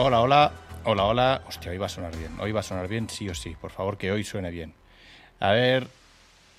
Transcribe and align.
Hola, 0.00 0.20
hola, 0.20 0.52
hola, 0.84 1.04
hola. 1.06 1.42
Hostia, 1.48 1.72
hoy 1.72 1.78
va 1.78 1.86
a 1.86 1.88
sonar 1.88 2.16
bien. 2.16 2.30
Hoy 2.38 2.52
va 2.52 2.60
a 2.60 2.62
sonar 2.62 2.86
bien, 2.86 3.10
sí 3.10 3.28
o 3.28 3.34
sí. 3.34 3.56
Por 3.60 3.72
favor, 3.72 3.98
que 3.98 4.12
hoy 4.12 4.22
suene 4.22 4.52
bien. 4.52 4.72
A 5.40 5.50
ver, 5.50 5.88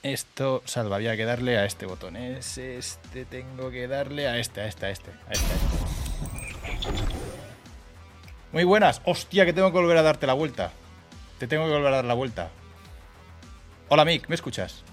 esto, 0.04 0.62
salva, 0.66 0.98
había 0.98 1.16
que 1.16 1.24
darle 1.24 1.58
a 1.58 1.64
este 1.64 1.86
botón. 1.86 2.18
Es 2.18 2.58
este, 2.58 3.24
tengo 3.24 3.72
que 3.72 3.88
darle 3.88 4.28
a 4.28 4.38
este, 4.38 4.60
a 4.60 4.68
este, 4.68 4.88
a 4.88 4.90
este, 4.90 5.12
a 5.12 5.32
este. 5.32 5.54
a 5.54 6.72
este. 6.74 6.90
Muy 8.52 8.66
buenas. 8.66 9.02
Hostia, 9.06 9.46
que 9.46 9.54
tengo 9.54 9.72
que 9.72 9.78
volver 9.78 9.96
a 9.96 10.02
darte 10.02 10.28
la 10.28 10.34
vuelta. 10.34 10.74
Te 11.38 11.48
tengo 11.48 11.66
que 11.66 11.72
volver 11.72 11.94
a 11.94 11.96
dar 11.96 12.06
la 12.06 12.16
vuelta. 12.16 12.50
Hola, 13.88 14.04
Mick, 14.04 14.28
¿me 14.28 14.36
escuchas? 14.36 14.84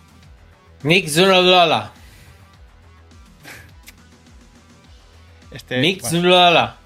Mick 0.85 1.09
Zulala. 1.09 1.91
Este, 5.51 5.81
Mick 5.81 6.03
bueno, 6.03 6.21
Zulala. 6.21 6.86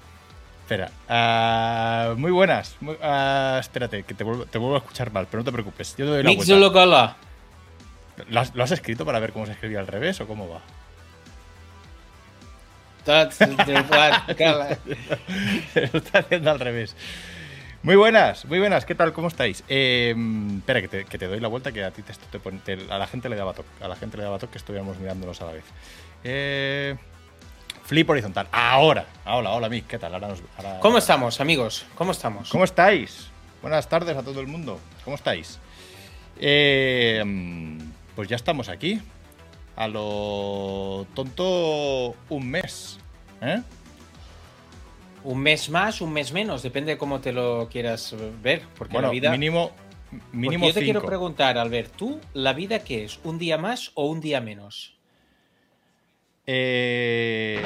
Espera. 0.71 0.91
Ah, 1.09 2.13
muy 2.17 2.31
buenas. 2.31 2.75
Muy- 2.79 2.97
ah, 3.01 3.57
espérate, 3.59 4.03
que 4.03 4.13
te 4.13 4.23
vuelvo, 4.23 4.45
te 4.45 4.57
vuelvo 4.57 4.75
a 4.75 4.79
escuchar 4.79 5.11
mal, 5.11 5.27
pero 5.29 5.41
no 5.41 5.45
te 5.45 5.51
preocupes. 5.51 5.91
Yo 5.97 6.05
te 6.05 6.11
doy 6.11 6.23
la 6.23 6.29
vuelta. 6.37 6.53
Zulala. 6.69 7.15
¿Lo 8.29 8.39
has, 8.39 8.55
lo 8.55 8.63
has 8.63 8.71
escrito 8.71 9.05
para 9.05 9.19
ver 9.19 9.33
cómo 9.33 9.45
se 9.45 9.51
escribía 9.53 9.79
al 9.79 9.87
revés 9.87 10.21
o 10.21 10.27
cómo 10.27 10.47
va? 10.47 10.61
Color. 14.37 14.77
Lo 15.91 15.99
está 15.99 16.19
haciendo 16.19 16.51
al 16.51 16.59
revés. 16.59 16.95
Muy 17.83 17.95
buenas, 17.95 18.45
muy 18.45 18.59
buenas, 18.59 18.85
¿qué 18.85 18.93
tal? 18.93 19.11
¿Cómo 19.11 19.27
estáis? 19.27 19.63
Eh, 19.67 20.13
espera, 20.57 20.81
que 20.81 20.87
te, 20.87 21.05
que 21.05 21.17
te 21.17 21.25
doy 21.25 21.39
la 21.39 21.47
vuelta, 21.47 21.71
que 21.71 21.83
a 21.83 21.89
ti 21.89 22.03
te, 22.03 22.13
te- 22.13 22.93
a 22.93 22.97
la 22.99 23.07
gente 23.07 23.27
le 23.27 23.35
daba 23.35 23.53
toque, 23.53 23.69
a 23.83 23.87
la 23.87 23.95
gente 23.95 24.17
le 24.17 24.23
daba 24.23 24.37
toque 24.37 24.51
que 24.51 24.57
estuviéramos 24.59 24.99
mirándonos 24.99 25.41
a 25.41 25.45
la 25.45 25.51
vez. 25.53 25.63
Eh, 26.23 26.95
flip 27.83 28.09
horizontal. 28.09 28.47
Ahora, 28.51 29.05
hola, 29.25 29.51
hola, 29.51 29.69
Mick, 29.69 29.87
¿qué 29.87 29.99
tal? 29.99 30.13
Ahora 30.13 30.29
nos- 30.29 30.41
ahora- 30.57 30.79
¿Cómo 30.79 30.97
estamos, 30.97 31.41
amigos? 31.41 31.85
¿Cómo 31.95 32.11
estamos? 32.11 32.49
¿Cómo 32.49 32.63
estáis? 32.63 33.27
Buenas 33.61 33.87
tardes 33.87 34.15
a 34.17 34.23
todo 34.23 34.39
el 34.39 34.47
mundo. 34.47 34.79
¿Cómo 35.03 35.15
estáis? 35.15 35.59
Eh, 36.39 37.23
pues 38.15 38.27
ya 38.29 38.35
estamos 38.35 38.69
aquí. 38.69 38.99
A 39.75 39.87
lo 39.87 41.05
tonto 41.13 42.15
un 42.29 42.49
mes. 42.49 42.99
¿eh? 43.41 43.61
Un 45.23 45.39
mes 45.39 45.69
más, 45.69 46.01
un 46.01 46.11
mes 46.13 46.31
menos, 46.31 46.63
depende 46.63 46.93
de 46.93 46.97
cómo 46.97 47.19
te 47.19 47.31
lo 47.31 47.67
quieras 47.69 48.15
ver. 48.41 48.63
Porque 48.77 48.93
Bueno, 48.93 49.09
la 49.09 49.11
vida. 49.13 49.31
mínimo, 49.31 49.71
Porque 50.09 50.25
mínimo 50.37 50.67
yo 50.67 50.73
te 50.73 50.83
quiero 50.83 51.03
preguntar, 51.05 51.57
Albert, 51.57 51.95
¿tú 51.95 52.19
la 52.33 52.53
vida 52.53 52.79
qué 52.79 53.05
es? 53.05 53.19
¿Un 53.23 53.37
día 53.37 53.57
más 53.57 53.91
o 53.93 54.05
un 54.07 54.19
día 54.19 54.41
menos? 54.41 54.95
Eh, 56.47 57.59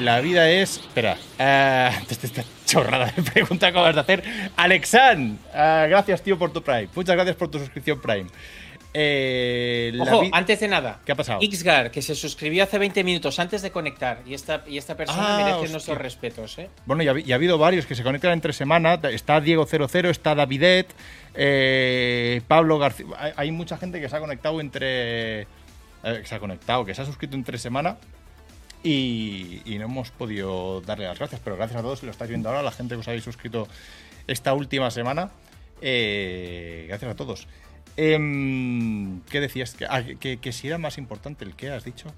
la 0.00 0.20
vida 0.20 0.50
es. 0.50 0.78
Espera. 0.78 1.16
ah, 1.38 1.92
antes 1.98 2.20
de 2.20 2.26
esta 2.28 2.44
chorrada 2.64 3.12
de 3.16 3.22
pregunta 3.22 3.66
que 3.66 3.70
acabas 3.78 3.94
de 3.94 4.00
hacer. 4.00 4.22
Alexan, 4.56 5.38
ah, 5.54 5.86
gracias, 5.88 6.22
tío, 6.22 6.38
por 6.38 6.52
tu 6.52 6.62
Prime. 6.62 6.88
Muchas 6.94 7.14
gracias 7.16 7.36
por 7.36 7.50
tu 7.50 7.58
suscripción 7.58 8.00
Prime. 8.00 8.26
Eh, 8.98 9.92
Ojo, 10.00 10.22
antes 10.32 10.58
de 10.60 10.68
nada. 10.68 11.00
¿Qué 11.04 11.12
ha 11.12 11.14
pasado? 11.14 11.40
Xgar, 11.42 11.90
que 11.90 12.00
se 12.00 12.14
suscribió 12.14 12.62
hace 12.64 12.78
20 12.78 13.04
minutos 13.04 13.38
antes 13.38 13.60
de 13.60 13.70
conectar. 13.70 14.22
Y 14.24 14.32
esta, 14.32 14.64
y 14.66 14.78
esta 14.78 14.96
persona 14.96 15.34
Ah, 15.34 15.36
merece 15.36 15.54
hostia. 15.56 15.72
nuestros 15.72 15.98
respetos, 15.98 16.58
¿eh? 16.58 16.70
Bueno, 16.86 17.02
y 17.02 17.08
ha, 17.08 17.18
y 17.18 17.32
ha 17.32 17.34
habido 17.34 17.58
varios 17.58 17.84
que 17.84 17.94
se 17.94 18.02
conectan 18.02 18.32
entre 18.32 18.54
semana. 18.54 18.94
Está 19.10 19.38
Diego00, 19.42 20.08
está 20.08 20.34
Davidet, 20.34 20.86
eh, 21.34 22.40
Pablo 22.48 22.78
García. 22.78 23.04
Hay, 23.18 23.32
hay 23.36 23.50
mucha 23.50 23.76
gente 23.76 24.00
que 24.00 24.08
se 24.08 24.16
ha 24.16 24.20
conectado 24.20 24.60
entre. 24.62 25.46
Eh, 26.06 26.22
se 26.24 26.34
ha 26.34 26.38
conectado, 26.38 26.84
que 26.84 26.94
se 26.94 27.02
ha 27.02 27.04
suscrito 27.06 27.36
entre 27.36 27.58
semana. 27.58 27.98
Y, 28.82 29.62
y 29.64 29.78
no 29.78 29.86
hemos 29.86 30.10
podido 30.10 30.80
darle 30.80 31.06
las 31.06 31.18
gracias. 31.18 31.40
Pero 31.42 31.56
gracias 31.56 31.78
a 31.78 31.82
todos, 31.82 31.98
si 32.00 32.06
lo 32.06 32.12
estáis 32.12 32.28
viendo 32.30 32.48
ahora, 32.48 32.62
la 32.62 32.70
gente 32.72 32.94
que 32.94 33.00
os 33.00 33.08
habéis 33.08 33.24
suscrito 33.24 33.66
esta 34.26 34.54
última 34.54 34.90
semana. 34.90 35.30
eh, 35.82 36.86
gracias 36.88 37.10
a 37.10 37.16
todos. 37.16 37.46
Em, 37.98 39.20
¿Qué 39.22 39.40
decías? 39.40 39.74
Que, 39.74 39.86
ah, 39.86 40.02
que- 40.20 40.38
que 40.38 40.52
si 40.52 40.68
era 40.68 40.78
más 40.78 40.96
importante 40.98 41.44
el 41.44 41.54
que 41.54 41.70
has 41.70 41.84
dicho. 41.84 42.12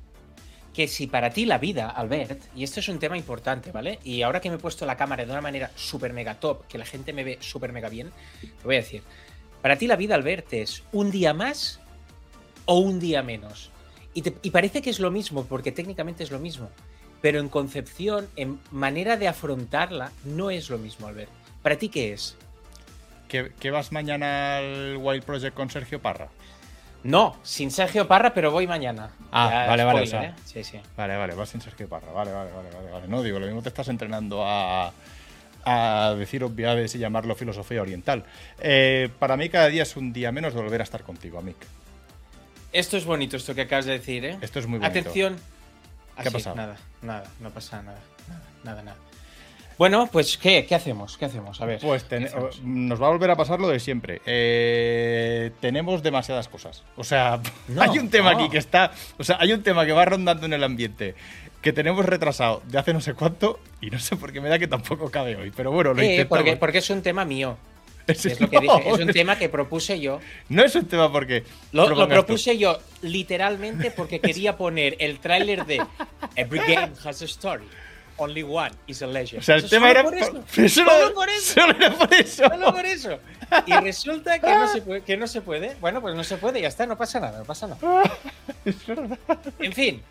que 0.75 0.87
si 0.87 1.09
para 1.09 1.31
ti 1.31 1.45
la 1.45 1.59
vida, 1.59 1.89
Albert, 1.89 2.41
y 2.55 2.63
esto 2.63 2.79
es 2.79 2.89
un 2.89 3.01
tema 3.01 3.17
importante, 3.17 3.73
¿vale? 3.73 3.99
Y 4.05 4.23
ahora 4.23 4.41
que 4.41 4.49
me 4.49 4.57
he 4.57 4.59
puesto 4.61 4.87
la 4.87 4.97
cámara 4.97 5.25
de 5.25 5.33
una 5.33 5.41
manera 5.41 5.73
súper 5.75 6.13
mega 6.13 6.35
top, 6.39 6.69
que 6.69 6.79
la 6.79 6.85
gente 6.85 7.13
me 7.13 7.25
ve 7.25 7.39
súper 7.41 7.73
mega 7.73 7.89
bien, 7.89 8.13
te 8.41 8.65
voy 8.65 8.77
a 8.77 8.79
decir, 8.79 9.03
para 9.61 9.77
ti 9.77 9.89
la 9.89 9.97
vida, 9.97 10.15
Albert, 10.15 10.53
es 10.53 10.85
un 10.93 11.11
día 11.11 11.35
más 11.35 11.81
o 12.67 12.79
un 12.79 13.01
día 13.01 13.25
menos. 13.25 13.73
Y, 14.19 14.23
te- 14.23 14.35
y 14.43 14.51
parece 14.51 14.83
que 14.83 14.91
es 14.91 14.99
lo 14.99 15.11
mismo, 15.13 15.45
porque 15.45 15.71
técnicamente 15.71 16.25
es 16.25 16.31
lo 16.33 16.41
mismo, 16.41 16.71
pero 17.23 17.39
en 17.39 17.49
concepción, 17.49 18.27
en 18.35 18.59
manera 18.73 19.17
de 19.17 19.29
afrontarla, 19.29 20.11
no 20.25 20.51
es 20.51 20.71
lo 20.71 20.79
mismo, 20.79 21.07
Albert. 21.07 21.31
¿Para 21.63 21.77
ti 21.77 21.89
qué 21.89 22.13
es? 22.13 22.37
¿Que, 23.29 23.53
que 23.61 23.71
vas 23.71 23.93
mañana 23.93 24.57
al 24.59 24.97
Wild 25.01 25.23
Project 25.23 25.55
con 25.55 25.71
Sergio 25.71 26.01
Parra? 26.03 26.29
No, 27.05 27.37
sin 27.45 27.71
Sergio 27.71 28.09
Parra, 28.09 28.35
pero 28.35 28.51
voy 28.51 28.67
mañana. 28.67 29.11
Ah, 29.31 29.49
Ya, 29.51 29.67
vale, 29.69 29.85
vale, 29.85 30.07
spoiler, 30.07 30.09
o 30.09 30.21
sea. 30.21 30.31
¿eh? 30.31 30.35
Sí, 30.45 30.65
sí. 30.65 30.81
Vale, 30.97 31.17
vale, 31.17 31.35
vas 31.37 31.49
sin 31.51 31.61
Sergio 31.61 31.89
Parra. 31.89 32.11
Vale, 32.11 32.33
vale, 32.33 32.51
vale, 32.51 32.71
vale, 32.75 32.91
vale. 32.91 33.07
No 33.09 33.23
digo, 33.23 33.39
lo 33.39 33.47
mismo 33.47 33.63
te 33.63 33.69
estás 33.69 33.87
entrenando 33.87 34.43
a, 34.45 34.93
a 35.65 36.15
decir 36.19 36.43
obviedades 36.43 36.93
y 36.97 36.99
llamarlo 36.99 37.37
filosofía 37.37 37.83
oriental. 37.83 38.25
Eh, 38.59 39.11
para 39.21 39.37
mí 39.37 39.49
cada 39.49 39.69
día 39.69 39.85
es 39.85 39.97
un 39.97 40.13
día 40.13 40.33
menos 40.33 40.55
de 40.55 40.61
volver 40.61 40.81
a 40.81 40.85
estar 40.85 41.05
contigo, 41.05 41.41
Mick. 41.41 41.57
Esto 42.73 42.97
es 42.97 43.05
bonito, 43.05 43.37
esto 43.37 43.55
que 43.55 43.63
acabas 43.63 43.87
de 43.87 43.93
decir, 43.93 44.25
¿eh? 44.25 44.39
Esto 44.41 44.59
es 44.59 44.67
muy 44.67 44.79
bonito. 44.79 44.99
Atención. 44.99 45.37
¿Qué 46.23 46.29
ha 46.29 46.31
pasado? 46.33 46.57
Nada, 46.57 46.77
nada, 47.03 47.25
no 47.41 47.51
pasa 47.51 47.81
nada, 47.83 47.99
nada, 48.29 48.43
nada, 48.65 48.83
nada. 48.83 48.97
Bueno, 49.79 50.09
pues 50.11 50.37
¿qué? 50.37 50.67
¿Qué 50.67 50.75
hacemos? 50.75 51.17
¿Qué 51.17 51.25
hacemos? 51.27 51.61
A 51.61 51.65
ver. 51.65 51.79
Pues 51.81 52.05
nos 52.65 53.01
va 53.01 53.07
a 53.07 53.11
volver 53.11 53.31
a 53.31 53.37
pasar 53.37 53.61
lo 53.61 53.69
de 53.69 53.79
siempre. 53.79 54.21
Eh, 54.27 55.53
tenemos 55.61 56.03
demasiadas 56.03 56.49
cosas. 56.49 56.83
O 56.97 57.05
sea, 57.05 57.39
No, 57.69 57.83
hay 57.83 57.97
un 58.01 58.11
tema 58.11 58.33
no. 58.33 58.41
aquí 58.41 58.49
que 58.51 58.59
está. 58.59 58.91
O 59.19 59.25
sea, 59.25 59.37
hay 59.39 59.53
un 59.53 59.63
tema 59.63 59.87
que 59.87 59.93
va 59.93 60.05
rondando 60.05 60.47
en 60.47 60.53
el 60.53 60.65
ambiente 60.65 61.15
que 61.63 61.73
tenemos 61.73 62.05
retrasado 62.05 62.61
de 62.67 62.79
hace 62.79 62.93
no 62.93 63.01
sé 63.01 63.15
cuánto 63.15 63.61
y 63.81 63.91
no 63.91 64.01
sé 64.01 64.17
por 64.17 64.33
qué 64.33 64.41
me 64.41 64.49
da 64.49 64.59
que 64.59 64.67
tampoco 64.67 65.13
cabe 65.13 65.37
hoy. 65.37 65.53
Pero 65.57 65.71
bueno, 65.71 65.95
lo 65.95 66.03
Eh, 66.03 66.07
intentamos. 66.07 66.29
porque, 66.39 66.57
porque 66.57 66.79
es 66.79 66.91
un 66.91 67.03
tema 67.03 67.25
mío. 67.25 67.57
Es- 68.25 68.41
lo 68.41 68.49
que 68.51 68.57
no, 68.61 68.77
dije. 68.79 68.91
Es 68.91 68.99
un 68.99 69.13
tema 69.13 69.39
que 69.39 69.49
propuse 69.49 70.01
yo. 70.01 70.21
No 70.49 70.65
es 70.65 70.75
un 70.75 70.87
tema 70.87 71.13
porque. 71.13 71.45
Lo, 71.73 71.83
lo 71.83 71.87
propongas 71.89 72.09
tú. 72.21 72.25
propuse 72.27 72.59
yo 72.59 72.79
literalmente 73.03 73.91
porque 73.91 74.21
quería 74.21 74.57
poner 74.57 74.97
el 74.99 75.19
tráiler 75.21 75.67
de 75.67 75.85
Every 76.35 76.61
game 76.61 76.93
has 77.05 77.23
a 77.23 77.25
story. 77.27 77.65
Only 78.21 78.43
one 78.43 78.73
is 78.89 79.01
a 79.03 79.07
legend. 79.07 79.41
O 79.43 79.45
sea, 79.45 79.55
el 79.55 79.61
Eso 79.61 79.69
tema 79.69 79.89
solo 79.89 80.01
era. 80.01 80.03
por 80.03 80.15
eso. 80.19 80.69
Solo, 80.69 80.91
Solo 80.91 81.15
por 81.15 81.29
eso. 81.29 81.55
Solo 81.55 81.73
era 81.77 81.91
por 81.97 82.15
eso. 82.15 82.49
Solo 82.49 82.73
por 82.75 82.87
eso. 82.87 83.19
Y 83.67 83.73
resulta 83.75 84.39
que 84.41 84.47
no, 84.55 84.67
se 84.73 84.83
puede, 84.83 85.01
que 85.03 85.17
no 85.17 85.27
se 85.29 85.41
puede. 85.41 85.77
Bueno, 85.81 86.01
pues 86.01 86.17
no 86.17 86.25
se 86.25 86.37
puede, 86.37 86.61
ya 86.61 86.67
está, 86.69 86.85
no 86.87 86.97
pasa 86.99 87.21
nada, 87.21 87.39
no 87.39 87.45
pasa 87.45 87.69
nada. 87.69 87.79
Es 88.65 88.85
verdad. 88.87 89.17
En 89.61 89.73
fin, 89.73 90.03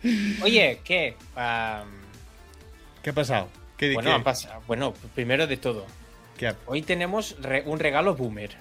oye, 0.42 0.80
¿qué? 0.86 1.16
Am, 1.36 1.90
¿Qué 3.04 3.10
ha 3.10 3.14
pasado? 3.14 3.50
¿Qué, 3.76 3.94
bueno, 3.94 4.10
qué- 4.10 4.16
ha 4.16 4.24
pasado- 4.24 4.64
bueno, 4.68 4.94
primero 5.14 5.46
de 5.46 5.58
todo, 5.58 5.86
qué 6.38 6.54
hoy 6.66 6.82
tenemos 6.82 7.36
re- 7.42 7.64
un 7.66 7.80
regalo 7.80 8.16
boomer. 8.16 8.52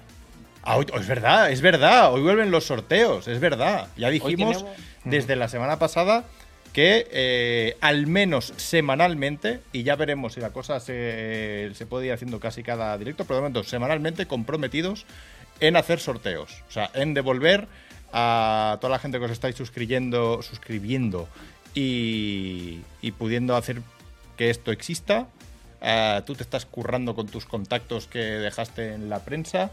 Ah, 0.62 0.76
hoy- 0.78 0.86
es 0.98 1.06
verdad, 1.06 1.50
es 1.52 1.60
verdad. 1.60 2.12
Hoy 2.12 2.22
vuelven 2.22 2.50
los 2.50 2.64
sorteos, 2.64 3.28
es 3.28 3.38
verdad. 3.38 3.88
Ya 3.96 4.10
dijimos 4.10 4.58
tenemos- 4.58 4.78
desde 5.04 5.36
la 5.36 5.48
semana 5.48 5.78
pasada 5.78 6.24
que 6.72 7.06
eh, 7.10 7.76
al 7.80 8.06
menos 8.06 8.52
semanalmente, 8.56 9.60
y 9.72 9.82
ya 9.82 9.96
veremos 9.96 10.34
si 10.34 10.40
la 10.40 10.50
cosa 10.50 10.78
se, 10.80 11.70
se 11.74 11.86
puede 11.86 12.06
ir 12.06 12.12
haciendo 12.12 12.38
casi 12.40 12.62
cada 12.62 12.98
directo, 12.98 13.24
pero 13.24 13.36
de 13.36 13.40
momento 13.42 13.62
semanalmente 13.64 14.26
comprometidos 14.26 15.06
en 15.60 15.76
hacer 15.76 16.00
sorteos. 16.00 16.62
O 16.68 16.70
sea, 16.72 16.90
en 16.94 17.14
devolver 17.14 17.66
a 18.12 18.76
toda 18.80 18.90
la 18.90 18.98
gente 18.98 19.18
que 19.18 19.24
os 19.24 19.30
estáis 19.30 19.54
suscribiendo, 19.56 20.42
suscribiendo 20.42 21.28
y, 21.74 22.80
y 23.00 23.12
pudiendo 23.12 23.56
hacer 23.56 23.80
que 24.36 24.50
esto 24.50 24.70
exista. 24.72 25.28
Eh, 25.88 26.20
tú 26.26 26.34
te 26.34 26.42
estás 26.42 26.66
currando 26.66 27.14
con 27.14 27.28
tus 27.28 27.46
contactos 27.46 28.08
que 28.08 28.18
dejaste 28.18 28.92
en 28.94 29.08
la 29.08 29.20
prensa 29.20 29.70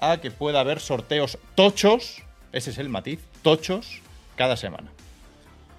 a 0.00 0.16
que 0.16 0.30
pueda 0.30 0.60
haber 0.60 0.80
sorteos 0.80 1.36
tochos, 1.54 2.22
ese 2.52 2.70
es 2.70 2.78
el 2.78 2.88
matiz, 2.88 3.20
tochos 3.42 4.00
cada 4.36 4.56
semana. 4.56 4.90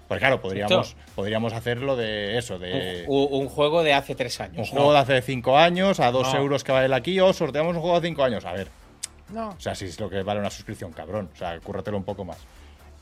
Pues 0.07 0.19
claro, 0.19 0.39
podríamos, 0.41 0.95
podríamos 1.15 1.53
hacerlo 1.53 1.95
de 1.95 2.38
eso, 2.38 2.59
de 2.59 3.05
Un, 3.07 3.41
un 3.44 3.50
juego 3.50 3.81
de 3.81 3.94
hace 3.94 4.13
tres 4.13 4.38
un 4.39 4.45
años. 4.45 4.69
juego 4.69 4.88
no, 4.88 4.91
de 4.94 5.00
hace 5.00 5.21
5 5.21 5.57
años 5.57 6.00
a 6.00 6.11
2 6.11 6.33
No. 6.33 6.39
euros 6.39 6.63
que 6.63 6.71
vale 6.73 6.85
el 6.88 6.94
aquí 6.94 7.19
o 7.19 7.31
sorteamos 7.33 7.75
un 7.75 7.81
juego 7.81 8.00
de 8.01 8.07
5 8.09 8.23
años. 8.23 8.45
A 8.45 8.51
ver, 8.51 8.67
no. 9.29 9.50
o 9.50 9.59
sea, 9.59 9.73
si 9.73 9.85
es 9.85 10.00
lo 10.00 10.09
que 10.09 10.21
vale 10.21 10.41
una 10.41 10.50
suscripción, 10.51 10.91
cabrón. 10.91 11.29
O 11.33 11.38
sea, 11.38 11.57
cúrratelo 11.61 11.95
un 11.97 12.03
poco 12.03 12.23
más. 12.25 12.38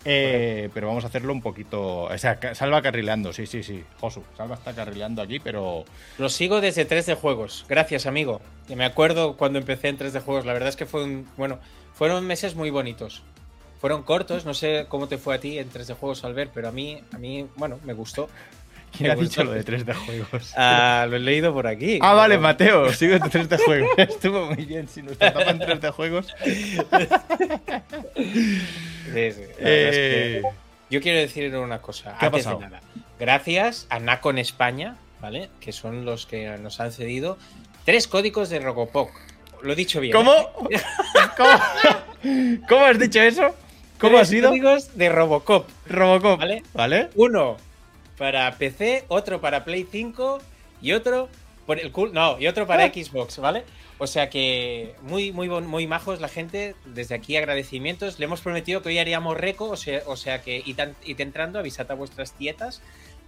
Eh, 0.06 0.69
pero 0.74 0.88
vamos 0.88 1.04
a 1.04 1.07
hacerlo 1.07 1.34
un 1.34 1.42
poquito. 1.42 2.04
O 2.04 2.18
sea, 2.18 2.40
Salva 2.54 2.81
carrileando, 2.81 3.34
sí, 3.34 3.46
sí, 3.46 3.63
sí. 3.63 3.84
Josu, 4.00 4.24
Salva 4.38 4.56
está 4.56 4.74
carrileando 4.74 5.22
aquí, 5.22 5.40
pero. 5.40 5.86
Lo 6.18 6.30
sigo 6.30 6.62
desde 6.62 6.86
3 6.86 7.06
de 7.06 7.16
juegos. 7.16 7.66
Gracias, 7.68 8.06
amigo. 8.06 8.42
Que 8.68 8.75
me 8.75 8.86
acuerdo 8.86 9.36
cuando 9.36 9.60
empecé 9.60 9.90
en 9.90 9.98
3 9.98 10.13
de 10.13 10.19
juegos. 10.22 10.46
La 10.46 10.54
verdad 10.54 10.69
es 10.69 10.75
que 10.75 10.86
fue 10.86 11.04
un. 11.04 11.28
Bueno, 11.38 11.60
fueron 11.94 12.25
meses 12.25 12.56
muy 12.56 12.69
bonitos. 12.69 13.24
Fueron 13.80 14.04
cortos, 14.04 14.46
no 14.46 14.54
sé 14.54 14.88
cómo 14.90 15.07
te 15.07 15.18
fue 15.18 15.36
a 15.36 15.40
ti 15.40 15.57
en 15.57 15.69
3 15.69 15.88
de 15.88 15.94
juegos, 15.94 16.25
Albert, 16.25 16.51
pero 16.54 16.68
a 16.68 16.72
mí, 16.72 17.01
a 17.13 17.18
mí, 17.18 17.48
bueno, 17.56 17.80
me 17.86 17.94
gustó. 17.94 18.30
¿Quién 18.95 19.12
ha 19.12 19.15
dicho 19.15 19.44
lo 19.44 19.51
de 19.51 19.63
3D 19.65 19.94
juegos? 19.94 20.53
Ah, 20.57 21.06
lo 21.09 21.15
he 21.15 21.19
leído 21.19 21.53
por 21.53 21.68
aquí. 21.68 22.00
Ah, 22.01 22.13
vale, 22.13 22.38
Mateo, 22.38 22.91
sigue 22.94 23.19
tu 23.19 23.27
3D 23.27 23.63
juegos. 23.63 23.89
Estuvo 23.97 24.45
muy 24.47 24.65
bien, 24.65 24.88
si 24.88 25.01
nos 25.01 25.18
tapa 25.18 25.44
en 25.44 25.59
3D 25.59 25.91
juegos. 25.91 26.27
Sí, 28.15 29.31
sí. 29.31 29.41
la 29.59 29.69
verdad 29.69 29.89
es 29.89 29.95
que- 29.95 30.41
Yo 30.91 31.01
quiero 31.01 31.19
decir 31.19 31.56
una 31.56 31.81
cosa. 31.81 32.15
¿Qué 32.19 32.25
ha 32.25 32.27
antes 32.27 32.45
de 32.45 32.57
nada. 32.57 32.81
Gracias 33.19 33.88
a 33.89 34.00
Nacon 34.00 34.38
España, 34.38 34.97
¿vale? 35.19 35.50
Que 35.59 35.71
son 35.71 36.06
los 36.06 36.25
que 36.25 36.47
nos 36.57 36.80
han 36.80 36.91
cedido 36.91 37.38
tres 37.86 38.07
códigos 38.07 38.50
de 38.50 38.59
Robopop. 38.59 39.09
Lo 39.63 39.74
he 39.74 39.75
dicho 39.75 40.00
bien. 40.00 40.13
¿Cómo? 40.13 40.31
¿eh? 40.69 40.80
¿Cómo? 41.38 42.59
¿Cómo 42.68 42.86
has 42.86 43.00
dicho 43.00 43.19
eso? 43.19 43.56
¿Cómo 44.00 44.18
ha 44.19 44.25
sido? 44.25 44.50
códigos 44.50 44.95
de 44.95 45.09
Robocop. 45.09 45.68
Robocop. 45.88 46.39
¿Vale? 46.39 46.63
¿Vale? 46.74 47.09
Uno 47.15 47.57
para 48.19 48.51
PC, 48.57 49.06
otro 49.07 49.42
para 49.42 49.66
Play 49.66 49.88
5 49.92 50.39
y 50.81 50.92
otro 50.92 51.27
por 51.66 51.80
el 51.80 51.92
cool, 51.92 52.13
no, 52.13 52.39
y 52.39 52.45
otro 52.48 52.68
para 52.68 52.83
Ah. 52.86 52.92
Xbox, 52.94 53.39
¿vale? 53.39 53.63
O 53.98 54.06
sea 54.07 54.30
que 54.30 54.94
muy, 55.01 55.31
muy, 55.31 55.50
muy 55.50 55.88
majos 55.88 56.21
la 56.21 56.27
gente. 56.30 56.75
Desde 56.86 57.16
aquí 57.16 57.36
agradecimientos. 57.38 58.18
Le 58.19 58.25
hemos 58.25 58.42
prometido 58.42 58.81
que 58.81 58.89
hoy 58.89 58.98
haríamos 59.00 59.36
reco, 59.38 59.66
o 59.69 59.75
sea, 59.77 60.01
o 60.06 60.16
sea 60.16 60.42
que 60.42 60.62
id, 60.66 60.80
id 61.06 61.19
entrando, 61.21 61.57
avisad 61.60 61.89
a 61.92 61.95
vuestras 61.95 62.33
tietas 62.33 62.81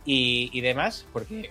y, 0.05 0.49
y 0.53 0.61
demás, 0.61 1.05
porque 1.13 1.41
eh, 1.41 1.49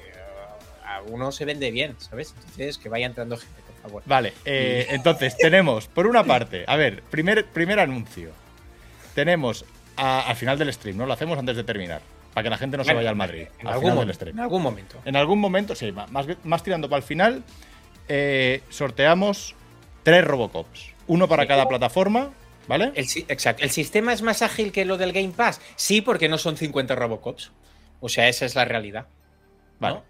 a 0.87 1.03
uno 1.03 1.33
se 1.33 1.45
vende 1.45 1.71
bien, 1.71 1.95
¿sabes? 1.99 2.35
Entonces 2.39 2.79
que 2.79 2.89
vaya 2.89 3.07
entrando 3.07 3.37
gente, 3.37 3.61
por 3.67 3.83
favor. 3.83 4.03
Vale, 4.07 4.33
eh, 4.47 4.87
entonces 4.91 5.37
tenemos, 5.37 5.87
por 5.87 6.07
una 6.07 6.25
parte, 6.25 6.65
a 6.67 6.77
ver, 6.77 7.03
primer, 7.11 7.45
primer 7.47 7.79
anuncio. 7.79 8.31
Tenemos 9.15 9.65
a- 9.97 10.23
al 10.29 10.37
final 10.37 10.59
del 10.59 10.73
stream, 10.73 10.97
¿no? 10.97 11.07
Lo 11.07 11.13
hacemos 11.13 11.39
antes 11.39 11.57
de 11.57 11.65
terminar, 11.65 12.01
para 12.35 12.44
que 12.44 12.50
la 12.50 12.59
gente 12.59 12.77
no 12.77 12.85
se 12.85 12.94
vaya 12.94 13.11
al 13.11 13.17
Madrid. 13.17 13.47
En 13.59 13.67
al 13.67 13.75
algún, 13.75 13.94
momento, 13.94 14.27
en 14.27 14.41
algún 14.41 14.62
momento. 14.62 14.97
En 15.05 15.17
algún 15.17 15.38
momento, 15.38 15.75
sí, 15.75 15.93
más, 15.93 16.27
más 16.44 16.62
tirando 16.62 16.88
para 16.88 16.99
el 16.99 17.03
final, 17.03 17.43
eh, 18.09 18.62
sorteamos 18.69 19.55
tres 20.03 20.25
Robocops. 20.25 20.93
Uno 21.06 21.29
para 21.29 21.47
cada 21.47 21.67
plataforma, 21.69 22.31
¿vale? 22.69 22.93
El, 22.94 23.06
exacto. 23.29 23.62
¿El 23.62 23.71
sistema 23.71 24.12
es 24.12 24.23
más 24.23 24.43
ágil 24.43 24.73
que 24.73 24.85
lo 24.85 24.97
del 24.97 25.12
Game 25.12 25.32
Pass? 25.37 25.61
Sí, 25.77 26.00
porque 26.00 26.29
no 26.29 26.38
son 26.38 26.56
50 26.56 26.94
Robocops. 26.94 27.53
O 28.00 28.09
sea, 28.09 28.29
esa 28.29 28.47
es 28.47 28.55
la 28.55 28.65
realidad. 28.65 29.06
Vale. 29.79 29.97
¿no? 29.97 30.05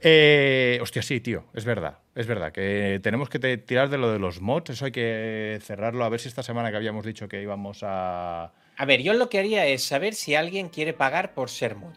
Eh, 0.00 0.78
hostia, 0.82 1.02
sí, 1.02 1.20
tío, 1.20 1.46
es 1.54 1.64
verdad. 1.64 1.98
Es 2.14 2.26
verdad 2.26 2.52
que 2.52 3.00
tenemos 3.02 3.28
que 3.28 3.38
tirar 3.58 3.88
de 3.88 3.98
lo 3.98 4.12
de 4.12 4.18
los 4.18 4.40
mods. 4.40 4.70
Eso 4.70 4.84
hay 4.84 4.92
que 4.92 5.58
cerrarlo. 5.62 6.04
A 6.04 6.08
ver 6.08 6.20
si 6.20 6.28
esta 6.28 6.42
semana 6.42 6.70
que 6.70 6.76
habíamos 6.76 7.04
dicho 7.04 7.28
que 7.28 7.42
íbamos 7.42 7.80
a. 7.82 8.52
A 8.76 8.84
ver, 8.84 9.02
yo 9.02 9.14
lo 9.14 9.28
que 9.28 9.38
haría 9.38 9.66
es 9.66 9.84
saber 9.84 10.14
si 10.14 10.34
alguien 10.34 10.68
quiere 10.68 10.92
pagar 10.92 11.32
por 11.34 11.48
ser 11.50 11.76
mod, 11.76 11.94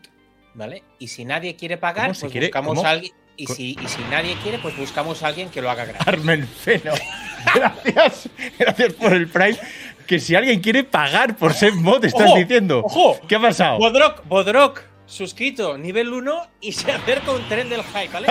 ¿vale? 0.54 0.84
Y 0.98 1.08
si 1.10 1.26
nadie 1.26 1.56
quiere 1.56 1.78
pagar, 1.78 2.14
pues 2.18 2.31
quiere- 2.31 2.48
buscamos 2.48 2.76
¿cómo? 2.76 2.88
a 2.88 2.92
alguien. 2.92 3.14
Y 3.36 3.48
si, 3.48 3.78
y 3.81 3.88
si 3.88 4.02
nadie 4.12 4.36
quiere, 4.44 4.60
pues 4.60 4.76
buscamos 4.76 5.24
a 5.24 5.28
alguien 5.28 5.50
que 5.50 5.62
lo 5.62 5.70
haga 5.70 5.86
gratis. 5.86 6.04
Carmen 6.06 6.46
Feno. 6.48 6.92
Gracias. 7.56 8.30
Gracias 8.58 8.94
por 8.94 9.14
el 9.14 9.28
Prime. 9.30 9.58
Que 10.06 10.20
si 10.20 10.36
alguien 10.36 10.60
quiere 10.60 10.84
pagar 10.84 11.38
por 11.38 11.54
ser 11.54 11.74
mod, 11.74 12.04
estás 12.04 12.28
¡Ojo! 12.28 12.38
diciendo. 12.38 12.81
¡Ojo! 12.84 13.18
¿Qué 13.30 13.36
ha 13.36 13.40
pasado? 13.40 13.78
Bodrock, 13.78 14.26
Bodrock, 14.26 14.81
suscrito, 15.06 15.78
nivel 15.78 16.12
1 16.12 16.48
y 16.62 16.72
se 16.74 16.92
acerca 16.92 17.31
un 17.31 17.48
tren 17.48 17.70
del 17.70 17.84
hype, 17.84 18.10
¿vale? 18.14 18.28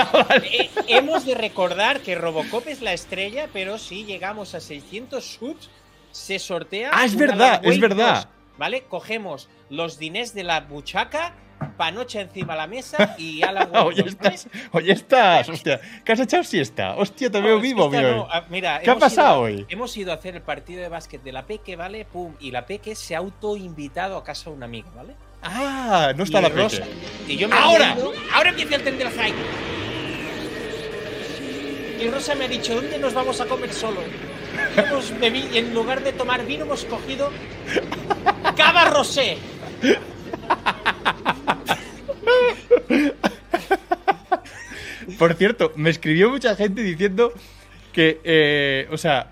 Eh, 0.52 0.70
hemos 0.88 1.24
de 1.24 1.34
recordar 1.34 2.00
que 2.00 2.14
Robocop 2.14 2.66
es 2.68 2.82
la 2.82 2.92
estrella, 2.92 3.48
pero 3.52 3.78
si 3.78 4.04
llegamos 4.04 4.54
a 4.54 4.60
600 4.60 5.24
subs, 5.24 5.70
se 6.10 6.38
sortea. 6.38 6.90
Ah, 6.92 7.04
es 7.06 7.16
verdad, 7.16 7.60
es 7.64 7.78
verdad. 7.80 8.28
2, 8.58 8.60
¿Vale? 8.60 8.82
Cogemos 8.88 9.48
los 9.70 9.98
diners 9.98 10.34
de 10.34 10.42
la 10.44 10.60
buchaca, 10.60 11.34
panocha 11.76 12.20
encima 12.20 12.52
de 12.54 12.58
la 12.58 12.66
mesa 12.66 13.14
y 13.18 13.42
Alan 13.42 13.70
Wake 13.72 13.78
Oye, 13.86 14.02
2, 14.02 14.16
¿vale? 14.18 14.34
estás. 14.34 14.48
Oye, 14.72 14.92
estás. 14.92 15.48
Hostia. 15.48 15.80
¿Qué 16.04 16.12
has 16.12 16.20
echado 16.20 16.44
siesta? 16.44 16.94
Hostia, 16.96 17.30
te 17.30 17.40
No, 17.40 17.46
veo 17.46 17.60
vivo, 17.60 17.88
mío. 17.90 18.00
no. 18.16 18.28
Ah, 18.30 18.44
mira, 18.50 18.80
¿Qué 18.80 18.90
ha 18.90 18.94
ido- 18.94 19.00
pasado 19.00 19.40
hoy? 19.40 19.66
Hemos 19.68 19.96
ido 19.96 20.12
a 20.12 20.16
hacer 20.16 20.34
el 20.36 20.42
partido 20.42 20.82
de 20.82 20.88
básquet 20.88 21.22
de 21.22 21.32
la 21.32 21.46
Peque, 21.46 21.76
¿vale? 21.76 22.04
Pum, 22.04 22.34
y 22.40 22.50
la 22.50 22.66
Peque 22.66 22.94
se 22.94 23.14
ha 23.14 23.18
autoinvitado 23.18 24.16
a 24.16 24.24
casa 24.24 24.50
de 24.50 24.56
un 24.56 24.62
amigo, 24.62 24.90
¿vale? 24.94 25.14
Ah, 25.42 26.12
no 26.16 26.24
está 26.24 26.40
y 26.40 26.42
la 26.42 26.48
Rosa- 26.48 26.82
peque. 26.82 27.32
Y 27.32 27.36
yo 27.36 27.48
me 27.48 27.56
¡Ahora! 27.56 27.94
ido- 27.96 28.12
ahora 28.34 28.50
empieza 28.50 28.74
el 28.76 28.82
hype. 28.82 29.34
Y 32.00 32.08
Rosa 32.10 32.34
me 32.36 32.44
ha 32.44 32.48
dicho, 32.48 32.74
¿dónde 32.76 32.98
nos 32.98 33.12
vamos 33.14 33.40
a 33.40 33.46
comer 33.46 33.72
solo? 33.72 34.00
Hemos 34.76 35.12
bebi- 35.20 35.48
y 35.52 35.58
en 35.58 35.74
lugar 35.74 36.02
de 36.02 36.12
tomar 36.12 36.44
vino 36.46 36.64
hemos 36.64 36.84
cogido 36.84 37.30
cava 38.56 38.84
rosé. 38.90 39.38
Por 45.18 45.34
cierto, 45.34 45.72
me 45.76 45.90
escribió 45.90 46.30
mucha 46.30 46.54
gente 46.54 46.82
diciendo 46.82 47.32
que, 47.92 48.20
eh, 48.24 48.88
o 48.90 48.96
sea, 48.98 49.30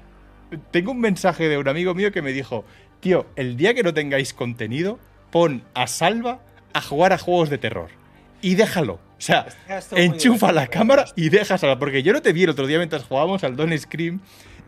tengo 0.70 0.92
un 0.92 1.00
mensaje 1.00 1.48
de 1.48 1.58
un 1.58 1.68
amigo 1.68 1.94
mío 1.94 2.12
que 2.12 2.22
me 2.22 2.32
dijo, 2.32 2.64
tío, 3.00 3.26
el 3.36 3.56
día 3.56 3.74
que 3.74 3.82
no 3.82 3.92
tengáis 3.92 4.32
contenido, 4.32 4.98
pon 5.30 5.62
a 5.74 5.86
Salva 5.86 6.40
a 6.72 6.80
jugar 6.80 7.12
a 7.12 7.18
juegos 7.18 7.50
de 7.50 7.58
terror. 7.58 7.90
Y 8.42 8.54
déjalo. 8.54 8.94
O 8.94 9.20
sea, 9.20 9.46
enchufa 9.92 10.48
la 10.48 10.62
divertido, 10.62 10.70
cámara 10.80 11.04
y 11.16 11.30
déjasela. 11.30 11.78
Porque 11.78 12.02
yo 12.02 12.12
no 12.12 12.20
te 12.22 12.32
vi 12.32 12.44
el 12.44 12.50
otro 12.50 12.66
día 12.66 12.78
mientras 12.78 13.04
jugábamos 13.04 13.44
al 13.44 13.56
Don 13.56 13.76
Scream. 13.76 14.20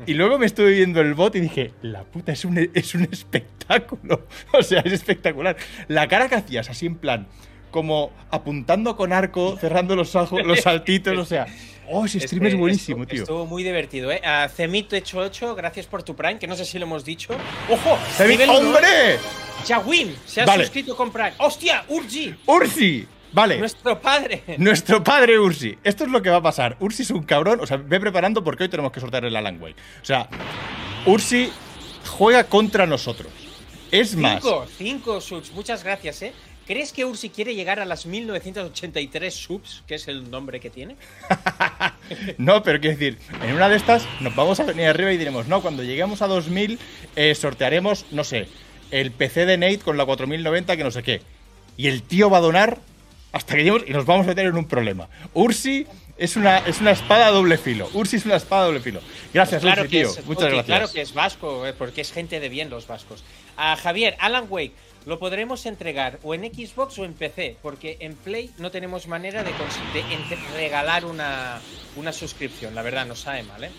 Y 0.07 0.15
luego 0.15 0.39
me 0.39 0.47
estuve 0.47 0.71
viendo 0.71 1.01
el 1.01 1.15
bot 1.15 1.35
y 1.37 1.41
dije, 1.41 1.73
la 1.83 2.05
puta, 2.05 2.33
es 2.33 2.45
un, 2.45 2.71
es 2.73 2.95
un 2.95 3.09
espectáculo. 3.11 4.27
O 4.53 4.63
sea, 4.63 4.81
es 4.81 4.93
espectacular. 4.93 5.57
La 5.89 6.09
cara 6.09 6.29
que 6.29 6.37
hacías, 6.37 6.71
así 6.71 6.87
en 6.87 6.97
plan, 6.97 7.27
como 7.71 8.13
apuntando 8.31 8.97
con 8.97 9.13
arco, 9.13 9.57
cerrando 9.61 9.95
los, 9.97 10.15
ojos, 10.17 10.45
los 10.45 10.61
saltitos, 10.61 11.17
o 11.17 11.25
sea. 11.25 11.47
Oh, 11.91 12.05
ese 12.05 12.21
stream 12.21 12.47
es, 12.47 12.57
buenísimo, 12.57 13.03
estuvo, 13.03 13.15
tío. 13.15 13.23
Estuvo 13.23 13.47
muy 13.47 13.63
divertido, 13.63 14.13
¿eh? 14.13 14.21
A 14.23 14.49
Cemito88, 14.49 15.55
gracias 15.57 15.87
por 15.87 16.03
tu 16.03 16.15
Prime, 16.15 16.39
que 16.39 16.47
no 16.47 16.55
sé 16.55 16.65
si 16.65 16.79
lo 16.79 16.85
hemos 16.85 17.05
dicho. 17.05 17.35
¡Ojo! 17.71 17.99
¡David, 18.19 18.33
nivel 18.33 18.51
uno, 18.51 18.59
¡Hombre! 18.59 19.19
Jawin 19.67 20.15
se 20.27 20.43
ha 20.43 20.45
Vale. 20.47 20.65
suscrito 20.65 20.95
con 20.95 21.11
Prime. 21.11 21.33
¡Hostia! 21.39 21.85
¡Urgi! 21.89 22.35
¡Ursi! 22.47 23.07
Vale. 23.33 23.59
Nuestro 23.59 24.01
padre. 24.01 24.43
Nuestro 24.59 25.05
padre 25.05 25.39
Ursi. 25.39 25.77
Esto 25.85 26.05
es 26.05 26.11
lo 26.11 26.23
que 26.23 26.31
va 26.31 26.37
a 26.37 26.43
pasar. 26.43 26.77
Ursi 26.81 27.03
es 27.03 27.11
un 27.11 27.23
cabrón. 27.23 27.61
O 27.61 27.67
sea, 27.67 27.77
ve 27.77 28.01
preparando 28.01 28.43
porque 28.43 28.65
hoy 28.65 28.69
tenemos 28.69 28.93
que 28.93 29.01
soltar 29.01 29.25
el 29.25 29.37
Alan 29.37 29.61
Wake. 29.61 29.77
O 30.03 30.05
sea, 30.05 30.29
Ursi 31.07 31.51
juega 32.07 32.45
contra 32.45 32.87
nosotros. 32.87 33.33
Es 33.91 34.17
más. 34.17 34.43
Cinco, 34.43 34.67
cinco 34.77 35.21
subs, 35.21 35.53
muchas 35.53 35.83
gracias, 35.83 36.23
¿eh? 36.23 36.33
¿Crees 36.67 36.93
que 36.93 37.07
Ursi 37.07 37.31
quiere 37.31 37.55
llegar 37.55 37.81
a 37.81 37.87
las 37.87 38.05
1983 38.05 39.35
subs, 39.35 39.83
que 39.87 39.95
es 39.95 40.07
el 40.07 40.31
nombre 40.31 40.61
que 40.61 40.71
tiene? 40.71 40.97
No, 42.39 42.63
pero 42.63 42.81
quiero 42.81 42.97
decir, 42.97 43.19
en 43.43 43.55
una 43.55 43.69
de 43.69 43.77
estas 43.77 44.07
nos 44.21 44.35
vamos 44.35 44.61
a 44.61 44.65
venir 44.65 44.87
arriba 44.87 45.13
y 45.13 45.19
diremos, 45.19 45.47
no, 45.47 45.61
cuando 45.61 45.83
lleguemos 45.83 46.23
a 46.23 46.27
2000 46.27 46.79
eh, 47.17 47.35
sortearemos, 47.35 48.07
no 48.13 48.25
sé, 48.25 48.49
el 48.91 49.11
PC 49.11 49.45
de 49.45 49.59
Nate 49.59 49.81
con 49.81 49.99
la 49.99 50.07
4090 50.07 50.77
que 50.77 50.85
no 50.85 50.91
sé 50.91 51.03
qué. 51.03 51.21
Y 51.77 51.89
el 51.89 52.03
tío 52.03 52.31
va 52.31 52.39
a 52.39 52.41
donar 52.41 52.79
hasta 53.39 53.55
que 53.55 53.59
lleguemos 53.63 53.85
y 53.87 53.93
nos 53.93 54.05
vamos 54.05 54.27
a 54.27 54.31
meter 54.31 54.47
en 54.47 54.57
un 54.57 54.67
problema. 54.67 55.09
Ursi 55.33 55.87
es 56.17 56.37
una, 56.37 56.59
es 56.59 56.81
una 56.81 56.91
espada 56.91 57.29
a 57.29 57.31
doble 57.31 57.57
filo. 57.57 57.89
Ursi 57.95 58.17
es 58.17 58.27
una 58.27 58.37
espada 58.37 58.63
a 58.63 58.67
doble 58.67 58.81
filo. 58.81 59.01
Gracias, 59.33 59.63
Claro 59.63 59.83
Ursi, 59.83 59.91
tío. 59.97 60.09
es, 60.11 60.27
Muchas 60.27 60.45
gracias. 60.47 60.67
Claro 60.67 60.93
que 60.93 61.01
es 61.01 61.15
vasco, 61.15 61.67
eh, 61.67 61.73
porque 61.73 62.01
es 62.01 62.13
gente 62.13 62.41
de 62.41 62.49
bien 62.49 62.69
los 62.69 62.87
vascos. 62.87 63.23
A 63.57 63.77
Javier, 63.77 64.17
Alan 64.19 64.47
Wake, 64.49 64.73
lo 65.07 65.21
podremos 65.21 65.67
entregar 65.67 66.19
o 66.25 66.35
en 66.35 66.43
Xbox 66.53 66.99
o 66.99 67.05
en 67.05 67.15
PC, 67.15 67.57
porque 67.63 67.97
en 68.01 68.15
Play 68.15 68.51
no 68.59 68.71
tenemos 68.73 69.07
manera 69.07 69.45
de, 69.45 69.53
de 69.53 70.37
regalar 70.55 71.05
una, 71.05 71.61
una 71.97 72.13
suscripción. 72.13 72.75
La 72.75 72.83
verdad, 72.83 73.07
nos 73.07 73.21
sabe 73.21 73.45
mal, 73.45 73.63
¿eh? 73.63 73.71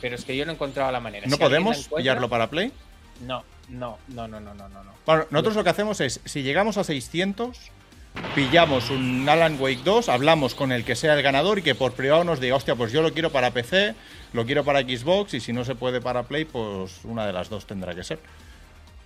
Pero 0.00 0.16
es 0.16 0.24
que 0.24 0.36
yo 0.36 0.44
no 0.44 0.50
he 0.50 0.54
encontrado 0.54 0.90
la 0.90 1.00
manera. 1.00 1.26
¿No 1.26 1.36
Si 1.36 1.40
podemos 1.40 1.88
pillarlo 1.96 2.28
para 2.28 2.50
Play? 2.50 2.72
No, 3.20 3.44
no, 3.68 3.98
no, 4.08 4.26
no, 4.26 4.40
no, 4.40 4.54
no, 4.54 4.68
no. 4.68 4.82
no. 4.84 4.92
Bueno, 5.06 5.26
nosotros 5.30 5.54
lo 5.54 5.64
que 5.64 5.70
hacemos 5.70 6.00
es, 6.00 6.20
si 6.24 6.42
llegamos 6.42 6.76
a 6.78 6.84
600, 6.84 7.56
pillamos 8.34 8.90
un 8.90 9.28
Alan 9.28 9.56
Wake 9.60 9.82
2, 9.84 10.08
hablamos 10.08 10.54
con 10.54 10.72
el 10.72 10.84
que 10.84 10.96
sea 10.96 11.14
el 11.14 11.22
ganador 11.22 11.58
y 11.58 11.62
que 11.62 11.74
por 11.74 11.92
privado 11.92 12.24
nos 12.24 12.40
diga, 12.40 12.56
hostia, 12.56 12.74
pues 12.74 12.92
yo 12.92 13.02
lo 13.02 13.12
quiero 13.12 13.30
para 13.30 13.52
PC, 13.52 13.94
lo 14.32 14.44
quiero 14.46 14.64
para 14.64 14.80
Xbox 14.80 15.34
y 15.34 15.40
si 15.40 15.52
no 15.52 15.64
se 15.64 15.74
puede 15.74 16.00
para 16.00 16.24
Play, 16.24 16.44
pues 16.44 17.04
una 17.04 17.26
de 17.26 17.32
las 17.32 17.48
dos 17.48 17.66
tendrá 17.66 17.94
que 17.94 18.04
ser. 18.04 18.18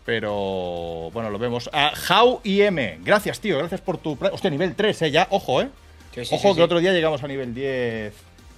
Pero 0.04 1.10
bueno, 1.12 1.28
lo 1.30 1.38
vemos. 1.38 1.68
A 1.72 1.92
How 2.08 2.40
IM, 2.42 3.04
gracias, 3.04 3.40
tío, 3.40 3.58
gracias 3.58 3.82
por 3.82 3.98
tu... 3.98 4.16
Hostia, 4.32 4.48
nivel 4.50 4.74
3, 4.74 5.02
eh, 5.02 5.10
ya, 5.10 5.26
ojo, 5.30 5.60
eh. 5.60 5.68
Sí, 6.14 6.24
sí, 6.24 6.34
Ojo 6.34 6.50
sí, 6.50 6.56
que 6.56 6.62
otro 6.62 6.80
día 6.80 6.92
llegamos 6.92 7.22
a 7.22 7.28
nivel 7.28 7.54
10 7.54 8.14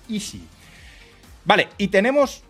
easy. 0.08 0.42
Vale, 1.44 1.68
y 1.76 1.88
tenemos... 1.88 2.44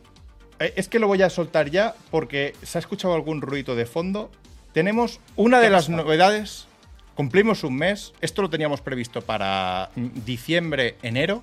eh, 0.58 0.74
Es 0.76 0.88
que 0.88 0.98
lo 0.98 1.06
voy 1.06 1.22
a 1.22 1.30
soltar 1.30 1.70
ya 1.70 1.94
porque 2.10 2.54
se 2.62 2.76
ha 2.76 2.80
escuchado 2.80 3.14
algún 3.14 3.40
ruido 3.40 3.74
de 3.74 3.86
fondo. 3.86 4.30
Tenemos 4.74 5.18
una 5.34 5.58
¿Qué 5.58 5.64
de 5.64 5.70
las 5.70 5.88
novedades. 5.88 6.66
Cumplimos 7.24 7.64
un 7.64 7.76
mes. 7.76 8.14
Esto 8.22 8.40
lo 8.40 8.48
teníamos 8.48 8.80
previsto 8.80 9.20
para 9.20 9.90
diciembre, 9.94 10.94
enero. 11.02 11.42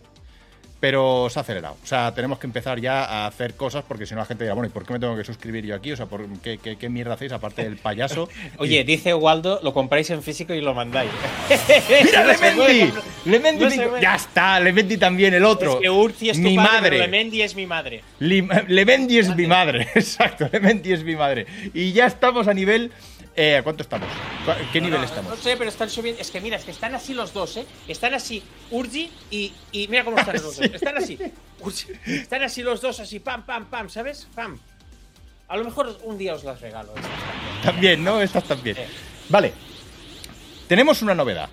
pero 0.79 1.27
se 1.29 1.38
ha 1.38 1.41
acelerado. 1.43 1.75
O 1.84 1.86
sea, 1.86 2.13
tenemos 2.15 2.39
que 2.39 2.48
empezar 2.48 2.79
ya 2.79 3.03
a 3.03 3.27
hacer 3.27 3.53
cosas 3.55 3.84
porque 3.88 4.07
si 4.07 4.15
no 4.15 4.22
la 4.22 4.25
gente 4.25 4.43
dirá, 4.43 4.55
bueno, 4.55 4.67
¿y 4.67 4.72
por 4.72 4.86
qué 4.88 4.93
me 4.93 5.00
tengo 5.00 5.15
que 5.15 5.24
suscribir 5.24 5.65
yo 5.67 5.75
aquí? 5.75 5.91
O 5.91 5.96
sea, 5.96 6.07
¿por 6.07 6.27
qué, 6.39 6.57
qué, 6.57 6.77
qué 6.77 6.89
mierda 6.89 7.13
hacéis 7.13 7.31
aparte 7.31 7.62
del 7.63 7.77
payaso? 7.77 8.27
Oye, 8.57 8.84
dice 8.84 9.13
Waldo, 9.13 9.60
lo 9.62 9.72
compráis 9.72 10.10
en 10.10 10.24
físico 10.24 10.51
y 10.55 10.62
lo 10.62 10.74
mandáis. 10.74 11.12
¡Mira, 12.03 12.25
Lemendi! 12.34 12.91
Lemendi 13.25 13.77
no. 13.77 14.00
Ya 14.01 14.15
está, 14.15 14.60
Lemendi 14.60 14.98
también, 14.98 15.36
el 15.36 15.46
otro. 15.46 15.75
Es 15.75 15.81
que 15.81 15.89
Urzi 15.91 16.29
es 16.31 16.38
tu 16.38 16.43
mi 16.43 16.55
padre, 16.55 16.72
madre. 16.72 16.98
Lemendi 17.01 17.41
es 17.43 17.55
mi 17.55 17.67
madre. 17.67 18.03
Lim- 18.19 18.65
Lemendi 18.67 19.19
es 19.19 19.36
mi 19.36 19.46
madre, 19.46 19.88
exacto, 19.93 20.50
Lemendi 20.51 20.91
es 20.93 21.03
mi 21.03 21.15
madre. 21.15 21.46
Y 21.75 21.91
ya 21.91 22.07
estamos 22.07 22.48
a 22.48 22.53
nivel... 22.55 22.91
Eh, 23.39 23.56
¿A 23.58 23.62
cuánto 23.63 23.84
estamos? 23.84 24.10
¿Cu- 24.46 24.51
¿Qué 24.74 24.82
nivel 24.82 25.00
No, 25.00 25.06
estamos? 25.06 25.29
No 25.29 25.38
sé, 25.38 25.56
pero 25.58 25.70
están 25.70 25.89
subiendo. 25.91 26.20
Es 26.20 26.32
que 26.32 26.41
mira, 26.41 26.58
es 26.58 26.65
que 26.65 26.72
están 26.72 26.96
así 26.96 27.13
los 27.13 27.34
dos, 27.34 27.56
¿eh? 27.58 27.67
Están 27.88 28.15
así 28.15 28.41
Urgi 28.72 29.12
y, 29.29 29.53
y 29.72 29.88
mira 29.89 30.03
cómo 30.03 30.17
están 30.17 30.34
los 30.36 30.44
dos. 30.58 30.60
Están 30.60 30.98
así. 30.98 31.20
Urgi. 31.62 31.86
Están 32.08 32.41
así 32.41 32.63
los 32.63 32.82
dos, 32.82 33.00
así, 33.00 33.20
pam, 33.20 33.46
pam, 33.46 33.65
pam, 33.70 33.89
¿sabes? 33.89 34.27
Pam. 34.34 34.58
A 35.50 35.56
lo 35.56 35.63
mejor 35.63 35.98
un 36.03 36.17
día 36.17 36.34
os 36.34 36.44
las 36.44 36.60
regalo. 36.62 36.91
estas 36.96 37.12
también. 37.13 37.62
También, 37.63 38.03
¿no? 38.03 38.22
Estas 38.22 38.44
también. 38.44 38.77
Vale. 39.29 39.53
Tenemos 40.67 41.01
una 41.03 41.13
novedad. 41.13 41.48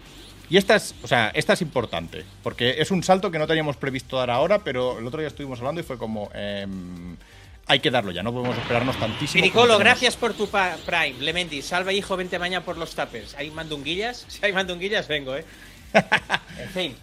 Y 0.51 0.57
esta 0.57 0.77
es, 0.77 0.95
o 1.03 1.07
sea, 1.07 1.31
esta 1.35 1.53
es 1.53 1.61
importante. 1.63 2.25
Porque 2.43 2.77
es 2.79 2.91
un 2.91 3.03
salto 3.03 3.31
que 3.31 3.39
no 3.39 3.47
teníamos 3.47 3.77
previsto 3.77 4.17
dar 4.17 4.31
ahora, 4.31 4.65
pero 4.65 4.99
el 4.99 5.07
otro 5.07 5.21
día 5.21 5.29
estuvimos 5.29 5.59
hablando 5.59 5.81
y 5.83 5.85
fue 5.85 5.99
como. 5.99 6.31
em, 6.35 7.17
hay 7.67 7.81
que 7.81 7.91
darlo 7.91 8.13
ya, 8.13 8.23
no 8.23 8.33
podemos 8.33 8.57
esperarnos 8.59 8.99
tantísimo. 8.99 9.43
Piricolo, 9.43 9.79
gracias 9.79 10.17
por 10.17 10.35
tu 10.35 10.49
Prime. 10.49 11.15
Lemendi, 11.21 11.63
salva 11.63 11.93
hijo, 11.93 12.17
vente 12.17 12.39
mañana 12.39 12.65
por 12.65 12.77
los 12.77 12.95
tapers. 12.95 13.35
¿Hay 13.35 13.51
mandunguillas? 13.51 14.27
Si 14.29 14.45
hay 14.45 14.53
mandunguillas, 14.53 15.09
vengo, 15.09 15.35
¿eh? 15.37 15.45
En 16.59 16.71
fin. 16.71 16.97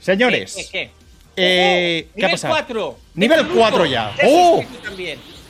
Señores, 0.00 0.54
¿Qué? 0.54 0.66
¿Qué? 0.70 0.90
eh. 1.36 2.08
¿qué 2.14 2.24
ha 2.24 2.28
nivel 2.28 2.30
pasado? 2.32 2.54
4. 2.54 2.98
Nivel 3.14 3.48
4 3.48 3.86
ya. 3.86 4.14
¡Oh! 4.24 4.64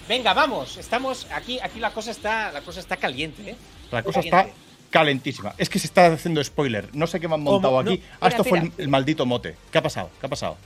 Venga, 0.08 0.34
vamos. 0.34 0.76
Estamos 0.76 1.26
aquí, 1.32 1.58
aquí 1.60 1.80
la 1.80 1.90
cosa 1.90 2.10
está, 2.10 2.52
la 2.52 2.60
cosa 2.60 2.80
está 2.80 2.96
caliente, 2.96 3.50
¿eh? 3.50 3.56
la 3.90 4.02
cosa 4.02 4.20
está. 4.20 4.46
Calentísima. 4.94 5.52
Es 5.58 5.68
que 5.68 5.80
se 5.80 5.88
está 5.88 6.06
haciendo 6.06 6.42
spoiler. 6.44 6.88
No 6.92 7.08
sé 7.08 7.18
qué 7.18 7.26
me 7.26 7.34
han 7.34 7.42
montado 7.42 7.80
aquí. 7.80 7.96
No, 7.98 8.04
ah, 8.20 8.28
espera, 8.28 8.28
esto 8.28 8.44
fue 8.44 8.70
el, 8.78 8.88
maldito 8.88 9.26
mote. 9.26 9.56
¿Qué 9.72 9.78
ha 9.78 9.82
pasado? 9.82 10.08
¿Qué 10.20 10.26
ha 10.26 10.28
pasado? 10.28 10.56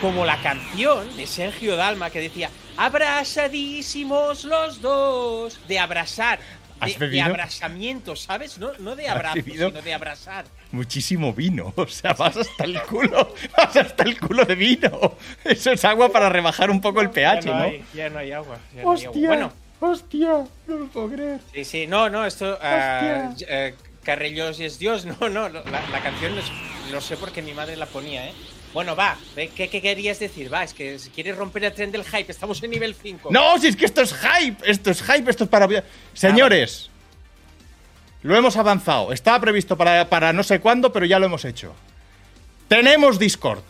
Como 0.00 0.26
la 0.26 0.42
canción 0.42 1.16
de 1.16 1.24
Sergio 1.24 1.76
Dalma 1.76 2.10
que 2.10 2.18
decía 2.20 2.50
abrazadísimos 2.76 4.42
los 4.42 4.80
dos. 4.80 5.60
De 5.68 5.78
abrazar. 5.78 6.40
¿Has 6.80 6.98
De, 6.98 7.08
de 7.10 7.22
abrazamiento, 7.22 8.16
¿sabes? 8.16 8.58
No, 8.58 8.72
no 8.80 8.96
de 8.96 9.06
¿Has 9.06 9.14
abrazo, 9.14 9.40
sino 9.44 9.70
de 9.70 9.94
abrazar. 9.94 10.46
Muchísimo 10.72 11.32
vino. 11.32 11.72
O 11.76 11.86
sea, 11.86 12.14
vas 12.14 12.38
hasta 12.38 12.64
el 12.64 12.82
culo. 12.82 13.34
Vas 13.56 13.76
hasta 13.76 14.02
el 14.02 14.18
culo 14.18 14.44
de 14.46 14.56
vino. 14.56 15.14
Eso 15.44 15.70
es 15.70 15.84
agua 15.84 16.10
para 16.10 16.28
rebajar 16.28 16.72
un 16.72 16.80
poco 16.80 17.02
el 17.02 17.10
pH, 17.10 17.44
ya 17.44 17.54
¿no? 17.54 17.62
Hay, 17.62 17.84
ya 17.94 18.10
no 18.10 18.18
hay 18.18 18.32
agua. 18.32 18.58
ya 18.74 18.82
no 18.82 18.90
hay 18.90 19.04
agua. 19.04 19.10
Hostia. 19.10 19.28
Bueno, 19.28 19.52
Hostia. 19.80 20.44
No 20.66 20.76
lo 20.76 20.86
puedo 20.88 21.08
creer. 21.10 21.40
sí, 21.54 21.64
sí. 21.64 21.86
No, 21.86 22.08
no, 22.10 22.24
esto. 22.26 22.58
ah, 22.60 23.28
Hostia. 23.30 23.46
eh, 23.48 23.74
Carrellos 24.04 24.60
es 24.60 24.78
Dios. 24.78 25.04
No, 25.20 25.28
no. 25.28 25.48
La, 25.48 25.62
la 25.62 26.02
canción 26.02 26.34
no, 26.34 26.40
es- 26.40 26.52
no 26.92 27.00
sé 27.00 27.16
por 27.16 27.32
qué 27.32 27.42
mi 27.42 27.52
madre 27.54 27.76
la 27.76 27.86
ponía, 27.86 28.26
¿eh? 28.28 28.32
Bueno, 28.72 28.94
va. 28.94 29.16
¿Qué, 29.34 29.48
qué 29.68 29.82
querías 29.82 30.18
decir? 30.20 30.52
Va, 30.52 30.62
es 30.62 30.74
que 30.74 30.98
si 31.00 31.10
quieres 31.10 31.36
romper 31.36 31.64
el 31.64 31.72
tren 31.72 31.90
del 31.90 32.04
hype, 32.04 32.30
estamos 32.30 32.62
en 32.62 32.70
nivel 32.70 32.94
5. 32.94 33.28
No, 33.32 33.58
si 33.58 33.66
es 33.66 33.74
que 33.76 33.84
esto 33.84 34.00
es 34.02 34.14
hype. 34.14 34.58
Esto 34.70 34.90
es 34.90 35.02
hype. 35.02 35.28
Esto 35.30 35.44
es 35.44 35.50
para. 35.50 35.66
Señores. 36.14 36.88
Lo 38.22 38.36
hemos 38.36 38.56
avanzado. 38.56 39.12
Estaba 39.12 39.40
previsto 39.40 39.76
para, 39.76 40.08
para 40.08 40.32
no 40.32 40.42
sé 40.44 40.60
cuándo, 40.60 40.92
pero 40.92 41.06
ya 41.06 41.18
lo 41.18 41.26
hemos 41.26 41.44
hecho. 41.44 41.74
Tenemos 42.68 43.18
Discord. 43.18 43.62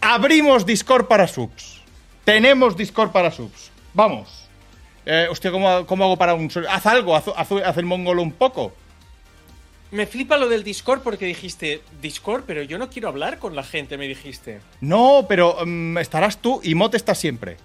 Abrimos 0.00 0.64
Discord 0.64 1.06
para 1.06 1.26
subs. 1.28 1.82
Tenemos 2.24 2.76
Discord 2.76 3.10
para 3.10 3.30
subs. 3.30 3.70
Vamos. 3.92 4.39
Eh, 5.06 5.26
hostia, 5.30 5.50
¿cómo, 5.50 5.86
cómo 5.86 6.04
hago 6.04 6.16
para 6.16 6.34
un. 6.34 6.50
Haz 6.68 6.86
algo, 6.86 7.16
haz, 7.16 7.26
haz- 7.28 7.62
haz 7.64 7.76
el 7.78 7.86
mongolo 7.86 8.22
un 8.22 8.32
poco. 8.32 8.72
Me 9.90 10.06
flipa 10.06 10.36
lo 10.36 10.48
del 10.48 10.62
Discord 10.62 11.00
porque 11.02 11.24
dijiste 11.26 11.82
Discord, 12.00 12.44
pero 12.46 12.62
yo 12.62 12.78
no 12.78 12.90
quiero 12.90 13.08
hablar 13.08 13.38
con 13.38 13.56
la 13.56 13.64
gente, 13.64 13.98
me 13.98 14.06
dijiste. 14.06 14.60
No, 14.80 15.26
pero 15.28 15.56
mm, 15.66 15.98
estarás 15.98 16.38
tú 16.38 16.60
y 16.62 16.74
Mot 16.76 16.94
está 16.94 17.14
siempre. 17.14 17.56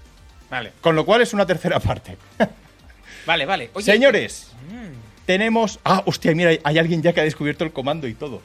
Vale, 0.49 0.71
Con 0.81 0.95
lo 0.95 1.05
cual 1.05 1.21
es 1.21 1.33
una 1.33 1.45
tercera 1.45 1.79
parte. 1.79 2.17
vale, 3.25 3.45
vale. 3.45 3.69
Oye, 3.73 3.85
Señores, 3.85 4.51
tenemos. 5.25 5.79
Ah, 5.83 6.01
hostia, 6.05 6.33
mira, 6.33 6.51
hay 6.63 6.77
alguien 6.79 7.01
ya 7.03 7.13
que 7.13 7.21
ha 7.21 7.23
descubierto 7.23 7.63
el 7.63 7.71
comando 7.71 8.07
y 8.07 8.13
todo. 8.13 8.41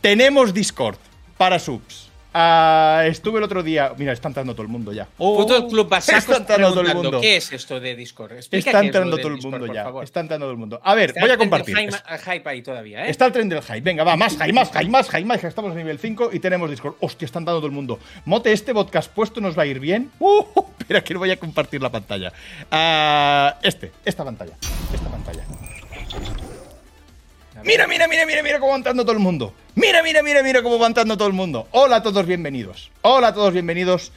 Tenemos 0.00 0.54
Discord 0.54 0.96
para 1.36 1.58
subs. 1.58 2.05
Ah, 2.38 3.04
estuve 3.06 3.38
el 3.38 3.44
otro 3.44 3.62
día. 3.62 3.94
Mira, 3.96 4.12
está 4.12 4.28
entrando 4.28 4.52
todo 4.52 4.60
el 4.60 4.68
mundo 4.68 4.92
ya. 4.92 5.08
Oh, 5.16 5.40
el 5.56 5.68
club 5.68 5.88
Basaco 5.88 6.18
Está 6.18 6.36
entrando 6.36 6.68
todo 6.68 6.82
el 6.82 6.94
mundo. 6.94 7.20
¿Qué 7.22 7.36
es 7.36 7.50
esto 7.50 7.80
de 7.80 7.96
Discord? 7.96 8.32
Explica 8.32 8.68
Está 8.68 8.80
es 8.80 8.86
entrando 8.86 9.16
todo 9.16 9.28
el 9.28 9.36
Discord, 9.36 9.60
mundo 9.60 9.72
ya. 9.72 9.90
Está 10.02 10.20
entrando 10.20 10.44
todo 10.44 10.52
el 10.52 10.58
mundo. 10.58 10.78
A 10.84 10.94
ver, 10.94 11.10
Está 11.10 11.20
voy 11.22 11.30
a 11.30 11.32
el 11.32 11.38
tren 11.38 11.50
del 11.50 11.60
compartir. 11.64 11.76
Hype, 11.78 12.30
hype 12.30 12.50
ahí 12.50 12.60
todavía, 12.60 13.06
¿eh? 13.06 13.10
Está 13.10 13.24
el 13.24 13.32
tren 13.32 13.48
del 13.48 13.62
hype. 13.62 13.80
Venga, 13.80 14.04
va, 14.04 14.16
más 14.16 14.34
hype, 14.34 14.52
más 14.52 14.70
hype, 14.70 14.84
más 14.90 15.08
hype, 15.08 15.24
más 15.24 15.38
hype. 15.38 15.48
Estamos 15.48 15.70
en 15.70 15.78
nivel 15.78 15.98
5 15.98 16.28
y 16.34 16.38
tenemos 16.38 16.68
Discord. 16.68 16.96
Hostia, 17.00 17.24
están 17.24 17.46
dando 17.46 17.60
todo 17.60 17.68
el 17.68 17.72
mundo. 17.72 17.98
Mote, 18.26 18.52
este 18.52 18.74
podcast 18.74 19.10
puesto 19.10 19.40
nos 19.40 19.58
va 19.58 19.62
a 19.62 19.66
ir 19.66 19.80
bien. 19.80 20.10
Uh, 20.18 20.44
espera, 20.78 21.02
que 21.02 21.14
no 21.14 21.20
voy 21.20 21.30
a 21.30 21.38
compartir 21.38 21.80
la 21.80 21.90
pantalla. 21.90 22.34
Ah, 22.70 23.56
este, 23.62 23.92
esta 24.04 24.26
pantalla. 24.26 24.52
Esta 24.92 25.08
pantalla. 25.08 25.42
Mira, 27.64 27.86
mira, 27.86 28.06
mira, 28.06 28.26
mira, 28.26 28.42
mira 28.42 28.58
cómo 28.60 28.72
va 28.72 28.76
entrando 28.76 29.02
todo 29.04 29.12
el 29.12 29.18
mundo. 29.18 29.54
Mira, 29.74 30.02
mira, 30.02 30.22
mira, 30.22 30.42
mira 30.42 30.62
cómo 30.62 30.78
va 30.78 30.86
entrando 30.86 31.16
todo 31.16 31.28
el 31.28 31.34
mundo. 31.34 31.66
Hola 31.72 31.96
a 31.96 32.02
todos, 32.02 32.26
bienvenidos. 32.26 32.90
Hola 33.02 33.28
a 33.28 33.34
todos, 33.34 33.52
bienvenidos 33.52 34.12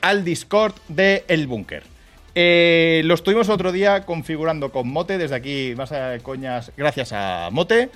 al 0.00 0.24
Discord 0.24 0.74
de 0.88 1.24
El 1.28 1.46
Búnker. 1.46 1.84
Eh, 2.34 3.00
lo 3.04 3.14
estuvimos 3.14 3.48
otro 3.48 3.72
día 3.72 4.04
configurando 4.04 4.70
con 4.70 4.88
Mote. 4.88 5.16
Desde 5.18 5.34
aquí, 5.34 5.74
más 5.76 5.90
de 5.90 6.20
coñas, 6.22 6.70
gracias 6.76 7.12
a 7.12 7.48
Mote, 7.50 7.88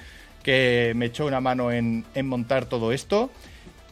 que 0.42 0.92
me 0.96 1.06
echó 1.06 1.26
una 1.26 1.40
mano 1.40 1.70
en, 1.70 2.04
en 2.14 2.26
montar 2.26 2.64
todo 2.64 2.92
esto. 2.92 3.30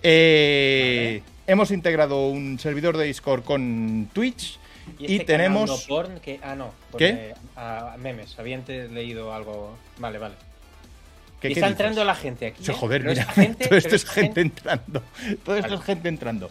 Eh, 0.03 1.23
Hemos 1.47 1.71
integrado 1.71 2.29
un 2.29 2.59
servidor 2.59 2.99
de 2.99 3.07
Discord 3.07 3.43
con 3.43 4.11
Twitch 4.13 4.59
y, 4.99 5.15
este 5.15 5.25
tenemos. 5.25 5.87
porn 5.87 6.21
que, 6.21 6.39
ah, 6.43 6.55
no. 6.55 6.73
¿Qué? 6.99 7.33
porque, 7.33 7.35
ah, 7.57 7.97
memes. 7.99 8.39
Había 8.39 8.57
antes 8.57 8.91
leído 8.91 9.33
algo. 9.33 9.77
Vale, 9.97 10.19
vale. 10.19 10.35
¿Qué- 11.41 11.51
y 11.51 11.53
está 11.53 11.69
entrando 11.69 12.05
la 12.05 12.15
gente 12.15 12.47
aquí. 12.49 12.63
¿eh? 12.69 12.75
joder, 12.75 13.05
mira, 13.05 13.25
gente- 13.27 13.65
todo 13.69 13.79
esto 13.79 13.97
es 13.97 14.05
gente 14.05 14.41
entrando. 14.41 15.03
Todo 15.45 15.57
esto 15.57 15.69
Vale. 15.71 15.75
es 15.81 15.83
gente 15.87 16.09
entrando. 16.09 16.51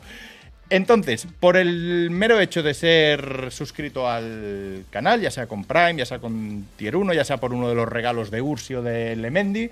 Entonces, 0.70 1.28
por 1.40 1.56
el 1.56 2.10
mero 2.12 2.40
hecho 2.42 2.62
de 2.62 2.74
ser 2.74 3.48
suscrito 3.52 4.10
al 4.10 4.84
canal, 4.90 5.22
ya 5.22 5.32
sea 5.32 5.48
con 5.48 5.64
Prime, 5.64 5.96
ya 5.96 6.06
sea 6.06 6.20
con 6.20 6.66
Tier 6.76 6.96
1, 6.98 7.14
ya 7.14 7.24
sea 7.24 7.38
por 7.38 7.54
uno 7.54 7.70
de 7.70 7.76
los 7.76 7.88
regalos 7.88 8.32
de 8.32 8.42
Ursio 8.42 8.82
de 8.82 9.16
Lemendi, 9.16 9.70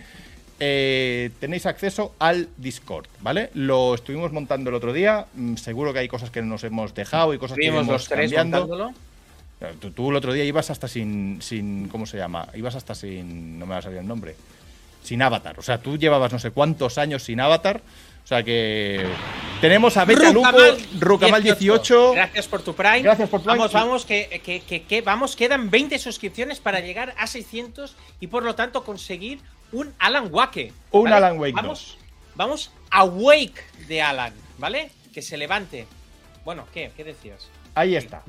eh, 0.62 1.32
tenéis 1.42 1.66
acceso 1.66 2.16
al 2.18 2.48
Discord, 2.56 3.08
¿vale? 3.20 3.50
Lo 3.56 3.94
estuvimos 3.94 4.32
montando 4.32 4.70
el 4.70 4.76
otro 4.78 4.94
día. 4.94 5.26
mm, 5.34 5.56
Seguro 5.58 5.92
que 5.92 6.00
hay 6.00 6.08
cosas 6.08 6.30
que 6.30 6.42
nos 6.42 6.64
hemos 6.64 6.96
dejado 6.96 7.34
y 7.34 7.38
cosas 7.40 7.58
que 7.58 7.70
los 7.70 8.08
tres 8.08 8.32
cambiando. 8.32 8.94
Tú, 9.82 9.92
tú 9.92 10.12
el 10.12 10.16
otro 10.16 10.32
día 10.32 10.46
ibas 10.46 10.70
hasta 10.70 10.88
sin, 10.88 11.42
sin. 11.42 11.90
¿Cómo 11.90 12.06
se 12.06 12.18
llama? 12.18 12.48
Ibas 12.56 12.76
hasta 12.76 12.96
sin. 12.96 13.58
No 13.60 13.66
me 13.66 13.72
va 13.74 13.80
a 13.80 13.82
salir 13.82 13.98
el 14.00 14.08
nombre. 14.08 14.36
Sin 15.06 15.22
avatar. 15.22 15.58
O 15.60 15.62
sea, 15.62 15.78
tú 15.78 15.98
llevabas 15.98 16.32
no 16.34 16.40
sé 16.40 16.52
cuántos 16.52 16.98
años 16.98 17.24
sin 17.24 17.40
avatar. 17.40 17.82
O 18.24 18.28
sea 18.28 18.42
que. 18.44 19.06
Tenemos 19.62 19.96
a 19.98 20.06
Beta 20.06 20.32
Lupo, 20.32 20.50
Rucamal 21.00 21.44
18. 21.44 22.14
Gracias 22.14 22.48
por 22.48 22.62
tu 22.64 22.74
Prime. 22.76 23.02
Gracias 23.02 23.30
por 23.30 23.42
Prime. 23.42 23.58
Vamos, 23.58 23.72
vamos, 23.72 24.06
que, 24.06 24.42
que, 24.44 24.62
que- 24.62 24.84
que- 24.84 25.02
vamos, 25.02 25.36
quedan 25.36 25.70
20 25.70 26.00
suscripciones 26.00 26.60
para 26.60 26.80
llegar 26.80 27.14
a 27.18 27.28
600 27.28 27.96
y 28.20 28.28
por 28.28 28.44
lo 28.44 28.56
tanto 28.56 28.84
conseguir 28.84 29.40
un 29.72 29.94
Alan 30.00 30.28
Wake. 30.32 30.74
Un 30.92 31.08
Alan 31.14 31.38
Wake 31.40 31.54
Vamos, 31.54 31.98
vamos 32.36 32.72
a 32.90 33.04
Wake 33.04 33.64
de 33.88 34.02
Alan, 34.02 34.34
¿vale? 34.58 34.90
Que 35.14 35.22
se 35.22 35.38
levante. 35.38 35.86
Bueno, 36.44 36.66
¿qué? 36.74 36.92
¿Qué 36.98 37.04
decías? 37.04 37.48
Ahí 37.76 37.96
está. 37.96 38.24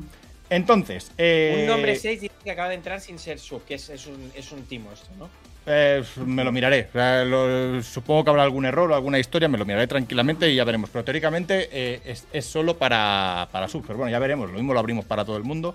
Entonces. 0.51 1.11
eh, 1.19 1.59
Un 1.61 1.67
nombre 1.67 1.97
6 1.97 2.21
dice 2.21 2.35
que 2.45 2.51
acaba 2.51 2.69
de 2.69 2.77
entrar 2.77 3.01
sin 3.01 3.19
ser 3.19 3.39
sub, 3.39 3.65
que 3.65 3.75
es, 3.75 3.89
es 3.89 4.07
un, 4.07 4.31
es 4.35 4.53
un 4.53 4.63
timo 4.65 4.93
esto, 4.93 5.09
¿no? 5.19 5.29
eh, 5.69 6.05
me 6.25 6.45
lo 6.45 6.53
miraré. 6.53 6.87
O 6.91 6.93
sea, 6.93 7.25
lo- 7.25 7.83
supongo 7.83 8.23
que 8.23 8.31
habrá 8.31 8.45
algún 8.45 8.65
error 8.67 8.91
o 8.93 8.95
alguna 8.95 9.19
historia. 9.19 9.49
Me 9.49 9.59
lo 9.59 9.65
miraré 9.65 9.89
tranquilamente 9.89 10.49
y 10.49 10.55
ya 10.55 10.63
veremos. 10.65 10.91
Pero 10.91 11.05
teóricamente 11.05 11.69
eh, 11.73 12.01
es, 12.05 12.27
es 12.33 12.47
solo 12.47 12.77
para, 12.79 13.49
para 13.51 13.67
subs. 13.67 13.85
Pero 13.87 13.99
bueno, 13.99 14.13
ya 14.13 14.21
veremos. 14.21 14.49
Lo 14.49 14.55
mismo 14.55 14.73
lo 14.73 14.79
abrimos 14.79 15.05
para 15.05 15.25
todo 15.25 15.37
el 15.37 15.43
mundo. 15.43 15.75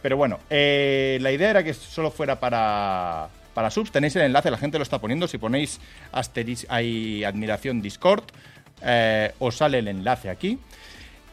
Pero 0.00 0.16
bueno, 0.16 0.38
eh, 0.50 1.18
la 1.20 1.32
idea 1.32 1.50
era 1.50 1.64
que 1.64 1.74
solo 1.74 2.12
fuera 2.12 2.38
para, 2.38 3.28
para 3.52 3.70
subs. 3.72 3.90
Tenéis 3.90 4.14
el 4.14 4.22
enlace, 4.22 4.48
la 4.50 4.58
gente 4.58 4.78
lo 4.78 4.84
está 4.84 5.00
poniendo. 5.00 5.26
Si 5.26 5.38
ponéis 5.38 5.80
asteris, 6.12 6.64
hay 6.68 7.24
admiración 7.24 7.82
Discord, 7.82 8.22
eh, 8.84 9.32
os 9.40 9.56
sale 9.56 9.78
el 9.80 9.88
enlace 9.88 10.30
aquí. 10.30 10.58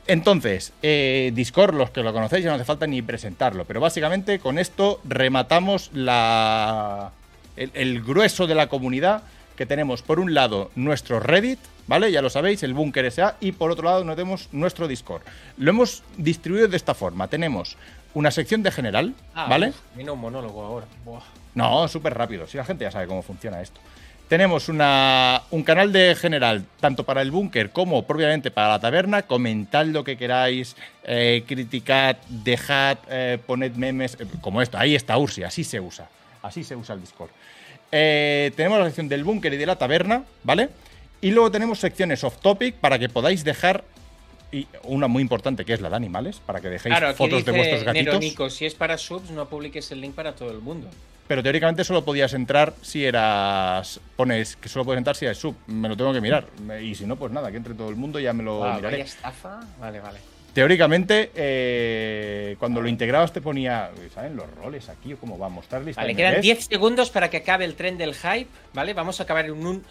Entonces, 0.07 0.73
eh, 0.81 1.31
Discord, 1.35 1.75
los 1.75 1.91
que 1.91 2.01
lo 2.01 2.11
conocéis, 2.13 2.43
ya 2.43 2.49
no 2.49 2.55
hace 2.55 2.65
falta 2.65 2.87
ni 2.87 3.01
presentarlo. 3.01 3.65
Pero 3.65 3.79
básicamente 3.79 4.39
con 4.39 4.57
esto 4.57 4.99
rematamos 5.03 5.91
la, 5.93 7.11
el, 7.55 7.71
el 7.73 8.01
grueso 8.01 8.47
de 8.47 8.55
la 8.55 8.67
comunidad 8.67 9.23
que 9.55 9.65
tenemos 9.65 10.01
por 10.01 10.19
un 10.19 10.33
lado 10.33 10.71
nuestro 10.75 11.19
Reddit, 11.19 11.59
¿vale? 11.85 12.11
Ya 12.11 12.21
lo 12.21 12.29
sabéis, 12.29 12.63
el 12.63 12.73
Búnker 12.73 13.11
SA, 13.11 13.35
y 13.41 13.51
por 13.51 13.69
otro 13.71 13.85
lado 13.85 14.01
tenemos 14.15 14.47
nuestro 14.51 14.87
Discord. 14.87 15.21
Lo 15.57 15.69
hemos 15.69 16.01
distribuido 16.17 16.67
de 16.69 16.77
esta 16.77 16.93
forma. 16.95 17.27
Tenemos 17.27 17.75
una 18.13 18.31
sección 18.31 18.63
de 18.63 18.71
general, 18.71 19.13
Ah, 19.35 19.47
¿vale? 19.49 19.73
Viene 19.95 20.09
un 20.11 20.19
monólogo 20.19 20.63
ahora. 20.63 20.87
Buah. 21.05 21.21
No, 21.55 21.87
súper 21.87 22.13
rápido. 22.17 22.47
Si 22.47 22.57
la 22.57 22.63
gente 22.65 22.85
ya 22.85 22.91
sabe 22.91 23.05
cómo 23.07 23.21
funciona 23.21 23.61
esto. 23.61 23.79
Tenemos 24.29 24.69
una, 24.69 25.41
un 25.49 25.63
canal 25.63 25.91
de 25.91 26.15
general, 26.15 26.63
tanto 26.79 27.03
para 27.03 27.23
el 27.23 27.31
búnker 27.31 27.71
como 27.71 28.03
propiamente 28.03 28.51
para 28.51 28.69
la 28.69 28.79
taberna. 28.79 29.23
Comentad 29.23 29.87
lo 29.87 30.03
que 30.03 30.17
queráis, 30.17 30.75
eh, 31.03 31.43
criticad, 31.47 32.15
dejad, 32.29 32.99
eh, 33.09 33.39
poned 33.43 33.73
memes, 33.73 34.17
eh, 34.19 34.27
como 34.39 34.61
esto. 34.61 34.77
Ahí 34.77 34.93
está 34.93 35.17
Ursi, 35.17 35.41
así 35.41 35.63
se 35.63 35.79
usa. 35.79 36.07
Así 36.43 36.63
se 36.63 36.75
usa 36.75 36.93
el 36.93 37.01
Discord. 37.01 37.31
Eh, 37.91 38.51
tenemos 38.55 38.77
la 38.77 38.85
sección 38.85 39.09
del 39.09 39.23
búnker 39.23 39.51
y 39.51 39.57
de 39.57 39.65
la 39.65 39.77
taberna, 39.77 40.23
¿vale? 40.43 40.69
Y 41.21 41.31
luego 41.31 41.49
tenemos 41.49 41.79
secciones 41.79 42.23
off 42.23 42.37
topic 42.37 42.75
para 42.75 42.99
que 42.99 43.09
podáis 43.09 43.43
dejar. 43.43 43.83
Y 44.51 44.67
una 44.83 45.07
muy 45.07 45.23
importante 45.23 45.65
que 45.65 45.73
es 45.73 45.81
la 45.81 45.89
de 45.89 45.95
animales, 45.95 46.39
para 46.45 46.61
que 46.61 46.69
dejéis 46.69 46.95
Claro, 46.95 47.15
fotos 47.15 47.43
de 47.45 47.51
vuestros 47.51 47.83
gatitos. 47.83 48.13
Neronico, 48.13 48.49
si 48.51 48.67
es 48.67 48.75
para 48.75 48.97
subs, 48.99 49.31
no 49.31 49.47
publiques 49.47 49.91
el 49.91 50.01
link 50.01 50.13
para 50.13 50.35
todo 50.35 50.51
el 50.51 50.59
mundo. 50.59 50.87
Pero 51.29 51.43
teóricamente 51.43 51.83
solo 51.83 52.03
podías 52.03 52.33
entrar 52.33 52.73
si 52.81 53.05
eras. 53.05 53.99
Pones 54.15 54.55
que 54.55 54.67
solo 54.67 54.83
puedes 54.83 54.97
entrar 54.97 55.15
si 55.15 55.25
eres 55.25 55.37
sub. 55.37 55.55
Me 55.67 55.87
lo 55.87 55.95
tengo 55.95 56.11
que 56.11 56.21
mirar. 56.21 56.47
Y 56.81 56.95
si 56.95 57.05
no, 57.05 57.17
pues 57.17 57.31
nada, 57.31 57.51
que 57.51 57.57
entre 57.57 57.75
todo 57.75 57.89
el 57.89 57.95
mundo 57.95 58.19
ya 58.19 58.33
me 58.33 58.41
lo 58.41 58.61
miraré. 58.61 58.81
vaya 58.81 59.03
estafa. 59.03 59.59
Vale, 59.79 59.99
vale. 59.99 60.17
Teóricamente, 60.55 61.29
eh, 61.35 62.55
cuando 62.57 62.81
lo 62.81 62.89
integrabas 62.89 63.31
te 63.31 63.41
ponía. 63.41 63.91
¿Saben 64.11 64.35
los 64.35 64.51
roles 64.55 64.89
aquí 64.89 65.13
o 65.13 65.17
cómo 65.17 65.37
va 65.37 65.45
a 65.45 65.49
mostrar 65.49 65.83
lista 65.83 66.01
Vale, 66.01 66.15
quedan 66.15 66.31
niveles? 66.31 66.65
10 66.65 66.65
segundos 66.65 67.11
para 67.11 67.29
que 67.29 67.37
acabe 67.37 67.63
el 67.63 67.75
tren 67.75 67.99
del 67.99 68.15
hype, 68.15 68.47
¿vale? 68.73 68.95
Vamos 68.95 69.19
a 69.19 69.23
acabar 69.23 69.45
en 69.45 69.51
un 69.51 69.83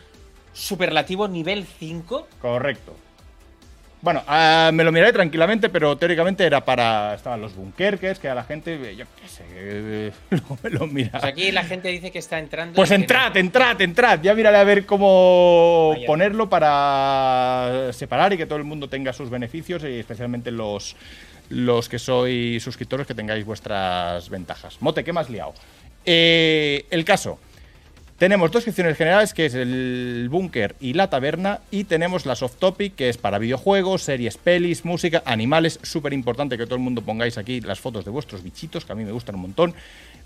superlativo 0.53 1.29
nivel 1.29 1.65
5. 1.67 2.27
Correcto. 2.43 2.97
Bueno, 4.01 4.23
ah, 4.29 4.71
me 4.73 4.85
lo 4.85 4.93
miraré 4.93 5.13
tranquilamente, 5.13 5.69
pero 5.69 5.97
teóricamente 5.97 6.45
era 6.45 6.65
para. 6.65 7.15
Estaban 7.15 7.41
los 7.41 7.57
bunkerques, 7.57 8.19
que 8.21 8.29
a 8.29 8.35
la 8.35 8.45
gente. 8.45 8.95
Yo 8.97 9.05
qué 9.21 9.29
sé. 9.29 9.43
eh, 9.51 10.13
me 10.63 10.71
lo 10.71 10.87
mira. 10.87 11.11
Pues 11.11 11.25
aquí 11.25 11.51
la 11.51 11.65
gente 11.65 11.89
dice 11.89 12.13
que 12.13 12.21
está 12.21 12.39
entrando. 12.39 12.75
Pues 12.77 12.93
entrad, 12.93 13.35
no. 13.35 13.41
entrad, 13.41 13.81
entrad. 13.81 14.21
Ya 14.23 14.35
miraré 14.35 14.59
a 14.59 14.65
ver 14.65 14.87
cómo 14.87 15.91
Vaya. 15.95 16.07
ponerlo 16.07 16.49
para 16.49 17.89
separar 17.93 18.33
y 18.33 18.37
que 18.37 18.47
todo 18.47 18.59
el 18.59 18.65
mundo 18.65 18.89
tenga 18.89 19.13
sus 19.13 19.31
beneficios 19.31 19.83
y 19.83 19.99
especialmente 19.99 20.53
los, 20.53 20.95
los 21.49 21.89
que 21.89 21.99
sois 21.99 22.63
suscriptores 22.63 23.05
que 23.07 23.15
tengáis 23.15 23.45
vuestras 23.45 24.29
ventajas. 24.31 24.77
Mote, 24.81 25.03
¿qué 25.03 25.13
más 25.13 25.29
liado? 25.29 25.55
Eh, 26.05 26.87
el 26.91 27.05
caso. 27.05 27.41
Tenemos 28.19 28.51
dos 28.51 28.65
secciones 28.65 28.97
generales, 28.97 29.33
que 29.33 29.47
es 29.47 29.55
el 29.55 30.27
búnker 30.29 30.75
y 30.81 30.95
la 30.95 31.09
taberna, 31.09 31.61
y 31.71 31.85
tenemos 31.85 32.27
la 32.27 32.35
soft 32.35 32.57
topic, 32.57 32.97
que 32.97 33.09
es 33.09 33.17
para 33.17 33.39
videojuegos, 33.39 34.03
series, 34.03 34.37
pelis, 34.37 34.85
música, 34.85 35.23
animales. 35.25 35.79
Súper 35.85 36.13
importante 36.13 36.59
que 36.59 36.65
todo 36.65 36.75
el 36.75 36.81
mundo 36.81 37.03
pongáis 37.03 37.39
aquí 37.39 37.61
las 37.61 37.79
fotos 37.79 38.05
de 38.05 38.11
vuestros 38.11 38.43
bichitos, 38.43 38.85
que 38.85 38.91
a 38.91 38.97
mí 38.97 39.05
me 39.05 39.13
gustan 39.13 39.37
un 39.37 39.43
montón. 39.43 39.73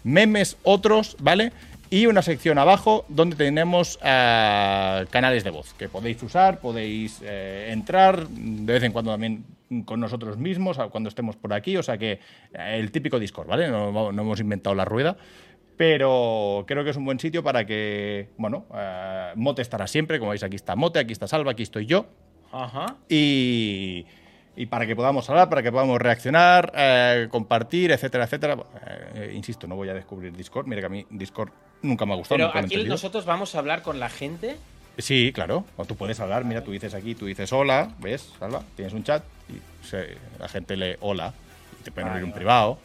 Memes, 0.04 0.56
otros, 0.62 1.18
¿vale? 1.20 1.52
Y 1.90 2.06
una 2.06 2.22
sección 2.22 2.56
abajo 2.56 3.04
donde 3.10 3.36
tenemos 3.36 3.98
ah, 4.00 5.04
canales 5.10 5.44
de 5.44 5.50
voz 5.50 5.74
que 5.74 5.90
podéis 5.90 6.22
usar, 6.22 6.60
podéis 6.60 7.20
eh, 7.22 7.68
entrar 7.72 8.26
de 8.26 8.72
vez 8.72 8.82
en 8.84 8.92
cuando 8.92 9.10
también 9.10 9.44
con 9.84 10.00
nosotros 10.00 10.38
mismos, 10.38 10.78
cuando 10.90 11.10
estemos 11.10 11.36
por 11.36 11.52
aquí. 11.52 11.76
O 11.76 11.82
sea 11.82 11.98
que 11.98 12.12
eh, 12.12 12.78
el 12.78 12.90
típico 12.90 13.18
Discord, 13.18 13.48
¿vale? 13.48 13.68
No 13.68 14.08
hemos 14.08 14.40
inventado 14.40 14.74
la 14.74 14.86
rueda. 14.86 15.18
Pero 15.76 16.64
creo 16.66 16.84
que 16.84 16.90
es 16.90 16.96
un 16.96 17.04
buen 17.04 17.18
sitio 17.18 17.42
para 17.42 17.64
que, 17.64 18.28
bueno, 18.36 18.66
eh, 18.74 19.32
Mote 19.36 19.62
estará 19.62 19.86
siempre, 19.86 20.18
como 20.18 20.30
veis 20.30 20.42
aquí 20.42 20.56
está 20.56 20.76
Mote, 20.76 20.98
aquí 20.98 21.12
está 21.12 21.26
Salva, 21.26 21.52
aquí 21.52 21.62
estoy 21.62 21.86
yo, 21.86 22.06
Ajá. 22.52 22.96
y, 23.08 24.04
y 24.54 24.66
para 24.66 24.86
que 24.86 24.94
podamos 24.94 25.28
hablar, 25.30 25.48
para 25.48 25.62
que 25.62 25.72
podamos 25.72 25.98
reaccionar, 26.00 26.72
eh, 26.76 27.28
compartir, 27.30 27.90
etcétera, 27.90 28.24
etcétera. 28.24 28.56
Eh, 29.14 29.32
insisto, 29.34 29.66
no 29.66 29.76
voy 29.76 29.88
a 29.88 29.94
descubrir 29.94 30.36
Discord, 30.36 30.66
mira 30.66 30.80
que 30.80 30.86
a 30.86 30.90
mí 30.90 31.06
Discord 31.10 31.50
nunca 31.80 32.04
me 32.04 32.12
ha 32.12 32.16
gustado. 32.16 32.36
Pero 32.36 32.48
nunca 32.48 32.60
aquí 32.60 32.84
nosotros 32.84 33.24
vamos 33.24 33.54
a 33.54 33.58
hablar 33.58 33.82
con 33.82 33.98
la 33.98 34.10
gente. 34.10 34.56
Sí, 34.98 35.32
claro, 35.34 35.64
o 35.78 35.86
tú 35.86 35.96
puedes 35.96 36.20
hablar, 36.20 36.44
mira, 36.44 36.62
tú 36.62 36.70
dices 36.70 36.92
aquí, 36.92 37.14
tú 37.14 37.24
dices 37.24 37.50
hola, 37.50 37.94
¿ves, 37.98 38.30
Salva? 38.38 38.62
Tienes 38.76 38.92
un 38.92 39.04
chat 39.04 39.24
y 39.48 39.56
la 40.38 40.48
gente 40.48 40.76
lee 40.76 40.96
hola 41.00 41.32
y 41.80 41.82
te 41.82 41.90
pueden 41.90 42.10
abrir 42.10 42.24
un 42.24 42.32
privado. 42.32 42.78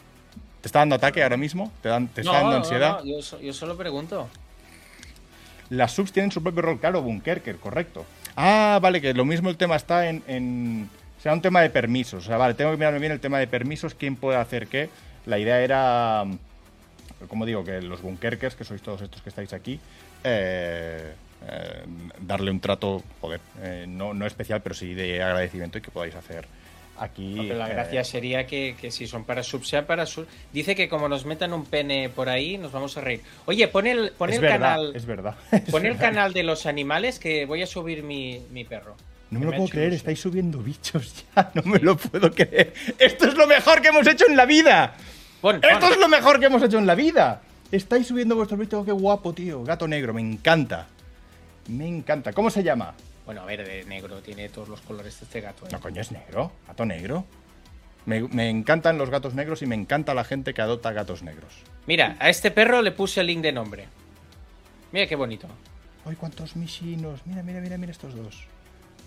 ¿Te 0.68 0.70
está 0.70 0.80
dando 0.80 0.96
ataque 0.96 1.24
ahora 1.24 1.38
mismo? 1.38 1.72
¿Te, 1.82 1.88
dan, 1.88 2.10
te 2.10 2.20
está 2.20 2.34
No, 2.34 2.40
dando 2.42 2.58
ansiedad? 2.58 3.00
no, 3.00 3.06
yo, 3.06 3.22
so- 3.22 3.40
yo 3.40 3.54
solo 3.54 3.78
pregunto. 3.78 4.28
Las 5.70 5.94
subs 5.94 6.12
tienen 6.12 6.30
su 6.30 6.44
propio 6.44 6.62
rol, 6.62 6.78
claro, 6.78 7.02
Bunkerker, 7.02 7.56
correcto. 7.56 8.06
Ah, 8.36 8.78
vale, 8.82 9.00
que 9.00 9.14
lo 9.14 9.24
mismo 9.24 9.50
el 9.50 9.56
tema 9.56 9.78
está 9.78 10.10
en, 10.10 10.22
en- 10.28 10.90
Será 11.24 11.34
un 11.36 11.42
tema 11.42 11.62
de 11.62 11.70
permisos. 11.70 12.26
O 12.26 12.28
sea, 12.28 12.36
vale, 12.36 12.54
tengo 12.54 12.72
que 12.72 12.76
mirarme 12.78 13.00
bien 13.00 13.14
el 13.14 13.22
tema 13.22 13.40
de 13.40 13.48
permisos, 13.48 13.96
quién 13.96 14.18
puede 14.18 14.38
hacer 14.40 14.68
qué. 14.68 14.90
La 15.26 15.40
idea 15.40 15.62
era, 15.62 16.26
mm, 16.26 16.38
como 17.30 17.46
digo, 17.46 17.64
que 17.64 17.82
los 17.82 18.02
Bunkerkers, 18.02 18.56
que 18.56 18.66
sois 18.66 18.82
todos 18.82 19.02
estos 19.02 19.22
que 19.22 19.30
estáis 19.30 19.54
aquí, 19.54 19.80
eh, 20.26 21.14
eh, 21.48 21.84
darle 22.20 22.52
un 22.52 22.60
trato, 22.60 23.02
joder, 23.22 23.40
eh, 23.62 23.86
no, 23.88 24.14
no 24.14 24.26
especial, 24.26 24.62
pero 24.62 24.76
sí 24.76 24.94
de 24.94 25.24
agradecimiento 25.24 25.78
y 25.78 25.82
que 25.82 25.92
podáis 25.92 26.14
hacer 26.16 26.46
aquí. 27.00 27.34
No, 27.34 27.44
pero 27.44 27.56
la 27.56 27.70
eh, 27.70 27.74
gracia 27.74 28.04
sería 28.04 28.46
que, 28.48 28.76
que 28.80 28.92
si 28.92 29.08
son 29.08 29.24
para 29.24 29.44
sub, 29.44 29.66
sea 29.66 29.86
para 29.86 30.06
sub. 30.06 30.28
Dice 30.54 30.76
que 30.76 30.90
como 30.90 31.08
nos 31.08 31.26
metan 31.26 31.54
un 31.54 31.66
pene 31.66 32.10
por 32.10 32.30
ahí, 32.30 32.58
nos 32.58 32.72
vamos 32.72 32.98
a 32.98 33.02
reír. 33.02 33.22
Oye, 33.46 33.68
pon 33.68 33.88
el, 33.88 34.12
pon 34.18 34.30
es 34.30 34.36
el 34.36 34.42
verdad, 34.42 34.60
canal. 34.60 34.96
es 34.96 35.06
verdad. 35.06 35.36
Pon 35.72 35.86
el 35.86 35.98
canal 35.98 36.34
de 36.34 36.44
los 36.44 36.66
animales 36.66 37.20
que 37.20 37.46
voy 37.46 37.62
a 37.62 37.68
subir 37.68 38.04
mi, 38.04 38.42
mi 38.52 38.64
perro. 38.64 38.96
No 39.30 39.40
me 39.40 39.46
lo 39.46 39.52
puedo 39.52 39.68
creer, 39.68 39.94
estáis 39.94 40.20
subiendo 40.20 40.60
bichos 40.60 41.26
ya, 41.36 41.52
no 41.56 41.64
me 41.64 41.80
lo 41.80 41.98
puedo 41.98 42.32
creer. 42.32 42.74
Esto 42.98 43.28
es 43.28 43.36
lo 43.36 43.46
mejor 43.46 43.82
que 43.82 43.90
hemos 43.90 44.08
hecho 44.08 44.26
en 44.28 44.38
la 44.38 44.46
vida. 44.46 44.96
Pon, 45.42 45.60
pon. 45.60 45.70
Esto 45.70 45.90
es 45.92 45.98
lo 45.98 46.08
mejor 46.08 46.40
que 46.40 46.46
hemos 46.46 46.64
hecho 46.64 46.78
en 46.78 46.88
la 46.88 46.96
vida. 46.96 47.42
Estáis 47.72 48.08
subiendo 48.08 48.36
vuestros 48.36 48.60
bichos, 48.60 48.86
qué 48.86 48.94
guapo, 48.94 49.34
tío. 49.34 49.64
Gato 49.64 49.88
negro, 49.88 50.14
me 50.14 50.22
encanta. 50.22 50.88
Me 51.68 51.86
encanta. 51.86 52.32
¿Cómo 52.32 52.50
se 52.50 52.64
llama? 52.64 52.94
Bueno, 53.28 53.46
verde, 53.46 53.84
negro, 53.86 54.22
tiene 54.22 54.48
todos 54.48 54.70
los 54.70 54.80
colores 54.80 55.20
de 55.20 55.26
este 55.26 55.42
gato. 55.42 55.66
¿eh? 55.66 55.70
No, 55.74 55.82
coño, 55.82 56.00
es 56.00 56.14
negro. 56.14 56.54
Gato 56.66 56.86
negro. 56.86 57.26
Me, 58.06 58.22
me 58.22 58.50
encantan 58.50 58.98
los 58.98 59.10
gatos 59.10 59.34
negros 59.34 59.62
y 59.62 59.66
me 59.66 59.76
encanta 59.76 60.14
la 60.14 60.24
gente 60.24 60.54
que 60.54 60.62
adopta 60.62 60.94
gatos 60.94 61.24
negros. 61.24 61.54
Mira, 61.88 62.16
a 62.22 62.30
este 62.30 62.52
perro 62.52 62.82
le 62.82 62.94
puse 62.94 63.20
el 63.20 63.28
link 63.28 63.42
de 63.42 63.52
nombre. 63.52 63.86
Mira 64.94 65.08
qué 65.08 65.18
bonito. 65.18 65.50
¡Ay, 66.06 66.16
cuántos 66.16 66.56
misinos! 66.56 67.20
Mira, 67.26 67.44
mira, 67.44 67.60
mira, 67.60 67.78
mira 67.78 67.92
estos 67.92 68.16
dos. 68.16 68.46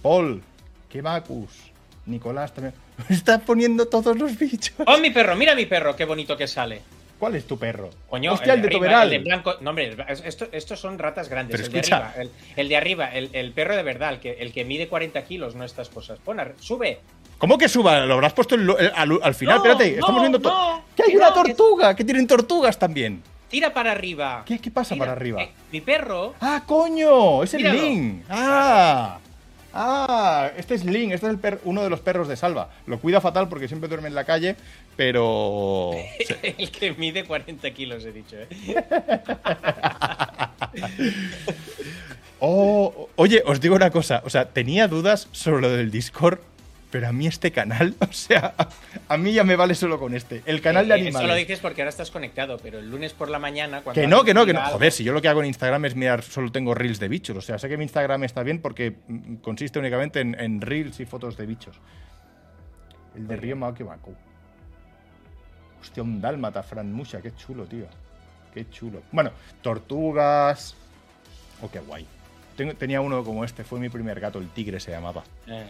Paul, 0.03 0.43
Kebacus, 0.91 1.73
Nicolás 2.05 2.53
también. 2.53 2.75
Está 3.09 3.39
poniendo 3.39 3.89
todos 3.89 4.19
los 4.19 4.39
bichos. 4.39 4.75
¡Oh, 4.87 4.99
mi 4.99 5.11
perro! 5.11 5.35
Mira 5.35 5.55
mi 5.55 5.65
perro, 5.65 5.97
qué 5.97 6.05
bonito 6.05 6.37
que 6.37 6.47
sale. 6.47 6.83
¿Cuál 7.21 7.37
es 7.37 7.47
tu 7.47 7.57
perro? 7.59 7.91
Coño, 8.09 8.33
Hostia, 8.33 8.55
el 8.55 8.63
de, 8.63 8.67
arriba, 8.69 8.79
Toberal. 8.81 9.13
El 9.13 9.23
de 9.23 9.29
blanco. 9.29 9.55
No, 9.61 9.71
hombre, 9.71 9.95
esto- 10.25 10.49
estos 10.51 10.81
son 10.81 10.99
ratas 10.99 11.29
grandes. 11.29 11.55
Pero 11.61 11.67
el, 11.67 11.73
de 11.73 11.87
arriba, 11.87 12.13
el, 12.17 12.31
el 12.57 12.69
de 12.69 12.77
arriba, 12.77 13.15
el, 13.15 13.31
el 13.35 13.53
perro 13.53 13.77
de 13.77 13.83
verdad, 13.83 14.15
el 14.15 14.19
que, 14.21 14.33
el 14.41 14.53
que 14.53 14.65
mide 14.65 14.89
40 14.89 15.23
kilos, 15.25 15.55
no 15.55 15.65
estas 15.65 15.89
cosas. 15.91 16.19
Pon, 16.19 16.41
sube. 16.59 16.99
¿Cómo 17.39 17.57
que 17.59 17.69
suba? 17.69 18.01
¿Lo 18.01 18.15
habrás 18.15 18.33
puesto 18.33 18.55
el- 18.55 18.71
al, 18.95 19.21
al 19.23 19.35
final? 19.35 19.57
No, 19.59 19.63
Espérate, 19.65 19.91
no, 19.93 19.99
estamos 20.01 20.21
viendo 20.23 20.41
todo. 20.41 20.53
no, 20.79 20.85
¡Que 20.97 21.03
hay 21.05 21.17
una 21.17 21.29
que- 21.29 21.55
tortuga! 21.55 21.95
¡Que 21.95 22.05
tienen 22.05 22.27
tortugas 22.27 22.79
también! 22.79 23.23
Tira 23.51 23.73
para 23.75 23.93
arriba. 23.93 24.43
¿Qué, 24.47 24.59
qué 24.59 24.71
pasa 24.71 24.95
Tira. 24.95 25.07
para 25.07 25.13
arriba? 25.13 25.43
Eh, 25.43 25.51
mi 25.73 25.81
perro. 25.81 26.35
¡Ah, 26.41 26.63
coño! 26.67 27.43
Es 27.43 27.53
el. 27.55 27.65
Link. 27.71 28.23
¡Ah! 28.31 29.19
¡Ah! 29.73 30.51
Este 30.57 30.75
es 30.75 30.85
Link, 30.85 31.13
este 31.13 31.27
es 31.27 31.33
el 31.33 31.39
per- 31.39 31.61
uno 31.65 31.83
de 31.83 31.91
los 31.91 32.01
perros 32.01 32.29
de 32.29 32.37
Salva. 32.37 32.71
Lo 32.87 33.01
cuida 33.01 33.21
fatal 33.21 33.49
porque 33.49 33.69
siempre 33.69 33.89
duerme 33.89 34.09
en 34.09 34.15
la 34.15 34.25
calle, 34.25 34.57
pero. 34.97 35.93
El 36.43 36.71
que 36.71 36.93
mide 36.95 37.25
40 37.25 37.71
kilos, 37.73 38.05
he 38.05 38.13
dicho, 38.13 38.37
¿eh? 38.37 38.49
Oh, 42.43 43.11
oye, 43.17 43.43
os 43.45 43.61
digo 43.61 43.75
una 43.75 43.91
cosa. 43.91 44.23
O 44.25 44.31
sea, 44.31 44.47
tenía 44.47 44.89
dudas 44.89 45.29
sobre 45.33 45.61
lo 45.61 45.71
del 45.71 45.91
Discord, 45.91 46.39
pero 46.91 47.09
a 47.09 47.13
mí 47.13 47.27
este 47.27 47.53
canal, 47.53 47.95
o 48.01 48.13
sea, 48.13 48.55
a 49.09 49.17
mí 49.17 49.33
ya 49.33 49.45
me 49.45 49.57
vale 49.57 49.75
solo 49.75 49.99
con 49.99 50.15
este. 50.15 50.43
El 50.47 50.61
canal 50.61 50.89
de 50.89 50.95
Eh, 50.95 50.99
Eso 51.09 51.11
lo 51.13 51.19
animales. 51.19 51.47
dices 51.47 51.61
porque 51.61 51.83
ahora 51.83 51.91
estás 51.91 52.11
conectado, 52.11 52.59
pero 52.63 52.79
el 52.79 52.91
lunes 52.91 53.13
por 53.13 53.29
la 53.31 53.39
mañana. 53.39 53.83
Cuando 53.83 54.01
Que 54.01 54.07
no, 54.09 54.25
que 54.25 54.35
no, 54.35 54.45
que 54.47 54.53
no. 54.53 54.61
algo- 54.61 54.73
Joder, 54.73 54.93
si 54.93 55.05
yo 55.05 55.13
lo 55.13 55.23
que 55.23 55.29
hago 55.29 55.41
en 55.41 55.47
Instagram 55.47 55.85
es 55.85 55.95
mirar, 55.95 56.23
solo 56.23 56.51
tengo 56.53 56.75
reels 56.75 56.99
de 56.99 57.09
bichos. 57.09 57.37
O 57.37 57.41
sea, 57.41 57.59
sé 57.59 57.69
que 57.69 57.77
mi 57.77 57.85
Instagram 57.85 58.25
está 58.25 58.43
bien 58.43 58.61
porque 58.61 58.97
mm, 59.09 59.37
consiste 59.37 59.79
únicamente 59.79 60.21
en, 60.21 60.39
en 60.41 60.61
reels 60.61 60.99
y 61.01 61.07
fotos 61.07 61.37
de 61.37 61.47
bichos. 61.47 61.77
El 63.15 63.27
de 63.27 63.37
Río 63.37 63.57
Maokebaku. 63.57 64.15
Hostia, 65.81 66.03
un 66.03 66.21
dálmata, 66.21 66.63
Fran 66.63 66.93
Musha, 66.93 67.21
qué 67.23 67.35
chulo, 67.35 67.65
tío. 67.65 67.87
Qué 68.53 68.69
chulo. 68.69 69.03
Bueno, 69.13 69.31
tortugas. 69.63 70.75
Oh, 71.63 71.71
qué 71.71 71.79
guay. 71.81 72.07
Tengo- 72.57 72.75
tenía 72.75 73.01
uno 73.01 73.25
como 73.25 73.45
este, 73.45 73.65
fue 73.65 73.79
mi 73.81 73.89
primer 73.89 74.21
gato, 74.21 74.39
el 74.39 74.49
tigre 74.51 74.79
se 74.81 74.91
llamaba. 74.91 75.23
Eh. 75.47 75.67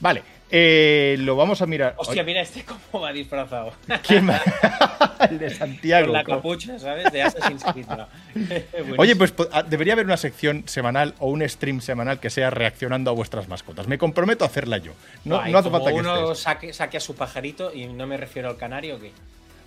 Vale, 0.00 0.22
eh, 0.50 1.16
lo 1.18 1.36
vamos 1.36 1.60
a 1.60 1.66
mirar. 1.66 1.94
Hostia, 1.98 2.22
mira 2.22 2.40
este 2.40 2.64
cómo 2.64 3.02
va 3.02 3.12
disfrazado. 3.12 3.72
¿Quién 4.06 4.24
más? 4.24 4.40
el 5.30 5.38
de 5.38 5.50
Santiago. 5.50 6.06
Con 6.06 6.14
la 6.14 6.24
capucha, 6.24 6.78
¿sabes? 6.78 7.12
De 7.12 7.22
Assassin's 7.22 7.64
Creed. 7.64 7.86
Oye, 8.98 9.14
pues 9.14 9.34
ah, 9.52 9.62
debería 9.62 9.92
haber 9.92 10.06
una 10.06 10.16
sección 10.16 10.62
semanal 10.66 11.14
o 11.18 11.28
un 11.28 11.46
stream 11.46 11.80
semanal 11.80 12.18
que 12.18 12.30
sea 12.30 12.50
reaccionando 12.50 13.10
a 13.10 13.14
vuestras 13.14 13.48
mascotas. 13.48 13.88
Me 13.88 13.98
comprometo 13.98 14.44
a 14.44 14.46
hacerla 14.46 14.78
yo. 14.78 14.92
No, 15.24 15.44
no 15.46 15.58
hace 15.58 15.70
falta 15.70 15.90
que 15.90 15.96
uno 15.96 16.34
saque, 16.34 16.72
saque, 16.72 16.96
a 16.96 17.00
su 17.00 17.14
pajarito 17.14 17.74
y 17.74 17.86
no 17.86 18.06
me 18.06 18.16
refiero 18.16 18.48
al 18.48 18.56
canario, 18.56 18.98
¿qué? 18.98 19.12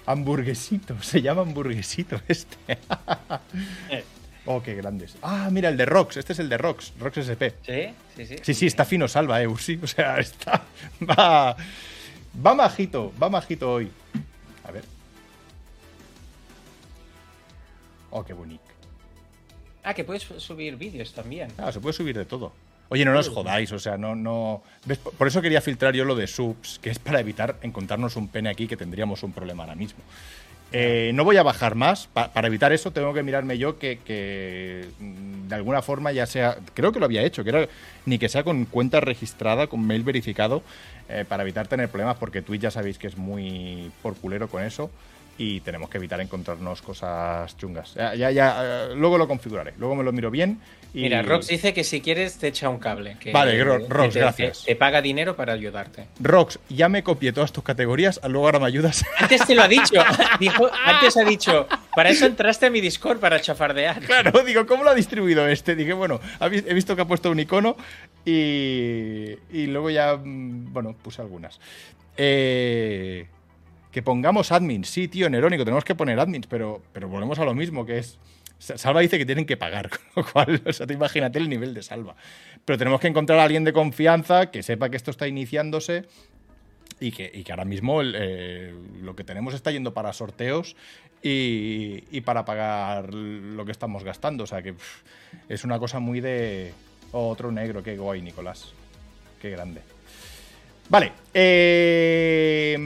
Hamburguesito, 0.07 1.01
se 1.03 1.21
llama 1.21 1.41
hamburguesito 1.41 2.19
este. 2.27 2.79
Oh, 4.45 4.61
qué 4.61 4.73
grandes. 4.75 5.15
Ah, 5.21 5.49
mira, 5.51 5.69
el 5.69 5.77
de 5.77 5.85
Rox. 5.85 6.17
Este 6.17 6.33
es 6.33 6.39
el 6.39 6.49
de 6.49 6.57
Rox. 6.57 6.93
Rox 6.99 7.17
SP. 7.21 7.53
Sí, 7.61 7.93
sí, 8.15 8.25
sí. 8.25 8.35
Sí, 8.41 8.53
sí, 8.53 8.65
está 8.67 8.85
fino 8.85 9.07
salva, 9.07 9.41
eh, 9.41 9.47
Ursi. 9.47 9.79
O 9.81 9.87
sea, 9.87 10.17
está. 10.19 10.63
Va. 11.01 11.55
Va 12.45 12.53
majito, 12.55 13.13
va 13.21 13.29
majito 13.29 13.71
hoy. 13.73 13.91
A 14.63 14.71
ver. 14.71 14.83
Oh, 18.09 18.23
qué 18.23 18.33
bonito. 18.33 18.63
Ah, 19.83 19.93
que 19.93 20.03
puedes 20.03 20.23
subir 20.23 20.75
vídeos 20.75 21.13
también. 21.13 21.51
Ah, 21.57 21.71
se 21.71 21.79
puede 21.79 21.93
subir 21.93 22.17
de 22.17 22.25
todo. 22.25 22.53
Oye, 22.89 23.05
no 23.05 23.13
nos 23.13 23.29
jodáis, 23.29 23.71
o 23.71 23.79
sea, 23.79 23.97
no, 23.97 24.15
no. 24.15 24.63
Por 25.17 25.27
eso 25.27 25.41
quería 25.41 25.61
filtrar 25.61 25.95
yo 25.95 26.03
lo 26.03 26.13
de 26.13 26.27
subs, 26.27 26.77
que 26.79 26.89
es 26.89 26.99
para 26.99 27.21
evitar 27.21 27.57
encontrarnos 27.61 28.17
un 28.17 28.27
pene 28.27 28.49
aquí 28.49 28.67
que 28.67 28.75
tendríamos 28.75 29.23
un 29.23 29.31
problema 29.31 29.63
ahora 29.63 29.75
mismo. 29.75 30.03
Eh, 30.73 31.11
no 31.13 31.23
voy 31.25 31.37
a 31.37 31.43
bajar 31.43 31.75
más. 31.75 32.07
para 32.07 32.47
evitar 32.47 32.71
eso, 32.71 32.91
tengo 32.91 33.13
que 33.13 33.23
mirarme 33.23 33.57
yo 33.57 33.77
que, 33.77 34.87
mm, 34.99 35.47
de 35.47 35.55
alguna 35.55 35.81
forma 35.81 36.11
ya 36.11 36.25
sea. 36.25 36.57
Creo 36.73 36.91
que 36.91 36.99
lo 36.99 37.05
había 37.05 37.23
hecho, 37.23 37.43
que 37.43 37.67
ni 38.05 38.17
que 38.17 38.29
sea 38.29 38.43
con 38.43 38.65
cuenta 38.65 38.99
registrada, 39.01 39.67
con 39.67 39.85
mail 39.85 40.03
verificado, 40.03 40.63
eh, 41.09 41.25
para 41.27 41.43
evitar 41.43 41.67
tener 41.67 41.89
problemas, 41.89 42.17
porque 42.17 42.41
Twitch 42.41 42.61
ya 42.61 42.71
sabéis 42.71 42.97
que 42.97 43.07
es 43.07 43.17
muy 43.17 43.91
por 44.01 44.15
culero 44.15 44.47
con 44.49 44.63
eso 44.63 44.89
y 45.41 45.59
tenemos 45.61 45.89
que 45.89 45.97
evitar 45.97 46.21
encontrarnos 46.21 46.83
cosas 46.83 47.57
chungas. 47.57 47.95
Ya, 47.95 48.29
ya, 48.29 48.57
eh, 48.61 48.95
luego 48.95 49.17
lo 49.17 49.27
configuraré, 49.27 49.73
luego 49.79 49.95
me 49.95 50.03
lo 50.03 50.11
miro 50.11 50.29
bien. 50.29 50.61
Y... 50.93 51.01
Mira, 51.01 51.23
Rox 51.23 51.47
dice 51.47 51.73
que 51.73 51.83
si 51.83 51.99
quieres 51.99 52.37
te 52.37 52.49
echa 52.49 52.69
un 52.69 52.77
cable. 52.77 53.17
vale, 53.33 53.63
Rox, 53.63 54.13
gracias. 54.13 54.65
Te, 54.65 54.75
paga 54.75 55.01
dinero 55.01 55.35
para 55.35 55.53
ayudarte. 55.53 56.05
Rox, 56.19 56.59
ya 56.69 56.89
me 56.89 57.01
copié 57.01 57.33
todas 57.33 57.51
tus 57.51 57.63
categorías, 57.63 58.21
luego 58.27 58.45
ahora 58.45 58.59
me 58.59 58.67
ayudas. 58.67 59.03
Antes 59.17 59.47
te 59.47 59.55
lo 59.55 59.63
ha 59.63 59.67
dicho. 59.67 59.99
antes 60.85 61.17
ha 61.17 61.23
dicho, 61.23 61.67
para 61.95 62.11
eso 62.11 62.27
entraste 62.27 62.67
a 62.67 62.69
mi 62.69 62.79
Discord 62.79 63.19
para 63.19 63.41
chafardear. 63.41 63.99
Claro, 64.01 64.43
digo, 64.43 64.67
¿cómo 64.67 64.83
lo 64.83 64.91
ha 64.91 64.95
distribuido 64.95 65.47
este? 65.47 65.75
Dije, 65.75 65.93
bueno, 65.93 66.19
he 66.39 66.73
visto 66.75 66.95
que 66.95 67.01
ha 67.01 67.05
puesto 67.05 67.31
un 67.31 67.39
icono 67.39 67.75
y, 68.25 69.31
y 69.51 69.65
luego 69.65 69.89
ya, 69.89 70.17
mm, 70.17 70.71
bueno, 70.71 70.95
puse 71.01 71.19
algunas. 71.19 71.59
Eh 72.15 73.25
que 73.91 74.01
pongamos 74.01 74.51
admins. 74.51 74.89
Sí, 74.89 75.07
tío, 75.07 75.29
Nerónico, 75.29 75.63
tenemos 75.63 75.83
que 75.83 75.95
poner 75.95 76.19
admins, 76.19 76.47
pero, 76.47 76.81
pero 76.93 77.07
volvemos 77.07 77.39
a 77.39 77.45
lo 77.45 77.53
mismo, 77.53 77.85
que 77.85 77.99
es... 77.99 78.17
Salva 78.57 79.01
dice 79.01 79.17
que 79.17 79.25
tienen 79.25 79.45
que 79.45 79.57
pagar, 79.57 79.89
con 80.13 80.23
lo 80.23 80.31
cual, 80.31 80.61
o 80.65 80.73
sea, 80.73 80.85
te 80.85 80.93
imagínate 80.93 81.39
el 81.39 81.49
nivel 81.49 81.73
de 81.73 81.81
Salva. 81.81 82.15
Pero 82.63 82.77
tenemos 82.77 83.01
que 83.01 83.07
encontrar 83.07 83.39
a 83.39 83.43
alguien 83.43 83.63
de 83.63 83.73
confianza 83.73 84.51
que 84.51 84.63
sepa 84.63 84.89
que 84.89 84.97
esto 84.97 85.11
está 85.11 85.27
iniciándose 85.27 86.05
y 86.99 87.11
que, 87.11 87.29
y 87.33 87.43
que 87.43 87.51
ahora 87.51 87.65
mismo 87.65 88.01
eh, 88.03 88.73
lo 89.01 89.15
que 89.15 89.23
tenemos 89.23 89.55
está 89.55 89.71
yendo 89.71 89.93
para 89.93 90.13
sorteos 90.13 90.75
y, 91.23 92.03
y, 92.11 92.21
para 92.21 92.45
pagar 92.45 93.13
lo 93.13 93.65
que 93.65 93.71
estamos 93.71 94.03
gastando. 94.03 94.43
O 94.43 94.47
sea 94.47 94.61
que 94.61 94.75
es 95.49 95.63
una 95.63 95.79
cosa 95.79 95.99
muy 95.99 96.21
de... 96.21 96.73
otro 97.11 97.51
negro, 97.51 97.81
qué 97.81 97.97
guay, 97.97 98.21
Nicolás. 98.21 98.73
Qué 99.41 99.49
grande. 99.49 99.81
Vale, 100.89 101.13
eh, 101.33 102.77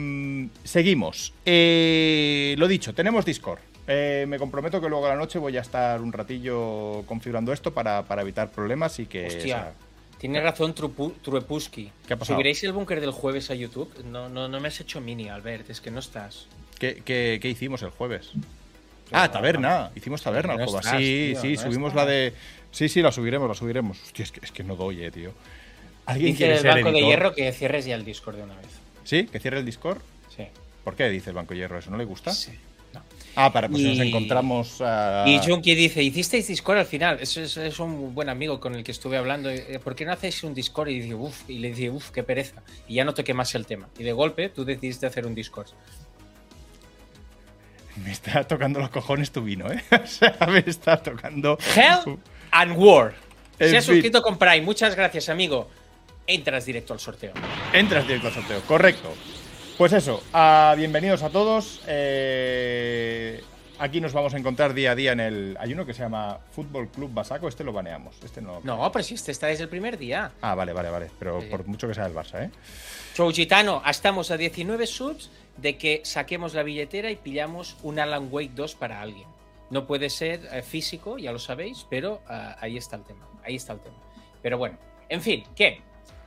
seguimos. 0.64 1.32
Eh, 1.44 2.54
lo 2.58 2.68
dicho, 2.68 2.94
tenemos 2.94 3.24
Discord. 3.24 3.60
Eh, 3.88 4.24
me 4.28 4.38
comprometo 4.38 4.80
que 4.80 4.88
luego 4.88 5.06
a 5.06 5.10
la 5.10 5.16
noche 5.16 5.38
voy 5.38 5.56
a 5.56 5.60
estar 5.60 6.00
un 6.00 6.12
ratillo 6.12 7.04
configurando 7.06 7.52
esto 7.52 7.72
para, 7.72 8.04
evitar 8.20 8.50
problemas 8.50 8.98
y 8.98 9.06
que... 9.06 9.26
Hostia, 9.26 9.74
tiene 10.18 10.40
razón 10.40 10.74
Truepuski. 10.74 11.92
¿Qué 12.06 12.14
ha 12.14 12.16
pasado? 12.16 12.36
¿Subiréis 12.36 12.64
el 12.64 12.72
búnker 12.72 13.00
del 13.00 13.10
jueves 13.10 13.50
a 13.50 13.54
YouTube? 13.54 13.92
No, 14.04 14.28
no, 14.28 14.48
no 14.48 14.60
me 14.60 14.68
has 14.68 14.80
hecho 14.80 15.00
mini, 15.00 15.28
Albert, 15.28 15.70
es 15.70 15.80
que 15.80 15.90
no 15.90 16.00
estás. 16.00 16.48
¿Qué, 16.78 17.40
hicimos 17.44 17.82
el 17.82 17.90
jueves? 17.90 18.32
Ah, 19.12 19.30
taberna. 19.30 19.90
Hicimos 19.94 20.22
taberna 20.22 20.54
el 20.54 20.66
jueves. 20.66 20.86
sí, 20.96 21.34
sí, 21.40 21.56
subimos 21.56 21.94
la 21.94 22.06
de... 22.06 22.32
Sí, 22.70 22.88
sí, 22.88 23.02
la 23.02 23.12
subiremos, 23.12 23.48
la 23.48 23.54
subiremos. 23.54 24.02
Hostia, 24.02 24.24
es 24.24 24.32
que, 24.32 24.40
es 24.42 24.52
que 24.52 24.64
no 24.64 24.76
doy, 24.76 25.04
eh, 25.04 25.10
tío. 25.10 25.32
¿Alguien 26.06 26.32
dice 26.32 26.56
el 26.56 26.64
Banco 26.64 26.92
de 26.92 27.00
Hierro 27.00 27.34
que 27.34 27.52
cierres 27.52 27.84
ya 27.84 27.96
el 27.96 28.04
Discord 28.04 28.36
de 28.36 28.42
una 28.44 28.54
vez. 28.54 28.66
¿Sí? 29.04 29.26
¿Que 29.26 29.40
cierre 29.40 29.58
el 29.58 29.66
Discord? 29.66 29.98
Sí. 30.34 30.44
¿Por 30.84 30.94
qué 30.94 31.08
dice 31.08 31.30
el 31.30 31.36
Banco 31.36 31.52
de 31.52 31.60
Hierro 31.60 31.78
eso? 31.78 31.90
¿No 31.90 31.96
le 31.96 32.04
gusta? 32.04 32.32
Sí. 32.32 32.52
Ah, 33.38 33.52
para 33.52 33.68
pues 33.68 33.82
nos 33.82 33.98
encontramos. 33.98 34.82
Y 35.26 35.38
Junkie 35.44 35.74
dice: 35.74 36.02
¿Hicisteis 36.02 36.48
Discord 36.48 36.78
al 36.78 36.86
final? 36.86 37.18
Eso 37.20 37.42
es, 37.42 37.78
un 37.78 38.14
buen 38.14 38.30
amigo 38.30 38.58
con 38.60 38.74
el 38.74 38.82
que 38.82 38.92
estuve 38.92 39.18
hablando. 39.18 39.50
Eh, 39.50 39.78
¿Por 39.82 39.94
qué 39.94 40.06
no 40.06 40.12
hacéis 40.12 40.42
un 40.42 40.54
Discord? 40.54 40.88
Y, 40.88 41.00
dice, 41.00 41.14
Uf, 41.14 41.50
y 41.50 41.58
le 41.58 41.68
dice: 41.68 41.90
Uf, 41.90 42.10
qué 42.10 42.22
pereza. 42.22 42.62
Y 42.88 42.94
ya 42.94 43.04
no 43.04 43.12
toqué 43.12 43.34
más 43.34 43.54
el 43.54 43.66
tema. 43.66 43.88
Y 43.98 44.04
de 44.04 44.12
golpe 44.12 44.48
tú 44.48 44.64
decidiste 44.64 45.04
hacer 45.06 45.26
un 45.26 45.34
Discord. 45.34 45.66
Me 48.02 48.12
está 48.12 48.44
tocando 48.44 48.80
los 48.80 48.88
cojones 48.88 49.30
tu 49.30 49.42
vino, 49.42 49.70
¿eh? 49.70 49.82
o 50.02 50.06
sea, 50.06 50.36
me 50.48 50.62
está 50.66 51.02
tocando. 51.02 51.58
Hell 51.74 52.18
and 52.50 52.76
War. 52.76 53.14
Se 53.58 53.74
ha 53.74 53.80
suscrito 53.80 54.20
con 54.20 54.38
Prime. 54.38 54.60
Muchas 54.60 54.94
gracias, 54.94 55.30
amigo 55.30 55.68
entras 56.26 56.64
directo 56.64 56.92
al 56.92 57.00
sorteo. 57.00 57.32
Entras 57.72 58.06
directo 58.06 58.28
al 58.28 58.34
sorteo, 58.34 58.60
correcto. 58.62 59.12
Pues 59.78 59.92
eso, 59.92 60.22
ah, 60.32 60.74
bienvenidos 60.76 61.22
a 61.22 61.30
todos. 61.30 61.82
Eh, 61.86 63.42
aquí 63.78 64.00
nos 64.00 64.12
vamos 64.14 64.32
a 64.32 64.38
encontrar 64.38 64.72
día 64.72 64.92
a 64.92 64.94
día 64.94 65.12
en 65.12 65.20
el. 65.20 65.56
Hay 65.60 65.72
uno 65.72 65.84
que 65.84 65.92
se 65.92 66.02
llama 66.02 66.38
Fútbol 66.50 66.88
Club 66.88 67.12
Basaco, 67.12 67.46
este 67.46 67.62
lo 67.62 67.72
baneamos. 67.72 68.16
Este 68.24 68.40
no. 68.40 68.60
No, 68.64 68.90
pero 68.90 69.02
si 69.02 69.14
este 69.14 69.32
está 69.32 69.48
desde 69.48 69.64
el 69.64 69.68
primer 69.68 69.98
día. 69.98 70.32
Ah, 70.40 70.54
vale, 70.54 70.72
vale, 70.72 70.88
vale. 70.88 71.10
Pero 71.18 71.40
por 71.50 71.66
mucho 71.66 71.86
que 71.86 71.94
sea 71.94 72.06
el 72.06 72.14
Barça, 72.14 72.44
¿eh? 72.44 72.50
Chouchitano, 73.14 73.82
estamos 73.86 74.30
a 74.30 74.36
19 74.36 74.86
subs 74.86 75.30
de 75.58 75.76
que 75.76 76.00
saquemos 76.04 76.54
la 76.54 76.62
billetera 76.62 77.10
y 77.10 77.16
pillamos 77.16 77.76
un 77.82 77.98
Alan 77.98 78.28
Wake 78.30 78.52
2 78.54 78.74
para 78.76 79.00
alguien. 79.00 79.28
No 79.68 79.86
puede 79.86 80.10
ser 80.10 80.48
eh, 80.52 80.62
físico, 80.62 81.18
ya 81.18 81.32
lo 81.32 81.38
sabéis, 81.38 81.86
pero 81.90 82.22
ah, 82.28 82.56
ahí 82.60 82.76
está 82.76 82.96
el 82.96 83.04
tema. 83.04 83.26
Ahí 83.44 83.56
está 83.56 83.72
el 83.74 83.80
tema. 83.80 83.96
Pero 84.42 84.58
bueno, 84.58 84.78
en 85.08 85.20
fin, 85.20 85.44
¿qué? 85.54 85.82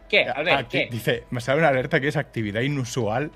¿Qué? 0.09 0.27
A 0.27 0.41
ver, 0.41 0.65
¿qué? 0.65 0.89
Dice, 0.91 1.25
me 1.29 1.39
sale 1.39 1.59
una 1.59 1.69
alerta 1.69 1.99
que 2.01 2.07
es 2.07 2.17
actividad 2.17 2.61
inusual 2.61 3.31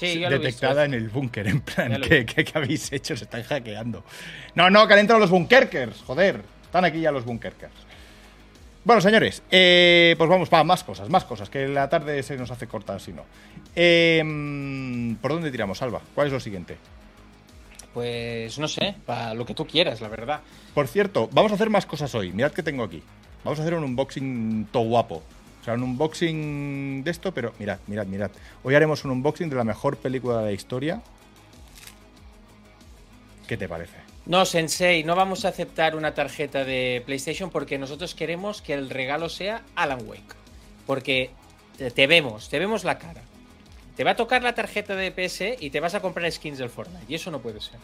detectada 0.00 0.84
en 0.84 0.94
el 0.94 1.08
búnker. 1.08 1.46
En 1.48 1.60
plan, 1.60 2.00
¿qué, 2.00 2.24
¿qué, 2.24 2.44
habéis 2.54 2.92
hecho? 2.92 3.16
Se 3.16 3.24
están 3.24 3.42
hackeando. 3.42 4.04
No, 4.54 4.70
no, 4.70 4.86
que 4.86 4.94
han 4.94 5.00
entrado 5.00 5.20
los 5.20 5.30
bunkerkers, 5.30 6.02
joder. 6.02 6.42
Están 6.62 6.84
aquí 6.84 7.00
ya 7.00 7.10
los 7.12 7.24
bunkerkers. 7.24 7.72
Bueno, 8.84 9.00
señores, 9.00 9.42
eh, 9.50 10.14
pues 10.16 10.30
vamos 10.30 10.48
para 10.48 10.62
más 10.62 10.84
cosas, 10.84 11.08
más 11.08 11.24
cosas, 11.24 11.50
que 11.50 11.66
la 11.66 11.88
tarde 11.88 12.22
se 12.22 12.36
nos 12.36 12.52
hace 12.52 12.68
corta 12.68 12.98
si 13.00 13.12
no. 13.12 13.24
Em, 13.74 15.16
¿Por 15.16 15.32
dónde 15.32 15.50
tiramos, 15.50 15.82
Alba? 15.82 16.00
¿Cuál 16.14 16.28
es 16.28 16.32
lo 16.32 16.38
siguiente? 16.38 16.76
Pues 17.92 18.58
no 18.60 18.68
sé, 18.68 18.94
para 19.04 19.34
lo 19.34 19.44
que 19.44 19.54
tú 19.54 19.66
quieras, 19.66 20.00
la 20.00 20.08
verdad. 20.08 20.40
Por 20.72 20.86
cierto, 20.86 21.28
vamos 21.32 21.50
a 21.50 21.56
hacer 21.56 21.68
más 21.68 21.84
cosas 21.84 22.14
hoy. 22.14 22.30
Mirad 22.30 22.52
que 22.52 22.62
tengo 22.62 22.84
aquí. 22.84 23.02
Vamos 23.42 23.58
a 23.58 23.62
hacer 23.62 23.74
un 23.74 23.82
unboxing 23.82 24.68
todo 24.70 24.84
guapo 24.84 25.22
sea, 25.66 25.74
un 25.74 25.82
unboxing 25.82 27.04
de 27.04 27.10
esto, 27.10 27.32
pero 27.32 27.52
mirad, 27.58 27.78
mirad, 27.88 28.06
mirad. 28.06 28.30
Hoy 28.62 28.74
haremos 28.74 29.04
un 29.04 29.10
unboxing 29.10 29.50
de 29.50 29.56
la 29.56 29.64
mejor 29.64 29.96
película 29.96 30.38
de 30.38 30.44
la 30.44 30.52
historia. 30.52 31.02
¿Qué 33.46 33.56
te 33.56 33.68
parece? 33.68 33.96
No, 34.26 34.44
Sensei, 34.44 35.04
no 35.04 35.14
vamos 35.14 35.44
a 35.44 35.48
aceptar 35.48 35.94
una 35.94 36.14
tarjeta 36.14 36.64
de 36.64 37.02
PlayStation 37.04 37.50
porque 37.50 37.78
nosotros 37.78 38.14
queremos 38.14 38.62
que 38.62 38.74
el 38.74 38.90
regalo 38.90 39.28
sea 39.28 39.62
Alan 39.74 40.00
Wake. 40.06 40.34
Porque 40.86 41.30
te 41.94 42.06
vemos, 42.06 42.48
te 42.48 42.58
vemos 42.58 42.84
la 42.84 42.98
cara. 42.98 43.22
Te 43.96 44.04
va 44.04 44.12
a 44.12 44.16
tocar 44.16 44.42
la 44.42 44.54
tarjeta 44.54 44.94
de 44.94 45.10
PS 45.10 45.60
y 45.60 45.70
te 45.70 45.80
vas 45.80 45.94
a 45.94 46.00
comprar 46.00 46.30
skins 46.30 46.58
del 46.58 46.70
Fortnite. 46.70 47.06
Y 47.08 47.14
eso 47.14 47.30
no 47.30 47.40
puede 47.40 47.60
ser. 47.60 47.78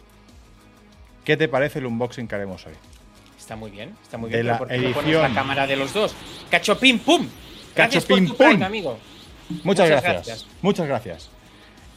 ¿Qué 1.24 1.36
te 1.36 1.48
parece 1.48 1.78
el 1.78 1.86
unboxing 1.86 2.26
que 2.26 2.34
haremos 2.34 2.66
hoy? 2.66 2.74
Está 3.38 3.56
muy 3.56 3.70
bien, 3.70 3.96
está 4.02 4.18
muy 4.18 4.30
bien. 4.30 4.56
¿Por 4.56 4.68
qué 4.68 4.92
pones 4.94 5.16
la 5.16 5.34
cámara 5.34 5.66
de 5.66 5.76
los 5.76 5.92
dos? 5.92 6.14
¡Cachopín, 6.50 6.98
pum! 7.00 7.28
Por 7.74 8.58
tu 8.58 8.64
amigo. 8.64 8.98
Muchas, 9.64 9.88
gracias. 9.88 10.46
Muchas 10.62 10.86
gracias. 10.86 11.30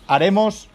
Haremos 0.07 0.67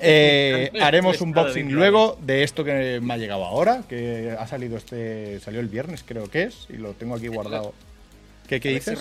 eh, 0.00 0.70
haremos 0.82 1.20
un 1.20 1.32
boxing 1.32 1.72
luego 1.72 2.18
de 2.20 2.42
esto 2.42 2.64
que 2.64 3.00
me 3.00 3.14
ha 3.14 3.16
llegado 3.16 3.44
ahora, 3.44 3.82
que 3.88 4.36
ha 4.38 4.46
salido 4.46 4.76
este. 4.76 5.40
salió 5.40 5.60
el 5.60 5.68
viernes, 5.68 6.04
creo 6.06 6.28
que 6.28 6.44
es, 6.44 6.66
y 6.68 6.74
lo 6.74 6.92
tengo 6.92 7.14
aquí 7.16 7.28
guardado. 7.28 7.74
¿Qué, 8.46 8.60
qué 8.60 8.70
dices? 8.70 8.98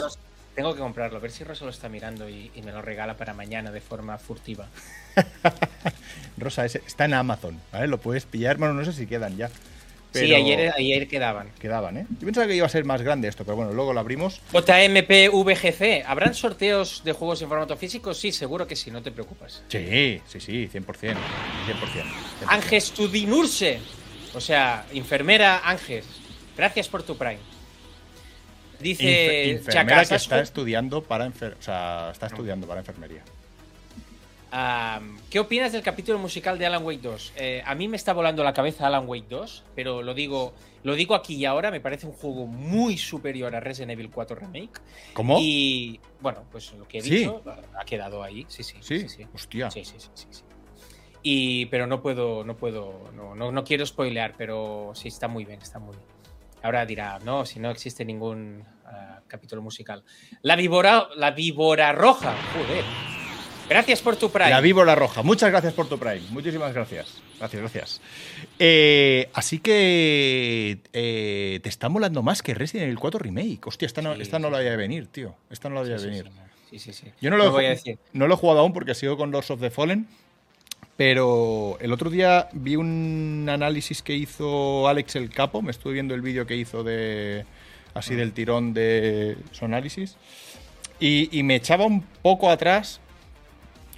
tengo 0.56 0.74
que 0.74 0.80
comprarlo, 0.80 1.18
a 1.18 1.22
ver 1.22 1.30
si 1.30 1.44
Rosa 1.44 1.66
lo 1.66 1.70
está 1.70 1.88
mirando 1.88 2.28
y, 2.28 2.52
me 2.66 2.72
lo 2.72 2.82
regala 2.82 3.16
para 3.16 3.36
mañana 3.36 3.72
de 3.72 3.80
forma 3.80 4.18
furtiva. 4.18 4.68
Rosa, 6.38 6.66
ese 6.66 6.82
está 6.88 7.06
en 7.06 7.14
Amazon, 7.14 7.62
¿vale? 7.72 7.86
Lo 7.86 8.00
puedes 8.00 8.26
pillar, 8.26 8.58
bueno, 8.58 8.74
no 8.74 8.84
sé 8.84 8.92
si 8.92 9.06
quedan 9.06 9.38
ya. 9.38 9.52
Sí, 10.14 10.34
ayer, 10.34 10.74
ayer 10.76 11.08
quedaban. 11.08 11.50
Quedaban, 11.60 11.98
¿eh? 11.98 12.06
Yo 12.20 12.26
pensaba 12.26 12.48
que 12.48 12.56
iba 12.56 12.66
a 12.66 12.70
ser 12.70 12.86
más 12.86 13.02
grande 13.02 13.28
esto, 13.28 13.44
pero 13.44 13.56
bueno, 13.56 13.74
luego 13.74 13.94
lo 13.94 14.00
abrimos. 14.00 14.42
JMP 14.52 15.30
VGC, 15.32 16.06
¿habrán 16.06 16.34
sorteos 16.34 17.04
de 17.04 17.12
juegos 17.12 17.42
en 17.42 17.50
formato 17.50 17.76
físico? 17.78 18.14
Sí, 18.14 18.32
seguro 18.32 18.66
que 18.66 18.76
sí, 18.76 18.90
no 18.92 19.02
te 19.02 19.12
preocupes. 19.12 19.64
Sí, 19.68 20.22
sí, 20.28 20.40
sí, 20.40 20.70
100%. 20.74 20.86
100%, 20.86 20.86
100%. 20.86 21.16
Ánges 22.48 22.92
Tudinurse, 22.92 23.80
o 24.34 24.42
sea, 24.42 24.86
enfermera 24.94 25.62
Ánges, 25.64 26.06
gracias 26.56 26.88
por 26.88 27.04
tu 27.04 27.18
Prime. 27.18 27.40
Dice 28.80 29.52
enfermera 29.52 30.06
que 30.06 30.16
está 30.16 30.40
estudiando 30.40 31.04
para 31.04 31.28
o 31.28 31.62
sea, 31.62 32.12
está 32.12 32.28
estudiando 32.28 32.68
para 32.68 32.82
enfermería. 32.82 33.24
¿Qué 35.30 35.40
opinas 35.40 35.74
del 35.74 35.82
capítulo 35.82 36.20
musical 36.20 36.58
de 36.58 36.66
Alan 36.66 36.84
Wake 36.84 37.02
2? 37.02 37.34
Eh, 37.36 37.62
a 37.66 37.76
mí 37.76 37.88
me 37.88 37.98
está 37.98 38.14
volando 38.14 38.44
la 38.44 38.54
cabeza 38.54 38.88
Alan 38.88 39.08
Wake 39.08 39.28
2, 39.30 39.66
pero 39.76 40.02
lo 40.02 40.14
digo, 40.14 40.54
lo 40.84 40.96
digo 40.96 41.16
aquí 41.16 41.36
y 41.36 41.46
ahora, 41.46 41.70
me 41.70 41.82
parece 41.82 42.08
un 42.08 42.14
juego 42.14 42.48
muy 42.48 42.98
superior 42.98 43.54
a 43.56 43.60
Resident 43.60 43.92
Evil 43.92 44.10
4 44.10 44.36
Remake. 44.38 44.80
¿Cómo? 45.14 45.38
Y 45.40 46.00
bueno, 46.22 46.46
pues 46.52 46.74
lo 46.74 46.88
que 46.88 47.00
he 47.00 47.02
dicho 47.02 47.44
ha 47.78 47.84
quedado 47.84 48.24
ahí, 48.24 48.46
sí, 48.48 48.64
sí. 48.64 48.78
Sí, 48.80 49.10
sí, 49.10 49.28
hostia. 49.34 49.70
Sí, 49.70 49.84
sí, 49.84 49.96
sí, 50.00 50.28
sí, 50.30 50.44
Y, 51.24 51.66
pero 51.66 51.86
no 51.86 52.02
puedo, 52.02 52.46
no 52.46 52.56
puedo, 52.56 53.12
no, 53.14 53.36
no, 53.36 53.64
quiero 53.66 53.86
spoilear, 53.86 54.34
pero 54.38 54.92
sí 54.96 55.10
está 55.10 55.28
muy 55.28 55.44
bien, 55.44 55.62
está 55.62 55.80
muy 55.80 55.96
bien. 55.96 56.08
Ahora 56.64 56.86
dirá, 56.86 57.20
no, 57.20 57.46
si 57.46 57.60
no 57.60 57.70
existe 57.70 58.06
ningún 58.06 58.64
ah, 58.86 59.20
capítulo 59.28 59.62
musical. 59.62 60.04
La 60.42 60.56
víbora, 60.56 61.10
la 61.16 61.32
víbora 61.32 61.92
roja, 61.92 62.34
joder. 62.54 63.17
Gracias 63.70 64.02
por 64.02 64.16
tu 64.16 64.32
Prime. 64.32 64.50
La 64.50 64.62
víbora 64.62 64.96
roja. 64.96 65.24
Muchas 65.24 65.50
gracias 65.50 65.74
por 65.74 65.90
tu 65.90 66.00
Prime. 66.00 66.22
Muchísimas 66.30 66.74
gracias. 66.74 67.22
Gracias, 67.38 67.62
gracias. 67.62 68.02
Eh, 68.60 69.30
así 69.34 69.60
que 69.60 70.80
eh, 70.94 71.60
te 71.62 71.68
está 71.68 71.90
molando 71.90 72.24
más 72.24 72.42
que 72.42 72.54
Resident 72.54 72.86
Evil 72.86 73.00
4 73.00 73.20
Remake. 73.20 73.60
Hostia, 73.66 73.86
esta 73.86 74.02
no, 74.02 74.14
esta 74.14 74.40
no 74.40 74.50
la 74.50 74.60
había 74.60 74.72
de 74.72 74.78
venir, 74.78 75.08
tío. 75.08 75.36
Esta 75.50 75.68
no 75.68 75.76
la 75.76 75.82
había 75.82 75.98
de 75.98 76.06
venir. 76.06 76.32
Sí, 76.70 76.80
sí, 76.80 76.94
sí. 76.94 77.08
Yo 77.20 77.30
no 77.30 77.36
lo, 77.36 77.60
he, 77.60 77.98
no 78.14 78.28
lo 78.28 78.34
he 78.34 78.38
jugado 78.38 78.62
aún 78.62 78.72
porque 78.72 78.96
sigo 78.96 79.18
con 79.18 79.32
Lords 79.32 79.52
of 79.52 79.60
the 79.60 79.70
Fallen. 79.70 80.08
Pero 80.96 81.78
el 81.82 81.92
otro 81.92 82.10
día 82.10 82.48
vi 82.54 82.78
un 82.78 83.48
análisis 83.50 84.02
que 84.02 84.14
hizo 84.14 84.88
Alex 84.88 85.18
el 85.18 85.30
Capo. 85.30 85.62
Me 85.62 85.72
estuve 85.72 85.94
viendo 85.94 86.16
el 86.16 86.22
vídeo 86.22 86.48
que 86.48 86.56
hizo 86.56 86.86
de 86.86 87.46
así 87.94 88.14
ah. 88.14 88.18
del 88.18 88.32
tirón 88.32 88.74
de 88.74 89.38
su 89.52 89.66
análisis. 89.66 90.16
y 91.00 91.44
me 91.44 91.56
echaba 91.56 91.86
un 91.86 92.02
poco 92.02 92.50
atrás 92.50 93.02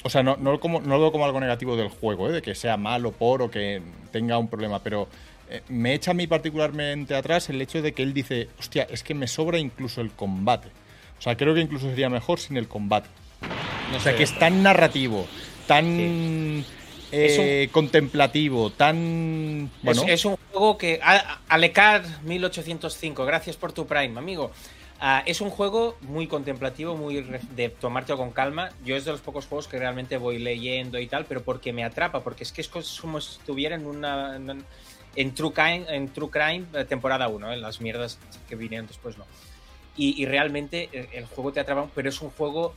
o 0.03 0.09
sea, 0.09 0.23
no, 0.23 0.37
no, 0.37 0.59
como, 0.59 0.79
no 0.81 0.95
lo 0.95 1.01
veo 1.01 1.11
como 1.11 1.25
algo 1.25 1.39
negativo 1.39 1.75
del 1.75 1.89
juego, 1.89 2.29
¿eh? 2.29 2.31
de 2.31 2.41
que 2.41 2.55
sea 2.55 2.77
malo 2.77 3.11
por 3.11 3.41
o 3.41 3.51
que 3.51 3.81
tenga 4.11 4.37
un 4.37 4.47
problema, 4.47 4.81
pero 4.81 5.07
eh, 5.49 5.61
me 5.67 5.93
echa 5.93 6.11
a 6.11 6.13
mí 6.13 6.27
particularmente 6.27 7.15
atrás 7.15 7.49
el 7.49 7.61
hecho 7.61 7.81
de 7.81 7.93
que 7.93 8.03
él 8.03 8.13
dice, 8.13 8.49
hostia, 8.59 8.87
es 8.89 9.03
que 9.03 9.13
me 9.13 9.27
sobra 9.27 9.57
incluso 9.57 10.01
el 10.01 10.11
combate. 10.11 10.69
O 11.17 11.21
sea, 11.21 11.35
creo 11.35 11.53
que 11.53 11.59
incluso 11.59 11.89
sería 11.89 12.09
mejor 12.09 12.39
sin 12.39 12.55
el 12.55 12.67
combate. 12.67 13.09
o 13.95 13.99
sea, 13.99 14.15
que 14.15 14.23
es 14.23 14.37
tan 14.39 14.63
narrativo, 14.63 15.27
tan 15.67 16.63
eh, 17.11 17.67
contemplativo, 17.71 18.71
tan... 18.71 19.69
Bueno. 19.83 20.03
Es, 20.03 20.09
es, 20.09 20.25
un 20.25 20.37
juego 20.51 20.77
que... 20.77 21.01
Alecar 21.49 22.03
1805, 22.23 23.25
gracias 23.25 23.57
por 23.57 23.73
tu 23.73 23.85
Prime, 23.85 24.17
amigo. 24.17 24.51
Ah, 25.01 25.23
es 25.25 25.39
un 25.39 25.49
juego 25.49 25.97
muy 26.01 26.27
contemplativo, 26.27 26.97
muy 26.97 27.25
de 27.55 27.69
tomarte 27.69 28.13
con 28.15 28.31
calma. 28.31 28.71
Yo 28.83 28.97
es 28.97 29.05
de 29.05 29.11
los 29.11 29.21
pocos 29.21 29.45
juegos 29.45 29.69
que 29.69 29.79
realmente 29.79 30.17
voy 30.17 30.39
leyendo 30.39 30.99
y 30.99 31.07
tal, 31.07 31.25
pero 31.25 31.41
porque 31.41 31.71
me 31.71 31.85
atrapa, 31.85 32.21
porque 32.21 32.43
es 32.43 32.51
que 32.51 32.61
es 32.61 32.67
como 32.67 33.21
si 33.21 33.37
estuviera 33.37 33.75
en 33.75 33.85
una 33.85 34.37
en 35.15 35.33
True 35.33 35.53
Crime, 35.53 35.85
en 35.87 36.09
True 36.09 36.29
Crime 36.29 36.65
eh, 36.73 36.83
temporada 36.83 37.29
1, 37.29 37.53
en 37.53 37.61
las 37.61 37.79
mierdas 37.79 38.19
que 38.49 38.55
vinieron 38.55 38.87
después 38.87 39.17
no. 39.17 39.25
Y, 39.95 40.25
realmente 40.25 40.87
eh, 40.93 41.09
el 41.13 41.25
juego 41.25 41.51
te 41.51 41.59
atrapa, 41.59 41.89
pero 41.93 42.07
es 42.07 42.21
un 42.21 42.29
juego 42.29 42.73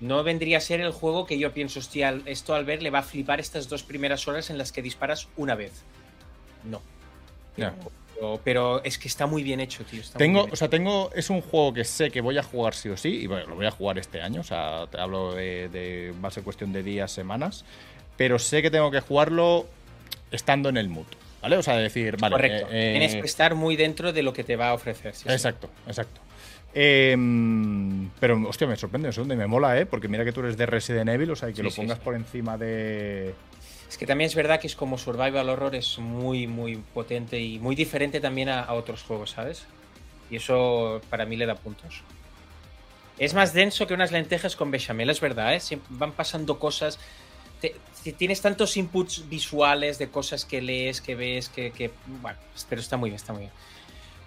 no 0.00 0.22
vendría 0.22 0.58
a 0.58 0.60
ser 0.60 0.80
el 0.80 0.92
juego 0.92 1.26
que 1.26 1.38
yo 1.38 1.52
pienso, 1.52 1.78
hostia, 1.78 2.20
esto 2.24 2.54
al 2.54 2.64
ver 2.64 2.82
le 2.82 2.90
va 2.90 3.00
a 3.00 3.02
flipar 3.02 3.38
estas 3.38 3.68
dos 3.68 3.82
primeras 3.82 4.28
horas 4.28 4.50
en 4.50 4.56
las 4.56 4.72
que 4.72 4.82
disparas 4.82 5.28
una 5.36 5.54
vez. 5.54 5.72
No 6.64 6.80
pero, 8.44 8.82
es 8.84 8.98
que 8.98 9.08
está 9.08 9.26
muy 9.26 9.42
bien 9.42 9.60
hecho, 9.60 9.84
tío. 9.84 10.02
tengo, 10.16 10.46
o 10.50 10.56
sea, 10.56 10.68
tengo. 10.68 11.10
Es 11.14 11.30
un 11.30 11.40
juego 11.40 11.72
que 11.72 11.84
sé 11.84 12.10
que 12.10 12.20
voy 12.20 12.38
a 12.38 12.42
jugar 12.42 12.74
sí 12.74 12.88
o 12.88 12.96
sí, 12.96 13.20
y 13.22 13.26
bueno, 13.26 13.46
lo 13.46 13.56
voy 13.56 13.66
a 13.66 13.70
jugar 13.70 13.98
este 13.98 14.20
año. 14.20 14.40
O 14.40 14.44
sea, 14.44 14.86
te 14.90 15.00
hablo 15.00 15.34
de, 15.34 16.12
Va 16.22 16.28
a 16.28 16.30
ser 16.30 16.42
cuestión 16.42 16.72
de 16.72 16.82
días, 16.82 17.10
semanas. 17.10 17.64
Pero 18.16 18.38
sé 18.38 18.62
que 18.62 18.70
tengo 18.70 18.90
que 18.90 19.00
jugarlo 19.00 19.66
estando 20.30 20.68
en 20.68 20.76
el 20.76 20.88
mood. 20.88 21.06
¿Vale? 21.40 21.56
O 21.56 21.62
sea, 21.62 21.76
decir, 21.76 22.16
vale. 22.18 22.34
Correcto. 22.34 22.68
Eh, 22.70 22.90
Tienes 22.92 23.14
que 23.14 23.26
estar 23.26 23.54
muy 23.54 23.76
dentro 23.76 24.12
de 24.12 24.22
lo 24.22 24.32
que 24.32 24.44
te 24.44 24.56
va 24.56 24.70
a 24.70 24.74
ofrecer. 24.74 25.14
exacto, 25.26 25.70
exacto. 25.86 26.20
Em, 26.72 28.10
pero, 28.20 28.40
hostia, 28.48 28.66
me 28.66 28.76
sorprende, 28.76 29.10
me 29.24 29.36
me 29.36 29.46
mola, 29.46 29.78
¿eh? 29.78 29.86
Porque 29.86 30.06
mira 30.06 30.24
que 30.24 30.32
tú 30.32 30.40
eres 30.40 30.56
de 30.56 30.66
Resident 30.66 31.08
Evil, 31.08 31.30
o 31.30 31.36
sea, 31.36 31.52
que 31.52 31.62
lo 31.62 31.70
pongas 31.70 31.98
por 31.98 32.14
encima 32.14 32.56
de, 32.56 33.34
es 33.90 33.98
que 33.98 34.06
también 34.06 34.28
es 34.28 34.36
verdad 34.36 34.60
que 34.60 34.68
es 34.68 34.76
como 34.76 34.98
Survival 34.98 35.48
Horror, 35.48 35.74
es 35.74 35.98
muy, 35.98 36.46
muy 36.46 36.76
potente 36.76 37.40
y 37.40 37.58
muy 37.58 37.74
diferente 37.74 38.20
también 38.20 38.48
a, 38.48 38.72
otros 38.72 39.02
juegos, 39.02 39.32
¿sabes? 39.32 39.64
Y 40.30 40.36
eso 40.36 41.00
para 41.10 41.26
mí 41.26 41.36
le 41.36 41.44
da 41.44 41.56
puntos. 41.56 42.02
Es 43.18 43.34
más 43.34 43.52
denso 43.52 43.88
que 43.88 43.94
unas 43.94 44.12
lentejas 44.12 44.54
con 44.54 44.70
bechamel, 44.70 45.10
es 45.10 45.20
verdad, 45.20 45.56
¿eh? 45.56 45.60
van 45.88 46.12
pasando 46.12 46.60
cosas. 46.60 47.00
tienes 48.16 48.40
tantos 48.40 48.76
inputs 48.76 49.28
visuales 49.28 49.98
de 49.98 50.08
cosas 50.08 50.44
que 50.44 50.62
lees, 50.62 51.00
que 51.00 51.16
ves, 51.16 51.48
que, 51.48 51.90
Bueno, 52.22 52.38
pero 52.68 52.80
está 52.80 52.96
muy 52.96 53.10
bien, 53.10 53.16
está 53.16 53.32
muy 53.32 53.40
bien. 53.40 53.52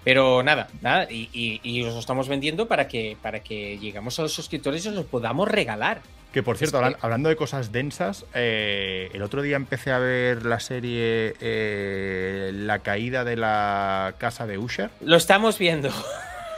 Pero 0.03 0.43
nada, 0.43 0.67
nada, 0.81 1.07
y, 1.09 1.29
y, 1.63 1.83
os 1.83 1.93
lo 1.93 1.99
estamos 2.01 2.27
vendiendo 2.27 2.67
para 2.67 2.89
que, 2.89 3.15
para 3.21 3.39
que 3.39 3.79
lleguemos 3.79 4.19
a 4.19 4.23
los 4.23 4.33
suscriptores 4.33 4.83
y 4.83 4.89
os 4.89 4.95
lo 4.95 5.05
podamos 5.05 5.47
regalar. 5.47 6.01
Que 6.33 6.41
por 6.41 6.57
cierto, 6.57 6.81
hablando 6.99 7.29
de 7.29 7.35
cosas 7.35 7.71
densas, 7.71 8.25
eh, 8.33 9.11
el 9.13 9.21
otro 9.21 9.43
día 9.43 9.55
empecé 9.55 9.91
a 9.91 9.99
ver 9.99 10.45
la 10.47 10.59
serie 10.59 11.35
eh, 11.39 12.51
La 12.55 12.79
caída 12.79 13.23
de 13.23 13.37
la 13.37 14.15
casa 14.17 14.47
de 14.47 14.57
Usher. 14.57 14.89
Lo 15.01 15.15
estamos 15.15 15.59
viendo. 15.59 15.89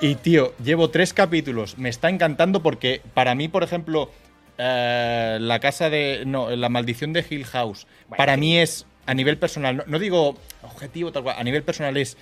Y 0.01 0.15
tío, 0.15 0.53
llevo 0.63 0.89
tres 0.89 1.13
capítulos. 1.13 1.77
Me 1.77 1.89
está 1.89 2.09
encantando 2.09 2.61
porque 2.63 3.01
para 3.13 3.35
mí, 3.35 3.47
por 3.47 3.63
ejemplo, 3.63 4.09
eh, 4.57 5.37
la 5.41 5.59
casa 5.59 5.89
de. 5.89 6.23
No, 6.25 6.49
la 6.49 6.69
maldición 6.69 7.13
de 7.13 7.25
Hill 7.29 7.45
House. 7.45 7.87
para 8.15 8.37
mí 8.37 8.57
es, 8.57 8.85
a 9.05 9.13
nivel 9.13 9.37
personal, 9.37 9.83
no, 9.87 9.99
digo 9.99 10.37
objetivo, 10.63 11.11
tal 11.11 11.23
cual, 11.23 11.35
a 11.37 11.43
nivel 11.43 11.63
personal 11.63 11.97
es 11.97 12.17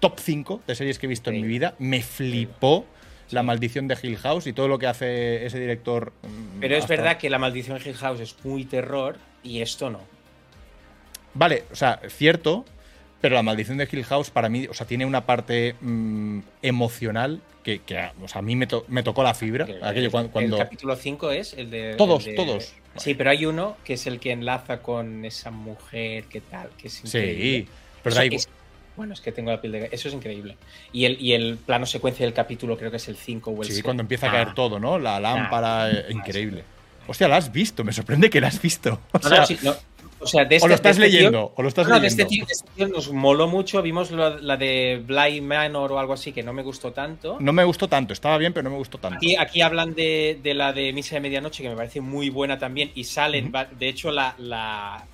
top 0.00 0.18
5 0.18 0.62
de 0.66 0.74
series 0.74 0.98
que 0.98 1.06
he 1.06 1.08
visto 1.08 1.30
en 1.30 1.36
mi 1.36 1.46
vida. 1.46 1.74
Me 1.78 2.02
flipó. 2.02 2.84
La 3.30 3.42
maldición 3.42 3.88
de 3.88 3.96
Hill 4.00 4.16
House 4.18 4.46
y 4.46 4.52
todo 4.52 4.68
lo 4.68 4.78
que 4.78 4.86
hace 4.86 5.44
ese 5.46 5.58
director. 5.58 6.12
Mm, 6.22 6.60
Pero 6.60 6.76
es 6.76 6.86
verdad 6.86 7.18
que 7.18 7.28
la 7.30 7.38
maldición 7.38 7.78
de 7.78 7.88
Hill 7.88 7.96
House 7.96 8.20
es 8.20 8.36
muy 8.44 8.64
terror 8.64 9.16
y 9.42 9.60
esto 9.60 9.90
no. 9.90 10.00
Vale, 11.34 11.64
o 11.70 11.76
sea, 11.76 12.00
cierto, 12.08 12.64
pero 13.20 13.34
la 13.34 13.42
maldición 13.42 13.76
de 13.78 13.88
Hill 13.90 14.04
House 14.04 14.30
para 14.30 14.48
mí, 14.48 14.66
o 14.68 14.74
sea, 14.74 14.86
tiene 14.86 15.04
una 15.04 15.26
parte 15.26 15.74
mm, 15.80 16.40
emocional 16.62 17.40
que, 17.62 17.80
o 18.22 18.28
sea, 18.28 18.38
a 18.38 18.42
mí 18.42 18.54
me, 18.54 18.66
tocó 18.66 19.22
la 19.24 19.34
fibra. 19.34 19.64
El, 19.64 19.82
aquello 19.82 20.10
cuando, 20.10 20.38
el 20.38 20.56
capítulo 20.56 20.94
5 20.94 21.32
es 21.32 21.54
el 21.54 21.70
de... 21.70 21.94
Todos, 21.96 22.24
todos. 22.36 22.74
Sí, 22.96 23.14
pero 23.14 23.30
hay 23.30 23.44
uno 23.44 23.76
que 23.84 23.94
es 23.94 24.06
el 24.06 24.20
que 24.20 24.30
enlaza 24.30 24.82
con 24.82 25.24
esa 25.24 25.50
mujer, 25.50 26.24
que 26.24 26.40
tal, 26.40 26.70
que 26.78 26.88
es 26.88 27.04
increíble. 27.04 27.66
Sí, 27.66 27.68
pero. 28.02 28.16
Bueno, 28.96 29.12
es 29.12 29.20
que 29.20 29.32
tengo 29.32 29.50
la 29.50 29.60
piel 29.60 29.72
de... 29.72 29.88
Eso 29.92 30.08
es 30.08 30.14
increíble. 30.14 30.56
Y 30.92 31.04
el, 31.04 31.20
y 31.20 31.32
el 31.32 31.56
plano 31.58 31.86
secuencia 31.86 32.24
del 32.24 32.34
capítulo 32.34 32.76
creo 32.76 32.90
que 32.90 32.96
es 32.96 33.08
el 33.08 33.16
5 33.16 33.50
o 33.50 33.62
el 33.62 33.66
6. 33.66 33.76
Sí, 33.76 33.82
cuando 33.82 34.02
empieza 34.02 34.28
a 34.28 34.32
caer 34.32 34.48
ah. 34.50 34.54
todo, 34.54 34.78
¿no? 34.78 34.98
La 34.98 35.20
lámpara, 35.20 35.90
eh, 35.90 36.06
increíble. 36.10 36.64
Hostia, 37.06 37.28
la 37.28 37.36
has 37.36 37.52
visto, 37.52 37.84
me 37.84 37.92
sorprende 37.92 38.30
que 38.30 38.40
la 38.40 38.48
has 38.48 38.60
visto. 38.60 39.00
O 40.18 40.26
sea, 40.26 40.44
de 40.46 40.56
o 40.56 40.60
lo 40.60 40.74
este- 40.74 40.88
estás 40.88 40.98
leyendo, 40.98 41.52
o 41.54 41.62
lo 41.62 41.68
estás 41.68 41.86
no, 41.86 41.96
este 41.96 42.24
tío, 42.24 42.44
este 42.48 42.68
tío, 42.74 42.88
nos 42.88 43.12
moló 43.12 43.48
mucho. 43.48 43.82
Vimos 43.82 44.10
la, 44.10 44.56
de 44.56 45.02
Bly 45.06 45.42
Manor 45.42 45.92
o 45.92 45.98
algo 45.98 46.14
así 46.14 46.32
que 46.32 46.42
no 46.42 46.54
me 46.54 46.62
gustó 46.62 46.92
tanto. 46.92 47.36
No 47.38 47.52
me 47.52 47.64
gustó 47.64 47.86
tanto, 47.86 48.14
estaba 48.14 48.38
bien, 48.38 48.52
pero 48.52 48.64
no 48.64 48.70
me 48.70 48.78
gustó 48.78 48.98
tanto. 48.98 49.18
Aquí, 49.18 49.36
aquí 49.36 49.60
hablan 49.60 49.94
de, 49.94 50.40
de 50.42 50.54
la 50.54 50.72
de 50.72 50.92
Misa 50.94 51.16
de 51.16 51.20
Medianoche, 51.20 51.62
que 51.62 51.68
me 51.68 51.76
parece 51.76 52.00
muy 52.00 52.30
buena 52.30 52.58
también. 52.58 52.90
Y 52.94 53.04
salen, 53.04 53.52
de 53.78 53.88
hecho, 53.88 54.10
la, 54.10 54.34
la, 54.38 55.04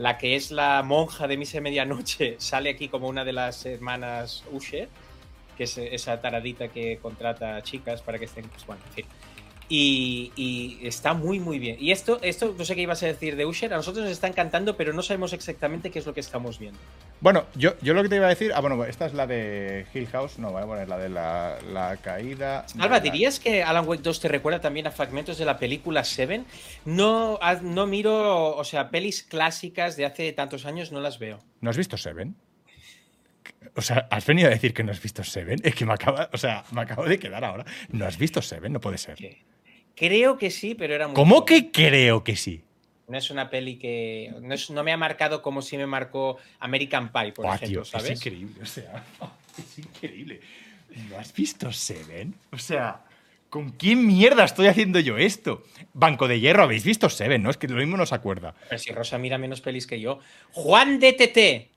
la 0.00 0.16
que 0.16 0.34
es 0.34 0.50
la 0.50 0.82
monja 0.82 1.28
de 1.28 1.36
Misa 1.36 1.60
Medianoche 1.60 2.36
sale 2.38 2.70
aquí 2.70 2.88
como 2.88 3.06
una 3.06 3.22
de 3.22 3.34
las 3.34 3.66
hermanas 3.66 4.44
Usher, 4.50 4.88
que 5.58 5.64
es 5.64 5.76
esa 5.76 6.18
taradita 6.22 6.68
que 6.68 6.98
contrata 7.02 7.62
chicas 7.62 8.00
para 8.00 8.18
que 8.18 8.24
estén, 8.24 8.48
pues 8.48 8.64
bueno, 8.66 8.82
en 8.88 8.92
fin. 8.94 9.04
Y, 9.72 10.78
está 10.82 11.14
muy, 11.14 11.38
muy 11.38 11.60
bien. 11.60 11.76
Y 11.78 11.92
esto, 11.92 12.18
esto, 12.22 12.54
no 12.58 12.64
sé 12.64 12.74
qué 12.74 12.82
ibas 12.82 13.02
a 13.04 13.06
decir 13.06 13.36
de 13.36 13.46
Usher, 13.46 13.72
a 13.72 13.76
nosotros 13.76 14.02
nos 14.02 14.12
está 14.12 14.26
encantando, 14.26 14.76
pero 14.76 14.92
no 14.92 15.00
sabemos 15.00 15.32
exactamente 15.32 15.92
qué 15.92 16.00
es 16.00 16.06
lo 16.06 16.12
que 16.12 16.18
estamos 16.18 16.58
viendo. 16.58 16.80
Bueno, 17.20 17.46
yo, 17.54 17.74
yo 17.80 17.94
lo 17.94 18.02
que 18.02 18.08
te 18.08 18.16
iba 18.16 18.26
a 18.26 18.30
decir, 18.30 18.50
ah, 18.52 18.60
bueno, 18.60 18.84
esta 18.84 19.06
es 19.06 19.14
la 19.14 19.28
de 19.28 19.86
Hill 19.94 20.08
House, 20.08 20.40
no, 20.40 20.50
voy 20.50 20.62
a 20.62 20.66
poner 20.66 20.88
la 20.88 20.98
de 20.98 21.08
la, 21.08 21.98
caída. 22.02 22.66
Alba, 22.80 22.98
¿dirías 22.98 23.38
que 23.38 23.62
Alan 23.62 23.86
Wake 23.86 24.02
2 24.02 24.20
te 24.20 24.28
recuerda 24.28 24.60
también 24.60 24.88
a 24.88 24.90
fragmentos 24.90 25.38
de 25.38 25.44
la 25.44 25.56
película 25.56 26.02
Seven? 26.02 26.46
No, 26.84 27.38
no 27.62 27.86
miro, 27.86 28.56
o 28.56 28.64
sea, 28.64 28.90
pelis 28.90 29.22
clásicas 29.22 29.96
de 29.96 30.04
hace 30.04 30.32
tantos 30.32 30.66
años 30.66 30.90
no 30.90 31.00
las 31.00 31.20
veo. 31.20 31.38
¿No 31.60 31.70
has 31.70 31.76
visto 31.76 31.96
Seven? 31.96 32.34
O 33.76 33.82
sea, 33.82 34.08
has 34.10 34.26
venido 34.26 34.48
a 34.48 34.50
decir 34.50 34.74
que 34.74 34.82
no 34.82 34.90
has 34.90 35.00
visto 35.00 35.22
Seven. 35.22 35.60
Es 35.62 35.76
que 35.76 35.86
me 35.86 35.92
acaba, 35.92 36.28
o 36.32 36.38
sea, 36.38 36.64
me 36.72 36.80
acabo 36.80 37.04
de 37.04 37.20
quedar 37.20 37.44
ahora. 37.44 37.64
No 37.90 38.04
has 38.06 38.18
visto 38.18 38.42
Seven, 38.42 38.72
no 38.72 38.80
puede 38.80 38.98
ser. 38.98 39.16
Creo 40.00 40.38
que 40.38 40.50
sí, 40.50 40.74
pero 40.74 40.94
era 40.94 41.06
muy. 41.08 41.14
¿Cómo 41.14 41.44
que 41.44 41.70
creo 41.70 42.24
que 42.24 42.34
sí? 42.34 42.62
No 43.06 43.18
es 43.18 43.30
una 43.30 43.50
peli 43.50 43.76
que. 43.76 44.32
No, 44.40 44.54
es- 44.54 44.70
no 44.70 44.82
me 44.82 44.92
ha 44.92 44.96
marcado 44.96 45.42
como 45.42 45.60
si 45.60 45.76
me 45.76 45.86
marcó 45.86 46.38
American 46.58 47.12
Pie, 47.12 47.32
por 47.32 47.44
Buah, 47.44 47.56
ejemplo, 47.56 47.82
tío, 47.82 47.84
¿sabes? 47.84 48.12
Es 48.12 48.16
increíble, 48.26 48.62
o 48.62 48.66
sea, 48.66 49.04
es 49.58 49.78
increíble. 49.78 50.40
¿No 51.10 51.18
has 51.18 51.34
visto 51.34 51.70
Seven? 51.70 52.34
O 52.50 52.56
sea, 52.58 53.02
¿con 53.50 53.72
quién 53.72 54.06
mierda 54.06 54.44
estoy 54.44 54.68
haciendo 54.68 54.98
yo 55.00 55.18
esto? 55.18 55.64
Banco 55.92 56.26
de 56.28 56.40
Hierro, 56.40 56.62
¿habéis 56.62 56.84
visto 56.84 57.10
Seven? 57.10 57.42
No, 57.42 57.50
es 57.50 57.58
que 57.58 57.68
lo 57.68 57.76
mismo 57.76 57.98
no 57.98 58.06
se 58.06 58.14
acuerda. 58.14 58.54
Pero 58.70 58.78
si 58.78 58.90
Rosa 58.92 59.18
mira 59.18 59.36
menos 59.36 59.60
pelis 59.60 59.86
que 59.86 60.00
yo. 60.00 60.18
Juan 60.52 60.98
DTT, 60.98 61.68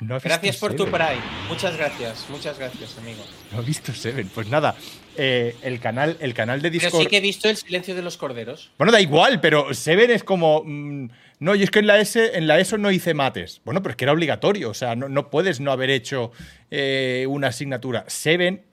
No 0.00 0.20
gracias 0.20 0.58
por 0.58 0.74
tu. 0.74 0.84
Prime. 0.84 1.20
Muchas 1.48 1.76
gracias, 1.76 2.26
muchas 2.30 2.56
gracias, 2.58 2.96
amigo. 2.98 3.24
No 3.52 3.60
he 3.60 3.64
visto 3.64 3.92
Seven. 3.92 4.28
Pues 4.32 4.48
nada, 4.48 4.76
eh, 5.16 5.56
el, 5.62 5.80
canal, 5.80 6.16
el 6.20 6.34
canal 6.34 6.62
de 6.62 6.70
Pero 6.70 6.82
Discord. 6.82 7.02
sí 7.02 7.08
que 7.08 7.16
he 7.16 7.20
visto 7.20 7.48
El 7.48 7.56
silencio 7.56 7.96
de 7.96 8.02
los 8.02 8.16
corderos. 8.16 8.70
Bueno, 8.78 8.92
da 8.92 9.00
igual, 9.00 9.40
pero 9.40 9.74
Seven 9.74 10.10
es 10.12 10.22
como. 10.22 10.62
mm, 10.64 11.08
no, 11.40 11.54
y 11.54 11.62
es 11.64 11.70
que 11.70 11.80
en 11.80 11.88
la, 11.88 11.98
S, 11.98 12.36
en 12.36 12.46
la 12.46 12.60
ESO 12.60 12.78
no 12.78 12.90
hice 12.92 13.14
mates. 13.14 13.60
Bueno, 13.64 13.82
pero 13.82 13.92
es 13.92 13.96
que 13.96 14.04
era 14.04 14.12
obligatorio. 14.12 14.70
O 14.70 14.74
sea, 14.74 14.94
no, 14.94 15.08
no 15.08 15.30
puedes 15.30 15.58
no 15.58 15.72
haber 15.72 15.90
hecho 15.90 16.30
eh, 16.70 17.26
una 17.28 17.48
asignatura. 17.48 18.04
Seven, 18.06 18.64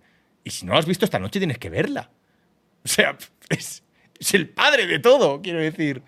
y 0.44 0.52
si 0.52 0.66
no 0.66 0.74
la 0.74 0.80
has 0.80 0.86
visto 0.86 1.06
esta 1.06 1.20
noche, 1.20 1.40
tienes 1.40 1.58
que 1.58 1.70
verla. 1.72 2.12
O 2.84 2.88
sea, 2.88 3.18
es, 3.50 3.84
es 4.20 4.34
el 4.36 4.50
padre 4.50 4.86
de 4.86 5.00
todo, 5.00 5.42
quiero 5.42 5.60
decir. 5.60 6.04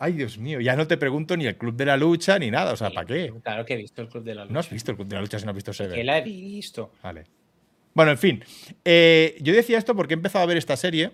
Ay, 0.00 0.12
Dios 0.12 0.38
mío, 0.38 0.60
ya 0.60 0.76
no 0.76 0.86
te 0.86 0.96
pregunto 0.96 1.36
ni 1.36 1.46
el 1.46 1.56
Club 1.56 1.74
de 1.74 1.84
la 1.86 1.96
Lucha 1.96 2.38
ni 2.38 2.50
nada. 2.50 2.72
O 2.72 2.76
sea, 2.76 2.90
¿para 2.90 3.06
qué? 3.06 3.32
Claro 3.42 3.64
que 3.64 3.74
he 3.74 3.76
visto 3.76 4.00
el 4.02 4.08
Club 4.08 4.22
de 4.24 4.34
la 4.34 4.42
Lucha. 4.44 4.52
No 4.54 4.60
has 4.60 4.70
visto 4.70 4.90
el 4.92 4.96
Club 4.96 5.08
de 5.08 5.16
la 5.16 5.20
Lucha 5.22 5.38
si 5.38 5.44
no 5.44 5.50
has 5.50 5.56
visto 5.56 5.72
Seven. 5.72 5.94
Que 5.94 6.04
la 6.04 6.18
he 6.18 6.22
visto. 6.22 6.92
Vale. 7.02 7.24
Bueno, 7.94 8.12
en 8.12 8.18
fin. 8.18 8.44
Eh, 8.84 9.36
yo 9.40 9.52
decía 9.52 9.76
esto 9.78 9.96
porque 9.96 10.14
he 10.14 10.16
empezado 10.16 10.44
a 10.44 10.46
ver 10.46 10.56
esta 10.56 10.76
serie 10.76 11.10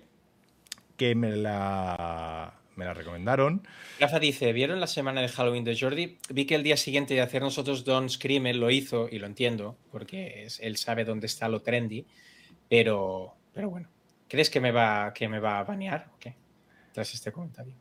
que 0.98 1.14
me 1.14 1.34
la, 1.34 2.54
me 2.76 2.84
la 2.84 2.92
recomendaron. 2.92 3.66
Rafa 3.98 4.18
dice, 4.18 4.52
¿vieron 4.52 4.80
la 4.80 4.86
semana 4.86 5.22
de 5.22 5.28
Halloween 5.28 5.64
de 5.64 5.78
Jordi? 5.78 6.18
Vi 6.28 6.44
que 6.44 6.54
el 6.54 6.62
día 6.62 6.76
siguiente 6.76 7.14
de 7.14 7.20
hacer 7.22 7.40
nosotros 7.40 7.84
Don 7.84 8.10
Scream 8.10 8.46
él 8.48 8.58
lo 8.60 8.70
hizo 8.70 9.08
y 9.10 9.18
lo 9.18 9.26
entiendo, 9.26 9.78
porque 9.90 10.44
es- 10.44 10.60
él 10.60 10.76
sabe 10.76 11.04
dónde 11.04 11.26
está 11.26 11.48
lo 11.48 11.62
trendy, 11.62 12.04
pero, 12.68 13.34
pero 13.54 13.70
bueno, 13.70 13.88
¿crees 14.28 14.50
que 14.50 14.60
me 14.60 14.70
va, 14.72 15.12
que 15.14 15.26
me 15.28 15.38
va 15.38 15.60
a 15.60 15.64
banear 15.64 16.08
o 16.14 16.18
qué? 16.18 16.34
Tras 16.92 17.14
este 17.14 17.32
comentario. 17.32 17.74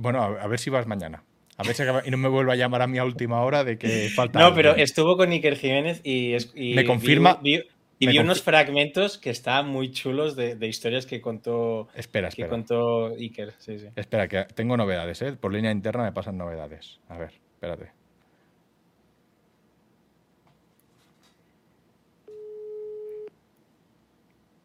Bueno, 0.00 0.22
a, 0.22 0.46
ver 0.46 0.58
si 0.58 0.70
vas 0.70 0.86
mañana. 0.86 1.22
A 1.58 1.62
ver 1.62 1.74
si 1.74 1.82
acaba- 1.82 2.02
y 2.06 2.10
no 2.10 2.16
me 2.16 2.28
vuelva 2.28 2.54
a 2.54 2.56
llamar 2.56 2.80
a 2.80 2.86
a 2.86 3.04
última 3.04 3.42
hora 3.42 3.64
de 3.64 3.76
que 3.76 4.08
falta. 4.14 4.38
No, 4.40 4.54
pero 4.54 4.74
estuvo 4.74 5.16
con 5.18 5.30
Iker 5.30 5.56
Jiménez 5.56 6.00
y, 6.04 6.34
Me 6.74 6.86
confirma- 6.86 7.38
vi- 7.42 7.58
vi- 7.58 7.64
y 7.98 8.06
vi 8.06 8.18
unos 8.18 8.40
fragmentos 8.42 9.18
que 9.18 9.28
estaban 9.28 9.68
muy 9.68 9.90
chulos 9.92 10.36
de, 10.36 10.56
de 10.56 10.66
historias 10.68 11.04
que 11.04 11.20
contó, 11.20 11.88
Espera, 11.94 12.28
que 12.28 12.42
espera. 12.42 12.48
contó 12.48 13.08
Iker. 13.08 13.52
Sí, 13.58 13.78
sí. 13.78 13.88
Espera, 13.94 14.26
que 14.26 14.44
tengo 14.54 14.74
novedades, 14.78 15.20
¿eh? 15.20 15.34
Por 15.34 15.52
línea 15.52 15.70
interna 15.70 16.04
me 16.04 16.12
pasan 16.12 16.38
novedades. 16.38 16.98
A 17.10 17.18
ver, 17.18 17.32
espérate. 17.52 17.92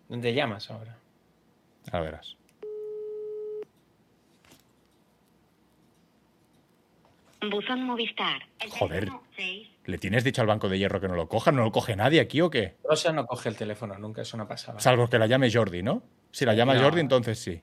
¿Dónde 0.08 0.34
llamas 0.34 0.70
ahora? 0.72 0.98
A 1.92 2.00
verás. 2.00 2.36
Buzón 7.50 7.84
Movistar. 7.84 8.42
El 8.60 8.70
Joder. 8.70 9.10
¿Le 9.86 9.98
tienes 9.98 10.24
dicho 10.24 10.42
al 10.42 10.48
banco 10.48 10.68
de 10.68 10.80
hierro 10.80 11.00
que 11.00 11.08
no 11.08 11.16
lo 11.16 11.28
coja? 11.28 11.52
¿No 11.52 11.64
lo 11.64 11.72
coge 11.72 11.96
nadie 11.96 12.20
aquí 12.20 12.42
o 12.42 12.50
qué? 12.50 12.76
Rosa 12.84 13.12
no 13.12 13.26
coge 13.26 13.50
el 13.50 13.56
teléfono 13.56 13.98
nunca, 13.98 14.22
es 14.22 14.34
una 14.34 14.48
pasada. 14.48 14.80
Salvo 14.80 15.08
que 15.08 15.20
la 15.20 15.28
llame 15.28 15.52
Jordi, 15.52 15.84
¿no? 15.84 16.04
Si 16.32 16.46
la 16.46 16.54
llama 16.54 16.74
No. 16.74 16.82
Jordi, 16.82 17.02
entonces 17.02 17.38
sí. 17.40 17.62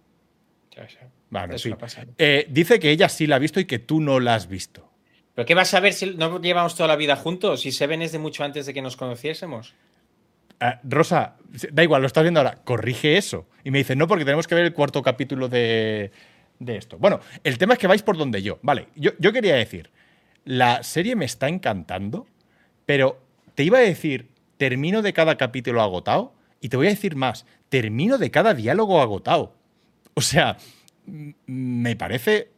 Ya, 0.70 0.86
ya. 0.86 1.08
Bueno, 1.30 1.58
sí. 1.58 1.74
Eh, 2.18 2.46
dice 2.48 2.78
que 2.78 2.90
ella 2.90 3.08
sí 3.08 3.26
la 3.26 3.36
ha 3.36 3.38
visto 3.38 3.58
y 3.60 3.64
que 3.64 3.78
tú 3.78 4.00
no 4.00 4.20
la 4.20 4.34
has 4.34 4.48
visto. 4.48 4.90
¿Pero 5.34 5.46
qué 5.46 5.54
vas 5.54 5.72
a 5.74 5.80
ver 5.80 5.92
si 5.92 6.14
no 6.14 6.40
llevamos 6.40 6.74
toda 6.74 6.88
la 6.88 6.96
vida 6.96 7.16
juntos? 7.16 7.62
Si 7.62 7.72
Seven 7.72 8.02
es 8.02 8.12
de 8.12 8.18
mucho 8.18 8.44
antes 8.44 8.66
de 8.66 8.74
que 8.74 8.82
nos 8.82 8.96
conociésemos. 8.96 9.74
Ah, 10.60 10.78
Rosa, 10.84 11.36
da 11.72 11.82
igual, 11.82 12.02
lo 12.02 12.06
estás 12.06 12.22
viendo 12.22 12.38
ahora, 12.38 12.60
corrige 12.62 13.16
eso. 13.16 13.48
Y 13.64 13.70
me 13.70 13.78
dice, 13.78 13.96
no, 13.96 14.06
porque 14.06 14.24
tenemos 14.24 14.46
que 14.46 14.54
ver 14.54 14.64
el 14.64 14.72
cuarto 14.72 15.02
capítulo 15.02 15.48
de, 15.48 16.12
de 16.64 16.76
esto. 16.76 16.98
Bueno, 16.98 17.20
el 17.44 17.58
tema 17.58 17.74
es 17.74 17.78
que 17.78 17.86
vais 17.86 18.02
por 18.02 18.16
donde 18.16 18.42
yo. 18.42 18.58
Vale, 18.62 18.88
yo, 18.94 19.12
yo 19.18 19.32
quería 19.32 19.54
decir, 19.54 19.90
la 20.44 20.82
serie 20.82 21.16
me 21.16 21.24
está 21.24 21.48
encantando, 21.48 22.26
pero 22.86 23.20
te 23.54 23.64
iba 23.64 23.78
a 23.78 23.82
decir, 23.82 24.28
termino 24.56 25.02
de 25.02 25.12
cada 25.12 25.36
capítulo 25.36 25.82
agotado, 25.82 26.32
y 26.60 26.68
te 26.68 26.76
voy 26.76 26.86
a 26.86 26.90
decir 26.90 27.16
más, 27.16 27.46
termino 27.68 28.18
de 28.18 28.30
cada 28.30 28.54
diálogo 28.54 29.00
agotado. 29.00 29.54
O 30.14 30.20
sea, 30.20 30.56
me 31.46 31.96
parece 31.96 32.48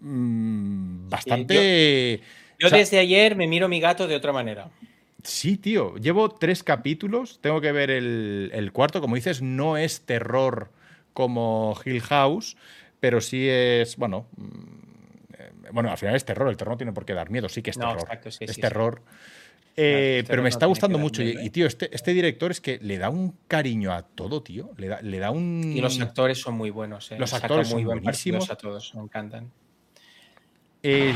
mm, 0.00 1.08
bastante... 1.08 2.20
Yo 2.58 2.68
o 2.68 2.70
sea, 2.70 2.78
desde 2.78 2.98
ayer 2.98 3.36
me 3.36 3.46
miro 3.46 3.68
mi 3.68 3.80
gato 3.80 4.06
de 4.06 4.16
otra 4.16 4.32
manera. 4.32 4.70
Sí, 5.22 5.56
tío. 5.56 5.96
Llevo 5.96 6.28
tres 6.28 6.62
capítulos. 6.62 7.40
Tengo 7.40 7.60
que 7.60 7.72
ver 7.72 7.90
el, 7.90 8.50
el 8.54 8.72
cuarto. 8.72 9.00
Como 9.00 9.16
dices, 9.16 9.42
no 9.42 9.76
es 9.76 10.02
terror 10.02 10.70
como 11.14 11.76
Hill 11.84 12.02
House, 12.02 12.56
pero 13.04 13.20
sí 13.20 13.46
es. 13.46 13.98
Bueno. 13.98 14.28
mm, 14.34 15.34
eh, 15.34 15.52
Bueno, 15.72 15.90
al 15.90 15.98
final 15.98 16.16
es 16.16 16.24
terror. 16.24 16.48
El 16.48 16.56
terror 16.56 16.72
no 16.72 16.78
tiene 16.78 16.92
por 16.94 17.04
qué 17.04 17.12
dar 17.12 17.28
miedo. 17.28 17.50
Sí 17.50 17.60
que 17.60 17.68
es 17.68 17.76
No, 17.76 17.88
terror. 17.88 18.00
exacto, 18.00 18.30
sí, 18.30 18.46
es 18.46 18.54
sí, 18.54 18.62
terror. 18.62 19.02
Eh, 19.76 20.24
pero 20.26 20.42
me 20.42 20.48
está 20.48 20.64
gustando 20.64 20.96
mucho. 20.98 21.20
Miedo, 21.20 21.38
¿eh? 21.40 21.44
y, 21.44 21.50
tío, 21.50 21.66
este, 21.66 21.94
este 21.94 22.14
director 22.14 22.50
es 22.50 22.62
que 22.62 22.78
le 22.80 22.96
da 22.96 23.10
un 23.10 23.36
cariño 23.46 23.92
a 23.92 24.04
todo, 24.04 24.42
tío. 24.42 24.70
Le 24.78 24.88
da, 24.88 25.02
le 25.02 25.18
da 25.18 25.30
un. 25.32 25.74
Y 25.76 25.82
los 25.82 26.00
actores 26.00 26.40
son 26.40 26.54
muy 26.54 26.70
buenos. 26.70 27.12
¿eh? 27.12 27.18
Los 27.18 27.34
actores 27.34 27.70
muy 27.74 27.82
son 27.82 28.00
buenísimos. 28.00 28.48
a 28.50 28.56
todos, 28.56 28.94
me 28.94 29.02
encantan. 29.02 29.52
es 30.82 31.14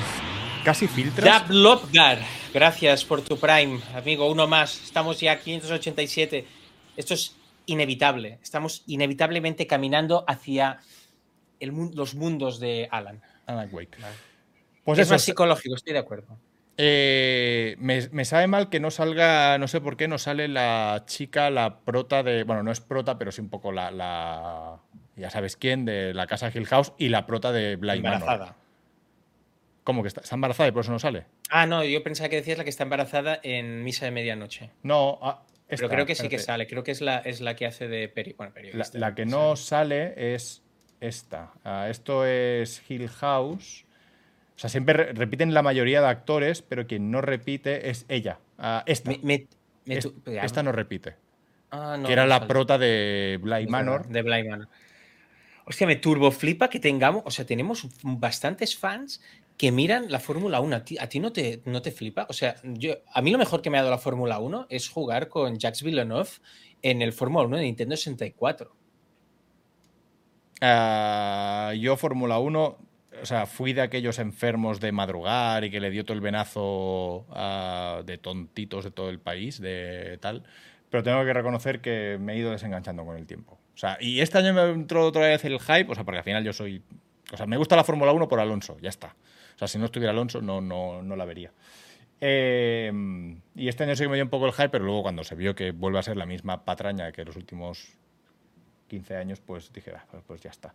casi 0.65 0.89
filtras. 0.89 1.27
Jab 1.27 1.51
Lopgar, 1.51 2.19
gracias 2.53 3.03
por 3.07 3.23
tu 3.23 3.39
Prime, 3.39 3.81
amigo. 3.95 4.31
Uno 4.31 4.47
más. 4.47 4.79
Estamos 4.85 5.19
ya 5.21 5.33
a 5.33 5.39
587. 5.39 6.45
Esto 6.99 7.15
es 7.15 7.35
inevitable. 7.65 8.41
Estamos 8.43 8.83
inevitablemente 8.87 9.67
caminando 9.67 10.27
hacia 10.29 10.81
el 11.61 11.71
los 11.95 12.15
mundos 12.15 12.61
de 12.61 12.89
Alan. 12.91 13.21
Alan 13.47 13.69
Wake. 13.73 13.99
Vale. 14.01 14.15
Pues 14.85 14.99
es 14.99 15.07
eso. 15.07 15.15
más 15.15 15.23
psicológico, 15.23 15.75
estoy 15.75 15.93
de 15.93 15.99
acuerdo. 15.99 16.39
Eh, 16.81 17.75
me, 17.79 18.09
me 18.13 18.25
sabe 18.25 18.47
mal 18.47 18.69
que 18.69 18.79
no 18.81 18.91
salga, 18.91 19.59
no 19.59 19.67
sé 19.67 19.81
por 19.81 19.97
qué, 19.97 20.07
no 20.07 20.17
sale 20.19 20.47
la 20.49 21.03
chica, 21.07 21.51
la 21.51 21.81
prota 21.81 22.23
de. 22.23 22.45
Bueno, 22.45 22.63
no 22.63 22.71
es 22.71 22.81
prota, 22.81 23.19
pero 23.19 23.33
sí 23.33 23.41
un 23.41 23.49
poco 23.51 23.73
la. 23.73 23.91
la- 23.91 24.79
ya 25.17 25.31
sabes 25.31 25.57
quién, 25.57 25.85
de 25.85 26.15
la 26.15 26.29
casa 26.29 26.51
Hill 26.55 26.67
House 26.67 26.93
y 26.97 27.09
la 27.09 27.27
prota 27.27 27.51
de 27.51 27.75
Blind 27.75 28.05
Manor. 28.05 28.21
Embarazada. 28.21 28.57
¿Cómo 29.83 30.03
que 30.03 30.09
está, 30.09 30.21
está 30.21 30.35
embarazada 30.37 30.69
y 30.69 30.73
por 30.73 30.83
eso 30.83 30.93
no 30.93 30.99
sale? 30.99 31.25
Ah, 31.51 31.67
no, 31.67 31.83
yo 31.83 32.03
pensaba 32.05 32.29
que 32.29 32.37
decías 32.37 32.59
la 32.59 32.65
que 32.65 32.71
está 32.71 32.85
embarazada 32.85 33.41
en 33.43 33.83
Misa 33.83 34.05
de 34.05 34.11
Medianoche. 34.13 34.71
No, 34.83 35.19
ah, 35.23 35.43
Pero 35.67 35.87
esta, 35.87 35.89
creo 35.89 36.07
que 36.07 36.15
sí 36.15 36.29
que 36.29 36.37
espérate. 36.37 36.45
sale. 36.45 36.67
Creo 36.69 36.85
que 36.85 36.91
es 36.93 37.01
la, 37.01 37.19
es 37.19 37.41
la 37.41 37.57
que 37.57 37.67
hace 37.67 37.89
de 37.89 38.09
peri, 38.09 38.35
bueno, 38.35 38.51
La, 38.51 38.55
periodista. 38.55 38.99
la 38.99 39.15
que 39.15 39.27
no 39.27 39.57
sale 39.57 40.35
es 40.35 40.63
esta. 41.01 41.53
Ah, 41.65 41.89
esto 41.91 42.25
es 42.27 42.83
Hill 42.89 43.09
House. 43.09 43.85
O 44.57 44.59
sea, 44.61 44.69
siempre 44.71 44.95
re- 44.95 45.13
repiten 45.13 45.55
la 45.55 45.63
mayoría 45.63 46.01
de 46.01 46.09
actores, 46.09 46.63
pero 46.63 46.87
quien 46.87 47.11
no 47.11 47.21
repite 47.21 47.91
es 47.91 48.05
ella. 48.09 48.41
Ah, 48.59 48.83
esta. 48.87 49.11
Me- 49.11 49.21
me- 49.23 49.47
me 49.85 49.95
Es- 49.99 50.05
tu- 50.05 50.15
esta 50.27 50.63
no 50.63 50.73
repite. 50.73 51.17
Ah, 51.71 51.97
no, 51.99 52.07
que 52.07 52.13
era 52.13 52.23
no 52.23 52.29
la 52.29 52.47
prota 52.47 52.79
de 52.79 53.39
Bly 53.43 53.67
Manor. 53.67 54.09
De 54.09 54.23
Blind 54.23 54.49
Manor. 54.49 54.69
Hostia, 55.67 55.87
me 55.87 55.97
turbo 55.97 56.31
flipa 56.31 56.71
que 56.71 56.81
tengamos, 56.81 57.23
o 57.27 57.31
sea, 57.31 57.45
tenemos 57.45 57.87
bastantes 58.03 58.77
fans 58.77 59.21
que 59.59 59.71
miran 59.71 60.11
la 60.11 60.19
Fórmula 60.19 60.61
1. 60.61 60.77
¿A 60.77 60.85
ti, 60.85 60.97
a 60.99 61.09
ti 61.11 61.21
no, 61.21 61.31
te, 61.31 61.61
no 61.67 61.83
te 61.83 61.93
flipa? 61.93 62.27
O 62.31 62.33
sea, 62.33 62.57
yo, 62.65 62.95
a 63.13 63.21
mí 63.21 63.31
lo 63.31 63.37
mejor 63.39 63.61
que 63.61 63.69
me 63.69 63.77
ha 63.77 63.83
dado 63.83 63.91
la 63.91 63.99
Fórmula 63.99 64.39
1 64.39 64.67
es 64.71 64.89
jugar 64.89 65.29
con 65.29 65.59
Jacques 65.59 65.83
Villeneuve 65.83 66.31
en 66.81 67.03
el 67.03 67.13
Fórmula 67.13 67.45
1 67.47 67.57
de 67.59 67.65
Nintendo 67.65 67.97
64. 67.97 68.75
Ah, 70.61 71.73
yo 71.79 71.97
Fórmula 71.97 72.39
1, 72.39 72.79
o 73.23 73.27
sea, 73.27 73.47
fui 73.47 73.73
de 73.73 73.83
aquellos 73.83 74.19
enfermos 74.19 74.81
de 74.81 74.93
madrugar 74.93 75.65
y 75.65 75.71
que 75.71 75.81
le 75.81 75.91
dio 75.91 76.05
todo 76.05 76.15
el 76.15 76.21
venazo 76.21 77.27
ah, 77.31 78.03
de 78.05 78.19
tontitos 78.19 78.85
de 78.85 78.91
todo 78.91 79.11
el 79.11 79.21
país, 79.21 79.61
de 79.61 80.19
tal. 80.21 80.45
Pero 80.91 81.03
tengo 81.03 81.25
que 81.25 81.33
reconocer 81.33 81.81
que 81.81 82.19
me 82.21 82.35
he 82.35 82.39
ido 82.39 82.51
desenganchando 82.51 83.05
con 83.05 83.17
el 83.17 83.27
tiempo. 83.27 83.59
O 83.75 83.79
sea, 83.79 83.99
y 84.01 84.21
este 84.21 84.39
año 84.39 84.55
me 84.55 84.63
entró 84.71 85.07
otra 85.07 85.29
vez 85.29 85.45
el 85.45 85.61
hype, 85.61 85.91
o 85.91 85.95
sea, 85.95 86.05
porque 86.05 86.19
al 86.19 86.25
final 86.25 86.45
yo 86.45 86.53
soy... 86.53 86.83
O 87.33 87.37
sea, 87.37 87.47
me 87.47 87.59
gusta 87.59 87.77
la 87.77 87.85
Fórmula 87.85 88.13
1 88.13 88.27
por 88.27 88.41
Alonso, 88.41 88.79
ya 88.81 88.89
está. 88.89 89.15
O 89.55 89.59
sea, 89.59 89.69
si 89.69 89.79
no 89.79 89.85
estuviera 89.85 90.13
Alonso, 90.13 90.41
no, 90.41 90.61
no, 90.61 91.03
no 91.03 91.15
la 91.15 91.27
vería. 91.27 91.53
Eh, 92.21 92.91
y 93.55 93.69
este 93.69 93.85
año 93.85 93.95
sí 93.95 94.09
me 94.09 94.15
dio 94.15 94.25
un 94.25 94.31
poco 94.31 94.47
el 94.47 94.53
hype, 94.53 94.71
pero 94.71 94.85
luego 94.85 95.03
cuando 95.03 95.25
se 95.25 95.35
vio 95.35 95.55
que 95.55 95.73
vuelve 95.73 95.99
a 95.99 96.03
ser 96.03 96.17
la 96.17 96.27
misma 96.27 96.65
patraña 96.65 97.13
que 97.13 97.25
los 97.25 97.37
últimos 97.37 97.98
15 98.89 99.15
años, 99.17 99.41
pues 99.41 99.73
dije, 99.73 99.93
"Ah, 99.95 100.05
pues- 100.11 100.25
pues 100.27 100.41
ya 100.41 100.51
está. 100.51 100.75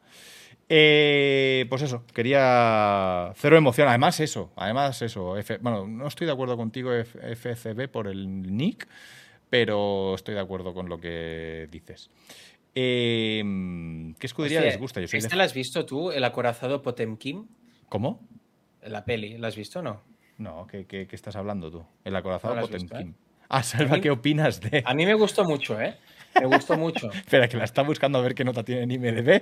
Eh, 0.69 1.65
pues 1.69 1.81
eso, 1.81 2.05
quería 2.13 3.33
cero 3.35 3.57
emoción. 3.57 3.87
Además, 3.89 4.19
eso, 4.19 4.51
además, 4.55 5.01
eso. 5.01 5.37
F- 5.37 5.57
bueno, 5.57 5.85
no 5.87 6.07
estoy 6.07 6.25
de 6.27 6.33
acuerdo 6.33 6.55
contigo, 6.55 6.93
F- 6.93 7.19
FCB, 7.35 7.87
por 7.89 8.07
el 8.07 8.55
nick, 8.55 8.87
pero 9.49 10.15
estoy 10.15 10.35
de 10.35 10.39
acuerdo 10.41 10.73
con 10.73 10.87
lo 10.89 10.99
que 10.99 11.67
dices. 11.71 12.09
Eh, 12.75 13.43
¿Qué 14.17 14.25
escudería 14.27 14.59
Hostia, 14.59 14.71
les 14.71 14.79
gusta? 14.79 14.99
Yo 15.01 15.07
soy 15.07 15.19
de- 15.19 15.25
¿Esta 15.27 15.35
la 15.35 15.43
has 15.43 15.53
visto 15.53 15.85
tú, 15.85 16.11
el 16.11 16.23
acorazado 16.23 16.81
Potemkin? 16.81 17.47
¿Cómo? 17.89 18.19
La 18.83 19.05
peli, 19.05 19.37
¿la 19.37 19.47
has 19.49 19.55
visto 19.55 19.79
o 19.79 19.81
no? 19.81 20.01
No, 20.37 20.65
¿qué, 20.67 20.85
qué- 20.85 21.07
qué 21.07 21.15
estás 21.15 21.35
hablando 21.35 21.69
tú? 21.69 21.85
El 22.03 22.15
acorazado 22.15 22.55
No 22.55 22.61
visto, 22.67 22.77
Potemkin. 22.87 23.15
Ah, 23.49 23.61
Salva, 23.61 23.95
mí- 23.97 24.01
¿qué 24.01 24.09
opinas 24.09 24.59
de...? 24.59 24.81
A 24.85 24.93
mí 24.95 25.05
me 25.05 25.13
gustó 25.13 25.43
mucho, 25.45 25.79
¿eh? 25.79 25.95
Me 26.39 26.45
gustó 26.47 26.77
mucho. 26.77 27.11
Espera, 27.13 27.47
que 27.47 27.57
la 27.57 27.63
está 27.65 27.81
buscando 27.83 28.17
a 28.19 28.21
ver 28.21 28.35
qué 28.35 28.43
nota 28.43 28.63
tiene 28.63 28.83
en 28.83 28.91
IMDB, 28.91 29.41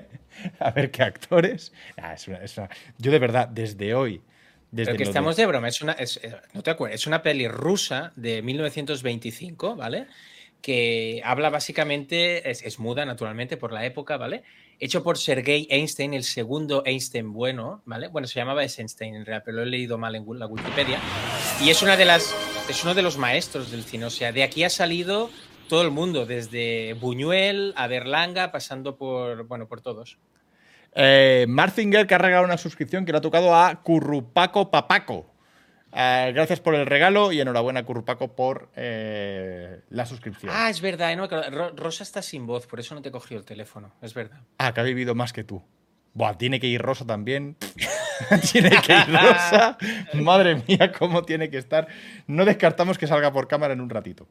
a 0.59 0.71
ver 0.71 0.91
qué 0.91 1.03
actores. 1.03 1.71
Ah, 1.97 2.13
es 2.13 2.27
una- 2.27 2.37
es 2.37 2.57
una- 2.57 2.69
Yo 2.97 3.11
de 3.11 3.19
verdad, 3.19 3.47
desde 3.47 3.93
hoy, 3.93 4.21
desde 4.71 4.91
Pero 4.91 4.97
que 4.97 5.03
lo 5.03 5.07
de- 5.07 5.11
estamos 5.11 5.35
de 5.35 5.45
broma, 5.45 5.67
es 5.67 5.81
una, 5.81 5.93
es- 5.93 6.19
eh, 6.23 6.35
no 6.53 6.61
te 6.63 6.71
acuerdas, 6.71 6.95
es 6.99 7.07
una 7.07 7.21
peli 7.21 7.47
rusa 7.47 8.11
de 8.15 8.41
1925, 8.41 9.75
¿vale? 9.75 10.07
Que 10.61 11.21
habla 11.25 11.49
básicamente, 11.49 12.49
es, 12.49 12.61
es 12.63 12.77
muda 12.79 13.05
naturalmente 13.05 13.57
por 13.57 13.71
la 13.73 13.85
época, 13.85 14.17
¿vale? 14.17 14.43
Hecho 14.79 15.03
por 15.03 15.17
Sergei 15.17 15.67
Einstein, 15.69 16.13
el 16.13 16.23
segundo 16.23 16.83
Einstein 16.85 17.33
bueno, 17.33 17.81
¿vale? 17.85 18.07
Bueno, 18.07 18.27
se 18.27 18.35
llamaba 18.39 18.63
Einstein 18.63 19.15
en 19.15 19.25
realidad, 19.25 19.43
pero 19.45 19.57
lo 19.57 19.63
he 19.63 19.67
leído 19.67 19.97
mal 19.97 20.15
en 20.15 20.25
la 20.39 20.47
Wikipedia. 20.47 20.99
Y 21.63 21.69
es 21.69 21.81
una 21.83 21.97
de 21.97 22.05
las, 22.05 22.35
es 22.69 22.83
uno 22.83 22.93
de 22.95 23.01
los 23.03 23.17
maestros 23.17 23.69
del 23.71 23.83
cine, 23.83 24.05
o 24.05 24.09
sea, 24.09 24.31
de 24.31 24.41
aquí 24.43 24.63
ha 24.63 24.69
salido 24.71 25.29
todo 25.71 25.83
el 25.83 25.91
mundo, 25.91 26.25
desde 26.25 26.95
Buñuel 26.99 27.73
a 27.77 27.87
Berlanga, 27.87 28.51
pasando 28.51 28.97
por, 28.97 29.45
bueno, 29.47 29.69
por 29.69 29.79
todos. 29.79 30.17
Eh, 30.93 31.45
Marzinger 31.47 32.05
que 32.07 32.13
ha 32.13 32.17
regalado 32.17 32.43
una 32.43 32.57
suscripción 32.57 33.05
que 33.05 33.13
le 33.13 33.19
ha 33.19 33.21
tocado 33.21 33.55
a 33.55 33.81
Currupaco 33.81 34.69
Papaco. 34.69 35.31
Eh, 35.93 36.31
gracias 36.35 36.59
por 36.59 36.75
el 36.75 36.85
regalo 36.85 37.31
y 37.31 37.39
enhorabuena, 37.39 37.83
Currupaco, 37.85 38.35
por 38.35 38.69
eh, 38.75 39.79
la 39.89 40.05
suscripción. 40.05 40.51
Ah, 40.53 40.69
es 40.69 40.81
verdad, 40.81 41.15
no, 41.15 41.27
Ro- 41.27 41.71
Rosa 41.73 42.03
está 42.03 42.21
sin 42.21 42.45
voz, 42.45 42.67
por 42.67 42.81
eso 42.81 42.93
no 42.93 43.01
te 43.01 43.09
cogió 43.09 43.37
el 43.37 43.45
teléfono, 43.45 43.93
es 44.01 44.13
verdad. 44.13 44.41
Ah, 44.57 44.73
que 44.73 44.81
ha 44.81 44.83
vivido 44.83 45.15
más 45.15 45.31
que 45.31 45.45
tú. 45.45 45.63
Buah, 46.13 46.33
tiene 46.37 46.59
que 46.59 46.67
ir 46.67 46.81
Rosa 46.81 47.05
también. 47.05 47.55
tiene 48.51 48.71
que 48.85 48.91
ir 48.91 49.05
Rosa. 49.07 49.77
Madre 50.15 50.61
mía, 50.67 50.91
cómo 50.91 51.23
tiene 51.23 51.49
que 51.49 51.57
estar. 51.57 51.87
No 52.27 52.43
descartamos 52.43 52.97
que 52.97 53.07
salga 53.07 53.31
por 53.31 53.47
cámara 53.47 53.71
en 53.73 53.79
un 53.79 53.89
ratito. 53.89 54.27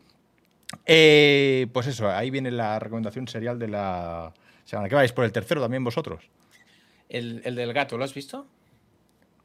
Eh, 0.87 1.67
pues 1.73 1.87
eso, 1.87 2.09
ahí 2.11 2.31
viene 2.31 2.51
la 2.51 2.79
recomendación 2.79 3.29
serial 3.29 3.59
de 3.59 3.69
la 3.69 4.33
semana. 4.65 4.89
¿Qué 4.89 4.95
vais 4.95 5.13
por 5.13 5.25
el 5.25 5.33
tercero 5.33 5.61
también 5.61 5.85
vosotros? 5.85 6.29
El, 7.09 7.43
el 7.45 7.55
del 7.57 7.73
gato, 7.73 7.99
¿lo 7.99 8.05
has 8.05 8.15
visto? 8.15 8.47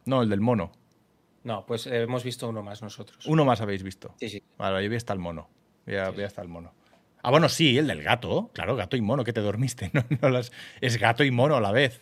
No, 0.05 0.21
el 0.21 0.29
del 0.29 0.41
mono. 0.41 0.71
No, 1.43 1.65
pues 1.65 1.87
eh, 1.87 2.01
hemos 2.03 2.23
visto 2.23 2.47
uno 2.49 2.63
más 2.63 2.81
nosotros. 2.81 3.25
Uno 3.25 3.45
más 3.45 3.61
habéis 3.61 3.83
visto. 3.83 4.13
Sí, 4.19 4.29
sí. 4.29 4.43
Vale, 4.57 4.77
ahí 4.77 4.95
está 4.95 5.13
el 5.13 5.19
mono. 5.19 5.49
Sí, 5.85 5.91
ya 5.91 6.09
está 6.09 6.41
el 6.41 6.47
mono. 6.47 6.73
Ah, 7.21 7.31
bueno, 7.31 7.49
sí, 7.49 7.77
el 7.77 7.87
del 7.87 8.03
gato. 8.03 8.49
Claro, 8.53 8.75
gato 8.75 8.95
y 8.95 9.01
mono, 9.01 9.23
que 9.23 9.33
te 9.33 9.41
dormiste. 9.41 9.89
No, 9.93 10.03
no 10.21 10.29
las- 10.29 10.51
Es 10.81 10.97
gato 10.97 11.23
y 11.23 11.31
mono 11.31 11.55
a 11.55 11.61
la 11.61 11.71
vez. 11.71 12.01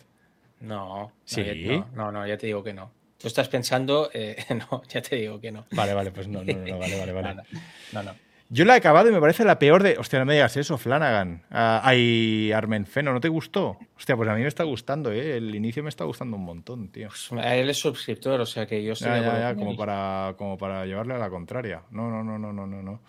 No, 0.60 0.98
no, 1.08 1.12
Sí. 1.24 1.66
no, 1.66 1.88
no, 1.94 2.12
no, 2.12 2.26
ya 2.26 2.36
te 2.38 2.46
digo 2.46 2.62
que 2.62 2.72
no. 2.72 2.90
Tú 3.18 3.28
estás 3.28 3.48
pensando, 3.48 4.10
eh, 4.12 4.36
no, 4.70 4.82
ya 4.88 5.00
te 5.02 5.16
digo 5.16 5.40
que 5.40 5.50
no. 5.52 5.66
Vale, 5.72 5.94
vale, 5.94 6.10
pues 6.10 6.28
no, 6.28 6.42
no, 6.44 6.52
no, 6.52 6.66
no, 6.66 6.78
vale, 6.78 6.98
vale, 6.98 7.12
vale. 7.12 7.34
No, 7.92 8.02
no, 8.02 8.12
no. 8.12 8.18
Yo 8.50 8.64
la 8.64 8.74
he 8.74 8.76
acabado 8.76 9.08
y 9.08 9.12
me 9.12 9.20
parece 9.20 9.44
la 9.44 9.58
peor 9.58 9.82
de. 9.82 9.96
Hostia, 9.98 10.18
no 10.18 10.26
me 10.26 10.34
digas 10.34 10.56
eso, 10.56 10.76
Flanagan. 10.76 11.42
Ah, 11.50 11.80
ay, 11.82 12.52
Armenfeno, 12.52 13.12
¿no 13.12 13.20
te 13.20 13.28
gustó? 13.28 13.78
Hostia, 13.96 14.16
pues 14.16 14.28
a 14.28 14.34
mí 14.34 14.42
me 14.42 14.48
está 14.48 14.64
gustando, 14.64 15.10
¿eh? 15.10 15.38
El 15.38 15.54
inicio 15.54 15.82
me 15.82 15.88
está 15.88 16.04
gustando 16.04 16.36
un 16.36 16.44
montón, 16.44 16.88
tío. 16.88 17.08
Pues, 17.08 17.44
él 17.44 17.70
es 17.70 17.78
suscriptor, 17.78 18.40
o 18.40 18.46
sea 18.46 18.66
que 18.66 18.84
yo 18.84 18.92
estoy 18.92 19.08
Ya, 19.08 19.20
ya, 19.20 19.38
ya, 19.38 19.54
como 19.54 19.76
para, 19.76 20.34
como 20.36 20.58
para 20.58 20.84
llevarle 20.86 21.14
a 21.14 21.18
la 21.18 21.30
contraria. 21.30 21.82
No, 21.90 22.10
no, 22.10 22.22
no, 22.22 22.38
no, 22.38 22.52
no, 22.52 22.66
no. 22.66 22.82
no. 22.82 23.00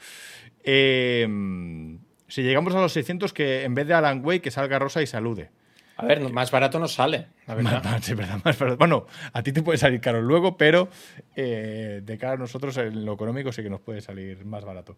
Eh, 0.64 1.28
si 2.28 2.42
llegamos 2.42 2.74
a 2.74 2.82
los 2.82 2.94
600, 2.94 3.34
que 3.34 3.64
en 3.64 3.76
vez 3.76 3.88
de 3.88 3.94
Alan 3.94 4.22
Way, 4.26 4.40
que 4.40 4.52
salga 4.52 4.80
Rosa 4.80 5.02
y 5.02 5.08
salude. 5.08 5.52
A 5.98 6.06
ver, 6.06 6.20
más 6.30 6.52
barato 6.52 6.78
no 6.78 6.88
sale, 6.88 7.28
la 7.48 7.56
verdad. 7.56 7.84
Más, 7.84 7.94
más, 7.94 8.10
es 8.10 8.16
verdad, 8.18 8.40
más 8.44 8.60
barato. 8.60 8.78
Bueno, 8.78 9.06
a 9.32 9.42
ti 9.42 9.54
te 9.54 9.62
puede 9.62 9.78
salir 9.78 10.02
caro 10.02 10.22
luego, 10.22 10.58
pero 10.58 10.90
eh, 11.36 12.02
de 12.04 12.18
cara 12.18 12.34
a 12.34 12.38
nosotros 12.38 12.76
en 12.78 13.06
lo 13.06 13.14
económico 13.14 13.52
sí 13.52 13.64
que 13.64 13.70
nos 13.70 13.80
puede 13.80 14.02
salir 14.02 14.44
más 14.46 14.66
barato. 14.66 14.98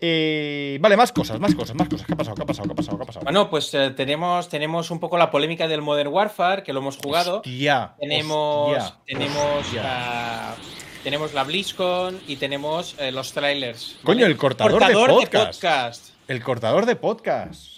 Eh, 0.00 0.78
vale, 0.80 0.96
más 0.96 1.12
cosas, 1.12 1.38
más 1.40 1.54
cosas, 1.54 1.76
más 1.76 1.88
cosas. 1.88 2.06
¿Qué 2.06 2.12
ha 2.14 2.16
pasado? 2.16 2.34
¿Qué 2.34 2.42
ha 2.42 2.46
pasado? 2.46 2.66
¿Qué 2.66 2.72
ha 2.72 2.76
pasado? 2.76 2.96
¿Qué 2.98 3.02
ha 3.02 3.06
pasado? 3.06 3.24
Bueno, 3.24 3.50
pues 3.50 3.72
eh, 3.74 3.90
tenemos, 3.90 4.48
tenemos 4.48 4.90
un 4.90 5.00
poco 5.00 5.18
la 5.18 5.30
polémica 5.30 5.68
del 5.68 5.82
Modern 5.82 6.08
Warfare, 6.08 6.62
que 6.62 6.72
lo 6.72 6.80
hemos 6.80 6.96
jugado. 6.96 7.38
Hostia, 7.38 7.94
tenemos, 7.98 8.76
hostia, 8.76 8.98
tenemos, 9.06 9.60
hostia. 9.60 9.82
ah, 9.84 10.54
tenemos 11.02 11.34
la 11.34 11.44
BlizzCon 11.44 12.20
y 12.26 12.36
tenemos 12.36 12.96
los 13.12 13.32
trailers. 13.32 13.98
Coño, 14.02 14.26
el 14.26 14.36
cortador 14.36 14.86
de 14.86 14.94
podcast. 14.94 15.60
podcast. 15.62 16.08
El 16.28 16.42
cortador 16.42 16.84
de 16.86 16.96
podcast. 16.96 17.75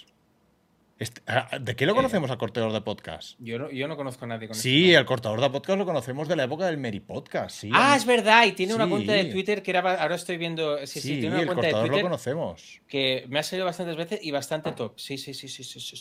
Ah, 1.27 1.57
¿De 1.59 1.75
qué 1.77 1.85
lo 1.85 1.93
eh, 1.93 1.95
conocemos 1.95 2.29
al 2.29 2.37
cortador 2.37 2.73
de 2.73 2.81
podcast? 2.81 3.37
Yo 3.39 3.57
no, 3.57 3.71
yo 3.71 3.87
no 3.87 3.95
conozco 3.95 4.25
a 4.25 4.27
nadie 4.27 4.47
con 4.47 4.57
Sí, 4.57 4.93
el 4.93 5.05
cortador 5.05 5.39
de 5.39 5.49
podcast 5.49 5.79
lo 5.79 5.85
conocemos 5.85 6.27
de 6.27 6.35
la 6.35 6.43
época 6.43 6.65
del 6.65 6.77
Meri 6.77 6.99
Podcast. 6.99 7.55
Sí, 7.61 7.69
ah, 7.73 7.95
es 7.95 8.05
verdad, 8.05 8.45
y 8.45 8.51
tiene 8.51 8.73
una 8.73 8.87
cuenta 8.87 9.13
de 9.13 9.25
Twitter 9.25 9.63
que 9.63 9.71
era, 9.71 9.79
ahora 9.79 10.15
estoy 10.15 10.37
viendo. 10.37 10.85
Sí, 10.85 10.99
sí, 10.99 11.19
tiene 11.19 11.29
una 11.29 11.39
el 11.39 11.45
cuenta 11.45 11.63
cortador 11.63 11.83
de 11.83 11.89
Twitter 11.89 12.03
lo 12.03 12.09
conocemos. 12.09 12.81
Que 12.87 13.25
me 13.29 13.39
ha 13.39 13.43
salido 13.43 13.65
bastantes 13.65 13.95
veces 13.95 14.19
y 14.21 14.31
bastante 14.31 14.73
top. 14.73 14.99
Sí, 14.99 15.17
sí, 15.17 15.33
sí, 15.33 15.47
sí. 15.47 15.63
sí, 15.63 15.79
sí, 15.79 15.95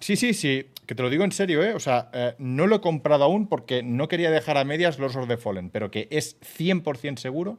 sí, 0.00 0.16
sí, 0.16 0.34
sí. 0.34 0.66
Que 0.84 0.94
te 0.94 1.02
lo 1.02 1.08
digo 1.08 1.24
en 1.24 1.32
serio, 1.32 1.62
¿eh? 1.62 1.72
O 1.72 1.80
sea, 1.80 2.10
eh, 2.12 2.34
no 2.38 2.66
lo 2.66 2.76
he 2.76 2.80
comprado 2.82 3.24
aún 3.24 3.48
porque 3.48 3.82
no 3.82 4.08
quería 4.08 4.30
dejar 4.30 4.58
a 4.58 4.64
medias 4.64 4.98
los 4.98 5.16
of 5.16 5.26
the 5.26 5.38
Fallen, 5.38 5.70
pero 5.70 5.90
que 5.90 6.06
es 6.10 6.38
100% 6.40 7.16
seguro 7.16 7.58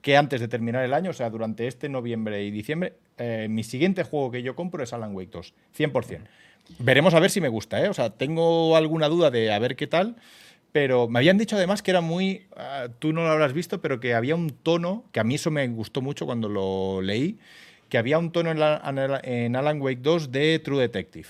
que 0.00 0.16
antes 0.16 0.40
de 0.40 0.48
terminar 0.48 0.84
el 0.84 0.94
año, 0.94 1.10
o 1.10 1.14
sea, 1.14 1.30
durante 1.30 1.66
este 1.66 1.88
noviembre 1.88 2.44
y 2.44 2.50
diciembre, 2.50 2.94
eh, 3.18 3.48
mi 3.50 3.64
siguiente 3.64 4.04
juego 4.04 4.30
que 4.30 4.42
yo 4.42 4.54
compro 4.54 4.82
es 4.82 4.92
Alan 4.92 5.14
Wake 5.14 5.30
2, 5.32 5.54
100%. 5.76 6.20
Veremos 6.78 7.14
a 7.14 7.20
ver 7.20 7.30
si 7.30 7.40
me 7.40 7.48
gusta, 7.48 7.82
¿eh? 7.84 7.88
O 7.88 7.94
sea, 7.94 8.10
tengo 8.10 8.76
alguna 8.76 9.08
duda 9.08 9.30
de 9.30 9.52
a 9.52 9.58
ver 9.58 9.76
qué 9.76 9.86
tal, 9.86 10.16
pero 10.72 11.08
me 11.08 11.20
habían 11.20 11.38
dicho 11.38 11.56
además 11.56 11.82
que 11.82 11.90
era 11.90 12.00
muy, 12.00 12.46
ah, 12.56 12.88
tú 12.98 13.12
no 13.12 13.22
lo 13.22 13.30
habrás 13.30 13.52
visto, 13.52 13.80
pero 13.80 14.00
que 14.00 14.14
había 14.14 14.34
un 14.34 14.50
tono, 14.50 15.04
que 15.12 15.20
a 15.20 15.24
mí 15.24 15.36
eso 15.36 15.50
me 15.50 15.66
gustó 15.68 16.02
mucho 16.02 16.26
cuando 16.26 16.48
lo 16.48 17.02
leí, 17.02 17.38
que 17.88 17.98
había 17.98 18.18
un 18.18 18.32
tono 18.32 18.50
en, 18.50 18.58
en 19.22 19.56
Alan 19.56 19.80
Wake 19.80 20.00
2 20.02 20.32
de 20.32 20.58
True 20.58 20.80
Detective. 20.80 21.28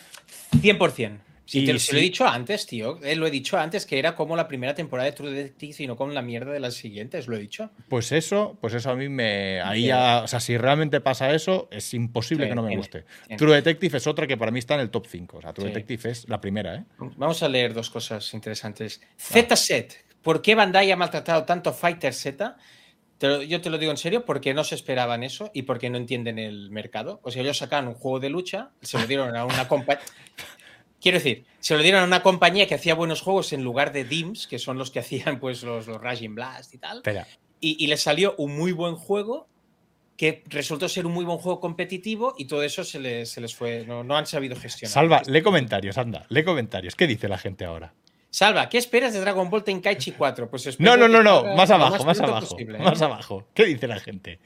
100%. 0.53 1.26
Sí, 1.49 1.61
Y 1.61 1.66
te 1.66 1.72
lo, 1.74 1.99
he 1.99 2.03
dicho 2.03 2.26
antes, 2.26 2.66
tío. 2.66 2.99
Eh, 3.05 3.14
lo 3.14 3.24
he 3.26 3.30
dicho 3.30 3.57
antes 3.57 3.86
que 3.86 4.01
era 4.01 4.16
como 4.16 4.34
la 4.34 4.49
primera 4.49 4.74
temporada 4.74 5.07
de 5.09 5.12
True 5.16 5.30
Detective 5.30 5.76
y 5.84 5.86
no 5.86 5.97
como 5.97 6.12
la 6.12 6.20
mierda 6.20 6.51
de 6.53 6.59
las 6.59 6.74
siguientes, 6.74 7.28
lo 7.28 7.36
he 7.36 7.38
dicho. 7.38 7.70
Pues 7.88 8.11
eso, 8.11 8.59
pues 8.61 8.74
eso 8.74 8.90
a 8.90 8.97
mí 8.97 9.09
me. 9.09 9.61
Ahí 9.61 9.82
Sí. 9.82 9.86
ya. 9.86 10.22
O 10.24 10.26
sea, 10.28 10.40
si 10.40 10.59
realmente 10.59 11.01
pasa 11.01 11.32
eso, 11.32 11.68
es 11.70 11.94
imposible 11.94 12.47
Sí, 12.47 12.49
que 12.51 12.55
no 12.57 12.62
me 12.64 12.72
en- 12.72 12.78
guste. 12.78 13.05
en- 13.28 13.36
True 13.36 13.55
Detective 13.55 13.97
es 13.99 14.07
otra 14.09 14.26
que 14.26 14.36
para 14.36 14.51
mí 14.51 14.59
está 14.59 14.74
en 14.74 14.80
el 14.80 14.90
top 14.90 15.07
5. 15.09 15.38
O 15.38 15.40
sea, 15.40 15.53
True. 15.53 15.68
Detective 15.68 16.11
es 16.11 16.28
la 16.28 16.40
primera, 16.40 16.74
¿eh? 16.74 16.84
Vamos 16.99 17.40
a 17.44 17.49
leer 17.49 17.72
dos 17.74 17.90
cosas 17.90 18.34
interesantes. 18.34 19.01
Z-Set. 19.16 20.05
¿Por 20.22 20.42
qué 20.42 20.57
Bandai 20.57 20.90
ha 20.90 20.97
maltratado 20.97 21.44
tanto 21.44 21.72
Fighter 21.72 22.12
Z? 22.12 22.57
Te 23.18 23.28
lo- 23.28 23.42
yo 23.42 23.61
te 23.62 23.70
lo 23.70 23.78
digo 23.78 23.92
en 23.92 23.97
serio, 23.97 24.24
porque 24.26 24.53
no 24.53 24.62
se 24.64 24.74
esperaban 24.74 25.22
eso 25.22 25.51
y 25.55 25.62
porque 25.62 25.88
no 25.88 25.97
entienden 25.97 26.38
el 26.38 26.70
mercado. 26.70 27.20
O 27.22 27.30
sea, 27.30 27.40
ellos 27.42 27.57
sacaron 27.57 27.88
un 27.88 27.94
juego 27.94 28.20
de 28.20 28.28
lucha, 28.30 28.70
se 28.82 28.99
lo 28.99 29.07
dieron 29.07 29.34
a 29.36 29.44
una 29.47 29.68
compañía. 29.68 30.03
Quiero 31.07 31.18
decir, 31.18 31.44
se 31.61 31.76
lo 31.76 31.84
dieron 31.84 32.00
a 32.02 32.04
una 32.04 32.20
compañía 32.20 32.66
que 32.66 32.74
hacía 32.74 32.96
buenos 32.96 33.20
juegos 33.20 33.52
en 33.52 33.62
lugar 33.62 33.92
de 33.92 34.02
Dims, 34.02 34.48
que 34.48 34.59
son 34.59 34.76
los 34.76 34.90
que 34.90 34.98
hacían 35.04 35.38
pues 35.38 35.62
los, 35.62 35.86
los 35.86 36.00
Raging 36.00 36.34
Blast 36.34 36.74
y 36.74 36.78
tal. 36.78 37.00
Y, 37.61 37.76
y 37.78 37.86
les 37.86 38.02
salió 38.02 38.34
un 38.38 38.57
muy 38.57 38.72
buen 38.72 38.96
juego 38.96 39.46
que 40.16 40.42
resultó 40.48 40.88
ser 40.88 41.07
un 41.07 41.12
muy 41.12 41.24
buen 41.24 41.38
juego 41.38 41.61
competitivo 41.61 42.34
y 42.36 42.46
todo 42.46 42.64
eso 42.64 42.82
se 42.82 42.98
les, 42.98 43.30
se 43.30 43.40
les 43.40 43.54
fue. 43.54 43.84
No, 43.86 44.02
no 44.02 44.16
han 44.16 44.26
sabido 44.26 44.57
gestionar. 44.57 44.92
Salva, 44.92 45.22
lee 45.28 45.42
comentarios, 45.42 45.96
anda, 45.96 46.26
lee 46.28 46.42
comentarios. 46.42 46.96
¿Qué 46.96 47.07
dice 47.07 47.28
la 47.28 47.38
gente 47.38 47.64
ahora? 47.64 47.94
Salva, 48.28 48.68
¿qué 48.68 48.78
esperas 48.78 49.12
de 49.14 49.20
Dragon 49.20 49.48
Ball 49.48 49.62
Tenkaichi 49.62 50.11
4? 50.11 50.50
Pues 50.50 50.76
No, 50.80 50.96
no, 50.96 51.07
no, 51.07 51.22
no. 51.22 51.54
Más 51.54 51.70
abajo, 51.70 52.04
más 52.04 52.18
abajo. 52.18 52.48
posible, 52.48 52.78
Más 52.78 52.98
¿no? 52.98 53.07
abajo. 53.07 53.46
¿Qué 53.54 53.64
dice 53.66 53.86
la 53.86 54.00
gente? 54.00 54.40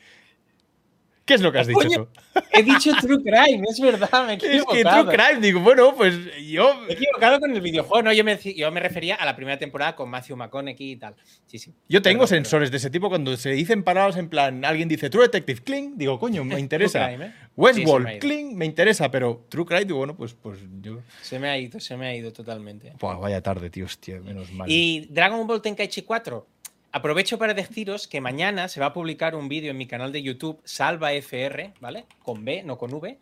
¿Qué 1.30 1.34
es 1.34 1.42
lo 1.42 1.52
que 1.52 1.60
has 1.60 1.68
dicho 1.68 1.78
Coño, 1.78 2.08
tú? 2.08 2.40
He 2.50 2.64
dicho 2.64 2.90
True 3.00 3.22
Crime, 3.22 3.64
es 3.70 3.78
verdad, 3.78 4.26
me 4.26 4.32
he 4.32 4.36
Es 4.56 4.64
que. 4.64 4.82
True 4.82 5.06
Crime, 5.06 5.40
digo, 5.40 5.60
bueno, 5.60 5.94
pues 5.94 6.12
yo. 6.44 6.74
Me 6.80 6.88
he 6.88 6.92
equivocado 6.94 7.38
con 7.38 7.52
el 7.52 7.60
videojuego, 7.60 8.02
no, 8.02 8.12
yo 8.12 8.24
me, 8.24 8.36
yo 8.36 8.72
me 8.72 8.80
refería 8.80 9.14
a 9.14 9.24
la 9.24 9.36
primera 9.36 9.56
temporada 9.56 9.94
con 9.94 10.10
Matthew 10.10 10.36
McConaughey 10.36 10.90
y 10.90 10.96
tal. 10.96 11.14
Sí, 11.46 11.60
sí. 11.60 11.72
Yo 11.88 12.02
tengo 12.02 12.24
Perdón, 12.24 12.38
sensores 12.38 12.72
de 12.72 12.78
ese 12.78 12.90
tipo 12.90 13.08
cuando 13.08 13.36
se 13.36 13.50
dicen 13.50 13.84
parados 13.84 14.16
en 14.16 14.28
plan, 14.28 14.64
alguien 14.64 14.88
dice 14.88 15.08
True 15.08 15.22
Detective, 15.22 15.60
cling, 15.62 15.96
digo, 15.96 16.18
coño, 16.18 16.42
me 16.42 16.58
interesa. 16.58 17.06
Crime, 17.06 17.26
¿eh? 17.26 17.32
Sí, 17.32 17.52
Westworld, 17.54 18.06
me 18.06 18.18
cling, 18.18 18.56
me 18.56 18.66
interesa, 18.66 19.08
pero 19.08 19.46
True 19.48 19.66
Crime, 19.66 19.84
digo, 19.84 19.98
bueno, 19.98 20.16
pues, 20.16 20.34
pues 20.34 20.58
yo. 20.80 20.98
Se 21.22 21.38
me 21.38 21.48
ha 21.48 21.56
ido, 21.56 21.78
se 21.78 21.96
me 21.96 22.08
ha 22.08 22.16
ido 22.16 22.32
totalmente. 22.32 22.92
Buah, 22.98 23.18
vaya 23.18 23.40
tarde, 23.40 23.70
tío, 23.70 23.84
hostia, 23.84 24.18
menos 24.18 24.50
mal. 24.50 24.68
Y 24.68 25.06
Dragon 25.10 25.46
Ball 25.46 25.62
Tenkaichi 25.62 26.02
4. 26.02 26.48
Aprovecho 26.92 27.38
para 27.38 27.54
deciros 27.54 28.08
que 28.08 28.20
mañana 28.20 28.66
se 28.68 28.80
va 28.80 28.86
a 28.86 28.92
publicar 28.92 29.36
un 29.36 29.48
vídeo 29.48 29.70
en 29.70 29.76
mi 29.76 29.86
canal 29.86 30.10
de 30.10 30.22
YouTube, 30.22 30.60
Salva 30.64 31.12
FR, 31.12 31.72
¿vale? 31.80 32.06
Con 32.22 32.44
B, 32.44 32.64
no 32.64 32.78
con 32.78 32.92
V, 32.92 33.16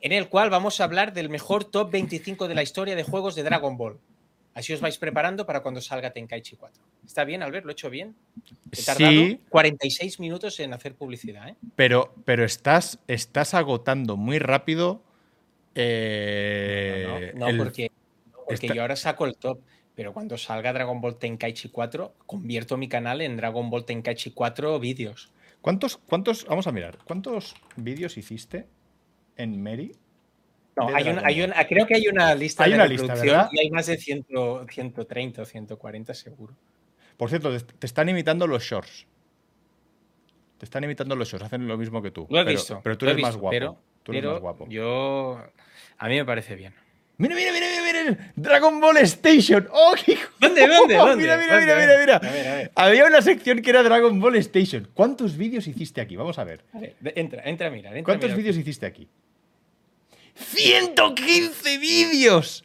en 0.00 0.12
el 0.12 0.28
cual 0.28 0.50
vamos 0.50 0.80
a 0.80 0.84
hablar 0.84 1.12
del 1.12 1.28
mejor 1.28 1.64
top 1.64 1.92
25 1.92 2.48
de 2.48 2.54
la 2.56 2.64
historia 2.64 2.96
de 2.96 3.04
juegos 3.04 3.36
de 3.36 3.44
Dragon 3.44 3.76
Ball. 3.76 3.98
Así 4.54 4.72
os 4.72 4.80
vais 4.80 4.98
preparando 4.98 5.46
para 5.46 5.60
cuando 5.62 5.80
salga 5.80 6.12
Tenkaichi 6.12 6.56
4. 6.56 6.82
¿Está 7.06 7.24
bien, 7.24 7.42
Albert? 7.42 7.64
¿Lo 7.64 7.70
he 7.70 7.72
hecho 7.74 7.88
bien? 7.88 8.14
He 8.72 8.82
tardado 8.82 9.10
Sí, 9.12 9.40
46 9.48 10.18
minutos 10.20 10.58
en 10.60 10.74
hacer 10.74 10.94
publicidad, 10.94 11.48
¿eh? 11.48 11.54
pero, 11.76 12.12
pero 12.24 12.44
estás, 12.44 12.98
estás 13.06 13.54
agotando 13.54 14.16
muy 14.16 14.38
rápido. 14.40 15.00
eh, 15.74 17.32
No, 17.34 17.38
no, 17.40 17.48
el- 17.48 17.56
porque, 17.56 17.90
porque 18.46 18.66
está- 18.66 18.74
yo 18.74 18.82
ahora 18.82 18.96
saco 18.96 19.24
el 19.26 19.36
top. 19.36 19.58
Pero 19.94 20.12
cuando 20.12 20.38
salga 20.38 20.72
Dragon 20.72 21.00
Ball 21.00 21.18
Tenkaichi 21.18 21.68
4, 21.68 22.14
convierto 22.26 22.76
mi 22.76 22.88
canal 22.88 23.20
en 23.20 23.36
Dragon 23.36 23.68
Ball 23.68 23.84
Tenkaichi 23.84 24.30
4 24.32 24.78
vídeos. 24.80 25.32
¿Cuántos, 25.60 25.98
¿Cuántos, 25.98 26.44
vamos 26.46 26.66
a 26.66 26.72
mirar, 26.72 26.98
cuántos 27.04 27.54
vídeos 27.76 28.16
hiciste 28.16 28.66
en 29.36 29.62
Mary? 29.62 29.94
No, 30.76 30.88
hay 30.88 31.08
una, 31.08 31.22
hay 31.26 31.42
una- 31.42 31.66
creo 31.66 31.86
que 31.86 31.94
hay 31.94 32.08
una 32.08 32.34
lista 32.34 32.64
Hay 32.64 32.70
de 32.70 32.76
una 32.76 32.86
lista, 32.86 33.02
reproducción 33.14 33.36
¿verdad? 33.36 33.50
y 33.52 33.60
hay 33.60 33.70
más 33.70 33.86
de 33.86 33.98
100, 33.98 34.26
130 34.70 35.42
o 35.42 35.44
140 35.44 36.14
seguro. 36.14 36.54
Por 37.18 37.28
cierto, 37.28 37.50
te, 37.56 37.60
te 37.60 37.86
están 37.86 38.08
imitando 38.08 38.46
los 38.46 38.62
shorts. 38.64 39.06
Te 40.58 40.64
están 40.64 40.82
imitando 40.84 41.14
los 41.14 41.28
shorts, 41.28 41.44
hacen 41.44 41.68
lo 41.68 41.76
mismo 41.76 42.00
que 42.00 42.10
tú. 42.10 42.26
Lo 42.30 42.40
he 42.40 42.44
pero, 42.44 42.56
visto. 42.56 42.80
Pero 42.82 42.96
tú 42.96 43.06
eres 43.06 43.20
más 43.20 43.36
guapo. 43.36 43.50
Pero, 43.50 43.78
tú 44.02 44.12
eres 44.12 44.22
pero 44.22 44.32
más 44.32 44.40
guapo. 44.40 44.66
yo. 44.68 45.44
A 45.98 46.08
mí 46.08 46.14
me 46.16 46.24
parece 46.24 46.56
bien. 46.56 46.74
Mira, 47.18 47.36
mira, 47.36 47.52
mira, 47.52 47.66
mira, 47.84 48.04
mira. 48.04 48.32
Dragon 48.34 48.80
Ball 48.80 48.96
Station. 48.98 49.68
¡Oh, 49.72 49.94
qué 50.04 50.12
hijo! 50.12 50.28
¿Dónde, 50.40 50.66
dónde, 50.66 50.94
dónde? 50.96 51.16
Mira, 51.16 51.36
mira, 51.36 51.56
¿Dónde? 51.58 51.74
mira, 51.74 51.78
mira, 51.78 51.98
mira. 52.00 52.16
A 52.16 52.32
ver, 52.32 52.48
a 52.48 52.54
ver. 52.56 52.72
Había 52.74 53.04
una 53.06 53.22
sección 53.22 53.62
que 53.62 53.70
era 53.70 53.82
Dragon 53.82 54.18
Ball 54.20 54.36
Station. 54.36 54.88
¿Cuántos 54.94 55.36
vídeos 55.36 55.66
hiciste 55.66 56.00
aquí? 56.00 56.16
Vamos 56.16 56.38
a 56.38 56.44
ver. 56.44 56.64
A 56.72 56.78
ver, 56.78 56.96
de- 57.00 57.12
entra, 57.16 57.42
entra 57.44 57.68
a 57.68 57.70
mirar. 57.70 57.96
Entra 57.96 58.14
¿Cuántos 58.18 58.36
vídeos 58.36 58.56
hiciste 58.56 58.86
aquí? 58.86 59.06
¡115 60.34 61.78
vídeos! 61.78 62.64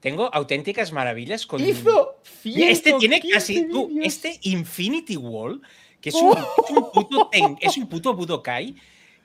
Tengo 0.00 0.32
auténticas 0.32 0.92
maravillas 0.92 1.44
con. 1.46 1.60
Hizo 1.62 2.20
Y 2.44 2.62
este 2.62 2.92
tiene 2.94 3.20
115 3.20 3.32
casi. 3.32 3.68
tú, 3.68 3.90
este 4.02 4.38
Infinity 4.42 5.16
Wall, 5.16 5.60
que 6.00 6.08
es 6.08 6.14
un, 6.14 6.32
es 6.38 6.70
un 6.70 6.90
puto, 6.92 7.28
ten- 7.32 7.58
es 7.60 7.76
un 7.76 7.86
puto 7.88 8.14
Budokai, 8.14 8.74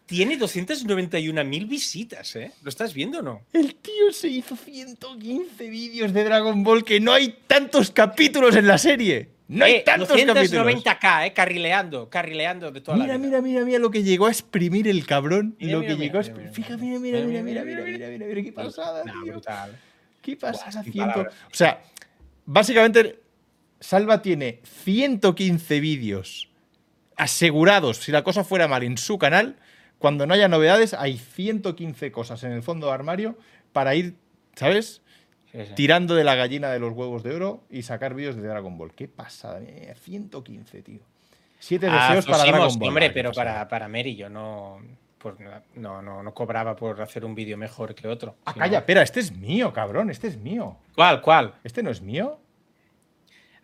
tiene 0.05 0.37
291.000 0.37 1.67
visitas, 1.67 2.35
¿eh? 2.35 2.51
¿Lo 2.61 2.69
estás 2.69 2.93
viendo 2.93 3.19
o 3.19 3.21
no? 3.21 3.41
El 3.53 3.75
tío 3.75 4.11
se 4.11 4.27
hizo 4.27 4.55
115 4.55 5.69
vídeos 5.69 6.13
de 6.13 6.23
Dragon 6.23 6.63
Ball 6.63 6.83
que 6.83 6.99
no 6.99 7.11
hay 7.13 7.37
tantos 7.47 7.91
capítulos 7.91 8.55
en 8.55 8.67
la 8.67 8.77
serie. 8.77 9.29
No 9.47 9.65
hay 9.65 9.73
Eh, 9.75 9.83
tantos 9.85 10.09
capítulos. 10.09 10.51
290k, 10.51 11.27
¿eh? 11.27 11.33
Carrileando, 11.33 12.09
carrileando 12.09 12.71
de 12.71 12.81
toda 12.81 12.97
Mira, 12.97 13.13
la 13.13 13.17
vida. 13.17 13.27
mira, 13.27 13.41
mira, 13.41 13.65
mira 13.65 13.79
lo 13.79 13.91
que 13.91 14.03
llegó 14.03 14.25
a 14.27 14.31
exprimir 14.31 14.87
el 14.87 15.05
cabrón. 15.05 15.55
Mira, 15.59 15.73
lo 15.73 15.79
mira, 15.81 15.89
que 15.93 15.95
mira, 15.99 16.05
llegó 16.05 16.17
a 16.17 16.21
mira, 16.21 16.49
exprimir. 16.49 16.51
mira, 16.51 16.67
Fija, 16.67 16.77
mira. 16.77 16.99
mira, 16.99 17.19
mira, 17.19 17.43
mira, 17.43 17.63
Mira, 17.63 17.85
mira, 17.85 18.07
mira, 18.09 18.25
mira, 18.27 18.43
qué 18.43 18.51
pasada, 18.51 19.03
tío. 19.03 19.33
brutal. 19.33 19.79
¿Qué 20.21 20.35
pasada? 20.35 20.83
palabras. 20.95 21.33
O 21.51 21.53
sea, 21.55 21.81
básicamente, 22.45 23.19
Salva 23.79 24.21
tiene 24.23 24.61
115 24.83 25.79
vídeos 25.79 26.49
asegurados, 27.15 27.97
si 27.97 28.11
la 28.11 28.23
cosa 28.23 28.43
fuera 28.43 28.67
mal, 28.67 28.83
en 28.83 28.97
su 28.97 29.17
canal. 29.19 29.57
Cuando 29.99 30.25
no 30.27 30.33
haya 30.33 30.47
novedades, 30.47 30.93
hay 30.93 31.17
115 31.17 32.11
cosas 32.11 32.43
en 32.43 32.51
el 32.51 32.63
fondo 32.63 32.87
de 32.87 32.93
armario 32.93 33.37
para 33.73 33.95
ir, 33.95 34.15
¿sabes? 34.55 35.01
Sí, 35.51 35.65
sí. 35.65 35.73
Tirando 35.75 36.15
de 36.15 36.23
la 36.23 36.35
gallina 36.35 36.69
de 36.69 36.79
los 36.79 36.91
huevos 36.93 37.23
de 37.23 37.33
oro 37.33 37.63
y 37.69 37.83
sacar 37.83 38.13
vídeos 38.13 38.35
de 38.35 38.41
Dragon 38.47 38.77
Ball. 38.77 38.93
Qué 38.93 39.07
pasada, 39.07 39.59
mira, 39.61 39.95
115, 39.95 40.81
tío. 40.81 40.99
Siete 41.59 41.87
Ah, 41.89 42.07
deseos 42.09 42.25
para 42.25 42.43
Dragon 42.43 42.77
Ball. 42.77 42.89
Hombre, 42.89 43.09
pero 43.11 43.31
para, 43.31 43.67
para 43.69 43.87
Mary 43.87 44.15
yo 44.17 44.29
no, 44.29 44.79
por- 45.17 45.37
no, 45.75 46.01
no, 46.01 46.21
no 46.23 46.33
cobraba 46.33 46.75
por 46.75 47.01
hacer 47.01 47.23
un 47.23 47.33
vídeo 47.33 47.55
mejor 47.57 47.95
que 47.95 48.07
otro. 48.07 48.35
Ah, 48.45 48.51
sino- 48.53 48.65
calla, 48.65 48.77
espera, 48.79 49.01
este 49.01 49.21
es 49.21 49.31
mío, 49.31 49.71
cabrón, 49.71 50.09
este 50.11 50.27
es 50.27 50.37
mío. 50.37 50.77
¿Cuál, 50.93 51.21
cuál? 51.21 51.53
¿Este 51.63 51.81
no 51.81 51.89
es 51.89 52.01
mío? 52.01 52.37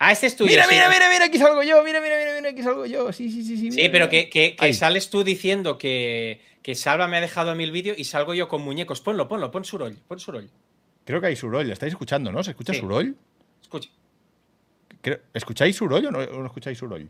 Ah, 0.04 0.12
este 0.12 0.26
es 0.26 0.36
tuyo. 0.36 0.49
Mira, 0.49 0.64
sí. 0.64 0.74
mira, 0.74 0.89
mira, 0.89 1.10
mira, 1.10 1.26
aquí 1.26 1.38
salgo 1.38 1.62
yo, 1.62 1.84
mira, 1.84 2.02
mira, 2.02 2.16
mira, 2.18 2.34
mira, 2.36 2.49
aquí 2.49 2.64
salgo 2.64 2.88
yo. 2.88 3.14
Sí, 3.14 3.30
sí, 3.30 3.43
sí, 3.43 3.56
sí. 3.56 3.72
Sí, 3.72 3.78
mira, 3.78 3.91
pero 3.91 4.08
mira. 4.10 4.30
que, 4.32 4.56
que- 4.56 4.74
sales 4.74 5.12
tú 5.12 5.24
diciendo 5.24 5.78
que, 5.78 6.41
que 6.64 6.74
Salva 6.74 7.08
me 7.08 7.18
ha 7.18 7.22
dejado 7.22 7.52
a 7.52 7.56
mí 7.56 7.64
el 7.64 7.72
vídeo 7.72 7.93
y 7.95 8.06
salgo 8.06 8.34
yo 8.34 8.47
con 8.47 8.64
muñecos. 8.64 8.99
Ponlo, 9.02 9.28
ponlo, 9.28 9.52
pon 9.52 9.64
Suroll, 9.64 9.97
pon 10.08 10.20
Suroll. 10.20 10.49
Creo 11.06 11.22
que 11.22 11.28
hay 11.28 11.36
Suroll, 11.36 11.68
¿la 11.68 11.74
estáis 11.74 11.93
escuchando, 11.93 12.32
no? 12.32 12.43
¿Se 12.43 12.49
escucha 12.52 12.74
Sí. 12.74 12.82
Escucha. 13.62 13.89
Creo- 15.02 15.20
¿Escucháis 15.36 15.76
Suroll 15.76 16.06
o 16.08 16.12
no, 16.12 16.18
o 16.20 16.39
no 16.39 16.45
escucháis 16.47 16.80
Suroll? 16.80 17.08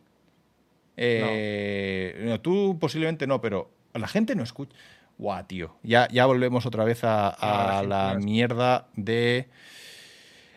Eh, 0.97 2.15
no, 2.25 2.39
tú 2.41 2.77
posiblemente 2.79 3.25
no, 3.27 3.39
pero 3.41 3.71
la 3.93 4.07
gente 4.07 4.35
no 4.35 4.43
escucha. 4.43 4.75
Guau, 5.17 5.45
tío. 5.45 5.75
Ya, 5.83 6.07
ya 6.11 6.25
volvemos 6.25 6.65
otra 6.65 6.83
vez 6.83 7.03
a, 7.03 7.29
a 7.29 7.83
No, 7.83 7.87
la 7.89 8.15
mierda 8.15 8.87
de. 8.95 9.47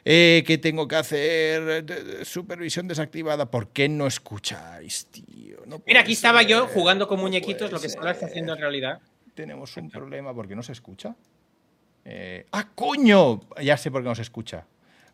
Eh, 0.05 0.45
¿Qué 0.47 0.59
tengo 0.59 0.87
que 0.87 0.97
hacer? 0.97 2.25
Supervisión 2.27 2.87
desactivada. 2.87 3.51
¿Por 3.51 3.69
qué 3.69 3.89
no 3.89 4.07
escucháis, 4.07 5.07
tío? 5.07 5.59
No 5.67 5.81
Mira, 5.87 6.01
aquí 6.01 6.13
estaba 6.13 6.43
yo 6.43 6.67
ser, 6.67 6.75
jugando 6.75 7.09
con 7.09 7.17
no 7.19 7.23
muñequitos, 7.23 7.71
puede 7.71 7.73
lo 7.73 7.81
que 7.81 7.89
Salva 7.89 8.11
está 8.11 8.27
haciendo 8.27 8.53
en 8.53 8.57
ser. 8.57 8.63
realidad. 8.63 9.01
Tenemos 9.35 9.77
un 9.77 9.91
problema 9.91 10.35
porque 10.35 10.55
no 10.55 10.63
se 10.63 10.73
escucha. 10.73 11.17
Eh, 12.05 12.47
¡Ah, 12.53 12.69
coño! 12.75 13.41
Ya 13.63 13.77
sé 13.79 13.91
por 13.91 14.03
qué 14.03 14.09
no 14.09 14.15
se 14.15 14.23
escucha. 14.23 14.67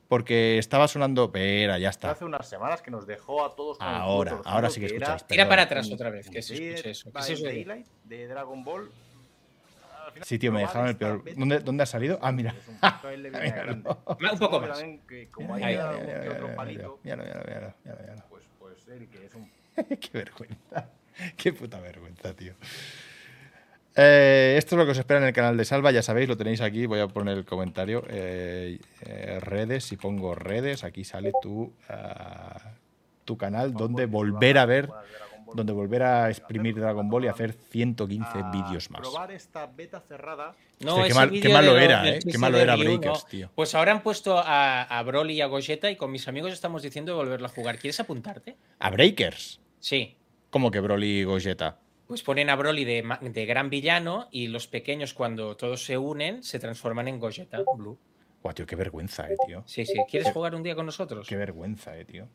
Porque 0.09 0.59
estaba 0.59 0.89
sonando. 0.89 1.27
Espera, 1.27 1.79
ya 1.79 1.91
está. 1.91 2.11
Hace 2.11 2.25
unas 2.25 2.49
semanas 2.49 2.83
que 2.83 2.91
nos 2.91 3.07
dejó 3.07 3.45
a 3.45 3.55
todos 3.55 3.79
con 3.79 3.87
el 3.87 3.95
Ahora, 3.95 4.31
torcido, 4.33 4.53
ahora 4.53 4.71
sí 4.71 4.81
que 4.81 4.87
era 4.87 4.97
escucháis. 4.97 5.27
Tira 5.29 5.49
para 5.49 5.63
atrás 5.63 5.89
otra 5.93 6.11
vez, 6.11 6.29
que 6.29 6.43
se 6.43 6.55
escuche 6.55 6.91
eso. 6.91 7.13
¿Qué 7.13 7.19
es 7.21 7.31
eso 7.31 7.45
de- 7.45 7.49
Daylight 7.55 7.87
de 8.05 8.27
Dragon 8.27 8.65
Ball. 8.65 8.91
Al 10.11 10.15
final, 10.15 10.27
Sí, 10.27 10.39
tío, 10.39 10.53
me 10.53 10.61
dejaron 10.61 10.89
el 10.89 10.97
peor. 10.97 11.25
¿Dónde, 11.37 11.61
¿Dónde 11.61 11.83
ha 11.83 11.87
salido? 11.87 12.19
Ah, 12.21 12.33
mira. 12.33 12.55
Un 13.63 14.39
poco 14.39 14.61
más. 14.61 14.85
como 15.31 15.55
hay 15.55 15.77
otro 15.77 16.55
palito, 16.55 16.99
mira, 17.03 17.17
mira, 17.17 17.43
mira, 17.47 17.75
mira, 17.85 17.99
mira. 18.01 18.27
pues, 18.29 18.45
pues 18.59 18.89
él 18.89 19.09
que 19.09 19.27
es 19.27 19.35
un 19.35 19.51
Qué 20.01 20.11
vergüenza. 20.13 20.91
Qué 21.37 21.53
puta 21.53 21.81
vergüenza, 21.81 22.35
tío. 22.35 22.55
Eh, 23.97 24.55
esto 24.57 24.75
es 24.75 24.79
lo 24.79 24.85
que 24.85 24.93
os 24.93 24.99
espera 24.99 25.21
en 25.21 25.27
el 25.27 25.33
canal 25.33 25.57
de 25.57 25.65
Salva, 25.65 25.91
ya 25.91 26.03
sabéis, 26.03 26.29
lo 26.29 26.37
tenéis 26.37 26.61
aquí, 26.61 26.87
voy 26.87 27.01
a 27.01 27.09
poner 27.09 27.39
el 27.39 27.45
comentario. 27.45 28.05
Eh, 28.09 28.79
eh, 29.03 29.41
redes, 29.41 29.85
si 29.85 29.97
pongo 29.97 30.35
redes, 30.35 30.85
aquí 30.85 31.05
sale 31.05 31.33
tu, 31.43 31.73
ah, 31.89 32.73
tu 33.25 33.37
canal 33.37 33.73
donde 33.73 34.07
volver 34.07 34.59
a 34.59 34.67
ver. 34.67 34.89
Donde 35.55 35.73
volver 35.73 36.03
a 36.03 36.29
exprimir 36.31 36.75
Dragon 36.75 37.09
Ball 37.09 37.25
y 37.25 37.29
hacer 37.29 37.53
115 37.53 38.39
A 38.39 38.51
vídeos 38.51 38.91
más. 38.91 39.01
Probar 39.01 39.31
esta 39.33 39.67
beta 39.67 40.01
cerrada. 40.01 40.55
No, 40.81 40.97
Hostia, 40.97 41.09
qué 41.09 41.15
mal- 41.15 41.29
qué 41.31 41.35
vídeo 41.37 41.53
malo 41.53 41.75
de 41.75 41.85
era, 41.85 42.09
eh, 42.09 42.19
qué 42.31 42.39
malo 42.39 42.59
era 42.59 42.77
Breakers, 42.77 43.23
¿no? 43.25 43.29
tío. 43.31 43.51
Pues 43.55 43.75
ahora 43.75 43.93
han 43.93 44.03
puesto 44.03 44.39
a, 44.39 44.83
a 44.83 45.03
Broly 45.03 45.35
y 45.35 45.41
a 45.41 45.47
Gogeta 45.47 45.91
y 45.91 45.97
con 45.97 46.11
mis 46.11 46.27
amigos 46.29 46.53
estamos 46.53 46.83
diciendo 46.83 47.13
de 47.13 47.17
volverlo 47.19 47.47
a 47.47 47.51
jugar. 47.51 47.79
¿Quieres 47.79 48.01
apuntarte? 48.01 48.57
A 48.79 48.91
Breakers. 48.91 49.61
Sí. 49.79 50.17
Como 50.51 50.71
que 50.71 50.81
Broly 50.81 51.21
y 51.21 51.25
Gogeta. 51.25 51.79
Pues 52.07 52.23
ponen 52.23 52.51
a 52.51 52.57
Broly 52.57 52.85
de, 52.85 53.05
de 53.21 53.47
gran 53.47 53.71
villano 53.71 54.29
y 54.33 54.49
los 54.49 54.67
pequeños 54.67 55.15
cuando 55.15 55.57
todos 55.57 55.85
se 55.85 55.97
unen 55.97 56.43
se 56.43 56.59
transforman 56.59 57.07
en 57.09 57.21
Gogeta 57.21 57.61
Blue. 57.77 57.99
Guau, 58.43 58.55
tío, 58.55 58.65
qué 58.67 58.75
vergüenza, 58.75 59.29
eh, 59.31 59.37
tío. 59.47 59.63
Sí, 59.67 59.85
sí. 59.85 59.95
¿Quieres 60.11 60.33
jugar 60.33 60.55
un 60.55 60.63
día 60.63 60.75
con 60.75 60.87
nosotros? 60.87 61.29
Qué 61.29 61.37
vergüenza, 61.37 61.97
eh, 61.99 62.05
tío. 62.07 62.27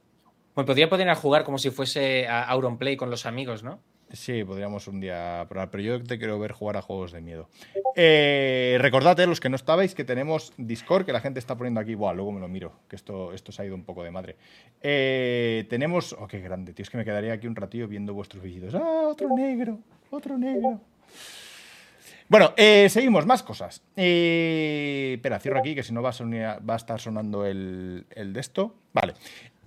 Me 0.56 0.64
podría 0.64 0.89
poner 0.89 1.10
a 1.10 1.16
jugar 1.16 1.43
como 1.43 1.58
si 1.58 1.70
fuese 1.70 2.28
a 2.28 2.43
Auronplay 2.43 2.95
con 2.95 3.10
los 3.10 3.26
amigos, 3.26 3.64
¿no? 3.64 3.80
Sí, 4.14 4.43
podríamos 4.45 4.88
un 4.88 5.01
día 5.01 5.45
probar, 5.49 5.72
pero 5.72 5.84
yo 5.84 6.01
te 6.03 6.18
quiero 6.18 6.39
ver 6.39 6.51
jugar 6.53 6.78
a 6.78 6.82
juegos 6.82 7.12
de 7.12 7.22
miedo. 7.22 7.49
Eh, 7.95 8.78
recordad, 8.80 9.20
eh, 9.20 9.26
los 9.28 9.39
que 9.41 9.49
no 9.49 9.56
estabais, 9.56 9.95
que 9.95 10.06
tenemos 10.06 10.53
Discord, 10.58 11.06
que 11.06 11.12
la 11.12 11.20
gente 11.20 11.39
está 11.39 11.58
poniendo 11.58 11.82
aquí. 11.82 11.95
Buah, 11.95 12.14
luego 12.14 12.32
me 12.32 12.39
lo 12.39 12.47
miro, 12.47 12.72
que 12.88 12.95
esto, 12.95 13.34
esto 13.34 13.51
se 13.51 13.64
ha 13.64 13.66
ido 13.66 13.76
un 13.76 13.84
poco 13.84 14.03
de 14.03 14.12
madre. 14.12 14.38
Eh, 14.82 15.66
tenemos. 15.70 16.14
Oh, 16.14 16.28
qué 16.28 16.39
grande, 16.39 16.72
tío. 16.74 16.84
Es 16.84 16.89
que 16.89 16.97
me 16.97 17.03
quedaría 17.03 17.34
aquí 17.34 17.47
un 17.47 17.56
ratillo 17.56 17.88
viendo 17.88 18.14
vuestros 18.14 18.43
vídeos. 18.43 18.76
¡Ah, 18.76 19.08
otro 19.10 19.28
negro! 19.36 19.80
¡Otro 20.12 20.38
negro! 20.38 20.80
Bueno, 22.30 22.53
eh, 22.58 22.88
seguimos, 22.89 23.26
más 23.26 23.43
cosas. 23.43 23.84
Eh, 23.95 25.14
espera, 25.16 25.39
cierro 25.39 25.60
aquí, 25.60 25.76
que 25.76 25.84
si 25.84 25.93
no 25.93 26.01
va 26.01 26.10
a, 26.10 26.14
sonia- 26.14 26.60
va 26.60 26.76
a 26.76 26.78
estar 26.78 26.99
sonando 26.99 27.45
el, 27.45 28.06
el 28.12 28.34
de 28.34 28.39
esto. 28.39 28.76
Vale. 28.93 29.14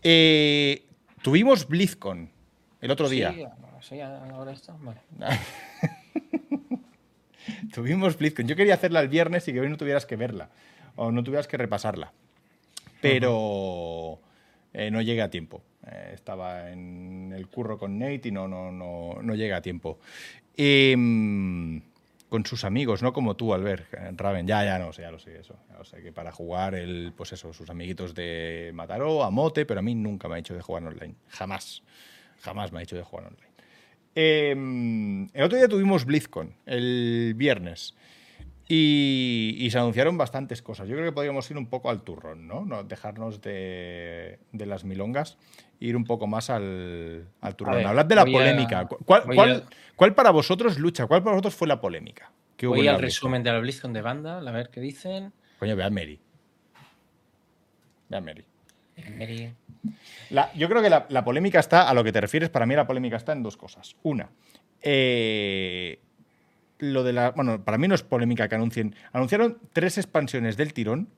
Eh, 0.03 0.86
tuvimos 1.22 1.68
BlizzCon 1.68 2.30
el 2.80 2.90
otro 2.90 3.09
día. 3.09 3.32
Sí, 3.32 3.44
sí, 3.80 4.01
ahora 4.01 4.53
esto. 4.53 4.76
Vale. 4.80 5.01
Tuvimos 7.72 8.18
BlizzCon. 8.18 8.46
Yo 8.46 8.57
quería 8.57 8.74
hacerla 8.74 9.01
el 9.01 9.09
viernes 9.09 9.46
y 9.49 9.53
que 9.53 9.61
hoy 9.61 9.68
no 9.68 9.76
tuvieras 9.76 10.07
que 10.07 10.16
verla. 10.16 10.51
O 10.96 11.11
no 11.11 11.22
tuvieras 11.22 11.46
que 11.46 11.57
repasarla. 11.57 12.12
Pero 13.01 14.20
eh, 14.72 14.90
no 14.90 15.01
llegué 15.01 15.22
a 15.22 15.30
tiempo. 15.30 15.62
Eh, 15.86 16.11
estaba 16.14 16.70
en 16.70 17.32
el 17.34 17.49
curro 17.49 17.78
con 17.78 17.99
Nate 17.99 18.28
y 18.28 18.30
no, 18.30 18.49
no, 18.49 18.70
no, 18.72 19.22
no 19.22 19.34
llegué 19.34 19.55
a 19.55 19.62
tiempo. 19.62 19.99
Mm, 20.57 21.78
con 22.29 22.45
sus 22.45 22.64
amigos, 22.64 23.03
no 23.03 23.12
como 23.12 23.37
tú, 23.37 23.55
Albert, 23.55 23.93
eh, 23.95 24.11
Raven. 24.14 24.47
Ya, 24.47 24.64
ya 24.64 24.79
no 24.79 24.93
sé, 24.93 25.03
ya 25.03 25.11
lo 25.11 25.18
sé 25.18 25.39
eso. 25.39 25.57
Ya 25.70 25.79
lo 25.79 25.85
sé 25.85 26.03
que 26.03 26.12
para 26.12 26.33
jugar, 26.33 26.74
el, 26.74 27.12
pues 27.16 27.33
eso, 27.33 27.53
sus 27.53 27.70
amiguitos 27.70 28.14
de 28.14 28.70
Mataró, 28.74 29.24
a 29.24 29.31
Mote, 29.31 29.64
pero 29.66 29.81
a 29.81 29.83
mí 29.83 29.95
nunca 29.95 30.29
me 30.29 30.37
ha 30.37 30.39
hecho 30.39 30.55
de 30.55 30.62
jugar 30.62 30.85
online. 30.85 31.14
Jamás. 31.29 31.83
Jamás 32.41 32.72
me 32.72 32.81
ha 32.81 32.83
hecho 32.83 32.97
de 32.97 33.03
jugar 33.03 33.26
online. 33.26 33.49
Eh, 34.14 35.31
el 35.33 35.43
otro 35.43 35.57
día 35.57 35.68
tuvimos 35.68 36.05
BlizzCon, 36.05 36.55
el 36.66 37.35
viernes. 37.37 37.95
Y, 38.70 39.57
y 39.59 39.70
se 39.70 39.79
anunciaron 39.79 40.18
bastantes 40.18 40.61
cosas. 40.61 40.87
Yo 40.89 40.95
creo 40.95 41.07
que 41.07 41.12
podríamos 41.12 41.51
ir 41.51 41.57
un 41.57 41.68
poco 41.68 41.89
al 41.89 42.03
turrón, 42.03 42.47
¿no? 42.47 42.66
No 42.66 42.85
dejarnos 42.85 43.41
de, 43.41 44.41
de 44.53 44.66
las 44.66 44.85
milongas, 44.85 45.39
ir 45.81 45.97
un 45.97 46.05
poco 46.05 46.26
más 46.26 46.51
al, 46.51 47.29
al 47.41 47.57
turrón. 47.57 47.85
Hablad 47.87 48.07
de 48.07 48.14
la 48.14 48.24
polémica. 48.24 48.87
¿Cu- 48.87 48.99
¿Cuál, 49.05 49.22
cuál- 49.35 49.51
a- 49.66 49.70
cuál 49.97 50.14
para 50.14 50.31
vosotros 50.31 50.79
lucha? 50.79 51.07
¿Cuál 51.07 51.22
para 51.22 51.35
vosotros 51.35 51.55
fue 51.55 51.68
la 51.68 51.81
polémica? 51.81 52.31
hubo 52.62 52.74
Voy 52.74 52.89
al 52.89 53.01
resumen 53.01 53.43
de 53.45 53.53
la 53.53 53.59
BlizzCon 53.61 53.93
de 53.93 54.03
banda, 54.03 54.39
a 54.39 54.51
ver 54.51 54.70
qué 54.70 54.81
dicen. 54.81 55.33
Coño, 55.61 55.76
ve 55.76 55.85
a 55.85 55.91
Mary. 55.91 56.18
Ve 58.09 58.16
a 58.16 58.20
Mary. 58.20 58.45
Mary- 59.16 59.55
La- 60.31 60.53
yo 60.55 60.68
creo 60.68 60.83
que 60.83 60.91
la, 60.91 61.07
la 61.09 61.24
polémica 61.24 61.61
está, 61.61 61.89
a 61.89 61.95
lo 61.95 62.03
que 62.03 62.11
te 62.12 62.20
refieres, 62.20 62.51
para 62.51 62.66
mí 62.66 62.74
la 62.74 62.87
polémica 62.87 63.16
está 63.16 63.33
en 63.33 63.45
dos 63.45 63.57
cosas. 63.57 63.95
Una, 64.03 64.29
eh, 64.83 66.01
lo 66.79 67.05
de 67.05 67.12
la. 67.12 67.31
Bueno, 67.31 67.64
para 67.64 67.79
mí 67.79 67.87
no 67.89 67.95
es 67.95 68.03
polémica 68.03 68.49
que 68.49 68.55
anuncien. 68.57 68.95
Anunciaron 69.12 69.59
tres 69.72 69.99
expansiones 69.99 70.57
del 70.57 70.72
tirón. 70.72 71.09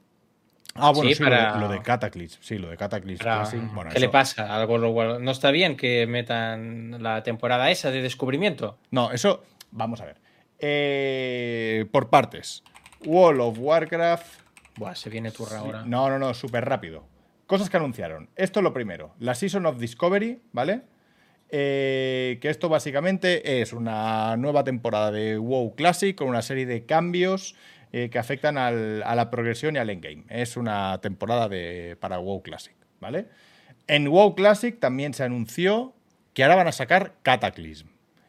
Ah, 0.74 0.92
bueno, 0.92 1.08
Sí, 1.10 1.16
sí, 1.16 1.22
para- 1.24 1.48
lo, 1.50 1.54
de, 1.54 1.60
lo 1.60 1.68
de 1.68 1.82
Cataclysm. 1.82 2.40
Sí, 2.42 2.58
lo 2.58 2.68
de 2.70 2.76
Cataclysm. 2.76 3.18
Para-. 3.22 3.44
Bueno, 3.74 3.90
¿Qué 3.90 3.98
eso- 3.98 4.06
le 4.06 4.08
pasa? 4.08 4.54
Algo 4.56 4.78
lo- 4.78 5.18
no 5.18 5.30
está 5.30 5.50
bien 5.50 5.76
que 5.76 6.06
metan 6.06 7.02
la 7.02 7.22
temporada 7.22 7.70
esa 7.70 7.90
de 7.90 8.02
descubrimiento. 8.02 8.78
No, 8.90 9.10
eso. 9.12 9.42
Vamos 9.72 10.00
a 10.00 10.04
ver. 10.06 10.16
Eh, 10.82 11.86
por 11.90 12.08
partes. 12.10 12.62
Wall 13.04 13.40
of 13.40 13.58
Warcraft. 13.58 14.40
Buah, 14.76 14.94
se 14.94 15.10
viene 15.10 15.30
turra 15.30 15.58
ahora. 15.58 15.82
No, 15.84 16.08
no, 16.08 16.18
no, 16.18 16.32
súper 16.34 16.64
rápido. 16.64 17.04
Cosas 17.46 17.68
que 17.68 17.76
anunciaron. 17.76 18.28
Esto 18.36 18.60
es 18.60 18.64
lo 18.64 18.72
primero. 18.72 19.14
La 19.18 19.34
Season 19.34 19.66
of 19.66 19.78
Discovery, 19.78 20.40
¿vale? 20.52 20.82
Eh, 21.50 22.38
que 22.40 22.48
esto 22.48 22.68
básicamente 22.68 23.60
es 23.60 23.72
una 23.72 24.36
nueva 24.36 24.62
temporada 24.62 25.10
de 25.10 25.36
WoW 25.36 25.74
Classic 25.74 26.14
con 26.16 26.28
una 26.28 26.42
serie 26.42 26.64
de 26.66 26.86
cambios 26.86 27.56
eh, 27.92 28.08
que 28.10 28.18
afectan 28.18 28.56
al- 28.58 29.02
a 29.04 29.14
la 29.14 29.30
progresión 29.30 29.76
y 29.76 29.78
al 29.78 29.90
endgame. 29.90 30.24
Es 30.28 30.56
una 30.56 30.98
temporada 31.00 31.48
de, 31.48 31.96
para 32.00 32.18
WoW 32.18 32.42
Classic, 32.42 32.74
¿vale? 33.00 33.26
En 33.86 34.08
WoW 34.08 34.34
Classic 34.34 34.78
también 34.78 35.14
se 35.14 35.24
anunció 35.24 35.92
que 36.34 36.42
ahora 36.44 36.54
van 36.56 36.68
a 36.68 36.72
sacar 36.72 37.14
Cataclysm. 37.22 37.88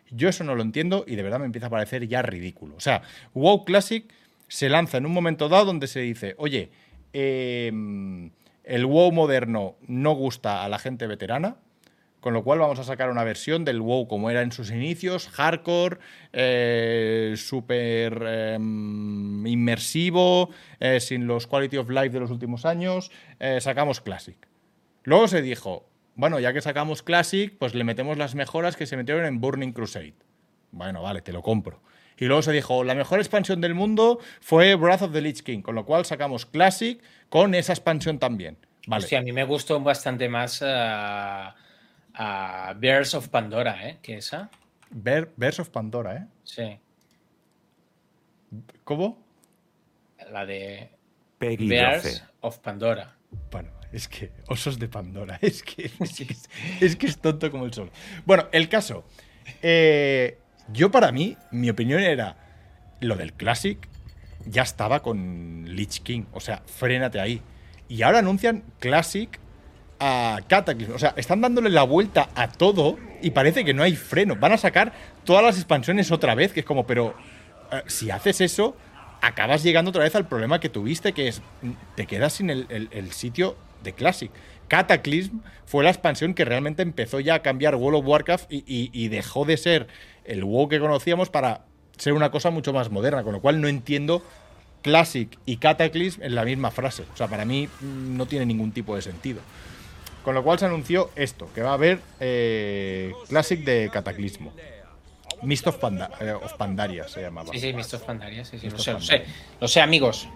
Yo 0.09 0.27
eso 0.27 0.43
no 0.43 0.55
lo 0.55 0.61
entiendo 0.63 1.05
y 1.07 1.15
de 1.15 1.23
verdad 1.23 1.39
me 1.39 1.45
empieza 1.45 1.67
a 1.67 1.69
parecer 1.69 2.07
ya 2.07 2.21
ridículo. 2.21 2.75
O 2.75 2.79
sea, 2.79 3.01
WoW 3.33 3.63
Classic 3.63 4.03
se 4.47 4.67
lanza 4.69 4.97
en 4.97 5.05
un 5.05 5.13
momento 5.13 5.47
dado 5.47 5.65
donde 5.65 5.87
se 5.87 6.01
dice, 6.01 6.33
oye, 6.37 6.69
eh, 7.13 7.71
el 8.63 8.85
WoW 8.85 9.11
moderno 9.11 9.75
no 9.87 10.13
gusta 10.13 10.63
a 10.63 10.69
la 10.69 10.79
gente 10.79 11.07
veterana, 11.07 11.55
con 12.21 12.33
lo 12.33 12.43
cual 12.43 12.59
vamos 12.59 12.79
a 12.79 12.83
sacar 12.83 13.09
una 13.09 13.23
versión 13.23 13.65
del 13.65 13.81
WoW 13.81 14.07
como 14.07 14.29
era 14.29 14.41
en 14.41 14.51
sus 14.51 14.71
inicios, 14.71 15.27
hardcore, 15.27 15.97
eh, 16.31 17.33
súper 17.35 18.23
eh, 18.25 18.55
inmersivo, 18.55 20.51
eh, 20.79 20.99
sin 20.99 21.27
los 21.27 21.47
quality 21.47 21.77
of 21.77 21.89
life 21.89 22.09
de 22.09 22.19
los 22.19 22.31
últimos 22.31 22.65
años, 22.65 23.11
eh, 23.39 23.59
sacamos 23.59 23.99
Classic. 24.01 24.37
Luego 25.03 25.27
se 25.27 25.41
dijo, 25.41 25.89
bueno, 26.15 26.39
ya 26.39 26.53
que 26.53 26.61
sacamos 26.61 27.01
Classic, 27.01 27.53
pues 27.57 27.73
le 27.73 27.83
metemos 27.83 28.17
las 28.17 28.35
mejoras 28.35 28.77
que 28.77 28.85
se 28.85 28.95
metieron 28.95 29.25
en 29.25 29.41
Burning 29.41 29.71
Crusade. 29.71 30.13
Bueno, 30.71 31.01
vale, 31.01 31.21
te 31.21 31.33
lo 31.33 31.41
compro. 31.41 31.81
Y 32.17 32.25
luego 32.25 32.43
se 32.43 32.51
dijo, 32.51 32.83
la 32.83 32.93
mejor 32.93 33.17
expansión 33.17 33.61
del 33.61 33.73
mundo 33.73 34.19
fue 34.41 34.75
Wrath 34.75 35.01
of 35.01 35.11
the 35.11 35.21
Lich 35.21 35.41
King, 35.41 35.61
con 35.61 35.73
lo 35.73 35.85
cual 35.85 36.05
sacamos 36.05 36.45
Classic 36.45 37.01
con 37.29 37.55
esa 37.55 37.73
expansión 37.73 38.19
también. 38.19 38.57
Vale. 38.85 39.03
Hostia, 39.03 39.19
a 39.19 39.21
mí 39.23 39.31
me 39.31 39.43
gustó 39.43 39.79
bastante 39.79 40.29
más 40.29 40.61
a, 40.63 41.55
a 42.13 42.73
Bears 42.77 43.13
of 43.15 43.27
Pandora, 43.29 43.87
¿eh? 43.89 43.99
Que 44.01 44.17
esa. 44.17 44.49
Ver- 44.89 45.31
Verse 45.37 45.61
of 45.61 45.69
Pandora, 45.69 46.15
¿eh? 46.15 46.27
Sí. 46.43 46.77
¿Cómo? 48.83 49.17
La 50.31 50.45
de 50.45 50.89
Peggy 51.37 51.67
Bears 51.67 52.03
12. 52.03 52.21
of 52.41 52.57
Pandora. 52.59 53.15
Bueno, 53.49 53.69
es 53.91 54.07
que 54.07 54.31
osos 54.47 54.77
de 54.79 54.87
Pandora, 54.87 55.37
es 55.41 55.63
que 55.63 55.89
es, 55.99 56.17
que 56.17 56.23
es- 56.33 56.49
es 56.81 56.95
que 56.95 57.07
es 57.07 57.17
tonto 57.19 57.49
como 57.51 57.65
el 57.65 57.73
sol. 57.73 57.91
Bueno, 58.25 58.47
el 58.51 58.69
caso. 58.69 59.05
eh, 59.61 60.37
yo 60.71 60.91
para 60.91 61.11
mí, 61.11 61.37
mi 61.51 61.69
opinión 61.69 62.01
era 62.01 62.37
lo 62.99 63.15
del 63.15 63.33
Classic 63.33 63.87
ya 64.45 64.61
estaba 64.63 65.01
con 65.01 65.65
Lich 65.67 66.01
King, 66.01 66.23
o 66.33 66.39
sea, 66.39 66.63
frénate 66.65 67.19
ahí. 67.19 67.41
Y 67.87 68.01
ahora 68.03 68.19
anuncian 68.19 68.63
Classic 68.79 69.39
a 70.03 70.39
Cataclysm, 70.47 70.93
o 70.95 70.99
sea, 70.99 71.13
están 71.15 71.41
dándole 71.41 71.69
la 71.69 71.83
vuelta 71.83 72.29
a 72.35 72.47
todo 72.51 72.97
y 73.21 73.29
parece 73.31 73.63
que 73.63 73.73
no 73.75 73.83
hay 73.83 73.95
freno. 73.95 74.35
Van 74.35 74.51
a 74.51 74.57
sacar 74.57 74.91
todas 75.23 75.43
las 75.43 75.55
expansiones 75.57 76.11
otra 76.11 76.33
vez, 76.33 76.51
que 76.53 76.61
es 76.61 76.65
como, 76.65 76.87
pero 76.87 77.13
eh, 77.71 77.83
si 77.85 78.09
haces 78.09 78.41
eso, 78.41 78.75
acabas 79.21 79.61
llegando 79.61 79.89
otra 79.89 80.03
vez 80.03 80.15
al 80.15 80.27
problema 80.27 80.59
que 80.59 80.69
tuviste, 80.69 81.13
que 81.13 81.27
es, 81.27 81.41
mm, 81.61 81.69
te 81.95 82.07
quedas 82.07 82.33
sin 82.33 82.49
el, 82.49 82.65
el- 82.69 83.11
sitio 83.11 83.55
de 83.83 83.93
Classic. 83.93 84.31
Cataclysm 84.67 85.39
fue 85.65 85.83
la 85.83 85.91
expansión 85.91 86.33
que 86.33 86.45
realmente 86.45 86.81
empezó 86.81 87.19
ya 87.19 87.35
a 87.35 87.39
cambiar 87.43 87.75
World 87.75 87.99
of 87.99 88.07
Warcraft 88.07 88.51
y, 88.51 88.63
y- 88.65 88.89
y 88.91 89.07
dejó 89.09 89.45
de 89.45 89.57
ser 89.57 89.87
el 90.25 90.43
WoW 90.43 90.67
que 90.67 90.79
conocíamos 90.79 91.29
para 91.29 91.65
ser 91.97 92.13
una 92.13 92.31
cosa 92.31 92.49
mucho 92.49 92.73
más 92.73 92.89
moderna, 92.89 93.21
con 93.23 93.33
lo 93.33 93.41
cual 93.41 93.61
no 93.61 93.67
entiendo 93.67 94.23
Classic 94.81 95.37
y 95.45 95.57
Cataclysm 95.57 96.23
en 96.23 96.33
la 96.33 96.43
misma 96.43 96.71
frase. 96.71 97.03
O 97.13 97.17
sea, 97.17 97.27
para 97.27 97.45
mí 97.45 97.67
mm, 97.81 98.17
no 98.17 98.25
tiene 98.25 98.47
ningún 98.47 98.71
tipo 98.71 98.95
de 98.95 99.03
sentido. 99.03 99.41
Con 100.23 100.35
lo 100.35 100.43
cual 100.43 100.59
se 100.59 100.65
anunció 100.65 101.09
esto, 101.15 101.49
que 101.55 101.61
va 101.61 101.71
a 101.71 101.73
haber 101.73 101.99
eh, 102.19 103.11
Classic 103.29 103.59
de 103.63 103.89
Cataclismo. 103.91 104.53
Mist 105.43 105.65
of, 105.65 105.77
Panda- 105.77 106.11
eh, 106.19 106.31
of 106.33 106.53
Pandaria 106.53 107.07
se 107.07 107.21
llamaba. 107.21 107.49
Sí, 107.51 107.59
sí, 107.59 107.73
Mist 107.73 107.93
of 107.95 108.03
Pandaria, 108.03 108.45
sí, 108.45 108.59
sí, 108.59 108.67
Mist 108.67 108.77
lo 108.77 108.83
sé, 108.83 108.93
lo 108.93 109.01
sé. 109.01 109.17
Pandaria. 109.17 109.35
Lo 109.59 109.67
sé, 109.67 109.81
amigos. 109.81 110.27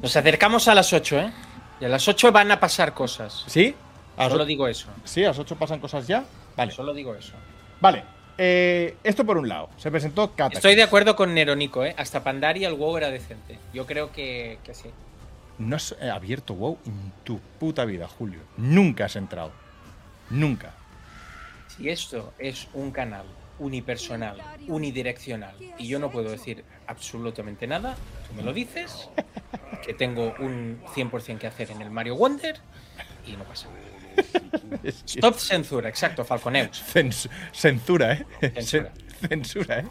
Nos 0.00 0.16
acercamos 0.16 0.68
a 0.68 0.74
las 0.74 0.90
8, 0.92 1.18
¿eh? 1.20 1.32
Y 1.80 1.84
a 1.84 1.88
las 1.88 2.08
8 2.08 2.32
van 2.32 2.50
a 2.50 2.58
pasar 2.58 2.94
cosas. 2.94 3.44
¿Sí? 3.46 3.74
¿A 4.16 4.22
las 4.24 4.32
Solo 4.32 4.46
digo 4.46 4.66
eso. 4.68 4.88
¿Sí? 5.04 5.22
¿A 5.24 5.28
las 5.28 5.38
8 5.38 5.56
pasan 5.56 5.80
cosas 5.80 6.06
ya? 6.06 6.24
Vale. 6.56 6.72
Solo 6.72 6.94
digo 6.94 7.14
eso. 7.14 7.34
Vale. 7.80 8.04
eh, 8.38 8.96
esto 9.04 9.24
por 9.26 9.36
un 9.36 9.48
lado. 9.48 9.68
Se 9.76 9.90
presentó 9.90 10.28
Cataclysm. 10.30 10.56
Estoy 10.58 10.74
de 10.76 10.82
acuerdo 10.82 11.14
con 11.16 11.34
Neronico, 11.34 11.84
¿eh? 11.84 11.94
Hasta 11.98 12.24
Pandaria 12.24 12.68
el 12.68 12.74
WoW 12.74 12.96
era 12.96 13.10
decente. 13.10 13.58
Yo 13.74 13.84
creo 13.84 14.12
que, 14.12 14.58
que 14.64 14.72
sí. 14.74 14.88
No 15.58 15.76
has 15.76 15.94
eh, 16.00 16.10
abierto 16.10 16.54
WoW 16.54 16.78
en 16.86 17.12
tu 17.24 17.38
puta 17.58 17.84
vida, 17.84 18.06
Julio. 18.08 18.40
Nunca 18.56 19.06
has 19.06 19.16
entrado. 19.16 19.52
Nunca. 20.30 20.72
Si 21.68 21.88
esto 21.88 22.34
es 22.38 22.68
un 22.74 22.90
canal 22.90 23.24
unipersonal, 23.58 24.36
unidireccional, 24.68 25.54
y 25.78 25.86
yo 25.88 25.98
no 25.98 26.10
puedo 26.10 26.30
decir 26.30 26.62
absolutamente 26.86 27.66
nada, 27.66 27.96
tú 28.28 28.34
me 28.34 28.42
lo 28.42 28.52
dices, 28.52 29.08
que 29.84 29.94
tengo 29.94 30.34
un 30.40 30.78
100% 30.94 31.38
que 31.38 31.46
hacer 31.46 31.70
en 31.70 31.80
el 31.80 31.90
Mario 31.90 32.16
Wonder, 32.16 32.56
y 33.26 33.32
no 33.32 33.44
pasa 33.44 33.68
nada. 33.68 34.78
Es 34.82 35.02
que- 35.04 35.20
Stop 35.20 35.36
censura, 35.38 35.88
exacto, 35.88 36.22
Falconeus. 36.24 36.82
Cens- 36.94 37.30
censura, 37.52 38.12
¿eh? 38.14 38.26
Censura. 38.54 38.92
Cen- 38.92 39.28
Censura, 39.28 39.78
¿eh? 39.80 39.86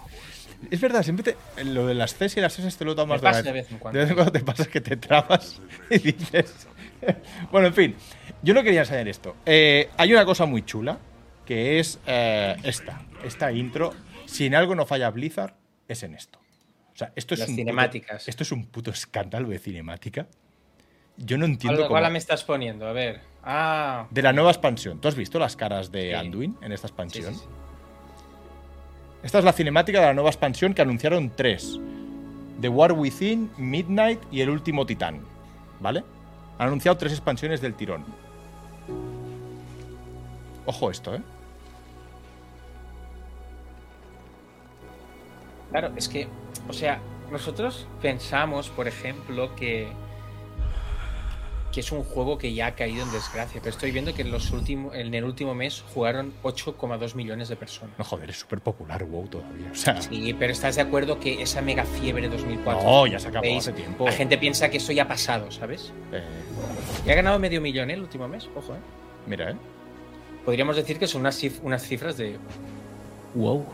Es 0.71 0.81
verdad, 0.81 1.03
siempre 1.03 1.35
te, 1.55 1.63
lo 1.65 1.87
de 1.87 1.93
las 1.95 2.13
Cs 2.15 2.37
y 2.37 2.41
las 2.41 2.57
S 2.59 2.77
te 2.77 2.85
lo 2.85 2.95
tomas 2.95 3.21
pasa 3.21 3.41
de 3.41 3.51
vez 3.51 3.71
en 3.71 3.77
cuando. 3.79 3.97
De 3.97 4.03
vez 4.05 4.09
en 4.11 4.15
cuando 4.15 4.31
te 4.31 4.39
pasa 4.41 4.65
que 4.65 4.81
te 4.81 4.97
trabas 4.97 5.61
y 5.89 5.99
dices. 5.99 6.67
bueno, 7.51 7.67
en 7.67 7.73
fin, 7.73 7.95
yo 8.41 8.53
no 8.53 8.63
quería 8.63 8.81
enseñar 8.81 9.07
esto. 9.07 9.35
Eh, 9.45 9.89
hay 9.97 10.13
una 10.13 10.25
cosa 10.25 10.45
muy 10.45 10.63
chula 10.63 10.97
que 11.45 11.79
es 11.79 11.99
eh, 12.07 12.55
esta, 12.63 13.01
esta 13.23 13.51
intro. 13.51 13.93
Si 14.25 14.45
en 14.47 14.55
algo 14.55 14.73
no 14.75 14.85
falla 14.85 15.09
Blizzard, 15.11 15.53
es 15.87 16.01
en 16.03 16.15
esto. 16.15 16.39
O 16.93 16.97
sea, 16.97 17.11
esto 17.15 17.33
es 17.33 17.41
Las 17.41 17.49
un 17.49 17.55
puto- 17.55 17.61
cinemáticas. 17.61 18.27
esto 18.27 18.43
es 18.43 18.51
un 18.51 18.65
puto 18.67 18.89
escándalo 18.91 19.49
de 19.49 19.59
cinemática. 19.59 20.27
Yo 21.17 21.37
no 21.37 21.45
entiendo 21.45 21.77
¿Cuál, 21.81 21.87
cómo. 21.89 21.99
cuál 22.01 22.11
me 22.11 22.17
estás 22.17 22.43
poniendo? 22.43 22.87
A 22.87 22.91
ver. 22.93 23.21
Ah, 23.43 24.07
De 24.09 24.21
la 24.21 24.33
nueva 24.33 24.51
expansión. 24.51 24.99
¿Tú 24.99 25.07
has 25.07 25.15
visto 25.15 25.37
las 25.39 25.55
caras 25.55 25.91
de 25.91 26.09
Sí. 26.09 26.13
Anduin 26.13 26.57
en 26.61 26.71
esta 26.71 26.87
expansión? 26.87 27.33
sí, 27.35 27.39
sí. 27.41 27.45
Esta 29.25 29.39
es 29.39 29.43
la 29.43 29.53
cinemática 29.53 29.99
de 30.01 30.05
la 30.05 30.13
nueva 30.13 30.29
expansión 30.29 30.75
que 30.75 30.83
anunciaron 30.83 31.31
tres. 31.35 31.79
The 32.61 32.69
War 32.69 32.91
Within, 32.93 33.49
Midnight 33.57 34.21
y 34.31 34.41
El 34.41 34.51
Último 34.51 34.85
Titán. 34.85 35.21
¿Vale? 35.79 36.03
Han 36.59 36.67
anunciado 36.67 36.95
tres 36.95 37.13
expansiones 37.13 37.59
del 37.59 37.73
tirón. 37.73 38.05
Ojo 40.67 40.91
esto, 40.91 41.15
¿eh? 41.15 41.21
Claro, 45.71 45.91
es 45.95 46.07
que, 46.07 46.27
o 46.69 46.73
sea, 46.73 46.99
nosotros 47.31 47.87
pensamos, 48.03 48.69
por 48.69 48.87
ejemplo, 48.87 49.55
que, 49.55 49.87
que 51.75 51.81
es 51.81 51.91
un 51.91 52.03
juego 52.03 52.37
que 52.37 52.53
ya 52.53 52.67
ha 52.67 52.75
caído 52.75 53.03
en 53.03 53.11
desgracia, 53.11 53.59
pero 53.61 53.69
estoy 53.75 53.91
viendo 53.91 54.13
que 54.13 54.21
en, 54.21 54.31
los 54.31 54.49
últimos, 54.51 54.95
en 54.95 55.13
el 55.13 55.25
último 55.25 55.53
mes 55.53 55.83
jugaron 55.93 56.31
8,2 56.41 57.15
millones 57.15 57.49
de 57.49 57.57
personas. 57.57 57.91
No, 57.99 58.05
joder, 58.05 58.29
es 58.29 58.37
súper 58.39 58.61
popular 58.61 59.03
WoW 59.03 59.27
todavía. 59.27 59.69
O 59.71 59.75
sea, 59.75 60.01
Sí, 60.01 60.33
pero 60.39 60.53
¿estás 60.53 60.77
de 60.77 60.83
acuerdo 60.83 61.19
que 61.19 61.41
esa 61.41 61.61
mega 61.61 61.83
fiebre 61.83 62.29
2004? 62.29 62.81
no, 62.81 63.07
ya 63.07 63.19
se 63.19 63.27
acabó 63.27 63.57
hace 63.57 63.73
tiempo. 63.73 64.05
La 64.05 64.13
gente 64.13 64.37
piensa 64.37 64.69
que 64.69 64.77
eso 64.77 64.93
ya 64.93 65.03
ha 65.03 65.07
pasado, 65.09 65.51
¿sabes? 65.51 65.91
Eh, 66.13 66.23
Y 67.05 67.09
ha 67.09 67.15
ganado 67.15 67.37
medio 67.39 67.59
millón 67.59 67.89
¿eh? 67.89 67.95
el 67.95 68.01
último 68.03 68.25
mes, 68.29 68.47
ojo, 68.55 68.73
¿eh? 68.73 68.79
mira, 69.27 69.51
¿eh? 69.51 69.55
Podríamos 70.45 70.77
decir 70.77 70.97
que 70.97 71.07
son 71.07 71.21
unas, 71.21 71.43
cif- 71.43 71.59
unas 71.61 71.83
cifras 71.83 72.15
de... 72.15 72.37
Wow. 73.33 73.65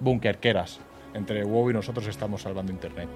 Bunkerqueras. 0.00 0.78
Entre 1.14 1.44
WoW 1.44 1.70
y 1.70 1.72
nosotros 1.72 2.06
estamos 2.06 2.42
salvando 2.42 2.70
internet. 2.72 3.08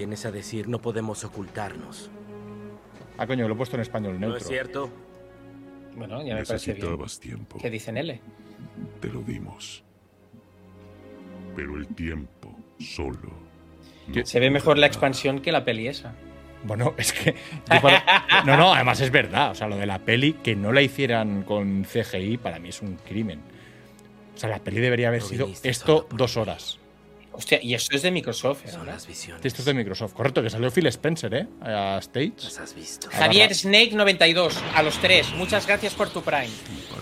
Vienes 0.00 0.24
a 0.24 0.30
decir 0.30 0.66
no 0.66 0.80
podemos 0.80 1.24
ocultarnos. 1.24 2.10
Ah, 3.18 3.26
coño, 3.26 3.46
lo 3.46 3.52
he 3.52 3.56
puesto 3.58 3.76
en 3.76 3.82
español 3.82 4.14
¿No 4.14 4.20
neutro. 4.28 4.38
es 4.38 4.46
cierto? 4.46 4.88
Bueno, 5.94 6.22
ya 6.24 6.36
me 6.36 6.42
parece 6.46 6.72
bien. 6.72 6.86
Necesitabas 6.86 7.20
tiempo. 7.20 7.58
¿Qué 7.60 7.68
dicen 7.68 7.98
L? 7.98 8.18
Te 8.98 9.08
lo 9.08 9.20
dimos. 9.20 9.84
Pero 11.54 11.76
el 11.76 11.86
tiempo 11.88 12.56
solo. 12.78 13.30
no 14.08 14.24
Se 14.24 14.40
ve 14.40 14.48
mejor 14.50 14.78
la 14.78 14.86
expansión 14.86 15.40
que 15.40 15.52
la 15.52 15.66
peli 15.66 15.88
esa. 15.88 16.14
Bueno, 16.64 16.94
es 16.96 17.12
que. 17.12 17.34
No, 18.46 18.56
no, 18.56 18.72
además 18.72 19.02
es 19.02 19.10
verdad. 19.10 19.50
O 19.50 19.54
sea, 19.54 19.68
lo 19.68 19.76
de 19.76 19.84
la 19.84 19.98
peli, 19.98 20.32
que 20.32 20.56
no 20.56 20.72
la 20.72 20.80
hicieran 20.80 21.42
con 21.42 21.84
CGI, 21.84 22.38
para 22.38 22.58
mí 22.58 22.70
es 22.70 22.80
un 22.80 22.96
crimen. 22.96 23.40
O 24.34 24.38
sea, 24.38 24.48
la 24.48 24.60
peli 24.60 24.80
debería 24.80 25.08
haber 25.08 25.20
No 25.20 25.28
sido 25.28 25.50
esto 25.62 26.08
dos 26.10 26.36
mí. 26.36 26.40
horas. 26.40 26.79
Hostia, 27.40 27.58
y 27.62 27.72
esto 27.72 27.96
es 27.96 28.02
de 28.02 28.10
Microsoft, 28.10 28.66
¿eh? 28.66 28.70
Son 28.70 28.84
las 28.86 29.06
visiones. 29.06 29.42
Esto 29.46 29.62
es 29.62 29.64
de 29.64 29.72
Microsoft. 29.72 30.12
Correcto, 30.12 30.42
que 30.42 30.50
salió 30.50 30.70
Phil 30.70 30.86
Spencer, 30.88 31.32
¿eh? 31.34 31.46
A 31.62 31.96
Stage. 32.00 32.34
Las 32.44 32.58
has 32.58 32.74
visto. 32.74 33.08
Javier 33.10 33.54
Snake 33.54 33.92
92, 33.94 34.58
a 34.74 34.82
los 34.82 34.98
tres. 34.98 35.32
Muchas 35.36 35.66
gracias 35.66 35.94
por 35.94 36.10
tu 36.10 36.20
Prime. 36.20 36.50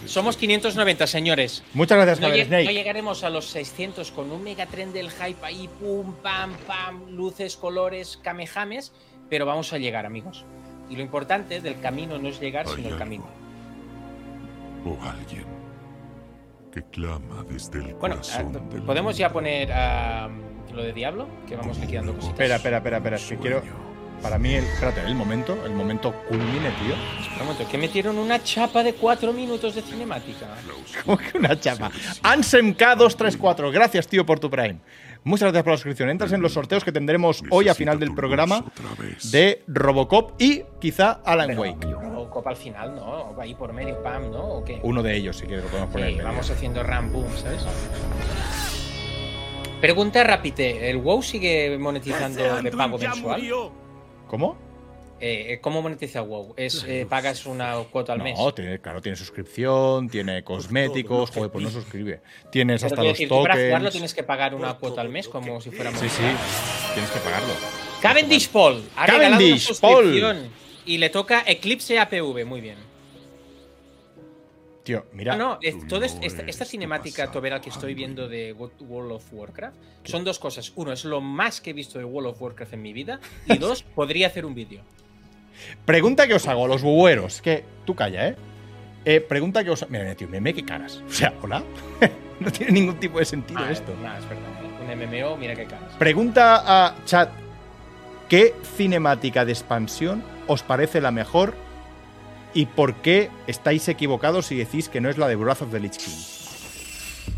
Somos 0.07 0.36
590, 0.36 1.09
señores. 1.09 1.64
Muchas 1.74 1.97
gracias, 1.99 2.20
No, 2.20 2.28
Javier 2.28 2.47
lleg- 2.47 2.51
no 2.51 2.57
Snake. 2.61 2.72
llegaremos 2.72 3.24
a 3.24 3.30
los 3.30 3.47
600 3.47 4.12
con 4.12 4.30
un 4.30 4.45
megatren 4.45 4.93
del 4.93 5.11
hype 5.11 5.45
ahí, 5.45 5.68
pum, 5.80 6.14
pam, 6.22 6.55
pam, 6.68 7.11
luces, 7.11 7.57
colores, 7.57 8.16
kamehames, 8.22 8.93
pero 9.28 9.45
vamos 9.45 9.72
a 9.72 9.78
llegar, 9.78 10.07
amigos. 10.07 10.45
Y 10.89 10.95
lo 10.95 11.03
importante 11.03 11.61
del 11.61 11.80
camino 11.80 12.16
no 12.18 12.28
es 12.28 12.39
llegar, 12.41 12.66
Hay 12.68 12.76
sino 12.76 12.91
el 12.91 12.97
camino. 12.97 13.26
O 14.84 14.97
alguien 15.03 15.45
que 16.79 16.91
clama 16.91 17.45
desde 17.49 17.79
el 17.79 17.95
Bueno, 17.95 18.16
corazón 18.16 18.53
del 18.70 18.83
¿podemos 18.83 19.16
ya 19.16 19.33
poner 19.33 19.70
ah, 19.72 20.29
lo 20.72 20.83
de 20.83 20.93
Diablo? 20.93 21.29
Que 21.47 21.57
vamos 21.57 21.79
un 21.79 21.85
cositas. 21.85 22.29
Espera, 22.29 22.57
espera, 22.57 22.76
espera, 22.79 22.97
espera. 22.99 23.16
Es 23.16 23.24
que 23.24 23.37
quiero. 23.37 23.62
Para 24.22 24.37
mí, 24.37 24.53
el, 24.53 24.64
espérate, 24.64 25.03
el 25.03 25.14
momento, 25.14 25.57
el 25.64 25.72
momento 25.72 26.12
culmine, 26.29 26.70
tío. 26.70 26.95
Espera 27.20 27.41
un 27.43 27.47
momento, 27.47 27.68
que 27.70 27.79
metieron 27.79 28.18
una 28.18 28.43
chapa 28.43 28.83
de 28.83 28.95
4 28.95 29.33
minutos 29.33 29.76
de 29.76 29.83
cinemática. 29.83 30.49
Como 31.05 31.18
que 31.18 31.39
una 31.39 31.59
chapa. 31.59 31.91
Ansem 32.22 32.76
K234, 32.76 33.70
gracias, 33.70 34.09
tío, 34.09 34.26
por 34.26 34.41
tu 34.41 34.51
Prime. 34.51 34.79
Muchas 35.25 35.47
gracias 35.47 35.64
por 35.64 35.73
la 35.73 35.77
suscripción. 35.77 36.11
Entras 36.11 36.33
en 36.33 36.41
los 36.41 36.53
sorteos 36.53 36.85
que 36.85 36.93
tendremos 36.93 37.43
hoy 37.51 37.69
a 37.69 37.75
final 37.75 37.99
del 37.99 38.11
Necesito 38.11 38.21
programa 38.21 38.64
de 39.31 39.62
Robocop 39.66 40.41
y 40.41 40.62
quizá 40.81 41.21
Alan 41.25 41.49
Pero, 41.49 41.61
Wake. 41.62 41.87
Robocop 41.87 42.47
al 42.47 42.57
final, 42.57 42.95
¿no? 42.95 43.35
Va 43.37 43.43
ahí 43.43 43.55
por 43.55 43.73
medio, 43.73 44.03
pam, 44.03 44.31
¿no? 44.31 44.43
¿O 44.43 44.64
qué? 44.64 44.81
Uno 44.83 45.03
de 45.03 45.16
ellos, 45.16 45.37
si 45.37 45.47
quieres, 45.47 45.64
lo 45.64 45.71
podemos 45.71 45.93
poner. 45.93 46.14
Sí, 46.14 46.21
vamos 46.23 46.51
haciendo 46.51 46.83
ram 46.83 47.12
boom, 47.12 47.27
¿sabes? 47.37 47.64
Pregunta 49.81 50.25
Rapite, 50.25 50.91
¿el 50.91 50.97
WoW 50.97 51.23
sigue 51.23 51.79
monetizando 51.79 52.62
de 52.62 52.71
pago 52.73 52.99
mensual? 52.99 53.43
¿Cómo? 54.27 54.68
Eh, 55.21 55.59
¿Cómo 55.61 55.83
monetiza 55.83 56.21
WoW? 56.23 56.55
¿Es, 56.57 56.85
eh, 56.87 57.05
¿Pagas 57.09 57.45
una 57.47 57.75
cuota 57.91 58.12
al 58.12 58.23
mes? 58.23 58.39
No, 58.39 58.55
tiene, 58.55 58.79
claro, 58.81 59.01
tiene 59.03 59.16
suscripción, 59.16 60.09
tiene 60.09 60.45
cosméticos, 60.45 61.31
joder, 61.31 61.51
pues 61.51 61.64
no 61.64 61.71
suscribe. 61.71 62.21
Tienes 62.53 62.83
Pero 62.83 62.95
hasta 62.95 63.03
los 63.03 63.12
decir, 63.14 63.29
tú 63.29 63.43
para 63.43 63.55
jugarlo 63.55 63.77
tokens. 63.79 63.93
tienes 63.93 64.14
que 64.14 64.23
pagar 64.23 64.55
una 64.55 64.75
cuota 64.75 65.01
al 65.01 65.09
mes 65.09 65.27
como 65.29 65.61
si 65.61 65.71
fuera 65.71 65.91
Sí, 65.97 66.09
sí, 66.09 66.23
tienes 66.95 67.11
que 67.11 67.19
pagarlo. 67.19 67.53
Cavendish 68.01 68.49
Paul 68.51 68.85
ha 68.95 69.07
regalado 69.07 69.29
una 69.29 69.39
Cavendish 69.39 69.81
Paul. 69.81 70.05
suscripción 70.05 70.49
y 70.87 70.99
le 70.99 71.11
toca 71.11 71.43
Eclipse 71.47 71.99
APV, 71.99 72.45
muy 72.47 72.61
bien. 72.61 72.77
Tío, 74.85 75.05
mira. 75.12 75.35
Ah, 75.35 75.37
no, 75.37 75.59
es- 75.61 75.79
Tú 75.81 75.87
toda 75.89 76.07
no 76.07 76.21
esta, 76.23 76.43
esta 76.45 76.64
cinemática 76.64 77.31
Tobera 77.31 77.61
que 77.61 77.69
estoy 77.69 77.93
viendo 77.95 78.27
de 78.29 78.55
Wo- 78.55 78.71
World 78.81 79.12
of 79.12 79.33
Warcraft 79.33 79.77
son 80.05 80.25
dos 80.25 80.39
cosas. 80.39 80.73
Uno, 80.77 80.93
es 80.93 81.05
lo 81.05 81.21
más 81.21 81.61
que 81.61 81.71
he 81.71 81.73
visto 81.75 81.99
de 81.99 82.05
World 82.07 82.31
of 82.31 82.41
Warcraft 82.41 82.73
en 82.75 82.83
mi 82.83 82.93
vida. 82.95 83.21
Y 83.47 83.59
dos, 83.59 83.83
podría 83.83 84.29
hacer 84.29 84.47
un 84.47 84.55
vídeo. 84.55 84.83
Pregunta 85.85 86.27
que 86.27 86.35
os 86.35 86.47
hago 86.49 86.65
a 86.65 86.69
los 86.69 86.83
bubueros. 86.83 87.41
Que 87.43 87.65
tú 87.85 87.95
calla, 87.95 88.29
¿eh? 88.29 88.37
Eh, 89.05 89.21
pregunta 89.21 89.65
que 89.65 89.71
os. 89.71 89.89
Mira, 89.89 90.05
mira, 90.05 90.15
tío, 90.17 90.29
meme, 90.29 90.53
qué 90.55 90.65
caras. 90.65 91.03
O 91.09 91.13
sea, 91.13 91.33
hola. 91.43 91.63
no 92.41 92.51
tiene 92.53 92.73
ningún 92.73 92.97
tipo 93.01 93.19
de 93.19 93.25
sentido 93.25 93.61
Ah, 93.63 93.71
esto. 93.71 93.95
nah, 94.03 94.19
es 94.19 94.29
verdad. 94.29 94.45
Un 94.81 94.87
MMO, 94.99 95.37
mira 95.37 95.55
qué 95.55 95.65
caras. 95.67 95.95
Pregunta 95.99 96.63
a 96.67 96.95
chat. 97.05 97.31
¿Qué 98.29 98.55
cinemática 98.77 99.45
de 99.45 99.53
expansión 99.53 100.23
os 100.47 100.63
parece 100.63 101.01
la 101.01 101.11
mejor? 101.11 101.55
¿Y 102.55 102.67
por 102.67 102.95
qué 102.97 103.31
estáis 103.47 103.89
equivocados 103.89 104.47
si 104.47 104.57
decís 104.57 104.89
que 104.89 105.01
no 105.01 105.09
es 105.09 105.17
la 105.19 105.29
de 105.29 105.37
Breath 105.37 105.63
of 105.63 105.71
the 105.71 105.81
Lich 105.81 105.97
King? 105.97 106.13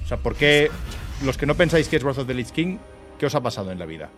O 0.05 0.09
sea, 0.09 0.17
¿por 0.17 0.35
qué 0.35 0.71
los 1.25 1.37
que 1.37 1.47
no 1.47 1.55
pensáis 1.55 1.89
que 1.89 1.97
es 1.97 2.03
Breath 2.03 2.19
of 2.19 2.27
the 2.27 2.35
Lich 2.35 2.51
King, 2.51 2.79
qué 3.19 3.27
os 3.27 3.35
ha 3.35 3.41
pasado 3.41 3.71
en 3.71 3.79
la 3.79 3.87
vida? 3.87 4.11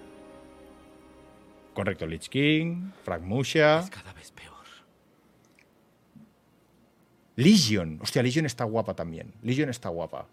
Correcto, 1.74 2.06
Lich 2.06 2.28
King, 2.28 2.92
Frag 3.04 3.22
Musha, 3.22 3.80
Es 3.80 3.90
cada 3.90 4.12
vez 4.12 4.30
peor. 4.30 4.52
Legion. 7.36 7.98
Hostia, 8.02 8.22
Legion 8.22 8.44
está 8.46 8.64
guapa 8.64 8.94
también. 8.94 9.32
Legion 9.42 9.70
está 9.70 9.88
guapa. 9.88 10.26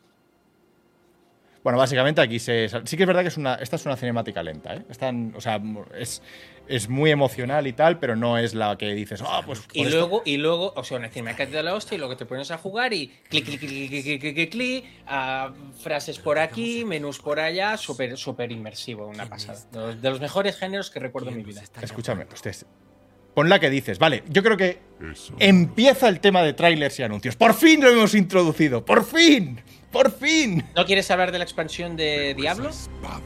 Bueno, 1.64 1.78
básicamente 1.78 2.22
aquí 2.22 2.40
se. 2.40 2.70
Sí 2.86 2.96
que 2.96 3.04
es 3.04 3.08
verdad 3.08 3.22
que 3.22 3.28
es 3.28 3.38
una, 3.38 3.56
esta 3.56 3.76
es 3.76 3.86
una 3.86 3.98
cinemática 3.98 4.42
lenta, 4.42 4.76
¿eh? 4.76 4.86
Están, 4.90 5.34
o 5.36 5.42
sea, 5.42 5.62
es, 5.98 6.22
es 6.68 6.88
muy 6.88 7.12
emocional 7.12 7.68
y 7.68 7.74
tal, 7.74 8.00
pero 8.00 8.16
no 8.16 8.38
es 8.38 8.54
la 8.54 8.78
que 8.78 8.94
dices, 8.94 9.22
ah, 9.22 9.40
oh, 9.40 9.46
pues. 9.46 9.64
Y 9.74 9.84
luego, 9.86 10.20
esto". 10.20 10.30
y 10.30 10.38
luego, 10.38 10.74
o 10.76 10.84
sea, 10.84 10.98
una 10.98 11.10
cinemática 11.10 11.46
de 11.46 11.64
la 11.64 11.76
hostia 11.76 11.96
y 11.96 11.98
luego 11.98 12.16
te 12.16 12.26
pones 12.26 12.50
a 12.52 12.58
jugar 12.58 12.94
y 12.94 13.08
clic, 13.30 13.46
clic, 13.46 13.60
clic, 13.60 13.90
clic, 13.90 13.90
clic, 13.90 14.22
clic, 14.22 14.36
clic, 14.36 14.52
clic 14.52 14.86
ah, 15.08 15.52
frases 15.82 16.18
por 16.18 16.40
aquí, 16.40 16.86
menús 16.86 17.20
por 17.20 17.40
allá, 17.40 17.76
súper, 17.76 18.18
súper 18.18 18.52
inmersivo, 18.52 19.08
una 19.08 19.26
pasada. 19.28 19.60
De 19.72 19.80
los, 19.80 20.02
de 20.02 20.10
los, 20.10 20.22
mejores 20.22 20.56
géneros 20.56 20.90
que 20.90 21.00
recuerdo 21.00 21.30
en 21.30 21.38
mi 21.38 21.44
vida. 21.44 21.62
Escúchame, 21.82 22.26
ustedes. 22.34 22.66
Pon 23.34 23.50
la 23.50 23.60
que 23.60 23.70
dices, 23.70 24.00
vale, 24.00 24.24
yo 24.28 24.44
creo 24.44 24.58
que 24.58 24.80
Eso. 25.12 25.36
empieza 25.40 26.08
el 26.10 26.20
tema 26.20 26.42
de 26.42 26.54
trailers 26.54 27.00
y 27.00 27.04
anuncios. 27.04 27.36
¡Por 27.36 27.54
fin 27.54 27.82
lo 27.82 27.90
hemos 27.90 28.16
introducido! 28.16 28.84
¡Por 28.84 29.06
fin! 29.06 29.62
¡Por 29.92 30.12
fin! 30.12 30.64
¿No 30.76 30.86
quieres 30.86 31.10
hablar 31.10 31.32
de 31.32 31.40
la 31.40 31.44
expansión 31.44 31.96
de 31.96 32.34
Diablo? 32.36 32.70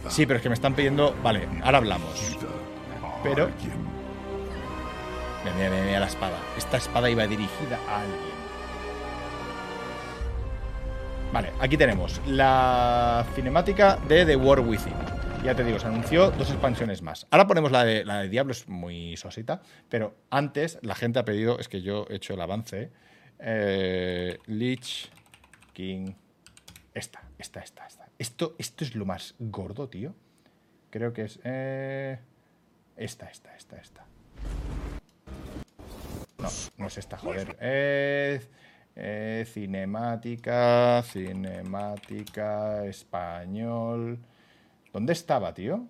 Sí, 0.10 0.26
pero 0.26 0.38
es 0.38 0.44
que 0.44 0.50
me 0.50 0.56
están 0.56 0.74
pidiendo. 0.76 1.14
Vale, 1.22 1.48
ahora 1.62 1.80
hablamos. 1.80 2.38
Pero- 3.22 3.50
mira, 5.44 5.70
mira, 5.70 5.84
mira 5.86 6.00
la 6.00 6.08
espada. 6.08 6.38
Esta 6.58 6.78
espada 6.78 7.10
iba 7.10 7.28
dirigida 7.28 7.78
a 7.90 8.02
alguien. 8.02 8.34
Vale, 11.34 11.50
aquí 11.60 11.78
tenemos 11.78 12.22
la 12.28 13.26
cinemática 13.36 13.98
de 14.08 14.26
The 14.26 14.36
War 14.36 14.60
Within. 14.60 14.94
Ya 15.44 15.56
te 15.56 15.64
digo, 15.66 15.80
se 15.80 15.88
anunció 15.88 16.32
dos 16.32 16.50
expansiones 16.50 17.02
más. 17.02 17.28
Ahora 17.32 17.48
ponemos 17.48 17.72
la 17.72 17.84
de, 17.84 18.06
la 18.06 18.22
de 18.22 18.30
Diablo, 18.30 18.54
es 18.54 18.70
muy 18.70 19.18
sosita. 19.18 19.62
Pero 19.90 20.16
antes 20.30 20.78
la 20.82 20.96
gente 20.96 21.20
ha 21.20 21.26
pedido, 21.26 21.60
es 21.60 21.68
que 21.68 21.82
yo 21.82 22.06
he 22.10 22.16
hecho 22.16 22.36
el 22.36 22.42
avance. 22.42 22.92
Eh, 23.40 24.38
Lich 24.46 25.10
King. 25.74 26.14
Esta, 26.94 27.24
esta, 27.40 27.62
esta, 27.62 27.88
esta. 27.88 28.08
Esto, 28.20 28.56
esto 28.60 28.84
es 28.84 28.96
lo 28.96 29.06
más 29.06 29.36
gordo, 29.40 29.90
tío. 29.90 30.14
Creo 30.90 31.12
que 31.12 31.24
es. 31.24 31.40
eh, 31.44 32.20
esta, 32.96 33.30
esta, 33.30 33.56
esta, 33.56 33.78
esta. 33.78 34.06
No, 36.38 36.50
no 36.78 36.88
es 36.88 36.98
esta, 36.98 37.18
joder. 37.18 37.58
Eh, 37.60 38.42
eh, 38.96 39.46
cinemática, 39.52 41.02
cinemática, 41.04 42.86
español. 42.86 44.20
¿Dónde 44.92 45.14
estaba, 45.14 45.54
tío? 45.54 45.88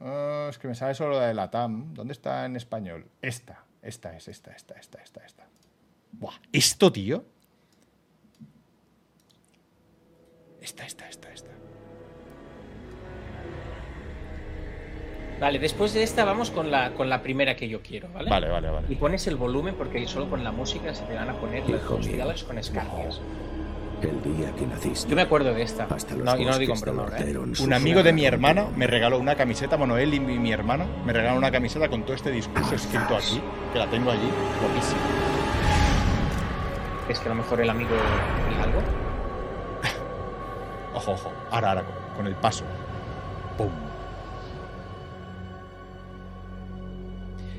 Ah, 0.00 0.48
es 0.50 0.58
que 0.58 0.68
me 0.68 0.74
sale 0.74 0.94
solo 0.94 1.18
la 1.18 1.28
de 1.28 1.34
la 1.34 1.50
TAM. 1.50 1.94
¿Dónde 1.94 2.12
está 2.12 2.44
en 2.44 2.56
español? 2.56 3.06
Esta, 3.22 3.64
esta 3.80 4.14
es, 4.14 4.28
esta, 4.28 4.52
esta, 4.52 4.74
esta, 4.74 5.00
esta, 5.00 5.24
esta. 5.24 5.46
Buah, 6.12 6.34
¿esto, 6.52 6.92
tío? 6.92 7.24
Esta, 10.62 10.86
esta, 10.86 11.08
esta, 11.08 11.28
esta. 11.32 11.50
Vale, 15.40 15.58
después 15.58 15.92
de 15.92 16.04
esta 16.04 16.24
vamos 16.24 16.52
con 16.52 16.70
la, 16.70 16.92
con 16.92 17.08
la 17.10 17.20
primera 17.20 17.56
que 17.56 17.68
yo 17.68 17.82
quiero, 17.82 18.08
¿vale? 18.14 18.30
Vale, 18.30 18.48
vale, 18.48 18.68
Y 18.68 18.70
vale. 18.70 18.96
pones 18.96 19.26
el 19.26 19.34
volumen 19.34 19.74
porque 19.74 20.06
solo 20.06 20.30
con 20.30 20.44
la 20.44 20.52
música 20.52 20.94
se 20.94 21.02
te 21.04 21.14
van 21.14 21.28
a 21.30 21.34
poner 21.34 21.68
las 21.68 21.82
Hijo 21.82 21.98
dos 21.98 22.44
con 22.44 22.58
escarpias. 22.58 23.20
El 24.02 24.22
día 24.36 24.52
que 24.56 24.66
naciste. 24.66 25.08
Yo 25.10 25.16
me 25.16 25.22
acuerdo 25.22 25.52
de 25.52 25.62
esta. 25.62 25.84
Hasta 25.84 26.14
los 26.14 26.24
No, 26.24 26.36
y 26.36 26.44
no 26.44 26.50
lo 26.52 26.58
digo 26.58 26.74
en 26.74 26.80
broma, 26.80 27.08
¿eh? 27.18 27.36
Un 27.36 27.72
amigo 27.72 28.02
de 28.02 28.12
mi 28.12 28.28
rebelión. 28.28 28.68
me 28.76 28.86
regaló 28.86 29.18
una 29.18 29.34
camiseta, 29.36 29.76
bueno, 29.76 29.96
él 29.96 30.14
y 30.14 30.20
mi, 30.20 30.38
mi 30.38 30.52
hermana 30.52 30.86
me 31.04 31.12
regalaron 31.12 31.38
una 31.38 31.50
camiseta 31.50 31.88
con 31.88 32.02
todo 32.04 32.14
este 32.14 32.30
discurso 32.30 32.74
escrito 32.76 33.16
aquí, 33.16 33.40
que 33.72 33.78
la 33.78 33.88
tengo 33.90 34.10
allí, 34.12 34.28
guapísima. 34.60 35.00
Es 37.08 37.18
que 37.18 37.26
a 37.26 37.28
lo 37.30 37.34
mejor 37.36 37.60
el 37.60 37.70
amigo 37.70 37.90
diga 38.50 38.62
algo. 38.62 38.80
Ojo, 40.94 41.12
ojo, 41.12 41.32
ahora, 41.50 41.70
ahora, 41.70 41.84
con, 42.16 42.26
el 42.26 42.34
paso. 42.34 42.64
¡Pum! 43.56 43.70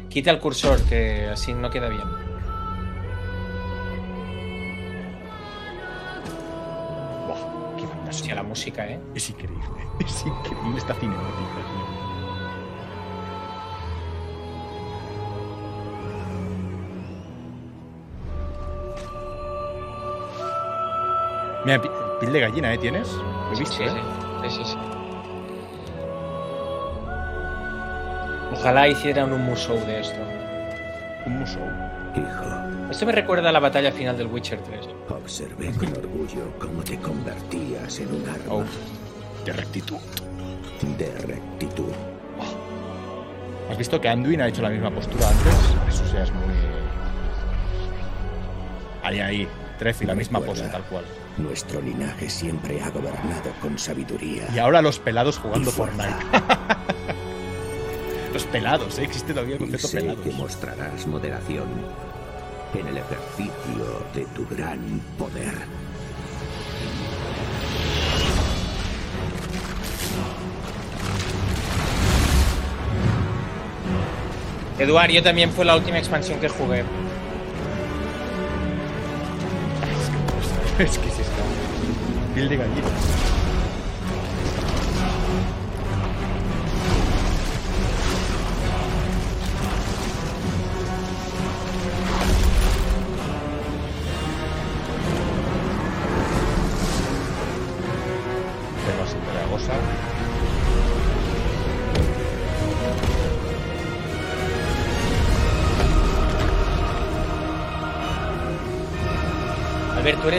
Quita 0.09 0.29
el 0.29 0.39
cursor, 0.39 0.81
que 0.83 1.29
así 1.29 1.53
no 1.53 1.69
queda 1.71 1.89
bien. 1.89 2.07
¡Buah! 7.27 7.75
¡Qué 7.77 8.09
Hostia, 8.09 8.35
la 8.35 8.43
música, 8.43 8.85
¿eh? 8.87 8.99
Es 9.15 9.29
increíble. 9.29 9.63
Es 9.99 10.25
increíble 10.25 10.77
esta 10.77 10.93
cinemática, 10.93 11.55
tío. 11.55 12.03
Pi- 21.81 22.02
piel 22.23 22.33
de 22.33 22.39
gallina, 22.39 22.73
¿eh? 22.73 22.77
¿Tienes? 22.77 23.11
Lo 23.11 23.53
he 23.53 23.59
visto, 23.59 23.75
sí, 23.75 23.83
¿eh? 23.83 23.89
sí, 24.43 24.49
sí, 24.49 24.63
sí. 24.63 24.77
Ojalá 28.53 28.87
hicieran 28.87 29.33
un 29.33 29.43
musou 29.43 29.77
de 29.85 29.99
esto. 29.99 30.19
Un 31.25 31.39
musou. 31.39 31.63
Hijo, 32.15 32.89
Esto 32.91 33.05
me 33.05 33.11
recuerda 33.11 33.49
a 33.49 33.51
la 33.51 33.59
batalla 33.59 33.91
final 33.91 34.17
del 34.17 34.27
Witcher 34.27 34.59
3. 34.61 34.87
observé 35.09 35.71
con 35.73 35.89
orgullo 35.89 36.51
cómo 36.59 36.81
te 36.83 36.97
convertías 36.99 37.99
en 37.99 38.07
un 38.13 38.29
arma 38.29 38.53
Oh. 38.53 38.63
De 39.45 39.51
rectitud. 39.51 39.97
de 40.97 41.11
rectitud. 41.27 41.91
¿Has 43.69 43.77
visto 43.77 43.99
que 43.99 44.07
Anduin 44.07 44.41
ha 44.41 44.47
hecho 44.47 44.61
la 44.61 44.69
misma 44.69 44.91
postura 44.91 45.27
antes? 45.27 45.55
Eso 45.89 46.05
sí 46.05 46.17
es 46.17 46.31
muy. 46.31 46.53
Ahí, 49.01 49.19
ahí. 49.19 49.47
Trece, 49.79 50.05
la 50.05 50.15
misma 50.15 50.39
pose, 50.39 50.67
tal 50.69 50.83
cual. 50.83 51.03
Nuestro 51.37 51.81
linaje 51.81 52.29
siempre 52.29 52.81
ha 52.81 52.89
gobernado 52.89 53.51
con 53.61 53.77
sabiduría. 53.79 54.47
Y 54.53 54.59
ahora 54.59 54.81
los 54.81 54.99
pelados 54.99 55.39
jugando. 55.39 55.71
Fortnite. 55.71 56.13
los 58.33 58.43
pelados, 58.45 58.99
¿eh? 58.99 59.03
Existe 59.03 59.33
todavía 59.33 59.55
el 59.55 59.61
Y 59.61 59.65
concepto 59.65 59.87
sé 59.87 59.99
pelados. 60.01 60.21
que 60.23 60.31
mostrarás 60.31 61.07
moderación 61.07 61.67
en 62.75 62.87
el 62.87 62.97
ejercicio 62.97 64.05
de 64.13 64.25
tu 64.27 64.47
gran 64.47 64.79
poder. 65.17 65.53
Eduard, 74.79 75.11
yo 75.11 75.21
también 75.23 75.51
fue 75.51 75.65
la 75.65 75.75
última 75.75 75.97
expansión 75.99 76.39
que 76.39 76.49
jugué. 76.49 76.79
es 80.79 80.97
que 80.97 81.09
sí, 81.11 81.21
está. 82.33 82.35
Piel 82.35 82.49
de 82.49 82.57
gallina. 82.57 83.32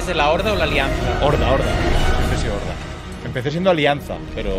Albert, 0.04 0.06
¿tú 0.06 0.06
eres 0.06 0.06
de 0.06 0.14
la 0.14 0.30
Horda 0.30 0.52
o 0.52 0.56
la 0.56 0.64
Alianza? 0.64 1.24
Horda, 1.24 1.52
horda. 1.52 1.64
Empecé 2.22 2.40
siendo 2.40 2.56
horda. 2.56 2.74
Empecé 3.24 3.50
siendo 3.50 3.70
alianza, 3.70 4.16
pero 4.34 4.52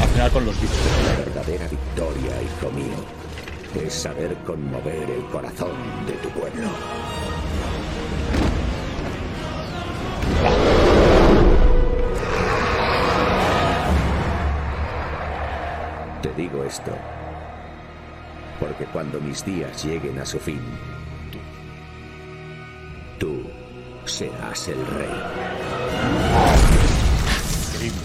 al 0.00 0.08
final 0.08 0.30
con 0.30 0.46
los 0.46 0.60
bichos. 0.60 0.78
La 1.06 1.24
verdadera 1.24 1.66
victoria, 1.68 2.42
hijo 2.42 2.70
mío, 2.72 3.84
es 3.84 3.92
saber 3.92 4.34
conmover 4.46 5.10
el 5.10 5.24
corazón 5.26 5.72
de 6.06 6.12
tu 6.14 6.28
pueblo. 6.30 6.68
Te 16.22 16.34
digo 16.34 16.64
esto 16.64 16.92
porque 18.60 18.84
cuando 18.84 19.20
mis 19.20 19.44
días 19.44 19.82
lleguen 19.82 20.18
a 20.18 20.26
su 20.26 20.38
fin, 20.38 20.60
serás 24.10 24.68
el 24.68 24.84
rey. 24.86 25.08
Increíble. 27.72 28.00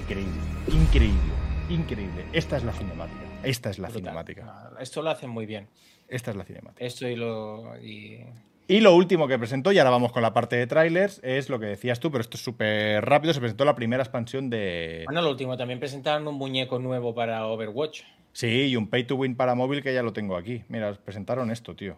Increíble. 0.00 0.40
Increíble. 0.68 1.32
Increíble. 1.68 2.24
Esta 2.32 2.56
es 2.56 2.64
la 2.64 2.72
cinemática. 2.72 3.20
Esta 3.42 3.70
es 3.70 3.78
la 3.78 3.88
Brutal. 3.88 4.02
cinemática. 4.02 4.70
Esto 4.80 5.02
lo 5.02 5.10
hacen 5.10 5.30
muy 5.30 5.46
bien. 5.46 5.68
Esta 6.08 6.30
es 6.30 6.36
la 6.36 6.44
cinemática. 6.44 6.84
Esto 6.84 7.06
y 7.08 7.16
lo. 7.16 7.76
y- 7.82 8.24
Y 8.66 8.80
lo 8.80 8.94
último 8.94 9.28
que 9.28 9.38
presentó, 9.38 9.72
y 9.72 9.78
ahora 9.78 9.90
vamos 9.90 10.10
con 10.12 10.22
la 10.22 10.32
parte 10.32 10.56
de 10.56 10.66
trailers, 10.66 11.20
es 11.22 11.50
lo 11.50 11.58
que 11.60 11.66
decías 11.66 12.00
tú, 12.00 12.10
pero 12.10 12.22
esto 12.22 12.36
es 12.38 12.42
súper 12.42 13.04
rápido. 13.04 13.34
Se 13.34 13.40
presentó 13.40 13.64
la 13.66 13.74
primera 13.74 14.02
expansión 14.02 14.48
de. 14.50 15.02
Bueno, 15.06 15.20
lo 15.22 15.30
último, 15.30 15.56
también 15.56 15.78
presentaron 15.78 16.26
un 16.28 16.34
muñeco 16.36 16.78
nuevo 16.78 17.14
para 17.14 17.46
Overwatch. 17.46 18.02
Sí, 18.32 18.66
y 18.68 18.76
un 18.76 18.88
pay 18.88 19.04
to 19.04 19.16
win 19.16 19.36
para 19.36 19.54
móvil 19.54 19.82
que 19.82 19.92
ya 19.94 20.02
lo 20.02 20.12
tengo 20.12 20.36
aquí. 20.36 20.64
Mira, 20.68 20.92
presentaron 20.94 21.50
esto, 21.50 21.76
tío. 21.76 21.96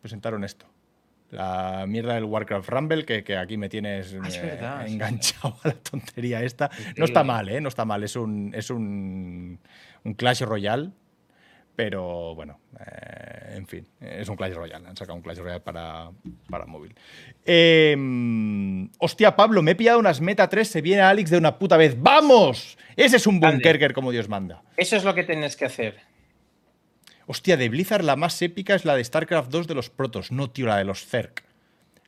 Presentaron 0.00 0.44
esto. 0.44 0.66
La 1.34 1.84
mierda 1.88 2.14
del 2.14 2.24
Warcraft 2.24 2.68
Rumble, 2.68 3.04
que, 3.04 3.24
que 3.24 3.36
aquí 3.36 3.56
me 3.56 3.68
tienes 3.68 4.14
Ah, 4.20 4.28
es 4.28 4.36
eh, 4.36 4.42
verdad, 4.42 4.86
enganchado 4.86 5.56
a 5.64 5.68
la 5.68 5.74
tontería 5.74 6.42
esta. 6.42 6.70
No 6.96 7.04
está 7.04 7.24
mal, 7.24 7.48
¿eh? 7.48 7.60
No 7.60 7.68
está 7.68 7.84
mal. 7.84 8.04
Es 8.04 8.14
un, 8.16 8.52
es 8.54 8.70
un, 8.70 9.58
un 10.04 10.14
Clash 10.14 10.42
Royale. 10.42 10.90
Pero 11.76 12.36
bueno, 12.36 12.60
eh, 12.78 13.56
en 13.56 13.66
fin, 13.66 13.84
es 14.00 14.28
un 14.28 14.36
Clash 14.36 14.52
Royale. 14.52 14.86
Han 14.86 14.96
sacado 14.96 15.16
un 15.16 15.22
Clash 15.22 15.38
Royale 15.38 15.60
para, 15.60 16.10
para 16.48 16.66
móvil. 16.66 16.94
Eh, 17.44 17.96
hostia, 18.98 19.34
Pablo, 19.34 19.60
me 19.60 19.72
he 19.72 19.74
pillado 19.74 19.98
unas 19.98 20.20
Meta 20.20 20.48
3. 20.48 20.68
Se 20.68 20.80
viene 20.82 21.02
Alex 21.02 21.30
de 21.30 21.38
una 21.38 21.58
puta 21.58 21.76
vez. 21.76 21.96
¡Vamos! 22.00 22.78
Ese 22.94 23.16
es 23.16 23.26
un 23.26 23.40
bunkerker 23.40 23.92
como 23.92 24.12
Dios 24.12 24.28
manda. 24.28 24.62
Eso 24.76 24.94
es 24.94 25.02
lo 25.02 25.16
que 25.16 25.24
tienes 25.24 25.56
que 25.56 25.64
hacer. 25.64 26.13
Hostia, 27.26 27.56
de 27.56 27.68
Blizzard 27.68 28.04
la 28.04 28.16
más 28.16 28.40
épica 28.42 28.74
es 28.74 28.84
la 28.84 28.96
de 28.96 29.04
StarCraft 29.04 29.50
2 29.50 29.66
de 29.66 29.74
los 29.74 29.90
protos. 29.90 30.30
No, 30.30 30.50
tío, 30.50 30.66
la 30.66 30.76
de 30.76 30.84
los 30.84 31.06
Zerg. 31.06 31.32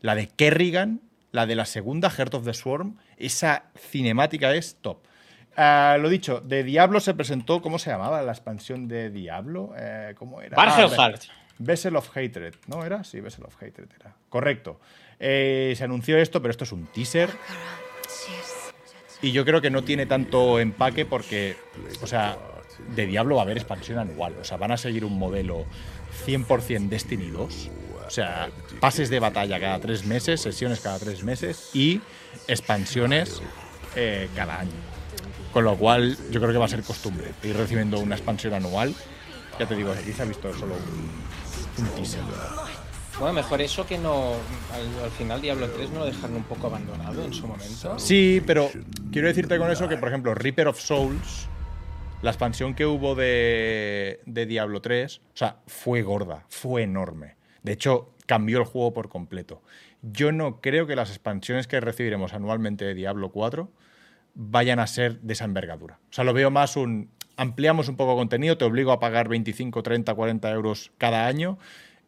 La 0.01 0.15
de 0.15 0.29
Kerrigan, 0.29 1.01
la 1.33 1.47
de 1.47 1.55
la 1.55 1.65
segunda, 1.65 2.11
Heart 2.11 2.35
of 2.35 2.45
the 2.45 2.55
Swarm. 2.55 2.99
Esa 3.17 3.65
cinemática 3.91 4.55
es 4.55 4.77
top. 4.81 4.99
Ah, 5.57 5.97
lo 5.99 6.11
dicho, 6.11 6.41
de 6.41 6.63
Diablo 6.63 7.01
se 7.01 7.15
presentó, 7.15 7.63
¿cómo 7.63 7.79
se 7.79 7.91
llamaba 7.91 8.23
la 8.23 8.33
expansión 8.33 8.89
de 8.89 9.11
Diablo? 9.11 9.73
Eh, 9.79 10.15
¿Cómo 10.19 10.43
era? 10.43 10.55
Bargelheart. 10.55 11.23
Ah, 11.31 11.33
Vessel 11.59 11.97
of 11.97 12.15
Hatred, 12.15 12.55
¿no 12.67 12.85
era? 12.85 13.03
Sí, 13.05 13.21
Vessel 13.21 13.45
of 13.45 13.57
Hatred 13.57 13.89
era. 13.99 14.15
Correcto. 14.29 14.79
Eh, 15.19 15.73
se 15.77 15.85
anunció 15.85 16.19
esto, 16.19 16.43
pero 16.43 16.51
esto 16.51 16.65
es 16.65 16.73
un 16.73 16.87
teaser. 16.87 17.31
Y 19.23 19.33
yo 19.33 19.47
creo 19.47 19.63
que 19.63 19.71
no 19.71 19.83
tiene 19.83 20.05
tanto 20.05 20.61
empaque 20.61 21.07
porque, 21.07 21.57
o 22.03 22.07
sea, 22.07 22.37
de 22.95 23.07
Diablo 23.07 23.37
va 23.37 23.43
a 23.43 23.45
haber 23.45 23.57
expansión 23.57 23.99
anual. 23.99 24.35
O 24.41 24.45
sea, 24.45 24.57
van 24.57 24.73
a 24.73 24.77
seguir 24.77 25.05
un 25.05 25.19
modelo 25.19 25.65
100% 26.27 26.89
Destiny 26.89 27.31
2. 27.31 27.71
O 28.07 28.11
sea, 28.11 28.49
pases 28.81 29.11
de 29.11 29.19
batalla 29.19 29.59
cada 29.59 29.81
tres 29.81 30.05
meses, 30.07 30.41
sesiones 30.41 30.81
cada 30.81 30.99
tres 30.99 31.25
meses 31.25 31.71
y 31.75 32.01
expansiones 32.47 33.43
eh, 33.97 34.29
cada 34.35 34.61
año. 34.61 34.71
Con 35.53 35.65
lo 35.65 35.77
cual, 35.77 36.17
yo 36.31 36.41
creo 36.41 36.53
que 36.53 36.59
va 36.59 36.67
a 36.67 36.69
ser 36.69 36.83
costumbre 36.83 37.33
ir 37.43 37.57
recibiendo 37.57 37.99
una 37.99 38.15
expansión 38.15 38.55
anual. 38.55 38.95
Ya 39.59 39.67
te 39.67 39.75
digo, 39.75 39.91
aquí 39.91 40.13
se 40.13 40.23
ha 40.23 40.27
visto 40.27 40.53
solo 40.53 40.75
un, 40.75 41.85
un 41.85 41.91
teaser. 41.95 42.21
Bueno, 43.19 43.33
mejor 43.33 43.63
eso 43.63 43.87
que 43.87 43.97
no. 43.97 44.35
Al, 44.73 45.05
al 45.05 45.11
final, 45.11 45.41
Diablo 45.41 45.71
3 45.71 45.91
no 45.91 46.01
lo 46.01 46.07
dejaron 46.07 46.37
un 46.37 46.43
poco 46.45 46.67
abandonado 46.67 47.25
en 47.25 47.33
su 47.33 47.47
momento. 47.47 47.99
Sí, 47.99 48.43
pero 48.47 48.71
quiero 49.11 49.29
decirte 49.29 49.57
con 49.57 49.71
eso 49.71 49.89
que, 49.89 49.97
por 49.97 50.09
ejemplo, 50.11 50.35
Reaper 50.35 50.69
of 50.69 50.79
Souls, 50.79 51.49
la 52.23 52.31
expansión 52.31 52.75
que 52.75 52.87
hubo 52.87 53.15
de, 53.15 54.21
de 54.27 54.47
Diablo 54.47 54.81
3, 54.81 55.19
o 55.19 55.37
sea, 55.37 55.59
fue 55.67 56.03
gorda, 56.03 56.45
fue 56.49 56.83
enorme. 56.83 57.37
De 57.63 57.73
hecho, 57.73 58.15
cambió 58.27 58.59
el 58.59 58.65
juego 58.65 58.93
por 58.93 59.09
completo. 59.09 59.63
Yo 60.03 60.33
no 60.33 60.61
creo 60.61 60.87
que 60.87 60.97
las 60.97 61.11
expansiones 61.11 61.67
que 61.67 61.81
recibiremos 61.81 62.33
anualmente 62.33 62.85
de 62.85 62.95
Diablo 62.95 63.31
4 63.31 63.71
vayan 64.35 64.79
a 64.79 64.87
ser 64.87 65.21
de 65.21 65.33
esa 65.33 65.45
envergadura. 65.45 65.99
O 66.11 66.13
sea, 66.13 66.25
lo 66.25 66.33
veo 66.33 66.51
más 66.51 66.77
un... 66.77 67.11
Ampliamos 67.39 67.89
un 67.89 67.97
poco 67.97 68.17
contenido, 68.17 68.57
te 68.57 68.65
obligo 68.65 68.93
a 68.93 69.01
pagar 69.01 69.29
25, 69.29 69.83
30, 69.83 70.15
40 70.15 70.51
euros 70.53 70.93
cada 70.97 71.27
año 71.27 71.59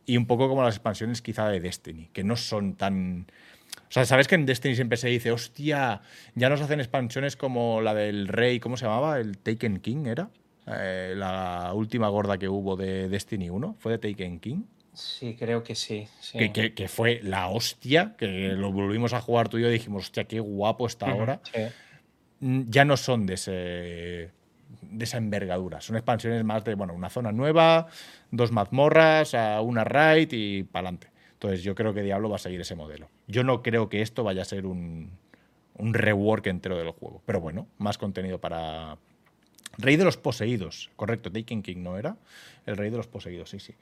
y 0.06 0.16
un 0.16 0.26
poco 0.26 0.48
como 0.48 0.62
las 0.62 0.76
expansiones 0.76 1.20
quizá 1.20 1.48
de 1.48 1.60
Destiny, 1.60 2.08
que 2.12 2.24
no 2.24 2.36
son 2.36 2.74
tan... 2.74 3.26
O 3.88 3.90
sea, 3.90 4.04
¿sabes 4.04 4.28
que 4.28 4.34
en 4.34 4.44
Destiny 4.44 4.74
siempre 4.74 4.98
se 4.98 5.08
dice, 5.08 5.32
hostia, 5.32 6.02
ya 6.34 6.48
nos 6.50 6.60
hacen 6.60 6.78
expansiones 6.80 7.36
como 7.36 7.80
la 7.80 7.94
del 7.94 8.28
rey, 8.28 8.60
¿cómo 8.60 8.76
se 8.76 8.84
llamaba? 8.84 9.18
¿El 9.18 9.38
Taken 9.38 9.80
King 9.80 10.04
era? 10.06 10.28
Eh, 10.66 11.14
la 11.16 11.72
última 11.74 12.08
gorda 12.08 12.36
que 12.36 12.48
hubo 12.48 12.76
de 12.76 13.08
Destiny 13.08 13.48
1, 13.48 13.76
¿fue 13.78 13.92
de 13.96 13.98
Taken 13.98 14.40
King? 14.40 14.62
Sí, 14.92 15.36
creo 15.38 15.62
que 15.62 15.74
sí. 15.74 16.06
sí. 16.20 16.36
Que, 16.38 16.52
que- 16.52 16.74
que 16.74 16.88
fue 16.88 17.20
la 17.22 17.48
hostia, 17.48 18.14
que 18.18 18.26
lo 18.56 18.72
volvimos 18.72 19.14
a 19.14 19.20
jugar 19.22 19.48
tú 19.48 19.56
y 19.58 19.62
yo 19.62 19.68
y 19.68 19.72
dijimos, 19.72 20.04
hostia, 20.04 20.24
qué 20.24 20.40
guapo 20.40 20.86
está 20.86 21.10
ahora. 21.10 21.40
sí. 21.50 21.62
Mm, 22.40 22.62
Ya 22.68 22.84
no 22.84 22.96
son 22.96 23.24
de 23.26 23.34
ese 23.34 24.30
de 24.82 25.04
esa 25.04 25.16
envergadura. 25.16 25.80
Son 25.80 25.96
expansiones 25.96 26.44
más 26.44 26.62
de, 26.64 26.74
bueno, 26.74 26.92
una 26.92 27.08
zona 27.08 27.32
nueva, 27.32 27.86
dos 28.30 28.52
mazmorras, 28.52 29.34
a 29.34 29.60
una 29.62 29.82
raid 29.84 30.28
y 30.32 30.62
para 30.62 30.88
adelante. 30.88 31.08
Entonces 31.38 31.62
yo 31.62 31.74
creo 31.76 31.94
que 31.94 32.02
Diablo 32.02 32.28
va 32.28 32.36
a 32.36 32.40
seguir 32.40 32.60
ese 32.60 32.74
modelo. 32.74 33.08
Yo 33.28 33.44
no 33.44 33.62
creo 33.62 33.88
que 33.88 34.02
esto 34.02 34.24
vaya 34.24 34.42
a 34.42 34.44
ser 34.44 34.66
un, 34.66 35.12
un 35.76 35.94
rework 35.94 36.46
entero 36.48 36.76
del 36.76 36.90
juego. 36.90 37.22
Pero 37.26 37.40
bueno, 37.40 37.68
más 37.78 37.96
contenido 37.96 38.38
para... 38.40 38.98
Rey 39.76 39.94
de 39.94 40.04
los 40.04 40.16
Poseídos, 40.16 40.90
correcto, 40.96 41.30
Taken 41.30 41.62
King 41.62 41.76
no 41.78 41.96
era. 41.96 42.16
El 42.66 42.76
Rey 42.76 42.90
de 42.90 42.96
los 42.96 43.06
Poseídos, 43.06 43.50
sí, 43.50 43.60
sí. 43.60 43.72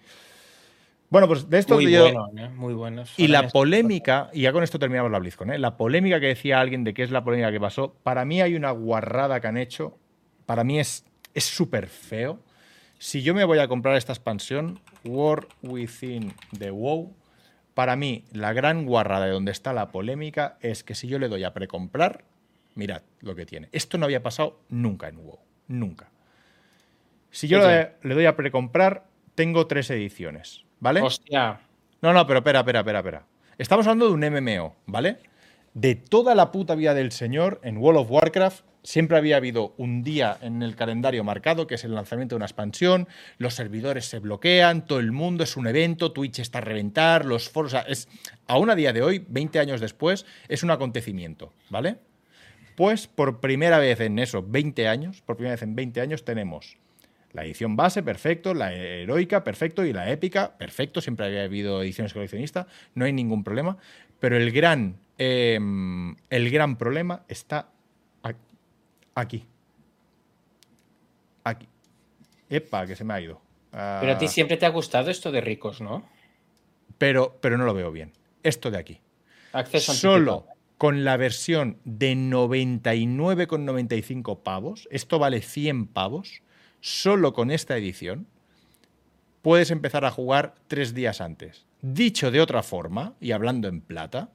Bueno, 1.08 1.26
pues 1.28 1.48
de 1.48 1.58
esto 1.58 1.76
Muy 1.76 1.90
yo- 1.90 2.02
bueno, 2.12 2.28
¿eh? 2.36 2.50
muy 2.50 2.74
buenos. 2.74 3.14
y 3.16 3.28
la 3.28 3.48
polémica, 3.48 4.28
y 4.34 4.42
ya 4.42 4.52
con 4.52 4.62
esto 4.62 4.78
terminamos 4.78 5.10
la 5.10 5.18
BlizzCon, 5.18 5.52
¿eh? 5.52 5.58
la 5.58 5.76
polémica 5.78 6.20
que 6.20 6.26
decía 6.26 6.60
alguien 6.60 6.84
de 6.84 6.92
qué 6.92 7.04
es 7.04 7.10
la 7.10 7.24
polémica 7.24 7.50
que 7.52 7.60
pasó, 7.60 7.94
para 8.02 8.24
mí 8.26 8.42
hay 8.42 8.54
una 8.56 8.72
guarrada 8.72 9.40
que 9.40 9.46
han 9.46 9.56
hecho, 9.56 9.96
para 10.44 10.62
mí 10.64 10.78
es 10.78 11.04
es 11.32 11.44
súper 11.44 11.86
feo. 11.86 12.40
Si 12.98 13.22
yo 13.22 13.34
me 13.34 13.44
voy 13.44 13.58
a 13.60 13.68
comprar 13.68 13.94
esta 13.96 14.12
expansión, 14.12 14.80
War 15.04 15.46
Within 15.62 16.32
the 16.58 16.70
WoW, 16.70 17.14
para 17.76 17.94
mí 17.94 18.24
la 18.32 18.54
gran 18.54 18.86
guarrada 18.86 19.26
de 19.26 19.32
donde 19.32 19.52
está 19.52 19.74
la 19.74 19.92
polémica 19.92 20.56
es 20.62 20.82
que 20.82 20.94
si 20.94 21.08
yo 21.08 21.18
le 21.18 21.28
doy 21.28 21.44
a 21.44 21.52
precomprar, 21.52 22.24
mirad 22.74 23.02
lo 23.20 23.34
que 23.34 23.44
tiene. 23.44 23.68
Esto 23.70 23.98
no 23.98 24.06
había 24.06 24.22
pasado 24.22 24.60
nunca 24.70 25.08
en 25.08 25.18
WoW, 25.18 25.38
nunca. 25.68 26.08
Si 27.30 27.48
yo 27.48 27.58
le, 27.58 27.92
le 28.00 28.14
doy 28.14 28.24
a 28.24 28.34
precomprar, 28.34 29.04
tengo 29.34 29.66
tres 29.66 29.90
ediciones, 29.90 30.64
¿vale? 30.80 31.02
Hostia. 31.02 31.60
No, 32.00 32.14
no, 32.14 32.26
pero 32.26 32.38
espera, 32.38 32.60
espera, 32.60 32.78
espera, 32.78 33.00
espera. 33.00 33.26
Estamos 33.58 33.86
hablando 33.86 34.08
de 34.08 34.14
un 34.14 34.20
MMO, 34.20 34.74
¿vale? 34.86 35.18
De 35.74 35.96
toda 35.96 36.34
la 36.34 36.52
puta 36.52 36.76
vida 36.76 36.94
del 36.94 37.12
señor 37.12 37.60
en 37.62 37.76
World 37.76 38.00
of 38.00 38.10
Warcraft 38.10 38.64
siempre 38.86 39.18
había 39.18 39.36
habido 39.36 39.74
un 39.78 40.04
día 40.04 40.38
en 40.40 40.62
el 40.62 40.76
calendario 40.76 41.24
marcado, 41.24 41.66
que 41.66 41.74
es 41.74 41.82
el 41.82 41.94
lanzamiento 41.94 42.34
de 42.34 42.36
una 42.36 42.46
expansión, 42.46 43.08
los 43.36 43.54
servidores 43.54 44.06
se 44.06 44.20
bloquean, 44.20 44.86
todo 44.86 45.00
el 45.00 45.10
mundo 45.10 45.42
es 45.42 45.56
un 45.56 45.66
evento, 45.66 46.12
Twitch 46.12 46.38
está 46.38 46.58
a 46.58 46.60
reventar, 46.60 47.24
los 47.24 47.50
foros... 47.50 47.74
o 47.74 47.76
sea, 47.76 47.84
es, 47.88 48.08
aún 48.46 48.70
a 48.70 48.76
día 48.76 48.92
de 48.92 49.02
hoy, 49.02 49.24
20 49.28 49.58
años 49.58 49.80
después, 49.80 50.24
es 50.48 50.62
un 50.62 50.70
acontecimiento, 50.70 51.52
¿vale? 51.68 51.96
Pues 52.76 53.08
por 53.08 53.40
primera 53.40 53.78
vez 53.78 53.98
en 54.00 54.20
esos 54.20 54.48
20 54.48 54.86
años, 54.86 55.20
por 55.20 55.36
primera 55.36 55.56
vez 55.56 55.62
en 55.62 55.74
20 55.74 56.00
años 56.00 56.24
tenemos 56.24 56.78
la 57.32 57.44
edición 57.44 57.74
base, 57.74 58.04
perfecto, 58.04 58.54
la 58.54 58.72
heroica, 58.72 59.42
perfecto, 59.42 59.84
y 59.84 59.92
la 59.92 60.10
épica, 60.12 60.56
perfecto, 60.56 61.00
siempre 61.00 61.26
había 61.26 61.42
habido 61.42 61.82
ediciones 61.82 62.12
coleccionistas, 62.12 62.66
no 62.94 63.04
hay 63.04 63.12
ningún 63.12 63.42
problema, 63.42 63.78
pero 64.20 64.36
el 64.36 64.52
gran, 64.52 64.96
eh, 65.18 65.58
el 66.30 66.50
gran 66.50 66.76
problema 66.76 67.24
está 67.28 67.70
aquí. 69.16 69.44
Aquí. 71.44 71.68
Epa, 72.48 72.86
que 72.86 72.96
se 72.96 73.04
me 73.04 73.12
ha 73.14 73.20
ido. 73.20 73.40
Pero 73.72 74.12
a 74.12 74.18
ti 74.18 74.26
Ah, 74.26 74.28
siempre 74.28 74.56
te 74.56 74.64
ha 74.66 74.70
gustado 74.70 75.10
esto 75.10 75.30
de 75.32 75.40
ricos, 75.40 75.80
¿no? 75.80 76.04
pero, 76.98 77.36
pero 77.42 77.58
no 77.58 77.64
lo 77.66 77.74
veo 77.74 77.92
bien. 77.92 78.12
Esto 78.42 78.70
de 78.70 78.78
aquí. 78.78 79.00
Acceso 79.52 79.92
Solo 79.92 80.32
anticipado. 80.32 80.58
con 80.78 81.04
la 81.04 81.16
versión 81.18 81.76
de 81.84 82.14
99,95 82.14 84.42
pavos, 84.42 84.88
esto 84.90 85.18
vale 85.18 85.42
100 85.42 85.88
pavos, 85.88 86.40
solo 86.80 87.34
con 87.34 87.50
esta 87.50 87.76
edición, 87.76 88.26
puedes 89.42 89.70
empezar 89.70 90.06
a 90.06 90.10
jugar 90.10 90.54
tres 90.68 90.94
días 90.94 91.20
antes. 91.20 91.66
Dicho 91.82 92.30
de 92.30 92.40
otra 92.40 92.62
forma, 92.62 93.12
y 93.20 93.32
hablando 93.32 93.68
en 93.68 93.82
plata, 93.82 94.30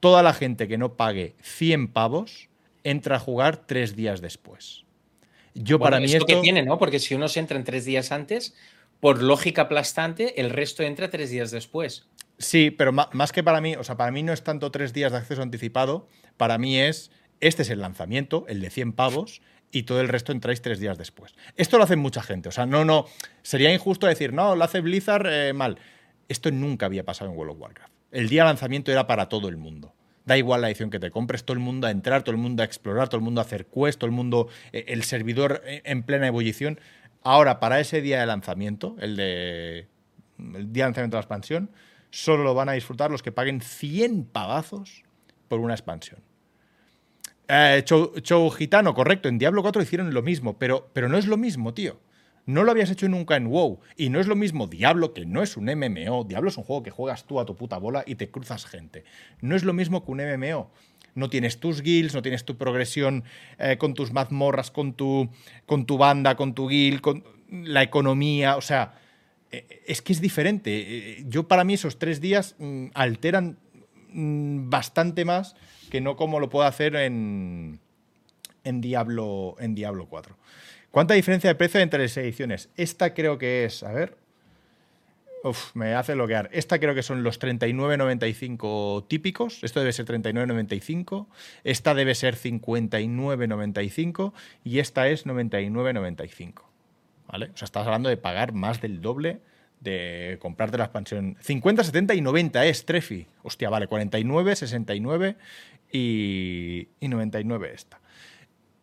toda 0.00 0.22
la 0.22 0.34
gente 0.34 0.68
que 0.68 0.76
no 0.78 0.92
pague 0.94 1.36
100 1.40 1.88
pavos 1.88 2.49
entra 2.84 3.16
a 3.16 3.18
jugar 3.18 3.66
tres 3.66 3.96
días 3.96 4.20
después. 4.20 4.84
Yo 5.54 5.78
Bueno, 5.78 5.90
para 5.90 6.00
mí 6.00 6.06
es 6.06 6.12
lo 6.12 6.18
esto... 6.18 6.26
que 6.26 6.40
tiene, 6.40 6.62
¿no? 6.62 6.78
Porque 6.78 6.98
si 6.98 7.14
uno 7.14 7.28
se 7.28 7.40
entra 7.40 7.56
en 7.56 7.64
tres 7.64 7.84
días 7.84 8.12
antes, 8.12 8.54
por 9.00 9.22
lógica 9.22 9.62
aplastante, 9.62 10.40
el 10.40 10.50
resto 10.50 10.82
entra 10.82 11.10
tres 11.10 11.30
días 11.30 11.50
después. 11.50 12.06
Sí, 12.38 12.70
pero 12.70 12.92
más 12.92 13.32
que 13.32 13.42
para 13.42 13.60
mí, 13.60 13.76
o 13.76 13.84
sea, 13.84 13.96
para 13.96 14.10
mí 14.10 14.22
no 14.22 14.32
es 14.32 14.42
tanto 14.42 14.70
tres 14.70 14.92
días 14.92 15.12
de 15.12 15.18
acceso 15.18 15.42
anticipado, 15.42 16.08
para 16.36 16.56
mí 16.56 16.78
es, 16.78 17.10
este 17.40 17.62
es 17.62 17.70
el 17.70 17.80
lanzamiento, 17.80 18.46
el 18.48 18.60
de 18.60 18.70
100 18.70 18.92
pavos, 18.94 19.42
y 19.72 19.84
todo 19.84 20.00
el 20.00 20.08
resto 20.08 20.32
entráis 20.32 20.62
tres 20.62 20.80
días 20.80 20.98
después. 20.98 21.34
Esto 21.56 21.78
lo 21.78 21.84
hace 21.84 21.96
mucha 21.96 22.22
gente, 22.22 22.48
o 22.48 22.52
sea, 22.52 22.66
no, 22.66 22.84
no, 22.84 23.06
sería 23.42 23.72
injusto 23.72 24.06
decir, 24.06 24.32
no, 24.32 24.56
lo 24.56 24.64
hace 24.64 24.80
Blizzard 24.80 25.26
eh, 25.26 25.52
mal. 25.52 25.78
Esto 26.28 26.50
nunca 26.50 26.86
había 26.86 27.04
pasado 27.04 27.30
en 27.30 27.36
World 27.36 27.52
of 27.52 27.60
Warcraft. 27.60 27.92
El 28.10 28.28
día 28.28 28.42
de 28.42 28.48
lanzamiento 28.48 28.90
era 28.90 29.06
para 29.06 29.28
todo 29.28 29.48
el 29.48 29.56
mundo. 29.56 29.92
Da 30.24 30.36
igual 30.36 30.60
la 30.60 30.68
edición 30.68 30.90
que 30.90 30.98
te 30.98 31.10
compres, 31.10 31.44
todo 31.44 31.54
el 31.54 31.60
mundo 31.60 31.86
a 31.86 31.90
entrar, 31.90 32.22
todo 32.22 32.32
el 32.32 32.40
mundo 32.40 32.62
a 32.62 32.66
explorar, 32.66 33.08
todo 33.08 33.18
el 33.18 33.24
mundo 33.24 33.40
a 33.40 33.44
hacer 33.44 33.66
quest, 33.66 33.98
todo 33.98 34.06
el 34.06 34.14
mundo, 34.14 34.48
eh, 34.72 34.84
el 34.88 35.02
servidor 35.02 35.62
eh, 35.64 35.82
en 35.84 36.02
plena 36.02 36.26
ebullición. 36.26 36.78
Ahora, 37.22 37.60
para 37.60 37.80
ese 37.80 38.00
día 38.00 38.20
de 38.20 38.26
lanzamiento, 38.26 38.96
el 39.00 39.16
de 39.16 39.88
el 40.38 40.72
día 40.72 40.84
de 40.84 40.88
lanzamiento 40.88 41.16
de 41.16 41.20
la 41.20 41.22
expansión, 41.22 41.70
solo 42.10 42.44
lo 42.44 42.54
van 42.54 42.68
a 42.68 42.72
disfrutar 42.72 43.10
los 43.10 43.22
que 43.22 43.32
paguen 43.32 43.60
100 43.60 44.24
pagazos 44.24 45.04
por 45.48 45.60
una 45.60 45.74
expansión. 45.74 46.20
Eh, 47.48 47.84
gitano, 48.56 48.94
correcto, 48.94 49.28
en 49.28 49.38
Diablo 49.38 49.62
4 49.62 49.82
hicieron 49.82 50.14
lo 50.14 50.22
mismo, 50.22 50.58
pero, 50.58 50.88
pero 50.92 51.08
no 51.08 51.18
es 51.18 51.26
lo 51.26 51.36
mismo, 51.36 51.74
tío. 51.74 51.98
No 52.46 52.64
lo 52.64 52.70
habías 52.70 52.90
hecho 52.90 53.08
nunca 53.08 53.36
en 53.36 53.48
WoW. 53.48 53.80
Y 53.96 54.08
no 54.08 54.20
es 54.20 54.26
lo 54.26 54.36
mismo 54.36 54.66
Diablo, 54.66 55.12
que 55.12 55.26
no 55.26 55.42
es 55.42 55.56
un 55.56 55.66
MMO. 55.66 56.24
Diablo 56.24 56.48
es 56.48 56.56
un 56.56 56.64
juego 56.64 56.82
que 56.82 56.90
juegas 56.90 57.26
tú 57.26 57.40
a 57.40 57.46
tu 57.46 57.54
puta 57.56 57.78
bola 57.78 58.02
y 58.06 58.16
te 58.16 58.30
cruzas 58.30 58.66
gente. 58.66 59.04
No 59.40 59.56
es 59.56 59.64
lo 59.64 59.72
mismo 59.72 60.04
que 60.04 60.12
un 60.12 60.18
MMO. 60.18 60.70
No 61.14 61.28
tienes 61.28 61.58
tus 61.58 61.82
guilds, 61.82 62.14
no 62.14 62.22
tienes 62.22 62.44
tu 62.44 62.56
progresión 62.56 63.24
eh, 63.58 63.76
con 63.78 63.94
tus 63.94 64.12
mazmorras, 64.12 64.70
con 64.70 64.94
tu, 64.94 65.28
con 65.66 65.86
tu 65.86 65.98
banda, 65.98 66.36
con 66.36 66.54
tu 66.54 66.68
guild, 66.68 67.00
con 67.00 67.24
la 67.50 67.82
economía. 67.82 68.56
O 68.56 68.60
sea, 68.60 68.94
eh, 69.50 69.82
es 69.86 70.02
que 70.02 70.12
es 70.12 70.20
diferente. 70.20 70.70
Eh, 71.18 71.24
Yo 71.28 71.48
para 71.48 71.64
mí 71.64 71.74
esos 71.74 71.98
tres 71.98 72.20
días 72.20 72.54
mm, 72.58 72.86
alteran 72.94 73.58
mm, 74.12 74.70
bastante 74.70 75.24
más 75.24 75.56
que 75.90 76.00
no 76.00 76.16
como 76.16 76.40
lo 76.40 76.48
puedo 76.48 76.66
hacer 76.66 76.94
en, 76.96 77.80
en, 78.64 78.80
Diablo, 78.80 79.56
en 79.58 79.74
Diablo 79.74 80.06
4. 80.06 80.36
¿Cuánta 80.90 81.14
diferencia 81.14 81.48
de 81.48 81.54
precio 81.54 81.80
entre 81.80 82.02
las 82.02 82.16
ediciones? 82.16 82.68
Esta 82.76 83.14
creo 83.14 83.38
que 83.38 83.64
es, 83.64 83.82
a 83.82 83.92
ver. 83.92 84.16
Uf, 85.42 85.74
me 85.74 85.94
hace 85.94 86.14
bloquear. 86.14 86.50
Esta 86.52 86.78
creo 86.78 86.94
que 86.94 87.02
son 87.02 87.22
los 87.22 87.40
39.95 87.40 89.06
típicos. 89.08 89.62
Esto 89.62 89.80
debe 89.80 89.92
ser 89.92 90.06
39.95. 90.06 91.26
Esta 91.64 91.94
debe 91.94 92.14
ser 92.14 92.36
59.95. 92.36 94.32
Y 94.64 94.80
esta 94.80 95.08
es 95.08 95.26
99.95. 95.26 96.62
¿Vale? 97.28 97.50
O 97.54 97.56
sea, 97.56 97.64
estás 97.64 97.86
hablando 97.86 98.08
de 98.08 98.16
pagar 98.16 98.52
más 98.52 98.80
del 98.80 99.00
doble 99.00 99.40
de 99.80 100.38
comprarte 100.42 100.76
la 100.76 100.84
expansión. 100.84 101.36
50, 101.40 101.84
70 101.84 102.14
y 102.14 102.20
90 102.20 102.66
es 102.66 102.84
Trefi. 102.84 103.26
Hostia, 103.42 103.70
vale, 103.70 103.86
49, 103.86 104.56
69 104.56 105.36
y, 105.90 106.88
y 107.00 107.08
99 107.08 107.72
esta. 107.74 108.00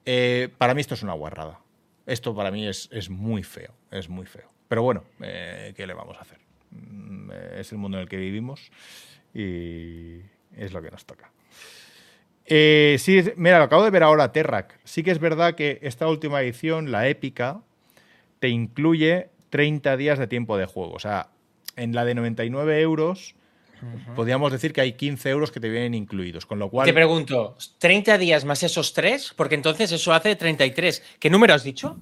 Eh, 0.06 0.50
para 0.58 0.74
mí 0.74 0.82
esto 0.82 0.96
es 0.96 1.04
una 1.04 1.14
guarrada. 1.14 1.60
Esto 2.08 2.34
para 2.34 2.50
mí 2.50 2.66
es, 2.66 2.90
es 2.92 3.10
muy 3.10 3.44
feo, 3.44 3.74
es 3.92 4.10
muy 4.10 4.26
feo. 4.26 4.50
Pero 4.68 4.82
bueno, 4.82 5.04
eh, 5.22 5.74
¿qué 5.76 5.86
le 5.86 5.94
vamos 5.94 6.18
a 6.18 6.22
hacer? 6.22 6.40
Mm, 6.72 7.32
eh, 7.32 7.58
Es 7.60 7.72
el 7.72 7.78
mundo 7.78 7.98
en 7.98 8.04
el 8.04 8.10
que 8.10 8.18
vivimos 8.18 8.72
y 9.34 10.22
es 10.56 10.74
lo 10.74 10.82
que 10.82 10.90
nos 10.90 11.06
toca. 11.06 11.32
Eh, 12.46 12.98
mira, 13.36 13.58
lo 13.58 13.66
acabo 13.66 13.84
de 13.84 13.90
ver 13.92 14.04
ahora, 14.04 14.32
Terrac. 14.32 14.80
Sí 14.86 15.04
que 15.04 15.12
es 15.12 15.20
verdad 15.20 15.56
que 15.56 15.80
esta 15.82 16.08
última 16.08 16.42
edición, 16.42 16.92
la 16.92 17.08
épica, 17.10 17.62
te 18.40 18.48
incluye 18.48 19.30
30 19.50 19.98
días 19.98 20.18
de 20.18 20.28
tiempo 20.28 20.58
de 20.58 20.66
juego. 20.66 20.94
O 20.94 21.00
sea, 21.00 21.30
en 21.76 21.94
la 21.94 22.06
de 22.06 22.16
99 22.16 22.82
euros, 22.82 23.36
podríamos 24.16 24.52
decir 24.52 24.74
que 24.74 24.82
hay 24.82 24.94
15 24.94 25.30
euros 25.30 25.52
que 25.52 25.60
te 25.60 25.70
vienen 25.70 25.94
incluidos. 25.94 26.46
Con 26.46 26.60
lo 26.60 26.70
cual, 26.70 26.86
Te 26.86 26.94
pregunto, 26.94 27.56
¿30 27.80 28.18
días 28.18 28.46
más 28.46 28.64
esos 28.64 28.94
tres? 28.94 29.34
Porque 29.36 29.56
entonces 29.56 29.92
eso 29.92 30.14
hace 30.14 30.36
33. 30.36 31.04
¿Qué 31.20 31.30
número 31.30 31.54
has 31.54 31.64
dicho? 31.64 31.98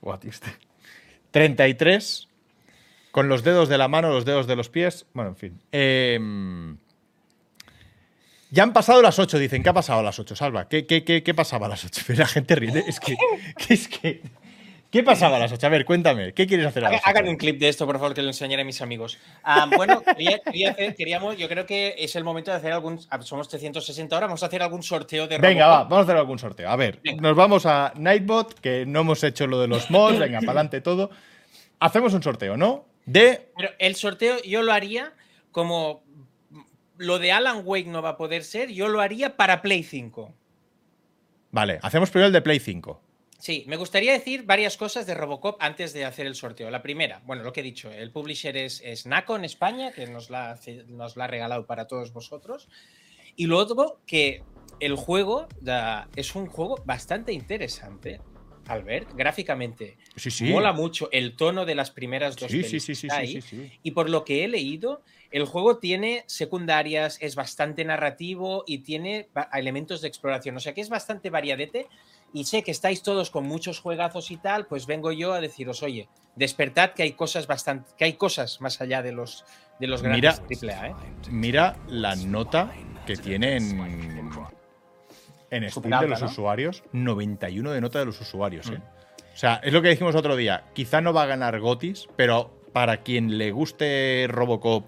Buah, 0.00 0.18
tío, 0.18 0.30
este. 0.30 0.48
33 1.30 2.28
con 3.16 3.28
los 3.28 3.42
dedos 3.42 3.68
de 3.68 3.78
la 3.78 3.88
mano, 3.88 4.10
los 4.10 4.24
dedos 4.24 4.46
de 4.46 4.56
los 4.56 4.68
pies. 4.68 5.06
Bueno, 5.14 5.30
en 5.30 5.36
fin. 5.36 5.62
Em, 5.72 6.76
ya 8.50 8.62
han 8.62 8.72
pasado 8.72 9.00
las 9.00 9.18
8, 9.18 9.38
dicen. 9.38 9.62
¿Qué 9.62 9.70
ha 9.70 9.72
pasado 9.72 10.00
a 10.00 10.02
las 10.02 10.18
8, 10.18 10.36
Salva? 10.36 10.68
¿Qué, 10.68 10.86
qué, 10.86 11.02
qué, 11.02 11.22
qué 11.22 11.34
pasaba 11.34 11.66
a 11.66 11.70
las 11.70 11.84
8? 11.84 12.02
Pero 12.06 12.18
la 12.20 12.26
gente 12.26 12.54
ríe. 12.54 12.84
Es 12.86 13.00
que, 13.00 13.16
que 13.56 13.74
es 13.74 13.88
que. 13.88 14.22
¿Qué 14.90 15.02
pasaba 15.02 15.36
a 15.36 15.40
las 15.40 15.52
8? 15.52 15.66
A 15.66 15.70
ver, 15.70 15.84
cuéntame. 15.84 16.32
¿Qué 16.32 16.46
quieres 16.46 16.66
hacer 16.66 16.84
a 16.84 16.90
las 16.90 17.00
8? 17.00 17.10
Hagan 17.10 17.28
un 17.28 17.36
clip 17.36 17.58
de 17.58 17.68
esto, 17.68 17.84
por 17.86 17.96
favor, 17.98 18.14
que 18.14 18.22
lo 18.22 18.28
enseñaré 18.28 18.62
a 18.62 18.64
mis 18.64 18.80
amigos. 18.80 19.18
Ah, 19.42 19.68
bueno, 19.76 20.00
quería- 20.02 20.38
quería 20.40 20.70
hacer- 20.70 20.94
queríamos, 20.94 21.36
yo 21.36 21.48
creo 21.48 21.66
que 21.66 21.94
es 21.98 22.14
el 22.16 22.24
momento 22.24 22.50
de 22.50 22.56
hacer 22.58 22.72
algún. 22.72 23.00
ah, 23.10 23.20
Somos 23.22 23.48
360 23.48 24.14
ahora, 24.16 24.26
vamos 24.26 24.42
a 24.42 24.46
hacer 24.46 24.62
algún 24.62 24.82
sorteo 24.82 25.26
de 25.26 25.38
Venga, 25.38 25.66
va, 25.66 25.72
Robocop. 25.78 25.90
vamos 25.90 26.02
a 26.02 26.04
hacer 26.10 26.16
algún 26.18 26.38
sorteo. 26.38 26.70
A 26.70 26.76
ver, 26.76 27.00
Venga. 27.02 27.20
nos 27.22 27.36
vamos 27.36 27.66
a 27.66 27.92
Nightbot, 27.96 28.60
que 28.60 28.86
no 28.86 29.00
hemos 29.00 29.22
hecho 29.24 29.46
lo 29.46 29.60
de 29.60 29.68
los 29.68 29.90
mods. 29.90 30.18
Venga, 30.18 30.38
para 30.40 30.52
adelante 30.52 30.80
todo. 30.80 31.10
Hacemos 31.80 32.14
un 32.14 32.22
sorteo, 32.22 32.56
¿no? 32.56 32.86
De. 33.04 33.50
Pero 33.56 33.70
el 33.78 33.96
sorteo 33.96 34.36
yo 34.44 34.62
lo 34.62 34.72
haría 34.72 35.12
como. 35.52 36.02
Lo 36.98 37.18
de 37.18 37.30
Alan 37.32 37.60
Wake 37.64 37.88
no 37.88 38.00
va 38.00 38.10
a 38.10 38.16
poder 38.16 38.42
ser, 38.42 38.70
yo 38.70 38.88
lo 38.88 39.02
haría 39.02 39.36
para 39.36 39.60
Play 39.60 39.82
5. 39.82 40.32
Vale, 41.50 41.78
hacemos 41.82 42.10
primero 42.10 42.28
el 42.28 42.32
de 42.32 42.40
Play 42.40 42.58
5. 42.58 43.02
Sí, 43.38 43.64
me 43.66 43.76
gustaría 43.76 44.12
decir 44.12 44.44
varias 44.44 44.76
cosas 44.76 45.06
de 45.06 45.14
Robocop 45.14 45.56
antes 45.60 45.92
de 45.92 46.04
hacer 46.04 46.26
el 46.26 46.34
sorteo. 46.34 46.70
La 46.70 46.82
primera, 46.82 47.20
bueno, 47.26 47.42
lo 47.42 47.52
que 47.52 47.60
he 47.60 47.62
dicho, 47.62 47.90
el 47.92 48.10
publisher 48.10 48.56
es, 48.56 48.80
es 48.84 49.06
Naco 49.06 49.36
en 49.36 49.44
España, 49.44 49.92
que 49.92 50.06
nos 50.06 50.30
la, 50.30 50.58
nos 50.88 51.16
la 51.16 51.24
ha 51.24 51.28
regalado 51.28 51.66
para 51.66 51.86
todos 51.86 52.12
vosotros. 52.12 52.68
Y 53.36 53.46
luego 53.46 54.00
que 54.06 54.42
el 54.80 54.94
juego 54.96 55.48
da- 55.60 56.08
es 56.16 56.34
un 56.34 56.46
juego 56.46 56.82
bastante 56.86 57.32
interesante, 57.32 58.20
Albert, 58.66 59.12
gráficamente. 59.14 59.98
Sí, 60.16 60.30
sí. 60.30 60.44
Mola 60.44 60.72
mucho 60.72 61.08
el 61.12 61.36
tono 61.36 61.64
de 61.66 61.74
las 61.74 61.90
primeras 61.90 62.36
dos 62.36 62.50
Sí, 62.50 62.64
sí, 62.80 63.08
ahí. 63.10 63.40
Y 63.82 63.90
por 63.92 64.08
lo 64.10 64.24
que 64.24 64.44
he 64.44 64.48
leído, 64.48 65.02
el 65.30 65.44
juego 65.44 65.78
tiene 65.78 66.24
secundarias, 66.26 67.18
es 67.20 67.34
bastante 67.34 67.84
narrativo 67.84 68.64
y 68.66 68.78
tiene 68.78 69.28
elementos 69.52 70.00
de 70.00 70.08
exploración. 70.08 70.56
O 70.56 70.60
sea 70.60 70.72
que 70.74 70.80
es 70.80 70.88
bastante 70.88 71.30
variadete. 71.30 71.86
Y 72.32 72.44
sé 72.44 72.62
que 72.62 72.70
estáis 72.70 73.02
todos 73.02 73.30
con 73.30 73.46
muchos 73.46 73.80
juegazos 73.80 74.30
y 74.30 74.36
tal, 74.36 74.66
pues 74.66 74.86
vengo 74.86 75.12
yo 75.12 75.32
a 75.32 75.40
deciros, 75.40 75.82
oye, 75.82 76.08
despertad 76.34 76.90
que 76.90 77.02
hay 77.02 77.12
cosas 77.12 77.46
bastante, 77.46 77.90
que 77.96 78.04
hay 78.04 78.12
cosas 78.14 78.60
más 78.60 78.80
allá 78.80 79.02
de 79.02 79.12
los 79.12 79.44
de 79.78 79.86
los 79.86 80.02
Mira. 80.02 80.16
grandes 80.16 80.46
triple 80.46 80.72
A, 80.72 80.88
¿eh? 80.88 80.94
Mira 81.30 81.76
la 81.88 82.16
nota 82.16 82.72
que 83.06 83.16
tiene 83.16 83.56
en, 83.56 83.80
en 85.50 85.70
Steam 85.70 85.70
Superalta, 85.70 86.04
de 86.04 86.10
los 86.10 86.20
¿no? 86.22 86.26
usuarios. 86.26 86.82
91 86.92 87.72
de 87.72 87.80
nota 87.80 87.98
de 87.98 88.06
los 88.06 88.20
usuarios. 88.20 88.68
¿eh? 88.68 88.78
Mm. 88.78 88.82
O 89.34 89.38
sea, 89.38 89.60
es 89.62 89.72
lo 89.72 89.82
que 89.82 89.90
dijimos 89.90 90.14
otro 90.14 90.34
día. 90.34 90.64
Quizá 90.72 91.00
no 91.00 91.12
va 91.12 91.24
a 91.24 91.26
ganar 91.26 91.58
Gotis, 91.60 92.08
pero 92.16 92.50
para 92.72 93.02
quien 93.02 93.38
le 93.38 93.52
guste 93.52 94.26
Robocop 94.28 94.86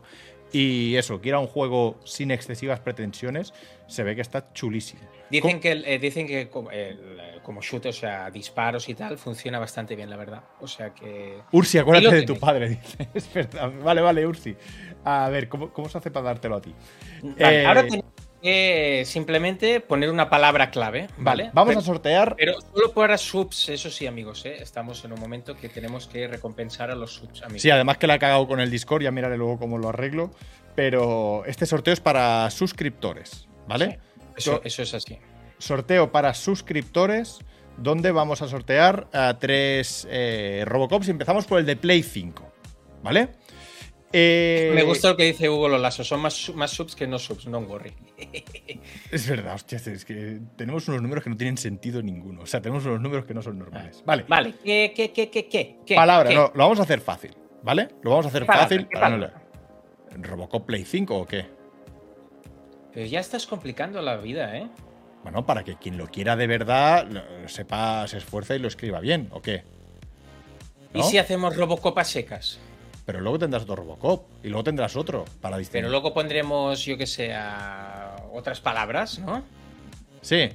y 0.52 0.96
eso, 0.96 1.20
quiera 1.20 1.38
un 1.38 1.46
juego 1.46 2.00
sin 2.04 2.30
excesivas 2.30 2.80
pretensiones, 2.80 3.52
se 3.86 4.02
ve 4.02 4.14
que 4.14 4.22
está 4.22 4.52
chulísimo. 4.52 5.02
Dicen 5.30 5.60
que, 5.60 5.72
eh, 5.84 5.98
dicen 5.98 6.26
que 6.26 6.48
como, 6.48 6.70
el- 6.70 7.18
eh, 7.20 7.38
como 7.42 7.60
shoot, 7.60 7.84
o 7.86 7.92
sea, 7.92 8.30
disparos 8.30 8.88
y 8.88 8.94
tal, 8.94 9.18
funciona 9.18 9.58
bastante 9.58 9.94
bien, 9.96 10.08
la 10.10 10.16
verdad. 10.16 10.42
O 10.60 10.66
sea 10.68 10.90
que. 10.94 11.38
Ursi, 11.52 11.78
acuérdate 11.78 12.16
de 12.16 12.22
tu 12.22 12.38
padre, 12.38 12.68
dice. 12.82 13.08
Es 13.14 13.32
verdad. 13.32 13.70
Vale, 13.82 14.00
vale, 14.00 14.26
Ursi. 14.26 14.56
A 15.04 15.28
ver, 15.28 15.48
¿cómo, 15.48 15.72
cómo 15.72 15.88
se 15.88 15.98
hace 15.98 16.10
para 16.10 16.26
dártelo 16.26 16.56
a 16.56 16.60
ti? 16.62 16.74
Vale, 17.22 17.62
Eh, 17.62 17.66
ahora 17.66 17.82
tenemos 17.84 18.04
que 18.40 19.02
simplemente 19.04 19.80
poner 19.80 20.10
una 20.10 20.30
palabra 20.30 20.70
clave, 20.70 21.08
¿vale? 21.18 21.44
Vale, 21.44 21.50
vamos 21.52 21.68
Pero- 21.70 21.80
a 21.80 21.82
sortear. 21.82 22.34
Pero 22.36 22.60
solo 22.60 22.92
para 22.92 23.18
subs, 23.18 23.68
eso 23.68 23.90
sí, 23.90 24.06
amigos, 24.06 24.46
¿eh? 24.46 24.56
estamos 24.60 25.04
en 25.04 25.12
un 25.12 25.20
momento 25.20 25.56
que 25.56 25.68
tenemos 25.68 26.06
que 26.06 26.28
recompensar 26.28 26.90
a 26.90 26.94
los 26.94 27.14
subs, 27.14 27.42
amigos. 27.42 27.62
Sí, 27.62 27.70
además 27.70 27.98
que 27.98 28.06
la 28.06 28.14
he 28.14 28.18
cagado 28.18 28.46
con 28.46 28.60
el 28.60 28.70
Discord, 28.70 29.02
ya 29.02 29.10
miraré 29.10 29.36
luego 29.36 29.58
cómo 29.58 29.76
lo 29.78 29.88
arreglo. 29.88 30.30
Pero 30.76 31.44
este 31.46 31.66
sorteo 31.66 31.92
es 31.92 31.98
para 32.00 32.48
suscriptores, 32.50 33.48
¿vale? 33.66 33.98
Eso, 34.38 34.60
eso 34.64 34.82
es 34.82 34.94
así. 34.94 35.18
Sorteo 35.58 36.12
para 36.12 36.34
suscriptores, 36.34 37.38
donde 37.76 38.12
vamos 38.12 38.42
a 38.42 38.48
sortear 38.48 39.08
a 39.12 39.38
tres 39.38 40.06
eh, 40.10 40.64
Robocops 40.66 41.08
y 41.08 41.10
empezamos 41.10 41.44
por 41.46 41.58
el 41.60 41.66
de 41.66 41.76
Play 41.76 42.02
5, 42.02 42.52
¿vale? 43.02 43.28
Eh, 44.10 44.72
Me 44.74 44.84
gusta 44.84 45.10
lo 45.10 45.16
que 45.18 45.24
dice 45.24 45.50
Hugo 45.50 45.68
Lolaso, 45.68 46.02
son 46.02 46.20
más, 46.20 46.32
su- 46.32 46.54
más 46.54 46.70
subs 46.70 46.96
que 46.96 47.06
no 47.06 47.18
subs, 47.18 47.46
no 47.46 47.58
worry. 47.58 47.92
Es 49.10 49.28
verdad, 49.28 49.54
hostia, 49.54 49.76
es 49.78 50.04
que 50.04 50.40
tenemos 50.56 50.88
unos 50.88 51.02
números 51.02 51.22
que 51.24 51.28
no 51.30 51.36
tienen 51.36 51.58
sentido 51.58 52.00
ninguno. 52.02 52.42
O 52.42 52.46
sea, 52.46 52.60
tenemos 52.62 52.84
unos 52.86 53.00
números 53.00 53.26
que 53.26 53.34
no 53.34 53.42
son 53.42 53.58
normales. 53.58 54.02
Vale, 54.06 54.24
Vale, 54.28 54.54
¿qué, 54.64 54.92
qué, 54.96 55.12
qué, 55.12 55.28
qué, 55.30 55.46
qué? 55.46 55.76
qué? 55.84 55.94
palabra, 55.94 56.30
¿Qué? 56.30 56.34
no, 56.36 56.50
lo 56.54 56.62
vamos 56.64 56.78
a 56.80 56.82
hacer 56.84 57.00
fácil, 57.00 57.34
¿vale? 57.62 57.88
Lo 58.02 58.10
vamos 58.10 58.26
a 58.26 58.28
hacer 58.30 58.44
fácil. 58.46 58.88
¿Qué 58.88 58.94
para 58.94 59.10
no 59.10 59.16
palabra? 59.26 59.42
le- 60.16 60.22
¿Robocop 60.26 60.64
Play 60.66 60.84
5 60.84 61.14
o 61.16 61.26
qué? 61.26 61.46
Pero 62.98 63.08
ya 63.08 63.20
estás 63.20 63.46
complicando 63.46 64.02
la 64.02 64.16
vida, 64.16 64.56
¿eh? 64.58 64.66
Bueno, 65.22 65.46
para 65.46 65.62
que 65.62 65.76
quien 65.76 65.96
lo 65.96 66.08
quiera 66.08 66.34
de 66.34 66.48
verdad 66.48 67.06
lo- 67.08 67.48
sepa, 67.48 68.08
se 68.08 68.18
esfuerce 68.18 68.56
y 68.56 68.58
lo 68.58 68.66
escriba 68.66 68.98
bien, 68.98 69.28
¿o 69.30 69.40
qué? 69.40 69.62
¿Y 70.92 71.04
si 71.04 71.16
hacemos 71.16 71.54
Robocop 71.54 71.96
a 71.96 72.02
secas? 72.02 72.58
Pero 73.06 73.20
luego 73.20 73.38
tendrás 73.38 73.62
otro 73.62 73.76
Robocop 73.76 74.24
y 74.42 74.48
luego 74.48 74.64
tendrás 74.64 74.96
otro 74.96 75.24
para 75.40 75.58
distinguir. 75.58 75.82
Pero 75.84 75.90
luego 75.92 76.12
pondremos, 76.12 76.84
yo 76.84 76.98
que 76.98 77.06
sé, 77.06 77.32
a 77.32 78.16
otras 78.32 78.60
palabras, 78.60 79.20
¿no? 79.20 79.44
Sí. 80.20 80.48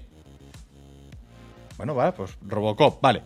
Bueno, 1.77 1.95
vale, 1.95 2.11
pues 2.11 2.35
Robocop, 2.41 2.99
vale. 3.01 3.21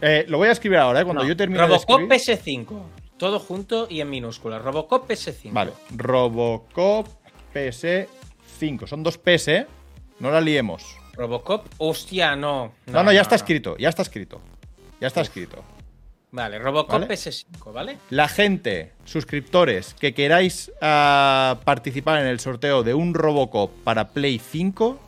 Eh, 0.00 0.24
lo 0.28 0.38
voy 0.38 0.46
a 0.50 0.52
escribir 0.52 0.78
ahora, 0.78 1.00
¿eh? 1.00 1.04
Cuando 1.04 1.24
No, 1.24 1.28
yo 1.28 1.36
termine 1.36 1.62
de 1.62 1.66
Robocop 1.66 2.12
escribir. 2.12 2.64
PS5. 2.68 2.82
Todo 3.16 3.40
junto 3.40 3.88
y 3.90 4.00
en 4.02 4.08
minúsculas. 4.08 4.62
Robocop 4.62 5.10
PS5. 5.10 5.52
Vale, 5.52 5.72
Robocop 5.96 7.08
PS5. 7.52 8.06
Son 8.86 9.02
dos 9.02 9.18
PS, 9.18 9.48
¿eh? 9.48 9.66
No 10.18 10.30
la 10.30 10.40
liemos. 10.40 10.96
Robocop, 11.14 11.66
hostia, 11.78 12.36
no. 12.36 12.72
No, 12.86 13.02
no, 13.02 13.12
ya 13.12 13.20
está 13.20 13.34
escrito, 13.34 13.76
ya 13.76 13.88
está 13.88 14.02
escrito. 14.02 14.40
Ya 15.00 15.08
está 15.08 15.20
escrito. 15.20 15.62
Vale, 16.32 16.58
Robocop 16.58 17.00
¿Vale? 17.00 17.08
PS5, 17.08 17.72
¿vale? 17.72 17.98
La 18.10 18.28
gente, 18.28 18.92
suscriptores, 19.04 19.94
que 19.94 20.12
queráis 20.12 20.72
ah, 20.80 21.60
participar 21.64 22.20
en 22.20 22.26
el 22.26 22.40
sorteo 22.40 22.82
de 22.82 22.94
un 22.94 23.14
Robocop 23.14 23.70
para 23.84 24.08
Play 24.08 24.38
5, 24.38 24.98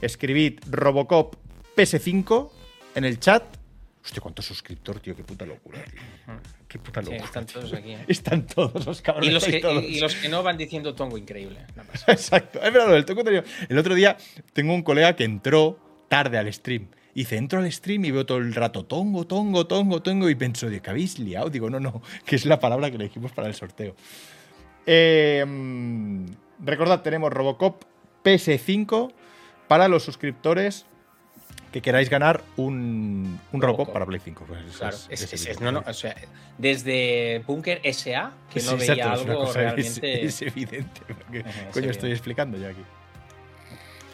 escribid 0.00 0.60
Robocop 0.70 1.36
PS5 1.76 2.50
en 2.94 3.04
el 3.04 3.20
chat. 3.20 3.42
Hostia, 4.02 4.20
cuántos 4.20 4.46
suscriptores, 4.46 5.02
tío, 5.02 5.14
qué 5.14 5.22
puta 5.22 5.46
locura, 5.46 5.82
tío. 5.84 6.00
Qué 6.72 6.78
puta 6.78 7.02
Sí, 7.02 7.12
están 7.12 7.44
todos 7.44 7.74
aquí. 7.74 7.92
¿eh? 7.92 8.04
Están 8.08 8.46
todos 8.46 8.86
los 8.86 9.02
cabrones. 9.02 9.28
Y 9.28 9.32
los, 9.34 9.44
que, 9.44 9.60
todos. 9.60 9.84
y, 9.84 9.86
y 9.88 10.00
los 10.00 10.14
que 10.14 10.30
no 10.30 10.42
van 10.42 10.56
diciendo 10.56 10.94
tongo 10.94 11.18
increíble. 11.18 11.60
nada 11.76 11.84
más. 11.84 12.02
Exacto. 12.08 12.62
Es 12.62 12.72
verdad, 12.72 12.88
lo 12.88 12.94
del 12.94 13.04
tongo 13.04 13.22
El 13.68 13.78
otro 13.78 13.94
día 13.94 14.16
tengo 14.54 14.72
un 14.72 14.82
colega 14.82 15.14
que 15.14 15.24
entró 15.24 15.78
tarde 16.08 16.38
al 16.38 16.50
stream. 16.50 16.88
Y 17.14 17.20
dice, 17.20 17.36
entro 17.36 17.58
al 17.58 17.70
stream 17.70 18.06
y 18.06 18.10
veo 18.10 18.24
todo 18.24 18.38
el 18.38 18.54
rato 18.54 18.86
tongo, 18.86 19.26
tongo, 19.26 19.66
tongo, 19.66 20.00
tongo. 20.00 20.30
Y 20.30 20.34
pienso, 20.34 20.70
¿de 20.70 20.80
qué 20.80 20.88
habéis 20.88 21.18
liado? 21.18 21.50
Digo, 21.50 21.68
no, 21.68 21.78
no, 21.78 22.00
que 22.24 22.36
es 22.36 22.46
la 22.46 22.58
palabra 22.58 22.88
que 22.88 22.96
elegimos 22.96 23.32
para 23.32 23.48
el 23.48 23.54
sorteo. 23.54 23.94
Eh, 24.86 25.44
mm, 25.46 26.24
recordad, 26.64 27.02
tenemos 27.02 27.30
Robocop 27.30 27.82
PS5 28.24 29.12
para 29.68 29.88
los 29.88 30.04
suscriptores 30.04 30.86
que 31.72 31.80
queráis 31.80 32.08
ganar 32.10 32.42
un, 32.56 33.40
un 33.52 33.60
Robocop, 33.62 33.62
Robocop. 33.86 33.92
para 33.94 34.06
Play 34.06 34.20
5. 34.22 34.44
Pues 34.46 34.60
es- 34.66 34.76
Claro, 34.76 34.96
es- 35.08 35.32
es, 35.32 35.46
es 35.46 35.60
no, 35.60 35.72
no, 35.72 35.82
o 35.86 35.92
sea, 35.94 36.14
desde 36.58 37.42
Bunker 37.46 37.80
SA, 37.92 38.32
que 38.52 38.60
no 38.62 38.76
veía 38.76 38.92
exacto, 38.92 39.14
es 39.14 39.22
una 39.22 39.32
algo 39.32 39.44
cosa- 39.46 39.60
es- 39.60 39.64
realmente. 40.00 40.24
Es, 40.26 40.42
evidente. 40.42 41.00
porque, 41.06 41.40
Ajá, 41.40 41.50
coño, 41.50 41.66
evidente. 41.70 41.90
estoy 41.90 42.12
explicando 42.12 42.58
yo 42.58 42.68
aquí. 42.68 42.82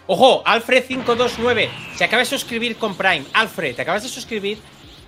Ojo, 0.06 0.42
Alfred529, 0.44 1.68
se 1.96 2.04
acaba 2.04 2.20
de 2.20 2.26
suscribir 2.26 2.76
con 2.76 2.96
Prime. 2.96 3.24
Alfred, 3.34 3.74
te 3.76 3.82
acabas 3.82 4.02
de 4.04 4.08
suscribir, 4.08 4.58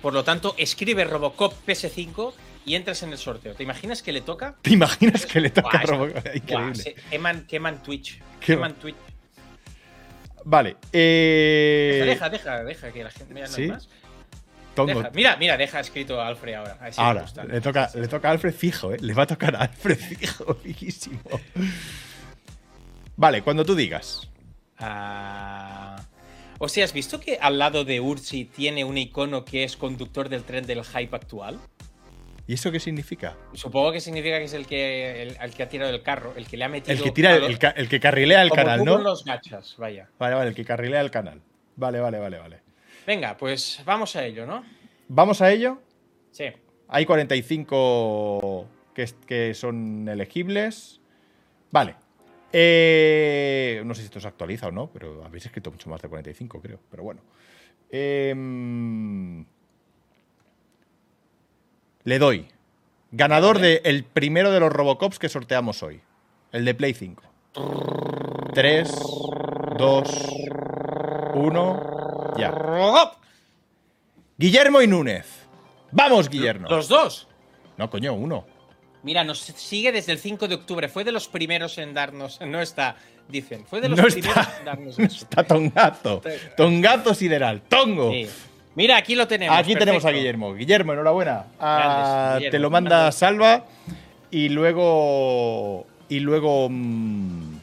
por 0.01 0.13
lo 0.13 0.23
tanto, 0.23 0.53
escribe 0.57 1.03
Robocop 1.05 1.53
PS5 1.65 2.33
y 2.65 2.75
entras 2.75 3.01
en 3.01 3.11
el 3.11 3.17
sorteo. 3.17 3.55
¿Te 3.55 3.63
imaginas 3.63 4.03
que 4.03 4.11
le 4.11 4.21
toca? 4.21 4.55
¿Te 4.61 4.71
imaginas 4.71 5.25
que 5.25 5.39
le 5.39 5.49
toca 5.49 5.81
Robocop? 5.81 6.23
Increíble. 6.35 6.95
queman 7.47 7.81
Twitch. 7.81 8.19
Queman 8.39 8.73
Twitch. 8.75 8.95
Vale. 10.45 10.77
Eh, 10.91 12.03
Deja, 12.05 12.29
deja, 12.29 12.63
deja 12.63 12.91
que 12.91 13.03
la 13.03 13.11
gente. 13.11 13.41
Hay 13.41 13.47
¿sí? 13.47 13.67
más. 13.67 13.87
Deja, 14.75 15.11
mira, 15.13 15.35
mira, 15.35 15.57
deja 15.57 15.79
escrito 15.81 16.21
Alfred 16.21 16.53
ahora. 16.55 16.77
A 16.79 16.91
si 16.91 16.99
le 17.01 17.05
Ahora, 17.07 17.21
gusta. 17.23 17.43
le 17.43 17.59
toca, 17.61 17.89
le 17.93 18.07
toca 18.07 18.29
a 18.29 18.31
Alfred 18.31 18.53
fijo, 18.53 18.93
¿eh? 18.93 18.97
Le 19.01 19.13
va 19.13 19.23
a 19.23 19.27
tocar 19.27 19.55
a 19.55 19.59
Alfred 19.63 19.97
fijo, 19.97 20.53
fijísimo. 20.63 21.19
Vale, 23.17 23.41
cuando 23.41 23.65
tú 23.65 23.75
digas. 23.75 24.29
Ah. 24.79 26.01
O 26.57 26.69
sea, 26.69 26.85
¿has 26.85 26.93
visto 26.93 27.19
que 27.19 27.37
al 27.41 27.59
lado 27.59 27.83
de 27.85 27.99
Ursi 27.99 28.45
tiene 28.45 28.83
un 28.85 28.97
icono 28.97 29.43
que 29.45 29.63
es 29.63 29.75
conductor 29.75 30.29
del 30.29 30.43
tren 30.43 30.65
del 30.65 30.83
hype 30.83 31.15
actual? 31.15 31.59
¿Y 32.51 32.55
eso 32.55 32.69
qué 32.69 32.81
significa? 32.81 33.37
Supongo 33.53 33.93
que 33.93 34.01
significa 34.01 34.37
que 34.37 34.43
es 34.43 34.53
el 34.53 34.67
que, 34.67 35.21
el, 35.21 35.37
el 35.41 35.53
que 35.53 35.63
ha 35.63 35.69
tirado 35.69 35.89
el 35.89 36.03
carro, 36.03 36.33
el 36.35 36.45
que 36.47 36.57
le 36.57 36.65
ha 36.65 36.67
metido. 36.67 36.93
El 36.93 37.01
que 37.01 37.11
tira, 37.11 37.33
el, 37.33 37.87
que 37.87 37.99
carrilea 38.01 38.41
el 38.41 38.49
como 38.49 38.61
canal, 38.61 38.83
¿no? 38.83 38.97
los 38.97 39.23
gachas, 39.23 39.75
vaya. 39.77 40.09
Vale, 40.19 40.35
vale, 40.35 40.49
el 40.49 40.55
que 40.55 40.65
carrilea 40.65 40.99
el 40.99 41.09
canal. 41.11 41.41
Vale, 41.77 42.01
vale, 42.01 42.19
vale, 42.19 42.39
vale. 42.39 42.59
Venga, 43.07 43.37
pues 43.37 43.81
vamos 43.85 44.17
a 44.17 44.25
ello, 44.25 44.45
¿no? 44.45 44.65
Vamos 45.07 45.41
a 45.41 45.49
ello. 45.49 45.81
Sí. 46.31 46.47
Hay 46.89 47.05
45 47.05 48.67
que, 48.93 49.09
que 49.25 49.53
son 49.53 50.09
elegibles. 50.09 50.99
Vale. 51.71 51.95
Eh, 52.51 53.81
no 53.85 53.93
sé 53.93 54.01
si 54.01 54.05
esto 54.07 54.19
se 54.19 54.27
actualiza 54.27 54.67
o 54.67 54.71
no, 54.73 54.91
pero 54.91 55.23
habéis 55.23 55.45
escrito 55.45 55.71
mucho 55.71 55.89
más 55.89 56.01
de 56.01 56.09
45, 56.09 56.61
creo. 56.61 56.81
Pero 56.89 57.03
bueno. 57.03 57.21
Em, 57.89 59.45
le 62.03 62.19
doy. 62.19 62.47
Ganador 63.11 63.59
del 63.59 64.03
primero 64.05 64.51
de 64.51 64.59
los 64.59 64.71
Robocops 64.71 65.19
que 65.19 65.29
sorteamos 65.29 65.83
hoy. 65.83 66.01
El 66.51 66.65
de 66.65 66.73
Play 66.73 66.93
5. 66.93 67.23
3, 68.53 68.89
2, 69.77 70.27
1. 71.35 72.33
Ya. 72.37 72.51
¡Robocop! 72.51 73.15
Guillermo 74.37 74.81
y 74.81 74.87
Núñez. 74.87 75.27
Vamos, 75.91 76.29
Guillermo. 76.29 76.67
Los 76.69 76.87
dos. 76.87 77.27
No, 77.77 77.89
coño, 77.89 78.13
uno. 78.13 78.45
Mira, 79.03 79.23
nos 79.23 79.39
sigue 79.39 79.91
desde 79.91 80.11
el 80.13 80.19
5 80.19 80.47
de 80.47 80.55
octubre. 80.55 80.87
Fue 80.87 81.03
de 81.03 81.11
los 81.11 81.27
primeros 81.27 81.77
en 81.77 81.93
darnos. 81.93 82.39
No 82.41 82.61
está, 82.61 82.95
dicen. 83.27 83.65
Fue 83.65 83.81
de 83.81 83.89
los 83.89 83.97
No 83.97 84.05
primeros 84.05 84.37
está. 84.37 84.57
en 84.59 84.65
darnos 84.65 84.99
eso. 84.99 85.23
Está 85.25 85.43
Tongazo. 85.43 86.21
Tongazo 86.55 87.13
sideral. 87.13 87.61
Tongo. 87.63 88.11
Sí. 88.11 88.27
Mira, 88.75 88.97
aquí 88.97 89.15
lo 89.15 89.27
tenemos. 89.27 89.57
Aquí 89.57 89.75
tenemos 89.75 90.05
a. 90.05 90.11
Guillermo. 90.11 90.53
Guillermo, 90.53 90.93
enhorabuena. 90.93 91.45
Ah, 91.59 92.35
Guillermo. 92.37 92.51
te 92.51 92.59
lo 92.59 92.69
manda 92.69 93.11
Salva 93.11 93.65
y 94.29 94.49
luego 94.49 95.85
y 96.07 96.19
luego 96.19 96.67
mm, 96.69 97.57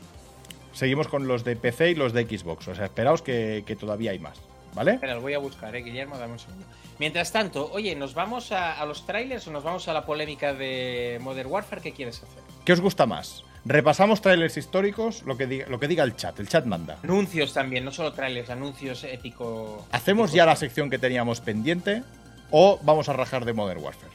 seguimos 0.72 1.09
con 1.09 1.26
los 1.26 1.44
de 1.44 1.56
PC 1.56 1.90
y 1.90 1.94
los 1.94 2.12
de 2.12 2.24
Xbox. 2.24 2.68
O 2.68 2.74
sea, 2.74 2.86
esperaos 2.86 3.22
que, 3.22 3.64
que 3.66 3.76
todavía 3.76 4.10
hay 4.10 4.18
más, 4.18 4.39
¿vale? 4.74 4.93
Espera, 4.93 5.14
lo 5.14 5.20
voy 5.22 5.35
a 5.35 5.39
buscar, 5.39 5.74
eh, 5.76 5.82
Guillermo, 5.82 6.18
dame 6.18 6.35
un 6.35 6.39
segundo. 6.39 6.66
Mientras 6.98 7.30
tanto, 7.30 7.70
oye, 7.72 7.94
¿nos 7.94 8.14
vamos 8.14 8.52
a, 8.52 8.80
a 8.80 8.85
los 8.85 9.06
trailers 9.06 9.47
o 9.48 9.51
nos 9.51 9.62
vamos 9.62 9.86
a 9.89 9.93
la 9.93 10.05
polémica 10.05 10.52
de 10.52 11.18
Modern 11.20 11.51
Warfare? 11.51 11.80
¿Qué 11.80 11.93
quieres 11.93 12.22
hacer? 12.22 12.43
¿Qué 12.64 12.72
os 12.72 12.80
gusta 12.80 13.06
más? 13.06 13.44
Repasamos 13.64 14.22
trailers 14.22 14.56
históricos, 14.56 15.22
lo 15.24 15.36
que 15.36 15.47
diga, 15.47 15.66
lo 15.68 15.78
que 15.78 15.89
diga 15.89 16.05
el 16.05 16.16
chat. 16.16 16.39
El 16.40 16.48
chat 16.48 16.64
manda. 16.64 16.98
Anuncios 17.02 17.52
también, 17.52 17.85
no 17.85 17.93
solo 17.93 18.12
trailers, 18.12 18.51
anuncios 18.51 19.05
épico. 19.05 19.86
¿Hacemos 19.93 20.32
ya 20.32 20.47
la 20.47 20.56
sección 20.56 20.89
que 20.90 20.98
teníamos 20.98 21.40
pendiente 21.40 22.02
o 22.51 22.78
vamos 22.82 23.09
a 23.09 23.12
rajar 23.12 23.44
de 23.44 23.52
Modern 23.52 23.82
Warfare? 23.82 24.12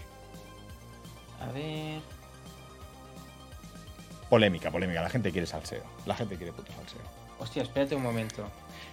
A 1.41 1.51
ver. 1.51 2.01
Polémica, 4.29 4.71
polémica. 4.71 5.01
La 5.01 5.09
gente 5.09 5.31
quiere 5.31 5.45
salseo. 5.45 5.83
La 6.05 6.15
gente 6.15 6.37
quiere 6.37 6.51
puto 6.51 6.71
salseo. 6.73 7.01
Hostia, 7.37 7.63
espérate 7.63 7.95
un 7.95 8.01
momento. 8.01 8.49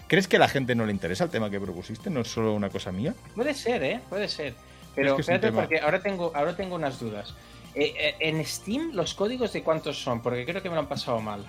¿Crees 0.08 0.26
que 0.26 0.36
a 0.36 0.40
la 0.40 0.48
gente 0.48 0.74
no 0.74 0.84
le 0.84 0.92
interesa 0.92 1.24
el 1.24 1.30
tema 1.30 1.48
que 1.50 1.60
propusiste? 1.60 2.10
¿No 2.10 2.20
es 2.20 2.28
solo 2.28 2.52
una 2.52 2.68
cosa 2.68 2.90
mía? 2.90 3.14
Puede 3.34 3.54
ser, 3.54 3.82
¿eh? 3.84 4.00
Puede 4.08 4.28
ser. 4.28 4.54
Pero 4.94 5.10
Es 5.10 5.14
que 5.14 5.20
espérate, 5.20 5.52
porque 5.52 5.78
ahora 5.78 6.02
tengo, 6.02 6.32
ahora 6.34 6.56
tengo 6.56 6.74
unas 6.74 6.98
dudas. 6.98 7.32
Eh, 7.74 7.94
eh, 7.98 8.14
en 8.20 8.44
Steam, 8.44 8.90
¿los 8.94 9.14
códigos 9.14 9.52
de 9.52 9.62
cuántos 9.62 10.02
son? 10.02 10.20
Porque 10.22 10.44
creo 10.44 10.62
que 10.62 10.68
me 10.68 10.74
lo 10.74 10.80
han 10.80 10.88
pasado 10.88 11.20
mal. 11.20 11.44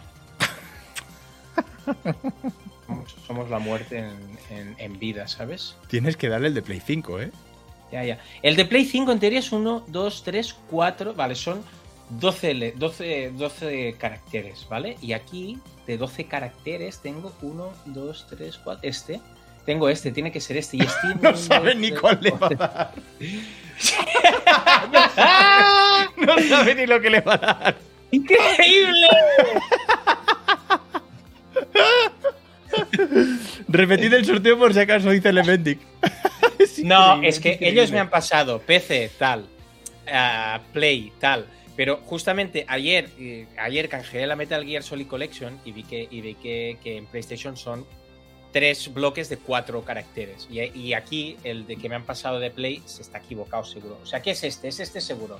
Somos- 2.88 3.16
Somos 3.28 3.50
la 3.50 3.60
muerte 3.60 4.00
en, 4.00 4.38
en- 4.58 4.76
en 4.78 5.00
vida, 5.00 5.28
¿sabes? 5.28 5.76
Tienes 5.88 6.18
que 6.18 6.30
darle 6.30 6.48
el 6.50 6.54
de 6.54 6.62
Play 6.62 6.82
5, 6.86 7.22
¿eh? 7.22 7.32
Ya, 7.92 8.04
ya. 8.04 8.20
El 8.42 8.56
de 8.56 8.66
Play 8.66 8.86
5 8.86 9.12
en 9.12 9.20
teoría 9.20 9.40
es 9.40 9.52
1, 9.52 9.86
2, 9.88 10.24
3, 10.24 10.56
4. 10.70 11.14
Vale, 11.14 11.36
son 11.36 11.62
12, 12.10 12.54
le- 12.54 12.72
12, 12.74 13.32
12 13.36 13.96
caracteres, 13.98 14.66
¿vale? 14.70 14.98
Y 15.02 15.14
aquí, 15.14 15.58
de 15.88 15.98
12 15.98 16.26
caracteres, 16.26 17.00
tengo 17.00 17.34
1, 17.42 17.70
2, 17.86 18.28
3, 18.30 18.58
4. 18.64 18.80
Este. 18.88 19.20
Tengo 19.66 19.90
este, 19.90 20.12
tiene 20.12 20.32
que 20.32 20.42
ser 20.42 20.58
este. 20.58 20.78
Y 20.78 20.82
Steam. 20.88 21.20
No 21.22 21.36
sabe 21.36 21.76
ni 21.76 21.92
cuál 21.92 22.20
le 22.22 22.32
va 22.32 22.48
a 22.48 22.50
dar. 22.50 22.94
no 26.18 26.40
sabe 26.50 26.76
ni 26.76 26.86
lo 26.86 27.02
que 27.02 27.10
le 27.10 27.22
va 27.22 27.34
a 27.34 27.38
dar. 27.38 27.76
¡Increíble! 28.12 29.08
Repetid 33.68 34.14
el 34.14 34.26
sorteo 34.26 34.58
por 34.58 34.74
si 34.74 34.80
acaso 34.80 35.10
dice 35.10 35.30
Elementic. 35.30 35.80
No, 36.84 37.22
es 37.22 37.40
que 37.40 37.54
increíble. 37.54 37.82
ellos 37.82 37.92
me 37.92 38.00
han 38.00 38.10
pasado 38.10 38.60
PC, 38.60 39.12
tal, 39.18 39.46
ah, 40.12 40.60
Play, 40.74 41.12
tal. 41.20 41.46
Pero 41.76 41.98
justamente 42.06 42.66
ayer, 42.68 43.10
eh, 43.20 43.46
ayer 43.58 43.90
canjeé 43.90 44.26
la 44.26 44.36
Metal 44.36 44.66
Gear 44.66 44.82
Solid 44.82 45.08
Collection 45.08 45.60
y 45.66 45.74
vi 45.74 45.84
que, 45.84 46.08
y 46.10 46.22
vi 46.22 46.36
que, 46.36 46.78
que 46.84 46.98
en 46.98 47.06
PlayStation 47.08 47.58
son 47.58 47.86
tres 48.52 48.94
bloques 48.94 49.30
de 49.30 49.38
cuatro 49.38 49.84
caracteres. 49.84 50.48
Y, 50.50 50.62
y 50.78 50.94
aquí 50.94 51.38
el 51.44 51.66
de 51.68 51.78
que 51.78 51.88
me 51.90 51.96
han 51.96 52.04
pasado 52.04 52.40
de 52.40 52.52
Play 52.52 52.82
se 52.86 53.02
está 53.02 53.20
equivocado 53.20 53.64
seguro. 53.64 53.98
O 54.04 54.06
sea, 54.06 54.22
¿qué 54.22 54.32
es 54.32 54.44
este? 54.44 54.68
Es 54.68 54.80
este 54.80 55.02
seguro. 55.02 55.40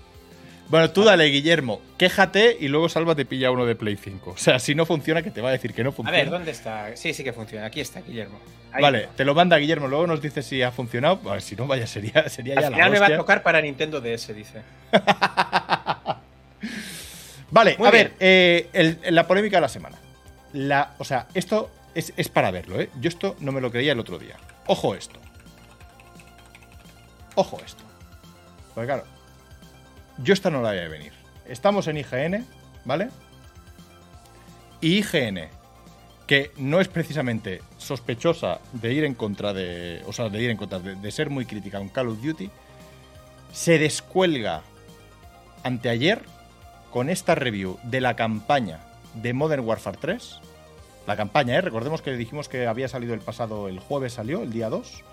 Bueno, 0.70 0.90
tú 0.92 1.04
dale, 1.04 1.26
Guillermo. 1.26 1.82
Quéjate 1.98 2.56
y 2.58 2.70
luego 2.70 2.88
Salva 2.88 3.14
te 3.14 3.26
pilla 3.26 3.52
uno 3.52 3.66
de 3.66 3.76
Play 3.76 3.98
5. 3.98 4.30
O 4.32 4.38
sea, 4.38 4.58
si 4.60 4.74
no 4.74 4.86
funciona, 4.86 5.22
que 5.22 5.30
te 5.30 5.42
va 5.42 5.50
a 5.50 5.52
decir 5.52 5.74
que 5.74 5.84
no 5.84 5.90
A 5.90 5.94
funciona. 5.94 6.18
ver, 6.18 6.30
¿dónde 6.30 6.52
está? 6.52 6.96
Sí, 6.96 7.14
sí 7.14 7.24
que 7.26 7.34
funciona. 7.34 7.66
Aquí 7.66 7.82
está, 7.82 8.00
Guillermo. 8.00 8.40
Ahí 8.72 8.82
Vale, 8.82 9.00
está. 9.02 9.16
te 9.18 9.26
lo 9.26 9.36
manda 9.36 9.58
Guillermo. 9.58 9.90
Luego 9.90 10.08
nos 10.08 10.22
dice 10.22 10.42
si 10.42 10.62
ha 10.62 10.72
funcionado. 10.72 11.20
A 11.30 11.34
ver, 11.34 11.42
si 11.42 11.58
no, 11.58 11.68
vaya, 11.68 11.86
sería, 11.88 12.30
sería 12.30 12.56
ya 12.56 12.60
Al 12.68 12.72
la 12.72 12.78
final 12.78 12.92
me 12.92 13.00
va 13.00 13.08
a 13.08 13.18
tocar 13.18 13.44
para 13.44 13.62
Nintendo 13.62 14.00
DS, 14.00 14.34
dice. 14.34 14.62
Vale, 17.50 17.76
Muy 17.78 17.88
a 17.88 17.92
bien. 17.92 18.04
ver, 18.06 18.14
eh, 18.20 18.70
el- 18.72 19.14
la 19.14 19.28
polémica 19.28 19.58
de 19.58 19.62
la 19.62 19.68
semana. 19.70 19.98
La, 20.54 20.94
o 21.00 21.04
sea, 21.04 21.28
esto 21.34 21.70
es, 21.96 22.14
es 22.18 22.30
para 22.30 22.52
verlo, 22.52 22.80
¿eh? 22.80 22.90
Yo 23.00 23.10
esto 23.10 23.36
no 23.40 23.52
me 23.52 23.62
lo 23.62 23.72
creía 23.72 23.92
el 23.92 24.00
otro 24.00 24.18
día. 24.18 24.38
Ojo 24.68 24.96
esto. 24.96 25.20
Ojo 27.36 27.60
esto. 27.66 27.84
Porque 28.74 28.88
claro, 28.88 29.04
yo 30.24 30.34
esta 30.34 30.50
no 30.50 30.62
la 30.62 30.70
voy 30.70 30.80
a 30.80 30.88
venir. 30.88 31.14
Estamos 31.46 31.88
en 31.88 31.98
IGN, 31.98 32.46
¿vale? 32.86 33.10
Y 34.80 35.00
IGN, 35.00 35.48
que 36.28 36.52
no 36.58 36.80
es 36.80 36.88
precisamente 36.88 37.62
sospechosa 37.78 38.60
de 38.74 38.94
ir 38.94 39.04
en 39.04 39.16
contra 39.16 39.54
de. 39.54 40.02
O 40.08 40.14
sea, 40.14 40.30
de 40.30 40.42
ir 40.42 40.50
en 40.50 40.58
contra, 40.58 40.80
de, 40.80 41.12
ser 41.12 41.30
muy 41.30 41.46
crítica 41.46 41.78
con 41.78 41.90
Call 41.90 42.10
of 42.10 42.22
Duty, 42.22 42.50
se 43.52 43.78
descuelga 43.78 44.62
anteayer 45.64 46.24
con 46.90 47.10
esta 47.10 47.36
review 47.36 47.80
de 47.84 48.02
la 48.02 48.16
campaña 48.16 48.80
de 49.16 49.34
Modern 49.34 49.66
Warfare 49.66 49.98
3. 50.00 50.40
La 51.08 51.16
campaña, 51.18 51.56
¿eh? 51.56 51.62
Recordemos 51.62 52.02
que 52.02 52.12
dijimos 52.12 52.48
que 52.48 52.68
había 52.68 52.88
salido 52.88 53.14
el 53.14 53.22
pasado, 53.22 53.68
el 53.68 53.80
jueves 53.80 54.14
salió, 54.14 54.44
el 54.44 54.52
día 54.52 54.70
2. 54.70 55.04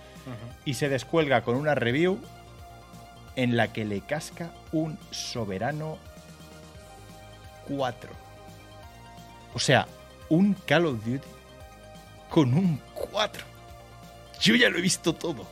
Y 0.66 0.74
se 0.74 0.90
descuelga 0.90 1.40
con 1.42 1.56
una 1.56 1.74
review 1.74 2.18
en 3.34 3.56
la 3.56 3.72
que 3.72 3.86
le 3.86 4.02
casca 4.02 4.50
un 4.72 4.98
soberano 5.10 5.96
4. 7.68 8.10
O 9.54 9.58
sea, 9.58 9.86
un 10.28 10.54
Call 10.66 10.86
of 10.86 11.04
Duty 11.04 11.26
con 12.28 12.52
un 12.52 12.80
4. 12.94 13.44
Yo 14.40 14.54
ya 14.54 14.68
lo 14.68 14.78
he 14.78 14.82
visto 14.82 15.14
todo. 15.14 15.46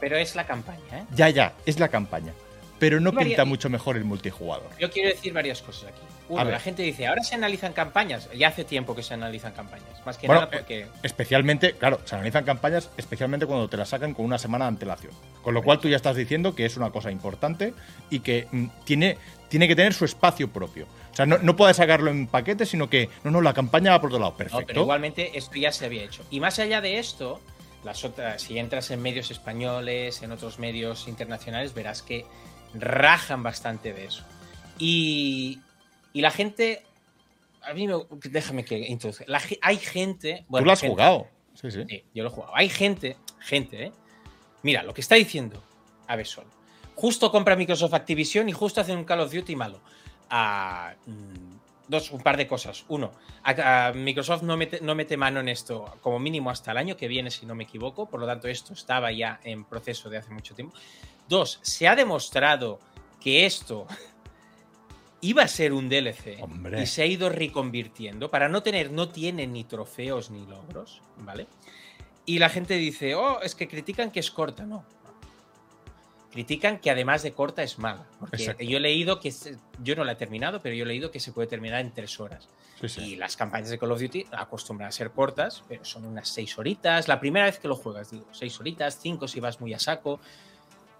Pero 0.00 0.16
es 0.16 0.34
la 0.34 0.46
campaña, 0.46 0.98
¿eh? 0.98 1.04
Ya, 1.14 1.28
ya, 1.28 1.52
es 1.64 1.78
la 1.78 1.88
campaña. 1.88 2.32
Pero 2.80 2.98
no 2.98 3.12
pinta 3.12 3.44
mucho 3.44 3.70
mejor 3.70 3.96
el 3.96 4.04
multijugador. 4.04 4.68
Yo 4.80 4.90
quiero 4.90 5.10
decir 5.10 5.32
varias 5.32 5.62
cosas 5.62 5.90
aquí. 5.90 6.02
Uno, 6.32 6.44
la 6.44 6.60
gente 6.60 6.82
dice, 6.82 7.06
ahora 7.06 7.22
se 7.22 7.34
analizan 7.34 7.72
campañas. 7.72 8.28
Ya 8.34 8.48
hace 8.48 8.64
tiempo 8.64 8.94
que 8.94 9.02
se 9.02 9.14
analizan 9.14 9.52
campañas. 9.52 10.04
Más 10.06 10.16
que 10.16 10.26
Bueno, 10.26 10.42
nada 10.42 10.50
porque. 10.50 10.86
Especialmente, 11.02 11.74
claro, 11.74 12.00
se 12.04 12.14
analizan 12.14 12.44
campañas 12.44 12.90
especialmente 12.96 13.46
cuando 13.46 13.68
te 13.68 13.76
las 13.76 13.90
sacan 13.90 14.14
con 14.14 14.24
una 14.24 14.38
semana 14.38 14.64
de 14.64 14.70
antelación. 14.70 15.12
Con 15.42 15.54
lo 15.54 15.62
cual 15.62 15.78
tú 15.78 15.88
ya 15.88 15.96
estás 15.96 16.16
diciendo 16.16 16.54
que 16.54 16.64
es 16.64 16.76
una 16.76 16.90
cosa 16.90 17.10
importante 17.10 17.74
y 18.08 18.20
que 18.20 18.46
mm, 18.50 18.66
tiene, 18.84 19.18
tiene 19.48 19.68
que 19.68 19.76
tener 19.76 19.92
su 19.92 20.04
espacio 20.04 20.48
propio. 20.48 20.86
O 21.12 21.14
sea, 21.14 21.26
no, 21.26 21.38
no 21.38 21.54
puedes 21.56 21.76
sacarlo 21.76 22.10
en 22.10 22.26
paquete, 22.26 22.64
sino 22.64 22.88
que, 22.88 23.10
no, 23.24 23.30
no, 23.30 23.42
la 23.42 23.52
campaña 23.52 23.90
va 23.90 24.00
por 24.00 24.08
otro 24.08 24.18
lado. 24.18 24.32
No, 24.32 24.38
Perfecto. 24.38 24.66
pero 24.66 24.82
igualmente 24.82 25.36
esto 25.36 25.56
ya 25.56 25.70
se 25.70 25.84
había 25.84 26.02
hecho. 26.02 26.24
Y 26.30 26.40
más 26.40 26.58
allá 26.58 26.80
de 26.80 26.98
esto, 26.98 27.40
las 27.84 28.04
otras, 28.04 28.40
si 28.40 28.58
entras 28.58 28.90
en 28.90 29.02
medios 29.02 29.30
españoles, 29.30 30.22
en 30.22 30.32
otros 30.32 30.58
medios 30.58 31.08
internacionales, 31.08 31.74
verás 31.74 32.02
que 32.02 32.24
rajan 32.74 33.42
bastante 33.42 33.92
de 33.92 34.06
eso. 34.06 34.24
Y, 34.78 35.60
y 36.12 36.20
la 36.20 36.30
gente. 36.30 36.82
A 37.62 37.72
mí 37.74 37.86
me. 37.86 37.94
Déjame 38.30 38.64
que 38.64 38.78
introduzca. 38.78 39.24
La 39.28 39.40
hay 39.60 39.76
gente. 39.76 40.44
bueno, 40.48 40.64
tú 40.64 40.66
lo 40.66 40.72
has 40.72 40.80
gente- 40.80 40.92
jugado. 40.94 41.26
Sí, 41.54 41.70
sí. 41.70 41.84
Sí, 41.88 42.04
yo 42.14 42.22
lo 42.24 42.30
he 42.30 42.32
jugado. 42.32 42.56
Hay 42.56 42.68
gente, 42.68 43.16
gente, 43.40 43.84
¿eh? 43.86 43.92
Mira, 44.62 44.82
lo 44.82 44.94
que 44.94 45.00
está 45.02 45.16
diciendo 45.16 45.62
Aves 46.06 46.30
Sol. 46.30 46.46
Justo 46.94 47.30
compra 47.30 47.56
Microsoft 47.56 47.94
Activision 47.94 48.48
y 48.48 48.52
justo 48.52 48.80
hace 48.80 48.94
un 48.94 49.04
Call 49.04 49.20
of 49.20 49.32
Duty 49.32 49.54
malo. 49.56 49.80
Ah, 50.30 50.94
mm, 51.06 51.52
dos, 51.88 52.10
un 52.10 52.20
par 52.22 52.36
de 52.36 52.46
cosas. 52.46 52.84
Uno, 52.88 53.12
a- 53.42 53.88
a 53.88 53.92
Microsoft 53.92 54.42
no 54.42 54.56
mete, 54.56 54.80
no 54.80 54.94
mete 54.94 55.16
mano 55.16 55.40
en 55.40 55.48
esto 55.48 55.96
como 56.00 56.18
mínimo 56.18 56.48
hasta 56.50 56.70
el 56.72 56.78
año 56.78 56.96
que 56.96 57.06
viene, 57.08 57.30
si 57.30 57.44
no 57.44 57.54
me 57.54 57.64
equivoco. 57.64 58.06
Por 58.08 58.20
lo 58.20 58.26
tanto, 58.26 58.48
esto 58.48 58.72
estaba 58.72 59.12
ya 59.12 59.40
en 59.44 59.64
proceso 59.64 60.08
de 60.08 60.18
hace 60.18 60.30
mucho 60.30 60.54
tiempo. 60.54 60.74
Dos, 61.28 61.58
se 61.62 61.86
ha 61.86 61.94
demostrado 61.94 62.80
que 63.20 63.44
esto 63.46 63.86
iba 65.22 65.44
a 65.44 65.48
ser 65.48 65.72
un 65.72 65.88
DLC 65.88 66.38
Hombre. 66.40 66.82
y 66.82 66.86
se 66.86 67.02
ha 67.02 67.06
ido 67.06 67.30
reconvirtiendo 67.30 68.30
para 68.30 68.48
no 68.48 68.62
tener, 68.62 68.90
no 68.90 69.08
tiene 69.08 69.46
ni 69.46 69.64
trofeos 69.64 70.30
ni 70.30 70.44
logros, 70.46 71.00
¿vale? 71.18 71.46
Y 72.26 72.38
la 72.38 72.50
gente 72.50 72.74
dice, 72.74 73.14
oh, 73.14 73.40
es 73.40 73.54
que 73.54 73.68
critican 73.68 74.10
que 74.10 74.20
es 74.20 74.30
corta, 74.30 74.66
no. 74.66 74.84
Critican 76.30 76.78
que 76.78 76.90
además 76.90 77.22
de 77.22 77.32
corta 77.32 77.62
es 77.62 77.78
mala. 77.78 78.06
Porque 78.18 78.36
Exacto. 78.36 78.64
yo 78.64 78.78
he 78.78 78.80
leído 78.80 79.20
que, 79.20 79.32
yo 79.82 79.96
no 79.96 80.04
la 80.04 80.12
he 80.12 80.16
terminado, 80.16 80.60
pero 80.60 80.74
yo 80.74 80.84
he 80.84 80.86
leído 80.86 81.10
que 81.10 81.20
se 81.20 81.32
puede 81.32 81.46
terminar 81.46 81.80
en 81.80 81.92
tres 81.92 82.18
horas. 82.20 82.48
Sí, 82.80 82.88
sí. 82.88 83.00
Y 83.00 83.16
las 83.16 83.36
campañas 83.36 83.70
de 83.70 83.78
Call 83.78 83.92
of 83.92 84.00
Duty 84.00 84.26
acostumbran 84.32 84.88
a 84.88 84.92
ser 84.92 85.10
cortas, 85.10 85.62
pero 85.68 85.84
son 85.84 86.04
unas 86.04 86.28
seis 86.28 86.56
horitas. 86.58 87.06
La 87.06 87.20
primera 87.20 87.46
vez 87.46 87.58
que 87.58 87.68
lo 87.68 87.76
juegas, 87.76 88.10
digo, 88.10 88.26
seis 88.32 88.58
horitas, 88.58 88.98
cinco 89.00 89.28
si 89.28 89.40
vas 89.40 89.60
muy 89.60 89.74
a 89.74 89.78
saco. 89.78 90.20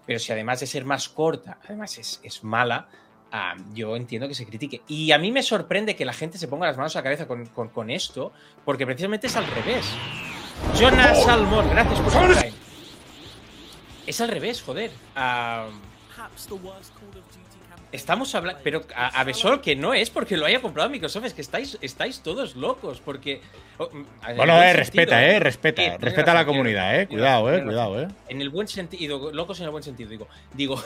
Pero 0.06 0.18
si 0.18 0.32
además 0.32 0.60
de 0.60 0.66
ser 0.66 0.84
más 0.84 1.08
corta, 1.08 1.58
además 1.64 1.96
es, 1.96 2.20
es 2.22 2.42
mala, 2.44 2.88
ah, 3.32 3.54
yo 3.74 3.96
entiendo 3.96 4.28
que 4.28 4.34
se 4.34 4.46
critique. 4.46 4.82
Y 4.88 5.10
a 5.12 5.18
mí 5.18 5.32
me 5.32 5.42
sorprende 5.42 5.96
que 5.96 6.04
la 6.04 6.12
gente 6.12 6.38
se 6.38 6.46
ponga 6.48 6.66
las 6.66 6.76
manos 6.76 6.94
a 6.94 7.00
la 7.00 7.02
cabeza 7.02 7.26
con, 7.26 7.46
con- 7.46 7.68
con 7.70 7.90
esto, 7.90 8.32
porque 8.64 8.86
precisamente 8.86 9.26
es 9.26 9.36
al 9.36 9.46
revés. 9.46 9.84
Jonas 10.78 11.24
Salmón, 11.24 11.68
gracias 11.70 12.00
por 12.00 12.12
su 12.12 12.18
Prime. 12.18 12.52
Es 14.06 14.20
al 14.20 14.28
revés, 14.28 14.62
joder. 14.62 14.90
Ah, 15.16 15.68
Estamos 17.90 18.34
hablando, 18.34 18.58
pero 18.64 18.82
a, 18.96 19.20
a 19.20 19.24
Besol 19.24 19.60
que 19.60 19.76
no 19.76 19.92
es 19.92 20.08
porque 20.08 20.38
lo 20.38 20.46
haya 20.46 20.62
comprado 20.62 20.88
Microsoft, 20.88 21.26
es 21.26 21.34
que 21.34 21.42
estáis, 21.42 21.76
estáis 21.82 22.20
todos 22.22 22.56
locos, 22.56 23.02
porque... 23.04 23.42
oh, 23.76 23.90
mm, 23.92 24.04
en 24.30 24.36
Bueno, 24.38 24.54
eh, 24.54 24.60
sentido, 24.60 24.76
respeta, 24.78 25.24
eh, 25.26 25.38
respeta. 25.40 25.98
Respeta 25.98 26.30
a 26.30 26.34
la 26.36 26.46
comunidad, 26.46 26.98
eh. 27.00 27.06
Cuidado, 27.06 27.52
eh, 27.54 27.62
cuidado, 27.62 28.00
eh. 28.00 28.08
En 28.30 28.40
el 28.40 28.48
buen 28.48 28.66
sentido, 28.66 29.30
locos 29.32 29.58
en 29.60 29.66
el 29.66 29.70
buen 29.72 29.82
sentido, 29.82 30.08
digo. 30.08 30.26
Digo, 30.54 30.82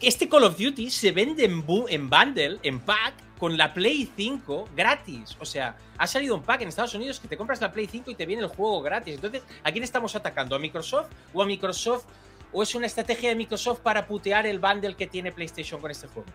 este 0.00 0.28
Call 0.28 0.44
of 0.44 0.58
Duty 0.58 0.90
se 0.90 1.12
vende 1.12 1.44
en, 1.44 1.66
bu- 1.66 1.86
en 1.88 2.08
bundle, 2.10 2.58
en 2.62 2.80
pack, 2.80 3.14
con 3.38 3.56
la 3.56 3.72
Play 3.72 4.10
5 4.16 4.68
gratis. 4.76 5.36
O 5.40 5.44
sea, 5.46 5.76
ha 5.96 6.06
salido 6.06 6.34
un 6.34 6.42
pack 6.42 6.60
en 6.62 6.68
Estados 6.68 6.94
Unidos 6.94 7.18
que 7.20 7.28
te 7.28 7.36
compras 7.36 7.60
la 7.60 7.72
Play 7.72 7.86
5 7.86 8.10
y 8.10 8.14
te 8.14 8.26
viene 8.26 8.42
el 8.42 8.48
juego 8.48 8.82
gratis. 8.82 9.14
Entonces, 9.14 9.42
¿a 9.64 9.72
quién 9.72 9.82
estamos 9.84 10.14
atacando? 10.14 10.54
¿A 10.54 10.58
Microsoft 10.58 11.08
o 11.32 11.42
a 11.42 11.46
Microsoft? 11.46 12.04
¿O 12.52 12.62
es 12.62 12.74
una 12.74 12.86
estrategia 12.86 13.28
de 13.30 13.36
Microsoft 13.36 13.80
para 13.80 14.06
putear 14.06 14.46
el 14.46 14.58
bundle 14.58 14.94
que 14.94 15.06
tiene 15.06 15.32
PlayStation 15.32 15.80
con 15.80 15.90
este 15.90 16.06
juego? 16.08 16.28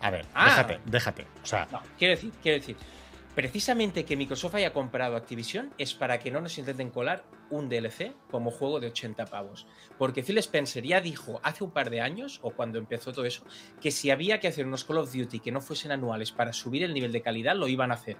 A 0.00 0.10
ver, 0.10 0.26
Ah. 0.34 0.46
déjate, 0.46 0.80
déjate. 0.84 1.26
O 1.42 1.46
sea, 1.46 1.66
No, 1.70 1.80
quiero 1.98 2.14
decir, 2.14 2.32
quiero 2.42 2.58
decir, 2.58 2.76
precisamente 3.34 4.04
que 4.04 4.16
Microsoft 4.16 4.54
haya 4.54 4.72
comprado 4.72 5.16
Activision 5.16 5.72
es 5.78 5.94
para 5.94 6.18
que 6.18 6.30
no 6.30 6.40
nos 6.40 6.58
intenten 6.58 6.90
colar 6.90 7.24
un 7.50 7.68
DLC 7.68 8.12
como 8.30 8.50
juego 8.50 8.80
de 8.80 8.88
80 8.88 9.26
pavos. 9.26 9.66
Porque 9.98 10.22
Phil 10.22 10.38
Spencer 10.38 10.84
ya 10.84 11.00
dijo 11.00 11.40
hace 11.42 11.64
un 11.64 11.70
par 11.70 11.90
de 11.90 12.00
años, 12.00 12.40
o 12.42 12.50
cuando 12.50 12.78
empezó 12.78 13.12
todo 13.12 13.24
eso, 13.24 13.44
que 13.80 13.90
si 13.90 14.10
había 14.10 14.40
que 14.40 14.48
hacer 14.48 14.66
unos 14.66 14.84
Call 14.84 14.98
of 14.98 15.12
Duty 15.12 15.40
que 15.40 15.52
no 15.52 15.60
fuesen 15.60 15.92
anuales 15.92 16.32
para 16.32 16.52
subir 16.52 16.82
el 16.82 16.94
nivel 16.94 17.12
de 17.12 17.22
calidad, 17.22 17.56
lo 17.56 17.68
iban 17.68 17.90
a 17.90 17.94
hacer. 17.94 18.16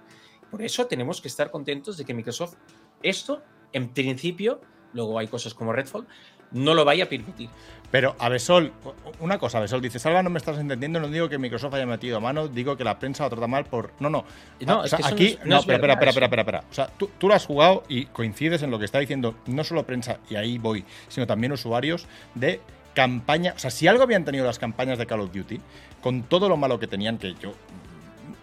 Por 0.49 0.61
eso 0.61 0.85
tenemos 0.87 1.21
que 1.21 1.27
estar 1.27 1.51
contentos 1.51 1.97
de 1.97 2.05
que 2.05 2.13
Microsoft 2.13 2.55
esto, 3.01 3.43
en 3.71 3.89
principio, 3.89 4.61
luego 4.93 5.19
hay 5.19 5.27
cosas 5.27 5.53
como 5.53 5.73
Redfall, 5.73 6.07
no 6.51 6.73
lo 6.73 6.85
vaya 6.85 7.05
a 7.05 7.09
permitir. 7.09 7.49
Pero, 7.93 8.15
Avesol, 8.17 8.73
una 9.19 9.37
cosa, 9.37 9.59
Avesol 9.59 9.79
dice, 9.79 9.99
Salva, 9.99 10.23
no 10.23 10.31
me 10.31 10.39
estás 10.39 10.57
entendiendo, 10.57 10.99
no 10.99 11.07
digo 11.09 11.29
que 11.29 11.37
Microsoft 11.37 11.75
haya 11.75 11.85
metido 11.85 12.19
mano, 12.19 12.47
digo 12.47 12.75
que 12.75 12.83
la 12.83 12.97
prensa 12.97 13.23
lo 13.25 13.29
trata 13.29 13.45
mal 13.45 13.65
por... 13.65 13.91
No, 13.99 14.09
no. 14.09 14.25
No, 14.65 14.73
Ah, 14.73 14.77
o 14.79 14.83
es 14.85 14.89
sea, 14.89 14.97
que 14.97 15.03
eso 15.05 15.13
aquí... 15.13 15.23
no 15.25 15.29
es- 15.29 15.37
no 15.37 15.45
No, 15.45 15.55
es 15.57 15.61
espera, 15.61 15.75
espera, 15.75 15.95
verdad, 15.95 16.09
espera, 16.09 16.25
espera, 16.25 16.41
espera. 16.41 16.63
O 16.71 16.73
sea, 16.73 16.87
tú, 16.87 17.11
tú 17.19 17.27
lo 17.27 17.35
has 17.35 17.45
jugado 17.45 17.83
y 17.87 18.05
coincides 18.07 18.63
en 18.63 18.71
lo 18.71 18.79
que 18.79 18.85
está 18.85 18.97
diciendo 18.97 19.35
no 19.45 19.63
solo 19.63 19.83
prensa, 19.85 20.17
y 20.27 20.35
ahí 20.37 20.57
voy, 20.57 20.83
sino 21.07 21.27
también 21.27 21.51
usuarios 21.51 22.07
de 22.33 22.61
campaña... 22.95 23.53
O 23.55 23.59
sea, 23.59 23.69
si 23.69 23.87
algo 23.87 24.01
habían 24.01 24.25
tenido 24.25 24.43
las 24.43 24.57
campañas 24.57 24.97
de 24.97 25.05
Call 25.05 25.19
of 25.19 25.31
Duty, 25.31 25.61
con 26.01 26.23
todo 26.23 26.49
lo 26.49 26.57
malo 26.57 26.79
que 26.79 26.87
tenían, 26.87 27.19
que 27.19 27.35
yo... 27.35 27.53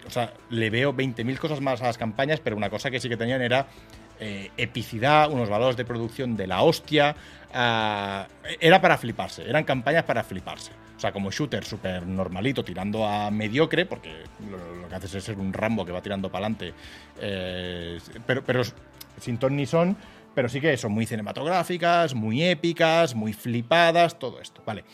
O 0.06 0.10
sea, 0.10 0.32
le 0.50 0.70
veo 0.70 0.94
20.000 0.94 1.38
cosas 1.38 1.60
más 1.60 1.82
a 1.82 1.86
las 1.86 1.98
campañas, 1.98 2.38
pero 2.38 2.56
una 2.56 2.70
cosa 2.70 2.88
que 2.88 3.00
sí 3.00 3.08
que 3.08 3.16
tenían 3.16 3.42
era 3.42 3.66
eh, 4.20 4.50
epicidad, 4.56 5.30
unos 5.30 5.48
valores 5.48 5.76
de 5.76 5.84
producción 5.84 6.36
de 6.36 6.46
la 6.46 6.62
hostia. 6.62 7.16
ah, 7.52 8.28
era 8.60 8.80
para 8.80 8.96
fliparse, 8.96 9.48
eran 9.48 9.64
campañas 9.64 10.04
para 10.04 10.22
fliparse. 10.22 10.72
O 10.96 11.00
sea, 11.00 11.12
como 11.12 11.30
shooter 11.30 11.64
súper 11.64 12.06
normalito, 12.06 12.62
tirando 12.62 13.06
a 13.06 13.30
mediocre, 13.30 13.86
porque 13.86 14.12
lo, 14.50 14.88
que 14.88 14.94
haces 14.94 15.14
es 15.14 15.24
ser 15.24 15.38
un 15.38 15.52
Rambo 15.52 15.84
que 15.84 15.92
va 15.92 16.02
tirando 16.02 16.30
para 16.30 16.46
adelante. 16.46 16.74
pero, 18.26 18.44
pero 18.44 18.62
sin 19.18 19.38
ton 19.38 19.56
ni 19.56 19.66
son, 19.66 19.96
pero 20.34 20.48
sí 20.48 20.60
que 20.60 20.76
son 20.76 20.92
muy 20.92 21.06
cinematográficas, 21.06 22.14
muy 22.14 22.42
épicas, 22.44 23.14
muy 23.14 23.32
flipadas, 23.32 24.18
todo 24.18 24.40
esto. 24.40 24.62
Vale. 24.64 24.84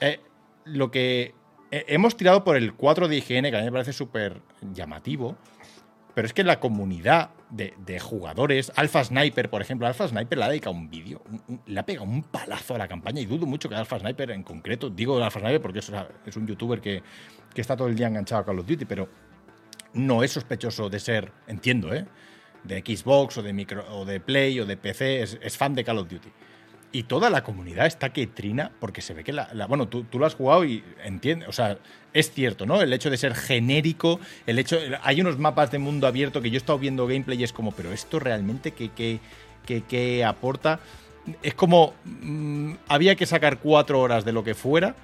Eh, 0.00 0.20
lo 0.64 0.90
que 0.90 1.34
eh, 1.70 1.84
hemos 1.88 2.16
tirado 2.16 2.44
por 2.44 2.56
el 2.56 2.74
4 2.74 3.08
de 3.08 3.16
IGN, 3.16 3.50
que 3.50 3.56
a 3.56 3.60
mí 3.60 3.64
me 3.66 3.72
parece 3.72 3.92
súper 3.92 4.40
llamativo, 4.72 5.36
pero 6.14 6.26
es 6.26 6.32
que 6.32 6.44
la 6.44 6.60
comunidad 6.60 7.30
de, 7.50 8.00
jugadores, 8.00 8.72
Alpha 8.76 9.04
Sniper, 9.04 9.50
por 9.50 9.60
ejemplo, 9.60 9.86
Alpha 9.86 10.08
Sniper 10.08 10.38
le 10.38 10.44
ha 10.44 10.48
dedicado 10.48 10.74
un 10.74 10.88
vídeo, 10.88 11.22
le 11.66 11.80
ha 11.80 11.84
pegado 11.84 12.06
un 12.06 12.22
palazo 12.22 12.74
a 12.74 12.78
la 12.78 12.88
campaña 12.88 13.20
y 13.20 13.26
dudo 13.26 13.46
mucho 13.46 13.68
que 13.68 13.74
Alpha 13.74 13.98
Sniper 13.98 14.30
en 14.30 14.42
concreto, 14.42 14.90
digo 14.90 15.22
Alpha 15.22 15.40
Sniper 15.40 15.60
porque 15.60 15.80
es, 15.80 15.92
es 16.26 16.36
un 16.36 16.46
youtuber 16.46 16.80
que, 16.80 17.02
que 17.54 17.60
está 17.60 17.76
todo 17.76 17.88
el 17.88 17.96
día 17.96 18.08
enganchado 18.08 18.42
a 18.42 18.44
Call 18.44 18.58
of 18.58 18.66
Duty, 18.66 18.84
pero 18.84 19.08
no 19.94 20.22
es 20.22 20.32
sospechoso 20.32 20.88
de 20.88 21.00
ser, 21.00 21.32
entiendo, 21.46 21.94
¿eh? 21.94 22.06
de 22.64 22.80
Xbox 22.80 23.38
o 23.38 23.42
de, 23.42 23.52
micro, 23.52 23.84
o 23.94 24.04
de 24.04 24.20
Play 24.20 24.60
o 24.60 24.66
de 24.66 24.76
PC, 24.76 25.22
es, 25.22 25.38
es 25.42 25.56
fan 25.56 25.74
de 25.74 25.84
Call 25.84 25.98
of 25.98 26.08
Duty. 26.08 26.30
Y 26.94 27.04
toda 27.04 27.30
la 27.30 27.42
comunidad 27.42 27.86
está 27.86 28.12
que 28.12 28.26
trina 28.26 28.70
porque 28.78 29.00
se 29.00 29.14
ve 29.14 29.24
que 29.24 29.32
la. 29.32 29.48
la- 29.54 29.66
bueno, 29.66 29.88
tú, 29.88 30.04
tú 30.04 30.18
lo 30.18 30.26
has 30.26 30.34
jugado 30.34 30.64
y 30.64 30.84
entiendes. 31.04 31.48
O 31.48 31.52
sea, 31.52 31.78
es 32.12 32.30
cierto, 32.32 32.66
¿no? 32.66 32.82
El 32.82 32.92
hecho 32.92 33.08
de 33.08 33.16
ser 33.16 33.34
genérico, 33.34 34.20
el 34.46 34.58
hecho. 34.58 34.78
Hay 35.02 35.20
unos 35.22 35.38
mapas 35.38 35.70
de 35.70 35.78
mundo 35.78 36.06
abierto 36.06 36.42
que 36.42 36.50
yo 36.50 36.56
he 36.56 36.58
estado 36.58 36.78
viendo 36.78 37.06
gameplay 37.06 37.40
y 37.40 37.44
es 37.44 37.52
como, 37.54 37.72
pero 37.72 37.92
esto 37.92 38.18
realmente, 38.20 38.72
¿qué, 38.72 38.90
qué, 38.90 39.20
qué- 39.64 39.82
qué 39.88 40.22
aporta? 40.22 40.80
Es 41.42 41.54
como. 41.54 41.94
mm, 42.04 42.74
había 42.88 43.14
que 43.16 43.24
sacar 43.24 43.58
cuatro 43.60 43.98
horas 44.00 44.24
de 44.26 44.32
lo 44.32 44.44
que 44.44 44.54
fuera 44.54 44.94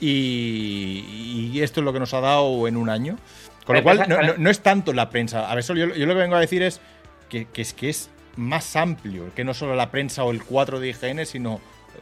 y, 0.00 1.50
y 1.54 1.60
esto 1.62 1.80
es 1.80 1.84
lo 1.84 1.92
que 1.92 1.98
nos 2.00 2.14
ha 2.14 2.20
dado 2.20 2.68
en 2.68 2.76
un 2.76 2.88
año. 2.88 3.16
Con 3.64 3.74
lo 3.76 3.82
cual, 3.82 3.98
no, 4.08 4.22
no- 4.22 4.34
no 4.38 4.50
es 4.50 4.60
tanto 4.60 4.92
la 4.92 5.10
prensa. 5.10 5.50
A 5.50 5.54
ver, 5.54 5.64
solo 5.64 5.80
yo, 5.86 5.94
yo 5.94 6.06
lo 6.06 6.14
que 6.14 6.20
vengo 6.20 6.36
a 6.36 6.40
decir 6.40 6.62
es 6.62 6.80
que, 7.28 7.46
que 7.46 7.62
es 7.62 7.72
que 7.74 7.88
es 7.90 8.10
más 8.36 8.76
amplio 8.76 9.32
que 9.34 9.44
no 9.44 9.54
solo 9.54 9.74
la 9.74 9.90
prensa 9.90 10.24
o 10.24 10.30
el 10.30 10.42
4 10.42 10.80
de 10.80 10.88
IGN, 10.88 11.26
sino 11.26 11.60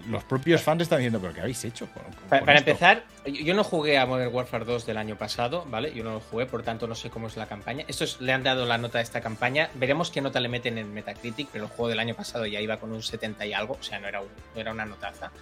los 0.09 0.23
propios 0.25 0.63
fans 0.63 0.83
están 0.83 0.99
diciendo, 0.99 1.21
pero 1.21 1.35
¿qué 1.35 1.41
habéis 1.41 1.63
hecho? 1.65 1.87
con- 1.93 2.05
con 2.05 2.13
Pa- 2.29 2.41
Para, 2.41 2.55
esto?". 2.59 2.71
empezar, 2.71 3.05
yo 3.27 3.33
yo 3.33 3.55
no 3.55 3.65
jugué 3.65 3.99
a 3.99 4.07
Modern 4.07 4.33
Warfare 4.33 4.65
2 4.65 4.87
del 4.87 4.97
año 4.97 5.17
pasado, 5.17 5.67
¿vale? 5.69 5.93
Yo 5.93 6.05
no 6.05 6.13
lo 6.13 6.21
jugué, 6.21 6.47
por 6.47 6.63
tanto 6.63 6.87
no 6.87 6.95
sé 6.95 7.11
cómo 7.11 7.27
es 7.27 7.37
la 7.37 7.47
campaña. 7.47 7.85
Estos 7.89 8.21
le 8.21 8.33
han 8.33 8.43
dado 8.45 8.65
la 8.67 8.79
nota 8.79 8.99
a 8.99 9.03
esta 9.03 9.21
campaña. 9.21 9.69
Veremos 9.75 10.11
qué 10.11 10.21
nota 10.21 10.39
le 10.41 10.49
meten 10.49 10.79
en 10.79 10.95
Metacritic, 10.95 11.49
pero 11.53 11.65
el 11.65 11.71
juego 11.71 11.89
del 11.89 11.99
año 11.99 12.15
pasado 12.15 12.47
ya 12.47 12.61
iba 12.61 12.77
con 12.79 12.93
un 12.93 13.03
70 13.03 13.45
y 13.47 13.53
algo, 13.53 13.77
o 13.79 13.83
sea, 13.83 13.99
no 13.99 14.07
era, 14.07 14.21
un- 14.21 14.29
no 14.55 14.61
era 14.61 14.71
una 14.73 14.87
notaza. 14.87 15.33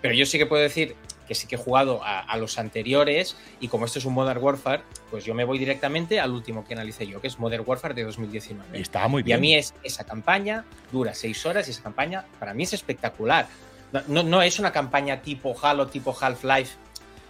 Pero 0.00 0.14
yo 0.14 0.26
sí 0.26 0.38
que 0.38 0.46
puedo 0.46 0.62
decir 0.62 0.94
que 1.26 1.34
sí 1.34 1.46
que 1.46 1.56
he 1.56 1.58
jugado 1.58 2.02
a, 2.02 2.20
a 2.20 2.36
los 2.38 2.58
anteriores 2.58 3.36
y 3.60 3.68
como 3.68 3.84
esto 3.84 3.98
es 3.98 4.06
un 4.06 4.14
Modern 4.14 4.42
Warfare, 4.42 4.82
pues 5.10 5.24
yo 5.24 5.34
me 5.34 5.44
voy 5.44 5.58
directamente 5.58 6.20
al 6.20 6.30
último 6.30 6.64
que 6.64 6.72
analicé 6.74 7.06
yo, 7.06 7.20
que 7.20 7.26
es 7.26 7.38
Modern 7.38 7.64
Warfare 7.66 7.92
de 7.94 8.04
2019. 8.04 8.78
Y 8.78 8.80
estaba 8.82 9.08
muy 9.08 9.20
Y 9.20 9.24
bien. 9.24 9.36
a 9.36 9.40
mí 9.40 9.54
es, 9.54 9.74
esa 9.82 10.04
campaña 10.04 10.64
dura 10.90 11.12
seis 11.12 11.44
horas 11.44 11.68
y 11.68 11.72
esa 11.72 11.82
campaña 11.82 12.24
para 12.38 12.54
mí 12.54 12.62
es 12.62 12.72
espectacular. 12.72 13.46
No, 13.92 14.02
no, 14.08 14.22
no 14.22 14.42
es 14.42 14.58
una 14.58 14.72
campaña 14.72 15.20
tipo 15.20 15.54
Halo, 15.60 15.88
tipo 15.88 16.16
Half-Life. 16.18 16.76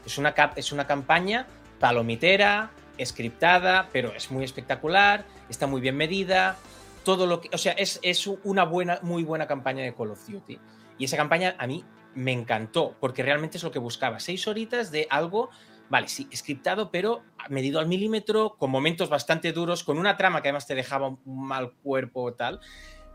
Es 0.06 0.16
una, 0.18 0.34
es 0.56 0.72
una 0.72 0.86
campaña 0.86 1.46
palomitera, 1.80 2.70
scriptada, 3.04 3.88
pero 3.92 4.12
es 4.14 4.30
muy 4.30 4.44
espectacular, 4.44 5.24
está 5.48 5.66
muy 5.66 5.80
bien 5.80 5.96
medida. 5.96 6.56
Todo 7.04 7.26
lo 7.26 7.40
que. 7.40 7.48
O 7.52 7.58
sea, 7.58 7.72
es, 7.72 7.98
es 8.02 8.26
una 8.26 8.64
buena, 8.64 8.98
muy 9.02 9.22
buena 9.22 9.46
campaña 9.46 9.82
de 9.82 9.94
Call 9.94 10.10
of 10.10 10.26
Duty. 10.28 10.58
Y 10.98 11.04
esa 11.04 11.16
campaña 11.16 11.54
a 11.58 11.66
mí 11.66 11.84
me 12.14 12.32
encantó, 12.32 12.96
porque 13.00 13.22
realmente 13.22 13.56
es 13.56 13.62
lo 13.62 13.70
que 13.70 13.78
buscaba. 13.78 14.20
Seis 14.20 14.46
horitas 14.48 14.90
de 14.90 15.06
algo, 15.10 15.50
vale, 15.88 16.08
sí, 16.08 16.28
scriptado, 16.34 16.90
pero 16.90 17.22
medido 17.48 17.80
al 17.80 17.86
milímetro, 17.86 18.56
con 18.58 18.70
momentos 18.70 19.08
bastante 19.08 19.52
duros, 19.52 19.84
con 19.84 19.98
una 19.98 20.16
trama 20.16 20.42
que 20.42 20.48
además 20.48 20.66
te 20.66 20.74
dejaba 20.74 21.08
un 21.08 21.46
mal 21.46 21.72
cuerpo 21.82 22.34
tal. 22.34 22.60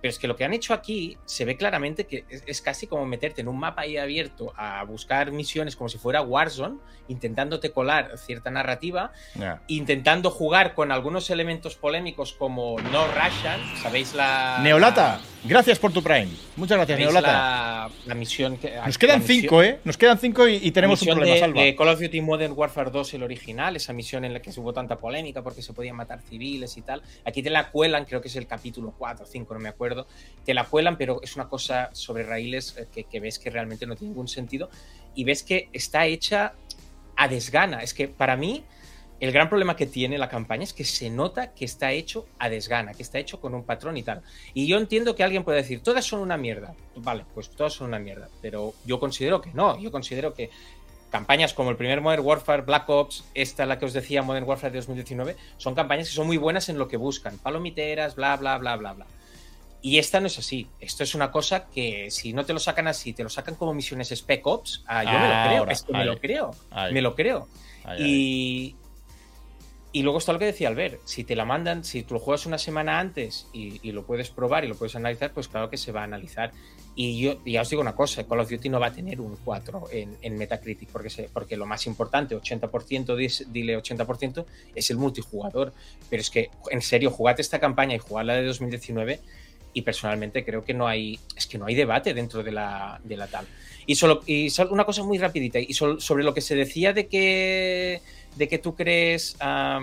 Pero 0.04 0.10
es 0.12 0.20
que 0.20 0.28
lo 0.28 0.36
que 0.36 0.44
han 0.44 0.52
hecho 0.54 0.74
aquí 0.74 1.18
se 1.24 1.46
ve 1.46 1.56
claramente 1.56 2.06
que 2.08 2.26
es, 2.30 2.44
es 2.46 2.62
casi 2.62 2.88
como 2.88 3.06
meterte 3.06 3.40
en 3.40 3.48
un 3.48 3.58
mapa 3.58 3.84
ahí 3.84 3.96
abierto 3.96 4.52
a 4.58 4.84
buscar 4.84 5.32
misiones 5.32 5.78
como 5.78 5.88
si 5.88 5.98
fuera 5.98 6.22
Warzone, 6.22 6.76
intentándote 7.08 7.72
colar 7.72 8.18
cierta 8.18 8.52
narrativa, 8.52 9.14
intentando 9.68 10.30
jugar 10.30 10.74
con 10.74 10.92
algunos 10.92 11.30
elementos 11.30 11.76
polémicos 11.76 12.34
como 12.34 12.78
No 12.92 13.08
Russian, 13.08 13.62
¿sabéis 13.82 14.14
la. 14.14 14.60
Neolata, 14.62 15.22
gracias 15.46 15.80
por 15.80 15.94
tu 15.94 16.04
Prime. 16.04 16.28
Muchas 16.58 16.78
gracias, 16.78 16.98
¿Sabéis 17.00 17.14
Neolata. 17.14 17.32
la, 17.34 17.90
la 18.06 18.16
misión 18.16 18.58
que. 18.58 18.76
Nos 18.86 18.98
quedan 18.98 19.22
misión- 19.22 19.42
cinco, 19.42 19.64
¿eh? 19.64 19.80
Nos 19.86 19.98
quedan 19.98 20.18
cinco 20.20 20.48
y, 20.50 20.56
y 20.56 20.72
tenemos 20.72 21.02
un 21.02 21.08
problema, 21.10 21.34
de, 21.34 21.40
Salva. 21.40 21.62
de 21.62 21.76
Call 21.78 21.88
of 21.88 22.00
Duty 22.02 22.20
Modern 22.22 22.54
Warfare 22.56 22.92
2, 22.92 23.14
el 23.14 23.24
original, 23.24 23.76
esa 23.78 23.94
misión 23.94 24.26
en 24.26 24.34
la 24.34 24.42
que 24.42 24.52
hubo 24.58 24.74
tanta 24.74 24.98
polémica 24.98 25.42
porque 25.42 25.62
se 25.62 25.72
podían 25.72 25.96
matar 25.96 26.22
civiles 26.22 26.76
y 26.78 26.82
tal. 26.82 27.02
Aquí 27.26 27.42
te 27.42 27.50
la 27.50 27.72
cuelan, 27.72 28.04
creo 28.06 28.20
que 28.22 28.28
es 28.28 28.36
el 28.36 28.48
capítulo 28.48 28.94
4 28.98 29.24
o 29.24 29.28
5, 29.28 29.54
no 29.54 29.60
me 29.60 29.70
acuerdo. 29.70 29.93
Te 30.46 30.54
la 30.54 30.66
cuelan, 30.66 30.98
pero 30.98 31.22
es 31.22 31.36
una 31.36 31.48
cosa 31.48 31.90
sobre 31.94 32.24
raíles 32.24 32.76
eh, 32.78 32.88
que, 32.92 33.06
que 33.06 33.20
ves 33.20 33.40
que 33.40 33.50
realmente 33.50 33.86
no 33.86 33.96
tiene 33.96 34.12
ningún 34.12 34.28
sentido. 34.28 34.70
Y 35.16 35.24
ves 35.24 35.44
que 35.44 35.70
está 35.74 36.06
hecha 36.06 36.54
a 37.16 37.28
desgana. 37.28 37.82
Es 37.82 37.94
que 37.94 38.08
para 38.08 38.36
mí, 38.36 38.64
el 39.20 39.32
gran 39.32 39.48
problema 39.48 39.76
que 39.76 39.86
tiene 39.86 40.18
la 40.18 40.28
campaña 40.28 40.64
es 40.64 40.74
que 40.74 40.84
se 40.84 41.10
nota 41.10 41.54
que 41.54 41.66
está 41.66 41.92
hecho 41.94 42.26
a 42.40 42.50
desgana, 42.50 42.94
que 42.94 43.04
está 43.04 43.20
hecho 43.20 43.40
con 43.40 43.54
un 43.54 43.64
patrón 43.64 43.96
y 43.96 44.04
tal. 44.04 44.22
Y 44.54 44.68
yo 44.68 44.78
entiendo 44.78 45.16
que 45.16 45.24
alguien 45.24 45.44
puede 45.44 45.60
decir, 45.60 45.82
todas 45.82 46.06
son 46.06 46.20
una 46.20 46.36
mierda. 46.36 46.76
Vale, 46.96 47.26
pues 47.34 47.50
todas 47.50 47.74
son 47.74 47.88
una 47.88 48.00
mierda. 48.00 48.28
Pero 48.42 48.74
yo 48.86 49.00
considero 49.00 49.42
que 49.42 49.52
no. 49.54 49.80
Yo 49.80 49.92
considero 49.92 50.34
que 50.34 50.50
campañas 51.10 51.54
como 51.54 51.70
el 51.70 51.78
primer 51.78 52.02
Modern 52.02 52.26
Warfare, 52.26 52.64
Black 52.64 52.90
Ops, 52.90 53.24
esta 53.34 53.66
la 53.66 53.80
que 53.80 53.86
os 53.86 53.94
decía 53.94 54.24
Modern 54.24 54.46
Warfare 54.46 54.74
de 54.74 54.80
2019, 54.80 55.38
son 55.58 55.76
campañas 55.76 56.10
que 56.10 56.16
son 56.16 56.28
muy 56.28 56.38
buenas 56.38 56.70
en 56.70 56.78
lo 56.78 56.88
que 56.88 56.98
buscan. 56.98 57.38
Palomiteras, 57.38 58.16
bla, 58.16 58.36
bla, 58.36 58.58
bla, 58.58 58.76
bla, 58.76 58.94
bla. 58.94 59.06
Y 59.84 60.00
esta 60.00 60.20
no 60.22 60.28
es 60.28 60.40
así. 60.40 60.68
Esto 60.80 61.04
es 61.04 61.14
una 61.14 61.30
cosa 61.30 61.66
que 61.68 62.10
si 62.10 62.34
no 62.34 62.44
te 62.46 62.54
lo 62.54 62.60
sacan 62.60 62.88
así, 62.88 63.14
te 63.14 63.22
lo 63.22 63.30
sacan 63.30 63.54
como 63.56 63.74
misiones 63.74 64.10
Spec 64.12 64.48
Ops, 64.48 64.84
ah, 64.88 65.04
yo 65.04 65.12
me 65.12 65.28
lo 65.28 65.44
creo. 65.46 65.60
Ahora, 65.60 65.72
Es 65.74 65.84
que 65.84 65.94
me 65.94 66.06
lo 66.06 66.20
creo. 66.20 66.52
Ahí. 66.72 66.94
Me 66.94 67.02
lo 67.02 67.14
creo. 67.16 67.48
Y 68.00 68.76
Y 69.92 70.02
luego 70.02 70.18
está 70.18 70.34
lo 70.34 70.40
que 70.40 70.46
decía 70.46 70.70
Albert, 70.70 71.02
si 71.06 71.24
te 71.24 71.36
la 71.36 71.46
mandan, 71.46 71.84
si 71.84 72.02
tú 72.02 72.16
lo 72.16 72.20
juegas 72.20 72.48
una 72.48 72.58
semana 72.58 72.98
antes 73.00 73.48
y, 73.54 73.80
y 73.88 73.92
lo 73.92 74.06
puedes 74.08 74.30
probar 74.32 74.64
y 74.66 74.68
lo 74.68 74.74
puedes 74.76 74.96
analizar, 74.96 75.32
pues 75.34 75.48
claro 75.48 75.70
que 75.70 75.78
se 75.78 75.92
va 75.92 76.02
a 76.02 76.06
analizar. 76.06 76.52
Y 76.96 77.20
yo 77.22 77.44
ya 77.46 77.62
os 77.62 77.70
digo 77.70 77.82
una 77.82 77.94
cosa, 77.96 78.24
Call 78.28 78.40
of 78.40 78.50
Duty 78.50 78.70
no 78.70 78.80
va 78.80 78.88
a 78.88 78.92
tener 78.94 79.20
un 79.22 79.36
4 79.44 79.88
en, 79.92 80.18
en 80.22 80.38
Metacritic, 80.38 80.90
porque, 80.90 81.10
se, 81.12 81.24
porque 81.24 81.58
lo 81.58 81.66
más 81.68 81.86
importante, 81.88 82.36
80%, 82.36 83.06
dis- 83.18 83.46
dile 83.52 83.78
80%, 83.78 84.46
es 84.74 84.90
el 84.90 84.98
multijugador. 84.98 85.74
Pero 86.10 86.22
es 86.22 86.30
que, 86.32 86.50
en 86.72 86.82
serio, 86.82 87.12
jugate 87.12 87.42
esta 87.44 87.60
campaña 87.60 87.96
y 87.96 88.00
jugarla 88.00 88.34
de 88.36 88.46
2019 88.46 89.20
y 89.74 89.82
personalmente 89.82 90.44
creo 90.46 90.64
que 90.64 90.74
no 90.74 90.88
hay, 90.88 91.20
es 91.36 91.48
que 91.48 91.58
no 91.58 91.66
hay 91.66 91.76
debate 91.76 92.14
dentro 92.14 92.44
de 92.44 92.52
la, 92.52 93.00
de 93.04 93.18
la 93.18 93.28
tal. 93.28 93.46
Y 93.86 93.96
solo, 93.96 94.22
y 94.26 94.50
solo 94.50 94.72
una 94.72 94.86
cosa 94.86 95.04
muy 95.04 95.18
rapidita, 95.18 95.60
y 95.60 95.74
sobre 95.74 96.24
lo 96.24 96.34
que 96.34 96.42
se 96.42 96.56
decía 96.56 96.94
de 96.94 97.08
que, 97.08 98.02
de 98.36 98.48
que 98.48 98.58
tú 98.60 98.76
crees... 98.76 99.36
ah, 99.40 99.80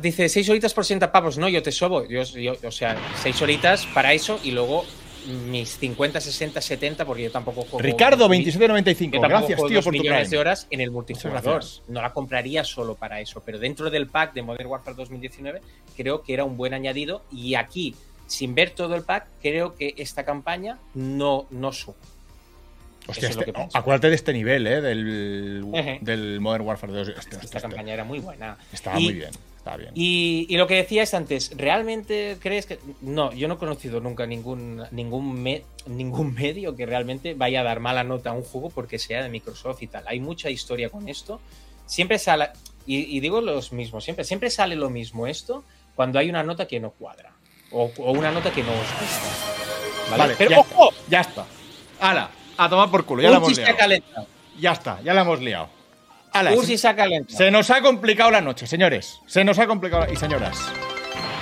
dice, 0.00 0.28
seis 0.28 0.48
horitas 0.48 0.74
por 0.74 0.84
60 0.84 1.10
pavos. 1.12 1.38
No, 1.38 1.48
yo 1.48 1.62
te 1.62 1.72
sobo. 1.72 2.06
Yo- 2.06 2.22
o 2.64 2.70
sea, 2.70 2.96
seis 3.22 3.40
horitas 3.42 3.86
para 3.86 4.12
eso 4.12 4.38
y 4.44 4.50
luego 4.52 4.84
mis 5.26 5.78
50, 5.78 6.20
60, 6.20 6.60
70, 6.60 7.04
porque 7.04 7.24
yo 7.24 7.30
tampoco 7.30 7.62
juego. 7.62 7.78
Ricardo, 7.80 8.28
mi- 8.28 8.38
2795. 8.38 9.16
yo 9.16 9.20
tampoco 9.20 9.38
Gracias, 9.40 9.56
juego 9.58 9.68
tío, 9.68 9.82
por 9.82 9.92
tu 9.94 9.98
millones 9.98 10.20
Prime. 10.22 10.30
de 10.30 10.38
horas 10.40 10.66
en 10.70 10.80
el 10.80 10.90
multijugador. 10.90 11.62
No 11.88 12.02
la 12.02 12.12
compraría 12.12 12.64
solo 12.64 12.94
para 12.94 13.20
eso, 13.20 13.42
pero 13.44 13.58
dentro 13.58 13.90
del 13.90 14.06
pack 14.08 14.34
de 14.34 14.42
Modern 14.42 14.66
Warfare 14.68 14.96
2019 14.96 15.60
creo 15.96 16.22
que 16.22 16.34
era 16.34 16.44
un 16.44 16.56
buen 16.56 16.74
añadido 16.74 17.22
y 17.32 17.54
aquí, 17.54 17.94
sin 18.26 18.54
ver 18.54 18.70
todo 18.70 18.94
el 18.94 19.02
pack, 19.02 19.26
creo 19.42 19.74
que 19.74 19.94
esta 19.98 20.24
campaña 20.24 20.78
no, 20.94 21.46
no 21.50 21.72
sube. 21.72 21.96
Hostia, 23.08 23.28
es 23.30 23.36
este- 23.36 23.52
acuérdate 23.72 24.08
de 24.10 24.14
este 24.14 24.32
nivel, 24.32 24.66
¿eh? 24.66 24.80
Del, 24.80 26.38
Modern 26.40 26.64
Warfare 26.64 26.92
2. 26.92 27.08
Este- 27.08 27.36
Esta 27.42 27.60
campaña 27.60 27.92
era 27.94 28.04
muy 28.04 28.20
buena. 28.20 28.56
Estaba 28.72 29.00
Y- 29.00 29.04
muy 29.04 29.12
bien. 29.14 29.30
Bien. 29.76 29.90
Y, 29.94 30.46
y 30.48 30.56
lo 30.56 30.66
que 30.66 30.74
decías 30.76 31.12
antes, 31.14 31.52
¿realmente 31.56 32.36
crees 32.40 32.66
que.? 32.66 32.78
No, 33.02 33.32
yo 33.32 33.46
no 33.48 33.54
he 33.54 33.58
conocido 33.58 34.00
nunca 34.00 34.26
ningún, 34.26 34.82
ningún, 34.90 35.42
me- 35.42 35.62
ningún 35.86 36.34
medio 36.40 36.74
que 36.76 36.86
realmente 36.86 37.34
vaya 37.34 37.60
a 37.60 37.64
dar 37.64 37.80
mala 37.80 38.02
nota 38.04 38.30
a 38.30 38.32
un 38.32 38.42
juego 38.42 38.70
porque 38.70 38.98
sea 38.98 39.22
de 39.22 39.28
Microsoft 39.28 39.82
y 39.82 39.86
tal. 39.86 40.04
Hay 40.06 40.18
mucha 40.20 40.48
historia 40.50 40.88
con 40.88 41.08
esto. 41.08 41.40
Siempre 41.86 42.18
sale. 42.18 42.48
Y, 42.86 43.16
y 43.16 43.20
digo 43.20 43.40
los 43.40 43.72
mismos, 43.72 44.02
siempre, 44.04 44.24
siempre 44.24 44.50
sale 44.50 44.74
lo 44.76 44.88
mismo 44.90 45.26
esto 45.26 45.62
cuando 45.94 46.18
hay 46.18 46.30
una 46.30 46.42
nota 46.42 46.66
que 46.66 46.80
no 46.80 46.90
cuadra. 46.90 47.32
O, 47.72 47.92
o 47.98 48.12
una 48.12 48.30
nota 48.32 48.50
que 48.50 48.62
no 48.62 48.70
os 48.72 48.78
gusta. 48.78 50.10
¿Vale? 50.10 50.22
Vale, 50.22 50.34
Pero 50.38 50.50
ya, 50.50 50.58
¡ojo! 50.60 50.90
ya 51.08 51.20
está. 51.20 51.46
¡Hala! 52.00 52.30
A 52.56 52.68
tomar 52.68 52.90
por 52.90 53.04
culo, 53.04 53.22
ya 53.22 53.30
la 53.30 53.36
hemos 53.36 53.56
liado. 53.56 53.76
Ya 54.58 54.72
está, 54.72 55.00
ya 55.02 55.14
la 55.14 55.20
hemos 55.22 55.40
liado. 55.40 55.68
¡Hala! 56.32 56.52
Ursi 56.52 56.78
se 56.78 57.50
nos 57.50 57.70
ha 57.70 57.80
complicado 57.82 58.30
la 58.30 58.40
noche, 58.40 58.66
señores. 58.66 59.20
Se 59.26 59.42
nos 59.44 59.58
ha 59.58 59.66
complicado. 59.66 60.06
la- 60.06 60.12
Y 60.12 60.16
señoras. 60.16 60.58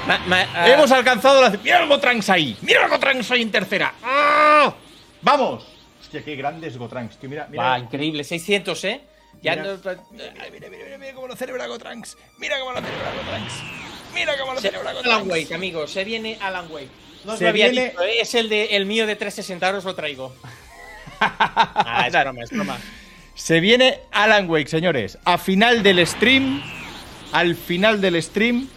Ma- 0.06 0.19
ma- 0.27 0.47
ah, 0.55 0.69
Hemos 0.70 0.90
alcanzado 0.90 1.43
la. 1.43 1.51
¡Mira 1.51 1.82
el 1.82 1.89
Gotranks 1.89 2.31
ahí! 2.31 2.56
¡Mira 2.62 2.85
el 2.85 2.90
Gotranks 2.90 3.31
ahí 3.31 3.43
en 3.43 3.51
tercera! 3.51 3.93
¡Ah! 4.02 4.73
¡Vamos! 5.20 5.66
Hostia, 6.01 6.24
qué 6.24 6.35
grande 6.36 6.69
es 6.69 6.78
Gotranks, 6.78 7.19
tío. 7.19 7.28
Mira, 7.28 7.47
mira. 7.51 7.78
increíble, 7.78 8.24
600, 8.24 8.82
¿eh? 8.85 9.01
Ya 9.43 9.55
Mira. 9.56 9.65
no- 9.65 9.78
mira, 10.10 10.32
mira, 10.51 10.69
mira, 10.70 10.98
mira 10.98 11.12
cómo 11.15 11.28
lo 11.28 11.36
celebra 11.36 11.66
Gotranks. 11.66 12.16
Mira 12.39 12.59
cómo 12.59 12.73
lo 12.73 12.81
celebra 12.81 13.12
Gotranks. 13.12 13.52
Mira 14.15 14.39
cómo 14.39 14.55
lo 14.55 14.60
Se- 14.60 14.69
celebra 14.69 14.90
Alan 14.90 15.02
Gotranks. 15.05 15.31
Wake, 15.31 15.55
amigos, 15.55 15.90
se 15.93 16.05
viene 16.05 16.39
Alan 16.40 16.66
Wake. 16.73 16.89
No 17.24 17.32
os 17.35 17.39
Se 17.39 17.44
lo 17.44 17.51
había 17.51 17.69
viene- 17.69 17.90
dicho, 17.90 18.02
¿eh? 18.02 18.20
es 18.23 18.35
el 18.35 18.48
de 18.48 18.77
el 18.77 18.86
mío 18.86 19.06
de 19.06 19.16
360 19.16 19.66
euros 19.69 19.85
lo 19.85 19.94
traigo. 19.94 20.35
ah, 21.20 22.05
es 22.06 22.12
broma, 22.12 22.43
es 22.44 22.51
broma. 22.51 22.78
Se 23.39 23.60
viene 23.60 24.01
Alan 24.10 24.51
Wake, 24.51 24.69
señores. 24.69 25.16
A 25.24 25.39
final 25.39 25.85
del 25.85 26.05
stream, 26.05 26.60
al 27.32 27.55
final 27.55 28.01
del 28.01 28.20
stream, 28.20 28.69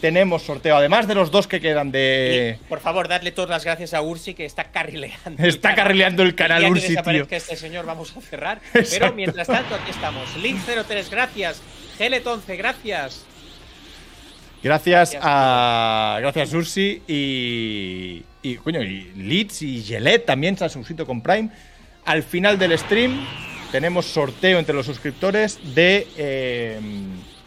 tenemos 0.00 0.42
sorteo. 0.42 0.76
Además 0.76 1.06
de 1.06 1.14
los 1.14 1.30
dos 1.30 1.46
que 1.46 1.60
quedan 1.60 1.92
de. 1.92 2.58
Y, 2.58 2.68
por 2.68 2.80
favor, 2.80 3.06
dadle 3.06 3.32
todas 3.32 3.50
las 3.50 3.64
gracias 3.64 3.92
a 3.92 4.00
Ursi 4.00 4.32
que 4.32 4.46
está 4.46 4.64
carrileando. 4.72 5.30
Está 5.36 5.44
el 5.44 5.60
canal. 5.60 5.76
carrileando 5.76 6.22
el 6.22 6.34
canal 6.34 6.62
que 6.62 6.70
Ursi, 6.70 6.80
tío. 6.86 6.90
desaparezca 6.96 7.36
este 7.36 7.56
señor, 7.56 7.84
vamos 7.84 8.16
a 8.16 8.20
cerrar. 8.22 8.60
Exacto. 8.74 8.96
Pero 8.98 9.12
mientras 9.14 9.46
tanto, 9.46 9.74
aquí 9.74 9.90
estamos. 9.90 10.26
Link03, 10.38 11.10
gracias. 11.10 11.60
Gelet11, 11.98 12.56
gracias. 12.56 13.24
Gracias 14.62 15.10
Gracias. 15.12 15.22
a. 15.22 16.16
Gracias, 16.20 16.54
Ursi. 16.54 17.02
Y. 17.06 18.24
Y, 18.40 18.56
coño, 18.56 18.82
y 18.82 19.12
Leeds 19.16 19.62
y 19.62 19.82
Gelet 19.82 20.24
también 20.24 20.56
se 20.56 20.64
han 20.64 20.70
suscrito 20.70 21.04
con 21.06 21.20
Prime. 21.20 21.50
Al 22.06 22.22
final 22.22 22.58
del 22.58 22.78
stream, 22.78 23.20
tenemos 23.72 24.06
sorteo 24.06 24.58
entre 24.58 24.74
los 24.74 24.86
suscriptores 24.86 25.58
de. 25.74 26.06
eh, 26.16 26.80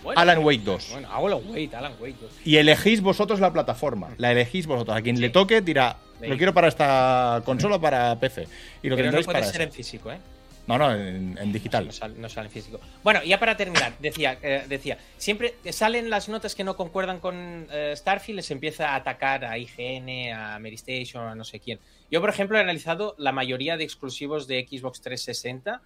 Bueno. 0.04 0.20
Alan 0.20 0.40
Wake 0.44 0.62
2. 0.64 0.90
Bueno, 0.94 1.10
Alan 1.12 1.42
Wake, 1.50 1.76
Alan 1.76 1.94
Wake. 2.00 2.16
Y 2.44 2.58
elegís 2.58 3.02
vosotros 3.02 3.40
la 3.40 3.54
plataforma. 3.54 4.16
La 4.18 4.32
elegís 4.32 4.66
vosotros. 4.66 4.98
A 4.98 5.02
quien 5.04 5.16
Sí. 5.16 5.22
le 5.22 5.30
toque 5.30 5.62
dirá, 5.62 5.98
lo 6.22 6.38
quiero 6.38 6.56
para 6.56 6.70
esta 6.70 7.42
consola 7.46 7.76
o 7.76 7.82
para 7.82 8.20
PC. 8.20 8.48
Y 8.82 8.90
lo 8.90 8.96
Pero 8.96 9.12
no 9.12 9.18
puede 9.22 9.26
para 9.40 9.46
ser 9.46 9.62
eso. 9.62 9.64
en 9.70 9.72
físico, 9.72 10.12
¿eh? 10.12 10.18
No, 10.66 10.78
no, 10.80 10.92
en, 10.96 11.38
en 11.40 11.52
digital. 11.54 11.86
No 11.86 11.92
sale, 11.92 12.16
no 12.18 12.30
sale 12.30 12.48
en 12.48 12.52
físico. 12.54 12.80
Bueno, 13.04 13.22
ya 13.24 13.40
para 13.40 13.56
terminar, 13.58 13.94
decía, 14.00 14.38
eh, 14.42 14.64
decía, 14.68 14.98
siempre 15.18 15.54
salen 15.72 16.10
las 16.10 16.30
notas 16.30 16.56
que 16.56 16.64
no 16.64 16.76
concuerdan 16.76 17.20
con 17.20 17.68
eh, 17.72 17.94
Starfield, 17.96 18.38
les 18.38 18.50
empieza 18.52 18.90
a 18.90 18.96
atacar 18.96 19.44
a 19.46 19.58
IGN, 19.60 20.34
a 20.34 20.58
Mary 20.60 20.76
Station, 20.76 21.28
a 21.28 21.36
no 21.36 21.44
sé 21.44 21.60
quién. 21.60 21.78
Yo, 22.10 22.22
por 22.22 22.30
ejemplo, 22.32 22.58
he 22.58 22.62
analizado 22.62 23.14
la 23.20 23.32
mayoría 23.32 23.78
de 23.78 23.84
exclusivos 23.84 24.48
de 24.48 24.66
Xbox 24.68 25.02
360 25.02 25.82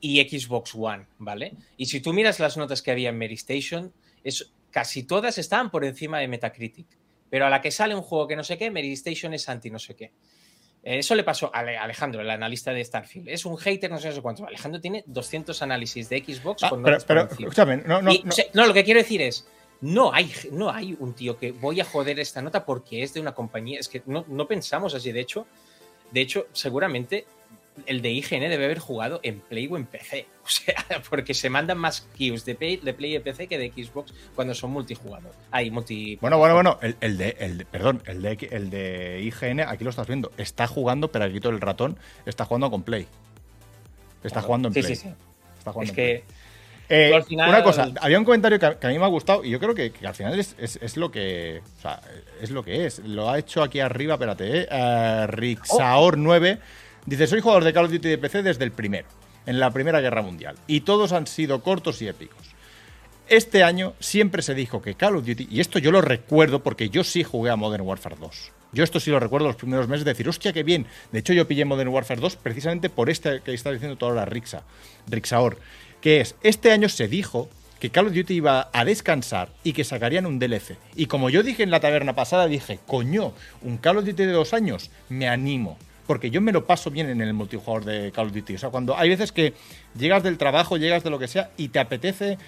y 0.00 0.20
Xbox 0.28 0.74
One, 0.74 1.06
¿vale? 1.18 1.54
Y 1.76 1.86
si 1.86 2.00
tú 2.00 2.12
miras 2.12 2.38
las 2.40 2.56
notas 2.56 2.82
que 2.82 2.90
había 2.90 3.08
en 3.10 3.18
Mary 3.18 3.34
Station, 3.34 3.92
es, 4.22 4.52
casi 4.70 5.04
todas 5.04 5.38
estaban 5.38 5.70
por 5.70 5.84
encima 5.84 6.18
de 6.18 6.28
Metacritic. 6.28 6.86
Pero 7.30 7.46
a 7.46 7.50
la 7.50 7.60
que 7.60 7.70
sale 7.70 7.94
un 7.94 8.02
juego 8.02 8.26
que 8.28 8.36
no 8.36 8.44
sé 8.44 8.56
qué, 8.58 8.70
Mary 8.70 8.92
Station 8.92 9.34
es 9.34 9.48
anti 9.48 9.70
no 9.70 9.78
sé 9.78 9.96
qué. 9.96 10.12
Eh, 10.84 10.98
Eso 10.98 11.14
le 11.16 11.24
pasó 11.24 11.50
a 11.52 11.58
Ale- 11.60 11.76
Alejandro, 11.76 12.20
el 12.20 12.30
analista 12.30 12.72
de 12.72 12.84
Starfield. 12.84 13.28
Es 13.28 13.44
un 13.44 13.56
hater, 13.56 13.90
no 13.90 13.98
sé, 13.98 14.08
no 14.08 14.14
sé 14.14 14.22
cuánto. 14.22 14.46
Alejandro 14.46 14.80
tiene 14.80 15.02
200 15.06 15.60
análisis 15.62 16.08
de 16.08 16.18
Xbox 16.24 16.62
Ah, 16.62 16.70
con 16.70 16.82
pero, 16.82 16.98
pero, 17.06 17.22
escúchame, 17.22 17.78
no, 17.78 18.00
no, 18.00 18.12
Y, 18.12 18.22
no. 18.22 18.28
o 18.28 18.32
sea, 18.32 18.44
no, 18.54 18.66
lo 18.66 18.72
que 18.74 18.84
quiero 18.84 19.00
decir 19.00 19.20
es, 19.22 19.48
no 19.80 20.12
hay, 20.12 20.30
no 20.52 20.70
hay 20.70 20.96
un 21.00 21.14
tío 21.14 21.36
que 21.36 21.50
voy 21.52 21.80
a 21.80 21.84
joder 21.84 22.20
esta 22.20 22.40
nota 22.40 22.64
porque 22.64 23.02
es 23.02 23.12
de 23.14 23.20
una 23.20 23.34
compañía. 23.34 23.80
Es 23.80 23.88
que 23.88 24.02
no, 24.06 24.24
no 24.28 24.46
pensamos 24.46 24.94
así. 24.94 25.10
De 25.10 25.20
hecho, 25.20 25.46
de 26.12 26.20
hecho, 26.20 26.46
seguramente 26.52 27.26
el 27.84 28.00
de 28.00 28.10
IGN 28.10 28.40
debe 28.48 28.64
haber 28.64 28.78
jugado 28.78 29.20
en 29.22 29.40
Play 29.40 29.68
o 29.70 29.76
en 29.76 29.84
PC. 29.86 30.26
O 30.46 30.48
sea, 30.48 30.76
porque 31.10 31.34
se 31.34 31.50
mandan 31.50 31.76
más 31.76 32.06
queues 32.16 32.44
de 32.44 32.54
Play, 32.54 32.76
de 32.76 32.94
Play 32.94 33.16
y 33.16 33.18
PC 33.18 33.48
que 33.48 33.58
de 33.58 33.72
Xbox 33.72 34.14
cuando 34.36 34.54
son 34.54 34.70
multijugador. 34.70 35.32
Hay 35.50 35.72
multi. 35.72 36.16
Bueno, 36.20 36.38
bueno, 36.38 36.54
bueno, 36.54 36.78
el, 36.82 36.96
el 37.00 37.18
de, 37.18 37.36
el 37.40 37.58
de- 37.58 37.64
perdón, 37.64 38.00
el 38.06 38.22
de, 38.22 38.48
el 38.52 38.70
de 38.70 39.22
IGN, 39.24 39.60
aquí 39.62 39.82
lo 39.82 39.90
estás 39.90 40.06
viendo, 40.06 40.30
está 40.38 40.68
jugando, 40.68 41.10
pero 41.10 41.24
aquí 41.24 41.34
quito 41.34 41.50
el 41.50 41.60
ratón, 41.60 41.98
está 42.26 42.44
jugando 42.44 42.70
con 42.70 42.84
Play. 42.84 43.08
Está 44.22 44.34
Claro. 44.34 44.46
jugando 44.46 44.68
en 44.68 44.74
Sí, 44.74 44.80
Play. 44.82 44.94
sí, 44.94 45.02
sí. 45.02 45.14
Está 45.58 45.72
jugando 45.72 45.92
Es 45.92 45.98
en 45.98 46.04
Play. 46.04 46.22
que. 46.22 46.24
Eh, 46.88 47.08
Tú 47.10 47.16
al 47.16 47.24
final- 47.24 47.48
Una 47.48 47.62
cosa, 47.64 47.92
había 48.00 48.18
un 48.20 48.24
comentario 48.24 48.60
que 48.60 48.66
a, 48.66 48.78
que 48.78 48.86
a 48.86 48.90
mí 48.90 48.98
me 49.00 49.04
ha 49.04 49.08
gustado 49.08 49.44
y 49.44 49.50
yo 49.50 49.58
creo 49.58 49.74
que, 49.74 49.90
que 49.90 50.06
al 50.06 50.14
final 50.14 50.38
es, 50.38 50.54
es- 50.58 50.78
es 50.80 50.96
lo 50.96 51.10
que 51.10 51.60
o 51.78 51.80
sea, 51.82 52.00
es 52.40 52.50
lo 52.52 52.62
que 52.62 52.86
es. 52.86 53.00
Lo 53.00 53.28
ha 53.28 53.40
hecho 53.40 53.64
aquí 53.64 53.80
arriba, 53.80 54.14
espérate, 54.14 54.60
eh, 54.60 54.66
eh, 54.70 55.26
Rixaor9 55.28 56.58
dice, 57.06 57.26
soy 57.26 57.40
jugador 57.40 57.64
de 57.64 57.72
Call 57.72 57.86
of 57.86 57.92
Duty 57.92 58.08
de 58.08 58.18
PC 58.18 58.42
desde 58.42 58.64
el 58.64 58.72
primero, 58.72 59.08
en 59.46 59.58
la 59.58 59.70
Primera 59.70 60.00
Guerra 60.00 60.22
Mundial, 60.22 60.56
y 60.66 60.82
todos 60.82 61.12
han 61.12 61.26
sido 61.26 61.62
cortos 61.62 62.02
y 62.02 62.08
épicos. 62.08 62.56
Este 63.28 63.64
año 63.64 63.94
siempre 63.98 64.42
se 64.42 64.54
dijo 64.54 64.82
que 64.82 64.94
Call 64.94 65.16
of 65.16 65.26
Duty, 65.26 65.48
y 65.50 65.60
esto 65.60 65.78
yo 65.78 65.90
lo 65.90 66.00
recuerdo 66.00 66.62
porque 66.62 66.90
yo 66.90 67.02
sí 67.02 67.24
jugué 67.24 67.50
a 67.50 67.56
Modern 67.56 67.84
Warfare 67.84 68.16
2. 68.20 68.52
Yo 68.72 68.84
esto 68.84 69.00
sí 69.00 69.10
lo 69.10 69.18
recuerdo 69.18 69.46
los 69.46 69.56
primeros 69.56 69.88
meses, 69.88 70.04
de 70.04 70.12
decir, 70.12 70.28
hostia, 70.28 70.52
qué 70.52 70.62
bien. 70.62 70.86
De 71.10 71.20
hecho, 71.20 71.32
yo 71.32 71.48
pillé 71.48 71.64
Modern 71.64 71.88
Warfare 71.88 72.20
2 72.20 72.36
precisamente 72.36 72.90
por 72.90 73.10
este 73.10 73.40
que 73.40 73.54
está 73.54 73.72
diciendo 73.72 73.96
toda 73.96 74.14
la 74.14 74.24
Rixa, 74.26 74.62
Rixaor, 75.08 75.58
que 76.00 76.20
es, 76.20 76.34
este 76.42 76.70
año 76.70 76.88
se 76.88 77.08
dijo 77.08 77.48
que 77.80 77.90
Call 77.90 78.06
of 78.06 78.14
Duty 78.14 78.34
iba 78.34 78.70
a 78.72 78.84
descansar 78.84 79.50
y 79.64 79.72
que 79.72 79.84
sacarían 79.84 80.26
un 80.26 80.38
DLC. 80.38 80.76
Y 80.94 81.06
como 81.06 81.30
yo 81.30 81.42
dije 81.42 81.62
en 81.62 81.70
la 81.70 81.80
taberna 81.80 82.14
pasada, 82.14 82.46
dije, 82.46 82.78
coño, 82.86 83.32
un 83.62 83.78
Call 83.78 83.98
of 83.98 84.04
Duty 84.04 84.24
de 84.24 84.32
dos 84.32 84.52
años, 84.54 84.90
me 85.08 85.28
animo. 85.28 85.78
Porque 86.06 86.30
yo 86.30 86.40
me 86.40 86.52
lo 86.52 86.64
paso 86.66 86.90
bien 86.90 87.08
en 87.10 87.20
el 87.20 87.34
multijugador 87.34 87.84
de 87.84 88.12
Call 88.12 88.26
of 88.28 88.32
Duty. 88.32 88.54
O 88.54 88.58
sea, 88.58 88.70
cuando 88.70 88.96
hay 88.96 89.08
veces 89.08 89.32
que 89.32 89.54
llegas 89.98 90.22
del 90.22 90.38
trabajo, 90.38 90.76
llegas 90.76 91.02
de 91.04 91.10
lo 91.10 91.18
que 91.18 91.28
sea 91.28 91.50
y 91.56 91.68
te 91.68 91.78
apetece 91.80 92.38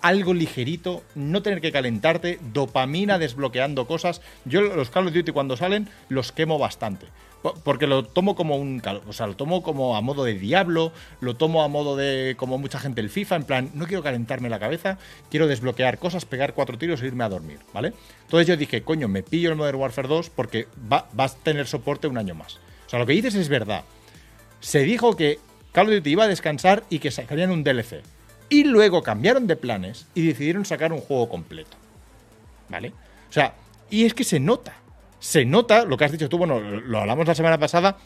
algo 0.00 0.32
ligerito, 0.32 1.02
no 1.16 1.42
tener 1.42 1.60
que 1.60 1.72
calentarte, 1.72 2.38
dopamina 2.52 3.18
desbloqueando 3.18 3.86
cosas. 3.88 4.20
Yo 4.44 4.60
los 4.62 4.90
Call 4.90 5.08
of 5.08 5.14
Duty 5.14 5.32
cuando 5.32 5.56
salen 5.56 5.88
los 6.08 6.30
quemo 6.30 6.58
bastante. 6.58 7.06
Po- 7.42 7.54
Porque 7.64 7.88
lo 7.88 8.04
tomo 8.04 8.36
como 8.36 8.56
un. 8.56 8.80
O 9.08 9.12
sea, 9.12 9.26
lo 9.26 9.34
tomo 9.34 9.62
como 9.64 9.96
a 9.96 10.00
modo 10.00 10.22
de 10.24 10.34
diablo, 10.34 10.92
lo 11.20 11.34
tomo 11.34 11.62
a 11.64 11.68
modo 11.68 11.96
de. 11.96 12.34
como 12.38 12.58
mucha 12.58 12.78
gente 12.78 13.00
el 13.00 13.10
FIFA, 13.10 13.36
en 13.36 13.42
plan, 13.44 13.70
no 13.74 13.86
quiero 13.88 14.02
calentarme 14.04 14.48
la 14.48 14.58
cabeza, 14.60 14.98
quiero 15.30 15.48
desbloquear 15.48 15.98
cosas, 15.98 16.24
pegar 16.24 16.54
cuatro 16.54 16.78
tiros 16.78 17.02
e 17.02 17.06
irme 17.08 17.24
a 17.24 17.28
dormir, 17.28 17.58
¿vale? 17.74 17.92
Entonces 18.22 18.46
yo 18.46 18.56
dije, 18.56 18.82
coño, 18.82 19.08
me 19.08 19.22
pillo 19.24 19.50
el 19.50 19.56
Modern 19.56 19.78
Warfare 19.78 20.06
2 20.08 20.30
porque 20.30 20.66
va, 20.92 21.08
a 21.16 21.28
tener 21.28 21.66
soporte 21.66 22.06
un 22.06 22.18
año 22.18 22.34
más. 22.36 22.58
O 22.88 22.90
sea, 22.90 22.98
lo 22.98 23.04
que 23.04 23.12
dices 23.12 23.34
es 23.34 23.50
verdad. 23.50 23.84
Se 24.60 24.80
dijo 24.80 25.14
que 25.14 25.38
Call 25.72 25.88
of 25.88 25.94
Duty 25.96 26.10
iba 26.10 26.24
a 26.24 26.28
descansar 26.28 26.84
y 26.88 27.00
que 27.00 27.10
sacarían 27.10 27.50
un 27.50 27.62
DLC. 27.62 28.00
Y 28.48 28.64
luego 28.64 29.02
cambiaron 29.02 29.46
de 29.46 29.56
planes 29.56 30.06
y 30.14 30.26
decidieron 30.26 30.64
sacar 30.64 30.94
un 30.94 31.00
juego 31.00 31.28
completo. 31.28 31.76
¿Vale? 32.70 32.94
O 33.28 33.32
sea, 33.32 33.52
y 33.90 34.06
es 34.06 34.14
que 34.14 34.24
se 34.24 34.40
nota. 34.40 34.72
Se 35.20 35.44
nota 35.44 35.84
lo 35.84 35.98
que 35.98 36.06
has 36.06 36.12
dicho 36.12 36.30
tú, 36.30 36.38
bueno, 36.38 36.60
lo 36.60 36.98
hablamos 36.98 37.26
la 37.26 37.34
semana 37.34 37.58
pasada, 37.58 37.98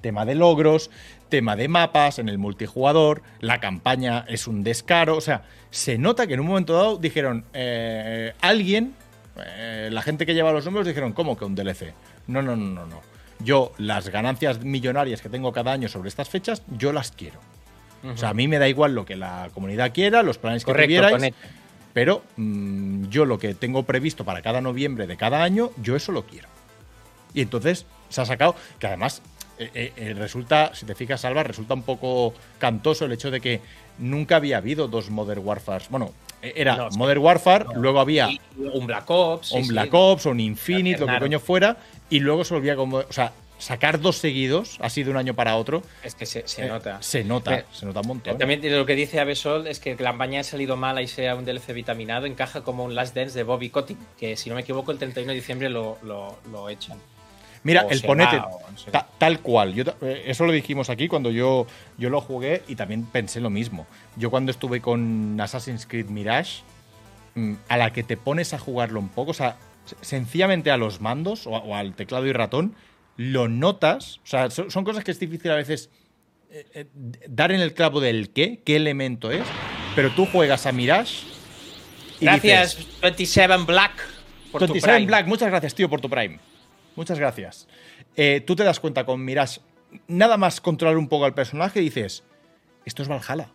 tema 0.00 0.24
de 0.24 0.36
logros, 0.36 0.90
tema 1.28 1.54
de 1.54 1.68
mapas 1.68 2.18
en 2.18 2.30
el 2.30 2.38
multijugador, 2.38 3.22
la 3.40 3.60
campaña 3.60 4.24
es 4.26 4.46
un 4.46 4.62
descaro, 4.62 5.16
o 5.16 5.20
sea, 5.20 5.42
se 5.70 5.98
nota 5.98 6.26
que 6.26 6.34
en 6.34 6.40
un 6.40 6.46
momento 6.46 6.72
dado 6.72 6.96
dijeron, 6.96 7.44
eh, 7.52 8.32
alguien, 8.40 8.94
eh, 9.36 9.90
la 9.92 10.00
gente 10.00 10.24
que 10.24 10.32
lleva 10.32 10.50
los 10.52 10.64
números 10.64 10.86
dijeron, 10.86 11.12
¿cómo 11.12 11.36
que 11.36 11.44
un 11.44 11.54
DLC? 11.54 11.92
No, 12.26 12.40
no, 12.40 12.56
no, 12.56 12.64
no, 12.64 12.86
no. 12.86 13.17
Yo 13.40 13.72
las 13.78 14.08
ganancias 14.08 14.64
millonarias 14.64 15.22
que 15.22 15.28
tengo 15.28 15.52
cada 15.52 15.72
año 15.72 15.88
sobre 15.88 16.08
estas 16.08 16.28
fechas, 16.28 16.62
yo 16.76 16.92
las 16.92 17.12
quiero. 17.12 17.38
O 18.04 18.16
sea, 18.16 18.28
a 18.30 18.34
mí 18.34 18.46
me 18.46 18.58
da 18.58 18.68
igual 18.68 18.94
lo 18.94 19.04
que 19.04 19.16
la 19.16 19.50
comunidad 19.54 19.92
quiera, 19.92 20.22
los 20.22 20.38
planes 20.38 20.64
que 20.64 20.72
tuvierais, 20.72 21.34
pero 21.92 22.22
mm, 22.36 23.06
yo 23.08 23.24
lo 23.24 23.38
que 23.38 23.54
tengo 23.54 23.82
previsto 23.82 24.24
para 24.24 24.40
cada 24.40 24.60
noviembre 24.60 25.06
de 25.08 25.16
cada 25.16 25.42
año, 25.42 25.70
yo 25.82 25.96
eso 25.96 26.12
lo 26.12 26.24
quiero. 26.24 26.48
Y 27.34 27.40
entonces 27.42 27.86
se 28.08 28.20
ha 28.20 28.24
sacado, 28.24 28.54
que 28.78 28.86
además 28.86 29.20
eh, 29.58 29.70
eh, 29.74 29.92
eh, 29.96 30.14
resulta, 30.14 30.72
si 30.74 30.86
te 30.86 30.94
fijas, 30.94 31.24
Alba, 31.24 31.42
resulta 31.42 31.74
un 31.74 31.82
poco 31.82 32.34
cantoso 32.58 33.04
el 33.04 33.12
hecho 33.12 33.30
de 33.32 33.40
que 33.40 33.60
nunca 33.98 34.36
había 34.36 34.58
habido 34.58 34.86
dos 34.86 35.10
Modern 35.10 35.44
Warfare. 35.44 35.84
Bueno, 35.90 36.12
eh, 36.40 36.52
era 36.54 36.76
No. 36.76 36.88
Modern 36.90 37.20
Warfare, 37.20 37.64
No. 37.64 37.74
luego 37.74 37.98
había 37.98 38.30
Y 38.30 38.40
un 38.56 38.86
Black 38.86 39.10
Ops. 39.10 39.50
un 39.52 39.64
sí. 39.64 39.68
Black 39.70 39.92
Ops, 39.92 40.26
un 40.26 40.38
Infinite, 40.38 41.00
lo 41.00 41.06
que 41.08 41.18
coño 41.18 41.40
fuera, 41.40 41.76
y 42.10 42.20
luego 42.20 42.44
se 42.44 42.54
volvía 42.54 42.76
como. 42.76 42.98
O 42.98 43.12
sea, 43.12 43.32
sacar 43.58 44.00
dos 44.00 44.16
seguidos, 44.18 44.78
así 44.80 45.02
de 45.02 45.10
un 45.10 45.16
año 45.16 45.34
para 45.34 45.56
otro, 45.56 45.82
Es 46.04 46.14
que 46.14 46.26
se, 46.26 46.46
se 46.46 46.64
eh, 46.64 46.68
nota. 46.68 47.02
Se 47.02 47.24
nota, 47.24 47.64
se 47.72 47.86
nota 47.86 48.00
un 48.02 48.06
montón. 48.06 48.38
También 48.38 48.60
lo 48.76 48.86
que 48.86 48.94
dice 48.94 49.18
Avesol 49.18 49.66
es 49.66 49.80
que 49.80 49.96
la 49.96 50.10
campaña 50.10 50.40
ha 50.40 50.44
salido 50.44 50.76
mala 50.76 51.02
y 51.02 51.08
sea 51.08 51.34
un 51.34 51.44
DLC 51.44 51.72
vitaminado, 51.72 52.26
encaja 52.26 52.60
como 52.62 52.84
un 52.84 52.94
Last 52.94 53.16
Dance 53.16 53.36
de 53.36 53.42
Bobby 53.42 53.70
Kotick, 53.70 53.98
que 54.16 54.36
si 54.36 54.48
no 54.48 54.54
me 54.54 54.60
equivoco 54.60 54.92
el 54.92 54.98
31 54.98 55.30
de 55.32 55.34
diciembre 55.34 55.68
lo, 55.70 55.98
lo, 56.02 56.38
lo 56.52 56.68
echan. 56.68 56.98
Mira, 57.64 57.82
o 57.84 57.90
el 57.90 58.00
ponete, 58.02 58.36
va, 58.38 58.46
o 58.46 58.70
no 58.70 58.78
sé. 58.78 58.92
ta- 58.92 59.08
tal 59.18 59.40
cual. 59.40 59.74
Yo, 59.74 59.82
eh, 60.02 60.22
eso 60.26 60.46
lo 60.46 60.52
dijimos 60.52 60.88
aquí 60.88 61.08
cuando 61.08 61.32
yo, 61.32 61.66
yo 61.98 62.10
lo 62.10 62.20
jugué 62.20 62.62
y 62.68 62.76
también 62.76 63.04
pensé 63.06 63.40
lo 63.40 63.50
mismo. 63.50 63.88
Yo 64.16 64.30
cuando 64.30 64.52
estuve 64.52 64.80
con 64.80 65.36
Assassin's 65.40 65.84
Creed 65.84 66.06
Mirage, 66.10 66.62
mm, 67.34 67.54
a 67.68 67.76
la 67.76 67.92
que 67.92 68.04
te 68.04 68.16
pones 68.16 68.54
a 68.54 68.60
jugarlo 68.60 69.00
un 69.00 69.08
poco, 69.08 69.32
o 69.32 69.34
sea, 69.34 69.56
se- 69.56 69.67
sencillamente 70.00 70.70
a 70.70 70.76
los 70.76 71.00
mandos 71.00 71.46
o, 71.46 71.74
al 71.74 71.94
teclado 71.94 72.26
y 72.26 72.32
ratón, 72.32 72.74
lo 73.16 73.48
notas. 73.48 74.20
O 74.24 74.26
sea, 74.26 74.50
son, 74.50 74.70
son 74.70 74.84
cosas 74.84 75.04
que 75.04 75.10
es 75.10 75.20
difícil 75.20 75.50
a 75.50 75.56
veces 75.56 75.90
eh, 76.50 76.66
eh, 76.72 76.86
dar 77.28 77.52
en 77.52 77.60
el 77.60 77.74
clavo 77.74 78.00
del 78.00 78.30
qué, 78.30 78.62
qué 78.64 78.76
elemento 78.76 79.30
es, 79.30 79.42
pero 79.94 80.10
tú 80.10 80.24
juegas 80.24 80.64
a 80.64 80.72
Mirage. 80.72 81.26
y 82.20 82.24
Gracias, 82.24 82.76
dices, 82.78 83.00
27 83.02 83.56
Black, 83.66 83.92
por 84.50 84.62
tu 84.62 84.72
27 84.72 84.80
Prime. 84.80 85.06
Black, 85.06 85.26
muchas 85.26 85.48
gracias, 85.48 85.74
tío, 85.74 85.90
por 85.90 86.00
tu 86.00 86.08
Prime. 86.08 86.38
Muchas 86.96 87.18
gracias. 87.18 87.68
Eh, 88.16 88.42
tú 88.46 88.56
te 88.56 88.64
das 88.64 88.80
cuenta 88.80 89.04
con 89.04 89.22
Mirage, 89.22 89.60
nada 90.06 90.38
más 90.38 90.60
controlar 90.60 90.96
un 90.96 91.08
poco 91.08 91.26
al 91.26 91.34
personaje 91.34 91.80
dices, 91.80 92.24
esto 92.86 93.02
es 93.02 93.08
Valhalla. 93.08 93.50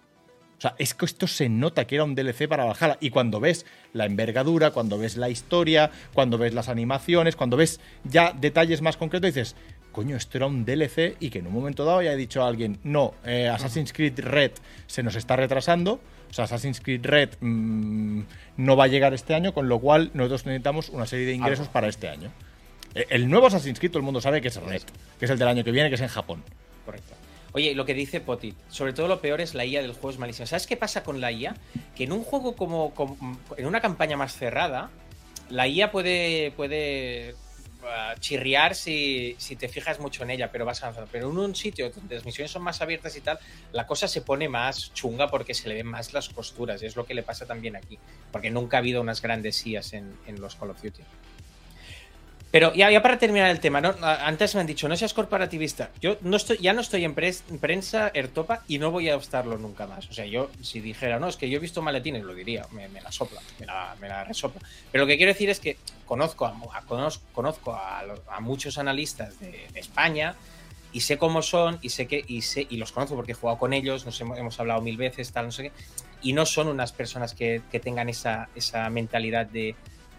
O 0.64 0.66
sea, 0.66 0.76
es 0.78 0.94
que 0.94 1.04
esto 1.04 1.28
se 1.28 1.50
nota 1.50 1.86
que 1.86 1.96
era 1.96 2.06
un 2.06 2.16
DLC 2.16 2.48
para 2.48 2.64
Valhalla. 2.64 2.98
Y 3.02 3.10
cuando 3.10 3.42
ves 3.42 3.66
la 3.92 4.06
envergadura, 4.06 4.72
cuando 4.72 4.98
ves 4.98 5.18
la 5.18 5.30
historia, 5.30 5.92
cuando 6.14 6.38
ves 6.38 6.54
las 6.54 6.70
animaciones, 6.70 7.36
cuando 7.36 7.58
ves 7.58 7.82
ya 8.06 8.32
detalles 8.32 8.82
más 8.82 8.96
concretos, 8.96 9.34
dices, 9.34 9.58
coño, 9.92 10.16
esto 10.16 10.38
era 10.38 10.48
un 10.48 10.64
DLC 10.64 11.18
y 11.20 11.32
que 11.32 11.40
en 11.40 11.48
un 11.48 11.54
momento 11.54 11.84
dado 11.84 11.98
haya 11.98 12.16
dicho 12.16 12.42
a 12.42 12.48
alguien, 12.48 12.80
no, 12.86 13.14
eh, 13.26 13.50
Assassin's 13.50 13.92
Creed 13.92 14.18
Red 14.22 14.52
se 14.88 15.04
nos 15.04 15.18
está 15.18 15.36
retrasando. 15.36 16.00
O 16.30 16.34
sea, 16.34 16.46
Assassin's 16.46 16.80
Creed 16.80 17.06
Red 17.06 17.32
mm, 17.42 18.22
no 18.56 18.78
va 18.78 18.86
a 18.86 18.88
llegar 18.88 19.14
este 19.14 19.36
año, 19.36 19.54
con 19.54 19.68
lo 19.68 19.80
cual 19.80 20.12
nosotros 20.14 20.46
necesitamos 20.46 20.88
una 20.88 21.06
serie 21.06 21.26
de 21.26 21.34
ingresos 21.34 21.68
para 21.68 21.90
este 21.90 22.08
año. 22.08 22.32
Eh, 22.96 23.06
El 23.10 23.30
nuevo 23.30 23.48
Assassin's 23.48 23.80
Creed 23.80 23.92
todo 23.92 24.00
el 24.00 24.06
mundo 24.06 24.22
sabe 24.22 24.40
que 24.40 24.48
es 24.48 24.56
Red, 24.56 24.84
que 25.20 25.26
es 25.26 25.32
el 25.32 25.38
del 25.38 25.50
año 25.50 25.66
que 25.66 25.72
viene, 25.72 25.90
que 25.90 25.96
es 25.96 26.02
en 26.02 26.08
Japón. 26.08 26.42
Correcto. 26.86 27.16
Oye, 27.54 27.76
lo 27.76 27.86
que 27.86 27.94
dice 27.94 28.20
Potit, 28.20 28.56
sobre 28.68 28.94
todo 28.94 29.08
lo 29.08 29.22
peor 29.22 29.40
es 29.40 29.54
la 29.54 29.64
IA 29.64 29.84
del 29.84 29.94
juego 29.94 30.10
es 30.10 30.18
malísima. 30.18 30.48
¿Sabes 30.48 30.66
qué 30.66 30.76
pasa 30.76 31.04
con 31.04 31.22
la 31.22 31.32
IA? 31.32 31.56
Que 31.96 32.06
en 32.06 32.12
un 32.12 32.24
juego 32.24 32.56
como, 32.56 32.94
en 33.56 33.68
una 33.68 33.80
campaña 33.80 34.18
más 34.18 34.36
cerrada, 34.36 34.90
la 35.50 35.68
IA 35.68 35.92
puede, 35.92 36.52
puede 36.56 37.36
ah, 37.84 38.16
chirriar 38.20 38.74
si, 38.74 39.36
si 39.38 39.56
te 39.56 39.68
fijas 39.68 40.00
mucho 40.00 40.24
en 40.24 40.32
ella, 40.32 40.52
pero 40.52 40.66
vas 40.66 40.82
avanzando. 40.82 41.08
Pero 41.12 41.30
en 41.30 41.38
un 41.38 41.56
sitio 41.56 41.92
donde 41.92 42.16
las 42.16 42.26
misiones 42.26 42.50
son 42.50 42.64
más 42.64 42.82
abiertas 42.82 43.16
y 43.18 43.22
tal, 43.22 43.38
la 43.72 43.86
cosa 43.86 44.08
se 44.08 44.22
pone 44.22 44.50
más 44.50 44.92
chunga 44.96 45.28
porque 45.28 45.54
se 45.54 45.70
le 45.70 45.76
ven 45.76 45.86
más 45.86 46.12
las 46.12 46.30
costuras. 46.30 46.82
Es 46.82 46.96
lo 46.96 47.06
que 47.06 47.14
le 47.14 47.22
pasa 47.22 47.46
también 47.46 47.76
aquí. 47.76 48.00
Porque 48.32 48.50
nunca 48.50 48.78
ha 48.78 48.80
habido 48.80 49.00
unas 49.00 49.22
grandes 49.22 49.64
IAs 49.68 49.94
en, 49.94 50.18
en 50.26 50.42
los 50.42 50.56
Call 50.56 50.72
of 50.72 50.82
Duty. 50.82 51.04
Pero 52.54 52.72
ya, 52.76 53.02
para 53.02 53.18
terminar 53.18 53.50
el 53.50 53.60
tema, 53.60 53.82
¿no? 53.82 53.96
Antes 54.04 54.54
me 54.54 54.62
han 54.62 54.68
dicho, 54.68 54.88
no 54.88 54.96
seas 54.96 55.16
corporativista. 55.16 55.90
Yo 56.00 56.18
no 56.22 56.38
estoy, 56.38 56.60
ya 56.60 56.72
no 56.74 56.82
estoy 56.82 57.04
en, 57.04 57.16
en 57.18 57.58
prensa 57.58 58.12
Ertopa 58.14 58.62
y 58.68 58.78
no 58.78 58.92
voy 58.92 59.10
a 59.10 59.16
estarlo 59.16 59.58
nunca 59.58 59.88
más. 59.88 60.08
O 60.08 60.14
sea, 60.14 60.28
yo 60.28 60.52
si 60.62 60.80
dijera, 60.80 61.18
no, 61.18 61.28
es 61.28 61.36
que 61.36 61.50
yo 61.50 61.58
he 61.58 61.60
visto 61.60 61.82
maletines, 61.82 62.22
lo 62.22 62.36
diría, 62.36 62.68
me, 62.72 62.88
la 63.02 63.12
sopla, 63.12 63.42
me 63.60 64.08
la, 64.08 64.24
resopla. 64.24 64.62
Pero 64.92 65.06
lo 65.06 65.08
que 65.08 65.18
quiero 65.18 65.34
decir 65.34 65.50
es 65.50 65.60
que 65.60 65.78
conozco 66.06 66.46
a, 66.46 68.40
muchos 68.40 68.78
analistas 68.78 69.40
de, 69.40 69.68
España 69.74 70.36
y 70.92 71.02
sé 71.02 71.18
cómo 71.18 71.42
son 71.42 71.80
y 71.82 71.90
sé 71.90 72.06
que 72.06 72.24
y 72.28 72.44
sé 72.44 72.68
y 72.70 72.78
los 72.78 72.92
conozco 72.92 73.16
porque 73.16 73.32
he 73.32 73.36
jugado 73.36 73.58
con 73.58 73.74
ellos, 73.74 74.06
nos 74.06 74.22
hemos, 74.22 74.60
hablado 74.60 74.80
mil 74.80 74.98
veces, 74.98 75.32
tal, 75.32 75.48
no 75.48 75.52
sé 75.52 75.64
qué. 75.64 75.72
Y 76.22 76.34
no 76.34 76.46
son 76.46 76.68
unas 76.68 76.92
personas 76.92 77.34
que, 77.34 77.64
tengan 77.82 78.10
esa 78.10 78.48
mentalidad 78.92 79.48
de 79.48 79.76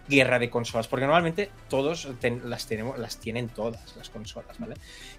guerra 0.09 0.39
de 0.39 0.51
consolas, 0.51 0.87
porque 0.87 1.07
normalmente 1.07 1.51
todos 1.69 2.09
las 2.45 2.67
tenemos, 2.67 2.99
las 2.99 3.19
tienen 3.19 3.49
todas 3.49 3.97
las 3.97 4.11
consolas, 4.11 4.59
¿vale? 4.59 4.75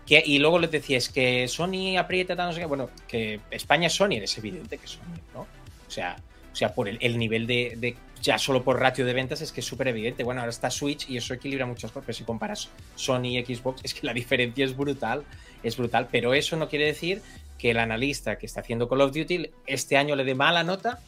Y 0.08 0.38
luego 0.40 0.60
les 0.60 0.72
decía, 0.72 1.00
que 1.14 1.48
Sony 1.48 1.98
aprieta, 1.98 2.36
no 2.36 2.54
sé 2.54 2.60
qué, 2.60 2.66
bueno, 2.66 2.90
que 3.08 3.40
España 3.52 3.88
es 3.88 3.94
Sony, 3.94 4.18
es 4.22 4.38
evidente 4.38 4.78
que 4.78 4.86
es 4.86 4.92
Sony, 4.92 5.20
¿no? 5.34 5.42
O 5.42 5.92
sea, 5.92 6.16
o 6.52 6.56
sea 6.56 6.74
por 6.74 6.88
el, 6.88 6.98
el 7.02 7.18
nivel 7.18 7.48
de, 7.48 7.76
de- 7.78 7.98
ya 8.22 8.38
solo 8.40 8.64
por 8.64 8.80
ratio 8.80 9.06
de 9.06 9.14
ventas 9.14 9.42
es 9.42 9.52
que 9.52 9.60
es 9.60 9.66
súper 9.66 9.88
evidente. 9.90 10.24
Bueno, 10.24 10.42
ahora 10.42 10.50
está 10.50 10.72
Switch 10.72 11.10
y 11.10 11.18
eso 11.18 11.34
equilibra 11.34 11.66
muchas 11.66 11.92
cosas, 11.92 12.06
pero 12.08 12.18
si 12.18 12.24
comparas 12.24 12.70
Sony 12.96 13.38
y 13.38 13.46
Xbox, 13.46 13.82
es 13.84 13.94
que 13.94 14.06
la 14.08 14.14
diferencia 14.14 14.66
es 14.66 14.76
brutal, 14.76 15.24
es 15.62 15.78
brutal, 15.78 16.08
pero 16.12 16.34
eso 16.34 16.56
no 16.56 16.68
quiere 16.70 16.86
decir 16.86 17.22
que 17.60 17.72
el 17.72 17.78
analista 17.80 18.38
que 18.38 18.46
está 18.46 18.62
haciendo 18.62 18.88
Call 18.90 19.02
of 19.02 19.14
Duty 19.16 19.50
este 19.68 19.98
año 19.98 20.16
le 20.16 20.24
dé 20.24 20.34
mala 20.36 20.64
nota 20.64 21.00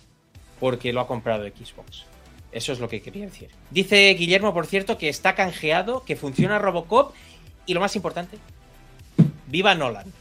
porque 0.60 0.94
lo 0.94 1.02
ha 1.02 1.08
comprado 1.08 1.45
Xbox. 1.48 2.06
Eso 2.52 2.74
es 2.74 2.80
lo 2.80 2.88
que 2.88 3.02
quería 3.02 3.26
decir. 3.26 3.49
Dice 3.69 4.14
Guillermo, 4.18 4.53
por 4.53 4.65
cierto, 4.65 4.98
que 4.98 5.10
está 5.10 5.36
canjeado, 5.36 6.03
que 6.03 6.15
funciona 6.15 6.60
Robocop 6.60 7.14
y 7.65 7.74
lo 7.74 7.80
más 7.80 7.95
importante, 7.95 8.38
viva 9.48 9.76
Nolan. 9.76 10.11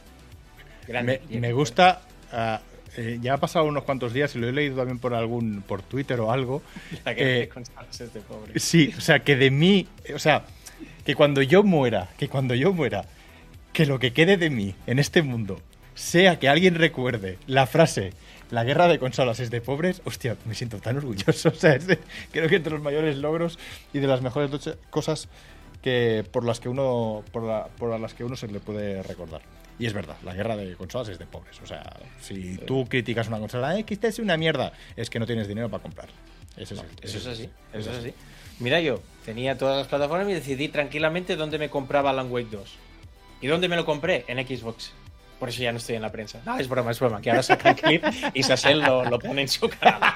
Grande, 0.87 1.21
Me, 1.29 1.51
gusta. 1.53 2.01
ah, 2.31 2.61
eh, 2.95 3.19
ya 3.21 3.35
ha 3.35 3.37
pasado 3.37 3.65
unos 3.65 3.83
cuantos 3.83 4.13
días 4.13 4.35
y 4.35 4.39
lo 4.39 4.47
he 4.47 4.51
leído 4.51 4.77
también 4.77 4.99
por 4.99 5.13
algún 5.13 5.61
por 5.61 5.81
Twitter 5.81 6.19
o 6.19 6.31
algo. 6.31 6.61
La 7.05 7.15
que 7.15 7.43
eh, 7.43 7.49
este 7.91 8.19
pobre. 8.21 8.59
Sí, 8.59 8.93
o 8.97 9.01
sea, 9.01 9.19
que 9.19 9.35
de 9.35 9.51
mí, 9.51 9.87
o 10.13 10.19
sea, 10.19 10.45
que 11.05 11.15
cuando 11.15 11.41
yo 11.41 11.63
muera, 11.63 12.09
que 12.17 12.27
cuando 12.27 12.55
yo 12.55 12.73
muera, 12.73 13.05
que 13.71 13.85
lo 13.85 13.99
que 13.99 14.13
quede 14.13 14.37
de 14.37 14.49
mí 14.49 14.75
en 14.87 14.99
este 14.99 15.21
mundo 15.21 15.61
sea 15.93 16.39
que 16.39 16.49
alguien 16.49 16.75
recuerde 16.75 17.37
la 17.47 17.67
frase 17.67 18.13
la 18.51 18.63
guerra 18.63 18.87
de 18.87 18.99
consolas 18.99 19.39
es 19.39 19.49
de 19.51 19.61
pobres, 19.61 20.01
hostia, 20.05 20.37
me 20.45 20.55
siento 20.55 20.79
tan 20.79 20.97
orgulloso. 20.97 21.49
O 21.53 21.55
sea, 21.55 21.75
es 21.75 21.87
de- 21.87 21.99
creo 22.31 22.47
que 22.49 22.55
entre 22.57 22.73
los 22.73 22.81
mayores 22.81 23.17
logros 23.17 23.57
y 23.93 23.99
de 23.99 24.07
las 24.07 24.21
mejores 24.21 24.49
cosas 24.89 25.27
que 25.81 26.25
por 26.31 26.43
las 26.45 26.59
que 26.59 26.69
uno 26.69 27.23
por, 27.31 27.43
la- 27.43 27.67
por 27.77 27.97
las 27.99 28.13
que 28.13 28.23
uno 28.23 28.35
se 28.35 28.47
le 28.47 28.59
puede 28.59 29.03
recordar. 29.03 29.41
Y 29.79 29.85
es 29.85 29.93
verdad, 29.93 30.15
la 30.23 30.33
guerra 30.33 30.55
de 30.57 30.75
consolas 30.75 31.07
es 31.09 31.19
de 31.19 31.25
pobres. 31.27 31.59
O 31.61 31.67
sea, 31.67 31.83
si 32.19 32.57
tú 32.57 32.87
criticas 32.89 33.27
una 33.27 33.37
consola, 33.39 33.77
eh, 33.77 33.83
que 33.83 33.93
esta 33.93 34.07
es 34.07 34.17
una 34.17 34.35
mierda, 34.35 34.73
es 34.95 35.09
que 35.09 35.19
no 35.19 35.27
tienes 35.27 35.47
dinero 35.47 35.69
para 35.69 35.83
comprar. 35.83 36.07
Ese 36.57 36.73
es 36.73 36.81
ese 37.03 37.17
Eso 37.17 37.17
es 37.19 37.27
así, 37.27 37.49
eso 37.73 37.91
es 37.91 37.97
así. 37.97 38.13
Mira, 38.59 38.81
yo 38.81 39.01
tenía 39.23 39.55
todas 39.55 39.77
las 39.77 39.87
plataformas 39.87 40.27
y 40.29 40.33
decidí 40.33 40.67
tranquilamente 40.69 41.35
dónde 41.35 41.59
me 41.59 41.69
compraba 41.69 42.09
Alan 42.09 42.31
Wake 42.31 42.49
2. 42.49 42.75
¿Y 43.41 43.45
dónde 43.47 43.67
me 43.67 43.75
lo 43.75 43.85
compré? 43.85 44.25
En 44.27 44.39
Xbox. 44.47 44.93
Por 45.39 45.49
eso 45.49 45.61
ya 45.61 45.71
no 45.71 45.77
estoy 45.77 45.95
en 45.95 46.01
la 46.01 46.11
prensa. 46.11 46.39
No, 46.45 46.57
es 46.57 46.67
broma, 46.67 46.91
es 46.91 46.99
broma. 46.99 47.21
Que 47.21 47.29
ahora 47.29 47.43
sacan 47.43 47.75
clip 47.75 48.03
y 48.33 48.41
Sassel 48.43 48.79
lo, 48.81 49.05
lo 49.05 49.19
pone 49.19 49.43
en 49.43 49.47
su 49.47 49.69
canal. 49.69 50.01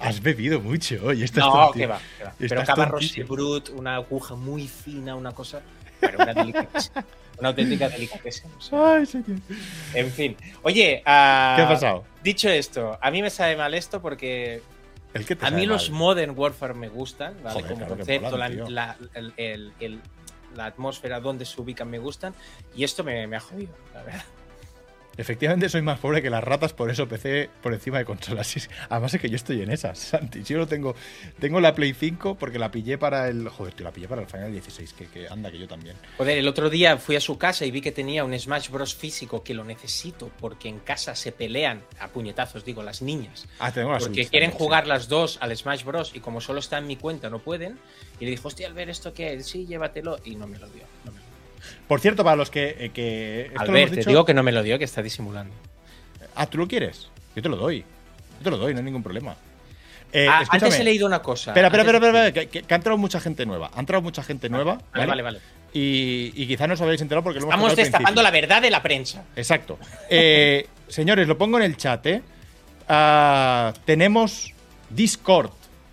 Has 0.00 0.20
bebido 0.22 0.60
mucho 0.60 1.12
y 1.12 1.22
estás 1.24 1.44
No, 1.44 1.70
que 1.72 1.86
va, 1.86 1.98
que 2.18 2.24
va. 2.24 2.32
Pero 2.38 2.64
Cava 2.64 2.88
tontísimo. 2.90 3.26
Brut, 3.28 3.70
una 3.70 3.96
aguja 3.96 4.34
muy 4.34 4.68
fina, 4.68 5.14
una 5.16 5.32
cosa. 5.32 5.60
Pero 6.00 6.18
una. 6.18 6.66
Una 7.38 7.48
auténtica 7.50 7.88
delicatessen. 7.88 8.50
o 8.56 8.60
sea. 8.60 8.94
Ay, 8.96 9.06
señor. 9.06 9.38
En 9.94 10.10
fin. 10.10 10.36
Oye, 10.62 11.02
ah, 11.06 11.54
¿Qué 11.56 11.62
ha 11.62 11.68
pasado? 11.68 12.04
Dicho 12.22 12.48
esto, 12.48 12.98
a 13.00 13.10
mí 13.10 13.22
me 13.22 13.30
sabe 13.30 13.56
mal 13.56 13.74
esto 13.74 14.02
porque 14.02 14.60
El 15.14 15.24
que 15.24 15.36
te 15.36 15.46
A 15.46 15.50
mí 15.50 15.58
mal. 15.58 15.68
los 15.68 15.90
Modern 15.90 16.34
Warfare 16.36 16.74
me 16.74 16.88
gustan, 16.88 17.34
¿vale? 17.42 17.54
Joder, 17.54 17.68
como 17.68 17.78
claro 17.86 17.96
concepto, 17.96 18.30
molan, 18.30 18.52
tío. 18.52 18.68
la, 18.70 18.96
la- 18.98 19.08
el- 19.14 19.32
el- 19.36 19.72
el- 19.80 20.00
la 20.54 20.66
atmósfera 20.66 21.20
donde 21.20 21.44
se 21.44 21.60
ubican 21.60 21.90
me 21.90 21.98
gustan. 21.98 22.34
Y 22.74 22.84
esto 22.84 23.04
me, 23.04 23.26
me 23.26 23.36
ha 23.36 23.40
jodido, 23.40 23.74
la 23.94 24.02
verdad. 24.02 24.24
Efectivamente 25.18 25.68
soy 25.68 25.82
más 25.82 25.98
pobre 25.98 26.22
que 26.22 26.30
las 26.30 26.44
ratas, 26.44 26.72
por 26.72 26.90
eso 26.92 27.08
PC 27.08 27.50
por 27.60 27.74
encima 27.74 27.98
de 27.98 28.04
consolas. 28.04 28.68
Además 28.88 29.12
es 29.14 29.20
que 29.20 29.28
yo 29.28 29.34
estoy 29.34 29.60
en 29.62 29.70
esas, 29.72 29.98
Santi. 29.98 30.44
Yo 30.44 30.58
no 30.58 30.68
tengo, 30.68 30.94
tengo 31.40 31.60
la 31.60 31.74
Play 31.74 31.92
5 31.92 32.36
porque 32.36 32.60
la 32.60 32.70
pillé 32.70 32.98
para 32.98 33.28
el... 33.28 33.48
Joder, 33.48 33.74
tío, 33.74 33.84
la 33.84 33.90
pillé 33.90 34.06
para 34.06 34.22
el 34.22 34.28
Final 34.28 34.52
16, 34.52 34.92
que, 34.92 35.06
que 35.08 35.28
anda, 35.28 35.50
que 35.50 35.58
yo 35.58 35.66
también. 35.66 35.96
Joder, 36.18 36.38
el 36.38 36.46
otro 36.46 36.70
día 36.70 36.96
fui 36.98 37.16
a 37.16 37.20
su 37.20 37.36
casa 37.36 37.66
y 37.66 37.72
vi 37.72 37.80
que 37.80 37.90
tenía 37.90 38.24
un 38.24 38.38
Smash 38.38 38.70
Bros. 38.70 38.94
físico 38.94 39.42
que 39.42 39.54
lo 39.54 39.64
necesito 39.64 40.30
porque 40.38 40.68
en 40.68 40.78
casa 40.78 41.16
se 41.16 41.32
pelean 41.32 41.82
a 41.98 42.08
puñetazos, 42.08 42.64
digo, 42.64 42.84
las 42.84 43.02
niñas. 43.02 43.48
Ah, 43.58 43.72
tengo 43.72 43.90
la 43.90 43.98
Porque 43.98 44.14
Switch 44.14 44.30
quieren 44.30 44.50
también, 44.50 44.66
jugar 44.66 44.86
las 44.86 45.08
dos 45.08 45.38
al 45.40 45.56
Smash 45.56 45.82
Bros. 45.82 46.12
y 46.14 46.20
como 46.20 46.40
solo 46.40 46.60
está 46.60 46.78
en 46.78 46.86
mi 46.86 46.94
cuenta 46.94 47.28
no 47.28 47.40
pueden. 47.40 47.76
Y 48.20 48.24
le 48.24 48.30
dijo, 48.30 48.46
hostia, 48.46 48.68
al 48.68 48.74
ver 48.74 48.88
esto 48.88 49.12
que 49.12 49.42
sí, 49.42 49.66
llévatelo. 49.66 50.20
Y 50.24 50.36
no 50.36 50.46
me 50.46 50.58
lo 50.58 50.68
dio. 50.68 50.84
no 51.04 51.10
me 51.10 51.18
lo 51.18 51.24
dio. 51.24 51.27
Por 51.86 52.00
cierto, 52.00 52.24
para 52.24 52.36
los 52.36 52.50
que... 52.50 52.76
eh, 52.78 52.90
que 52.90 53.50
Albert, 53.56 53.94
te 53.94 54.04
digo 54.04 54.24
que 54.24 54.34
no 54.34 54.42
me 54.42 54.52
lo 54.52 54.62
dio, 54.62 54.78
que 54.78 54.84
está 54.84 55.02
disimulando. 55.02 55.54
Ah, 56.34 56.46
¿tú 56.46 56.58
lo 56.58 56.68
quieres? 56.68 57.08
Yo 57.36 57.42
te 57.42 57.48
lo 57.48 57.56
doy. 57.56 57.80
Yo 57.80 58.44
te 58.44 58.50
lo 58.50 58.56
doy, 58.58 58.72
no 58.72 58.78
hay 58.78 58.84
ningún 58.84 59.02
problema. 59.02 59.36
Eh, 60.12 60.26
Ah, 60.28 60.44
antes 60.48 60.78
he 60.80 60.84
leído 60.84 61.06
una 61.06 61.20
cosa. 61.20 61.50
Espera, 61.50 61.66
espera, 61.68 61.82
espera, 61.82 62.06
espera, 62.08 62.32
que, 62.32 62.48
que- 62.48 62.62
que 62.62 62.74
ha 62.74 62.76
entrado 62.76 62.96
mucha 62.96 63.20
gente 63.20 63.44
nueva. 63.44 63.70
Ha 63.74 63.80
entrado 63.80 64.00
mucha 64.02 64.22
gente 64.22 64.48
nueva. 64.48 64.78
Vale, 64.94 65.06
vale, 65.06 65.22
vale. 65.22 65.40
Y, 65.72 66.32
y 66.34 66.46
quizá 66.46 66.66
no 66.66 66.74
os 66.74 66.80
habéis 66.80 67.02
enterado 67.02 67.22
porque 67.22 67.40
lo 67.40 67.46
Estamos 67.46 67.76
destapando 67.76 68.22
la 68.22 68.30
verdad 68.30 68.62
de 68.62 68.70
la 68.70 68.82
prensa. 68.82 69.24
Exacto. 69.36 69.78
Eh, 70.08 70.66
señores, 70.88 71.28
lo 71.28 71.36
pongo 71.36 71.58
en 71.58 71.64
el 71.64 71.76
chat, 71.76 72.06
¿eh? 72.06 72.22
Ah, 72.88 73.72
tenemos 73.84 74.52
Discord. 74.90 75.50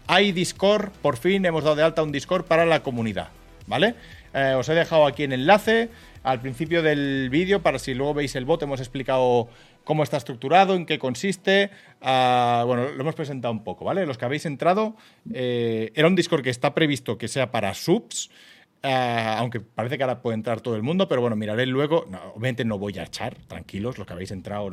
Hay 0.08 0.32
Discord, 0.32 0.92
por 1.02 1.18
fin 1.18 1.46
hemos 1.46 1.64
dado 1.64 1.76
de 1.76 1.84
alta 1.84 2.04
un 2.04 2.12
Discord 2.12 2.46
para 2.46 2.66
la 2.66 2.82
comunidad, 2.84 3.30
¿vale? 3.68 3.96
Eh, 4.36 4.54
os 4.54 4.68
he 4.68 4.74
dejado 4.74 5.06
aquí 5.08 5.24
el 5.24 5.32
enlace 5.32 5.90
al 6.24 6.42
principio 6.42 6.82
del 6.84 7.30
vídeo 7.30 7.62
para 7.62 7.80
si 7.80 7.94
luego 7.94 8.14
veis 8.14 8.36
el 8.36 8.44
bot, 8.44 8.62
hemos 8.64 8.82
explicado 8.82 9.48
cómo 9.86 10.04
está 10.04 10.18
estructurado, 10.18 10.76
en 10.76 10.86
qué 10.86 11.00
consiste. 11.00 11.70
Ah, 12.02 12.64
bueno, 12.68 12.90
lo 12.90 13.00
hemos 13.00 13.16
presentado 13.16 13.54
un 13.54 13.64
poco, 13.64 13.86
¿vale? 13.86 14.06
Los 14.06 14.18
que 14.18 14.26
habéis 14.26 14.46
entrado, 14.46 14.98
eh, 15.34 15.92
era 15.96 16.08
un 16.08 16.16
Discord 16.16 16.44
que 16.44 16.50
está 16.50 16.74
previsto 16.74 17.18
que 17.18 17.30
sea 17.30 17.52
para 17.52 17.74
subs. 17.74 18.30
Ah, 18.88 19.38
aunque 19.40 19.62
parece 19.62 19.98
que 19.98 20.04
ahora 20.04 20.22
puede 20.22 20.36
entrar 20.36 20.62
todo 20.62 20.76
el 20.76 20.84
mundo, 20.84 21.08
pero 21.08 21.20
bueno, 21.20 21.36
miraré 21.36 21.66
luego. 21.66 22.06
Obviamente 22.36 22.66
no 22.66 22.78
voy 22.78 23.00
a 23.00 23.04
echar, 23.04 23.36
tranquilos, 23.48 23.98
los 23.98 24.06
que 24.06 24.14
habéis 24.14 24.30
entrado. 24.30 24.70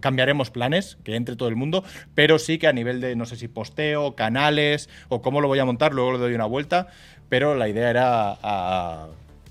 cambiaremos 0.00 0.50
planes, 0.50 0.98
que 1.02 1.16
entre 1.16 1.34
todo 1.34 1.48
el 1.48 1.56
mundo, 1.56 1.82
pero 2.14 2.38
sí 2.38 2.58
que 2.58 2.66
a 2.66 2.74
nivel 2.74 3.00
de, 3.00 3.16
no 3.16 3.24
sé 3.24 3.36
si 3.36 3.48
posteo, 3.48 4.16
canales 4.16 4.90
o 5.08 5.22
cómo 5.22 5.40
lo 5.40 5.48
voy 5.48 5.60
a 5.60 5.64
montar, 5.64 5.94
luego 5.94 6.12
le 6.12 6.18
doy 6.18 6.34
una 6.34 6.44
vuelta. 6.44 6.88
Pero 7.28 7.54
la 7.54 7.68
idea 7.68 7.90
era 7.90 9.08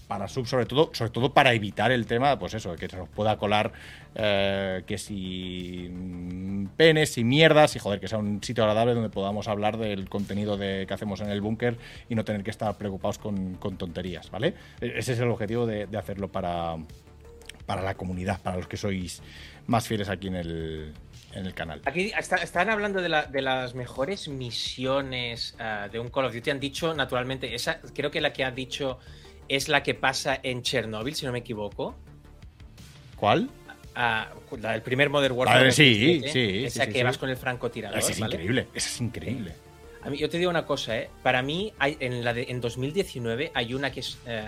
para 0.08 0.28
sub, 0.28 0.46
sobre 0.46 0.66
todo, 0.66 0.92
sobre 0.94 1.12
todo 1.12 1.34
para 1.34 1.54
evitar 1.54 1.92
el 1.92 2.06
tema, 2.06 2.38
pues 2.38 2.54
eso, 2.54 2.76
que 2.76 2.88
se 2.88 2.98
nos 2.98 3.10
pueda 3.10 3.38
colar 3.38 3.72
eh, 4.14 4.84
que 4.86 4.98
si 5.00 5.90
mm, 5.92 6.66
penes 6.78 7.18
y 7.18 7.24
mierdas 7.24 7.76
y 7.76 7.80
joder, 7.80 8.00
que 8.00 8.08
sea 8.08 8.20
un 8.20 8.44
sitio 8.44 8.64
agradable 8.64 8.94
donde 8.94 9.10
podamos 9.10 9.48
hablar 9.48 9.78
del 9.78 10.08
contenido 10.10 10.56
de, 10.56 10.86
que 10.88 10.94
hacemos 10.94 11.20
en 11.22 11.30
el 11.30 11.42
búnker 11.42 11.78
y 12.10 12.16
no 12.16 12.24
tener 12.24 12.44
que 12.44 12.52
estar 12.52 12.78
preocupados 12.78 13.18
con, 13.18 13.56
con 13.56 13.78
tonterías, 13.78 14.30
¿vale? 14.30 14.54
E- 14.82 14.94
Ese 14.98 15.14
es 15.14 15.20
el 15.20 15.30
objetivo 15.30 15.66
de, 15.66 15.88
de 15.88 15.98
hacerlo 15.98 16.28
para, 16.28 16.76
para 17.66 17.82
la 17.82 17.96
comunidad, 17.96 18.40
para 18.42 18.58
los 18.58 18.68
que 18.68 18.78
sois 18.78 19.22
más 19.66 19.88
fieles 19.88 20.10
aquí 20.10 20.28
en 20.28 20.36
el, 20.36 20.94
en 21.34 21.46
el 21.46 21.54
canal. 21.54 21.82
Aquí 21.86 22.12
está- 22.18 22.38
están 22.38 22.70
hablando 22.70 23.02
de, 23.02 23.10
la- 23.10 23.26
de 23.26 23.42
las 23.42 23.74
mejores 23.76 24.28
misiones 24.28 25.56
ah, 25.60 25.88
de 25.92 26.00
un 26.00 26.10
Call 26.10 26.26
of 26.26 26.34
Duty. 26.34 26.50
Han 26.52 26.60
dicho, 26.60 26.94
naturalmente, 26.94 27.54
esa 27.56 27.80
creo 27.94 28.12
que 28.12 28.22
la 28.22 28.32
que 28.34 28.44
ha 28.44 28.52
dicho 28.52 29.00
es 29.48 29.68
la 29.68 29.84
que 29.84 29.94
pasa 29.94 30.40
en 30.42 30.62
Chernobyl, 30.62 31.16
si 31.16 31.26
no 31.26 31.32
me 31.32 31.40
equivoco. 31.40 31.96
¿Cuál? 33.16 33.50
Ah, 33.96 34.30
la 34.60 34.72
del 34.72 34.82
primer 34.82 35.10
Modern 35.10 35.36
Warfare. 35.36 35.72
Sí, 35.72 36.20
2007, 36.20 36.32
sí, 36.32 36.66
Esa 36.66 36.80
sí, 36.82 36.86
sí, 36.88 36.94
que 36.94 37.00
sí. 37.00 37.04
vas 37.04 37.18
con 37.18 37.30
el 37.30 37.38
francotirador. 37.38 38.00
Ese 38.00 38.14
es 38.14 38.20
¿vale? 38.20 38.36
increíble, 38.36 38.68
ese 38.74 38.90
es 38.90 39.02
increíble. 39.02 39.54
A 40.02 40.10
mí, 40.10 40.18
yo 40.18 40.30
te 40.30 40.38
digo 40.38 40.50
una 40.50 40.66
cosa, 40.66 40.98
¿eh? 40.98 41.10
Para 41.22 41.42
mí, 41.42 41.72
hay, 41.80 41.96
en, 42.02 42.26
la 42.26 42.34
de, 42.34 42.44
en 42.50 42.60
2019 42.60 43.52
hay 43.54 43.74
una 43.74 43.90
que 43.92 44.02
es, 44.02 44.18
eh, 44.26 44.44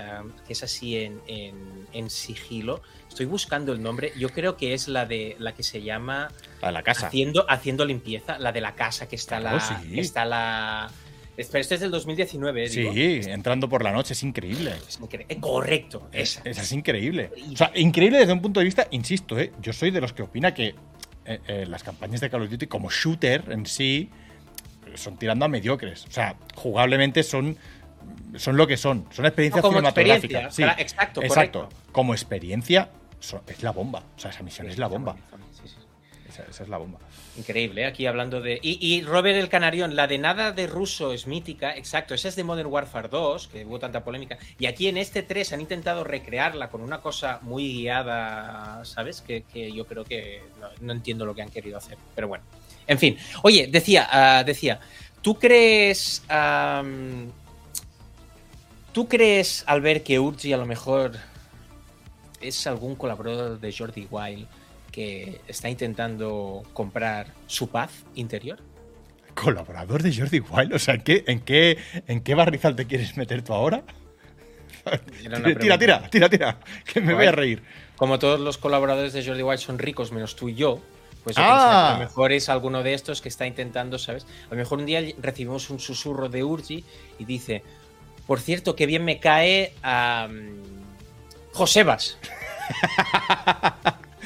que 0.45 0.51
es 0.53 0.63
así 0.63 0.97
en, 0.97 1.21
en- 1.27 1.87
en 1.93 2.09
sigilo. 2.09 2.81
Estoy 3.15 3.27
buscando 3.27 3.71
el 3.71 3.81
nombre. 3.81 4.11
Yo 4.17 4.27
creo 4.27 4.57
que 4.57 4.73
es 4.73 4.89
la 4.89 5.05
de 5.05 5.37
la 5.39 5.53
que 5.53 5.63
se 5.63 5.81
llama 5.81 6.27
La 6.61 6.67
de 6.67 6.73
la 6.73 6.83
casa. 6.83 7.07
haciendo, 7.07 7.45
haciendo 7.49 7.85
limpieza, 7.85 8.37
la 8.39 8.51
de 8.51 8.59
la 8.59 8.75
casa 8.75 9.07
que 9.07 9.15
está 9.15 9.39
Claro, 9.39 9.55
la. 9.55 9.61
sí. 9.81 9.91
que 9.93 10.01
está 10.01 10.25
la. 10.25 10.91
Pero 11.37 11.59
este 11.59 11.75
es 11.75 11.81
del 11.81 11.91
2019, 11.91 12.65
¿eh? 12.65 12.69
digo. 12.69 12.91
Sí, 12.93 13.21
entrando 13.29 13.69
por 13.69 13.83
la 13.85 13.93
noche, 13.93 14.11
es 14.11 14.21
increíble. 14.23 14.73
Es 14.85 14.99
incre- 14.99 15.25
eh, 15.29 15.37
Correcto, 15.39 16.09
esa. 16.11 16.41
Esa 16.43 16.61
es 16.61 16.71
increíble. 16.73 17.31
O 17.53 17.55
sea, 17.55 17.71
increíble 17.75 18.17
desde 18.19 18.33
un 18.33 18.41
punto 18.41 18.59
de 18.59 18.65
vista, 18.65 18.85
insisto, 18.91 19.39
¿eh? 19.39 19.53
yo 19.61 19.71
soy 19.71 19.91
de 19.91 20.01
los 20.01 20.11
que 20.11 20.21
opina 20.23 20.53
que 20.53 20.75
eh, 21.25 21.39
eh, 21.47 21.65
las 21.69 21.83
campañas 21.83 22.19
de 22.19 22.29
Call 22.29 22.41
of 22.41 22.49
Duty 22.49 22.67
como 22.67 22.89
shooter 22.89 23.45
en 23.49 23.65
sí 23.65 24.09
son 24.95 25.15
tirando 25.17 25.45
a 25.45 25.47
mediocres. 25.47 26.05
O 26.05 26.11
sea, 26.11 26.35
jugablemente 26.55 27.23
son, 27.23 27.57
son 28.35 28.57
lo 28.57 28.67
que 28.67 28.75
son. 28.75 29.05
Son 29.11 29.25
experiencias 29.25 29.63
No, 29.63 29.69
como 29.69 29.77
cinematográficas. 29.79 30.23
experiencia, 30.25 30.51
Sí, 30.51 30.63
claro, 30.63 30.81
exacto, 30.81 31.21
exacto. 31.23 31.59
correcto. 31.61 31.91
Como 31.93 32.13
experiencia 32.13 32.89
es 33.47 33.63
la 33.63 33.71
bomba. 33.71 34.03
O 34.15 34.19
sea, 34.19 34.31
esa 34.31 34.43
misión 34.43 34.69
es 34.69 34.77
la 34.77 34.87
bomba. 34.87 35.15
Sí, 35.51 35.67
sí. 35.67 35.75
Esa, 36.27 36.43
esa 36.43 36.63
es 36.63 36.69
la 36.69 36.77
bomba. 36.77 36.99
Increíble, 37.37 37.81
¿eh? 37.81 37.85
aquí 37.85 38.05
hablando 38.07 38.41
de. 38.41 38.59
Y, 38.61 38.77
y 38.81 39.01
Robert 39.01 39.37
el 39.37 39.49
Canarión, 39.49 39.95
la 39.95 40.07
de 40.07 40.17
nada 40.17 40.51
de 40.51 40.67
ruso 40.67 41.13
es 41.13 41.27
mítica, 41.27 41.75
exacto, 41.75 42.13
esa 42.13 42.29
es 42.29 42.35
de 42.35 42.43
Modern 42.43 42.69
Warfare 42.69 43.09
2, 43.09 43.47
que 43.47 43.65
hubo 43.65 43.77
tanta 43.77 44.03
polémica. 44.03 44.37
Y 44.57 44.65
aquí 44.65 44.87
en 44.87 44.97
este 44.97 45.21
3 45.21 45.53
han 45.53 45.61
intentado 45.61 46.03
recrearla 46.03 46.69
con 46.69 46.81
una 46.81 47.01
cosa 47.01 47.39
muy 47.41 47.71
guiada, 47.73 48.83
¿sabes? 48.85 49.21
Que, 49.21 49.43
que 49.43 49.71
yo 49.71 49.85
creo 49.85 50.03
que 50.03 50.43
no, 50.59 50.67
no 50.81 50.93
entiendo 50.93 51.25
lo 51.25 51.35
que 51.35 51.41
han 51.41 51.49
querido 51.49 51.77
hacer. 51.77 51.97
Pero 52.15 52.27
bueno. 52.27 52.43
En 52.87 52.99
fin. 52.99 53.17
Oye, 53.43 53.67
decía, 53.67 54.07
ah, 54.11 54.43
decía, 54.43 54.79
¿tú 55.21 55.35
crees. 55.35 56.23
¿Tú 58.93 59.09
crees, 59.09 59.65
al 59.67 59.81
ver 59.81 60.03
que 60.03 60.19
Urgi 60.19 60.53
a 60.53 60.57
lo 60.57 60.65
mejor 60.65 61.17
es 62.47 62.67
algún 62.67 62.95
colaborador 62.95 63.59
de 63.59 63.73
Jordi 63.73 64.07
Wild 64.09 64.47
que 64.91 65.41
está 65.47 65.69
intentando 65.69 66.63
comprar 66.73 67.27
su 67.47 67.69
paz 67.69 67.91
interior? 68.15 68.59
Colaborador 69.33 70.01
de 70.01 70.15
Jordi 70.15 70.39
Wild. 70.39 70.73
O 70.73 70.79
sea, 70.79 70.93
¿en 70.95 71.01
qué, 71.01 71.23
en 71.27 71.39
qué, 71.41 71.77
en 72.07 72.21
qué 72.21 72.35
barrizal 72.35 72.75
te 72.75 72.85
quieres 72.85 73.17
meter 73.17 73.41
tú 73.43 73.53
ahora? 73.53 73.83
Tira, 75.19 75.77
tira, 75.77 76.09
tira, 76.09 76.29
tira, 76.29 76.59
que 76.85 77.01
me 77.01 77.13
voy 77.13 77.25
a 77.25 77.31
reír. 77.31 77.63
Como 77.95 78.19
todos 78.19 78.39
los 78.39 78.57
colaboradores 78.57 79.13
de 79.13 79.25
Jordi 79.25 79.41
Wild 79.41 79.59
son 79.59 79.79
ricos 79.79 80.11
menos 80.11 80.35
tú 80.35 80.47
y 80.49 80.55
yo, 80.55 80.79
pues 81.23 81.35
yo 81.35 81.41
Ah. 81.43 81.89
a 81.89 81.93
lo 81.93 81.99
mejor 81.99 82.31
es 82.31 82.49
alguno 82.49 82.83
de 82.83 82.93
estos 82.93 83.19
que 83.21 83.29
está 83.29 83.47
intentando, 83.47 83.97
¿sabes? 83.97 84.27
A 84.45 84.51
lo 84.51 84.57
mejor 84.57 84.77
un 84.79 84.85
día 84.85 85.01
recibimos 85.19 85.69
un 85.71 85.79
susurro 85.79 86.29
de 86.29 86.43
Urgi 86.43 86.83
y 87.17 87.25
dice, 87.25 87.63
por 88.27 88.39
cierto, 88.39 88.75
qué 88.75 88.85
bien 88.85 89.03
me 89.03 89.19
cae 89.19 89.73
a 89.81 90.27
Josebas. 91.51 92.17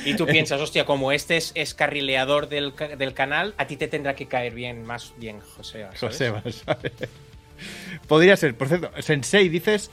Y 0.06 0.16
tú 0.16 0.26
piensas, 0.26 0.62
hostia, 0.62 0.86
como 0.86 1.12
este 1.12 1.38
es, 1.38 1.52
es 1.56 1.74
carrileador 1.74 2.50
del, 2.50 2.74
del 2.98 3.14
canal, 3.14 3.54
a 3.58 3.68
ti 3.68 3.78
te 3.78 3.88
tendrá 3.88 4.16
que 4.16 4.28
caer 4.28 4.54
bien, 4.54 4.86
más 4.86 5.14
bien 5.18 5.40
Josebas. 5.40 6.00
¿sabes? 6.00 6.16
Josebas, 6.16 6.56
¿sabes? 6.66 6.94
Podría 8.08 8.38
ser. 8.38 8.56
Por 8.56 8.68
cierto, 8.68 8.92
Sensei, 9.02 9.50
dices 9.50 9.92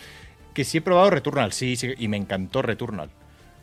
que 0.55 0.65
sí 0.65 0.79
he 0.79 0.81
probado 0.81 1.11
Returnal. 1.11 1.53
Sí, 1.53 1.77
sí, 1.77 1.95
y 1.99 2.09
me 2.09 2.17
encantó 2.17 2.63
Returnal. 2.63 3.11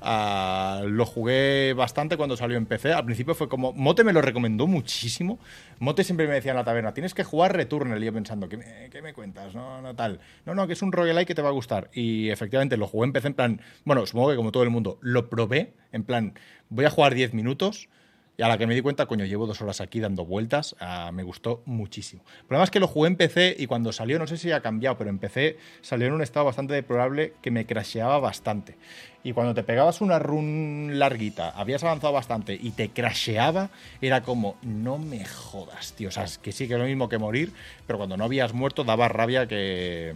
Ah, 0.05 0.81
lo 0.85 1.05
jugué 1.05 1.73
bastante 1.73 2.17
cuando 2.17 2.35
salió 2.35 2.57
en 2.57 2.65
PC. 2.65 2.91
Al 2.91 3.05
principio 3.05 3.33
fue 3.35 3.47
como. 3.47 3.71
Mote 3.71 4.03
me 4.03 4.11
lo 4.11 4.21
recomendó 4.21 4.67
muchísimo. 4.67 5.39
Mote 5.79 6.03
siempre 6.03 6.27
me 6.27 6.33
decía 6.33 6.51
en 6.51 6.57
la 6.57 6.65
taberna: 6.65 6.93
tienes 6.93 7.13
que 7.13 7.23
jugar 7.23 7.55
Returnal. 7.55 8.01
Y 8.03 8.07
yo 8.07 8.13
pensando, 8.13 8.49
¿qué 8.49 8.57
me, 8.57 8.89
qué 8.91 9.01
me 9.01 9.13
cuentas? 9.13 9.55
No, 9.55 9.81
no 9.81 9.95
tal. 9.95 10.19
No, 10.45 10.53
no, 10.55 10.67
que 10.67 10.73
es 10.73 10.81
un 10.81 10.91
roguelike 10.91 11.27
que 11.27 11.35
te 11.35 11.41
va 11.41 11.49
a 11.49 11.53
gustar. 11.53 11.89
Y 11.93 12.29
efectivamente 12.29 12.75
lo 12.75 12.87
jugué 12.87 13.05
en 13.07 13.13
PC 13.13 13.27
en 13.27 13.33
plan. 13.33 13.61
Bueno, 13.85 14.05
supongo 14.05 14.31
que 14.31 14.35
como 14.35 14.51
todo 14.51 14.63
el 14.63 14.69
mundo, 14.69 14.99
lo 15.01 15.29
probé 15.29 15.73
en 15.93 16.03
plan. 16.03 16.33
Voy 16.67 16.83
a 16.83 16.89
jugar 16.89 17.13
10 17.13 17.33
minutos. 17.33 17.87
Y 18.35 18.41
a 18.41 18.47
la 18.47 18.57
que 18.57 18.65
me 18.65 18.73
di 18.73 18.81
cuenta, 18.81 19.05
coño, 19.05 19.25
llevo 19.25 19.45
dos 19.45 19.61
horas 19.61 19.79
aquí 19.79 19.99
dando 19.99 20.25
vueltas, 20.25 20.75
ah, 20.79 21.11
me 21.13 21.21
gustó 21.21 21.61
muchísimo. 21.65 22.23
El 22.41 22.45
problema 22.45 22.63
es 22.63 22.71
que 22.71 22.79
lo 22.79 22.87
jugué 22.87 23.09
en 23.09 23.15
PC 23.15 23.55
y 23.59 23.67
cuando 23.67 23.91
salió, 23.91 24.17
no 24.17 24.25
sé 24.25 24.37
si 24.37 24.51
ha 24.51 24.61
cambiado, 24.61 24.97
pero 24.97 25.11
en 25.11 25.19
PC 25.19 25.57
salió 25.81 26.07
en 26.07 26.13
un 26.13 26.23
estado 26.23 26.47
bastante 26.47 26.73
deplorable 26.73 27.33
que 27.43 27.51
me 27.51 27.67
crasheaba 27.67 28.17
bastante. 28.17 28.75
Y 29.23 29.33
cuando 29.33 29.53
te 29.53 29.61
pegabas 29.61 30.01
una 30.01 30.17
run 30.17 30.97
larguita, 30.97 31.51
habías 31.51 31.83
avanzado 31.83 32.11
bastante 32.11 32.57
y 32.59 32.71
te 32.71 32.89
crasheaba, 32.89 33.69
era 34.01 34.23
como, 34.23 34.57
no 34.63 34.97
me 34.97 35.23
jodas, 35.25 35.93
tío. 35.93 36.09
O 36.09 36.11
sea, 36.11 36.23
es 36.23 36.39
que 36.39 36.51
sí 36.51 36.67
que 36.67 36.73
es 36.73 36.79
lo 36.79 36.85
mismo 36.85 37.09
que 37.09 37.19
morir, 37.19 37.53
pero 37.85 37.99
cuando 37.99 38.17
no 38.17 38.23
habías 38.23 38.53
muerto 38.53 38.83
daba 38.83 39.09
rabia 39.09 39.47
que, 39.47 40.15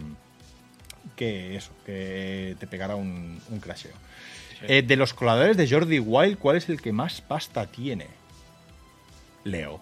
que 1.14 1.54
eso, 1.54 1.70
que 1.86 2.56
te 2.58 2.66
pegara 2.66 2.96
un, 2.96 3.40
un 3.48 3.60
crasheo. 3.60 4.07
Eh, 4.62 4.82
de 4.82 4.96
los 4.96 5.14
coladores 5.14 5.56
de 5.56 5.68
Jordi 5.68 5.98
Wild, 6.00 6.38
¿cuál 6.38 6.56
es 6.56 6.68
el 6.68 6.80
que 6.80 6.92
más 6.92 7.20
pasta 7.20 7.66
tiene? 7.66 8.06
Leo. 9.44 9.80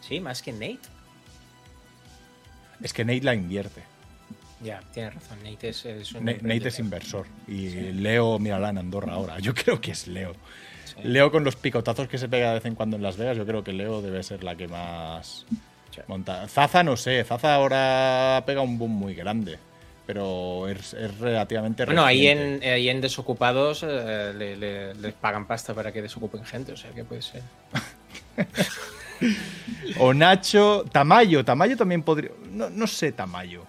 Sí, 0.00 0.18
más 0.20 0.42
que 0.42 0.52
Nate. 0.52 0.78
Es 2.82 2.92
que 2.92 3.04
Nate 3.04 3.22
la 3.22 3.34
invierte. 3.34 3.82
Ya, 4.62 4.80
tienes 4.92 5.14
razón, 5.14 5.38
Nate 5.42 5.68
es, 5.70 5.84
es 5.86 6.12
un 6.12 6.24
Na- 6.24 6.32
Nate 6.40 6.68
es 6.68 6.78
inversor. 6.78 7.26
Y 7.46 7.68
Leo, 7.92 8.38
mírala 8.38 8.70
en 8.70 8.78
Andorra 8.78 9.12
ahora. 9.14 9.38
Yo 9.38 9.54
creo 9.54 9.80
que 9.80 9.92
es 9.92 10.06
Leo. 10.06 10.34
Leo 11.02 11.30
con 11.30 11.44
los 11.44 11.56
picotazos 11.56 12.08
que 12.08 12.18
se 12.18 12.28
pega 12.28 12.48
de 12.48 12.54
vez 12.54 12.64
en 12.66 12.74
cuando 12.74 12.96
en 12.96 13.02
Las 13.02 13.16
Vegas, 13.16 13.36
yo 13.36 13.46
creo 13.46 13.62
que 13.64 13.72
Leo 13.72 14.02
debe 14.02 14.22
ser 14.22 14.42
la 14.44 14.56
que 14.56 14.68
más 14.68 15.46
monta. 16.08 16.46
Zaza 16.48 16.82
no 16.82 16.96
sé, 16.96 17.24
Zaza 17.24 17.54
ahora 17.54 18.42
pega 18.46 18.60
un 18.60 18.78
boom 18.78 18.90
muy 18.92 19.14
grande, 19.14 19.58
pero 20.12 20.66
es, 20.68 20.92
es 20.94 21.18
relativamente 21.20 21.84
Bueno, 21.84 22.04
ahí 22.04 22.26
en, 22.26 22.60
ahí 22.64 22.88
en 22.88 23.00
Desocupados 23.00 23.84
eh, 23.86 24.32
le, 24.36 24.56
le- 24.56 24.92
les 24.96 25.12
pagan 25.14 25.46
pasta 25.46 25.72
para 25.72 25.92
que 25.92 26.02
desocupen 26.02 26.44
gente, 26.44 26.72
o 26.72 26.76
sea 26.76 26.90
que 26.90 27.04
puede 27.04 27.22
ser. 27.22 27.42
O 29.98 30.12
Nacho, 30.14 30.84
Tamayo, 30.90 31.44
Tamayo 31.44 31.76
también 31.76 32.02
podría. 32.02 32.30
No, 32.50 32.70
no 32.70 32.86
sé, 32.88 33.12
Tamayo. 33.12 33.62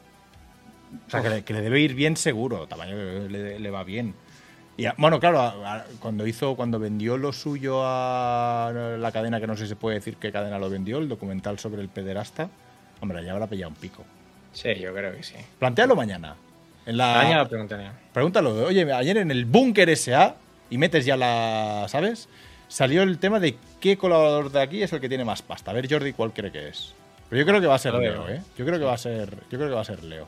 O 1.08 1.10
sea, 1.12 1.22
que 1.22 1.30
le, 1.30 1.44
que 1.44 1.54
le 1.54 1.62
debe 1.62 1.80
ir 1.82 1.94
bien 1.94 2.16
seguro. 2.18 2.66
Tamayo 2.68 2.96
le, 2.96 3.28
le- 3.30 3.60
le 3.60 3.70
va 3.70 3.84
bien. 3.84 4.16
Y 4.78 4.86
a- 4.86 4.96
bueno, 4.98 5.20
claro, 5.20 5.42
a- 5.42 5.76
a- 5.76 5.86
cuando 6.00 6.26
hizo, 6.26 6.56
cuando 6.56 6.80
vendió 6.80 7.18
lo 7.18 7.34
suyo 7.34 7.82
a 7.84 8.72
la 8.98 9.12
cadena, 9.12 9.40
que 9.40 9.46
no 9.48 9.56
sé 9.56 9.64
si 9.64 9.70
se 9.70 9.76
puede 9.76 9.98
decir 9.98 10.16
qué 10.16 10.32
cadena 10.32 10.58
lo 10.58 10.70
vendió, 10.72 10.98
el 10.98 11.08
documental 11.10 11.60
sobre 11.60 11.82
el 11.82 11.90
pederasta, 11.90 12.50
hombre, 13.02 13.24
ya 13.24 13.34
habrá 13.34 13.46
pillado 13.48 13.70
un 13.70 13.76
pico. 13.76 14.04
Sí, 14.54 14.76
yo 14.76 14.94
creo 14.94 15.16
que 15.16 15.24
sí. 15.24 15.36
Plantéalo 15.60 15.96
mañana. 15.96 16.36
En 16.86 16.98
la, 16.98 17.14
Mañana 17.16 17.44
lo 17.44 17.50
preguntaré. 17.50 17.92
Pregúntalo, 18.14 18.66
oye, 18.66 18.92
ayer 18.92 19.18
en 19.18 19.32
el 19.32 19.46
Búnker 19.46 19.96
SA, 19.96 20.36
y 20.70 20.78
metes 20.78 21.06
ya 21.06 21.16
la. 21.16 21.86
¿Sabes? 21.90 22.28
Salió 22.68 23.04
el 23.04 23.20
tema 23.20 23.40
de 23.40 23.58
qué 23.80 23.98
colaborador 23.98 24.52
de 24.52 24.62
aquí 24.62 24.82
es 24.82 24.92
el 24.94 25.02
que 25.02 25.10
tiene 25.10 25.26
más 25.26 25.42
pasta. 25.42 25.72
A 25.72 25.74
ver, 25.74 25.92
Jordi, 25.92 26.14
¿cuál 26.14 26.34
cree 26.34 26.52
que 26.52 26.70
es? 26.70 26.94
Pero 27.30 27.42
yo 27.42 27.46
creo 27.46 27.62
que 27.62 27.68
va 27.68 27.76
a 27.76 27.80
ser. 27.80 27.94
Leo, 27.94 28.28
¿eh? 28.30 28.42
Yo 28.58 28.66
creo 28.66 28.80
que 28.80 28.86
va 28.86 28.94
a 28.94 28.98
ser. 28.98 29.30
Yo 29.52 29.58
creo 29.58 29.70
que 29.70 29.76
va 29.76 29.82
a 29.82 29.86
ser 29.86 30.04
Leo. 30.04 30.28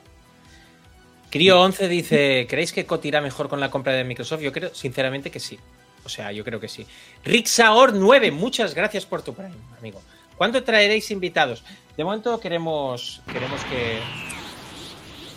Crio11 1.31 1.87
dice, 1.87 2.45
¿creéis 2.47 2.73
que 2.73 2.85
COT 2.85 3.05
irá 3.05 3.19
mejor 3.19 3.49
con 3.49 3.59
la 3.59 3.71
compra 3.71 3.93
de 3.93 4.03
Microsoft? 4.03 4.41
Yo 4.41 4.51
creo, 4.51 4.75
sinceramente, 4.75 5.31
que 5.31 5.39
sí. 5.39 5.57
O 6.05 6.09
sea, 6.09 6.31
yo 6.31 6.43
creo 6.43 6.59
que 6.59 6.67
sí. 6.67 6.85
Rixaor9, 7.25 8.31
muchas 8.31 8.75
gracias 8.75 9.05
por 9.05 9.23
tu 9.23 9.33
Prime, 9.33 9.55
amigo. 9.79 10.01
¿Cuándo 10.37 10.63
traeréis 10.63 11.09
invitados? 11.09 11.63
De 11.97 12.03
momento 12.03 12.39
queremos, 12.39 13.21
queremos 13.31 13.63
que... 13.65 13.99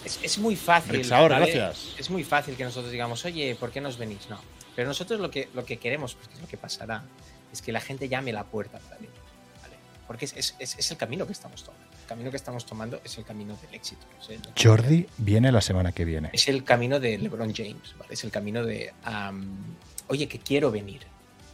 Es, 0.04 0.20
es 0.22 0.38
muy 0.38 0.54
fácil. 0.56 0.92
Rixaor, 0.92 1.30
¿vale? 1.32 1.52
gracias. 1.52 1.94
Es 1.98 2.10
muy 2.10 2.22
fácil 2.24 2.56
que 2.56 2.64
nosotros 2.64 2.92
digamos, 2.92 3.24
oye, 3.24 3.54
¿por 3.56 3.70
qué 3.72 3.80
nos 3.80 3.98
venís? 3.98 4.28
No. 4.30 4.38
Pero 4.74 4.88
nosotros 4.88 5.18
lo 5.20 5.30
que, 5.30 5.48
lo 5.54 5.64
que 5.64 5.78
queremos, 5.78 6.14
porque 6.14 6.34
es 6.34 6.40
lo 6.40 6.46
que 6.46 6.56
pasará, 6.56 7.02
es 7.52 7.60
que 7.60 7.72
la 7.72 7.80
gente 7.80 8.08
llame 8.08 8.30
a 8.30 8.34
la 8.34 8.44
puerta 8.44 8.78
para 8.78 8.96
venir. 8.96 9.10
¿vale? 9.62 9.74
Porque 10.06 10.26
es, 10.26 10.34
es- 10.36 10.54
es- 10.78 10.90
el 10.90 10.96
camino 10.96 11.26
que 11.26 11.32
estamos 11.32 11.64
tomando. 11.64 11.86
El 12.00 12.06
camino 12.06 12.30
que 12.30 12.36
estamos 12.36 12.64
tomando 12.64 13.00
es 13.04 13.18
el 13.18 13.24
camino 13.24 13.56
del 13.62 13.74
éxito. 13.74 14.06
Jordi 14.62 15.06
viene 15.18 15.50
la 15.50 15.60
semana 15.60 15.90
que 15.92 16.04
viene. 16.04 16.30
es 16.32 16.46
el 16.48 16.62
camino 16.62 17.00
de 17.00 17.18
LeBron 17.18 17.52
James, 17.52 17.94
¿vale? 17.98 18.14
Es 18.14 18.22
el 18.22 18.30
camino 18.30 18.64
de, 18.64 18.94
am, 19.02 19.56
oye, 20.06 20.28
que 20.28 20.38
quiero 20.38 20.70
venir, 20.70 21.00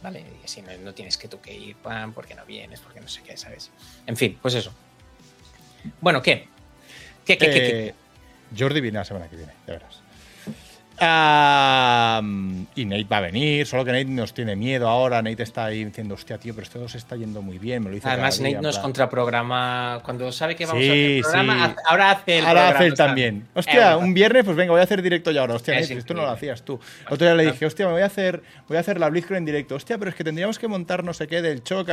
¿vale? 0.03 0.23
Y 0.41 0.45
así 0.45 0.61
no, 0.61 0.69
no 0.83 0.93
tienes 0.93 1.17
que 1.17 1.27
tú 1.27 1.41
que 1.41 1.55
ir, 1.55 1.75
pam, 1.77 2.13
porque 2.13 2.35
no 2.35 2.45
vienes, 2.45 2.81
porque 2.81 3.01
no 3.01 3.07
sé 3.07 3.23
qué, 3.23 3.35
¿sabes? 3.35 3.71
En 4.05 4.15
fin, 4.15 4.37
pues 4.39 4.53
eso. 4.53 4.71
Bueno, 6.01 6.21
¿qué? 6.21 6.47
¿Qué, 7.25 7.37
qué, 7.37 7.45
qué, 7.45 7.53
qué? 7.53 7.87
Eh, 7.87 7.93
Jordi 8.57 8.81
viene 8.81 8.99
la 8.99 9.05
semana 9.05 9.27
que 9.29 9.35
viene, 9.37 9.53
ya 9.67 9.73
verás. 9.73 10.02
Y 10.99 12.85
Nate 12.85 13.03
va 13.11 13.17
a 13.17 13.21
venir, 13.21 13.65
solo 13.65 13.83
que 13.83 13.91
Nate 13.91 14.05
nos 14.05 14.33
tiene 14.33 14.55
miedo 14.55 14.87
ahora. 14.87 15.21
Nate 15.21 15.43
está 15.43 15.65
ahí 15.65 15.83
diciendo, 15.85 16.15
hostia, 16.15 16.37
tío, 16.37 16.53
pero 16.53 16.63
esto 16.63 16.87
se 16.87 16.97
está 16.97 17.15
yendo 17.15 17.41
muy 17.41 17.57
bien. 17.59 17.83
Me 17.83 17.89
lo 17.89 17.95
dice 17.95 18.07
Además, 18.07 18.37
cada 18.37 18.47
día, 18.47 18.55
Nate 18.57 18.63
nos 18.67 18.75
plan. 18.75 18.83
contraprograma 18.83 20.01
cuando 20.03 20.31
sabe 20.31 20.55
que 20.55 20.65
vamos 20.65 20.81
Sí, 20.83 20.89
a 20.89 20.91
hacer 20.93 21.05
el 21.11 21.21
programa. 21.21 21.67
sí. 21.69 21.75
Ahora 21.87 22.11
hace 22.11 22.37
el 22.39 22.45
Ahora 22.45 22.59
programa, 22.61 22.77
hace 22.79 22.87
él 22.87 22.93
también. 22.93 23.47
Hostia, 23.53 23.91
eh, 23.93 23.95
un 23.95 24.13
viernes, 24.13 24.43
pues 24.45 24.55
venga, 24.55 24.71
voy 24.71 24.81
a 24.81 24.83
hacer 24.83 25.01
directo 25.01 25.31
ya 25.31 25.41
ahora. 25.41 25.55
Hostia, 25.55 25.77
Es 25.79 25.89
Nate, 25.89 25.99
esto 25.99 26.13
no 26.13 26.21
lo 26.21 26.29
hacías 26.29 26.63
tú. 26.63 26.79
El 27.07 27.13
otro 27.13 27.25
día 27.27 27.35
le 27.35 27.45
dije, 27.51 27.65
hostia, 27.65 27.85
me 27.87 27.93
voy 27.93 28.01
a 28.01 28.05
hacer, 28.05 28.43
voy 28.67 28.77
a 28.77 28.79
hacer 28.79 28.99
la 28.99 29.09
BlizzCon 29.09 29.37
en 29.37 29.45
directo. 29.45 29.75
Hostia, 29.75 29.97
pero 29.97 30.09
es 30.09 30.15
que 30.15 30.23
tendríamos 30.23 30.59
que 30.59 30.67
montar 30.67 31.03
no 31.03 31.13
sé 31.13 31.27
qué 31.27 31.41
del 31.41 31.63
show. 31.63 31.85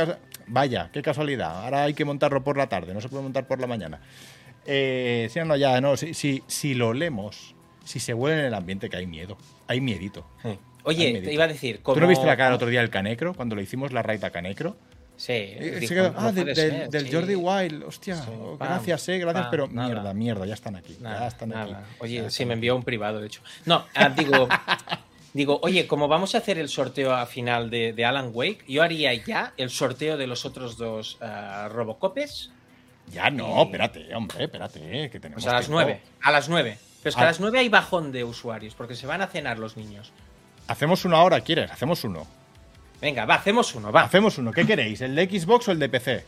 Vaya, 0.47 0.89
qué 0.93 1.01
casualidad. 1.01 1.63
Ahora 1.65 1.83
hay 1.83 1.93
que 1.93 2.05
montarlo 2.05 2.43
por 2.43 2.57
la 2.57 2.67
tarde, 2.67 2.93
no 2.93 3.01
se 3.01 3.09
puede 3.09 3.23
montar 3.23 3.47
por 3.47 3.59
la 3.59 3.67
mañana. 3.67 3.99
Eh, 4.65 5.27
sí, 5.31 5.39
no, 5.43 5.55
ya, 5.55 5.81
no. 5.81 5.97
Si, 5.97 6.13
si, 6.13 6.43
si 6.47 6.75
lo 6.75 6.89
olemos, 6.89 7.55
si 7.83 7.99
se 7.99 8.13
huele 8.13 8.39
en 8.39 8.45
el 8.45 8.53
ambiente, 8.53 8.89
que 8.89 8.97
hay 8.97 9.07
miedo. 9.07 9.37
Hay 9.67 9.81
miedito. 9.81 10.25
sí. 10.43 10.49
Hay 10.49 10.57
Oye, 10.83 11.03
miedito. 11.11 11.25
te 11.29 11.33
iba 11.35 11.43
a 11.43 11.47
decir. 11.47 11.81
¿Tú 11.83 11.99
no 11.99 12.07
viste 12.07 12.25
la 12.25 12.35
cara 12.35 12.49
el 12.49 12.55
otro 12.55 12.67
día 12.67 12.79
del 12.81 12.89
Canecro? 12.89 13.35
Cuando 13.35 13.55
le 13.55 13.61
hicimos 13.61 13.91
la 13.93 14.01
raid 14.01 14.23
a 14.23 14.31
Canecro. 14.31 14.75
Sí. 15.15 15.33
Eh, 15.33 15.75
dijo, 15.79 15.87
se 15.89 15.93
quedó, 15.93 16.11
"No 16.13 16.19
ah, 16.19 16.31
de- 16.31 16.43
del- 16.45 16.55
ser", 16.55 16.89
del 16.89 17.05
sí. 17.05 17.11
Jordi 17.13 17.35
Wild. 17.35 17.83
Hostia, 17.83 18.15
Sí, 18.15 18.31
oh, 18.41 18.57
pam, 18.57 18.67
gracias, 18.69 19.07
eh, 19.09 19.19
gracias, 19.19 19.43
pam, 19.43 19.51
pero 19.51 19.67
nada. 19.67 19.87
mierda, 19.87 20.13
mierda, 20.15 20.45
ya 20.47 20.55
están 20.55 20.75
aquí. 20.75 20.97
Nada, 20.99 21.19
ya 21.19 21.27
están 21.27 21.49
nada. 21.49 21.77
aquí. 21.81 21.87
Oye, 21.99 22.31
sí, 22.31 22.45
me 22.45 22.55
envió 22.55 22.75
un 22.75 22.81
privado, 22.81 23.19
de 23.21 23.27
hecho. 23.27 23.43
No, 23.67 23.85
ah, 23.93 24.09
digo, 24.09 24.47
digo, 25.33 25.59
oye, 25.61 25.85
como 25.85 26.07
vamos 26.07 26.33
a 26.33 26.39
hacer 26.39 26.57
el 26.57 26.69
sorteo 26.69 27.13
a 27.13 27.27
final 27.27 27.69
de, 27.69 27.93
de 27.93 28.03
Alan 28.03 28.31
Wake, 28.33 28.63
yo 28.67 28.81
haría 28.81 29.13
ya 29.13 29.53
el 29.57 29.69
sorteo 29.69 30.17
de 30.17 30.25
los 30.25 30.45
otros 30.45 30.77
dos 30.77 31.19
ah, 31.21 31.69
Robocopes 31.71 32.49
Ya 33.13 33.29
no, 33.29 33.61
espérate, 33.61 34.15
hombre, 34.15 34.45
espérate, 34.45 35.09
que 35.11 35.19
tenemos. 35.19 35.43
pues 35.43 35.53
a 35.53 35.57
las. 35.57 35.69
9. 35.69 36.01
A 36.23 36.31
las 36.31 36.49
9. 36.49 36.79
Pero 37.01 37.09
es 37.09 37.15
que 37.15 37.21
Ah. 37.21 37.25
a 37.25 37.27
las 37.27 37.39
9 37.39 37.59
hay 37.59 37.69
bajón 37.69 38.11
de 38.11 38.23
usuarios 38.23 38.75
porque 38.75 38.95
se 38.95 39.07
van 39.07 39.21
a 39.21 39.27
cenar 39.27 39.57
los 39.59 39.77
niños. 39.77 40.11
Hacemos 40.67 41.03
uno 41.05 41.17
ahora, 41.17 41.41
¿quieres? 41.41 41.71
Hacemos 41.71 42.03
uno. 42.03 42.27
Venga, 43.01 43.25
va, 43.25 43.35
hacemos 43.35 43.73
uno, 43.73 43.91
va. 43.91 44.03
Hacemos 44.03 44.37
uno. 44.37 44.51
¿Qué 44.51 44.65
queréis? 44.65 45.01
¿El 45.01 45.15
de 45.15 45.25
Xbox 45.27 45.67
o 45.67 45.71
el 45.71 45.79
de 45.79 45.89
PC? 45.89 46.23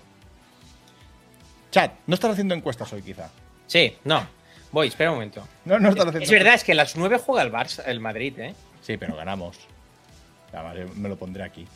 Chat, 1.72 1.92
no 2.08 2.16
estás 2.16 2.32
haciendo 2.32 2.54
encuestas 2.56 2.92
hoy, 2.94 3.02
quizá. 3.02 3.30
Sí, 3.68 3.96
no. 4.04 4.26
Voy, 4.72 4.88
espera 4.88 5.12
un 5.12 5.18
momento. 5.18 5.48
No, 5.66 5.80
no 5.80 5.90
estás 5.90 6.08
haciendo 6.08 6.24
Es 6.24 6.32
verdad, 6.32 6.56
es 6.56 6.64
que 6.64 6.72
a 6.72 6.76
las 6.76 6.96
9 6.96 7.20
juega 7.24 7.44
el 7.44 7.52
Barça, 7.52 7.84
el 7.86 8.00
Madrid, 8.00 8.38
¿eh? 8.40 8.56
Sí, 8.82 8.98
pero 8.98 9.16
ganamos. 9.16 9.58
Ya, 10.52 10.62
vale, 10.62 10.86
me 10.96 11.10
lo 11.10 11.16
pondré 11.16 11.44
aquí. 11.44 11.68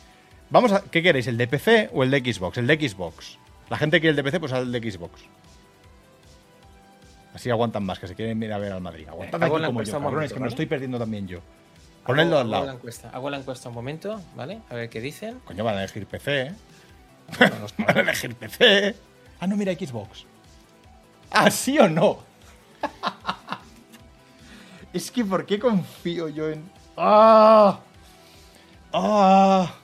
Vamos 0.50 0.72
a. 0.72 0.82
¿Qué 0.82 1.02
queréis? 1.02 1.26
¿El 1.26 1.36
de 1.36 1.46
PC 1.46 1.90
o 1.92 2.02
el 2.02 2.10
de 2.10 2.20
Xbox? 2.32 2.58
El 2.58 2.66
de 2.66 2.88
Xbox. 2.88 3.38
La 3.70 3.76
gente 3.76 3.96
que 3.98 4.02
quiere 4.02 4.10
el 4.10 4.16
de 4.16 4.24
PC, 4.24 4.40
pues 4.40 4.52
al 4.52 4.70
de 4.72 4.90
Xbox. 4.90 5.20
Así 7.34 7.50
aguantan 7.50 7.84
más, 7.84 7.98
que 7.98 8.08
se 8.08 8.14
quieren 8.14 8.42
ir 8.42 8.52
a 8.52 8.58
ver 8.58 8.72
al 8.72 8.80
Madrid. 8.80 9.06
Aguantad 9.08 9.42
hago 9.42 9.56
aquí 9.56 9.62
la 9.62 9.68
como 9.68 9.80
encuesta 9.80 9.98
yo, 9.98 10.04
cabrones, 10.04 10.32
que 10.32 10.38
me 10.38 10.44
lo 10.46 10.50
estoy 10.50 10.66
perdiendo 10.66 10.98
también 10.98 11.28
yo. 11.28 11.40
Ponedlo 12.04 12.38
al 12.38 12.42
hago 12.42 12.50
la 12.50 12.60
lado. 12.60 12.72
encuesta. 12.72 13.10
Hago 13.10 13.30
la 13.30 13.36
encuesta 13.36 13.68
un 13.68 13.74
momento, 13.74 14.20
¿vale? 14.34 14.60
A 14.70 14.74
ver 14.74 14.88
qué 14.88 15.00
dicen. 15.00 15.40
Coño, 15.44 15.62
van 15.62 15.76
a 15.76 15.84
elegir 15.84 16.06
PC, 16.06 16.42
¿eh? 16.42 16.54
Van 17.78 17.96
a 17.96 18.00
elegir 18.00 18.34
PC. 18.34 18.96
Ah, 19.40 19.46
no, 19.46 19.56
mira, 19.56 19.72
Xbox. 19.74 20.24
¿Ah, 21.30 21.50
sí 21.50 21.78
o 21.78 21.88
no? 21.88 22.20
es 24.94 25.10
que, 25.10 25.24
¿por 25.24 25.44
qué 25.44 25.58
confío 25.58 26.30
yo 26.30 26.48
en. 26.48 26.68
¡Ah! 26.96 27.78
¡Ah! 28.92 29.74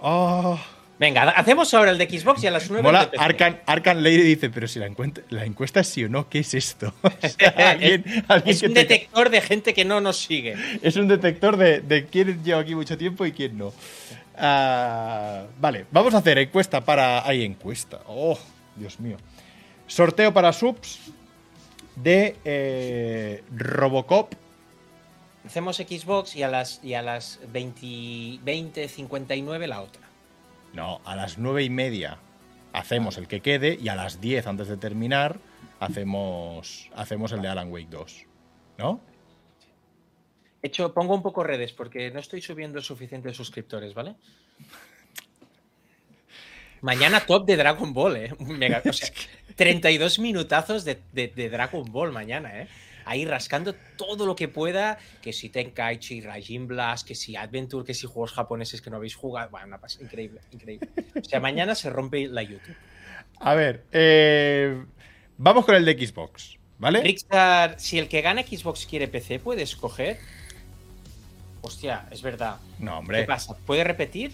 ¡Ah! 0.00 0.56
Venga, 1.02 1.22
hacemos 1.30 1.74
ahora 1.74 1.90
el 1.90 1.98
de 1.98 2.08
Xbox 2.08 2.44
y 2.44 2.46
a 2.46 2.52
las 2.52 2.70
9 2.70 2.80
Mola, 2.80 3.06
de. 3.06 3.18
Arcan, 3.18 3.60
Arcan 3.66 4.04
Lady 4.04 4.22
dice, 4.22 4.50
pero 4.50 4.68
si 4.68 4.78
la, 4.78 4.88
la 5.30 5.44
encuesta 5.44 5.80
es 5.80 5.88
sí 5.88 6.04
o 6.04 6.08
no, 6.08 6.28
¿qué 6.28 6.38
es 6.38 6.54
esto? 6.54 6.94
O 7.02 7.10
sea, 7.28 7.48
alguien- 7.72 8.04
alguien 8.28 8.54
es 8.54 8.62
un 8.62 8.72
te- 8.72 8.80
detector 8.84 9.28
de 9.28 9.40
gente 9.40 9.74
que 9.74 9.84
no 9.84 10.00
nos 10.00 10.16
sigue. 10.18 10.54
es 10.80 10.94
un 10.94 11.08
detector 11.08 11.56
de, 11.56 11.80
de 11.80 12.06
quién 12.06 12.44
lleva 12.44 12.60
aquí 12.60 12.76
mucho 12.76 12.96
tiempo 12.96 13.26
y 13.26 13.32
quién 13.32 13.58
no. 13.58 13.72
Ah, 14.38 15.44
vale, 15.60 15.86
vamos 15.90 16.14
a 16.14 16.18
hacer 16.18 16.38
encuesta 16.38 16.80
para. 16.84 17.26
Hay 17.26 17.44
encuesta. 17.44 18.00
Oh, 18.06 18.38
Dios 18.76 19.00
mío. 19.00 19.16
Sorteo 19.88 20.32
para 20.32 20.52
subs 20.52 21.00
de 21.96 22.36
eh, 22.44 23.42
Robocop. 23.56 24.34
Hacemos 25.44 25.78
Xbox 25.78 26.36
y 26.36 26.44
a 26.44 26.48
las, 26.48 26.78
y 26.84 26.94
a 26.94 27.02
las 27.02 27.40
20, 27.52 27.84
20.59 28.44 29.66
la 29.66 29.80
otra. 29.82 30.01
No, 30.72 31.00
a 31.04 31.14
las 31.16 31.38
nueve 31.38 31.62
y 31.64 31.70
media 31.70 32.18
hacemos 32.72 33.18
el 33.18 33.28
que 33.28 33.40
quede 33.40 33.78
y 33.80 33.88
a 33.88 33.94
las 33.94 34.20
10 34.20 34.46
antes 34.46 34.68
de 34.68 34.76
terminar 34.78 35.38
hacemos, 35.80 36.88
hacemos 36.94 37.32
el 37.32 37.42
de 37.42 37.48
Alan 37.48 37.70
Wake 37.70 37.88
2. 37.90 38.24
¿No? 38.78 39.00
De 40.62 40.68
hecho, 40.68 40.94
pongo 40.94 41.14
un 41.14 41.22
poco 41.22 41.42
redes 41.42 41.72
porque 41.72 42.10
no 42.10 42.20
estoy 42.20 42.40
subiendo 42.40 42.80
suficientes 42.80 43.36
suscriptores, 43.36 43.92
¿vale? 43.94 44.14
Mañana 46.80 47.20
top 47.20 47.46
de 47.46 47.56
Dragon 47.56 47.92
Ball, 47.92 48.16
¿eh? 48.16 48.34
Mega, 48.40 48.82
o 48.88 48.92
sea, 48.92 49.08
32 49.56 50.18
minutazos 50.18 50.84
de, 50.84 51.00
de- 51.12 51.28
de 51.28 51.48
Dragon 51.50 51.84
Ball 51.92 52.12
mañana, 52.12 52.60
¿eh? 52.62 52.68
Ahí 53.04 53.24
rascando 53.24 53.74
todo 53.96 54.26
lo 54.26 54.36
que 54.36 54.48
pueda, 54.48 54.98
que 55.20 55.32
si 55.32 55.48
Tenkaichi, 55.48 56.20
Rajin 56.20 56.66
Blast, 56.66 57.06
que 57.06 57.14
si 57.14 57.36
Adventure, 57.36 57.84
que 57.84 57.94
si 57.94 58.06
juegos 58.06 58.32
japoneses 58.32 58.80
que 58.80 58.90
no 58.90 58.96
habéis 58.96 59.14
jugado. 59.14 59.50
Bueno, 59.50 59.66
una 59.66 59.80
increíble, 60.00 60.40
increíble. 60.50 60.88
O 61.20 61.24
sea, 61.24 61.40
mañana 61.40 61.74
se 61.74 61.90
rompe 61.90 62.26
la 62.28 62.42
YouTube. 62.42 62.76
A 63.40 63.54
ver, 63.54 63.84
eh, 63.92 64.84
vamos 65.38 65.64
con 65.64 65.74
el 65.74 65.84
de 65.84 66.06
Xbox, 66.06 66.58
¿vale? 66.78 67.02
Rickstar, 67.02 67.78
si 67.78 67.98
el 67.98 68.08
que 68.08 68.20
gana 68.20 68.42
Xbox 68.42 68.86
quiere 68.86 69.08
PC, 69.08 69.38
puede 69.38 69.62
escoger. 69.62 70.18
Hostia, 71.60 72.06
es 72.10 72.22
verdad. 72.22 72.56
No, 72.78 72.92
¿Qué 72.92 72.98
hombre. 72.98 73.24
pasa? 73.24 73.56
¿Puede 73.66 73.84
repetir? 73.84 74.32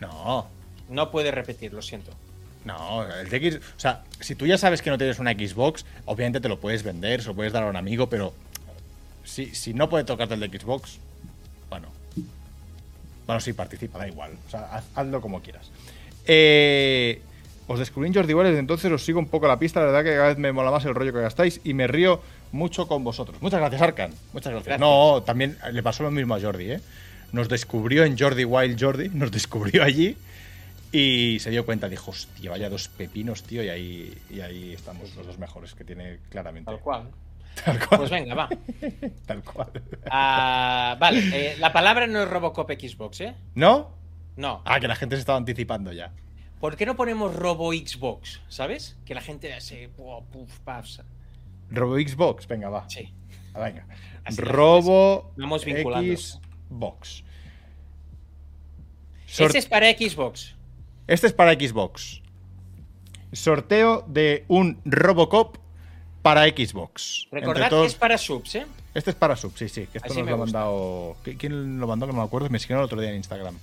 No, 0.00 0.48
No 0.88 1.10
puede 1.10 1.30
repetir, 1.30 1.72
lo 1.72 1.82
siento. 1.82 2.12
No. 2.68 3.04
El 3.08 3.28
de 3.28 3.36
X, 3.38 3.56
o 3.56 3.80
sea, 3.80 4.02
si 4.20 4.34
tú 4.36 4.46
ya 4.46 4.56
sabes 4.58 4.80
que 4.82 4.90
no 4.90 4.98
tienes 4.98 5.18
una 5.18 5.32
Xbox, 5.32 5.84
obviamente 6.04 6.40
te 6.40 6.48
lo 6.48 6.60
puedes 6.60 6.82
vender, 6.84 7.20
se 7.22 7.28
lo 7.28 7.34
puedes 7.34 7.52
dar 7.52 7.64
a 7.64 7.66
un 7.66 7.76
amigo, 7.76 8.08
pero 8.08 8.32
si, 9.24 9.54
si 9.54 9.74
no 9.74 9.88
puede 9.88 10.04
tocarte 10.04 10.34
el 10.34 10.40
de 10.40 10.58
Xbox, 10.58 10.98
bueno. 11.68 11.88
Bueno, 13.26 13.40
sí, 13.40 13.52
participa, 13.52 13.98
da 13.98 14.08
igual. 14.08 14.32
O 14.46 14.50
sea, 14.50 14.70
haz- 14.72 14.84
hazlo 14.94 15.20
como 15.20 15.42
quieras. 15.42 15.70
Eh, 16.26 17.20
os 17.66 17.78
descubrí 17.78 18.08
en 18.08 18.14
Jordi 18.14 18.32
Wild, 18.32 18.48
desde 18.48 18.60
entonces 18.60 18.90
os 18.90 19.04
sigo 19.04 19.18
un 19.18 19.28
poco 19.28 19.46
la 19.48 19.58
pista. 19.58 19.80
La 19.80 19.86
verdad 19.86 20.04
que 20.04 20.14
cada 20.16 20.28
vez 20.28 20.38
me 20.38 20.52
mola 20.52 20.70
más 20.70 20.84
el 20.86 20.94
rollo 20.94 21.12
que 21.12 21.20
gastáis 21.20 21.60
y 21.64 21.74
me 21.74 21.86
río 21.86 22.22
mucho 22.52 22.88
con 22.88 23.04
vosotros. 23.04 23.36
Muchas 23.42 23.60
gracias, 23.60 23.82
Arkan. 23.82 24.12
Muchas 24.32 24.52
gracias. 24.52 24.78
Gracias. 24.78 24.80
No, 24.80 25.22
también 25.24 25.58
le 25.72 25.82
pasó 25.82 26.02
lo 26.02 26.10
mismo 26.10 26.34
a 26.34 26.40
Jordi, 26.40 26.70
¿eh? 26.72 26.80
Nos 27.32 27.50
descubrió 27.50 28.04
en 28.04 28.16
Jordi 28.18 28.44
Wild 28.46 28.82
Jordi, 28.82 29.10
nos 29.10 29.30
descubrió 29.30 29.84
allí 29.84 30.16
y 30.92 31.38
se 31.40 31.50
dio 31.50 31.64
cuenta, 31.66 31.88
dijo, 31.88 32.10
hostia, 32.10 32.50
vaya 32.50 32.70
dos 32.70 32.88
pepinos, 32.88 33.42
tío, 33.42 33.62
y 33.62 33.68
ahí, 33.68 34.18
y 34.30 34.40
ahí 34.40 34.72
estamos 34.72 35.14
los 35.16 35.26
dos 35.26 35.38
mejores 35.38 35.74
que 35.74 35.84
tiene 35.84 36.20
claramente. 36.30 36.70
Tal 36.70 36.80
cual. 36.80 37.10
Tal 37.64 37.78
cual. 37.86 37.98
Pues 38.00 38.10
venga, 38.10 38.34
va. 38.34 38.48
Tal 39.26 39.42
cual. 39.42 39.70
Ah, 40.10 40.96
vale, 40.98 41.20
eh, 41.32 41.56
la 41.58 41.72
palabra 41.72 42.06
no 42.06 42.22
es 42.22 42.28
Robocop 42.28 42.70
Xbox, 42.70 43.20
¿eh? 43.20 43.34
¿No? 43.54 43.90
No. 44.36 44.62
Ah, 44.64 44.78
que 44.80 44.88
la 44.88 44.94
gente 44.94 45.16
se 45.16 45.20
estaba 45.20 45.38
anticipando 45.38 45.92
ya. 45.92 46.12
¿Por 46.60 46.76
qué 46.76 46.86
no 46.86 46.96
ponemos 46.96 47.34
Robo 47.34 47.72
Xbox? 47.72 48.40
¿Sabes? 48.48 48.96
Que 49.04 49.14
la 49.14 49.20
gente 49.20 49.60
se. 49.60 49.88
puf, 49.88 50.24
puf, 50.32 50.58
paf. 50.60 50.86
Robo 51.70 51.96
Xbox, 51.96 52.46
venga, 52.48 52.68
va. 52.68 52.88
Sí. 52.88 53.12
Ah, 53.54 53.60
Venga. 53.60 53.86
Así 54.24 54.40
Robo 54.40 55.32
Vamos. 55.36 55.62
Xbox. 55.62 57.24
Este 59.26 59.58
es 59.58 59.66
para 59.66 59.90
Xbox. 59.90 60.54
Este 61.08 61.26
es 61.26 61.32
para 61.32 61.54
Xbox. 61.54 62.22
Sorteo 63.32 64.04
de 64.06 64.44
un 64.48 64.80
Robocop 64.84 65.56
para 66.22 66.44
Xbox. 66.44 67.26
Recordad 67.30 67.68
todos- 67.70 67.82
que 67.82 67.88
es 67.88 67.94
para 67.94 68.16
subs, 68.18 68.54
¿eh? 68.54 68.66
Este 68.94 69.10
es 69.10 69.16
para 69.16 69.36
sub, 69.36 69.52
sí, 69.56 69.68
sí. 69.68 69.86
Que 69.92 69.98
esto 69.98 70.10
Así 70.12 70.20
nos 70.20 70.28
lo 70.28 70.34
ha 70.34 70.38
mandado. 70.38 71.16
¿Qui- 71.24 71.36
¿Quién 71.38 71.78
lo 71.78 71.86
mandó? 71.86 72.06
Que 72.06 72.12
no 72.12 72.18
me 72.20 72.24
acuerdo. 72.24 72.48
Me 72.50 72.56
escribieron 72.58 72.82
el 72.82 72.86
otro 72.86 73.00
día 73.00 73.10
en 73.10 73.16
Instagram. 73.16 73.56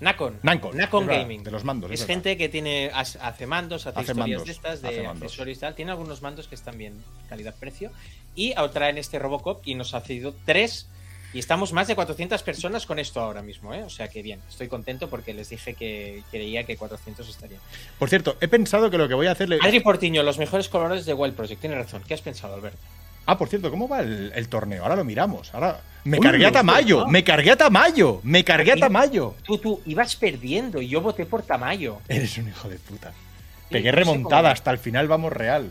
Nacon. 0.00 0.38
Nacon 0.42 0.76
verdad, 0.76 1.22
Gaming. 1.22 1.44
de 1.44 1.50
los 1.52 1.62
mandos, 1.64 1.88
es 1.92 2.00
Es 2.00 2.00
verdad. 2.06 2.14
gente 2.14 2.36
que 2.36 2.48
tiene 2.48 2.90
hace 2.92 3.46
mandos, 3.46 3.86
hace, 3.86 4.00
Hace 4.00 4.10
historias 4.12 4.16
mandos, 4.18 4.46
de 4.46 4.52
estas, 4.52 4.82
de 4.82 5.06
accesorios 5.06 5.58
y 5.58 5.60
tal. 5.60 5.74
Tiene 5.76 5.92
algunos 5.92 6.22
mandos 6.22 6.48
que 6.48 6.56
están 6.56 6.76
bien, 6.76 6.94
calidad-precio. 7.28 7.92
Y 8.34 8.52
ahora 8.54 8.72
traen 8.72 8.98
este 8.98 9.20
Robocop 9.20 9.62
y 9.64 9.76
nos 9.76 9.94
ha 9.94 10.00
cedido 10.00 10.34
tres. 10.44 10.88
Y 11.32 11.38
estamos 11.38 11.72
más 11.72 11.88
de 11.88 11.94
400 11.94 12.42
personas 12.42 12.84
con 12.84 12.98
esto 12.98 13.20
ahora 13.20 13.42
mismo, 13.42 13.72
¿eh? 13.72 13.82
O 13.84 13.90
sea 13.90 14.08
que 14.08 14.22
bien, 14.22 14.40
estoy 14.48 14.68
contento 14.68 15.08
porque 15.08 15.32
les 15.32 15.48
dije 15.48 15.74
que 15.74 16.22
creía 16.30 16.64
que 16.64 16.76
400 16.76 17.28
estarían. 17.28 17.60
Por 17.98 18.08
cierto, 18.08 18.36
he 18.40 18.48
pensado 18.48 18.90
que 18.90 18.98
lo 18.98 19.08
que 19.08 19.14
voy 19.14 19.26
a 19.26 19.32
hacerle. 19.32 19.58
Adri 19.62 19.80
Portiño, 19.80 20.22
los 20.22 20.38
mejores 20.38 20.68
colores 20.68 21.06
de 21.06 21.14
Wild 21.14 21.34
Project. 21.34 21.60
Tiene 21.60 21.76
razón. 21.76 22.02
¿Qué 22.06 22.14
has 22.14 22.20
pensado, 22.20 22.54
Albert? 22.54 22.76
Ah, 23.24 23.38
por 23.38 23.48
cierto, 23.48 23.70
¿cómo 23.70 23.88
va 23.88 24.00
el, 24.00 24.32
el 24.34 24.48
torneo? 24.48 24.82
Ahora 24.82 24.96
lo 24.96 25.04
miramos. 25.04 25.54
Ahora. 25.54 25.80
Me 26.04 26.18
Uy, 26.18 26.22
cargué 26.24 26.46
a 26.46 26.52
Tamayo, 26.52 27.06
me 27.06 27.22
cargué 27.22 27.52
a 27.52 27.56
Tamayo, 27.56 28.20
me 28.24 28.42
cargué 28.44 28.72
a. 28.72 28.76
Tamayo. 28.76 29.36
Tú, 29.44 29.58
tú, 29.58 29.80
ibas 29.86 30.16
perdiendo 30.16 30.82
y 30.82 30.88
yo 30.88 31.00
voté 31.00 31.26
por 31.26 31.42
Tamayo. 31.42 31.98
Eres 32.08 32.36
un 32.38 32.48
hijo 32.48 32.68
de 32.68 32.76
puta. 32.76 33.10
Sí, 33.10 33.74
Pegué 33.74 33.92
no 33.92 33.98
remontada, 33.98 34.50
hasta 34.50 34.72
el 34.72 34.78
final 34.78 35.06
vamos 35.06 35.32
real. 35.32 35.70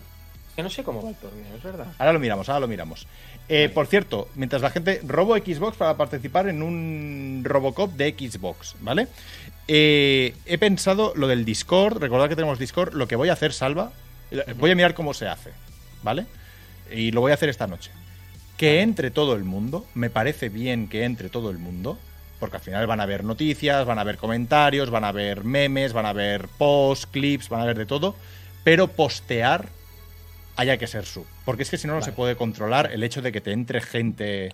Es 0.50 0.56
que 0.56 0.64
no 0.64 0.70
sé 0.70 0.84
cómo 0.84 1.04
va 1.04 1.10
el 1.10 1.16
torneo, 1.16 1.56
es 1.56 1.64
verdad. 1.64 1.88
Ahora 1.98 2.14
lo 2.14 2.20
miramos, 2.20 2.48
ahora 2.48 2.62
lo 2.62 2.68
miramos. 2.70 3.08
Eh, 3.54 3.68
por 3.68 3.86
cierto, 3.86 4.30
mientras 4.36 4.62
la 4.62 4.70
gente 4.70 5.02
robo 5.06 5.36
Xbox 5.36 5.76
para 5.76 5.98
participar 5.98 6.48
en 6.48 6.64
un 6.64 7.42
Robocop 7.44 7.92
de 7.98 8.16
Xbox, 8.18 8.78
¿vale? 8.80 9.10
Eh, 9.68 10.34
he 10.46 10.58
pensado 10.58 11.12
lo 11.18 11.28
del 11.28 11.44
Discord, 11.44 11.98
recordad 11.98 12.30
que 12.30 12.38
tenemos 12.38 12.60
Discord, 12.60 12.94
lo 12.94 13.10
que 13.10 13.18
voy 13.18 13.28
a 13.28 13.34
hacer, 13.34 13.52
Salva, 13.52 13.92
eh, 14.32 14.54
voy 14.58 14.72
a 14.72 14.76
mirar 14.76 14.94
cómo 14.94 15.14
se 15.14 15.28
hace, 15.28 15.50
¿vale? 16.02 16.28
Y 16.96 17.12
lo 17.12 17.20
voy 17.20 17.32
a 17.32 17.34
hacer 17.34 17.50
esta 17.50 17.68
noche. 17.68 17.92
Que 18.56 18.80
entre 18.80 19.12
todo 19.12 19.36
el 19.36 19.44
mundo, 19.44 19.86
me 19.96 20.10
parece 20.10 20.48
bien 20.48 20.88
que 20.88 21.04
entre 21.04 21.28
todo 21.28 21.50
el 21.50 21.58
mundo, 21.58 22.00
porque 22.40 22.56
al 22.56 22.64
final 22.64 22.88
van 22.88 23.02
a 23.02 23.04
haber 23.04 23.26
noticias, 23.26 23.86
van 23.86 23.98
a 23.98 24.02
haber 24.02 24.16
comentarios, 24.16 24.92
van 24.92 25.04
a 25.04 25.10
haber 25.10 25.44
memes, 25.44 25.92
van 25.92 26.06
a 26.06 26.12
haber 26.12 26.48
posts, 26.48 27.06
clips, 27.06 27.50
van 27.50 27.60
a 27.60 27.64
haber 27.64 27.80
de 27.80 27.86
todo, 27.86 28.16
pero 28.64 28.88
postear 28.88 29.68
haya 30.62 30.78
que 30.78 30.88
ser 30.88 31.06
sub. 31.06 31.26
Porque 31.44 31.64
es 31.64 31.70
que 31.70 31.78
si 31.78 31.88
no, 31.88 31.96
no 31.96 32.02
se 32.02 32.12
puede 32.12 32.36
controlar 32.36 32.92
el 32.92 33.04
hecho 33.04 33.22
de 33.22 33.32
que 33.32 33.42
te 33.42 33.52
entre 33.52 33.82
gente 33.82 34.52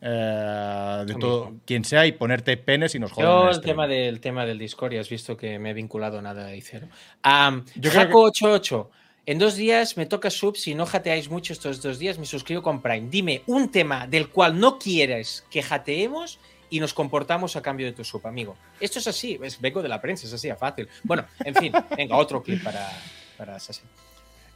eh, 0.00 1.04
de 1.06 1.14
todo, 1.14 1.52
quien 1.66 1.84
sea, 1.84 2.06
y 2.06 2.12
ponerte 2.12 2.56
penes 2.56 2.94
y 2.94 2.98
nos 2.98 3.12
jodan. 3.12 3.28
Yo 3.30 3.42
el 3.42 3.48
el 3.48 3.54
stream. 3.56 3.70
tema 3.76 3.86
del 3.86 4.20
tema 4.20 4.46
del 4.46 4.58
Discord, 4.58 4.92
ya 4.92 5.00
has 5.00 5.08
visto 5.08 5.36
que 5.36 5.58
me 5.58 5.70
he 5.70 5.74
vinculado 5.74 6.22
nada 6.22 6.46
de 6.46 6.60
cero. 6.62 6.88
Am, 7.22 7.64
Yo 7.74 7.90
creo 7.90 8.06
que- 8.08 8.12
Jaco88, 8.14 8.88
en 9.26 9.38
dos 9.38 9.56
días 9.56 9.96
me 9.96 10.06
toca 10.06 10.30
sub, 10.30 10.56
si 10.56 10.74
no 10.74 10.86
jateáis 10.86 11.28
mucho 11.28 11.52
estos 11.52 11.82
dos 11.82 11.98
días, 11.98 12.18
me 12.18 12.26
suscribo 12.26 12.62
con 12.62 12.80
Prime. 12.80 13.08
Dime 13.10 13.42
un 13.46 13.70
tema 13.70 14.06
del 14.06 14.28
cual 14.28 14.58
no 14.58 14.78
quieres 14.78 15.44
que 15.50 15.62
jateemos 15.62 16.38
y 16.70 16.80
nos 16.80 16.94
comportamos 16.94 17.56
a 17.56 17.62
cambio 17.62 17.86
de 17.86 17.92
tu 17.92 18.04
sub, 18.04 18.24
amigo. 18.26 18.56
Esto 18.78 19.00
es 19.00 19.06
así, 19.08 19.38
es 19.42 19.60
vengo 19.60 19.82
de 19.82 19.88
la 19.88 20.00
prensa, 20.00 20.26
es 20.26 20.32
así 20.32 20.48
fácil. 20.58 20.88
Bueno, 21.02 21.24
en 21.44 21.54
fin, 21.54 21.72
venga, 21.96 22.16
otro 22.16 22.42
clip 22.42 22.62
para, 22.62 22.88
para 23.36 23.56
Assassin. 23.56 23.86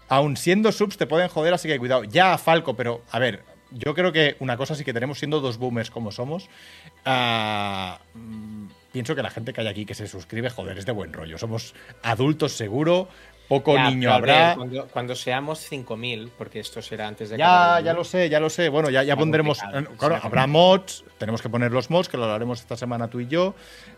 Aun 0.08 0.36
siendo 0.36 0.70
subs 0.72 0.96
te 0.96 1.06
pueden 1.06 1.28
joder, 1.28 1.54
así 1.54 1.68
que 1.68 1.78
cuidado. 1.78 2.04
Ya 2.04 2.32
a 2.34 2.38
Falco, 2.38 2.74
pero 2.74 3.02
a 3.10 3.18
ver, 3.18 3.42
yo 3.70 3.94
creo 3.94 4.12
que 4.12 4.36
una 4.38 4.56
cosa 4.56 4.74
sí 4.74 4.84
que 4.84 4.92
tenemos 4.92 5.18
siendo 5.18 5.40
dos 5.40 5.58
boomers 5.58 5.90
como 5.90 6.12
somos. 6.12 6.48
mm, 7.04 8.66
pienso 8.92 9.14
que 9.14 9.22
la 9.22 9.30
gente 9.30 9.52
que 9.52 9.60
hay 9.60 9.66
aquí 9.66 9.84
que 9.84 9.94
se 9.94 10.06
suscribe, 10.06 10.50
joder, 10.50 10.78
es 10.78 10.86
de 10.86 10.92
buen 10.92 11.12
rollo. 11.12 11.38
Somos 11.38 11.74
adultos 12.02 12.52
seguro, 12.52 13.08
poco 13.48 13.74
Ya, 13.74 13.90
niño 13.90 14.08
ver, 14.10 14.16
habrá. 14.16 14.54
Cuando, 14.56 14.86
cuando 14.88 15.14
seamos 15.16 15.70
5.000, 15.70 16.30
porque 16.38 16.60
esto 16.60 16.80
será 16.80 17.08
antes 17.08 17.30
de 17.30 17.38
Ya, 17.38 17.80
ya 17.80 17.92
lo 17.92 18.04
sé, 18.04 18.28
ya 18.28 18.40
lo 18.40 18.48
sé. 18.48 18.68
Bueno, 18.68 18.90
ya, 18.90 19.16
pondremos. 19.16 19.58
Claro, 19.98 20.20
habrá 20.22 20.46
mods, 20.46 21.04
tenemos 21.18 21.42
que 21.42 21.48
poner 21.48 21.72
los 21.72 21.90
mods, 21.90 22.08
que 22.08 22.16
lo 22.16 22.32
haremos 22.32 22.60
esta 22.60 22.76
semana 22.76 23.08
tú 23.08 23.20
y 23.20 23.26
yo. 23.26 23.54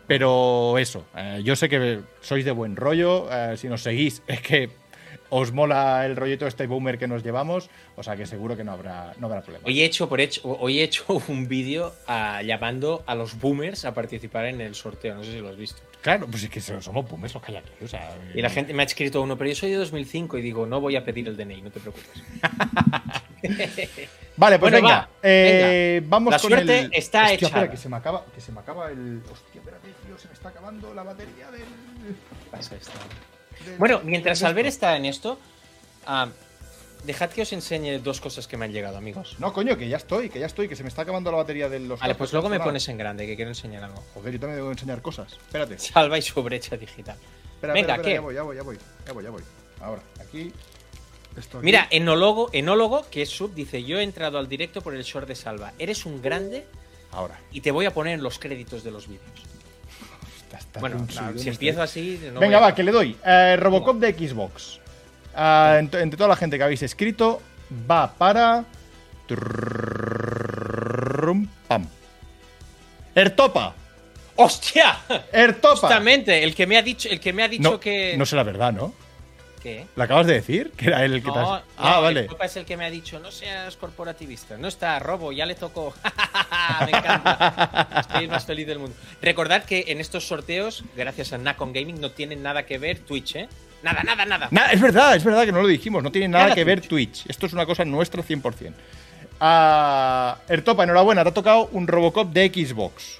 Pero 0.07 0.77
eso, 0.77 1.05
eh, 1.15 1.41
yo 1.43 1.55
sé 1.55 1.69
que 1.69 2.01
sois 2.21 2.45
de 2.45 2.51
buen 2.51 2.75
rollo. 2.75 3.27
eh, 3.31 3.57
si 3.57 3.67
nos 3.67 3.83
seguís, 3.83 4.23
es 4.27 4.41
que 4.41 4.69
os 5.29 5.51
mola 5.51 6.05
el 6.05 6.15
rollito 6.15 6.47
este 6.47 6.67
boomer 6.67 6.97
que 6.97 7.07
nos 7.07 7.23
llevamos. 7.23 7.69
O 7.95 8.03
sea 8.03 8.15
que 8.15 8.25
seguro 8.25 8.55
que 8.55 8.63
no 8.63 8.71
habrá, 8.71 9.13
no 9.19 9.27
habrá 9.27 9.41
problema. 9.41 9.65
Hoy 9.67 9.81
he 9.81 9.85
hecho, 9.85 10.07
por 10.07 10.21
hecho, 10.21 10.41
hoy 10.59 10.79
he 10.79 10.83
hecho 10.83 11.05
un 11.27 11.47
vídeo 11.47 11.93
ah, 12.07 12.41
llamando 12.43 13.03
a 13.07 13.15
los 13.15 13.39
boomers 13.39 13.85
a 13.85 13.93
participar 13.93 14.45
en 14.45 14.61
el 14.61 14.75
sorteo. 14.75 15.15
No 15.15 15.23
sé 15.23 15.31
si 15.33 15.39
lo 15.39 15.49
has 15.49 15.57
visto. 15.57 15.81
Claro, 16.01 16.27
pues 16.27 16.43
es 16.43 16.49
que 16.49 16.61
so- 16.61 16.81
somos 16.81 17.09
boomers 17.09 17.33
los 17.33 17.43
que 17.43 17.51
hay 17.51 17.57
aquí. 17.57 17.71
O 17.83 17.87
sea, 17.87 18.15
Y 18.33 18.41
la 18.41 18.49
gente 18.49 18.73
me 18.73 18.83
ha 18.83 18.85
escrito 18.85 19.21
uno, 19.21 19.37
pero 19.37 19.49
yo 19.49 19.55
soy 19.55 19.71
de 19.71 19.77
2005 19.77 20.37
y 20.37 20.41
digo, 20.41 20.65
no 20.65 20.79
voy 20.79 20.95
a 20.95 21.03
pedir 21.03 21.27
el 21.27 21.35
DNI, 21.35 21.61
no 21.61 21.71
te 21.71 21.79
preocupes. 21.79 22.21
Vale, 24.37 24.59
pues 24.59 24.71
Bueno, 24.71 24.87
venga. 24.87 24.99
va, 25.01 25.09
eh, 25.23 26.01
Vamos 26.05 26.31
La 26.31 26.39
con 26.39 26.49
suerte 26.51 26.79
el. 26.81 26.89
está 26.93 27.25
Hostia, 27.25 27.47
espera, 27.47 27.71
que 27.71 27.77
se 27.77 27.89
me 27.89 27.95
acaba, 27.97 28.25
que 28.33 28.39
se 28.41 28.51
me 28.51 28.59
acaba 28.59 28.91
el. 28.91 29.21
Hostia, 29.31 29.59
espérate, 29.61 29.87
tío, 30.05 30.17
se 30.17 30.27
me 30.27 30.33
está 30.35 30.49
acabando 30.49 30.93
la 30.93 31.03
batería 31.03 31.49
del. 31.51 31.63
Pasa 32.51 32.75
esto. 32.75 32.91
Bueno, 33.77 34.01
mientras 34.03 34.43
Albert 34.43 34.67
está 34.67 34.95
en 34.97 35.05
esto, 35.05 35.39
ah, 36.05 36.29
dejad 37.03 37.29
que 37.29 37.41
os 37.41 37.53
enseñe 37.53 37.99
dos 37.99 38.21
cosas 38.21 38.47
que 38.47 38.57
me 38.57 38.65
han 38.65 38.71
llegado, 38.71 38.97
amigos. 38.97 39.35
No, 39.39 39.53
coño, 39.53 39.77
que 39.77 39.87
ya 39.87 39.97
estoy, 39.97 40.29
que 40.29 40.39
ya 40.39 40.45
estoy, 40.45 40.67
que 40.67 40.75
se 40.75 40.83
me 40.83 40.89
está 40.89 41.03
acabando 41.03 41.31
la 41.31 41.37
batería 41.37 41.69
de 41.69 41.79
los. 41.79 41.99
Vale, 41.99 42.15
pues 42.15 42.33
luego 42.33 42.49
me 42.49 42.59
pones 42.59 42.87
en 42.89 42.97
grande, 42.97 43.25
que 43.25 43.35
quiero 43.35 43.51
enseñar 43.51 43.83
algo. 43.83 44.03
Joder, 44.13 44.33
yo 44.33 44.39
también 44.39 44.57
debo 44.57 44.71
enseñar 44.71 45.01
cosas. 45.01 45.33
Espérate. 45.33 45.77
Salva 45.79 46.17
y 46.17 46.21
su 46.21 46.41
brecha 46.43 46.77
digital. 46.77 47.17
Espera, 47.53 47.73
Venga, 47.73 47.95
espera, 47.95 47.95
espera, 47.95 48.03
¿qué? 48.03 48.13
Ya 48.13 48.21
voy, 48.21 48.35
ya 48.35 48.43
voy, 48.43 48.55
ya 48.55 48.61
voy. 48.63 48.77
Ya 49.05 49.13
voy, 49.13 49.23
ya 49.23 49.29
voy. 49.29 49.43
Ahora, 49.81 50.01
aquí. 50.19 50.51
Esto 51.35 51.59
aquí. 51.59 51.65
Mira, 51.65 51.87
enólogo, 51.91 52.49
enólogo, 52.51 53.05
que 53.09 53.21
es 53.21 53.29
sub, 53.29 53.53
dice, 53.53 53.83
yo 53.83 53.99
he 53.99 54.03
entrado 54.03 54.37
al 54.37 54.47
directo 54.47 54.81
por 54.81 54.95
el 54.95 55.03
short 55.03 55.27
de 55.27 55.35
Salva. 55.35 55.73
Eres 55.77 56.05
un 56.05 56.21
grande 56.21 56.65
Ahora. 57.11 57.39
y 57.51 57.61
te 57.61 57.71
voy 57.71 57.85
a 57.85 57.93
poner 57.93 58.15
en 58.15 58.23
los 58.23 58.39
créditos 58.39 58.83
de 58.83 58.91
los 58.91 59.07
vídeos. 59.07 59.46
Está- 60.55 60.79
Bueno, 60.79 60.97
no, 60.97 61.37
si 61.39 61.49
empiezo 61.49 61.81
así... 61.81 62.19
no 62.33 62.39
Venga, 62.39 62.57
a- 62.57 62.61
va, 62.61 62.75
que 62.75 62.83
le 62.83 62.91
doy. 62.91 63.15
Eh, 63.25 63.55
Robocop 63.57 63.97
de 63.99 64.13
Xbox. 64.13 64.79
Ah, 65.35 65.77
ent- 65.79 65.99
entre 66.01 66.17
toda 66.17 66.29
la 66.29 66.35
gente 66.35 66.57
que 66.57 66.63
habéis 66.63 66.81
escrito, 66.83 67.41
va 67.89 68.11
para. 68.13 68.63
Trrrrum, 70.07 71.47
Pam. 71.67 71.85
Ertopa. 73.15 73.73
¡Hostia! 74.35 74.99
Ertopa. 75.31 75.77
Justamente, 75.77 76.43
el 76.43 76.53
que 76.53 76.67
me 76.67 76.77
ha 76.77 76.81
dicho, 76.81 77.09
el 77.09 77.19
que 77.19 77.33
me 77.33 77.43
ha 77.43 77.47
dicho 77.47 77.71
No, 77.71 77.79
que. 77.79 78.15
no 78.17 78.25
será 78.25 78.43
verdad, 78.43 78.71
¿no? 78.71 78.93
¿Qué? 79.67 79.85
¿Lo 79.97 80.03
acabas 80.05 80.25
de 80.27 80.33
decir? 80.35 80.71
Que 80.77 80.85
era 80.87 81.03
él 81.03 81.15
el 81.15 81.21
que 81.21 81.29
te 81.29 81.37
No, 81.37 81.55
has- 81.55 81.63
Ah, 81.77 81.95
no, 81.97 82.01
vale. 82.03 82.21
El 82.21 82.27
Copa 82.27 82.45
es 82.45 82.55
el 82.55 82.63
que 82.63 82.77
me 82.77 82.85
ha 82.85 82.89
dicho, 82.89 83.19
no 83.19 83.31
seas 83.31 83.75
corporativista. 83.75 84.55
No 84.57 84.69
está, 84.69 84.97
robo, 84.99 85.33
ya 85.33 85.45
le 85.45 85.55
tocó. 85.55 85.93
me 86.85 86.97
encanta. 86.97 87.89
Estoy 87.99 88.29
más 88.29 88.45
feliz 88.45 88.65
del 88.65 88.79
mundo. 88.79 88.95
Recordad 89.21 89.65
que 89.65 89.83
en 89.89 89.99
estos 89.99 90.25
sorteos, 90.25 90.85
gracias 90.95 91.33
a 91.33 91.37
Nacon 91.37 91.73
Gaming, 91.73 91.99
no 91.99 92.11
tienen 92.11 92.41
nada 92.41 92.65
que 92.65 92.77
ver 92.77 92.99
Twitch, 92.99 93.35
¿eh? 93.35 93.49
Nada, 93.83 94.03
nada, 94.03 94.25
nada. 94.25 94.47
Na- 94.51 94.71
es 94.71 94.79
verdad, 94.79 95.17
es 95.17 95.25
verdad 95.25 95.43
que 95.43 95.51
no 95.51 95.61
lo 95.61 95.67
dijimos. 95.67 96.01
No 96.01 96.13
tiene 96.13 96.29
nada, 96.29 96.45
Nada 96.45 96.55
que 96.55 96.63
ver 96.63 96.79
Twitch. 96.79 97.25
Esto 97.27 97.45
es 97.47 97.51
una 97.51 97.65
cosa 97.65 97.83
nuestra 97.83 98.23
100%. 98.23 98.71
Ah, 99.41 100.37
Ertopa, 100.47 100.83
enhorabuena. 100.85 101.23
Te 101.23 101.29
ha 101.29 101.33
tocado 101.33 101.67
un 101.73 101.87
Robocop 101.87 102.31
de 102.31 102.47
Xbox. 102.47 103.17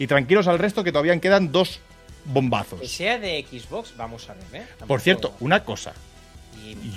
Y 0.00 0.08
tranquilos 0.08 0.48
al 0.48 0.58
resto 0.58 0.82
que 0.82 0.90
todavía 0.90 1.18
quedan 1.20 1.52
dos 1.52 1.78
Que 2.26 2.32
bombazos. 2.32 2.90
sea 2.90 3.18
de 3.18 3.44
Xbox, 3.48 3.96
vamos 3.96 4.28
a 4.28 4.34
ver, 4.34 4.62
¿eh? 4.62 4.66
Por 4.86 5.00
cierto, 5.00 5.34
una 5.40 5.64
cosa. 5.64 5.92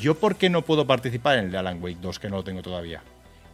¿Yo 0.02 0.16
por 0.16 0.36
qué 0.38 0.50
no 0.50 0.64
puedo 0.64 0.88
participar 0.88 1.38
en 1.38 1.46
el 1.50 1.56
Alan 1.56 1.82
Wake 1.84 2.00
2 2.02 2.18
que 2.20 2.30
no 2.30 2.38
lo 2.38 2.44
tengo 2.44 2.62
todavía? 2.62 3.04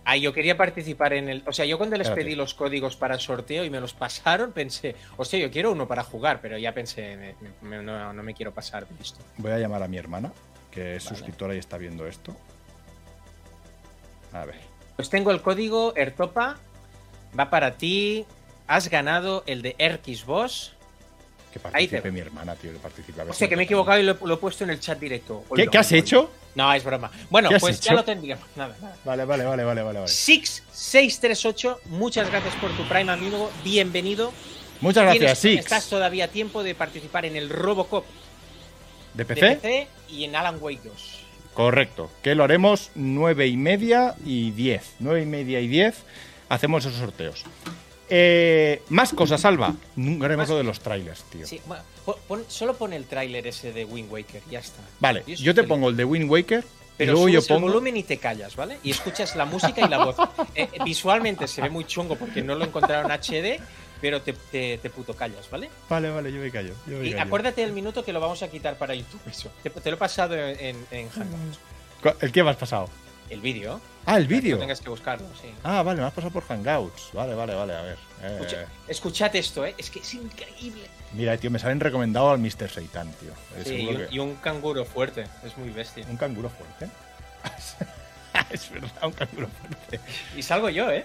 Ah, 0.05 0.15
yo 0.17 0.31
quería 0.33 0.55
participar 0.55 1.13
en 1.13 1.27
el. 1.29 1.43
O 1.47 1.51
sea, 1.51 1.65
yo 1.65 1.77
cuando 1.77 1.97
les 1.97 2.07
Espérate. 2.07 2.25
pedí 2.27 2.35
los 2.35 2.53
códigos 2.53 2.95
para 2.95 3.15
el 3.15 3.19
sorteo 3.19 3.65
y 3.65 3.69
me 3.71 3.79
los 3.81 3.93
pasaron, 3.93 4.51
pensé, 4.51 4.95
hostia, 5.17 5.39
yo 5.39 5.49
quiero 5.51 5.71
uno 5.71 5.87
para 5.87 6.03
jugar, 6.03 6.39
pero 6.41 6.57
ya 6.59 6.73
pensé, 6.73 7.35
me- 7.61 7.67
me- 7.67 7.83
no, 7.83 8.13
no 8.13 8.23
me 8.23 8.33
quiero 8.35 8.53
pasar 8.53 8.87
de 8.87 8.95
listo. 8.99 9.19
Voy 9.37 9.51
a 9.51 9.57
llamar 9.57 9.81
a 9.81 9.87
mi 9.87 9.97
hermana, 9.97 10.31
que 10.71 10.95
es 10.95 11.03
Vale. 11.05 11.17
suscriptora 11.17 11.55
y 11.55 11.57
está 11.57 11.77
viendo 11.77 12.05
esto. 12.05 12.35
A 14.31 14.45
ver. 14.45 14.59
Pues 14.95 15.09
tengo 15.09 15.31
el 15.31 15.41
código 15.41 15.93
Ertopa, 15.95 16.57
va 17.37 17.49
para 17.49 17.77
ti. 17.77 18.25
Has 18.67 18.89
ganado 18.89 19.43
el 19.47 19.61
de 19.63 19.75
Erkis 19.79 20.23
Boss. 20.25 20.74
Que 21.55 21.59
participe 21.61 22.11
mi 22.11 22.19
hermana, 22.19 22.53
tío, 22.55 22.73
que 22.73 22.79
participe. 22.79 23.21
a 23.21 23.23
ver 23.23 23.31
Hostia, 23.31 23.45
si 23.45 23.49
que 23.49 23.55
me 23.55 23.61
he 23.61 23.65
equivocado 23.65 23.97
y 23.97 24.03
lo, 24.03 24.17
lo 24.25 24.33
he 24.33 24.37
puesto 24.37 24.65
en 24.65 24.71
el 24.71 24.79
chat 24.81 24.99
directo. 24.99 25.45
¿Qué, 25.47 25.61
Oílo, 25.61 25.71
qué 25.71 25.77
has 25.77 25.89
oílo, 25.89 26.03
hecho? 26.03 26.31
No, 26.53 26.73
es 26.73 26.83
broma. 26.83 27.09
Bueno, 27.29 27.47
¿Qué 27.47 27.55
has 27.55 27.61
pues 27.61 27.79
ya 27.79 27.91
hecho? 27.91 27.95
lo 27.95 28.03
tendríamos. 28.03 28.45
Nada, 28.57 28.75
nada. 28.81 28.97
Vale, 29.05 29.23
vale, 29.23 29.45
vale, 29.45 29.63
vale, 29.63 29.81
vale, 29.81 29.99
vale. 29.99 30.11
Six638, 30.11 31.77
muchas 31.85 32.29
gracias 32.29 32.53
por 32.55 32.75
tu 32.75 32.83
Prime, 32.89 33.09
amigo. 33.09 33.49
Bienvenido. 33.63 34.33
Muchas 34.81 35.05
gracias, 35.05 35.39
Six. 35.39 35.59
Estás 35.61 35.87
todavía 35.87 36.25
a 36.25 36.27
tiempo 36.27 36.61
de 36.61 36.75
participar 36.75 37.23
en 37.23 37.37
el 37.37 37.49
Robocop 37.49 38.03
¿De 39.13 39.23
de 39.23 39.33
PC? 39.33 39.55
PC 39.55 39.87
y 40.09 40.25
en 40.25 40.35
Alan 40.35 40.57
Wake 40.59 40.81
2. 40.83 40.93
Correcto. 41.53 42.11
Que 42.21 42.35
lo 42.35 42.43
haremos 42.43 42.91
nueve 42.95 43.47
y 43.47 43.55
media 43.55 44.15
y 44.25 44.51
10. 44.51 44.95
Nueve 44.99 45.21
y 45.21 45.25
media 45.25 45.61
y 45.61 45.69
10 45.69 45.95
hacemos 46.49 46.83
esos 46.83 46.99
sorteos. 46.99 47.45
Eh, 48.09 48.83
más 48.89 49.13
cosas, 49.13 49.43
Alba. 49.45 49.73
Nunca 49.95 50.25
haremos 50.25 50.47
lo 50.49 50.57
de 50.57 50.63
los 50.63 50.79
trailers, 50.79 51.23
tío. 51.23 51.47
Sí, 51.47 51.59
bueno, 51.65 51.83
pon- 52.05 52.15
pon- 52.27 52.45
solo 52.47 52.75
pon 52.75 52.93
el 52.93 53.05
tráiler 53.05 53.47
ese 53.47 53.71
de 53.73 53.83
Wind 53.85 54.11
Waker, 54.11 54.41
ya 54.49 54.59
está. 54.59 54.81
Vale, 54.99 55.23
Yo 55.25 55.35
yo 55.35 55.53
te 55.53 55.61
feliz. 55.61 55.69
pongo 55.69 55.89
el 55.89 55.97
de 55.97 56.05
Wind 56.05 56.29
Waker 56.29 56.63
Pero 56.97 57.13
luego 57.13 57.29
yo 57.29 57.41
subes 57.41 57.49
el 57.49 57.55
pongo. 57.55 57.67
volumen 57.69 57.97
y 57.97 58.03
te 58.03 58.17
callas, 58.17 58.55
¿vale? 58.55 58.77
Y 58.83 58.91
escuchas 58.91 59.35
la 59.35 59.45
música 59.45 59.81
y 59.85 59.89
la 59.89 60.05
voz. 60.05 60.15
Eh, 60.55 60.69
visualmente 60.85 61.47
se 61.47 61.61
ve 61.61 61.69
muy 61.69 61.85
chungo 61.85 62.15
porque 62.15 62.41
no 62.41 62.55
lo 62.55 62.63
encontraron 62.65 63.11
HD, 63.11 63.59
pero 63.99 64.21
te, 64.21 64.33
te- 64.33 64.77
te 64.77 64.89
puto 64.91 65.13
callas, 65.15 65.49
¿vale? 65.49 65.69
Vale, 65.89 66.09
vale, 66.11 66.31
yo 66.31 66.39
me 66.39 66.51
callo. 66.51 66.73
Yo 66.87 66.99
me 66.99 67.07
Y 67.07 67.11
callo. 67.11 67.23
acuérdate 67.23 67.61
del 67.61 67.73
minuto 67.73 68.05
que 68.05 68.13
lo 68.13 68.19
vamos 68.19 68.41
a 68.43 68.47
quitar 68.49 68.77
para 68.77 68.93
YouTube. 68.93 69.19
Eso. 69.29 69.49
Te, 69.63 69.69
te 69.71 69.89
lo 69.89 69.95
he 69.95 69.99
pasado 69.99 70.35
en, 70.35 70.77
en 70.91 71.09
¿El 72.21 72.31
qué 72.31 72.43
me 72.43 72.51
has 72.51 72.57
pasado? 72.57 72.87
El 73.29 73.41
vídeo. 73.41 73.81
Ah, 74.05 74.17
el 74.17 74.27
vídeo. 74.27 74.57
Tengas 74.59 74.81
que 74.81 74.89
buscarlo, 74.89 75.27
sí. 75.41 75.49
Ah, 75.63 75.81
vale, 75.81 75.99
me 76.01 76.07
has 76.07 76.13
pasado 76.13 76.31
por 76.31 76.43
Hangouts. 76.47 77.09
Vale, 77.13 77.33
vale, 77.33 77.55
vale, 77.55 77.73
a 77.75 77.81
ver. 77.81 77.97
Eh, 78.21 78.37
Escucha- 78.39 78.65
escuchad 78.87 79.35
esto, 79.35 79.65
¿eh? 79.65 79.73
Es 79.77 79.89
que 79.89 79.99
es 79.99 80.13
increíble. 80.13 80.87
Mira, 81.13 81.35
tío, 81.37 81.49
me 81.49 81.57
salen 81.59 81.79
recomendado 81.79 82.29
al 82.31 82.39
Mr. 82.39 82.69
Seitan, 82.69 83.11
tío. 83.13 83.31
Eh, 83.57 83.63
Sí, 83.65 83.75
y, 83.75 83.87
un, 83.87 83.97
que- 83.97 84.07
y 84.11 84.19
un 84.19 84.35
canguro 84.35 84.85
fuerte. 84.85 85.25
Es 85.43 85.57
muy 85.57 85.69
bestia. 85.69 86.05
Un 86.09 86.17
canguro 86.17 86.49
fuerte. 86.49 86.89
es 88.51 88.69
verdad, 88.71 88.91
un 89.03 89.11
canguro 89.13 89.47
fuerte. 89.47 89.99
Y 90.35 90.43
salgo 90.43 90.69
yo, 90.69 90.91
¿eh? 90.91 91.03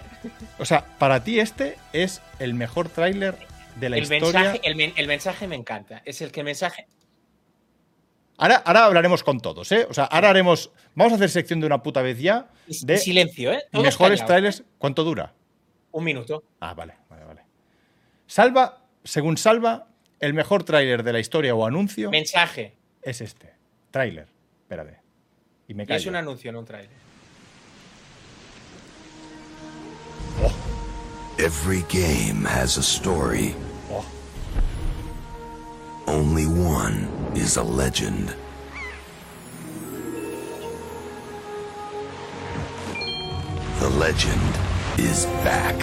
O 0.59 0.64
sea, 0.64 0.85
para 0.98 1.22
ti 1.24 1.40
este 1.40 1.78
es 1.93 2.20
el 2.39 2.55
mejor 2.55 2.89
tráiler 2.89 3.36
de 3.77 3.89
la 3.89 3.97
El 3.97 4.02
historia. 4.02 4.24
mensaje, 4.40 4.60
el, 4.64 4.77
men- 4.77 4.93
el 4.97 5.06
mensaje 5.06 5.47
me 5.47 5.56
encanta. 5.56 6.02
Es 6.05 6.20
el 6.20 6.32
que 6.32 6.43
mensaje. 6.43 6.86
Ahora, 8.41 8.57
ahora 8.65 8.87
hablaremos 8.87 9.23
con 9.23 9.39
todos, 9.39 9.71
¿eh? 9.71 9.87
O 9.91 9.93
sea, 9.93 10.05
ahora 10.05 10.31
haremos. 10.31 10.71
Vamos 10.95 11.12
a 11.12 11.17
hacer 11.17 11.29
sección 11.29 11.61
de 11.61 11.67
una 11.67 11.83
puta 11.83 12.01
vez 12.01 12.19
ya 12.19 12.49
de 12.67 12.97
silencio, 12.97 13.53
¿eh? 13.53 13.65
Todos 13.71 13.85
mejores 13.85 14.21
callados. 14.21 14.27
trailers. 14.27 14.65
¿Cuánto 14.79 15.05
dura? 15.05 15.35
Un 15.93 16.05
minuto. 16.05 16.43
Ah, 16.59 16.73
vale, 16.73 16.95
vale, 17.11 17.25
vale. 17.27 17.43
Salva, 18.27 18.83
según 19.05 19.37
Salva, 19.37 19.89
el 20.21 20.33
mejor 20.33 20.65
tráiler 20.65 21.03
de 21.03 21.12
la 21.12 21.21
historia 21.21 21.55
o 21.55 21.67
anuncio 21.67 22.11
Mensaje. 22.11 22.77
es 23.03 23.21
este. 23.21 23.53
Tráiler. 23.91 24.27
Espérate. 24.62 25.01
Y 25.69 25.75
me 25.75 25.85
Y 25.87 25.93
es 25.93 26.07
un 26.07 26.17
anuncio, 26.17 26.51
no 26.51 26.61
un 26.61 26.65
trailer. 26.65 26.89
Every 31.39 31.83
game 31.91 32.47
has 32.47 32.79
a 32.79 32.83
story. 32.83 33.55
Oh. 33.91 34.05
Only 36.11 36.47
one 36.47 37.07
is 37.37 37.57
a 37.57 37.62
legend. 37.62 38.35
The 43.78 43.89
legend 43.91 44.59
is 44.99 45.27
back. 45.47 45.77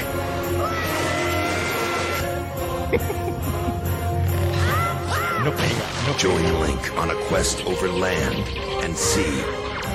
Join 6.17 6.59
Link 6.59 6.97
on 6.97 7.11
a 7.11 7.15
quest 7.27 7.65
over 7.65 7.87
land 7.87 8.49
and 8.83 8.97
sea 8.97 9.41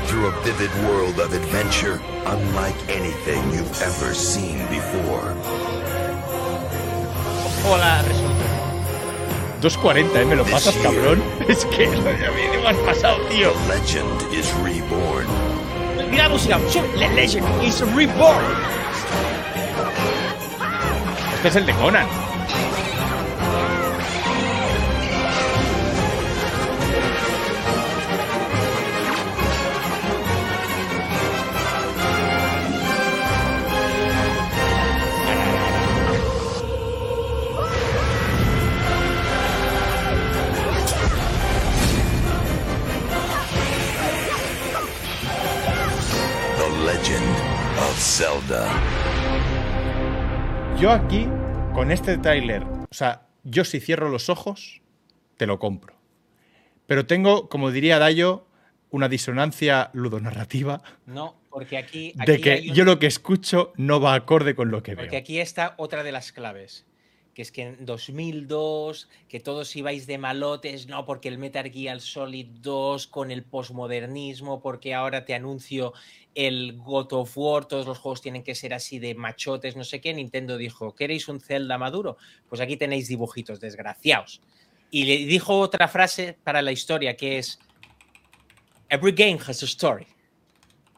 through 0.06 0.28
a 0.28 0.40
vivid 0.44 0.72
world 0.86 1.20
of 1.20 1.34
adventure 1.34 2.00
unlike 2.24 2.88
anything 2.88 3.50
you've 3.52 3.82
ever 3.82 4.14
seen 4.14 4.66
before. 4.68 5.36
Hola. 7.64 8.31
2.40, 9.62 10.16
¿eh? 10.16 10.24
¿Me 10.24 10.34
lo 10.34 10.44
pasas, 10.44 10.74
cabrón? 10.76 11.22
Es 11.48 11.64
que 11.66 11.86
a 11.86 11.90
mí 11.90 11.96
me 12.62 12.68
has 12.68 12.76
pasado, 12.78 13.18
tío. 13.28 13.52
The 13.52 13.78
legend 13.78 14.34
is 14.34 14.52
reborn. 14.62 15.26
Mira 16.10 16.24
la 16.24 16.58
música. 16.58 16.58
legend 17.14 17.46
is 17.62 17.80
reborn. 17.94 18.44
Este 21.36 21.48
es 21.48 21.56
el 21.56 21.66
de 21.66 21.72
Conan. 21.74 22.21
Yo 50.82 50.90
aquí, 50.90 51.28
con 51.74 51.92
este 51.92 52.18
tráiler, 52.18 52.64
o 52.64 52.88
sea, 52.90 53.28
yo 53.44 53.64
si 53.64 53.78
cierro 53.78 54.08
los 54.08 54.28
ojos, 54.28 54.82
te 55.36 55.46
lo 55.46 55.60
compro. 55.60 55.94
Pero 56.86 57.06
tengo, 57.06 57.48
como 57.48 57.70
diría 57.70 58.00
Dayo, 58.00 58.48
una 58.90 59.08
disonancia 59.08 59.90
ludonarrativa 59.92 60.82
No, 61.06 61.36
porque 61.50 61.78
aquí. 61.78 62.12
de 62.26 62.40
que 62.40 62.64
un- 62.68 62.74
yo 62.74 62.84
lo 62.84 62.98
que 62.98 63.06
escucho 63.06 63.72
no 63.76 64.00
va 64.00 64.14
acorde 64.14 64.56
con 64.56 64.72
lo 64.72 64.82
que 64.82 64.96
Porque 64.96 65.10
veo. 65.12 65.20
aquí 65.20 65.38
está 65.38 65.74
otra 65.78 66.02
de 66.02 66.10
las 66.10 66.32
claves. 66.32 66.84
Que 67.32 67.42
es 67.42 67.52
que 67.52 67.62
en 67.62 67.86
2002, 67.86 69.08
que 69.28 69.38
todos 69.38 69.76
ibais 69.76 70.08
de 70.08 70.18
malotes, 70.18 70.88
no, 70.88 71.06
porque 71.06 71.28
el 71.28 71.38
Metal 71.38 71.70
Gear 71.70 72.00
Solid 72.00 72.46
2 72.60 73.06
con 73.06 73.30
el 73.30 73.44
posmodernismo, 73.44 74.60
porque 74.60 74.94
ahora 74.94 75.24
te 75.24 75.34
anuncio 75.34 75.94
el 76.34 76.78
God 76.78 77.12
of 77.12 77.36
War, 77.36 77.66
todos 77.66 77.86
los 77.86 77.98
juegos 77.98 78.20
tienen 78.20 78.42
que 78.42 78.54
ser 78.54 78.74
así 78.74 78.98
de 78.98 79.14
machotes, 79.14 79.76
no 79.76 79.84
sé 79.84 80.00
qué. 80.00 80.14
Nintendo 80.14 80.56
dijo, 80.56 80.94
¿queréis 80.94 81.28
un 81.28 81.40
Zelda 81.40 81.78
maduro? 81.78 82.16
Pues 82.48 82.60
aquí 82.60 82.76
tenéis 82.76 83.08
dibujitos, 83.08 83.60
desgraciados. 83.60 84.40
Y 84.90 85.04
le 85.04 85.16
dijo 85.26 85.58
otra 85.58 85.88
frase 85.88 86.36
para 86.44 86.62
la 86.62 86.72
historia 86.72 87.16
que 87.16 87.38
es, 87.38 87.58
Every 88.88 89.12
game 89.12 89.38
has 89.46 89.62
a 89.62 89.66
story. 89.66 90.06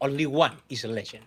Only 0.01 0.27
one 0.27 0.57
is 0.69 0.85
a 0.85 0.89
legend. 0.89 1.27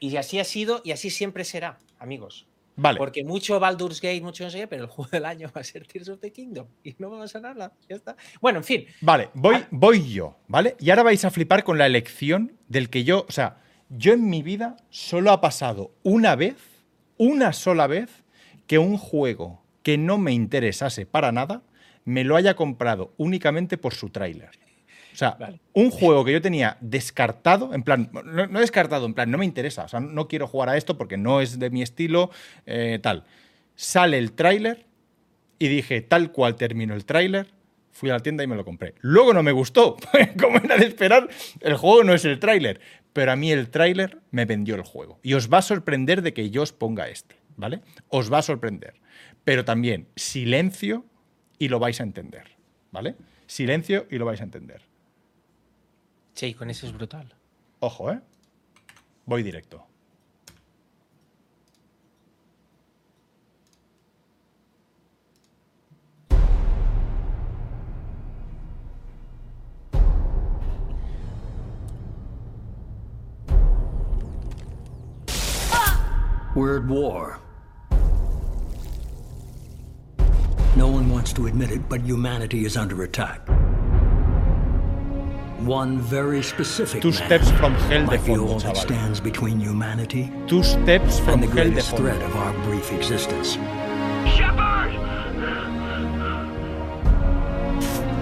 Y 0.00 0.16
así 0.16 0.38
ha 0.38 0.44
sido 0.44 0.80
y 0.84 0.92
así 0.92 1.10
siempre 1.10 1.44
será, 1.44 1.78
amigos. 1.98 2.46
Vale, 2.76 2.98
Porque 2.98 3.22
mucho 3.22 3.60
Baldur's 3.60 4.00
Gate, 4.00 4.22
mucho 4.22 4.44
no 4.44 4.50
sé 4.50 4.60
qué, 4.60 4.66
pero 4.66 4.84
el 4.84 4.88
juego 4.88 5.10
del 5.10 5.26
año 5.26 5.50
va 5.54 5.60
a 5.60 5.64
ser 5.64 5.86
Tears 5.86 6.08
of 6.08 6.20
the 6.20 6.32
Kingdom 6.32 6.66
y 6.82 6.94
no 6.98 7.10
va 7.10 7.24
a 7.24 7.40
nada. 7.40 7.72
Ya 7.88 7.96
está. 7.96 8.16
Bueno, 8.40 8.58
en 8.60 8.64
fin, 8.64 8.86
vale, 9.00 9.28
voy, 9.34 9.56
Ah. 9.56 9.68
voy 9.70 10.10
yo, 10.10 10.36
¿vale? 10.48 10.76
Y 10.80 10.90
ahora 10.90 11.02
vais 11.02 11.24
a 11.24 11.30
flipar 11.30 11.64
con 11.64 11.76
la 11.76 11.86
elección 11.86 12.52
del 12.68 12.88
que 12.88 13.04
yo, 13.04 13.26
o 13.28 13.32
sea, 13.32 13.58
yo 13.90 14.14
en 14.14 14.28
mi 14.30 14.42
vida 14.42 14.76
solo 14.88 15.32
ha 15.32 15.40
pasado 15.42 15.92
una 16.02 16.34
vez, 16.34 16.56
una 17.18 17.52
sola 17.52 17.86
vez, 17.86 18.24
que 18.66 18.78
un 18.78 18.96
juego 18.96 19.62
que 19.82 19.98
no 19.98 20.16
me 20.16 20.32
interesase 20.32 21.04
para 21.04 21.30
nada, 21.30 21.62
me 22.04 22.24
lo 22.24 22.36
haya 22.36 22.54
comprado 22.56 23.12
únicamente 23.18 23.76
por 23.76 23.94
su 23.94 24.08
tráiler. 24.08 24.50
O 25.12 25.16
sea, 25.16 25.36
Vale. 25.38 25.60
un 25.72 25.90
juego 25.90 26.24
que 26.24 26.32
yo 26.32 26.40
tenía 26.40 26.76
descartado, 26.80 27.74
en 27.74 27.82
plan, 27.82 28.10
no, 28.12 28.46
no 28.46 28.60
descartado, 28.60 29.06
en 29.06 29.14
plan, 29.14 29.30
no 29.30 29.38
me 29.38 29.44
interesa, 29.44 29.84
o 29.84 29.88
sea, 29.88 30.00
no 30.00 30.28
quiero 30.28 30.46
jugar 30.46 30.68
a 30.68 30.76
esto 30.76 30.96
porque 30.96 31.16
no 31.16 31.40
es 31.40 31.58
de 31.58 31.70
mi 31.70 31.82
estilo, 31.82 32.30
eh, 32.66 32.98
tal. 33.02 33.24
Sale 33.74 34.18
el 34.18 34.32
tráiler 34.32 34.86
y 35.58 35.68
dije, 35.68 36.00
tal 36.00 36.32
cual 36.32 36.56
terminó 36.56 36.94
el 36.94 37.04
tráiler, 37.04 37.48
fui 37.90 38.10
a 38.10 38.14
la 38.14 38.20
tienda 38.20 38.42
y 38.42 38.46
me 38.46 38.56
lo 38.56 38.64
compré. 38.64 38.94
Luego 39.00 39.32
no 39.34 39.42
me 39.42 39.52
gustó, 39.52 39.96
como 40.40 40.58
era 40.58 40.76
de 40.76 40.86
esperar, 40.86 41.28
el 41.60 41.76
juego 41.76 42.04
no 42.04 42.14
es 42.14 42.24
el 42.24 42.38
tráiler, 42.38 42.80
pero 43.12 43.32
a 43.32 43.36
mí 43.36 43.52
el 43.52 43.68
tráiler 43.70 44.18
me 44.30 44.44
vendió 44.44 44.74
el 44.74 44.82
juego. 44.82 45.20
Y 45.22 45.34
os 45.34 45.52
va 45.52 45.58
a 45.58 45.62
sorprender 45.62 46.22
de 46.22 46.32
que 46.32 46.50
yo 46.50 46.62
os 46.62 46.72
ponga 46.72 47.08
este, 47.08 47.36
¿vale? 47.56 47.80
Os 48.08 48.32
va 48.32 48.38
a 48.38 48.42
sorprender. 48.42 48.94
Pero 49.44 49.64
también 49.64 50.08
silencio 50.16 51.04
y 51.58 51.68
lo 51.68 51.78
vais 51.78 52.00
a 52.00 52.04
entender, 52.04 52.56
¿vale? 52.90 53.16
Silencio 53.46 54.06
y 54.10 54.16
lo 54.16 54.24
vais 54.24 54.40
a 54.40 54.44
entender. 54.44 54.82
Che, 56.34 56.54
con 56.54 56.70
ese 56.70 56.86
es 56.86 56.92
brutal. 56.92 57.34
Ojo, 57.80 58.10
¿eh? 58.10 58.20
Voy 59.26 59.42
directo. 59.42 59.86
We're 76.54 76.76
at 76.76 76.84
war. 76.84 77.40
No 80.76 80.88
one 80.88 81.08
wants 81.08 81.32
to 81.34 81.46
admit 81.46 81.70
it, 81.70 81.88
but 81.88 82.02
humanity 82.02 82.64
is 82.66 82.76
under 82.76 83.02
attack. 83.04 83.48
One 85.64 85.98
very 85.98 86.42
specific 86.42 87.02
Two 87.02 87.12
steps 87.12 87.50
from 87.52 87.74
hell 87.74 88.06
de 88.06 88.18
fondo, 88.18 88.48
all 88.48 88.58
that 88.60 88.76
stands 88.76 89.20
between 89.20 89.60
humanity 89.60 90.30
Two 90.48 90.62
steps 90.62 91.18
from 91.20 91.34
and 91.34 91.42
the 91.44 91.46
hell 91.46 91.64
de 91.64 91.70
greatest 91.70 91.96
threat 91.96 92.20
of 92.22 92.34
our 92.36 92.52
brief 92.64 92.90
existence. 92.92 93.56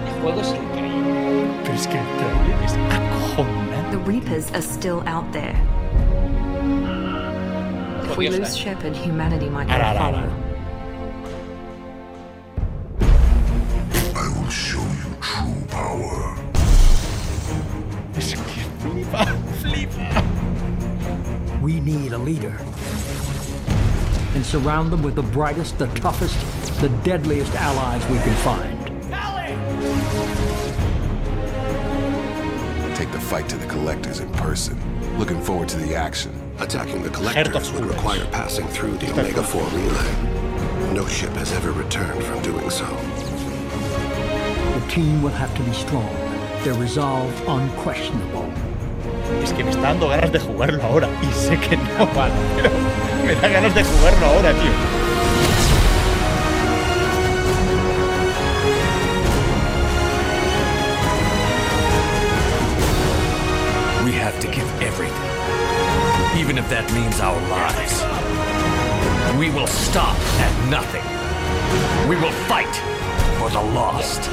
El 0.07 0.21
juego 0.21 0.41
es 0.41 0.51
increíble. 0.53 1.61
Pero 1.63 1.75
es 1.75 1.87
que 1.87 1.97
el 1.97 2.05
trailer 2.17 2.63
es 2.63 2.73
acojonante. 2.73 3.91
The 3.91 3.97
Reapers 4.05 4.51
are 4.51 4.61
still 4.61 5.01
out 5.07 5.31
there. 5.31 5.55
If 8.09 8.17
we 8.17 8.29
lose 8.29 8.55
Shepard, 8.55 8.95
humanity 8.95 9.49
might 9.49 9.67
not 9.67 9.79
Ara, 9.79 9.85
ara, 9.89 9.99
ara. 9.99 10.27
follow. 10.27 10.50
Flipa, 19.71 19.91
flipa. 19.91 21.61
We 21.61 21.79
need 21.79 22.13
a 22.13 22.17
leader. 22.17 22.57
And 24.33 24.45
surround 24.45 24.91
them 24.91 25.03
with 25.03 25.15
the 25.15 25.23
brightest, 25.23 25.77
the 25.77 25.87
toughest, 25.87 26.37
the 26.81 26.89
deadliest 27.03 27.53
allies 27.55 28.01
we 28.09 28.17
can 28.19 28.35
find. 28.37 28.79
Take 32.95 33.11
the 33.11 33.19
fight 33.19 33.49
to 33.49 33.57
the 33.57 33.67
collectors 33.67 34.19
in 34.19 34.29
person. 34.33 34.77
Looking 35.17 35.41
forward 35.41 35.69
to 35.69 35.77
the 35.77 35.95
action. 35.95 36.31
Attacking 36.59 37.01
the 37.01 37.09
collectors 37.09 37.71
would 37.73 37.85
require 37.85 38.25
passing 38.31 38.67
through 38.67 38.97
the 38.97 39.11
Omega 39.11 39.43
4 39.43 39.61
relay. 39.61 40.93
No 40.93 41.07
ship 41.07 41.31
has 41.31 41.51
ever 41.53 41.71
returned 41.71 42.23
from 42.23 42.41
doing 42.41 42.69
so. 42.69 42.85
The 44.79 44.87
team 44.89 45.21
will 45.21 45.31
have 45.31 45.55
to 45.55 45.63
be 45.63 45.73
strong, 45.73 46.13
their 46.63 46.73
resolve 46.75 47.33
unquestionable. 47.47 48.70
Es 49.43 49.53
que 49.53 49.63
me 49.63 49.71
está 49.71 49.81
dando 49.83 50.07
ganas 50.09 50.31
de 50.31 50.39
jugarlo 50.39 50.83
ahora. 50.83 51.07
Y 51.21 51.33
sé 51.33 51.57
que 51.57 51.77
no 51.77 52.07
vale, 52.15 52.33
pero 52.55 52.69
me 53.25 53.35
da 53.35 53.47
ganas 53.47 53.73
de 53.75 53.83
jugarlo 53.83 54.25
ahora, 54.27 54.51
tío. 54.53 54.71
We 64.03 64.11
have 64.13 64.39
to 64.39 64.47
give 64.47 64.67
everything, 64.81 65.31
even 66.39 66.57
if 66.57 66.67
that 66.69 66.91
means 66.93 67.19
our 67.19 67.39
lives. 67.49 68.01
We 69.37 69.49
will 69.49 69.67
stop 69.67 70.17
at 70.39 70.69
nothing. 70.69 71.05
We 72.09 72.15
will 72.15 72.33
fight 72.49 72.75
for 73.39 73.49
the 73.49 73.61
lost. 73.61 74.29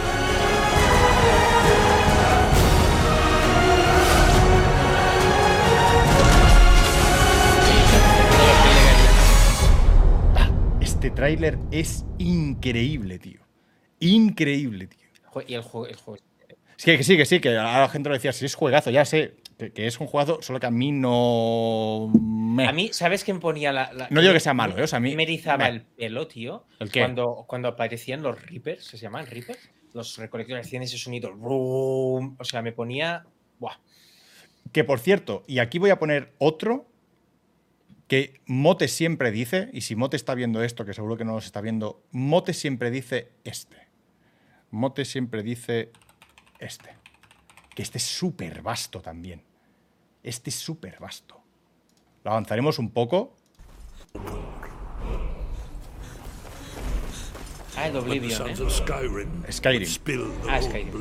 Este 10.99 11.12
tráiler 11.12 11.61
es 11.70 12.05
increíble, 12.19 13.20
tío. 13.20 13.41
Increíble, 14.01 14.89
tío. 14.89 14.99
Y 15.47 15.55
el 15.55 15.62
juego, 15.62 15.87
el 15.87 15.95
juego 15.95 16.20
Sí, 16.77 16.97
que 16.97 17.05
sí, 17.05 17.16
que 17.16 17.25
sí, 17.25 17.39
que 17.39 17.57
ahora 17.57 17.83
la 17.83 17.89
gente 17.89 18.09
lo 18.09 18.16
decía, 18.16 18.33
si 18.33 18.45
es 18.45 18.57
juegazo, 18.57 18.91
ya 18.91 19.05
sé 19.05 19.37
que, 19.59 19.73
que 19.73 19.87
es 19.87 20.01
un 20.01 20.09
juegazo, 20.09 20.43
solo 20.43 20.59
que 20.59 20.66
a 20.66 20.73
mí 20.73 20.91
no... 20.91 22.11
me- 22.20 22.66
A 22.66 22.73
mí, 22.73 22.91
¿sabes 22.93 23.23
me 23.33 23.39
ponía 23.39 23.73
la. 23.73 23.93
la- 23.93 24.09
No 24.11 24.20
digo 24.20 24.33
que 24.33 24.41
sea 24.41 24.55
malo, 24.55 24.77
¿eh? 24.77 24.83
O 24.83 24.87
sea, 24.89 24.97
a 24.97 25.01
mí- 25.01 25.15
Me 25.15 25.23
erizaba 25.23 25.66
me- 25.69 25.70
el 25.70 25.83
pelo, 25.83 26.27
tío. 26.27 26.66
¿El 26.81 26.91
qué? 26.91 26.99
Cuando, 27.03 27.45
cuando 27.47 27.69
aparecían 27.69 28.20
los 28.20 28.45
Reapers, 28.45 28.85
¿se 28.85 28.97
llaman 28.97 29.25
Reapers? 29.29 29.70
Los 29.95 30.16
recolectores 30.19 30.66
hacían 30.66 30.83
ese 30.83 30.99
sonido. 30.99 31.31
O 31.41 32.45
sea, 32.45 32.61
me 32.61 32.73
ponía. 32.73 33.25
Buah. 33.61 33.77
Que 34.73 34.83
por 34.83 34.99
cierto, 34.99 35.45
y 35.47 35.61
aquí 35.61 35.79
voy 35.79 35.91
a 35.91 36.01
poner 36.01 36.35
otro 36.39 36.89
que 38.09 38.40
Mote 38.47 38.89
siempre 38.89 39.30
dice, 39.30 39.68
y 39.72 39.82
si 39.82 39.94
Mote 39.94 40.16
está 40.16 40.35
viendo 40.35 40.62
esto, 40.64 40.86
que 40.86 40.94
seguro 40.94 41.18
que 41.18 41.26
no 41.26 41.35
nos 41.35 41.44
está 41.44 41.60
viendo, 41.60 42.02
Mote 42.10 42.55
siempre 42.55 42.90
dice 42.90 43.32
este. 43.44 43.76
Mote 44.70 45.05
siempre 45.05 45.43
dice 45.43 45.93
este. 46.59 46.97
Que 47.74 47.82
este 47.82 47.98
es 47.98 48.05
súper 48.05 48.62
vasto 48.62 49.01
también. 49.02 49.44
Este 50.22 50.51
es 50.51 50.56
súper 50.56 50.98
vasto. 50.98 51.40
Lo 52.24 52.30
avanzaremos 52.32 52.78
un 52.78 52.90
poco. 52.90 53.36
Ah, 57.76 57.86
el 57.86 57.97
Oblivion, 57.97 58.48
¿eh? 58.48 58.56
Skyrim. 58.70 59.44
Ah, 60.48 60.60
Skyrim. 60.62 60.93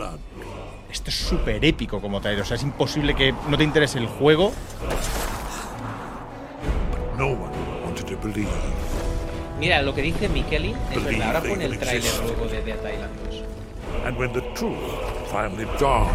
Esto 0.91 1.09
es 1.09 1.15
súper 1.15 1.63
épico 1.65 2.01
como 2.01 2.21
trailer. 2.21 2.43
O 2.43 2.45
sea, 2.45 2.55
es 2.57 2.63
imposible 2.63 3.15
que 3.15 3.33
no 3.49 3.57
te 3.57 3.63
interese 3.63 3.97
el 3.97 4.07
juego. 4.07 4.53
Believe. 8.33 8.49
Mira, 9.59 9.81
lo 9.81 9.93
que 9.93 10.01
dice 10.03 10.29
Mikelin 10.29 10.75
es 10.91 11.03
Believe 11.03 11.09
verdad. 11.17 11.27
Ahora 11.27 11.41
they 11.41 11.49
pone 11.51 11.65
el 11.65 11.79
tráiler 11.79 11.97
exist. 11.97 12.23
luego 12.23 12.45
de 12.45 12.61
Dead 12.61 12.77
Island 12.77 13.13
2. 13.29 13.43
And 14.05 14.17
when 14.17 14.31
the 14.33 14.41
truth 14.53 14.77
finally 15.31 15.65
dawns, 15.79 16.11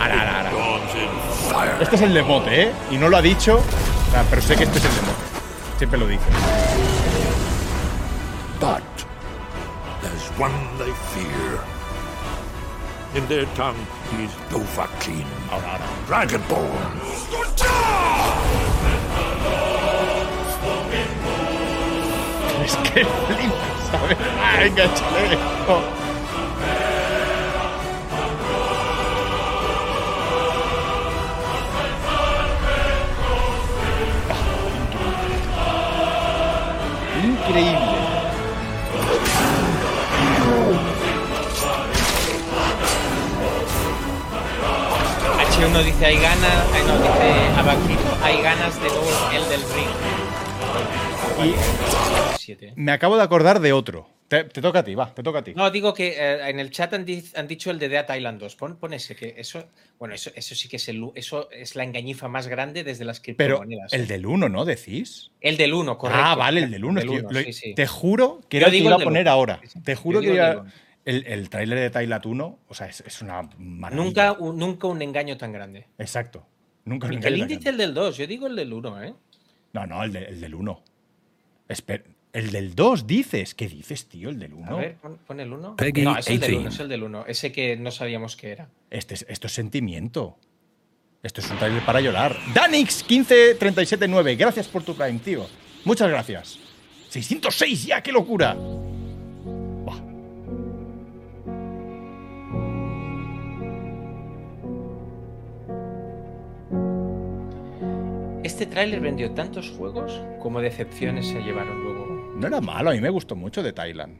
Ara, 0.00 0.14
ara, 0.14 0.38
ara. 0.40 0.48
it 0.48 0.52
dawns 0.52 0.94
in 0.94 1.50
fire. 1.52 1.76
Este 1.82 1.96
es 1.96 2.02
el 2.02 2.14
de 2.14 2.22
Mote, 2.22 2.62
¿eh? 2.62 2.72
Y 2.90 2.96
no 2.96 3.08
lo 3.08 3.16
ha 3.16 3.22
dicho, 3.22 3.56
o 3.56 4.10
sea, 4.10 4.24
pero 4.30 4.40
sé 4.42 4.56
que 4.56 4.64
este 4.64 4.78
es 4.78 4.84
el 4.84 4.94
de 4.94 5.00
Mote. 5.02 5.24
Siempre 5.78 5.98
lo 5.98 6.06
dice. 6.06 6.24
But 8.60 8.82
there's 10.02 10.30
one 10.38 10.54
they 10.78 10.92
fear. 11.12 11.60
In 13.14 13.26
their 13.28 13.46
tongue, 13.54 13.76
he's 14.18 14.30
Dovahkiin, 14.50 15.24
Ahora, 15.50 15.72
ahora. 15.72 15.84
Dragonborn. 16.26 17.00
Es 22.66 22.74
que 22.78 23.04
flipas, 23.04 23.78
¿sabes? 23.92 24.16
¡Ah, 24.42 24.56
venga, 24.58 24.84
échale! 24.86 25.38
Oh. 25.68 25.82
Increíble. 37.22 37.78
H1 45.38 45.84
dice 45.84 46.04
hay 46.06 46.16
ganas, 46.16 46.64
no, 46.84 46.98
dice 46.98 47.60
Abaquito, 47.60 48.16
hay 48.24 48.42
ganas 48.42 48.74
de 48.82 48.88
nuevo 48.88 49.10
el 49.32 49.48
del 49.50 49.60
ring. 49.72 49.88
Siete. 52.38 52.72
Me 52.76 52.92
acabo 52.92 53.16
de 53.16 53.22
acordar 53.22 53.60
de 53.60 53.72
otro. 53.72 54.08
Te, 54.28 54.42
te 54.44 54.60
toca 54.60 54.80
a 54.80 54.84
ti, 54.84 54.94
va, 54.96 55.14
te 55.14 55.22
toca 55.22 55.38
a 55.38 55.44
ti. 55.44 55.52
No, 55.54 55.70
digo 55.70 55.94
que 55.94 56.08
eh, 56.18 56.48
en 56.50 56.58
el 56.58 56.70
chat 56.70 56.92
han, 56.94 57.04
di- 57.04 57.24
han 57.36 57.46
dicho 57.46 57.70
el 57.70 57.78
de 57.78 57.88
Dead 57.88 58.12
Island 58.16 58.40
2. 58.40 58.56
Pon, 58.56 58.76
pon 58.76 58.92
ese, 58.92 59.14
que 59.14 59.34
eso, 59.38 59.68
bueno, 60.00 60.14
eso, 60.14 60.30
eso 60.34 60.54
sí 60.56 60.68
que 60.68 60.76
es 60.76 60.88
el, 60.88 61.04
eso 61.14 61.48
es 61.52 61.76
la 61.76 61.84
engañifa 61.84 62.26
más 62.26 62.48
grande 62.48 62.82
desde 62.82 63.04
las 63.04 63.20
Pero 63.20 63.36
criptomonedas. 63.58 63.92
el 63.92 64.02
¿eh? 64.02 64.06
del 64.06 64.26
1, 64.26 64.48
¿no? 64.48 64.64
¿Decís? 64.64 65.30
El 65.40 65.56
del 65.56 65.74
1, 65.74 65.96
correcto. 65.96 66.22
Ah, 66.24 66.34
vale, 66.34 66.64
el 66.64 66.70
del 66.72 66.84
1. 66.84 67.00
El 67.02 67.08
del 67.08 67.24
uno, 67.26 67.40
sí, 67.40 67.52
sí. 67.52 67.74
Te 67.74 67.86
juro 67.86 68.40
que 68.48 68.56
era 68.56 68.66
el 68.66 68.72
que 68.72 68.78
iba 68.78 68.96
el 68.96 69.00
a 69.02 69.04
poner 69.04 69.28
ahora. 69.28 69.60
Te 69.84 69.94
juro 69.94 70.20
que 70.20 70.30
digo 70.32 70.42
el 70.44 70.62
el, 71.04 71.24
el 71.28 71.48
tráiler 71.50 71.78
de 71.78 71.90
Tailat 71.90 72.26
1, 72.26 72.58
o 72.66 72.74
sea, 72.74 72.88
es, 72.88 73.00
es 73.06 73.22
una 73.22 73.42
maravilla. 73.58 74.02
Nunca, 74.04 74.32
un, 74.32 74.58
nunca 74.58 74.88
un 74.88 75.00
engaño 75.02 75.36
tan 75.36 75.52
grande. 75.52 75.86
Exacto. 75.98 76.44
Nunca 76.84 77.06
un 77.06 77.14
engaño 77.14 77.38
tan 77.46 77.48
dice 77.48 77.68
el 77.68 77.76
del 77.76 77.94
2, 77.94 78.16
yo 78.16 78.26
digo 78.26 78.48
el 78.48 78.56
del 78.56 78.72
1, 78.72 79.04
¿eh? 79.04 79.14
No, 79.72 79.86
no, 79.86 80.02
el, 80.02 80.12
de- 80.12 80.24
el 80.24 80.40
del 80.40 80.56
1. 80.56 80.82
Esper- 81.68 82.04
el 82.32 82.50
del 82.50 82.74
2 82.74 83.06
dices. 83.06 83.54
¿Qué 83.54 83.68
dices, 83.68 84.06
tío? 84.06 84.28
El 84.30 84.38
del 84.38 84.52
1. 84.54 84.70
A 84.70 84.74
ver, 84.78 84.96
pon, 84.96 85.18
pon 85.26 85.40
el 85.40 85.52
1. 85.52 85.76
Peggy 85.76 86.02
No, 86.02 86.16
es 86.18 86.28
el 86.28 86.38
del 86.40 86.50
18. 86.50 86.60
1, 86.60 86.68
es 86.74 86.80
el 86.80 86.88
del 86.88 87.02
1. 87.02 87.24
Ese 87.26 87.52
que 87.52 87.76
no 87.76 87.90
sabíamos 87.90 88.36
qué 88.36 88.50
era. 88.52 88.68
Este 88.90 89.14
es- 89.14 89.26
esto 89.28 89.46
es 89.46 89.52
sentimiento. 89.54 90.36
Esto 91.22 91.40
es 91.40 91.50
un 91.50 91.58
trailer 91.58 91.84
para 91.84 92.00
llorar. 92.00 92.36
Danix 92.54 93.02
15379, 93.04 94.36
gracias 94.36 94.68
por 94.68 94.82
tu 94.84 94.94
Prime, 94.94 95.18
tío. 95.18 95.46
Muchas 95.84 96.08
gracias. 96.08 96.58
606 97.08 97.86
ya, 97.86 98.02
qué 98.02 98.12
locura. 98.12 98.56
Este 108.56 108.64
tráiler 108.64 109.00
vendió 109.00 109.30
tantos 109.32 109.70
juegos 109.76 110.18
como 110.40 110.62
decepciones 110.62 111.26
se 111.26 111.42
llevaron 111.42 111.84
luego. 111.84 112.06
No 112.38 112.46
era 112.46 112.58
malo, 112.62 112.88
a 112.88 112.94
mí 112.94 113.02
me 113.02 113.10
gustó 113.10 113.36
mucho 113.36 113.62
de 113.62 113.74
Thailand. 113.74 114.16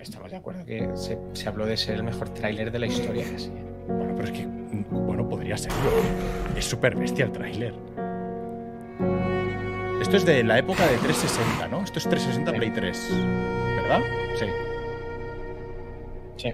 Estamos 0.00 0.32
de 0.32 0.36
acuerdo 0.36 0.66
que 0.66 0.90
se, 0.96 1.16
se 1.32 1.48
habló 1.48 1.64
de 1.64 1.76
ser 1.76 1.94
el 1.94 2.02
mejor 2.02 2.28
tráiler 2.30 2.72
de 2.72 2.78
la 2.80 2.88
historia 2.88 3.24
casi. 3.32 3.50
Bueno, 3.86 4.14
pero 4.16 4.24
es 4.24 4.32
que, 4.32 4.46
bueno, 4.90 5.28
podría 5.28 5.56
serlo. 5.56 5.78
Es 6.56 6.64
súper 6.64 6.96
bestia 6.96 7.26
el 7.26 7.30
tráiler. 7.30 7.72
Esto 10.02 10.16
es 10.16 10.26
de 10.26 10.42
la 10.42 10.58
época 10.58 10.84
de 10.84 10.96
360, 10.96 11.68
¿no? 11.68 11.84
Esto 11.84 12.00
es 12.00 12.08
360 12.08 12.52
Play 12.54 12.70
3, 12.72 13.10
¿verdad? 13.76 14.02
Sí. 14.40 14.46
Sí. 16.36 16.52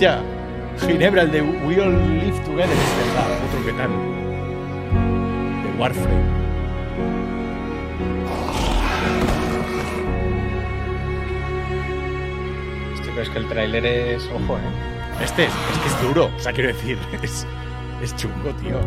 Hostia, 0.00 0.22
Ginebra, 0.78 1.20
el 1.20 1.30
de 1.30 1.42
We 1.42 1.78
All 1.78 1.92
Live 2.20 2.38
Together, 2.46 2.70
es 2.70 3.06
verdad, 3.06 3.38
otro 3.46 3.66
que 3.66 3.72
tal. 3.74 3.90
De 5.62 5.78
Warframe. 5.78 6.24
Hostia, 12.94 13.10
pero 13.10 13.20
es 13.20 13.28
que 13.28 13.38
el 13.40 13.48
tráiler 13.48 13.84
es. 13.84 14.26
Ojo, 14.28 14.56
¿eh? 14.56 15.22
Este 15.22 15.44
es, 15.44 15.52
es 15.52 15.78
que 15.80 15.88
es 15.88 16.00
duro, 16.00 16.30
o 16.34 16.40
sea, 16.40 16.54
quiero 16.54 16.68
decir, 16.68 16.96
es, 17.22 17.46
es 18.02 18.16
chungo, 18.16 18.54
tío. 18.54 18.80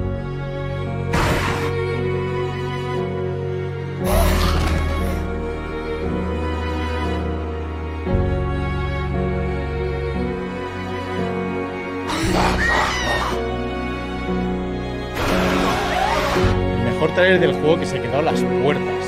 Mejor 17.14 17.26
trailer 17.26 17.40
del 17.40 17.54
juego 17.62 17.80
que 17.80 17.86
se 17.86 18.02
quedó 18.02 18.18
a 18.18 18.22
las 18.24 18.42
puertas. 18.42 19.06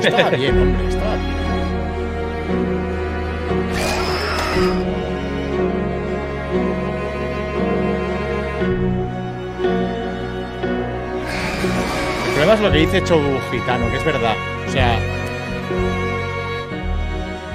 Estaba 0.00 0.30
bien, 0.30 0.60
hombre, 0.60 0.88
estaba 0.88 1.16
bien. 1.16 1.36
El 12.26 12.32
problema 12.32 12.54
es 12.54 12.60
lo 12.60 12.70
que 12.70 12.78
dice 12.78 13.02
Chobu 13.02 13.40
Gitano, 13.50 13.90
que 13.90 13.96
es 13.96 14.04
verdad. 14.04 14.36
O 14.68 14.70
sea, 14.70 14.98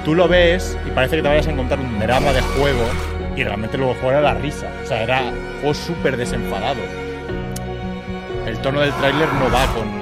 tú 0.04 0.14
lo 0.14 0.28
ves 0.28 0.76
y 0.86 0.90
parece 0.90 1.16
que 1.16 1.22
te 1.22 1.28
vayas 1.28 1.46
a 1.46 1.50
encontrar 1.50 1.80
un 1.80 1.98
drama 1.98 2.32
de 2.34 2.42
juego 2.42 2.84
y 3.34 3.42
realmente 3.42 3.78
luego 3.78 3.94
juego 3.94 4.10
era 4.10 4.20
la 4.20 4.34
risa. 4.34 4.68
O 4.82 4.86
sea, 4.86 5.02
era 5.02 5.22
un 5.22 5.60
juego 5.60 5.74
súper 5.74 6.18
desenfadado. 6.18 7.01
Tono 8.62 8.80
del 8.80 8.92
tráiler 8.92 9.32
no 9.34 9.50
va 9.50 9.66
con... 9.74 10.01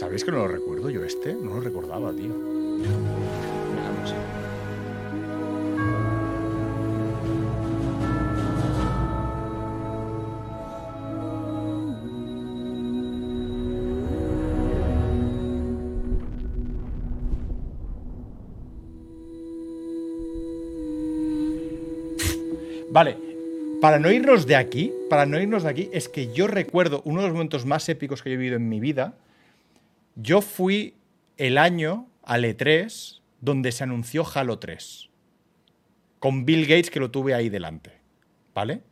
¿Sabéis 0.00 0.24
que 0.24 0.30
no 0.30 0.38
lo 0.38 0.48
recuerdo 0.48 0.88
yo 0.88 1.04
este? 1.04 1.34
No 1.34 1.56
lo 1.56 1.60
recordaba, 1.60 2.10
tío. 2.10 2.32
Vale, 22.90 23.18
para 23.82 23.98
no 23.98 24.10
irnos 24.10 24.46
de 24.46 24.56
aquí, 24.56 24.94
para 25.10 25.26
no 25.26 25.38
irnos 25.38 25.64
de 25.64 25.68
aquí, 25.68 25.90
es 25.92 26.08
que 26.08 26.32
yo 26.32 26.46
recuerdo 26.46 27.02
uno 27.04 27.20
de 27.20 27.26
los 27.26 27.34
momentos 27.34 27.66
más 27.66 27.86
épicos 27.90 28.22
que 28.22 28.32
he 28.32 28.36
vivido 28.38 28.56
en 28.56 28.66
mi 28.70 28.80
vida. 28.80 29.18
Yo 30.16 30.40
fui 30.40 30.96
el 31.36 31.58
año 31.58 32.08
al 32.22 32.44
E3 32.44 33.20
donde 33.40 33.72
se 33.72 33.84
anunció 33.84 34.26
Halo 34.32 34.58
3. 34.58 35.08
Con 36.18 36.44
Bill 36.44 36.66
Gates 36.66 36.90
que 36.90 37.00
lo 37.00 37.10
tuve 37.10 37.34
ahí 37.34 37.48
delante. 37.48 38.00
¿Vale? 38.54 38.82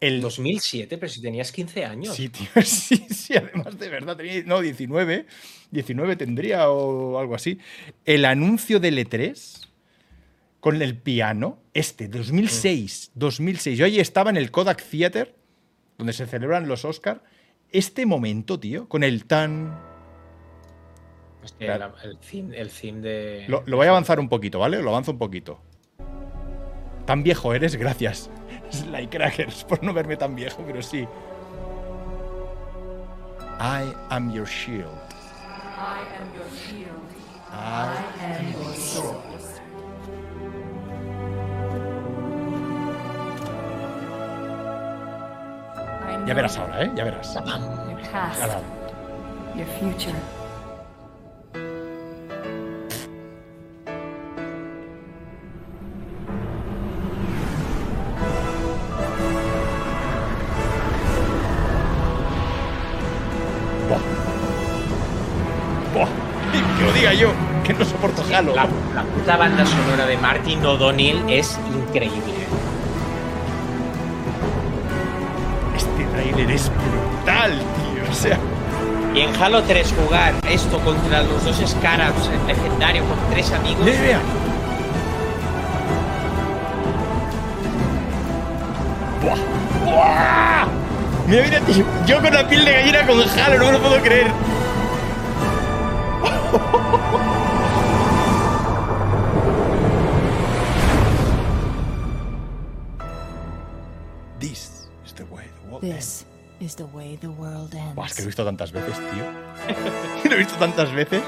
El 0.00 0.20
2007, 0.20 0.96
pero 0.96 1.10
si 1.10 1.20
tenías 1.20 1.50
15 1.50 1.84
años. 1.84 2.14
Sí, 2.14 2.28
tío, 2.28 2.46
sí, 2.64 3.06
sí, 3.10 3.34
además 3.36 3.78
de 3.78 3.88
verdad 3.88 4.16
tenía, 4.16 4.42
no, 4.44 4.60
19, 4.60 5.26
19 5.72 6.16
tendría 6.16 6.70
o 6.70 7.18
algo 7.18 7.34
así. 7.34 7.58
El 8.04 8.24
anuncio 8.24 8.78
del 8.78 8.98
E3 8.98 9.66
con 10.60 10.80
el 10.80 10.96
piano, 10.96 11.62
este, 11.74 12.08
2006, 12.08 13.12
2006. 13.14 13.78
Yo 13.78 13.86
ahí 13.86 13.98
estaba 13.98 14.30
en 14.30 14.36
el 14.36 14.50
Kodak 14.50 14.82
Theater, 14.82 15.34
donde 15.96 16.12
se 16.12 16.26
celebran 16.26 16.68
los 16.68 16.84
Oscar. 16.84 17.24
Este 17.70 18.06
momento, 18.06 18.58
tío, 18.58 18.88
con 18.88 19.02
el 19.02 19.24
tan... 19.24 19.97
El, 21.58 22.18
theme, 22.18 22.56
el 22.56 22.70
theme 22.70 23.00
de. 23.00 23.44
Lo, 23.48 23.62
lo 23.66 23.76
voy 23.76 23.86
a 23.86 23.90
avanzar 23.90 24.20
un 24.20 24.28
poquito, 24.28 24.58
¿vale? 24.58 24.82
Lo 24.82 24.90
avanzo 24.90 25.12
un 25.12 25.18
poquito. 25.18 25.60
Tan 27.06 27.22
viejo 27.22 27.54
eres, 27.54 27.76
gracias. 27.76 28.30
Sly 28.70 29.08
Crackers, 29.08 29.64
por 29.64 29.82
no 29.82 29.92
verme 29.92 30.16
tan 30.16 30.34
viejo, 30.34 30.62
pero 30.66 30.82
sí. 30.82 31.06
I 33.60 33.92
am 34.10 34.32
your 34.32 34.46
shield. 34.46 34.86
I 35.76 36.00
am 36.20 36.34
your 36.34 36.48
shield. 36.54 36.88
I 37.50 37.96
am 38.24 38.52
your 38.52 38.74
sword. 38.74 39.28
Ya 46.26 46.34
verás 46.34 46.58
ahora, 46.58 46.84
¿eh? 46.84 46.90
Ya 46.94 47.04
verás. 47.04 47.32
Your 47.34 47.42
past, 48.12 48.42
Ahora. 48.42 48.60
your 49.56 49.66
future. 49.80 50.14
La, 68.42 68.68
la 68.94 69.02
puta 69.02 69.36
banda 69.36 69.66
sonora 69.66 70.06
de 70.06 70.16
Martin 70.16 70.64
O'Donnell 70.64 71.24
es 71.28 71.58
increíble. 71.74 72.34
Este 75.76 76.04
tráiler 76.04 76.50
es 76.52 76.70
brutal, 76.70 77.50
tío. 77.52 78.10
O 78.10 78.14
sea, 78.14 78.38
Y 79.14 79.20
en 79.22 79.34
Halo 79.42 79.62
3 79.64 79.94
jugar 80.04 80.34
esto 80.48 80.78
contra 80.80 81.22
los 81.22 81.44
dos 81.44 81.56
Scarabs 81.68 82.28
en 82.28 82.46
legendario 82.46 83.02
con 83.04 83.18
tres 83.32 83.50
amigos. 83.52 83.84
mira. 83.84 84.20
Buah. 89.22 89.36
Buah. 89.84 90.66
Mira, 91.26 91.42
mira, 91.42 91.60
tío. 91.60 91.84
Yo 92.06 92.22
con 92.22 92.32
la 92.32 92.46
piel 92.48 92.64
de 92.64 92.72
gallina 92.72 93.06
con 93.06 93.18
Halo, 93.20 93.58
no 93.58 93.64
me 93.66 93.72
lo 93.72 93.80
puedo 93.80 94.00
creer. 94.00 94.30
Buah, 106.86 108.06
es 108.06 108.14
que 108.14 108.22
lo 108.22 108.24
he 108.24 108.26
visto 108.26 108.44
tantas 108.44 108.72
veces, 108.72 108.94
tío. 109.10 109.24
lo 110.30 110.36
he 110.36 110.38
visto 110.38 110.56
tantas 110.56 110.92
veces. 110.92 111.22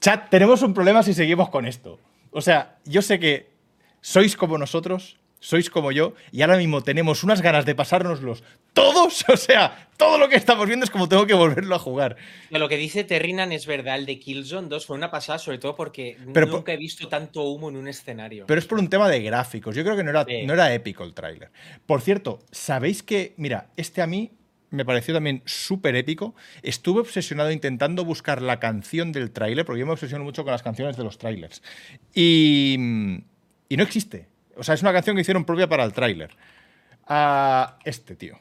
Chat, 0.00 0.28
tenemos 0.30 0.62
un 0.62 0.74
problema 0.74 1.02
si 1.02 1.14
seguimos 1.14 1.48
con 1.48 1.66
esto. 1.66 1.98
O 2.30 2.40
sea, 2.40 2.78
yo 2.84 3.02
sé 3.02 3.18
que 3.18 3.50
sois 4.00 4.36
como 4.36 4.58
nosotros, 4.58 5.18
sois 5.40 5.70
como 5.70 5.92
yo, 5.92 6.14
y 6.32 6.42
ahora 6.42 6.56
mismo 6.56 6.82
tenemos 6.82 7.24
unas 7.24 7.40
ganas 7.42 7.64
de 7.64 7.74
pasárnoslos 7.74 8.42
todos. 8.72 9.24
O 9.32 9.36
sea, 9.36 9.88
todo 9.96 10.18
lo 10.18 10.28
que 10.28 10.36
estamos 10.36 10.66
viendo 10.66 10.84
es 10.84 10.90
como 10.90 11.08
tengo 11.08 11.26
que 11.26 11.34
volverlo 11.34 11.74
a 11.74 11.78
jugar. 11.78 12.16
Lo 12.50 12.68
que 12.68 12.76
dice 12.76 13.04
Terrinan 13.04 13.52
es 13.52 13.66
verdad, 13.66 13.96
el 13.96 14.04
de 14.06 14.18
Killzone 14.18 14.68
2 14.68 14.84
fue 14.86 14.96
una 14.96 15.10
pasada, 15.10 15.38
sobre 15.38 15.58
todo 15.58 15.74
porque 15.76 16.16
Pero 16.34 16.46
nunca 16.46 16.72
he 16.72 16.76
visto 16.76 17.08
tanto 17.08 17.42
humo 17.44 17.68
en 17.70 17.76
un 17.76 17.88
escenario. 17.88 18.46
Pero 18.46 18.58
es 18.60 18.66
por 18.66 18.78
un 18.78 18.88
tema 18.88 19.08
de 19.08 19.22
gráficos. 19.22 19.74
Yo 19.74 19.82
creo 19.84 19.96
que 19.96 20.04
no 20.04 20.10
era, 20.10 20.24
Sí. 20.24 20.44
no 20.44 20.52
era 20.54 20.72
épico 20.74 21.04
el 21.04 21.14
tráiler. 21.14 21.50
Por 21.86 22.00
cierto, 22.00 22.40
¿sabéis 22.50 23.02
que, 23.02 23.32
mira, 23.36 23.68
este 23.76 24.02
a 24.02 24.06
mí 24.06 24.32
me 24.70 24.84
pareció 24.84 25.14
también 25.14 25.42
súper 25.44 25.94
épico? 25.96 26.34
Estuve 26.62 27.00
obsesionado 27.00 27.50
intentando 27.52 28.04
buscar 28.04 28.42
la 28.42 28.58
canción 28.60 29.12
del 29.12 29.30
tráiler, 29.30 29.64
porque 29.64 29.80
yo 29.80 29.86
me 29.86 29.92
obsesiono 29.92 30.24
mucho 30.24 30.42
con 30.44 30.52
las 30.52 30.62
canciones 30.62 30.96
de 30.96 31.04
los 31.04 31.18
trailers. 31.18 31.62
Y, 32.14 32.76
y 33.68 33.76
no 33.76 33.82
existe. 33.82 34.28
O 34.56 34.62
sea, 34.64 34.74
es 34.74 34.82
una 34.82 34.92
canción 34.92 35.14
que 35.16 35.22
hicieron 35.22 35.44
propia 35.44 35.68
para 35.68 35.84
el 35.84 35.92
tráiler. 35.92 36.30
Ah, 37.06 37.78
este, 37.84 38.16
tío. 38.16 38.38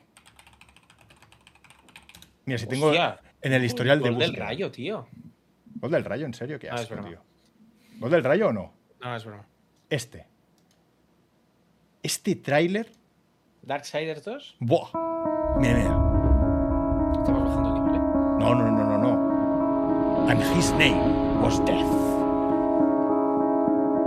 Mira, 2.45 2.57
si 2.59 2.67
tengo 2.67 2.87
Hostia. 2.87 3.19
en 3.41 3.53
el 3.53 3.63
historial 3.63 3.99
de 3.99 4.09
Gol 4.09 4.19
del 4.19 4.29
búsqueda. 4.29 4.45
rayo, 4.45 4.71
tío. 4.71 5.07
¿Gol 5.75 5.91
del 5.91 6.05
rayo? 6.05 6.25
¿En 6.25 6.33
serio? 6.33 6.57
¿Qué 6.59 6.69
No, 6.69 6.75
es 6.75 6.81
asco, 6.81 6.93
broma. 6.95 7.09
tío. 7.09 7.21
¿Gol 7.97 8.11
del 8.11 8.23
rayo 8.23 8.47
o 8.47 8.53
no? 8.53 8.73
No, 9.01 9.15
es 9.15 9.25
broma. 9.25 9.45
Este. 9.89 10.25
Este 12.03 12.35
tráiler. 12.35 12.89
Darksiders 13.63 14.23
2. 14.23 14.55
¡Buah! 14.59 14.89
Mira, 15.59 15.73
mira. 15.75 16.14
No, 18.45 18.53
no, 18.53 18.69
no, 18.69 18.83
no, 18.85 18.97
no. 18.97 20.27
And 20.29 20.39
his 20.39 20.71
name 20.73 21.41
was 21.41 21.57
Death. 21.61 21.93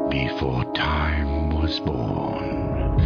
Before 0.09 0.65
time 0.75 1.51
was 1.51 1.81
born, 1.81 3.01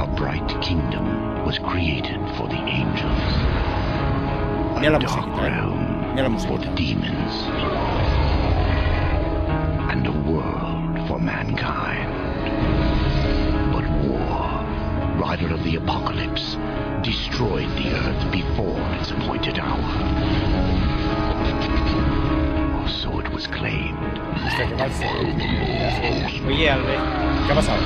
a 0.00 0.12
bright 0.16 0.60
kingdom 0.60 1.44
was 1.44 1.60
created 1.60 2.18
for 2.36 2.48
the 2.48 2.60
angels. 2.66 3.32
A 4.76 4.98
dark 4.98 5.40
realm 5.40 6.18
for 6.46 6.58
the 6.58 6.74
demons. 6.74 7.34
And 9.92 10.04
a 10.04 10.12
world 10.28 11.06
for 11.06 11.20
mankind. 11.20 12.10
But 13.72 13.88
war, 14.08 15.22
rider 15.22 15.54
of 15.54 15.62
the 15.62 15.76
apocalypse, 15.76 16.56
destroyed 17.02 17.68
the 17.76 17.90
earth 17.94 18.30
before 18.32 18.80
its 19.00 19.10
appointed 19.10 19.58
hour. 19.58 19.78
Or 22.80 22.88
so 22.88 23.18
it 23.20 23.28
was 23.32 23.46
claimed. 23.48 24.18
Hostia, 24.42 24.66
qué 24.66 24.76
mal 24.76 24.90
se- 24.90 26.46
Oye, 26.46 26.68
Albert, 26.70 27.00
¿Qué 27.46 27.52
ha 27.52 27.54
pasado? 27.54 27.82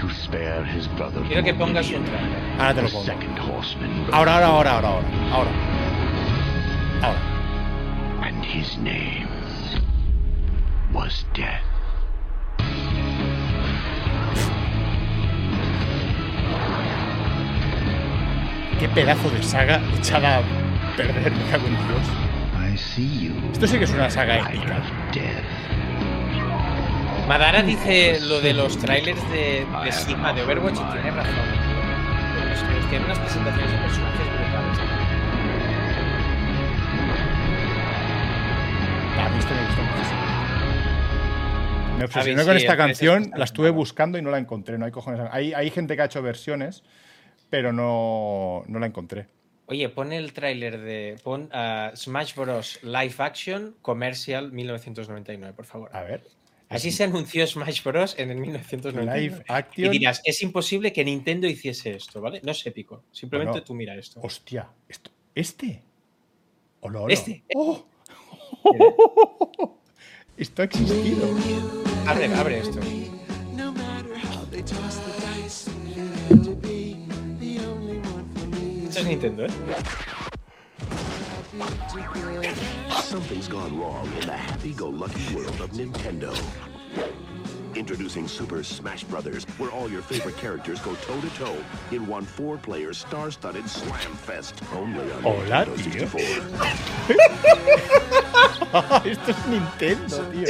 To 0.00 0.08
spare 0.10 0.64
his 0.64 0.86
brother 0.88 1.22
quiero 1.26 1.42
que 1.42 1.52
from 1.54 1.68
pongas 1.70 1.90
un 1.90 2.04
trailer. 2.04 2.60
Ahora 2.60 2.74
te 2.74 2.82
lo 2.82 2.88
pongo. 2.88 3.04
second 3.04 3.38
horseman 3.38 4.06
Ahora, 4.12 4.34
ahora, 4.34 4.46
ahora, 4.46 4.70
ahora, 4.70 4.88
ahora. 4.88 5.08
Ahora. 5.32 5.50
Ahora. 7.02 7.20
and 8.22 8.44
his 8.44 8.76
name 8.78 9.28
was 10.92 11.24
Death. 11.34 11.62
Qué 18.78 18.88
pedazo 18.88 19.30
de 19.30 19.42
saga 19.42 19.80
echada 19.98 20.38
a 20.38 20.42
perder, 20.96 21.32
me 21.32 21.50
cago 21.50 21.66
en 21.66 21.76
Dios. 21.88 22.26
Esto 23.52 23.66
sí 23.66 23.78
que 23.78 23.84
es 23.84 23.90
una 23.90 24.10
saga 24.10 24.38
épica. 24.38 24.82
Madara 27.26 27.62
dice 27.62 28.20
lo 28.20 28.40
de 28.40 28.52
los 28.52 28.78
trailers 28.78 29.20
de, 29.30 29.66
de 29.84 29.92
Sigma 29.92 30.32
de 30.32 30.42
Overwatch 30.42 30.74
y 30.74 30.92
tiene 30.92 31.10
razón. 31.10 31.34
Es 32.52 32.60
que 32.60 32.88
Tiene 32.88 33.04
unas 33.06 33.18
presentaciones 33.18 33.72
de 33.72 33.78
personajes 33.78 34.26
brutales. 34.26 34.78
A 39.18 39.28
mí 39.28 39.38
esto 39.38 39.54
me 39.54 39.66
gustó 39.66 39.82
muchísimo. 39.82 40.20
Me 41.98 42.04
obsesioné 42.04 42.42
A 42.42 42.44
ver, 42.44 42.46
con 42.46 42.58
sí, 42.58 42.64
esta 42.64 42.76
canción, 42.76 43.32
la 43.34 43.44
estuve 43.44 43.70
buscando 43.70 44.18
y 44.18 44.22
no 44.22 44.30
la 44.30 44.38
encontré. 44.38 44.78
No 44.78 44.84
hay 44.84 44.92
cojones. 44.92 45.20
Hay, 45.32 45.52
hay 45.54 45.70
gente 45.70 45.96
que 45.96 46.02
ha 46.02 46.04
hecho 46.04 46.22
versiones, 46.22 46.84
pero 47.50 47.72
no, 47.72 48.64
no 48.66 48.78
la 48.78 48.86
encontré. 48.86 49.26
Oye, 49.66 49.88
pon 49.88 50.12
el 50.12 50.32
tráiler 50.32 50.78
de. 50.80 51.16
Pon 51.22 51.50
Smash 51.94 52.34
Bros. 52.34 52.78
Live 52.82 53.14
Action 53.18 53.76
Commercial 53.82 54.52
1999, 54.52 55.54
por 55.54 55.66
favor. 55.66 55.90
A 55.94 56.02
ver. 56.02 56.24
Así 56.68 56.90
se 56.90 57.04
anunció 57.04 57.46
Smash 57.46 57.82
Bros. 57.82 58.16
en 58.18 58.30
el 58.30 58.38
1999. 58.38 59.20
Live 59.20 59.44
Action. 59.48 59.86
Y 59.86 59.98
dirás, 59.98 60.20
es 60.24 60.42
imposible 60.42 60.92
que 60.92 61.04
Nintendo 61.04 61.46
hiciese 61.46 61.96
esto, 61.96 62.20
¿vale? 62.20 62.40
No 62.44 62.52
es 62.52 62.66
épico. 62.66 63.04
Simplemente 63.12 63.52
Bueno, 63.52 63.64
tú 63.64 63.74
mira 63.74 63.94
esto. 63.96 64.20
Hostia, 64.22 64.68
esto, 64.88 65.10
¿este? 65.34 65.82
Hola, 66.80 67.00
hola. 67.00 67.14
Este. 67.14 67.44
¡Oh! 67.54 67.86
Esto 70.36 70.60
ha 70.60 70.64
existido. 70.66 71.28
Abre, 72.06 72.26
abre 72.34 72.58
esto. 72.58 72.78
Esto 78.96 79.10
es 79.10 79.14
Nintendo, 79.14 79.44
¿eh? 79.44 79.50
Something's 83.02 83.46
gone 83.46 83.78
wrong 83.78 84.08
in 84.18 84.26
the 84.26 84.32
happy-go-lucky 84.32 85.34
world 85.34 85.60
of 85.60 85.70
Nintendo. 85.72 86.34
Introducing 87.74 88.26
Super 88.26 88.62
Smash 88.62 89.04
Brothers, 89.04 89.44
where 89.58 89.70
all 89.70 89.90
your 89.90 90.00
favorite 90.00 90.38
characters 90.38 90.80
go 90.80 90.94
toe-to-toe 90.94 91.62
in 91.92 92.06
one 92.06 92.24
four-player 92.24 92.94
star-studded 92.94 93.68
slam 93.68 94.14
fest. 94.14 94.54
Only 94.74 95.12
on 95.12 95.22
Hola, 95.22 95.66
Nintendo 95.66 95.76
tío. 95.76 96.08
64. 96.08 99.04
Esto 99.10 99.30
es 99.30 99.46
Nintendo, 99.46 100.24
tío. 100.32 100.46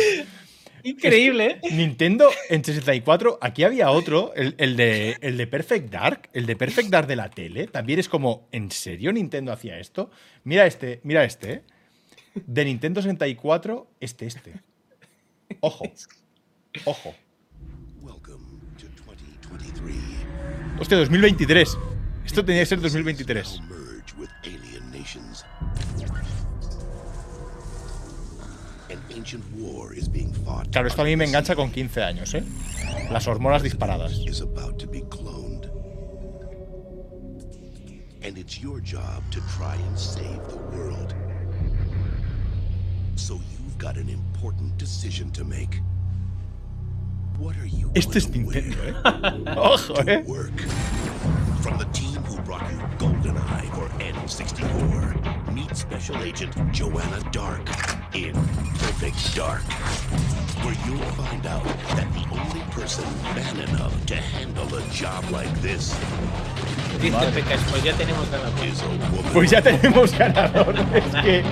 Increíble, 0.87 1.59
¿eh? 1.63 1.75
Nintendo 1.75 2.29
en 2.49 2.65
64, 2.65 3.39
aquí 3.41 3.65
había 3.65 3.91
otro, 3.91 4.33
el, 4.37 4.55
el 4.59 4.77
de, 4.77 5.17
el 5.21 5.37
de 5.37 5.47
Perfect 5.49 5.91
Dark, 5.91 6.31
el 6.33 6.47
de 6.47 6.55
Perfect 6.55 6.91
Dark 6.91 7.09
de 7.09 7.17
la 7.17 7.29
tele. 7.29 7.67
También 7.67 7.99
es 7.99 8.09
como, 8.09 8.47
¿en 8.53 8.71
serio 8.71 9.13
Nintendo 9.13 9.53
hacía 9.53 9.81
esto? 9.81 10.11
Mira 10.45 10.65
este, 10.65 11.01
mira 11.03 11.25
este, 11.25 11.53
¿eh? 11.53 11.63
De 12.47 12.65
Nintendo 12.65 13.03
64, 13.03 13.91
este, 13.99 14.27
este. 14.27 14.53
Ojo. 15.61 15.91
Ojo. 16.85 17.15
Hostia, 20.79 20.99
2023. 20.99 21.79
Esto 22.25 22.45
tenía 22.45 22.63
que 22.63 22.67
ser 22.67 22.81
2023. 22.81 23.61
Claro, 30.71 30.89
esto 30.89 31.03
a 31.03 31.05
mí 31.05 31.17
me 31.17 31.25
engancha 31.25 31.55
con 31.55 31.71
15 31.71 32.03
años, 32.03 32.35
¿eh? 32.35 32.45
Las 33.11 33.27
hormonas 33.27 33.63
disparadas. 33.63 34.13
is 34.27 34.41
about 34.41 34.79
to 34.79 34.87
be 34.87 35.01
cloned. 35.03 35.71
And 38.23 38.39
it's 38.39 38.61
your 38.61 38.81
job 38.81 39.23
to 39.31 39.41
try 39.57 39.75
and 39.75 39.99
save 39.99 40.41
the 40.49 40.59
world. 40.77 41.15
So 43.17 43.35
you've 43.35 43.79
got 43.79 43.97
an 43.97 44.09
important 44.09 44.77
decision 44.79 45.31
to 45.33 45.45
make. 45.45 45.81
What 47.39 47.57
are 47.57 47.67
you 47.67 47.91
Este 47.95 48.19
es 48.19 48.29
Nintendo, 48.31 48.77
¿eh? 48.85 48.95
Ojo, 49.57 49.95
¿eh? 50.07 50.25
From 51.67 51.79
the 51.79 51.85
team 51.87 52.23
who 52.23 52.41
brought 52.43 52.63
you 52.71 52.79
GoldenEye 52.97 53.69
for 53.75 53.89
N64, 53.99 55.53
meet 55.53 55.77
Special 55.77 56.17
Agent 56.19 56.55
Joanna 56.71 57.21
Dark 57.33 57.67
in 58.15 58.35
Perfect 58.79 59.35
Dark, 59.35 59.65
where 60.63 60.77
you'll 60.87 61.11
find 61.19 61.45
out 61.45 61.65
that 61.65 62.07
the 62.15 62.25
only 62.31 62.61
person 62.71 63.03
man 63.35 63.69
enough 63.69 64.07
to 64.07 64.15
handle 64.15 64.73
a 64.77 64.83
job 64.93 65.25
like 65.33 65.53
this 65.61 65.93
Dice 67.01 67.33
Pecas, 67.35 67.61
pues 67.69 67.83
ya 67.83 67.93
tenemos 67.95 68.31
ganador. 68.31 69.33
Pues 69.33 69.51
ya 69.51 69.61
tenemos 69.61 70.17
ganador. 70.17 70.77
Es 70.95 71.25
que, 71.25 71.43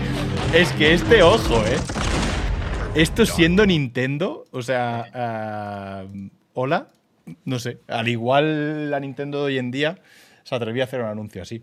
es 0.54 0.72
que 0.74 0.94
este 0.94 1.22
ojo, 1.24 1.56
¿eh? 1.66 1.80
Esto 2.94 3.26
siendo 3.26 3.66
Nintendo, 3.66 4.44
o 4.52 4.62
sea, 4.62 5.06
ah, 5.12 6.04
hola, 6.52 6.86
no 7.44 7.59
sé, 7.59 7.78
al 7.88 8.09
igual 8.09 8.90
la 8.90 9.01
Nintendo 9.01 9.38
de 9.40 9.44
hoy 9.44 9.59
en 9.59 9.70
día 9.70 9.98
se 10.42 10.55
atrevía 10.55 10.84
a 10.84 10.86
hacer 10.86 11.01
un 11.01 11.06
anuncio 11.06 11.42
así. 11.42 11.62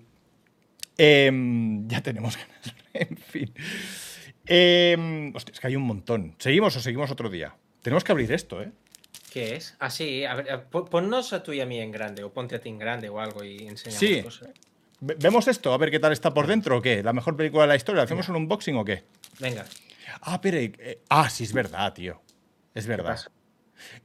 Em, 0.98 1.88
ya 1.88 2.02
tenemos 2.02 2.38
ganas, 2.38 2.76
en 2.94 3.18
fin. 3.18 3.54
Em, 4.46 5.36
hostia, 5.36 5.54
es 5.54 5.60
que 5.60 5.68
hay 5.68 5.76
un 5.76 5.84
montón. 5.84 6.36
¿Seguimos 6.40 6.76
o 6.76 6.80
seguimos 6.82 7.12
otro 7.12 7.30
día? 7.30 7.56
Tenemos 7.82 8.04
que 8.04 8.12
abrir 8.12 8.32
esto, 8.32 8.62
¿eh? 8.62 8.72
¿Qué 9.32 9.56
es? 9.56 9.76
Ah, 9.80 9.90
sí, 9.90 10.26
a 10.26 10.36
ver, 10.36 10.66
pon- 10.66 10.86
ponnos 10.86 11.32
a 11.34 11.42
tú 11.42 11.54
y 11.54 11.62
a 11.62 11.66
mí 11.66 11.80
en 11.80 11.92
grande, 11.92 12.24
o 12.24 12.34
ponte 12.34 12.56
a 12.56 12.60
ti 12.62 12.70
en 12.70 12.78
grande 12.78 13.08
o 13.10 13.20
algo 13.20 13.44
y 13.44 13.58
enseñamos 13.68 14.00
Sí. 14.00 14.22
cosas. 14.22 14.50
¿Vemos 15.00 15.48
esto? 15.48 15.74
A 15.74 15.78
ver 15.78 15.90
qué 15.90 16.00
tal 16.00 16.12
está 16.12 16.34
por 16.34 16.46
dentro 16.48 16.78
o 16.78 16.82
qué. 16.82 17.02
¿La 17.02 17.14
mejor 17.14 17.36
película 17.36 17.64
de 17.64 17.70
la 17.70 17.76
historia? 17.76 18.04
¿Hacemos 18.04 18.28
un 18.30 18.36
unboxing 18.36 18.76
o 18.76 18.86
qué? 18.86 19.04
Venga. 19.40 19.66
Ah, 20.22 20.40
pero. 20.42 20.58
eh, 20.60 21.02
ah, 21.10 21.28
sí, 21.30 21.44
es 21.46 21.54
verdad, 21.54 21.94
tío. 21.94 22.22
Es 22.76 22.86
verdad. 22.86 23.18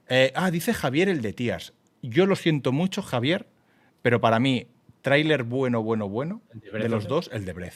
Eh, 0.08 0.32
ah, 0.34 0.50
dice 0.50 0.74
Javier 0.74 1.08
el 1.08 1.22
de 1.22 1.32
Tías. 1.32 1.72
Yo 2.02 2.26
lo 2.26 2.36
siento 2.36 2.72
mucho, 2.72 3.02
Javier, 3.02 3.46
pero 4.02 4.20
para 4.20 4.38
mí, 4.38 4.66
tráiler 5.02 5.42
bueno, 5.42 5.82
bueno, 5.82 6.08
bueno, 6.08 6.42
¿El 6.52 6.60
de 6.60 6.78
de, 6.78 6.88
los 6.88 7.08
dos, 7.08 7.30
el 7.32 7.44
de 7.44 7.52
Breath. 7.52 7.74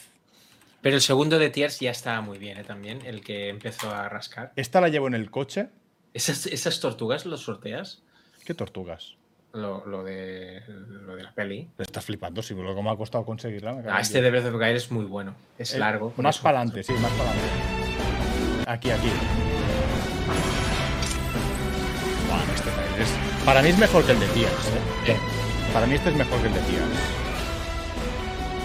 Pero 0.82 0.97
el 0.97 1.02
segundo 1.02 1.39
de 1.39 1.51
Tiers 1.51 1.81
ya 1.81 1.90
estaba 1.90 2.20
muy 2.20 2.39
bien, 2.39 2.59
¿eh? 2.59 2.64
También, 2.64 3.01
el 3.05 3.22
que 3.22 3.48
empezó 3.48 3.90
a 3.90 4.09
rascar. 4.09 4.52
Esta 4.56 4.81
la 4.81 4.89
llevo 4.89 5.09
en 5.09 5.14
el 5.14 5.31
coche. 5.31 5.68
¿Esas, 6.14 6.47
esas 6.47 6.81
tortugas 6.81 7.27
los 7.27 7.43
sorteas? 7.43 8.02
¿Qué 8.44 8.55
tortugas? 8.55 9.16
Lo, 9.52 9.85
lo 9.85 10.05
de, 10.05 10.62
lo 10.68 11.16
de 11.16 11.22
la 11.24 11.32
peli. 11.35 11.68
Estás 11.78 12.05
flipando, 12.05 12.40
sí, 12.40 12.55
lo 12.55 12.74
que 12.74 12.82
me 12.82 12.90
ha 12.90 12.97
costado 12.97 13.24
conseguirla. 13.24 13.82
Ah, 13.89 14.01
este 14.01 14.22
de 14.22 14.31
Breath 14.31 14.55
of 14.55 14.62
es 14.62 14.90
muy 14.90 15.05
bueno. 15.05 15.35
Es 15.59 15.74
Eh, 15.74 15.78
largo. 15.78 16.14
Más 16.16 16.39
para 16.39 16.59
adelante, 16.60 16.85
sí, 16.85 16.93
más 16.94 17.12
para 17.12 17.31
adelante. 17.31 18.70
Aquí, 18.70 18.90
aquí. 18.90 19.10
Este 22.55 22.70
trailer 22.70 23.01
es- 23.02 23.44
Para 23.44 23.62
mí 23.62 23.69
es 23.70 23.78
mejor 23.78 24.05
que 24.05 24.12
el 24.12 24.20
de 24.20 24.27
Tías. 24.28 24.52
¿eh? 25.07 25.16
Para 25.73 25.86
mí 25.86 25.94
este 25.94 26.11
es 26.11 26.16
mejor 26.16 26.40
que 26.40 26.47
el 26.48 26.55
de 26.55 26.61
Tías. 26.61 26.82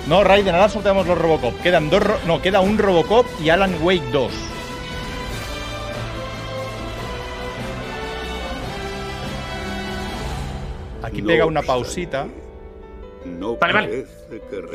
No, 0.07 0.23
Raiden, 0.23 0.53
ahora 0.53 0.69
sorteamos 0.69 1.07
los 1.07 1.17
Robocop. 1.17 1.59
Quedan 1.61 1.89
dos. 1.89 2.03
ro- 2.03 2.19
No, 2.27 2.41
queda 2.41 2.59
un 2.61 2.77
Robocop 2.77 3.25
y 3.43 3.49
Alan 3.49 3.75
Wake 3.81 4.11
2. 4.11 4.31
Aquí 11.03 11.21
No 11.21 11.27
pega 11.27 11.45
una 11.45 11.61
pausita 11.61 12.27
No 13.25 13.57
Vale, 13.57 13.73
vale. 13.73 14.05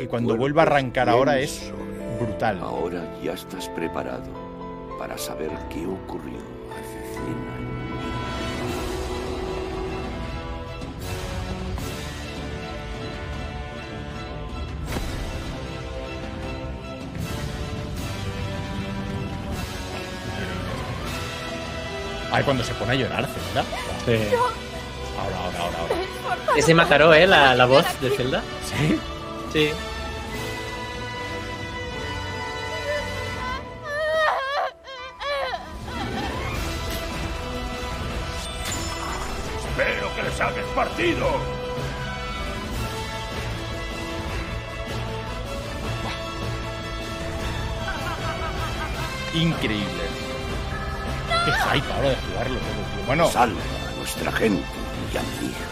y 0.01 0.07
cuando 0.07 0.35
vuelva 0.37 0.63
a 0.63 0.65
arrancar 0.65 1.09
ahora 1.09 1.39
es 1.39 1.71
brutal. 2.19 2.59
Ahora 2.61 3.03
ya 3.23 3.33
estás 3.33 3.67
preparado 3.69 4.29
para 4.99 5.17
saber 5.17 5.49
qué 5.69 5.85
ocurrió 5.85 6.37
Ay, 22.31 22.43
cuando 22.43 22.63
se 22.63 22.73
pone 22.75 22.93
a 22.93 22.95
llorar, 22.95 23.27
Zelda. 23.27 23.65
Ahora, 25.19 25.37
ahora, 25.37 25.59
ahora, 25.59 25.77
ahora. 25.79 26.57
Es 26.57 26.65
de 26.65 26.73
Mataró, 26.73 27.13
¿eh? 27.13 27.27
La, 27.27 27.53
la 27.55 27.65
voz 27.65 27.85
de 28.01 28.09
Zelda. 28.11 28.41
¿Sí? 28.65 28.99
Sí. 29.51 29.69
Espero 39.69 40.15
que 40.15 40.23
le 40.23 40.31
saques 40.31 40.65
partido. 40.75 41.27
Increíble. 49.33 50.20
Qué 51.45 51.51
hype 51.51 51.91
ahora 51.93 52.09
de 52.09 52.15
jugarlo. 52.15 52.59
Bueno, 53.07 53.27
Salva 53.27 53.59
a 53.61 53.97
nuestra 53.97 54.31
gente 54.31 54.63
y 55.13 55.17
a 55.17 55.21
mi 55.21 55.47
hija. 55.49 55.65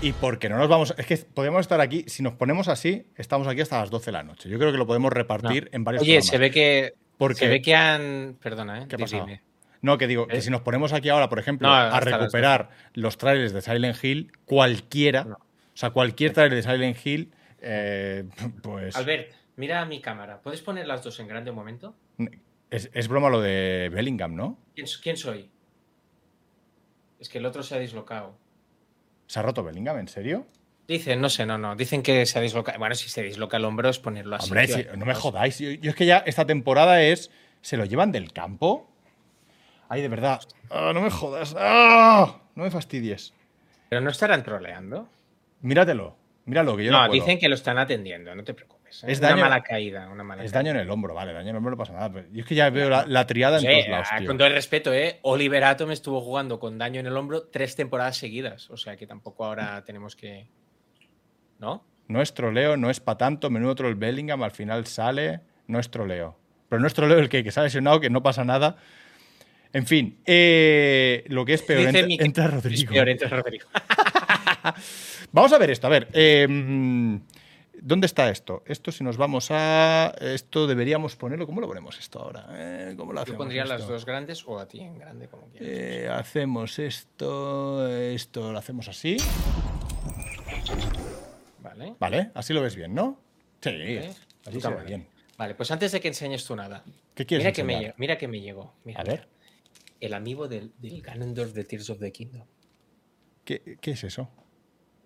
y 0.00 0.12
porque 0.12 0.48
no 0.48 0.56
nos 0.58 0.68
vamos. 0.68 0.94
Es 0.98 1.06
que 1.06 1.16
podemos 1.16 1.60
estar 1.60 1.80
aquí. 1.80 2.04
Si 2.08 2.22
nos 2.24 2.34
ponemos 2.34 2.66
así, 2.68 3.06
estamos 3.16 3.46
aquí 3.46 3.60
hasta 3.60 3.78
las 3.80 3.90
12 3.90 4.06
de 4.06 4.12
la 4.12 4.22
noche. 4.24 4.48
Yo 4.48 4.58
creo 4.58 4.72
que 4.72 4.78
lo 4.78 4.86
podemos 4.86 5.12
repartir 5.12 5.68
en 5.72 5.84
varios 5.84 6.02
Oye, 6.02 6.12
programas. 6.14 6.26
se 6.28 6.38
ve 6.38 6.50
que. 6.50 6.94
Porque- 7.18 7.38
Se 7.38 7.48
ve 7.48 7.62
que 7.62 7.74
han. 7.76 8.36
Perdona, 8.42 8.82
¿eh? 8.82 8.86
¿Qué. 8.88 9.40
No, 9.80 9.98
que 9.98 10.06
digo, 10.08 10.26
que 10.28 10.38
¿Eh? 10.38 10.42
si 10.42 10.50
nos 10.50 10.60
ponemos 10.62 10.92
aquí 10.92 11.08
ahora, 11.08 11.28
por 11.28 11.38
ejemplo, 11.40 11.68
No, 11.68 11.74
a 11.74 11.98
recuperar 12.00 12.70
los 12.94 13.16
trailers 13.18 13.52
de 13.52 13.62
Silent 13.62 14.02
Hill, 14.02 14.30
cualquiera, 14.44 15.24
No. 15.24 15.34
o 15.34 15.40
sea, 15.74 15.90
cualquier 15.90 16.32
trailer 16.32 16.54
de 16.56 16.62
Silent 16.62 17.04
Hill, 17.04 17.32
eh, 17.60 18.24
pues. 18.62 18.94
Albert, 18.96 19.32
mira 19.56 19.84
mi 19.84 20.00
cámara. 20.00 20.40
¿Puedes 20.40 20.62
poner 20.62 20.86
las 20.86 21.02
dos 21.04 21.18
en 21.20 21.26
grande 21.28 21.50
un 21.50 21.56
momento? 21.56 21.94
Es, 22.70 22.90
es 22.94 23.08
broma 23.08 23.28
lo 23.28 23.40
de 23.40 23.90
Bellingham, 23.92 24.34
¿no? 24.34 24.58
¿Quién, 24.74 24.86
quién 25.02 25.16
soy? 25.16 25.50
Es 27.20 27.28
que 27.28 27.38
el 27.38 27.46
otro 27.46 27.62
se 27.62 27.74
ha 27.74 27.78
dislocado. 27.78 28.34
¿Se 29.26 29.38
ha 29.38 29.42
roto 29.42 29.62
Bellingham? 29.62 29.98
¿En 29.98 30.08
serio? 30.08 30.46
Dicen, 30.88 31.20
no 31.20 31.28
sé, 31.28 31.46
no, 31.46 31.58
no. 31.58 31.76
Dicen 31.76 32.02
que 32.02 32.26
se 32.26 32.40
disloca. 32.40 32.76
Bueno, 32.78 32.94
si 32.94 33.08
se 33.08 33.22
disloca 33.22 33.56
el 33.56 33.64
hombro 33.64 33.88
es 33.88 33.98
ponerlo 33.98 34.36
así. 34.36 34.50
Hombre, 34.50 34.88
no 34.96 35.06
me 35.06 35.14
jodáis. 35.14 35.58
Yo, 35.58 35.70
yo 35.70 35.90
es 35.90 35.96
que 35.96 36.06
ya 36.06 36.18
esta 36.18 36.46
temporada 36.46 37.02
es. 37.02 37.30
¿Se 37.60 37.76
lo 37.76 37.84
llevan 37.84 38.10
del 38.10 38.32
campo? 38.32 38.90
Ay, 39.88 40.02
de 40.02 40.08
verdad. 40.08 40.40
Ah, 40.70 40.92
no 40.92 41.00
me 41.00 41.10
jodas. 41.10 41.54
Ah, 41.56 42.40
no 42.54 42.64
me 42.64 42.70
fastidies. 42.70 43.32
Pero 43.88 44.00
no 44.00 44.10
estarán 44.10 44.42
troleando. 44.42 45.08
Míratelo. 45.60 46.16
Míralo, 46.44 46.76
que 46.76 46.84
yo 46.84 46.90
no, 46.90 47.02
no, 47.02 47.08
puedo. 47.08 47.22
dicen 47.22 47.38
que 47.38 47.48
lo 47.48 47.54
están 47.54 47.78
atendiendo, 47.78 48.34
no 48.34 48.42
te 48.42 48.54
preocupes. 48.54 48.81
¿Eh? 49.04 49.12
Es 49.12 49.18
una 49.20 49.28
daño- 49.30 49.40
mala 49.42 49.62
caída, 49.62 50.08
una 50.10 50.24
mala 50.24 50.44
Es 50.44 50.52
caída. 50.52 50.58
daño 50.70 50.70
en 50.78 50.84
el 50.84 50.90
hombro, 50.90 51.14
vale, 51.14 51.32
daño 51.32 51.44
en 51.50 51.50
el 51.50 51.56
hombro 51.56 51.70
no 51.72 51.76
pasa 51.76 51.92
nada. 51.92 52.12
pero 52.12 52.26
yo 52.32 52.40
es 52.40 52.46
que 52.46 52.54
ya 52.54 52.68
veo 52.70 52.88
la, 52.90 53.06
la 53.06 53.26
triada 53.26 53.58
en 53.58 53.64
todos 53.64 53.88
lados, 53.88 54.08
ah, 54.10 54.18
tío. 54.18 54.26
con 54.26 54.38
todo 54.38 54.48
el 54.48 54.54
respeto, 54.54 54.92
¿eh? 54.92 55.18
Oliver 55.22 55.64
Atom 55.64 55.90
estuvo 55.92 56.20
jugando 56.20 56.58
con 56.60 56.78
daño 56.78 57.00
en 57.00 57.06
el 57.06 57.16
hombro 57.16 57.42
tres 57.44 57.76
temporadas 57.76 58.16
seguidas. 58.16 58.68
O 58.70 58.76
sea 58.76 58.96
que 58.96 59.06
tampoco 59.06 59.44
ahora 59.44 59.82
tenemos 59.84 60.16
que. 60.16 60.48
¿No? 61.58 61.84
No 62.08 62.20
es 62.20 62.34
troleo, 62.34 62.76
no 62.76 62.90
es 62.90 63.00
para 63.00 63.18
tanto. 63.18 63.48
Menudo 63.50 63.74
troll 63.74 63.94
Bellingham, 63.94 64.42
al 64.42 64.50
final 64.50 64.86
sale. 64.86 65.40
No 65.68 65.78
es 65.78 65.90
troleo. 65.90 66.36
Pero 66.68 66.80
no 66.80 66.86
es 66.86 66.94
troleo 66.94 67.18
el 67.18 67.28
que, 67.28 67.44
que 67.44 67.50
se 67.52 67.60
ha 67.60 67.62
lesionado, 67.62 68.00
que 68.00 68.10
no 68.10 68.22
pasa 68.22 68.44
nada. 68.44 68.76
En 69.74 69.86
fin, 69.86 70.18
eh, 70.26 71.24
lo 71.28 71.44
que 71.46 71.54
es 71.54 71.62
peor, 71.62 71.86
entra, 71.96 72.02
entra 72.26 72.44
Es 72.46 72.50
Rodrigo. 72.52 72.92
peor, 72.92 73.08
entra 73.08 73.28
Rodrigo. 73.30 73.66
Vamos 75.32 75.52
a 75.52 75.58
ver 75.58 75.70
esto, 75.70 75.86
a 75.86 75.90
ver. 75.90 76.08
eh, 76.12 76.46
mm, 76.48 77.16
¿Dónde 77.84 78.06
está 78.06 78.30
esto? 78.30 78.62
Esto, 78.66 78.92
si 78.92 79.02
nos 79.02 79.16
vamos 79.16 79.48
a. 79.50 80.14
Esto 80.20 80.68
deberíamos 80.68 81.16
ponerlo. 81.16 81.46
¿Cómo 81.46 81.60
lo 81.60 81.66
ponemos 81.66 81.98
esto 81.98 82.20
ahora? 82.20 82.46
Eh, 82.52 82.94
¿Cómo 82.96 83.12
lo 83.12 83.18
Yo 83.18 83.22
hacemos? 83.22 83.38
pondría 83.38 83.64
las 83.64 83.88
dos 83.88 84.06
grandes 84.06 84.44
o 84.46 84.58
a 84.60 84.68
ti 84.68 84.80
en 84.80 84.98
grande, 84.98 85.26
como 85.28 85.48
quieras. 85.48 85.68
Eh, 85.68 86.08
hacemos 86.08 86.78
esto, 86.78 87.88
esto 87.92 88.52
lo 88.52 88.58
hacemos 88.58 88.86
así. 88.88 89.16
Vale. 91.60 91.94
Vale, 91.98 92.30
así 92.34 92.52
lo 92.52 92.62
ves 92.62 92.76
bien, 92.76 92.94
¿no? 92.94 93.18
Sí, 93.60 93.70
Vale. 93.70 94.10
así 94.46 94.60
se 94.60 94.68
ve 94.68 94.74
madre. 94.74 94.86
bien. 94.88 95.08
Vale, 95.38 95.54
pues 95.54 95.70
antes 95.70 95.90
de 95.92 96.00
que 96.00 96.08
enseñes 96.08 96.44
tú 96.44 96.54
nada. 96.54 96.84
¿Qué 97.14 97.26
quieres 97.26 97.44
mira 97.44 97.52
que, 97.52 97.64
me, 97.64 97.94
mira 97.96 98.18
que 98.18 98.28
me 98.28 98.40
llegó. 98.40 98.74
mira. 98.84 99.00
A 99.00 99.04
ver, 99.04 99.28
El 100.00 100.14
amigo 100.14 100.46
del, 100.48 100.72
del 100.78 101.02
Ganondorf 101.02 101.52
de 101.52 101.64
Tears 101.64 101.90
of 101.90 101.98
the 101.98 102.12
Kingdom. 102.12 102.46
¿qué, 103.44 103.76
qué 103.80 103.90
es 103.92 104.04
eso? 104.04 104.28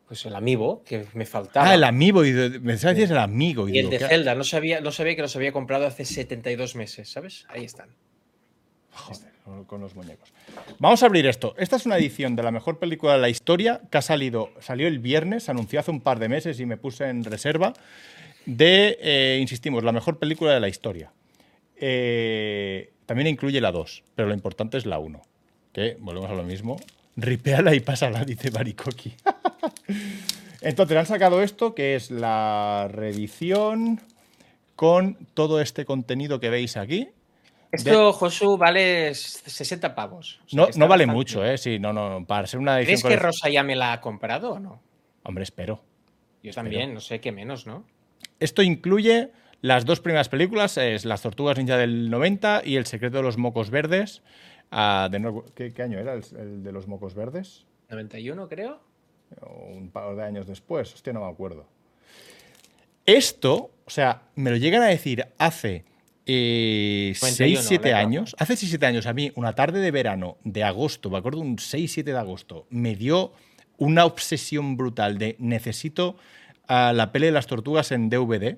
Pues 0.06 0.24
el 0.26 0.36
amigo 0.36 0.82
que 0.84 1.04
me 1.14 1.26
faltaba. 1.26 1.68
Ah, 1.70 1.74
el 1.74 1.82
amigo. 1.84 2.24
Y 2.24 2.32
me 2.32 2.72
decías 2.74 2.96
el 3.10 3.18
amigo. 3.18 3.68
Y, 3.68 3.72
Y 3.74 3.78
el 3.78 3.86
digo, 3.86 3.90
de 3.90 3.98
¿qué- 3.98 4.06
Zelda, 4.06 4.34
no 4.36 4.44
sabía, 4.44 4.80
no 4.80 4.92
sabía 4.92 5.16
que 5.16 5.22
los 5.22 5.34
había 5.34 5.50
comprado 5.52 5.86
hace 5.86 6.04
72 6.04 6.76
meses, 6.76 7.08
¿sabes? 7.10 7.44
Ahí 7.48 7.64
están. 7.64 7.88
Joder, 8.92 9.32
con- 9.66 9.80
los 9.80 9.94
muñecos. 9.94 10.32
Vamos 10.78 11.02
a 11.02 11.06
abrir 11.06 11.26
esto. 11.26 11.54
Esta 11.58 11.76
es 11.76 11.86
una 11.86 11.98
edición 11.98 12.34
de 12.36 12.42
la 12.42 12.50
mejor 12.50 12.78
película 12.78 13.14
de 13.14 13.18
la 13.20 13.28
historia 13.28 13.80
que 13.90 13.98
ha 13.98 14.02
salido, 14.02 14.50
salió 14.60 14.86
el 14.88 15.00
viernes, 15.00 15.44
se 15.44 15.50
anunció 15.50 15.80
hace 15.80 15.90
un 15.90 16.00
par 16.00 16.18
de 16.18 16.28
meses 16.28 16.58
y 16.60 16.66
me 16.66 16.76
puse 16.76 17.08
en 17.08 17.22
reserva, 17.24 17.72
de, 18.46 18.96
eh, 19.00 19.38
insistimos, 19.40 19.82
la 19.84 19.92
mejor 19.92 20.18
película 20.18 20.54
de 20.54 20.60
la 20.60 20.68
historia. 20.68 21.12
Eh, 21.78 22.92
también 23.06 23.26
incluye 23.28 23.60
la 23.60 23.70
2, 23.72 24.02
pero 24.14 24.28
lo 24.28 24.34
importante 24.34 24.78
es 24.78 24.86
la 24.86 24.98
1, 24.98 25.20
que 25.72 25.96
volvemos 26.00 26.30
a 26.30 26.34
lo 26.34 26.42
mismo. 26.42 26.76
Ripeala 27.16 27.74
y 27.74 27.80
pásala, 27.80 28.24
dice 28.26 28.50
Barikoki. 28.50 29.14
Entonces 30.60 30.96
han 30.96 31.06
sacado 31.06 31.42
esto, 31.42 31.74
que 31.74 31.94
es 31.96 32.10
la 32.10 32.88
reedición 32.90 34.00
con 34.74 35.16
todo 35.34 35.60
este 35.60 35.84
contenido 35.84 36.40
que 36.40 36.50
veis 36.50 36.76
aquí. 36.76 37.08
Esto, 37.72 38.12
Josu, 38.12 38.56
vale 38.56 39.14
60 39.14 39.94
pavos. 39.94 40.40
O 40.46 40.48
sea, 40.48 40.56
No, 40.56 40.68
no 40.76 40.88
vale 40.88 41.04
bastante 41.04 41.14
mucho. 41.14 41.44
¿eh? 41.44 41.58
Sí, 41.58 41.78
no, 41.78 41.92
no, 41.92 42.24
para 42.26 42.46
ser 42.46 42.60
una 42.60 42.78
edición... 42.78 43.00
¿Crees 43.02 43.18
que 43.20 43.22
Rosa 43.22 43.48
ya 43.50 43.62
me 43.62 43.76
la 43.76 43.92
ha 43.92 44.00
comprado 44.00 44.52
o 44.52 44.58
no? 44.60 44.80
Hombre, 45.24 45.44
espero. 45.44 45.82
Yo 46.42 46.52
también, 46.52 46.94
no 46.94 47.00
sé 47.00 47.20
qué 47.20 47.32
menos, 47.32 47.66
¿no? 47.66 47.84
Esto 48.38 48.62
incluye 48.62 49.30
las 49.62 49.84
dos 49.84 50.00
primeras 50.00 50.28
películas, 50.28 50.76
es 50.78 51.04
Las 51.04 51.22
Tortugas 51.22 51.58
Ninja 51.58 51.76
del 51.76 52.08
90 52.08 52.62
y 52.64 52.76
El 52.76 52.86
Secreto 52.86 53.16
de 53.18 53.22
los 53.24 53.36
Mocos 53.36 53.70
Verdes. 53.70 54.22
ah, 54.70 55.08
de 55.10 55.18
no- 55.18 55.44
¿qué, 55.54 55.72
qué 55.72 55.82
año 55.82 55.98
era 55.98 56.14
el, 56.14 56.22
el 56.38 56.62
de 56.62 56.72
los 56.72 56.86
Mocos 56.86 57.14
Verdes? 57.14 57.66
91, 57.90 58.48
creo. 58.48 58.80
O 59.40 59.66
un 59.74 59.90
par 59.90 60.14
de 60.16 60.22
años 60.22 60.46
después, 60.46 60.92
hostia, 60.94 61.12
no 61.12 61.20
me 61.24 61.30
acuerdo. 61.30 61.66
Esto, 63.04 63.70
o 63.84 63.90
sea, 63.90 64.22
me 64.34 64.50
lo 64.50 64.56
llegan 64.56 64.82
a 64.82 64.86
decir 64.86 65.26
hace 65.38 65.84
6, 66.24 67.22
91, 67.22 67.62
7 67.62 67.84
legal. 67.84 68.00
años. 68.06 68.36
Hace 68.38 68.56
6, 68.56 68.70
7 68.70 68.86
años, 68.86 69.06
a 69.06 69.12
mí, 69.12 69.30
una 69.36 69.52
tarde 69.54 69.78
de 69.80 69.90
verano 69.90 70.38
de 70.44 70.64
agosto, 70.64 71.08
me 71.10 71.18
acuerdo, 71.18 71.40
un 71.40 71.58
6, 71.58 71.92
7 71.92 72.12
de 72.12 72.18
agosto, 72.18 72.66
me 72.70 72.96
dio 72.96 73.32
una 73.78 74.04
obsesión 74.04 74.76
brutal 74.76 75.18
de 75.18 75.36
necesito 75.38 76.16
ah, 76.66 76.92
la 76.94 77.12
peli 77.12 77.26
de 77.26 77.32
las 77.32 77.46
tortugas 77.46 77.92
en 77.92 78.08
DVD 78.10 78.56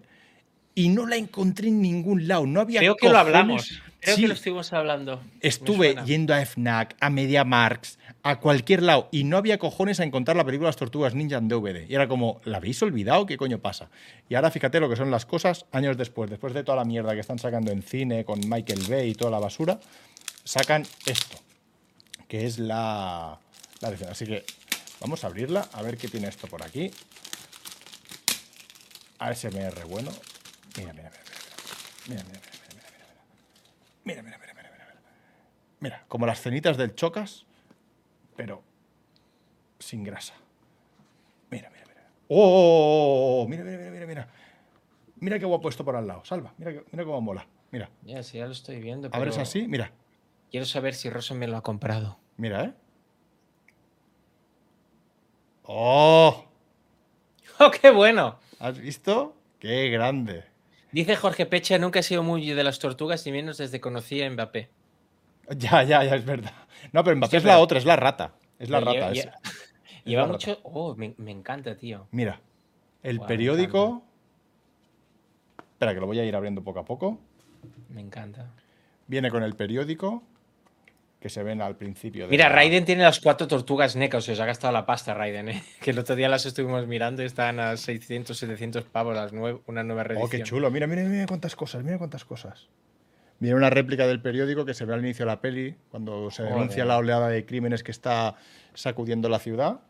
y 0.74 0.88
no 0.90 1.06
la 1.06 1.16
encontré 1.16 1.68
en 1.68 1.82
ningún 1.82 2.26
lado. 2.28 2.46
No 2.46 2.60
había 2.60 2.80
Creo 2.80 2.96
que 2.96 3.06
lo 3.08 3.12
cojones. 3.14 3.26
hablamos. 3.34 3.82
Creo 4.00 4.14
Sí, 4.14 4.22
que 4.22 4.28
lo 4.28 4.34
estuvimos 4.34 4.72
hablando. 4.72 5.20
Estuve 5.40 5.96
yendo 6.06 6.32
a 6.32 6.40
FNAC, 6.46 6.94
a 7.00 7.10
Media 7.10 7.44
Marks, 7.44 7.98
a 8.22 8.40
cualquier 8.40 8.82
lado 8.82 9.08
y 9.10 9.24
no 9.24 9.36
había 9.36 9.58
cojones 9.58 10.00
a 10.00 10.04
encontrar 10.04 10.36
la 10.36 10.44
película 10.44 10.68
Las 10.68 10.76
Tortugas 10.76 11.14
Ninja 11.14 11.36
en 11.36 11.48
DVD. 11.48 11.88
Y 11.88 11.94
era 11.94 12.08
como, 12.08 12.40
¿la 12.44 12.58
habéis 12.58 12.82
olvidado? 12.82 13.26
¿Qué 13.26 13.36
coño 13.36 13.58
pasa? 13.58 13.90
Y 14.28 14.34
ahora 14.34 14.50
fíjate 14.50 14.80
lo 14.80 14.88
que 14.88 14.96
son 14.96 15.10
las 15.10 15.26
cosas 15.26 15.66
años 15.72 15.96
después, 15.96 16.28
después 16.28 16.54
de 16.54 16.64
toda 16.64 16.76
la 16.76 16.84
mierda 16.84 17.14
que 17.14 17.20
están 17.20 17.38
sacando 17.38 17.70
en 17.70 17.82
cine 17.82 18.24
con 18.24 18.40
Michael 18.48 18.82
Bay 18.88 19.10
y 19.10 19.14
toda 19.14 19.30
la 19.30 19.38
basura, 19.38 19.78
sacan 20.44 20.84
esto, 21.06 21.38
que 22.26 22.46
es 22.46 22.58
la, 22.58 23.38
la. 23.80 23.88
Así 24.10 24.26
que 24.26 24.44
vamos 25.00 25.24
a 25.24 25.28
abrirla, 25.28 25.68
a 25.72 25.82
ver 25.82 25.96
qué 25.96 26.08
tiene 26.08 26.28
esto 26.28 26.48
por 26.48 26.62
aquí. 26.62 26.90
ASMR 29.18 29.84
bueno. 29.86 30.10
Mira, 30.76 30.92
mira, 30.92 31.10
mira, 32.08 32.24
mira. 32.24 32.24
Mira, 32.24 32.24
mira, 32.24 32.40
mira, 32.44 32.62
mira, 32.64 33.02
mira. 34.04 34.22
Mira, 34.22 34.22
mira, 34.22 34.22
mira, 34.22 34.22
mira. 34.22 34.22
Mira, 34.22 34.22
mira, 34.22 34.38
mira, 34.38 34.54
mira. 34.54 34.94
mira 35.80 36.04
como 36.08 36.24
las 36.26 36.40
cenitas 36.40 36.76
del 36.76 36.94
Chocas 36.94 37.47
pero 38.38 38.62
sin 39.80 40.04
grasa. 40.04 40.32
Mira, 41.50 41.68
mira, 41.70 41.84
mira. 41.88 42.08
¡Oh! 42.28 43.44
Mira, 43.48 43.64
mira, 43.64 43.76
mira, 43.78 43.90
mira, 43.90 44.06
mira. 44.06 44.28
Mira 45.16 45.38
qué 45.40 45.44
guapo 45.44 45.68
esto 45.68 45.84
por 45.84 45.96
al 45.96 46.06
lado. 46.06 46.24
Salva, 46.24 46.54
mira, 46.56 47.04
cómo 47.04 47.20
mola. 47.20 47.44
Mira, 47.72 47.90
Ya, 48.04 48.22
sí, 48.22 48.38
ya 48.38 48.46
lo 48.46 48.52
estoy 48.52 48.80
viendo. 48.80 49.08
abres 49.12 49.34
pero 49.34 49.42
así, 49.42 49.66
mira, 49.66 49.90
Quiero 50.52 50.64
saber 50.66 50.94
si 50.94 51.10
Rosa 51.10 51.34
me 51.34 51.48
lo 51.48 51.56
ha 51.56 51.62
comprado. 51.62 52.16
mira, 52.36 52.64
¿eh? 52.64 52.74
¡Oh! 55.64 56.44
¡Oh, 57.58 57.70
qué 57.72 57.90
bueno! 57.90 58.38
¿Has 58.60 58.78
visto? 58.78 59.34
¡Qué 59.58 59.90
grande! 59.90 60.44
Dice 60.92 61.16
Jorge 61.16 61.44
Pecha, 61.44 61.76
nunca 61.78 61.98
he 61.98 62.02
sido 62.04 62.22
muy 62.22 62.48
de 62.48 62.62
las 62.64 62.78
tortugas, 62.78 63.26
ni 63.26 63.32
menos 63.32 63.58
desde 63.58 63.78
que 63.78 63.82
conocí 63.82 64.22
a 64.22 64.30
Mbappé. 64.30 64.70
Ya, 65.56 65.82
ya, 65.82 66.04
ya, 66.04 66.14
es 66.14 66.24
verdad. 66.24 66.52
No, 66.92 67.02
pero 67.04 67.16
Mbappé 67.16 67.38
es 67.38 67.44
la 67.44 67.58
otra, 67.58 67.78
es 67.78 67.84
la 67.84 67.96
rata. 67.96 68.32
Es 68.58 68.70
la 68.70 68.80
rata. 68.80 69.12
es 69.12 69.28
Lleva 70.04 70.26
mucho. 70.26 70.58
Oh, 70.62 70.94
me, 70.96 71.14
encanta, 71.30 71.76
tío. 71.76 72.08
Mira, 72.12 72.40
el 73.02 73.20
periódico. 73.20 74.02
Espera, 75.72 75.94
que 75.94 76.00
lo 76.00 76.06
voy 76.06 76.18
a 76.18 76.24
ir 76.24 76.34
abriendo 76.34 76.62
poco 76.62 76.80
a 76.80 76.84
poco. 76.84 77.20
Me 77.90 78.00
encanta. 78.00 78.50
Viene 79.06 79.30
con 79.30 79.42
el 79.42 79.54
periódico, 79.54 80.22
que 81.20 81.28
se 81.28 81.42
ven 81.42 81.60
al 81.60 81.76
principio 81.76 82.24
de. 82.26 82.30
Mira, 82.30 82.48
la- 82.48 82.54
Raiden 82.54 82.84
tiene 82.84 83.02
las 83.02 83.20
cuatro 83.20 83.46
tortugas 83.46 83.96
NECA, 83.96 84.18
o 84.18 84.20
sea, 84.20 84.34
se 84.34 84.42
ha 84.42 84.46
gastado 84.46 84.72
la 84.72 84.86
pasta 84.86 85.14
Raiden, 85.14 85.50
¿eh? 85.50 85.62
Que 85.80 85.90
el 85.90 85.98
otro 85.98 86.16
día 86.16 86.28
las 86.28 86.46
estuvimos 86.46 86.86
mirando 86.86 87.22
y 87.22 87.26
estaban 87.26 87.60
a 87.60 87.76
600, 87.76 88.36
700 88.36 88.84
pavos 88.84 89.14
las 89.14 89.32
nue- 89.32 89.60
una 89.66 89.84
nueva 89.84 90.04
reedición. 90.04 90.26
Oh, 90.26 90.30
qué 90.30 90.42
chulo. 90.42 90.70
Mira, 90.70 90.86
mira, 90.86 91.02
mira 91.04 91.26
cuántas 91.26 91.54
cosas, 91.54 91.84
mira 91.84 91.98
cuántas 91.98 92.24
cosas. 92.24 92.68
Viene 93.40 93.56
una 93.56 93.70
réplica 93.70 94.06
del 94.06 94.20
periódico 94.20 94.64
que 94.64 94.74
se 94.74 94.84
ve 94.84 94.94
al 94.94 95.04
inicio 95.04 95.24
de 95.24 95.30
la 95.30 95.40
peli, 95.40 95.76
cuando 95.90 96.30
se 96.30 96.42
denuncia 96.42 96.84
la 96.84 96.96
oleada 96.98 97.28
de 97.28 97.46
crímenes 97.46 97.84
que 97.84 97.92
está 97.92 98.34
sacudiendo 98.74 99.28
la 99.28 99.38
ciudad. 99.38 99.80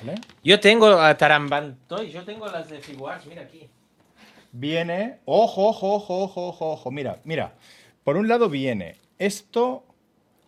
¿Vale? 0.00 0.14
Yo 0.42 0.58
tengo 0.58 0.86
a 0.86 1.16
Tarambantoy, 1.16 2.10
yo 2.10 2.24
tengo 2.24 2.46
las 2.46 2.70
de 2.70 2.80
Figuarts, 2.80 3.26
mira 3.26 3.42
aquí. 3.42 3.68
Viene. 4.52 5.18
Ojo, 5.24 5.68
ojo, 5.68 5.94
ojo, 5.94 6.22
ojo, 6.24 6.48
ojo, 6.48 6.72
ojo. 6.72 6.90
Mira, 6.90 7.20
mira. 7.24 7.54
Por 8.04 8.16
un 8.16 8.28
lado 8.28 8.48
viene. 8.48 8.96
Esto 9.18 9.84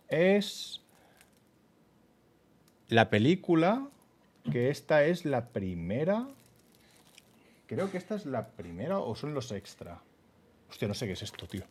es. 0.07 0.81
La 2.87 3.09
película. 3.09 3.87
Que 4.51 4.69
esta 4.69 5.03
es 5.05 5.25
la 5.25 5.47
primera. 5.47 6.27
Creo 7.65 7.89
que 7.89 7.97
esta 7.97 8.13
es 8.13 8.27
la 8.27 8.47
primera 8.49 8.99
o 8.99 9.15
son 9.15 9.33
los 9.33 9.51
extra. 9.51 9.99
Hostia, 10.69 10.87
no 10.87 10.93
sé 10.93 11.07
qué 11.07 11.13
es 11.13 11.23
esto, 11.23 11.47
tío. 11.47 11.63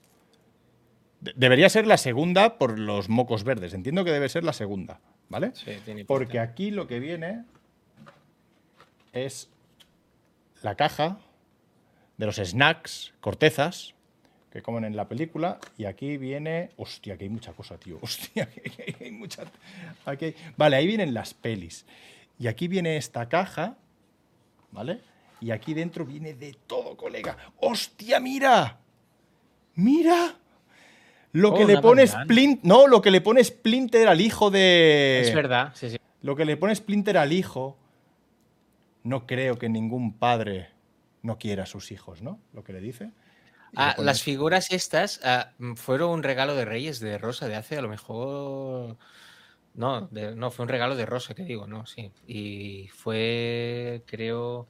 De- 1.25 1.33
debería 1.37 1.69
ser 1.69 1.87
la 1.87 1.97
segunda 1.97 2.59
por 2.59 2.79
los 2.79 3.09
mocos 3.09 3.43
verdes. 3.45 3.75
Entiendo 3.75 4.05
que 4.05 4.11
debe 4.13 4.29
ser 4.29 4.45
la 4.45 4.53
segunda, 4.53 5.01
¿vale? 5.29 5.51
Sí, 5.55 5.73
tiene. 5.85 6.05
Porque 6.05 6.39
aquí 6.39 6.71
lo 6.71 6.87
que 6.87 7.01
viene 7.01 7.45
es 9.13 9.51
la 10.63 10.75
caja 10.77 11.19
de 12.17 12.27
los 12.27 12.37
snacks, 12.37 13.13
cortezas, 13.21 13.95
que 14.53 14.63
comen 14.63 14.85
en 14.85 14.95
la 14.97 15.09
película. 15.09 15.59
Y 15.77 15.87
aquí 15.87 16.17
viene. 16.17 16.71
Hostia, 16.77 17.17
que 17.17 17.25
hay 17.25 17.31
mucha 17.31 17.53
cosa, 17.53 17.77
tío. 17.79 17.99
Hostia, 18.03 18.47
que 18.49 18.95
hay 19.01 19.11
mucha. 19.11 19.45
aquí 20.05 20.27
hay- 20.27 20.37
Vale, 20.57 20.77
ahí 20.77 20.87
vienen 20.87 21.13
las 21.15 21.35
pelis. 21.35 21.87
Y 22.39 22.47
aquí 22.49 22.69
viene 22.69 22.97
esta 22.97 23.29
caja 23.29 23.77
¿vale? 24.73 25.01
Y 25.41 25.53
aquí 25.53 25.73
dentro 25.73 26.05
viene 26.05 26.35
de 26.35 26.57
todo, 26.67 26.97
colega. 26.97 27.37
¡Hostia, 27.61 28.19
mira! 28.19 28.81
¡Mira! 29.77 30.35
Lo 31.35 31.51
Oh, 31.51 31.55
que 31.57 31.65
le 31.67 31.73
una 31.75 31.83
pone 31.83 32.03
bandana. 32.07 32.25
Splint... 32.25 32.63
No, 32.63 32.87
lo 32.87 33.03
que 33.03 33.11
le 33.11 33.21
pone 33.21 33.43
Splinter 33.43 34.07
al 34.09 34.21
hijo 34.21 34.51
de... 34.51 35.21
Es 35.21 35.35
verdad, 35.35 35.73
sí, 35.75 35.91
sí. 35.91 35.97
Lo 36.23 36.37
que 36.37 36.45
le 36.45 36.57
pone 36.57 36.75
Splinter 36.75 37.19
al 37.19 37.33
hijo... 37.33 37.77
No 39.03 39.27
creo 39.27 39.59
que 39.59 39.69
ningún 39.69 40.15
padre 40.15 40.71
no 41.23 41.37
quiera 41.37 41.65
a 41.65 41.67
sus 41.67 41.91
hijos, 41.93 42.23
¿no? 42.23 42.41
Lo 42.53 42.63
que 42.65 42.73
le 42.73 42.81
dice. 42.81 43.05
Le 43.07 43.13
Ah, 43.75 43.97
las 43.99 44.23
figuras 44.23 44.71
estas 44.71 45.21
ah, 45.25 45.51
mm, 45.59 45.75
fueron 45.75 46.11
un 46.13 46.23
regalo 46.23 46.55
de 46.55 46.65
Reyes 46.65 47.01
de 47.01 47.19
Rosa 47.19 47.49
de 47.49 47.57
hace 47.57 47.77
a 47.77 47.83
lo 47.83 47.89
mejor. 47.89 48.97
No, 49.75 50.03
de- 50.13 50.37
no, 50.37 50.53
fue 50.53 50.63
un 50.63 50.69
regalo 50.69 50.95
de 50.95 51.05
Rosa, 51.05 51.35
que 51.35 51.43
digo, 51.43 51.67
no, 51.67 51.85
sí. 51.85 52.13
Y 52.29 52.89
fue, 52.95 54.05
creo, 54.07 54.69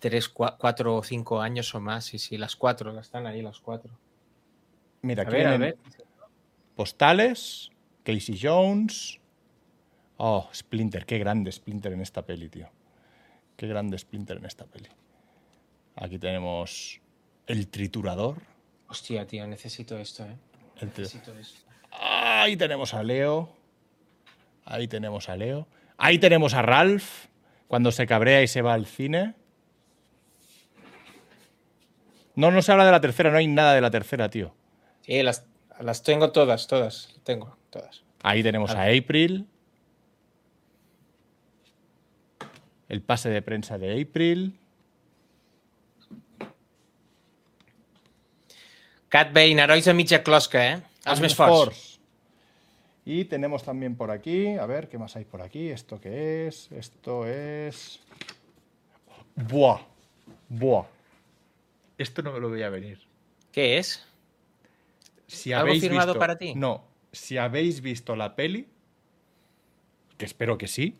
tres, 0.00 0.32
cua- 0.34 0.56
cuatro 0.58 0.96
o 0.96 1.02
cinco 1.04 1.42
años 1.42 1.74
o 1.74 1.80
más. 1.80 2.06
Sí, 2.06 2.18
sí, 2.18 2.38
las 2.38 2.56
cuatro, 2.56 2.98
están 2.98 3.26
ahí 3.26 3.42
las 3.42 3.60
cuatro. 3.60 3.92
Mira, 5.04 5.22
A 5.22 5.26
aquí 5.26 5.36
a 5.42 5.56
ver. 5.58 5.76
postales, 6.74 7.70
Casey 8.04 8.38
Jones. 8.40 9.20
Oh, 10.16 10.48
Splinter, 10.54 11.04
qué 11.04 11.18
grande 11.18 11.52
Splinter 11.52 11.92
en 11.92 12.00
esta 12.00 12.22
peli, 12.24 12.48
tío. 12.48 12.70
Qué 13.56 13.66
grande 13.66 13.98
Splinter 13.98 14.38
en 14.38 14.46
esta 14.46 14.64
peli. 14.64 14.88
Aquí 15.96 16.18
tenemos 16.18 17.00
el 17.46 17.68
triturador. 17.68 18.38
Hostia, 18.88 19.26
tío, 19.26 19.46
necesito 19.46 19.98
esto, 19.98 20.24
¿eh? 20.24 20.36
Necesito 20.80 21.36
esto. 21.38 21.60
Ahí 21.90 22.56
tenemos 22.56 22.94
a 22.94 23.02
Leo. 23.02 23.50
Ahí 24.64 24.88
tenemos 24.88 25.28
a 25.28 25.36
Leo. 25.36 25.68
Ahí 25.98 26.18
tenemos 26.18 26.54
a 26.54 26.62
Ralph 26.62 27.26
cuando 27.68 27.92
se 27.92 28.06
cabrea 28.06 28.42
y 28.42 28.48
se 28.48 28.62
va 28.62 28.72
al 28.72 28.86
cine. 28.86 29.34
No, 32.36 32.50
no 32.50 32.62
se 32.62 32.72
habla 32.72 32.86
de 32.86 32.90
la 32.90 33.00
tercera, 33.02 33.30
no 33.30 33.36
hay 33.36 33.46
nada 33.46 33.74
de 33.74 33.80
la 33.82 33.90
tercera, 33.90 34.30
tío. 34.30 34.54
Sí, 35.04 35.22
las, 35.22 35.44
las 35.80 36.02
tengo 36.02 36.32
todas, 36.32 36.66
todas. 36.66 37.14
Tengo, 37.24 37.56
todas. 37.70 38.02
Ahí 38.22 38.42
tenemos 38.42 38.70
a 38.70 38.84
April. 38.84 39.46
El 42.88 43.02
pase 43.02 43.28
de 43.28 43.42
prensa 43.42 43.76
de 43.76 44.00
April. 44.00 44.58
Cat 49.08 49.32
Bane, 49.32 49.62
herois 49.62 49.84
de 49.84 49.94
mitja 49.94 50.22
closca, 50.24 50.62
eh? 50.72 50.78
Els 51.04 51.20
més 51.20 51.36
forts. 51.36 52.00
Y 53.04 53.26
tenemos 53.26 53.62
también 53.62 53.94
por 53.94 54.10
aquí, 54.10 54.56
a 54.56 54.64
ver, 54.66 54.88
¿qué 54.88 54.98
más 54.98 55.14
hay 55.16 55.24
por 55.24 55.42
aquí? 55.42 55.68
¿Esto 55.68 56.00
qué 56.00 56.48
es? 56.48 56.72
Esto 56.72 57.26
es... 57.28 58.00
Buah. 59.36 59.82
Buah. 60.48 60.86
Esto 61.98 62.22
no 62.22 62.32
me 62.32 62.40
lo 62.40 62.50
veía 62.50 62.70
venir. 62.70 62.98
¿Qué 63.52 63.76
es? 63.78 64.02
Si 65.26 65.52
¿Algo 65.52 65.68
habéis 65.68 65.82
firmado 65.82 66.12
visto- 66.12 66.18
para 66.20 66.38
ti? 66.38 66.54
No. 66.54 66.84
Si 67.12 67.38
habéis 67.38 67.80
visto 67.80 68.16
la 68.16 68.34
peli, 68.36 68.66
que 70.18 70.24
espero 70.24 70.58
que 70.58 70.66
sí, 70.68 70.96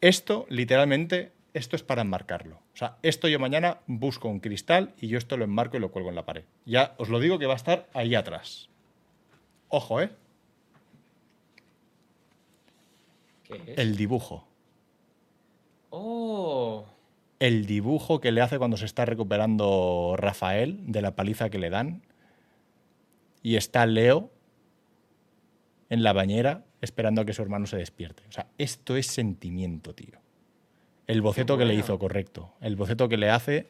esto, 0.00 0.46
literalmente, 0.48 1.32
esto 1.54 1.76
es 1.76 1.82
para 1.82 2.02
enmarcarlo. 2.02 2.56
O 2.74 2.76
sea, 2.76 2.96
esto 3.02 3.28
yo 3.28 3.38
mañana 3.38 3.80
busco 3.86 4.28
un 4.28 4.40
cristal 4.40 4.94
y 5.00 5.08
yo 5.08 5.18
esto 5.18 5.36
lo 5.36 5.44
enmarco 5.44 5.76
y 5.76 5.80
lo 5.80 5.90
cuelgo 5.90 6.10
en 6.10 6.14
la 6.16 6.26
pared. 6.26 6.44
Ya 6.66 6.94
os 6.98 7.08
lo 7.08 7.18
digo 7.20 7.38
que 7.38 7.46
va 7.46 7.54
a 7.54 7.56
estar 7.56 7.88
ahí 7.94 8.14
atrás. 8.14 8.68
Ojo, 9.68 10.00
¿eh? 10.02 10.10
¿Qué 13.44 13.54
es? 13.66 13.78
El 13.78 13.96
dibujo. 13.96 14.46
Oh. 15.90 16.84
El 17.38 17.66
dibujo 17.66 18.20
que 18.20 18.32
le 18.32 18.40
hace 18.40 18.58
cuando 18.58 18.76
se 18.76 18.84
está 18.86 19.04
recuperando 19.04 20.14
Rafael 20.18 20.78
de 20.90 21.02
la 21.02 21.14
paliza 21.16 21.50
que 21.50 21.58
le 21.58 21.70
dan. 21.70 22.02
Y 23.46 23.54
está 23.54 23.86
Leo 23.86 24.32
en 25.88 26.02
la 26.02 26.12
bañera 26.12 26.64
esperando 26.80 27.20
a 27.20 27.24
que 27.24 27.32
su 27.32 27.42
hermano 27.42 27.66
se 27.66 27.76
despierte. 27.76 28.24
O 28.28 28.32
sea, 28.32 28.48
esto 28.58 28.96
es 28.96 29.06
sentimiento, 29.06 29.94
tío. 29.94 30.18
El 31.06 31.22
boceto 31.22 31.56
que 31.56 31.64
le 31.64 31.74
hizo, 31.74 31.96
correcto. 31.96 32.54
El 32.60 32.74
boceto 32.74 33.08
que 33.08 33.16
le 33.16 33.30
hace. 33.30 33.68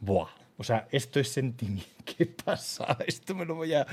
Buah. 0.00 0.30
O 0.56 0.64
sea, 0.64 0.88
esto 0.90 1.20
es 1.20 1.28
sentimiento. 1.30 1.88
Qué 2.04 2.26
pasada. 2.26 2.98
Esto 3.06 3.36
me 3.36 3.44
lo 3.44 3.54
voy 3.54 3.72
a. 3.74 3.86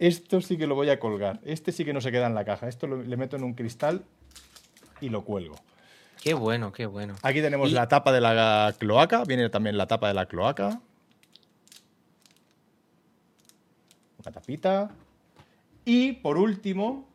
Esto 0.00 0.40
sí 0.40 0.56
que 0.58 0.66
lo 0.66 0.74
voy 0.74 0.90
a 0.90 0.98
colgar. 0.98 1.38
Este 1.44 1.70
sí 1.70 1.84
que 1.84 1.92
no 1.92 2.00
se 2.00 2.10
queda 2.10 2.26
en 2.26 2.34
la 2.34 2.44
caja. 2.44 2.66
Esto 2.66 2.88
lo- 2.88 3.00
le 3.04 3.16
meto 3.16 3.36
en 3.36 3.44
un 3.44 3.54
cristal 3.54 4.02
y 5.00 5.08
lo 5.08 5.24
cuelgo. 5.24 5.54
Qué 6.20 6.34
bueno, 6.34 6.72
qué 6.72 6.86
bueno. 6.86 7.14
Aquí 7.22 7.40
tenemos 7.42 7.70
Y- 7.70 7.74
la 7.74 7.86
tapa 7.86 8.10
de 8.10 8.20
la 8.20 8.74
cloaca. 8.76 9.22
Viene 9.24 9.48
también 9.50 9.76
la 9.78 9.86
tapa 9.86 10.08
de 10.08 10.14
la 10.14 10.26
cloaca. 10.26 10.80
Una 14.22 14.32
tapita. 14.32 14.90
Y 15.84 16.12
por 16.12 16.38
último, 16.38 17.08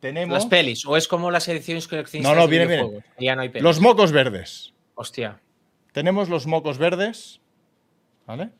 tenemos. 0.00 0.32
Las 0.32 0.46
pelis, 0.46 0.86
o 0.86 0.96
es 0.96 1.08
como 1.08 1.30
las 1.30 1.46
ediciones 1.48 1.86
coleccionistas 1.86 2.34
No, 2.34 2.40
no, 2.40 2.48
viene, 2.48 2.66
viene. 2.66 3.04
Ya 3.18 3.36
no 3.36 3.42
hay 3.42 3.50
pelis. 3.50 3.62
Los 3.62 3.80
mocos 3.80 4.12
verdes. 4.12 4.72
Hostia. 4.94 5.40
Tenemos 5.92 6.28
los 6.28 6.46
mocos 6.46 6.78
verdes. 6.78 7.40
¿Vale? 8.26 8.50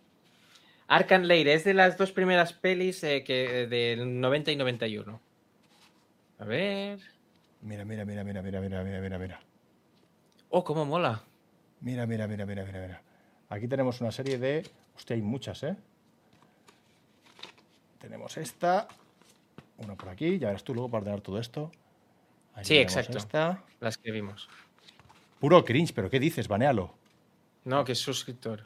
Arkham 0.87 1.23
Lair 1.23 1.49
es 1.49 1.65
de 1.65 1.75
las 1.75 1.97
dos 1.97 2.13
primeras 2.13 2.53
pelis 2.53 3.03
eh, 3.03 3.25
que, 3.25 3.67
del 3.67 4.21
90 4.21 4.53
y 4.53 4.57
91. 4.57 5.21
A 6.39 6.45
ver. 6.45 7.01
Mira, 7.63 7.85
mira, 7.85 8.05
mira, 8.05 8.23
mira, 8.23 8.43
mira, 8.43 8.61
mira, 8.61 8.85
mira, 8.85 9.01
mira, 9.01 9.19
mira. 9.19 9.41
Oh, 10.51 10.63
cómo 10.63 10.85
mola. 10.85 11.25
Mira, 11.81 12.07
mira, 12.07 12.29
mira, 12.29 12.47
mira, 12.47 12.65
mira, 12.65 12.81
mira. 12.81 13.03
Aquí 13.49 13.67
tenemos 13.67 14.01
una 14.01 14.13
serie 14.13 14.39
de. 14.39 14.65
Hostia, 14.95 15.17
hay 15.17 15.23
muchas, 15.23 15.63
¿eh? 15.63 15.77
Tenemos 18.07 18.37
esta. 18.37 18.87
Una 19.79 19.97
por 19.97 20.11
aquí. 20.11 20.39
Ya 20.39 20.47
verás 20.47 20.63
tú 20.63 20.73
luego 20.73 20.89
para 20.89 21.01
ordenar 21.01 21.23
todo 21.23 21.41
esto. 21.41 21.73
Ahí 22.55 22.65
Sí, 22.65 22.79
exacto. 22.79 23.19
Esta. 23.19 23.65
Las 23.81 23.99
que 23.99 24.13
vimos. 24.13 24.49
Puro 25.41 25.65
cringe, 25.65 25.93
pero 25.93 26.09
¿qué 26.09 26.21
dices? 26.21 26.47
Banealo. 26.47 26.95
No, 27.65 27.85
que 27.85 27.93
es 27.93 27.99
suscriptor. 27.99 28.65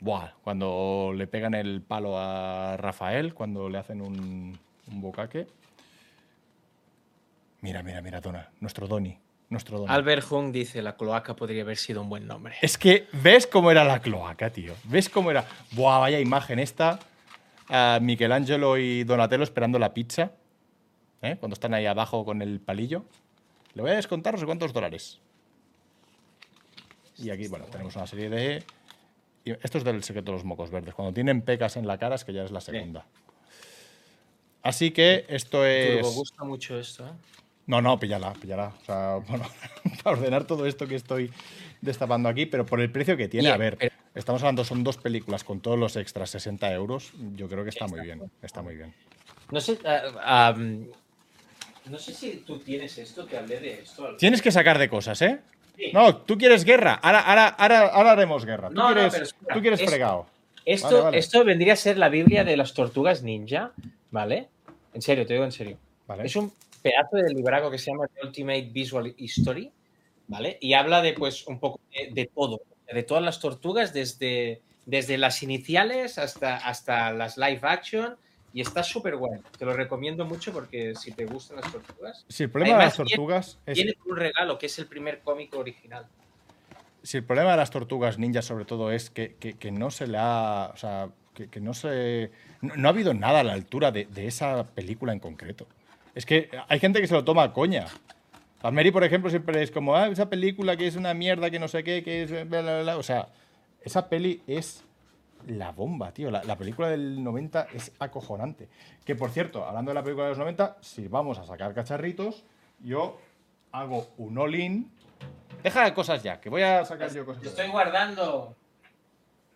Buah, 0.00 0.32
cuando 0.42 1.12
le 1.14 1.28
pegan 1.28 1.54
el 1.54 1.82
palo 1.82 2.18
a 2.18 2.76
Rafael, 2.76 3.32
cuando 3.32 3.68
le 3.68 3.78
hacen 3.78 4.00
un, 4.00 4.58
un 4.88 5.00
bocaque. 5.00 5.46
Mira, 7.60 7.84
mira, 7.84 8.02
mira, 8.02 8.20
Dona. 8.20 8.50
Nuestro 8.58 8.88
Doni. 8.88 9.16
Nuestro 9.50 9.78
Doni. 9.78 9.92
Albert 9.92 10.26
Hung 10.32 10.50
dice, 10.50 10.82
la 10.82 10.96
cloaca 10.96 11.36
podría 11.36 11.62
haber 11.62 11.76
sido 11.76 12.02
un 12.02 12.08
buen 12.08 12.26
nombre. 12.26 12.56
Es 12.60 12.76
que 12.76 13.06
ves 13.12 13.46
cómo 13.46 13.70
era 13.70 13.84
la 13.84 14.00
cloaca, 14.00 14.50
tío. 14.50 14.74
¿Ves 14.82 15.08
cómo 15.08 15.30
era? 15.30 15.46
Buah, 15.70 16.00
vaya 16.00 16.18
imagen 16.18 16.58
esta. 16.58 16.98
A 17.68 17.98
Michelangelo 18.00 18.78
y 18.78 19.04
Donatello 19.04 19.42
esperando 19.42 19.78
la 19.78 19.92
pizza. 19.94 20.32
¿eh? 21.22 21.36
Cuando 21.38 21.54
están 21.54 21.74
ahí 21.74 21.86
abajo 21.86 22.24
con 22.24 22.42
el 22.42 22.60
palillo. 22.60 23.04
Le 23.74 23.82
voy 23.82 23.90
a 23.90 23.94
descontar 23.96 24.34
no 24.34 24.40
sé 24.40 24.46
cuántos 24.46 24.72
dólares. 24.72 25.20
Y 27.18 27.30
aquí, 27.30 27.48
bueno, 27.48 27.64
tenemos 27.66 27.96
una 27.96 28.06
serie 28.06 28.28
de. 28.28 28.62
Esto 29.44 29.78
es 29.78 29.84
del 29.84 30.02
secreto 30.02 30.32
de 30.32 30.38
los 30.38 30.44
mocos 30.44 30.70
verdes. 30.70 30.94
Cuando 30.94 31.14
tienen 31.14 31.40
pecas 31.42 31.76
en 31.76 31.86
la 31.86 31.98
cara 31.98 32.16
es 32.16 32.24
que 32.24 32.32
ya 32.32 32.42
es 32.44 32.50
la 32.50 32.60
segunda. 32.60 33.06
Así 34.62 34.90
que 34.90 35.24
esto 35.28 35.58
Me 35.60 36.00
es. 36.00 36.14
gusta 36.14 36.42
mucho 36.44 36.78
esto, 36.78 37.06
¿eh? 37.06 37.12
No, 37.66 37.80
no, 37.80 37.98
píllala, 37.98 38.32
píllala. 38.32 38.72
O 38.80 38.84
sea, 38.84 39.16
bueno, 39.28 39.44
para 40.02 40.16
ordenar 40.16 40.44
todo 40.46 40.66
esto 40.66 40.86
que 40.88 40.96
estoy 40.96 41.30
destapando 41.80 42.28
aquí, 42.28 42.46
pero 42.46 42.66
por 42.66 42.80
el 42.80 42.90
precio 42.90 43.16
que 43.16 43.28
tiene, 43.28 43.48
Bien, 43.48 43.54
a 43.54 43.58
ver, 43.58 43.76
pero- 43.78 43.94
estamos 44.16 44.42
hablando, 44.42 44.64
son 44.64 44.82
dos 44.82 44.96
películas 44.96 45.44
con 45.44 45.60
todos 45.60 45.78
los 45.78 45.94
extras, 45.96 46.30
60 46.30 46.72
euros. 46.72 47.12
Yo 47.36 47.48
creo 47.48 47.62
que 47.62 47.70
está 47.70 47.86
muy 47.86 48.00
bien, 48.00 48.22
está 48.42 48.62
muy 48.62 48.74
bien. 48.76 48.92
No 49.50 49.60
sé, 49.60 49.78
am, 50.24 50.86
no 51.88 51.98
sé 51.98 52.12
si 52.12 52.38
tú 52.38 52.58
tienes 52.58 52.98
esto, 52.98 53.24
te 53.26 53.38
hablé 53.38 53.60
de 53.60 53.80
esto. 53.82 54.16
Tienes 54.16 54.42
que 54.42 54.50
sacar 54.50 54.78
de 54.78 54.88
cosas, 54.88 55.22
¿eh? 55.22 55.38
Sí. 55.76 55.90
No, 55.92 56.16
tú 56.16 56.36
quieres 56.38 56.64
guerra. 56.64 56.94
Ahora, 56.94 57.20
ahora, 57.20 57.48
ahora, 57.48 57.80
ahora 57.88 58.12
haremos 58.12 58.44
guerra. 58.44 58.68
Tú 58.70 58.74
No, 58.74 58.88
no, 58.88 58.94
quieres, 58.94 59.12
pero 59.12 59.24
espera, 59.24 59.54
tú 59.54 59.60
quieres 59.60 59.80
esto- 59.80 59.90
fregado. 59.90 60.26
Esto, 60.64 60.88
Vale, 60.88 61.00
vale. 61.02 61.18
esto 61.18 61.44
vendría 61.44 61.74
a 61.74 61.76
ser 61.76 61.96
la 61.96 62.08
Biblia 62.08 62.42
de 62.42 62.56
las 62.56 62.74
tortugas 62.74 63.22
ninja, 63.22 63.70
¿vale? 64.10 64.48
En 64.94 65.00
serio, 65.02 65.24
te 65.24 65.34
digo 65.34 65.44
en 65.44 65.52
serio. 65.52 65.78
Vale. 66.08 66.24
Es 66.26 66.34
un 66.34 66.52
pedazo 66.82 67.16
de 67.18 67.32
libraco 67.32 67.70
que 67.70 67.78
se 67.78 67.92
llama 67.92 68.08
The 68.08 68.26
Ultimate 68.26 68.70
Visual 68.72 69.14
History, 69.16 69.70
¿vale? 70.26 70.58
Y 70.60 70.72
habla 70.72 71.02
de, 71.02 71.12
pues, 71.12 71.46
un 71.46 71.60
poco 71.60 71.78
de, 71.92 72.10
de 72.12 72.30
todo, 72.34 72.60
de 72.92 73.02
todas 73.02 73.22
las 73.22 73.40
tortugas, 73.40 73.92
desde, 73.92 74.62
desde 74.84 75.18
las 75.18 75.42
iniciales 75.42 76.18
hasta, 76.18 76.56
hasta 76.56 77.12
las 77.12 77.36
live 77.36 77.60
action, 77.62 78.16
y 78.52 78.60
está 78.62 78.82
súper 78.82 79.16
guay. 79.16 79.40
Te 79.58 79.64
lo 79.66 79.74
recomiendo 79.74 80.24
mucho 80.24 80.52
porque 80.52 80.94
si 80.94 81.12
te 81.12 81.26
gustan 81.26 81.58
las 81.60 81.70
tortugas. 81.70 82.24
Si 82.28 82.44
el 82.44 82.50
problema 82.50 82.78
de 82.78 82.84
las 82.84 82.96
tortugas 82.96 83.58
es. 83.66 83.74
Viene 83.76 83.94
con 83.94 84.12
un 84.12 84.16
regalo, 84.18 84.58
que 84.58 84.66
es 84.66 84.78
el 84.78 84.86
primer 84.86 85.20
cómic 85.20 85.54
original. 85.54 86.06
Si 87.02 87.18
el 87.18 87.24
problema 87.24 87.50
de 87.52 87.58
las 87.58 87.70
tortugas 87.70 88.18
ninja, 88.18 88.42
sobre 88.42 88.64
todo, 88.64 88.90
es 88.90 89.10
que, 89.10 89.34
que- 89.34 89.54
que 89.58 89.70
no 89.70 89.90
se 89.90 90.06
le 90.06 90.18
ha. 90.18 90.70
O 90.72 90.76
sea, 90.76 91.10
que, 91.34 91.48
que 91.48 91.60
no 91.60 91.74
se. 91.74 92.30
No, 92.62 92.74
no 92.76 92.88
ha 92.88 92.92
habido 92.92 93.12
nada 93.12 93.40
a 93.40 93.44
la 93.44 93.52
altura 93.52 93.92
de, 93.92 94.06
de 94.06 94.26
esa 94.26 94.64
película 94.64 95.12
en 95.12 95.20
concreto. 95.20 95.66
Es 96.14 96.24
que 96.24 96.48
hay 96.68 96.80
gente 96.80 97.00
que 97.02 97.06
se 97.06 97.14
lo 97.14 97.24
toma 97.24 97.42
a 97.42 97.52
coña. 97.52 97.86
Mary, 98.62 98.90
por 98.90 99.04
ejemplo, 99.04 99.30
siempre 99.30 99.62
es 99.62 99.70
como, 99.70 99.94
ah, 99.94 100.08
esa 100.08 100.28
película 100.28 100.76
que 100.76 100.86
es 100.86 100.96
una 100.96 101.14
mierda, 101.14 101.50
que 101.50 101.58
no 101.58 101.68
sé 101.68 101.84
qué, 101.84 102.02
que 102.02 102.22
es. 102.24 102.48
bla, 102.48 102.62
bla, 102.62 102.82
bla". 102.82 102.96
O 102.96 103.02
sea, 103.02 103.28
esa 103.80 104.08
peli 104.08 104.42
es 104.46 104.84
la 105.46 105.70
bomba, 105.72 106.12
tío. 106.12 106.30
La, 106.30 106.42
la 106.42 106.56
película 106.56 106.88
del 106.88 107.22
90 107.22 107.68
es 107.74 107.92
acojonante. 107.98 108.68
Que 109.04 109.14
por 109.14 109.30
cierto, 109.30 109.64
hablando 109.64 109.90
de 109.90 109.94
la 109.94 110.02
película 110.02 110.24
de 110.24 110.30
los 110.30 110.38
90, 110.38 110.78
si 110.80 111.06
vamos 111.08 111.38
a 111.38 111.44
sacar 111.44 111.74
cacharritos, 111.74 112.44
yo 112.80 113.18
hago 113.72 114.08
un 114.16 114.38
all-in. 114.38 114.90
Deja 115.62 115.84
de 115.84 115.94
cosas 115.94 116.22
ya, 116.22 116.40
que 116.40 116.48
voy 116.48 116.62
a 116.62 116.84
sacar 116.84 117.12
yo 117.12 117.24
cosas. 117.24 117.44
Estoy 117.44 117.68
guardando. 117.68 118.56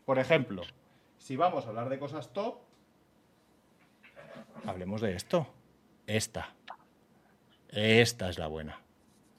Por 0.05 0.19
ejemplo, 0.19 0.63
si 1.19 1.37
vamos 1.37 1.67
a 1.67 1.69
hablar 1.69 1.89
de 1.89 1.99
cosas 1.99 2.33
top, 2.33 2.59
hablemos 4.67 5.01
de 5.01 5.15
esto. 5.15 5.47
Esta. 6.07 6.55
Esta 7.69 8.29
es 8.29 8.39
la 8.39 8.49
buena. 8.49 8.81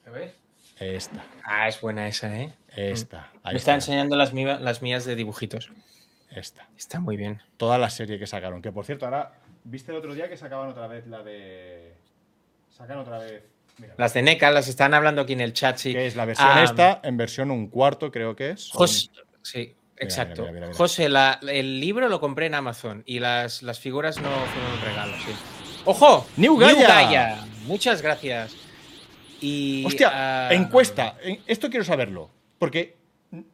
A 0.06 0.10
ver. 0.10 0.34
Esta. 0.78 1.24
Ah, 1.44 1.68
es 1.68 1.80
buena 1.80 2.08
esa, 2.08 2.34
¿eh? 2.36 2.52
Esta. 2.74 3.30
Ahí 3.44 3.52
Me 3.54 3.58
está 3.58 3.72
está. 3.72 3.74
enseñando 3.74 4.16
las, 4.16 4.32
mía- 4.32 4.58
las 4.58 4.82
mías 4.82 5.04
de 5.04 5.14
dibujitos. 5.14 5.70
Esta. 6.30 6.66
Está 6.76 6.98
muy 6.98 7.16
bien. 7.16 7.40
Toda 7.56 7.78
la 7.78 7.90
serie 7.90 8.18
que 8.18 8.26
sacaron. 8.26 8.62
Que 8.62 8.72
por 8.72 8.84
cierto, 8.84 9.04
ahora. 9.04 9.32
¿Viste 9.64 9.92
el 9.92 9.98
otro 9.98 10.12
día 10.14 10.28
que 10.28 10.36
sacaban 10.36 10.68
otra 10.70 10.86
vez 10.88 11.06
la 11.06 11.22
de. 11.22 11.94
Sacan 12.76 12.98
otra 12.98 13.18
vez. 13.18 13.44
Las 13.96 14.12
de 14.14 14.22
NECA 14.22 14.50
las 14.50 14.66
están 14.68 14.92
hablando 14.92 15.22
aquí 15.22 15.32
en 15.34 15.40
el 15.40 15.52
chat, 15.52 15.76
sí. 15.76 15.92
que 15.92 16.06
es 16.06 16.14
la 16.16 16.24
versión 16.24 16.48
Ah, 16.50 16.62
esta, 16.64 17.00
en 17.04 17.16
versión 17.16 17.50
un 17.50 17.68
cuarto, 17.68 18.10
creo 18.10 18.34
que 18.36 18.50
es. 18.50 18.70
Jos- 18.72 19.10
sí, 19.42 19.74
exacto. 19.96 20.42
mira, 20.42 20.52
mira, 20.52 20.66
mira. 20.66 20.76
José, 20.76 21.08
la- 21.08 21.38
el 21.48 21.80
libro 21.80 22.08
lo 22.08 22.20
compré 22.20 22.46
en 22.46 22.54
Amazon 22.54 23.02
y 23.06 23.18
las, 23.20 23.62
las 23.62 23.78
figuras 23.80 24.20
no 24.20 24.28
fueron 24.30 24.72
un 24.72 24.80
regalo, 24.82 25.16
sí. 25.24 25.32
¡Ojo! 25.84 26.26
New 26.36 26.56
Gaia. 26.58 26.86
Gaia. 26.88 27.44
Muchas 27.64 28.02
gracias. 28.02 28.54
Y, 29.42 29.84
Hostia, 29.84 30.10
ah, 30.48 30.54
encuesta. 30.54 31.16
En- 31.22 31.40
Esto 31.46 31.68
quiero 31.68 31.84
saberlo. 31.84 32.30
Porque 32.58 32.96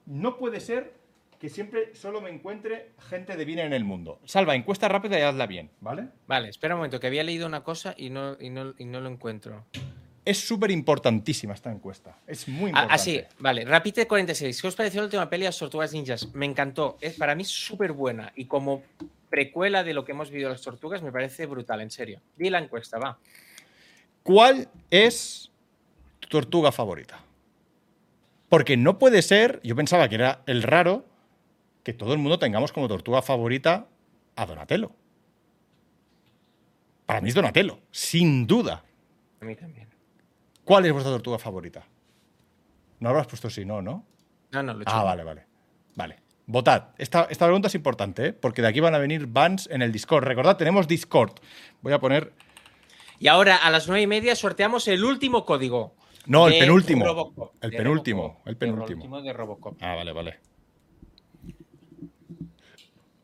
no 0.06 0.36
puede 0.36 0.60
ser 0.60 0.92
que 1.40 1.48
siempre 1.48 1.94
solo 1.94 2.20
me 2.20 2.30
encuentre 2.30 2.90
gente 3.08 3.36
de 3.36 3.44
bien 3.44 3.60
en 3.60 3.72
el 3.72 3.84
mundo. 3.84 4.20
Salva, 4.24 4.54
encuesta 4.56 4.88
rápida 4.88 5.18
y 5.18 5.22
hazla 5.22 5.46
bien, 5.46 5.70
¿vale? 5.80 6.08
Vale, 6.26 6.48
espera 6.48 6.74
un 6.74 6.80
momento, 6.80 6.98
que 7.00 7.06
había 7.06 7.22
leído 7.22 7.46
una 7.46 7.62
cosa 7.62 7.94
y 7.96 8.10
no, 8.10 8.36
y 8.40 8.50
no, 8.50 8.74
y 8.76 8.84
no 8.84 9.00
lo 9.00 9.08
encuentro. 9.08 9.64
Es 10.24 10.46
súper 10.46 10.70
importantísima 10.72 11.54
esta 11.54 11.70
encuesta. 11.72 12.18
Es 12.26 12.48
muy 12.48 12.64
Ah, 12.74 12.82
importante. 12.82 12.94
ah, 12.94 12.98
sí, 12.98 13.20
vale. 13.38 13.64
Rapide 13.64 14.06
46. 14.06 14.60
¿Qué 14.60 14.68
os 14.68 14.74
pareció 14.74 15.00
la 15.00 15.04
última 15.06 15.30
peli 15.30 15.44
de 15.44 15.48
las 15.48 15.58
Tortugas 15.58 15.92
Ninjas? 15.94 16.34
Me 16.34 16.44
encantó. 16.44 16.98
Es 17.00 17.14
para 17.14 17.34
mí 17.34 17.44
súper 17.44 17.92
buena. 17.92 18.32
Y 18.36 18.44
como 18.44 18.82
precuela 19.30 19.84
de 19.84 19.94
lo 19.94 20.04
que 20.04 20.12
hemos 20.12 20.30
vivido 20.30 20.48
de 20.50 20.56
las 20.56 20.62
tortugas, 20.62 21.02
me 21.02 21.12
parece 21.12 21.46
brutal, 21.46 21.80
en 21.80 21.90
serio. 21.90 22.20
Di 22.36 22.50
la 22.50 22.58
encuesta, 22.58 22.98
va. 22.98 23.16
¿Cuál 24.22 24.68
es 24.90 25.47
tortuga 26.28 26.72
favorita? 26.72 27.20
Porque 28.48 28.76
no 28.76 28.98
puede 28.98 29.22
ser, 29.22 29.60
yo 29.62 29.76
pensaba 29.76 30.08
que 30.08 30.14
era 30.14 30.42
el 30.46 30.62
raro, 30.62 31.04
que 31.82 31.92
todo 31.92 32.12
el 32.12 32.18
mundo 32.18 32.38
tengamos 32.38 32.72
como 32.72 32.88
tortuga 32.88 33.22
favorita 33.22 33.86
a 34.36 34.46
Donatello. 34.46 34.92
Para 37.06 37.20
mí 37.20 37.28
es 37.28 37.34
Donatello, 37.34 37.80
sin 37.90 38.46
duda. 38.46 38.84
A 39.40 39.44
mí 39.44 39.54
también. 39.54 39.88
¿Cuál 40.64 40.86
es 40.86 40.92
vuestra 40.92 41.12
tortuga 41.12 41.38
favorita? 41.38 41.84
No 43.00 43.08
habrás 43.08 43.26
puesto 43.26 43.48
si 43.48 43.64
no, 43.64 43.80
¿no? 43.80 44.04
No, 44.50 44.62
no, 44.62 44.74
lo 44.74 44.80
he 44.80 44.82
hecho 44.82 44.92
Ah, 44.94 45.02
vale, 45.02 45.24
vale. 45.24 45.46
Vale. 45.94 46.16
Votad. 46.46 46.88
Esta, 46.96 47.26
esta 47.30 47.44
pregunta 47.44 47.68
es 47.68 47.74
importante, 47.74 48.26
¿eh? 48.28 48.32
porque 48.32 48.62
de 48.62 48.68
aquí 48.68 48.80
van 48.80 48.94
a 48.94 48.98
venir 48.98 49.26
bans 49.26 49.68
en 49.70 49.82
el 49.82 49.92
Discord. 49.92 50.24
Recordad, 50.24 50.56
tenemos 50.56 50.88
Discord. 50.88 51.32
Voy 51.82 51.92
a 51.92 51.98
poner. 51.98 52.32
Y 53.18 53.28
ahora 53.28 53.56
a 53.56 53.70
las 53.70 53.88
nueve 53.88 54.02
y 54.02 54.06
media 54.06 54.34
sorteamos 54.34 54.88
el 54.88 55.04
último 55.04 55.44
código. 55.44 55.94
No, 56.28 56.46
el 56.46 56.58
penúltimo. 56.58 57.04
Robocop, 57.04 57.54
El 57.62 57.70
penúltimo, 57.72 58.22
Robocop, 58.22 58.48
el 58.48 58.56
penúltimo. 58.56 58.96
último 59.02 59.22
de 59.22 59.32
Robocop. 59.32 59.76
Ah, 59.82 59.94
vale, 59.94 60.12
vale. 60.12 60.38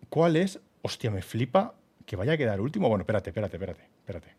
¿Cuál 0.09 0.37
es? 0.37 0.61
Hostia, 0.83 1.11
me 1.11 1.23
flipa 1.23 1.75
que 2.07 2.17
vaya 2.17 2.33
a 2.33 2.37
quedar 2.37 2.61
último. 2.61 2.89
Bueno, 2.89 3.03
espérate, 3.03 3.31
espérate, 3.31 3.57
espérate, 3.57 3.83
espérate. 4.01 4.35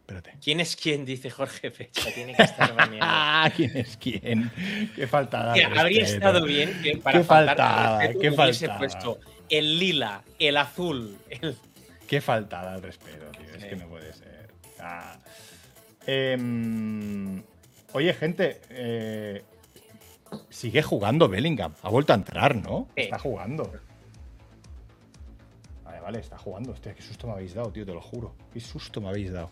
Espérate. 0.00 0.36
¿Quién 0.42 0.60
es 0.60 0.74
quién? 0.76 1.04
Dice 1.04 1.30
Jorge 1.30 1.70
Fecha. 1.70 2.10
Tiene 2.12 2.34
que 2.34 2.42
estar 2.42 2.74
baneado. 2.74 3.00
Ah, 3.08 3.50
¿quién 3.56 3.76
es 3.76 3.96
quién? 3.96 4.50
Qué 4.96 5.06
faltada. 5.06 5.52
Tía, 5.54 5.68
habría 5.68 6.00
respeto. 6.00 6.26
estado 6.26 6.44
bien 6.46 6.80
que 6.82 6.96
para 6.96 7.18
Qué 7.18 7.24
faltada, 7.24 7.98
respeto 8.00 8.20
qué 8.20 8.32
faltada. 8.32 8.78
puesto 8.78 9.20
el 9.48 9.78
lila, 9.78 10.22
el 10.38 10.56
azul, 10.56 11.16
el... 11.28 11.56
Qué 12.08 12.20
faltada 12.20 12.74
al 12.74 12.82
respeto, 12.82 13.30
tío. 13.32 13.54
Es 13.56 13.64
que 13.64 13.76
no 13.76 13.86
puede 13.88 14.12
ser. 14.12 14.50
Ah. 14.80 15.16
Em, 16.12 17.40
oye, 17.92 18.12
gente. 18.14 18.60
eh, 18.70 19.44
sigue 20.48 20.82
jugando 20.82 21.28
Bellingham. 21.28 21.72
Ha 21.82 21.88
vuelto 21.88 22.12
a 22.12 22.16
entrar, 22.16 22.56
¿no? 22.56 22.88
Sí. 22.96 23.02
Está 23.02 23.18
jugando. 23.20 23.70
Vale, 25.84 26.00
vale, 26.00 26.18
está 26.18 26.36
jugando. 26.36 26.72
Hostia, 26.72 26.94
qué 26.94 27.02
susto 27.02 27.28
me 27.28 27.34
habéis 27.34 27.54
dado, 27.54 27.70
tío, 27.70 27.86
te 27.86 27.92
lo 27.94 28.00
juro. 28.00 28.34
Qué 28.52 28.58
susto 28.60 29.00
me 29.00 29.08
habéis 29.08 29.32
dado. 29.32 29.50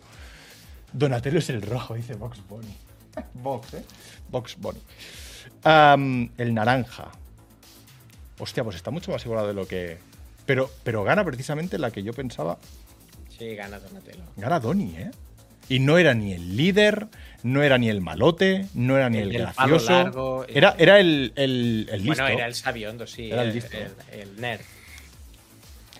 Donatello 0.91 1.39
es 1.39 1.49
el 1.49 1.61
rojo, 1.61 1.93
dice 1.95 2.15
Vox 2.15 2.45
Bunny. 2.47 2.75
Vox, 3.35 3.73
¿eh? 3.75 3.85
Vox 4.29 4.57
Bunny. 4.57 4.81
El 6.37 6.53
naranja. 6.53 7.09
Hostia, 8.37 8.63
pues 8.65 8.75
está 8.75 8.91
mucho 8.91 9.11
más 9.11 9.23
igualado 9.23 9.47
de 9.47 9.53
lo 9.53 9.65
que. 9.65 9.97
Pero, 10.45 10.69
pero 10.83 11.03
gana 11.05 11.23
precisamente 11.23 11.77
la 11.77 11.91
que 11.91 12.03
yo 12.03 12.11
pensaba. 12.11 12.57
Sí, 13.37 13.55
gana 13.55 13.79
Donatello. 13.79 14.23
Gana 14.35 14.59
Donny, 14.59 14.95
¿eh? 14.97 15.11
Y 15.69 15.79
no 15.79 15.97
era 15.97 16.13
ni 16.13 16.33
el 16.33 16.57
líder, 16.57 17.07
no 17.43 17.61
era 17.63 17.77
ni 17.77 17.89
el 17.89 18.01
malote, 18.01 18.65
no 18.73 18.97
era 18.97 19.09
ni 19.09 19.19
El 19.19 19.31
gracioso. 19.31 19.91
largo, 19.91 20.45
era, 20.47 20.75
era 20.77 20.99
el, 20.99 21.31
el, 21.35 21.87
el 21.91 22.03
listo. 22.03 22.23
Bueno, 22.23 22.37
era 22.37 22.47
el 22.47 22.55
sabiondo, 22.55 23.05
sí. 23.07 23.31
Era 23.31 23.43
el 23.43 23.53
listo. 23.53 23.77
El, 24.11 24.41
nerd. 24.41 24.61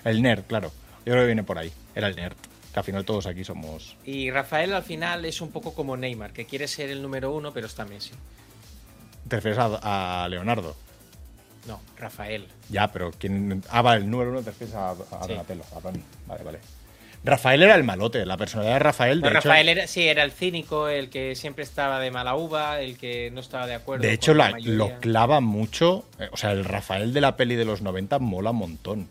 El 0.04 0.22
nerd, 0.22 0.44
claro. 0.46 0.72
Yo 1.06 1.14
creo 1.14 1.20
que 1.22 1.28
viene 1.28 1.44
por 1.44 1.58
ahí. 1.58 1.72
Era 1.96 2.08
el 2.08 2.16
nerd. 2.16 2.36
Que 2.74 2.80
al 2.80 2.84
final 2.86 3.06
todos 3.06 3.26
aquí 3.28 3.44
somos. 3.44 3.96
Y 4.06 4.30
Rafael 4.32 4.74
al 4.74 4.84
final 4.84 5.26
es 5.26 5.42
un 5.42 5.52
poco 5.52 5.74
como 5.74 5.96
Neymar, 5.98 6.34
que 6.34 6.46
quiere 6.46 6.68
ser 6.68 6.90
el 6.90 7.02
número 7.02 7.32
uno, 7.32 7.52
pero 7.54 7.68
está 7.68 7.86
Messi. 7.86 8.12
Te 9.28 9.36
refieres 9.38 9.60
a, 9.60 10.24
a 10.24 10.28
Leonardo. 10.30 10.76
No, 11.68 11.80
Rafael. 11.98 12.48
Ya, 12.70 12.92
pero 12.92 13.12
¿quién. 13.12 13.64
Ah, 13.70 13.82
vale, 13.82 14.02
el 14.04 14.10
número 14.10 14.32
uno 14.32 14.42
te 14.42 14.52
refieres 14.52 14.76
a, 14.76 14.92
a 14.92 14.96
Sí. 14.96 15.30
Donatello, 15.30 15.64
a 15.76 15.80
Donny. 15.80 16.02
Vale, 16.26 16.44
vale. 16.44 16.60
Rafael 17.24 17.62
era 17.64 17.76
el 17.76 17.84
malote. 17.84 18.26
La 18.26 18.38
personalidad 18.38 18.76
de 18.76 18.80
Rafael, 18.80 19.22
de 19.22 19.30
No, 19.30 19.38
hecho. 19.40 19.48
Rafael 19.50 19.70
era, 19.70 19.88
sí, 19.88 20.08
era 20.08 20.24
el 20.24 20.32
cínico, 20.32 20.88
el 20.88 21.10
que 21.10 21.36
siempre 21.36 21.64
estaba 21.64 22.00
de 22.00 22.12
mala 22.12 22.36
uva, 22.36 22.80
el 22.82 22.98
que 22.98 23.30
no 23.32 23.42
estaba 23.42 23.68
de 23.68 23.76
acuerdo. 23.76 24.02
De 24.04 24.08
con 24.10 24.14
hecho, 24.16 24.34
la 24.34 24.52
la- 24.52 24.58
lo 24.60 25.00
clava 25.00 25.42
mucho. 25.42 26.06
eh, 26.20 26.30
O 26.32 26.38
sea, 26.38 26.52
el 26.54 26.64
Rafael 26.64 27.14
de 27.14 27.22
la 27.22 27.36
peli 27.36 27.56
de 27.56 27.66
los 27.66 27.82
90 27.82 28.20
mola 28.20 28.52
un 28.52 28.58
montón. 28.58 29.08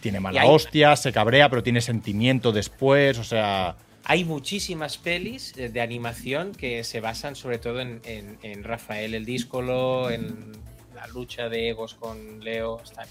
Tiene 0.00 0.20
mala 0.20 0.40
hay- 0.42 0.48
hostia, 0.48 0.96
se 0.96 1.12
cabrea, 1.12 1.50
pero 1.50 1.62
tiene 1.62 1.80
sentimiento 1.82 2.52
después. 2.52 3.18
O 3.18 3.24
sea. 3.24 3.76
Hay 4.04 4.24
muchísimas 4.24 4.96
pelis 4.96 5.52
de, 5.54 5.68
de 5.68 5.80
animación 5.82 6.52
que 6.54 6.82
se 6.84 7.00
basan 7.00 7.36
sobre 7.36 7.58
todo 7.58 7.80
en, 7.80 8.00
en- 8.04 8.38
en 8.42 8.64
Rafael 8.64 9.14
el 9.14 9.26
díscolo, 9.26 10.10
en 10.10 10.52
la 10.94 11.06
lucha 11.08 11.50
de 11.50 11.68
egos 11.68 11.94
con 11.94 12.42
Leo. 12.42 12.80
Está. 12.82 13.04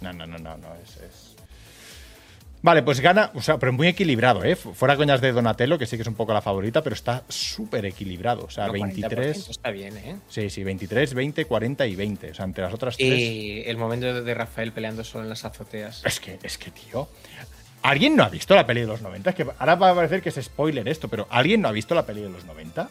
No, 0.00 0.12
no, 0.14 0.26
no, 0.26 0.38
no, 0.38 0.56
no. 0.56 0.68
Es, 0.82 0.96
es- 0.96 1.33
Vale, 2.64 2.82
pues 2.82 3.00
gana, 3.00 3.30
o 3.34 3.42
sea, 3.42 3.58
pero 3.58 3.74
muy 3.74 3.88
equilibrado, 3.88 4.42
¿eh? 4.42 4.56
Fu- 4.56 4.72
Fuera 4.72 4.96
coñas 4.96 5.20
de 5.20 5.32
Donatello, 5.32 5.76
que 5.76 5.84
sí 5.84 5.96
que 5.96 6.02
es 6.02 6.08
un 6.08 6.14
poco 6.14 6.32
la 6.32 6.40
favorita, 6.40 6.80
pero 6.82 6.94
está 6.94 7.22
súper 7.28 7.84
equilibrado. 7.84 8.46
O 8.46 8.50
sea, 8.50 8.68
No, 8.68 8.72
23. 8.72 9.36
40% 9.36 9.50
Está 9.50 9.70
bien, 9.70 9.94
¿eh? 9.98 10.16
Sí, 10.30 10.48
sí, 10.48 10.64
23, 10.64 11.12
20, 11.12 11.44
40 11.44 11.86
y 11.86 11.94
20. 11.94 12.30
O 12.30 12.34
sea, 12.34 12.46
entre 12.46 12.64
las 12.64 12.72
otras 12.72 12.96
tres. 12.96 13.20
Y 13.20 13.64
el 13.66 13.76
momento 13.76 14.22
de, 14.22 14.34
Rafael 14.34 14.72
peleando 14.72 15.04
solo 15.04 15.24
en 15.24 15.28
las 15.28 15.44
azoteas. 15.44 16.02
Es 16.06 16.18
que, 16.20 16.38
es 16.42 16.56
que, 16.56 16.70
tío. 16.70 17.06
¿Alguien 17.82 18.16
no 18.16 18.24
ha 18.24 18.30
visto 18.30 18.54
la 18.54 18.66
peli 18.66 18.80
de 18.80 18.86
los 18.86 19.02
90? 19.02 19.28
Es 19.28 19.36
que 19.36 19.46
ahora 19.58 19.74
va 19.74 19.90
a 19.90 19.94
parecer 19.94 20.22
que 20.22 20.30
es 20.30 20.36
spoiler 20.42 20.88
esto, 20.88 21.08
pero 21.08 21.26
¿alguien 21.28 21.60
no 21.60 21.68
ha 21.68 21.72
visto 21.72 21.94
la 21.94 22.06
peli 22.06 22.22
de 22.22 22.30
los 22.30 22.46
90? 22.46 22.88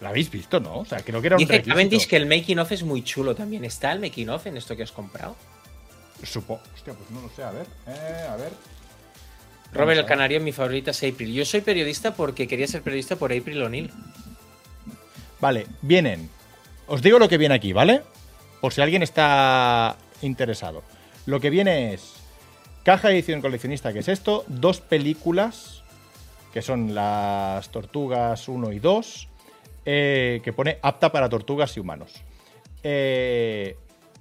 ¿La 0.00 0.08
habéis 0.08 0.30
visto, 0.30 0.60
no? 0.60 0.78
O 0.78 0.84
sea, 0.86 1.00
creo 1.00 1.20
que 1.20 1.26
era 1.26 1.36
un 1.36 1.40
Dice. 1.40 1.62
Cavendish 1.62 2.06
que 2.06 2.16
el 2.16 2.24
making 2.24 2.58
of 2.58 2.72
es 2.72 2.82
muy 2.84 3.02
chulo 3.04 3.34
también. 3.34 3.66
¿Está 3.66 3.92
el 3.92 4.00
making 4.00 4.30
of 4.30 4.46
en 4.46 4.56
esto 4.56 4.74
que 4.74 4.84
has 4.84 4.92
comprado? 4.92 5.36
Supo. 6.22 6.58
Hostia, 6.74 6.94
pues 6.94 7.10
no 7.10 7.20
lo 7.20 7.28
sé, 7.28 7.42
a 7.42 7.50
ver. 7.50 7.66
Eh, 7.86 8.26
a 8.30 8.36
ver. 8.36 8.50
Robert 9.72 10.00
el. 10.00 10.06
Canario, 10.06 10.40
mi 10.40 10.52
favorita 10.52 10.90
es 10.90 11.02
April. 11.02 11.32
Yo 11.32 11.44
soy 11.44 11.60
periodista 11.60 12.14
porque 12.14 12.46
quería 12.48 12.66
ser 12.66 12.82
periodista 12.82 13.16
por 13.16 13.32
April 13.32 13.62
O'Neil. 13.62 13.90
Vale, 15.40 15.66
vienen. 15.82 16.28
Os 16.86 17.02
digo 17.02 17.18
lo 17.18 17.28
que 17.28 17.38
viene 17.38 17.54
aquí, 17.54 17.72
¿vale? 17.72 18.02
Por 18.60 18.72
si 18.72 18.80
alguien 18.80 19.02
está 19.02 19.96
interesado. 20.22 20.82
Lo 21.26 21.40
que 21.40 21.50
viene 21.50 21.94
es 21.94 22.14
caja 22.82 23.08
de 23.08 23.14
edición 23.14 23.40
coleccionista, 23.40 23.92
que 23.92 23.98
es 23.98 24.08
esto, 24.08 24.44
dos 24.48 24.80
películas, 24.80 25.82
que 26.52 26.62
son 26.62 26.94
las 26.94 27.68
Tortugas 27.70 28.48
1 28.48 28.72
y 28.72 28.78
2, 28.78 29.28
eh, 29.84 30.40
que 30.42 30.52
pone 30.52 30.78
apta 30.82 31.12
para 31.12 31.28
tortugas 31.28 31.76
y 31.76 31.80
humanos. 31.80 32.14
Eh, 32.82 33.76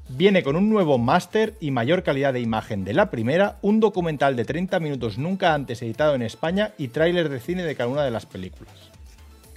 viene 0.09 0.43
con 0.43 0.55
un 0.55 0.69
nuevo 0.69 0.97
máster 0.97 1.53
y 1.59 1.71
mayor 1.71 2.03
calidad 2.03 2.33
de 2.33 2.39
imagen 2.39 2.83
de 2.83 2.93
la 2.93 3.09
primera, 3.09 3.57
un 3.61 3.79
documental 3.79 4.35
de 4.35 4.45
30 4.45 4.79
minutos 4.79 5.17
nunca 5.17 5.53
antes 5.53 5.81
editado 5.81 6.15
en 6.15 6.21
España 6.21 6.73
y 6.77 6.89
tráiler 6.89 7.29
de 7.29 7.39
cine 7.39 7.63
de 7.63 7.75
cada 7.75 7.89
una 7.89 8.03
de 8.03 8.11
las 8.11 8.25
películas. 8.25 8.73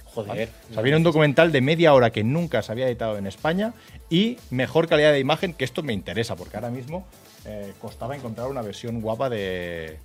Joder. 0.05 0.49
O 0.69 0.73
sea, 0.73 0.83
viene 0.83 0.97
un 0.97 1.03
documental 1.03 1.53
de 1.53 1.61
media 1.61 1.93
hora 1.93 2.11
que 2.11 2.23
nunca 2.23 2.61
se 2.61 2.71
había 2.71 2.87
editado 2.87 3.17
en 3.17 3.27
España 3.27 3.73
y 4.09 4.37
mejor 4.49 4.89
calidad 4.89 5.13
de 5.13 5.19
imagen, 5.19 5.53
que 5.53 5.63
esto 5.63 5.83
me 5.83 5.93
interesa, 5.93 6.35
porque 6.35 6.57
ahora 6.57 6.69
mismo 6.69 7.05
eh, 7.45 7.71
costaba 7.79 8.15
encontrar 8.15 8.49
una 8.49 8.61
versión 8.61 8.99
guapa 8.99 9.29
de, 9.29 9.97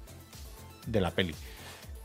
de 0.86 1.00
la 1.00 1.10
peli. 1.10 1.34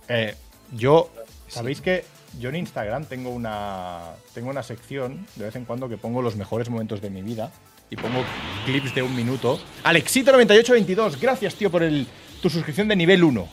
Eh, 0.08 0.34
yo, 0.76 1.12
¿sabéis 1.48 1.80
que 1.82 2.04
yo 2.40 2.50
en 2.50 2.56
Instagram 2.56 3.06
tengo 3.06 3.30
una, 3.30 4.16
tengo 4.34 4.50
una 4.50 4.64
sección 4.64 5.28
de 5.36 5.46
vez 5.46 5.56
en 5.56 5.66
cuando 5.66 5.88
que 5.88 5.98
pongo 5.98 6.24
los 6.24 6.36
mejores 6.36 6.70
momentos 6.70 7.02
de 7.02 7.10
mi 7.12 7.22
vida 7.22 7.52
y 7.92 7.98
pongo 7.98 8.24
clips 8.66 8.96
de 8.96 9.04
un 9.04 9.14
minuto? 9.16 9.60
Alexito9822, 9.84 11.20
gracias, 11.20 11.56
tío, 11.56 11.70
por 11.70 11.84
el, 11.84 12.08
tu 12.42 12.50
suscripción 12.50 12.88
de 12.88 12.96
nivel 12.96 13.24
1. 13.24 13.48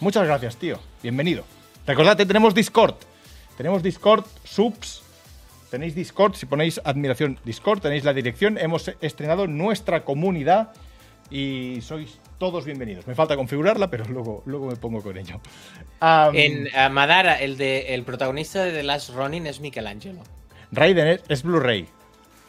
Muchas 0.00 0.26
gracias, 0.26 0.56
tío. 0.56 0.78
Bienvenido. 1.02 1.44
Recordad, 1.86 2.16
tenemos 2.16 2.54
Discord. 2.54 2.96
Tenemos 3.56 3.82
Discord, 3.82 4.24
subs. 4.44 5.02
Tenéis 5.70 5.94
Discord, 5.94 6.34
si 6.34 6.46
ponéis 6.46 6.80
admiración 6.84 7.38
Discord, 7.44 7.80
tenéis 7.80 8.04
la 8.04 8.12
dirección. 8.12 8.58
Hemos 8.58 8.88
estrenado 9.00 9.46
nuestra 9.46 10.04
comunidad 10.04 10.72
y 11.30 11.80
sois 11.80 12.20
todos 12.38 12.64
bienvenidos. 12.64 13.06
Me 13.06 13.14
falta 13.14 13.36
configurarla, 13.36 13.90
pero 13.90 14.04
luego, 14.04 14.42
luego 14.46 14.66
me 14.66 14.76
pongo 14.76 15.02
con 15.02 15.16
ello. 15.16 15.40
En 16.00 16.66
eh, 16.66 16.88
Madara, 16.90 17.40
el, 17.40 17.56
de, 17.56 17.94
el 17.94 18.02
protagonista 18.04 18.64
de 18.64 18.72
The 18.72 18.82
Last 18.82 19.10
Ronin 19.14 19.46
es 19.46 19.60
Michelangelo. 19.60 20.22
Raiden 20.72 21.08
es, 21.08 21.24
es 21.28 21.42
Blu-ray. 21.42 21.86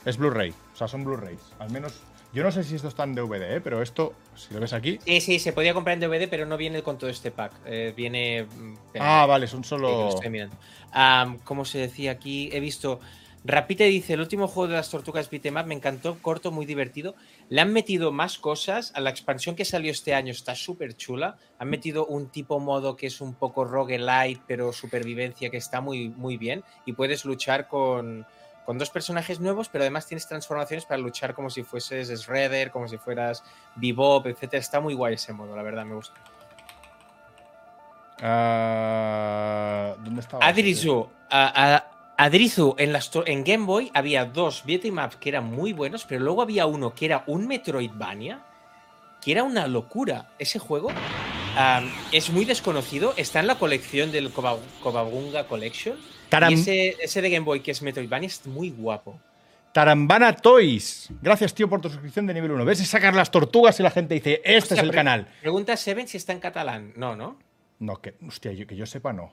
Es 0.06 0.18
Blu-ray. 0.18 0.54
O 0.80 0.88
sea, 0.88 0.88
son 0.88 1.04
Blu-rays. 1.04 1.42
Al 1.60 1.70
menos. 1.72 1.92
Yo 2.32 2.42
no 2.42 2.52
sé 2.54 2.64
si 2.64 2.76
esto 2.76 2.88
está 2.88 3.04
en 3.04 3.16
DVD, 3.16 3.56
¿eh? 3.58 3.60
pero 3.62 3.82
esto, 3.82 4.14
si 4.34 4.54
lo 4.54 4.62
ves 4.62 4.72
aquí. 4.72 4.98
Sí, 5.06 5.20
sí, 5.20 5.40
se 5.40 5.52
podía 5.52 5.74
comprar 5.74 5.96
en 5.96 6.10
DVD, 6.10 6.30
pero 6.30 6.46
no 6.46 6.56
viene 6.56 6.82
con 6.84 6.98
todo 6.98 7.10
este 7.10 7.32
pack. 7.32 7.52
Eh, 7.66 7.94
viene. 7.98 8.44
mm, 8.46 8.76
Ah, 8.98 9.26
vale, 9.26 9.46
son 9.48 9.66
solo. 9.66 10.08
estoy 10.08 10.30
mirando. 10.30 10.56
Am, 10.94 11.40
como 11.40 11.66
se 11.66 11.80
decía 11.80 12.12
aquí, 12.12 12.50
he 12.54 12.62
visto. 12.62 13.02
Rapite 13.44 13.84
dice: 13.86 14.14
el 14.14 14.22
último 14.22 14.48
juego 14.48 14.70
de 14.70 14.76
las 14.76 14.90
tortugas 14.90 15.30
beat'em 15.30 15.58
up 15.58 15.66
me 15.66 15.76
encantó, 15.76 16.18
corto, 16.22 16.50
muy 16.50 16.66
divertido. 16.66 17.14
Le 17.50 17.60
han 17.60 17.74
metido 17.74 18.14
más 18.14 18.38
cosas. 18.38 18.94
A 18.96 19.02
la 19.02 19.10
expansión 19.10 19.58
que 19.58 19.66
salió 19.66 19.92
este 19.92 20.14
año 20.14 20.32
está 20.32 20.56
súper 20.56 20.96
chula. 20.96 21.36
Han 21.58 21.70
metido 21.70 22.06
un 22.06 22.30
tipo 22.30 22.62
modo 22.62 22.96
que 22.96 23.08
es 23.08 23.20
un 23.20 23.34
poco 23.34 23.66
roguelite, 23.66 24.42
pero 24.48 24.72
supervivencia, 24.72 25.50
que 25.50 25.58
está 25.58 25.82
muy, 25.82 26.08
muy 26.08 26.38
bien. 26.38 26.64
Y 26.86 26.94
puedes 26.94 27.26
luchar 27.26 27.68
con, 27.68 28.26
con 28.70 28.78
dos 28.78 28.92
personajes 28.92 29.40
nuevos, 29.40 29.68
pero 29.68 29.84
además 29.84 30.06
tienes 30.06 30.28
transformaciones 30.28 30.86
para 30.86 31.00
luchar 31.00 31.34
como 31.34 31.50
si 31.50 31.64
fueses 31.64 32.08
Shredder, 32.22 32.70
como 32.70 32.88
si 32.88 33.00
fueras 33.00 33.44
Bebop, 33.74 34.28
etc. 34.28 34.54
Está 34.54 34.80
muy 34.80 34.94
guay 34.94 35.16
ese 35.16 35.34
modo, 35.34 35.56
la 35.56 35.64
verdad, 35.64 35.86
me 35.86 35.96
gusta. 35.96 36.14
Ah, 38.22 39.96
¿Dónde 40.04 40.22
estaba? 40.22 40.46
Adrizu, 40.46 41.08
a- 41.32 41.76
a- 41.78 41.86
Adrizu, 42.24 42.76
en, 42.78 42.94
las 42.94 43.10
to- 43.10 43.26
en 43.26 43.44
Game 43.44 43.66
Boy 43.66 43.90
había 43.96 44.26
dos 44.26 44.64
beat'em 44.66 45.04
ups 45.04 45.16
que 45.16 45.30
eran 45.30 45.46
muy 45.46 45.74
buenos, 45.74 46.06
pero 46.06 46.24
luego 46.24 46.44
había 46.44 46.68
uno 46.68 46.94
que 46.94 47.06
era 47.06 47.24
un 47.26 47.48
Metroidvania, 47.48 48.42
que 49.20 49.32
era 49.32 49.42
una 49.42 49.66
locura. 49.66 50.30
Ese 50.38 50.60
juego 50.60 50.90
es 52.12 52.30
muy 52.30 52.46
desconocido, 52.46 53.16
está 53.18 53.40
en 53.40 53.48
la 53.48 53.56
colección 53.56 54.12
del 54.12 54.32
Koba- 54.32 54.60
Kobabunga 54.84 55.46
Collection. 55.48 55.98
Taram- 56.30 56.52
Y 56.52 56.54
ese, 56.56 56.96
ese 57.02 57.22
de 57.22 57.30
Game 57.30 57.46
Boy 57.46 57.62
que 57.62 57.72
es 57.72 57.82
Metroidvania 57.82 58.28
es 58.28 58.46
muy 58.48 58.70
guapo. 58.70 59.20
Tarambana 59.74 60.36
Toys. 60.36 61.10
Gracias, 61.22 61.54
tío, 61.54 61.70
por 61.70 61.80
tu 61.82 61.90
suscripción 61.90 62.26
de 62.28 62.34
nivel 62.34 62.52
1. 62.52 62.66
¿Ves? 62.66 62.80
Es 62.82 62.88
sacar 62.88 63.14
las 63.14 63.30
tortugas 63.32 63.80
y 63.80 63.84
la 63.84 63.92
gente 63.92 64.16
dice, 64.16 64.42
este 64.44 64.58
Hostia, 64.74 64.78
es 64.78 64.84
el 64.84 64.92
canal. 64.92 65.28
Pregunta 65.42 65.78
Seven 65.78 66.08
si 66.08 66.18
está 66.18 66.34
en 66.34 66.40
catalán. 66.40 66.94
No, 66.96 67.16
¿no? 67.16 67.38
No, 67.80 68.02
que, 68.02 68.16
hostia, 68.28 68.52
yo- 68.52 68.66
que 68.68 68.76
yo 68.76 68.86
sepa, 68.86 69.14
no. 69.14 69.32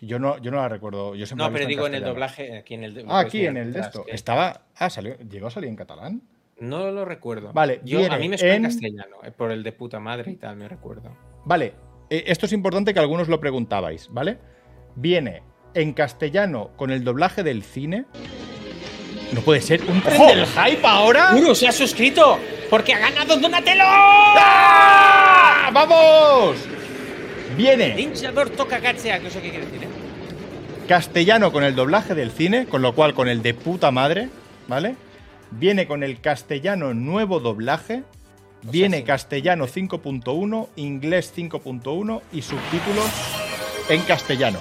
Yo 0.00 0.18
no, 0.18 0.38
yo 0.38 0.50
no 0.50 0.56
la 0.58 0.68
recuerdo. 0.68 1.14
Yo 1.14 1.24
No, 1.36 1.52
pero 1.52 1.66
digo 1.66 1.86
en 1.86 1.94
el 1.94 2.02
doblaje, 2.04 2.58
aquí 2.58 2.74
en 2.74 2.84
el... 2.84 3.04
Ah, 3.08 3.20
aquí 3.20 3.38
mirar 3.38 3.56
en 3.56 3.62
el 3.62 3.72
de 3.72 3.80
esto. 3.80 4.04
que- 4.04 4.10
Estaba. 4.12 4.62
Ah, 4.76 4.90
salió. 4.90 5.16
¿Llegó 5.18 5.46
a 5.46 5.50
salir 5.50 5.70
en 5.70 5.76
catalán? 5.76 6.20
No 6.58 6.90
lo 6.90 7.04
recuerdo. 7.04 7.52
Vale, 7.52 7.80
Yo, 7.84 8.00
a 8.12 8.18
mí 8.18 8.28
me 8.28 8.36
suena 8.36 8.54
en 8.56 8.64
en- 8.64 8.70
castellano, 8.70 9.16
eh, 9.22 9.30
por 9.30 9.50
el 9.52 9.62
de 9.62 9.72
puta 9.72 9.98
madre 10.00 10.32
y 10.32 10.36
tal, 10.36 10.56
me 10.56 10.68
recuerdo. 10.68 11.16
Vale, 11.44 11.74
eh, 12.10 12.24
esto 12.26 12.46
es 12.46 12.52
importante 12.52 12.92
que 12.92 13.00
algunos 13.00 13.28
lo 13.28 13.40
preguntabais, 13.40 14.08
¿vale? 14.10 14.38
Viene 14.96 15.42
en 15.74 15.92
castellano 15.92 16.70
con 16.76 16.90
el 16.90 17.04
doblaje 17.04 17.42
del 17.42 17.62
cine. 17.62 18.04
No 19.32 19.40
puede 19.40 19.60
ser 19.60 19.82
un 19.82 20.00
tren 20.00 20.20
¡Ojo! 20.20 20.28
del 20.28 20.46
hype 20.46 20.86
ahora. 20.86 21.34
¡Uro 21.34 21.54
se 21.54 21.66
ha 21.66 21.72
suscrito! 21.72 22.38
¡Porque 22.70 22.94
ha 22.94 22.98
ganado 22.98 23.36
Donatello! 23.36 23.82
¡Ah! 23.86 25.70
¡Vamos! 25.72 26.56
Viene 27.56 27.94
Ninja 27.94 28.32
Dorto 28.32 28.66
Kagatsea, 28.66 29.20
que 29.20 29.30
sé 29.30 29.40
qué 29.40 29.50
quiere 29.50 29.66
decir, 29.66 29.84
¿eh? 29.84 29.88
castellano 30.88 31.52
con 31.52 31.64
el 31.64 31.74
doblaje 31.74 32.14
del 32.14 32.30
cine, 32.30 32.66
con 32.66 32.82
lo 32.82 32.94
cual 32.94 33.14
con 33.14 33.28
el 33.28 33.42
de 33.42 33.54
puta 33.54 33.90
madre, 33.90 34.28
¿vale? 34.68 34.96
Viene 35.50 35.86
con 35.86 36.02
el 36.02 36.20
castellano 36.20 36.94
nuevo 36.94 37.40
doblaje. 37.40 38.02
Viene 38.62 39.04
castellano 39.04 39.66
5.1, 39.66 40.68
inglés 40.76 41.32
5.1 41.36 42.22
y 42.32 42.40
subtítulos 42.42 43.06
en 43.90 44.00
castellano. 44.02 44.58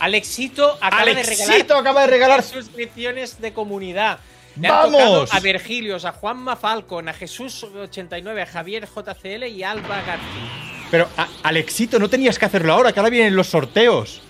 Alexito 0.00 0.78
acaba 0.80 1.04
de 1.04 1.22
regalar 1.22 1.78
acaba 1.78 2.00
de 2.02 2.06
regalar 2.06 2.42
suscripciones 2.42 3.40
de 3.40 3.52
comunidad. 3.52 4.18
Le 4.60 4.68
¡Vamos! 4.68 5.32
a 5.32 5.40
Virgilios, 5.40 6.04
a 6.04 6.12
Juanma 6.12 6.56
Falcon, 6.56 7.08
a 7.08 7.14
Jesús89, 7.14 8.42
a 8.42 8.46
Javier 8.46 8.86
JCL 8.88 9.44
y 9.46 9.62
a 9.62 9.70
Alba 9.70 10.02
García. 10.02 10.86
Pero, 10.90 11.08
a- 11.16 11.28
Alexito, 11.44 11.98
no 11.98 12.08
tenías 12.08 12.38
que 12.38 12.46
hacerlo 12.46 12.72
ahora, 12.72 12.92
que 12.92 12.98
ahora 12.98 13.10
vienen 13.10 13.36
los 13.36 13.46
sorteos. 13.48 14.20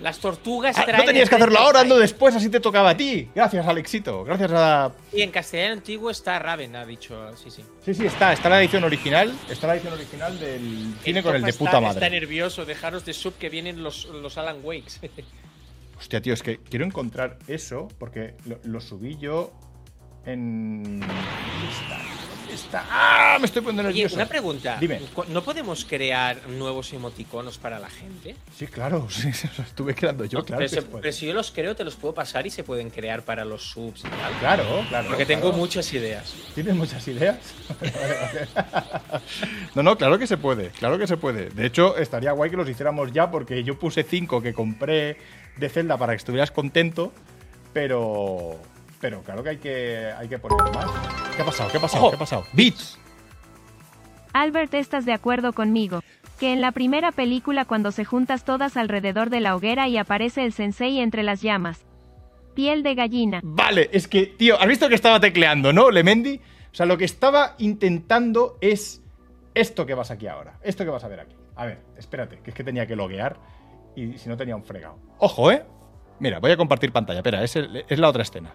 Las 0.00 0.18
tortugas 0.20 0.78
Ah, 0.78 0.84
traen 0.84 0.98
no 1.00 1.04
tenías 1.04 1.28
que 1.28 1.34
hacerlo 1.34 1.58
ahora, 1.58 1.80
ando 1.80 1.98
después, 1.98 2.34
así 2.36 2.48
te 2.48 2.60
tocaba 2.60 2.90
a 2.90 2.96
ti. 2.96 3.28
Gracias, 3.34 3.66
Alexito. 3.66 4.22
Gracias 4.22 4.50
a. 4.52 4.92
Y 5.12 5.22
en 5.22 5.30
castellano 5.30 5.74
antiguo 5.74 6.10
está 6.10 6.38
Raven, 6.38 6.76
ha 6.76 6.86
dicho. 6.86 7.36
Sí, 7.36 7.50
sí. 7.50 7.64
Sí, 7.84 7.94
sí, 7.94 8.06
está. 8.06 8.32
Está 8.32 8.48
la 8.48 8.60
edición 8.60 8.84
original. 8.84 9.34
Está 9.50 9.66
la 9.66 9.74
edición 9.74 9.94
original 9.94 10.38
del 10.38 10.94
cine 11.02 11.22
con 11.22 11.34
el 11.34 11.42
de 11.42 11.52
Topa 11.52 11.58
puta 11.58 11.70
está, 11.70 11.80
madre. 11.80 12.06
Está 12.06 12.10
nervioso, 12.10 12.64
dejaros 12.64 13.04
de 13.04 13.12
sub 13.12 13.34
que 13.38 13.48
vienen 13.48 13.82
los, 13.82 14.04
los 14.06 14.38
Alan 14.38 14.58
Wakes. 14.62 15.00
Hostia, 15.98 16.20
tío, 16.22 16.34
es 16.34 16.44
que 16.44 16.58
quiero 16.58 16.84
encontrar 16.84 17.38
eso 17.48 17.88
porque 17.98 18.34
lo, 18.46 18.60
lo 18.62 18.80
subí 18.80 19.16
yo 19.16 19.52
en. 20.24 21.00
¿Dónde 21.00 21.16
¡Ah! 22.90 23.36
Me 23.40 23.46
estoy 23.46 23.62
poniendo 23.62 23.82
Oye, 23.88 23.92
nervioso. 24.02 24.16
una 24.16 24.26
pregunta. 24.26 24.76
Dime. 24.80 25.00
¿cu- 25.14 25.24
¿No 25.28 25.42
podemos 25.42 25.84
crear 25.84 26.46
nuevos 26.48 26.92
emoticonos 26.92 27.58
para 27.58 27.78
la 27.78 27.88
gente? 27.90 28.36
Sí, 28.56 28.66
claro, 28.66 29.08
sí, 29.10 29.28
los 29.28 29.58
estuve 29.66 29.94
creando 29.94 30.24
yo, 30.24 30.44
claro. 30.44 30.58
pero, 30.58 30.60
que 30.60 30.68
se- 30.68 30.74
se 30.76 30.82
puede. 30.82 31.02
pero 31.02 31.12
si 31.14 31.26
yo 31.26 31.34
los 31.34 31.50
creo, 31.50 31.76
te 31.76 31.84
los 31.84 31.96
puedo 31.96 32.14
pasar 32.14 32.46
y 32.46 32.50
se 32.50 32.64
pueden 32.64 32.90
crear 32.90 33.22
para 33.22 33.44
los 33.44 33.62
subs 33.70 34.00
y 34.00 34.02
tal. 34.08 34.32
Claro, 34.40 34.64
claro. 34.88 35.08
Porque 35.08 35.26
tengo 35.26 35.52
muchas 35.52 35.92
ideas. 35.92 36.34
¿Tienes 36.54 36.74
muchas 36.74 37.06
ideas? 37.08 37.38
No, 39.74 39.82
no, 39.82 39.96
claro 39.96 40.18
que 40.18 40.26
se 40.26 40.36
puede, 40.36 40.70
claro 40.70 40.98
que 40.98 41.06
se 41.06 41.16
puede. 41.16 41.50
De 41.50 41.66
hecho, 41.66 41.96
estaría 41.96 42.32
guay 42.32 42.50
que 42.50 42.56
los 42.56 42.68
hiciéramos 42.68 43.12
ya 43.12 43.30
porque 43.30 43.62
yo 43.64 43.78
puse 43.78 44.02
cinco 44.02 44.40
que 44.42 44.52
compré 44.54 45.16
de 45.56 45.68
Zelda 45.68 45.96
para 45.96 46.12
que 46.12 46.16
estuvieras 46.16 46.50
contento, 46.50 47.12
pero 47.72 48.58
pero 49.00 49.22
claro 49.22 49.42
que 49.42 49.48
hay 49.50 49.56
que 49.58 50.12
hay 50.16 50.28
que 50.28 50.38
poner 50.38 50.58
más. 50.74 50.86
¿Qué 51.36 51.42
ha 51.42 51.44
pasado? 51.44 51.70
¿Qué 51.70 51.78
ha 51.78 51.80
pasado? 51.80 52.02
Ojo. 52.02 52.10
¿Qué 52.10 52.16
ha 52.16 52.18
pasado? 52.18 52.44
Beats. 52.52 52.98
Albert, 54.32 54.74
¿estás 54.74 55.04
de 55.04 55.12
acuerdo 55.12 55.52
conmigo? 55.52 56.00
Que 56.38 56.52
en 56.52 56.60
la 56.60 56.72
primera 56.72 57.10
película 57.12 57.64
cuando 57.64 57.90
se 57.92 58.04
juntas 58.04 58.44
todas 58.44 58.76
alrededor 58.76 59.30
de 59.30 59.40
la 59.40 59.56
hoguera 59.56 59.88
y 59.88 59.96
aparece 59.96 60.44
el 60.44 60.52
sensei 60.52 61.00
entre 61.00 61.22
las 61.22 61.42
llamas. 61.42 61.84
Piel 62.54 62.82
de 62.82 62.94
gallina. 62.94 63.40
Vale, 63.42 63.88
es 63.92 64.06
que, 64.08 64.26
tío, 64.26 64.60
¿has 64.60 64.66
visto 64.68 64.88
que 64.88 64.94
estaba 64.94 65.20
tecleando, 65.20 65.72
no, 65.72 65.90
Lemendi? 65.90 66.40
O 66.72 66.74
sea, 66.74 66.86
lo 66.86 66.98
que 66.98 67.04
estaba 67.04 67.54
intentando 67.58 68.58
es 68.60 69.02
esto 69.54 69.86
que 69.86 69.94
vas 69.94 70.10
aquí 70.10 70.26
ahora. 70.26 70.58
Esto 70.62 70.84
que 70.84 70.90
vas 70.90 71.02
a 71.04 71.08
ver 71.08 71.20
aquí. 71.20 71.34
A 71.56 71.66
ver, 71.66 71.80
espérate, 71.96 72.40
que 72.40 72.50
es 72.50 72.56
que 72.56 72.62
tenía 72.64 72.86
que 72.86 72.94
loguear 72.94 73.36
y 73.96 74.18
si 74.18 74.28
no 74.28 74.36
tenía 74.36 74.54
un 74.54 74.64
fregado. 74.64 74.98
Ojo, 75.18 75.50
¿eh? 75.50 75.64
Mira, 76.20 76.38
voy 76.40 76.50
a 76.52 76.56
compartir 76.56 76.92
pantalla. 76.92 77.20
Espera, 77.20 77.42
es, 77.42 77.56
el- 77.56 77.84
es 77.88 77.98
la 77.98 78.08
otra 78.08 78.22
escena. 78.22 78.52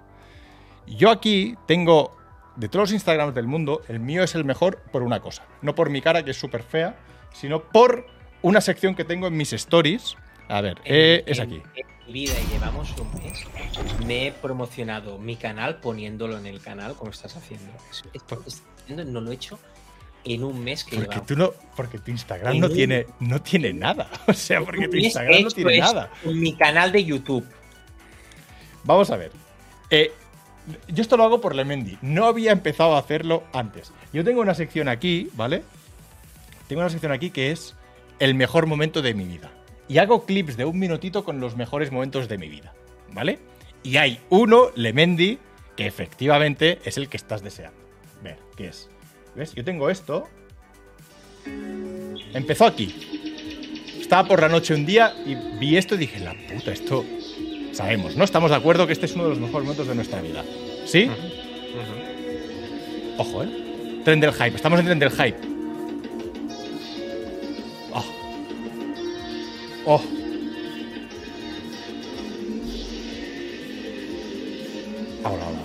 Yo 0.87 1.09
aquí 1.09 1.55
tengo, 1.67 2.15
de 2.55 2.67
todos 2.69 2.83
los 2.89 2.91
Instagrams 2.93 3.33
del 3.35 3.47
mundo, 3.47 3.81
el 3.87 3.99
mío 3.99 4.23
es 4.23 4.35
el 4.35 4.43
mejor 4.45 4.79
por 4.91 5.03
una 5.03 5.19
cosa. 5.19 5.43
No 5.61 5.75
por 5.75 5.89
mi 5.89 6.01
cara, 6.01 6.23
que 6.23 6.31
es 6.31 6.37
súper 6.37 6.63
fea, 6.63 6.95
sino 7.33 7.63
por 7.63 8.05
una 8.41 8.61
sección 8.61 8.95
que 8.95 9.03
tengo 9.05 9.27
en 9.27 9.37
mis 9.37 9.53
stories. 9.53 10.15
A 10.49 10.61
ver, 10.61 10.79
eh, 10.85 11.23
es 11.25 11.39
aquí. 11.39 11.61
En 11.75 11.87
mi 12.07 12.13
vida, 12.13 12.33
y 12.39 12.53
llevamos 12.53 12.93
un 12.99 13.13
mes, 13.23 13.45
me 14.05 14.27
he 14.27 14.31
promocionado 14.33 15.17
mi 15.17 15.37
canal 15.37 15.77
poniéndolo 15.79 16.37
en 16.37 16.45
el 16.45 16.59
canal 16.61 16.95
como 16.95 17.11
estás 17.11 17.35
haciendo. 17.37 17.71
Esto 17.91 18.09
esto 18.13 18.43
que 18.43 18.49
estás 18.49 18.63
haciendo 18.83 19.05
no 19.05 19.21
lo 19.21 19.31
he 19.31 19.35
hecho 19.35 19.57
en 20.25 20.43
un 20.43 20.61
mes 20.63 20.83
que 20.83 20.97
Porque 20.97 21.19
tú 21.21 21.35
no, 21.37 21.51
porque 21.75 21.99
tu 21.99 22.11
Instagram 22.11 22.53
En 22.55 22.59
no 22.61 22.67
un- 22.67 22.73
tiene, 22.73 23.05
no 23.21 23.41
tiene 23.41 23.71
nada. 23.73 24.09
O 24.27 24.33
sea, 24.33 24.59
porque 24.61 24.87
tu 24.89 24.97
Instagram 24.97 25.33
he 25.33 25.43
no 25.43 25.49
tiene 25.49 25.79
nada. 25.79 26.09
En 26.25 26.39
mi 26.39 26.53
canal 26.55 26.91
de 26.91 27.03
YouTube. 27.05 27.45
Vamos 28.83 29.09
a 29.09 29.15
ver. 29.17 29.31
Eh, 29.89 30.11
yo 30.87 31.01
esto 31.01 31.17
lo 31.17 31.23
hago 31.23 31.41
por 31.41 31.55
Lemendi. 31.55 31.97
No 32.01 32.25
había 32.25 32.51
empezado 32.51 32.95
a 32.95 32.99
hacerlo 32.99 33.43
antes. 33.53 33.91
Yo 34.13 34.23
tengo 34.23 34.41
una 34.41 34.53
sección 34.53 34.87
aquí, 34.87 35.29
¿vale? 35.33 35.63
Tengo 36.67 36.81
una 36.81 36.89
sección 36.89 37.11
aquí 37.11 37.29
que 37.31 37.51
es 37.51 37.75
el 38.19 38.35
mejor 38.35 38.65
momento 38.67 39.01
de 39.01 39.13
mi 39.13 39.25
vida. 39.25 39.51
y 39.87 39.97
hago 39.97 40.25
clips 40.25 40.57
de 40.57 40.65
un 40.65 40.79
minutito 40.79 41.23
con 41.23 41.39
los 41.39 41.55
mejores 41.55 41.91
momentos 41.91 42.27
de 42.27 42.37
mi 42.37 42.47
vida, 42.47 42.73
¿vale? 43.11 43.39
Y 43.83 43.97
hay 43.97 44.19
uno, 44.29 44.69
Lemendi, 44.75 45.39
que 45.75 45.85
efectivamente 45.85 46.79
es 46.85 46.97
el 46.97 47.09
que 47.09 47.17
estás 47.17 47.43
deseando. 47.43 47.79
Ver, 48.23 48.37
¿qué 48.55 48.67
es? 48.67 48.89
¿Ves? 49.35 49.53
Yo 49.53 49.63
tengo 49.63 49.89
esto. 49.89 50.27
Empezó 52.33 52.65
aquí. 52.65 52.95
Estaba 53.99 54.27
por 54.27 54.41
la 54.41 54.49
noche 54.49 54.73
un 54.73 54.85
día 54.85 55.13
y 55.25 55.35
vi 55.59 55.77
esto 55.77 55.95
y 55.95 55.99
dije, 55.99 56.19
la 56.19 56.33
puta, 56.33 56.71
esto... 56.71 57.03
Sabemos, 57.73 58.15
¿no? 58.15 58.23
Estamos 58.23 58.51
de 58.51 58.57
acuerdo 58.57 58.85
que 58.85 58.93
este 58.93 59.07
es 59.07 59.15
uno 59.15 59.23
de 59.23 59.29
los 59.31 59.39
mejores 59.39 59.65
momentos 59.65 59.87
de 59.87 59.95
nuestra 59.95 60.21
vida. 60.21 60.43
¿Sí? 60.85 61.09
Ojo, 63.17 63.43
¿eh? 63.43 64.01
Tren 64.05 64.19
del 64.19 64.31
hype. 64.31 64.55
Estamos 64.55 64.79
en 64.79 64.85
tren 64.85 64.99
del 64.99 65.09
hype. 65.09 65.37
Oh. 67.93 68.05
Oh. 69.85 70.01
Ahora, 75.23 75.45
ahora. 75.45 75.63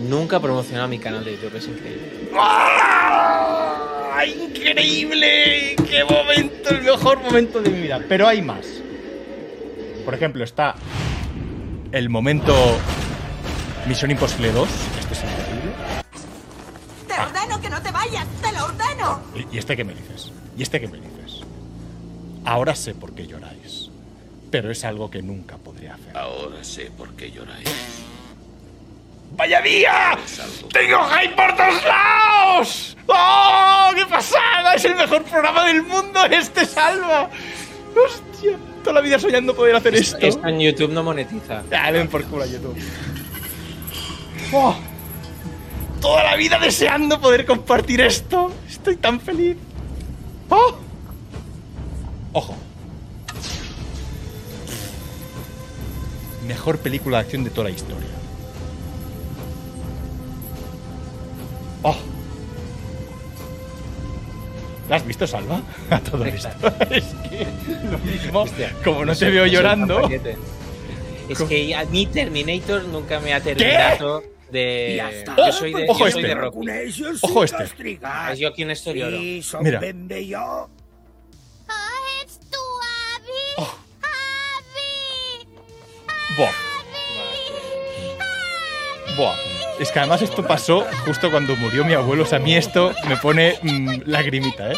Nunca 0.00 0.36
he 0.36 0.40
promocionado 0.40 0.88
mi 0.88 0.98
canal 0.98 1.24
de 1.24 1.32
YouTube, 1.32 1.56
es 1.56 1.66
increíble. 1.66 2.30
¡Ah! 2.38 3.75
¡Increíble! 4.24 5.76
¡Qué 5.88 6.04
momento! 6.04 6.70
El 6.70 6.82
mejor 6.82 7.22
momento 7.22 7.60
de 7.60 7.70
mi 7.70 7.80
vida. 7.82 8.00
Pero 8.08 8.26
hay 8.28 8.42
más. 8.42 8.66
Por 10.04 10.14
ejemplo, 10.14 10.44
está 10.44 10.74
el 11.92 12.08
momento 12.08 12.54
Misión 13.88 14.10
Imposible 14.10 14.52
2. 14.52 14.68
Este 15.00 15.14
es 15.14 15.20
increíble. 15.22 15.72
Te 17.06 17.14
ordeno 17.20 17.60
que 17.60 17.70
no 17.70 17.82
te 17.82 17.90
vayas, 17.90 18.26
te 18.42 18.52
lo 18.52 18.64
ordeno. 18.64 19.20
¿Y- 19.34 19.56
¿Y 19.56 19.58
este 19.58 19.76
qué 19.76 19.84
me 19.84 19.94
dices? 19.94 20.30
¿Y 20.56 20.62
este 20.62 20.80
qué 20.80 20.88
me 20.88 20.98
dices? 20.98 21.42
Ahora 22.44 22.74
sé 22.74 22.94
por 22.94 23.14
qué 23.14 23.26
lloráis. 23.26 23.90
Pero 24.50 24.70
es 24.70 24.84
algo 24.84 25.10
que 25.10 25.22
nunca 25.22 25.56
podré 25.58 25.90
hacer. 25.90 26.16
Ahora 26.16 26.62
sé 26.62 26.90
por 26.96 27.10
qué 27.14 27.30
lloráis. 27.32 27.68
¡Vaya 29.36 29.60
día! 29.60 30.18
¡Tengo 30.72 30.98
hype 31.04 31.34
por 31.34 31.54
todos 31.56 31.84
lados! 31.84 32.96
¡Oh! 33.06 33.90
¡Qué 33.94 34.06
pasada! 34.06 34.74
¡Es 34.74 34.84
el 34.86 34.94
mejor 34.94 35.22
programa 35.24 35.66
del 35.66 35.82
mundo! 35.82 36.24
¡Este 36.30 36.64
salva! 36.64 37.28
¡Hostia! 37.94 38.56
Toda 38.82 38.94
la 38.94 39.00
vida 39.02 39.18
soñando 39.18 39.54
poder 39.54 39.76
hacer 39.76 39.94
esto. 39.94 40.18
Esto 40.20 40.48
en 40.48 40.60
YouTube 40.60 40.90
no 40.92 41.02
monetiza. 41.02 41.62
Ah, 41.70 41.90
ven 41.90 42.08
por 42.08 42.24
culo 42.24 42.44
a 42.44 42.46
YouTube. 42.46 42.76
Oh, 44.52 44.76
toda 46.00 46.22
la 46.22 46.36
vida 46.36 46.58
deseando 46.58 47.20
poder 47.20 47.44
compartir 47.44 48.00
esto. 48.00 48.52
Estoy 48.68 48.96
tan 48.96 49.20
feliz. 49.20 49.56
Oh. 50.48 50.76
Ojo. 52.32 52.54
Mejor 56.46 56.78
película 56.78 57.18
de 57.18 57.24
acción 57.24 57.44
de 57.44 57.50
toda 57.50 57.64
la 57.64 57.74
historia. 57.74 58.15
Oh. 61.88 61.96
¿La 64.88 64.96
has 64.96 65.06
visto, 65.06 65.24
Salva? 65.24 65.62
A 65.90 66.00
todo 66.00 66.24
esto. 66.24 66.48
es 66.90 67.04
que 67.28 67.46
lo 67.90 67.98
mismo. 67.98 68.44
como 68.84 69.04
no 69.04 69.14
te 69.14 69.30
veo 69.30 69.46
llorando. 69.46 70.08
Es 71.28 71.42
que 71.42 71.74
a 71.76 71.84
mí 71.84 72.06
Terminator 72.06 72.84
nunca 72.84 73.20
me 73.20 73.34
ha 73.34 73.40
terminado 73.40 74.24
de. 74.50 74.94
Ya 74.96 75.10
está. 75.10 75.36
Yo 75.36 75.52
soy 75.52 75.72
de, 75.74 75.86
Ojo 75.88 76.06
yo 76.06 76.10
soy 76.10 76.22
este. 76.22 76.28
de 76.28 76.34
Rocky. 76.34 76.58
Ojo 77.22 77.44
este. 77.44 77.64
Es 78.32 78.38
yo 78.40 78.52
quien 78.52 78.70
esto 78.70 78.92
lloro. 78.92 79.18
Mira. 79.60 79.80
Buah. 86.36 86.52
Buah. 89.16 89.55
Es 89.78 89.92
que 89.92 89.98
además 89.98 90.22
esto 90.22 90.46
pasó 90.46 90.86
justo 91.04 91.30
cuando 91.30 91.54
murió 91.56 91.84
mi 91.84 91.92
abuelo. 91.92 92.22
O 92.22 92.26
sea, 92.26 92.38
a 92.38 92.40
mí 92.40 92.56
esto 92.56 92.92
me 93.08 93.16
pone 93.16 93.58
mm, 93.62 94.02
lagrimita, 94.06 94.72
¿eh? 94.72 94.76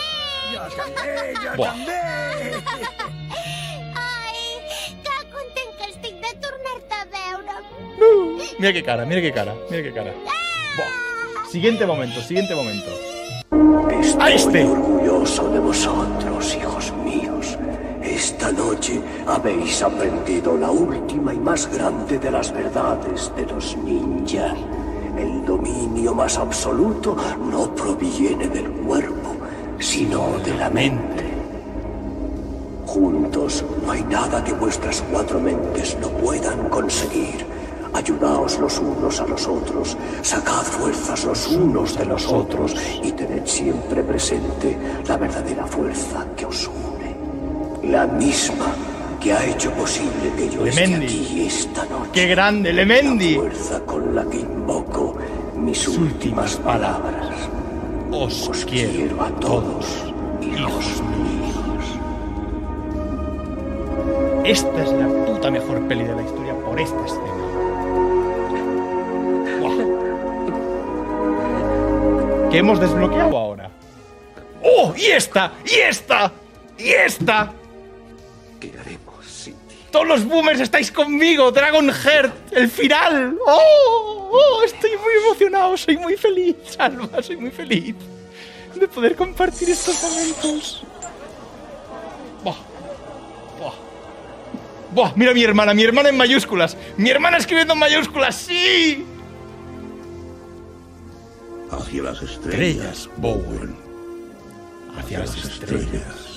Buah. 1.57 1.75
Que 5.79 5.85
estic 5.91 6.15
de 6.15 6.35
tornar-te 6.41 6.95
a 6.95 7.05
veure. 7.05 8.45
Mira 8.59 8.73
qué 8.73 8.83
cara, 8.83 9.05
mira 9.05 9.21
qué 9.21 9.33
cara, 9.33 9.55
mira 9.71 9.83
qué 9.83 9.93
cara. 9.93 10.13
Buah. 10.77 11.51
Siguiente 11.51 11.87
momento, 11.87 12.21
siguiente 12.21 12.55
momento. 12.55 12.91
¡A 14.21 14.31
este! 14.31 14.65
orgulloso 14.65 15.49
de 15.51 15.61
vosotros, 15.61 16.57
hijos 16.57 16.93
míos. 17.05 17.57
Esta 18.03 18.51
noche 18.51 19.01
habéis 19.27 19.81
aprendido 19.83 20.57
la 20.57 20.71
última 20.71 21.33
y 21.33 21.39
más 21.39 21.73
grande 21.73 22.19
de 22.19 22.31
las 22.31 22.53
verdades 22.53 23.33
de 23.37 23.47
los 23.47 23.77
ninja. 23.77 24.55
El 25.19 25.45
dominio 25.45 26.15
más 26.15 26.39
absoluto 26.39 27.17
no 27.51 27.75
proviene 27.75 28.47
del 28.47 28.71
cuerpo, 28.71 29.35
sino 29.81 30.39
de 30.39 30.55
la 30.55 30.71
mente. 30.71 31.25
Juntos 32.87 33.65
no 33.85 33.91
hay 33.91 34.05
nada 34.05 34.45
que 34.45 34.53
vuestras 34.53 35.03
cuatro 35.11 35.41
mentes 35.41 35.99
no 36.01 36.09
puedan 36.09 36.69
conseguir. 36.69 37.45
Ayudaos 37.93 38.61
los 38.61 38.79
unos 38.79 39.21
a 39.21 39.27
los 39.27 39.49
otros, 39.49 39.97
sacad 40.23 40.63
fuerzas 40.63 41.25
los 41.25 41.49
unos 41.49 41.99
de 41.99 42.05
los 42.05 42.27
otros 42.27 42.77
y 43.03 43.11
tened 43.11 43.45
siempre 43.45 44.05
presente 44.05 44.79
la 45.07 45.17
verdadera 45.17 45.67
fuerza 45.67 46.25
que 46.37 46.47
os 46.47 46.69
une. 46.69 47.91
La 47.91 48.07
misma 48.07 48.73
que 49.21 49.33
ha 49.33 49.45
hecho 49.47 49.73
posible 49.73 50.33
que 50.37 50.49
yo 50.51 50.67
esté 50.67 50.87
Lemendi. 50.87 51.07
aquí 51.07 51.47
esta 51.47 51.85
noche. 51.87 52.11
¡Qué 52.13 52.27
grande, 52.27 52.73
Lemendi! 52.73 53.35
La 53.35 53.41
fuerza 53.41 53.81
con 53.81 54.15
la 54.15 54.25
que 54.25 54.39
invoco 54.39 55.17
mis 55.57 55.89
últimas 55.89 56.57
palabras. 56.57 57.49
Os, 58.11 58.65
quiero 58.65 59.23
a 59.23 59.31
todos, 59.41 59.87
hijos 60.41 61.03
míos. 61.03 61.85
Esta 64.45 64.83
es 64.83 64.93
la 64.93 65.09
puta 65.27 65.51
mejor 65.51 65.87
peli 65.89 66.05
de 66.05 66.15
la 66.15 66.23
historia 66.23 66.55
por 66.65 66.81
esta 66.81 67.05
escena. 67.05 67.35
Buah. 69.61 69.77
¿Qué 72.51 72.59
hemos 72.59 72.81
desbloqueado 72.81 73.37
ahora? 73.37 73.71
¡Oh! 74.63 74.95
¡Y 74.97 75.07
esta! 75.07 75.53
¡Y 75.67 75.81
esta! 75.81 76.33
¡Y 76.79 76.91
esta! 76.91 77.53
Todos 79.91 80.07
los 80.07 80.25
boomers 80.25 80.61
estáis 80.61 80.93
conmigo, 80.93 81.51
Dragon 81.51 81.91
Heart, 81.91 82.53
el 82.53 82.69
final. 82.71 83.39
¡Oh! 83.47 84.31
¡Oh! 84.33 84.63
Estoy 84.65 84.91
muy 84.91 85.25
emocionado, 85.25 85.77
soy 85.77 85.97
muy 85.97 86.17
feliz, 86.17 86.57
Alma, 86.79 87.09
soy 87.23 87.37
muy 87.37 87.51
feliz 87.51 87.95
de 88.79 88.89
poder 88.89 89.15
compartir 89.15 89.71
estos 89.71 90.03
momentos. 90.03 90.83
Buah. 92.43 92.57
Buah. 93.59 93.75
Buah, 94.93 95.13
mira 95.17 95.33
a 95.33 95.35
mi 95.35 95.43
hermana, 95.43 95.75
mi 95.75 95.83
hermana 95.83 96.09
en 96.09 96.17
mayúsculas. 96.17 96.77
Mi 96.97 97.11
hermana 97.11 97.39
escribiendo 97.39 97.75
en 97.75 97.81
mayúsculas, 97.81 98.37
sí. 98.37 99.05
Hacia 101.71 102.03
las 102.03 102.23
Estrellas, 102.23 103.09
Bowen. 103.17 103.77
Hacia 104.97 105.21
las 105.21 105.37
estrellas. 105.37 106.28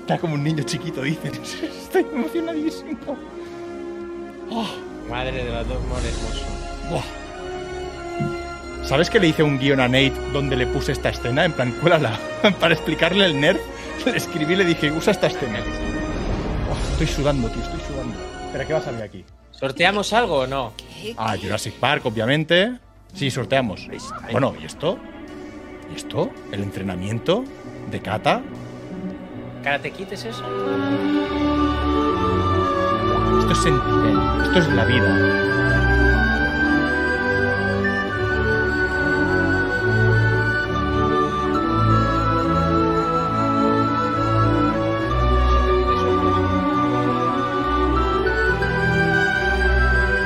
Está 0.00 0.18
como 0.18 0.34
un 0.34 0.42
niño 0.42 0.64
chiquito, 0.64 1.02
dicen. 1.02 1.32
Estoy 1.82 2.06
emocionadísimo. 2.12 3.16
Oh. 4.50 4.66
Madre 5.08 5.44
de 5.44 5.50
la 5.50 5.64
dos 5.64 5.82
more 5.86 6.08
hermoso. 6.08 6.44
Buah. 6.90 7.04
¿Sabes 8.84 9.10
que 9.10 9.20
le 9.20 9.28
hice 9.28 9.42
un 9.42 9.58
guion 9.58 9.80
a 9.80 9.88
Nate 9.88 10.14
donde 10.32 10.56
le 10.56 10.66
puse 10.66 10.92
esta 10.92 11.10
escena? 11.10 11.44
En 11.44 11.52
plan, 11.52 11.72
cuélala. 11.80 12.18
Para 12.60 12.74
explicarle 12.74 13.24
el 13.24 13.40
nerd, 13.40 13.58
le 14.04 14.16
escribí 14.16 14.54
y 14.54 14.56
le 14.56 14.64
dije, 14.64 14.90
usa 14.90 15.12
esta 15.12 15.28
escena. 15.28 15.60
Buah, 15.60 16.92
estoy 16.92 17.06
sudando, 17.06 17.48
tío, 17.48 17.62
estoy 17.62 17.80
sudando. 17.80 18.16
Espera, 18.46 18.66
¿qué 18.66 18.72
va 18.72 18.78
a 18.78 18.82
salir 18.82 19.02
aquí? 19.02 19.24
¿Sorteamos 19.52 20.12
algo 20.12 20.38
o 20.38 20.46
no? 20.46 20.72
Ah, 21.16 21.36
Jurassic 21.40 21.74
Park, 21.74 22.06
obviamente. 22.06 22.78
Sí, 23.14 23.30
sorteamos. 23.30 23.86
Bueno, 24.32 24.54
¿y 24.60 24.64
esto? 24.64 24.98
¿Y 25.92 25.96
esto? 25.96 26.30
¿El 26.50 26.62
entrenamiento 26.62 27.44
de 27.90 28.00
Kata? 28.00 28.42
¿Karate 29.62 29.90
Kid 29.90 30.12
es 30.12 30.24
eso? 30.24 30.42
Esto 33.40 33.52
es 33.52 33.58
Sentinel. 33.58 34.18
Esto 34.42 34.58
es 34.58 34.68
la 34.68 34.84
vida. 34.86 35.40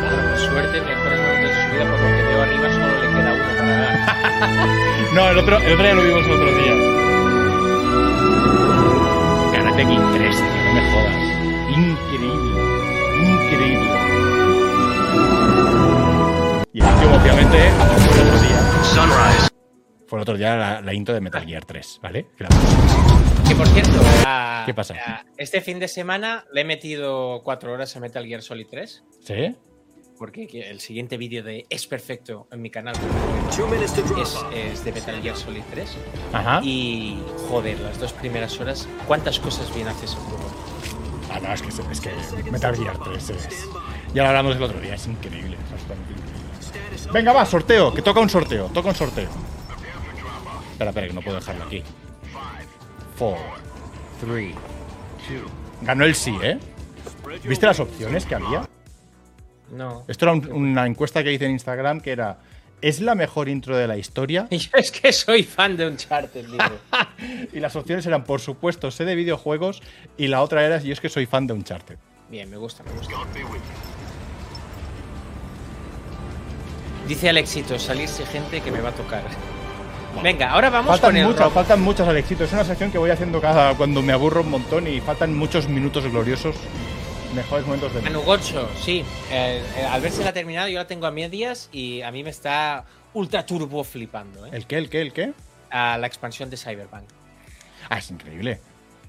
Con 0.01 0.39
suerte, 0.39 0.81
mejores 0.81 1.21
momentos 1.21 1.51
de 1.51 1.63
su 1.63 1.71
vida, 1.73 1.85
por 1.91 2.01
lo 2.01 2.07
que 2.07 2.23
veo 2.23 2.43
arriba 2.43 2.71
solo 2.71 2.87
le 2.87 3.09
queda 3.09 3.33
uno 3.35 3.45
para 3.57 3.77
dar. 3.81 5.15
No, 5.15 5.29
el 5.31 5.39
otro, 5.39 5.57
el 5.59 5.73
otro 5.73 5.85
ya 5.85 5.95
lo 5.95 6.03
vimos 6.03 6.25
el 6.27 6.33
otro 6.33 6.55
día. 6.55 6.75
Perfect 9.77 9.89
King 9.91 10.01
3, 10.15 10.37
tío, 10.37 10.47
no 10.47 10.73
me 10.75 10.81
jodas. 10.93 11.17
Increíble. 11.77 12.63
Increíble. 13.25 13.91
Y 16.73 16.81
el 16.81 16.87
último, 16.87 17.17
obviamente, 17.17 17.59
fue 17.71 18.23
el 18.23 18.29
otro 18.29 18.41
día. 18.41 18.61
Sunrise. 18.85 19.49
Fue 20.07 20.19
el 20.19 20.23
otro 20.23 20.37
día 20.37 20.57
la, 20.57 20.81
la 20.81 20.95
intro 20.95 21.15
de 21.15 21.21
Metal 21.21 21.45
Gear 21.45 21.65
3, 21.65 21.99
¿vale? 22.03 22.27
Que 22.37 22.45
la- 22.45 22.51
Que 23.49 23.55
por 23.57 23.67
cierto, 23.69 24.01
a- 24.27 24.63
¿Qué 24.67 24.75
pasa? 24.75 24.95
este 25.37 25.61
fin 25.61 25.79
de 25.79 25.89
semana 25.89 26.45
le 26.53 26.61
he 26.63 26.65
metido 26.65 27.43
cuatro 27.43 27.73
horas 27.73 27.97
a 27.97 28.01
Metal 28.01 28.25
Gear 28.27 28.43
Solid 28.43 28.67
3. 28.71 29.05
¿Sí? 29.25 29.57
Porque 30.19 30.47
que- 30.47 30.71
el 30.71 30.81
siguiente 30.81 31.17
vídeo 31.17 31.43
de 31.43 31.67
Es 31.69 31.87
Perfecto 31.87 32.47
en 32.53 32.63
mi 32.63 32.71
canal 32.71 32.95
es, 34.23 34.37
es 34.55 34.85
de 34.85 34.93
Metal 34.93 35.21
Gear 35.21 35.37
Solid 35.37 35.63
3. 35.71 35.97
Ajá. 36.33 36.61
Y 36.63 37.19
joder, 37.49 37.81
las 37.81 37.99
dos 37.99 38.13
primeras 38.13 38.59
horas, 38.61 38.89
¿cuántas 39.07 39.39
cosas 39.41 39.75
bien 39.75 39.89
hace 39.89 40.05
ese 40.07 40.17
juego? 40.17 40.45
Ah, 41.33 41.41
no, 41.41 41.53
es 41.53 41.63
que, 41.63 41.69
es 41.69 42.01
que 42.01 42.51
Metal 42.51 42.77
Gear 42.77 42.97
3 42.99 43.31
es... 43.31 43.69
Ya 44.15 44.23
lo 44.23 44.29
hablamos 44.29 44.55
el 44.57 44.63
otro 44.63 44.81
día, 44.81 44.95
es 44.95 45.07
increíble. 45.07 45.57
es 45.75 45.83
increíble. 45.83 47.13
Venga, 47.13 47.33
va, 47.33 47.45
sorteo, 47.45 47.93
que 47.93 48.03
toca 48.03 48.21
un 48.21 48.31
sorteo, 48.31 48.67
toca 48.67 48.91
un 48.91 48.95
sorteo. 48.95 49.29
Espera, 50.73 50.91
espera, 50.91 51.07
que 51.09 51.13
no 51.13 51.23
puedo 51.23 51.37
dejarlo 51.37 51.65
aquí. 51.65 51.83
4, 53.19 53.43
3, 54.21 54.55
2. 54.55 55.43
Ganó 55.83 56.05
el 56.05 56.15
sí, 56.15 56.37
¿eh? 56.43 56.59
¿Viste 57.45 57.67
las 57.67 57.81
opciones 57.81 58.25
que 58.27 58.35
había? 58.37 58.69
No. 59.71 60.05
Esto 60.09 60.27
era 60.27 60.33
un- 60.35 60.53
una 60.53 60.87
encuesta 60.87 61.23
que 61.25 61.33
hice 61.33 61.47
en 61.47 61.53
Instagram 61.53 62.01
que 62.01 62.13
era 62.13 62.39
¿Es 62.83 63.01
la 63.01 63.15
mejor 63.15 63.49
intro 63.49 63.77
de 63.77 63.87
la 63.89 63.97
historia? 63.97 64.47
Y 64.51 64.59
yo 64.59 64.71
es 64.75 64.91
que 64.91 65.11
soy 65.13 65.43
fan 65.43 65.77
de 65.77 65.87
Uncharted, 65.87 66.45
digo. 66.45 66.59
Y 67.53 67.61
las 67.61 67.75
opciones 67.77 68.05
eran, 68.07 68.25
por 68.25 68.41
supuesto, 68.41 68.91
sé 68.91 69.05
de 69.07 69.15
videojuegos 69.15 69.83
y 70.19 70.27
la 70.27 70.43
otra 70.43 70.65
era, 70.67 70.79
yo 70.81 70.93
es 70.93 71.01
que 71.01 71.09
soy 71.09 71.25
fan 71.27 71.47
de 71.47 71.55
Uncharted. 71.55 71.97
Bien, 72.31 72.51
me 72.51 72.57
gusta, 72.59 72.83
me 72.83 72.91
gusta. 72.93 73.15
Dice 77.09 77.29
Alexito, 77.29 77.79
salirse 77.79 78.25
gente 78.27 78.61
que 78.61 78.71
me 78.71 78.81
va 78.81 78.89
a 78.89 78.93
tocar. 78.93 79.23
Venga, 80.23 80.51
ahora 80.51 80.71
vamos 80.71 80.91
faltan 80.91 81.11
con 81.11 81.17
el 81.17 81.27
muchas, 81.27 81.45
rock. 81.45 81.53
faltan 81.55 81.81
muchas, 81.83 82.09
Alexito. 82.09 82.45
Es 82.45 82.53
una 82.53 82.65
sección 82.65 82.91
que 82.91 82.99
voy 82.99 83.11
haciendo 83.11 83.41
cada 83.41 83.75
cuando 83.77 84.01
me 84.01 84.13
aburro 84.13 84.41
un 84.43 84.51
montón 84.51 84.87
y 84.87 85.01
faltan 85.01 85.35
muchos 85.37 85.69
minutos 85.69 86.05
gloriosos. 86.11 86.55
Mejores 87.35 87.67
momentos 87.67 87.93
de 87.95 88.01
Manu 88.03 88.21
Gocho, 88.23 88.69
sí. 88.81 89.05
eh, 89.31 89.63
eh, 89.77 89.83
al 89.85 90.01
verse 90.01 90.23
la 90.23 90.33
terminado, 90.33 90.69
yo 90.69 90.79
la 90.79 90.87
tengo 90.87 91.07
a 91.07 91.11
medias 91.11 91.69
y 91.73 92.01
a 92.03 92.13
mí 92.13 92.23
me 92.23 92.31
está 92.31 92.85
ultra 93.13 93.45
turbo 93.45 93.83
flipando, 93.83 94.47
¿eh? 94.47 94.51
¿El 94.53 94.67
qué? 94.67 94.79
¿El 94.79 94.89
qué? 94.89 95.01
¿El 95.01 95.13
qué? 95.13 95.33
A 95.71 95.99
la 95.99 96.07
expansión 96.07 96.49
de 96.49 96.57
Cyberpunk. 96.57 97.05
Ah, 97.89 97.99
es 97.99 98.11
increíble. 98.11 98.61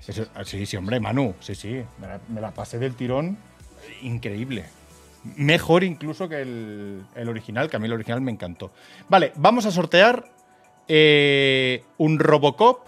Eso- 0.08 0.28
ah, 0.34 0.44
sí, 0.44 0.66
sí, 0.66 0.76
hombre, 0.76 1.00
Manu. 1.00 1.36
Sí, 1.40 1.54
sí. 1.54 1.84
Me 2.00 2.08
la, 2.08 2.20
me 2.30 2.42
la 2.42 2.52
pasé 2.52 2.80
del 2.80 2.96
tirón. 2.96 3.38
Increíble. 4.02 4.66
Mejor 5.36 5.84
incluso 5.84 6.28
que 6.28 6.42
el, 6.42 7.06
el 7.16 7.30
original, 7.30 7.70
que 7.70 7.76
a 7.76 7.80
mí 7.80 7.86
el 7.86 7.94
original 7.94 8.22
me 8.22 8.32
encantó. 8.32 8.72
Vale, 9.08 9.34
vamos 9.36 9.66
a 9.68 9.72
sortear 9.72 10.32
un 10.88 12.20
Robocop 12.20 12.88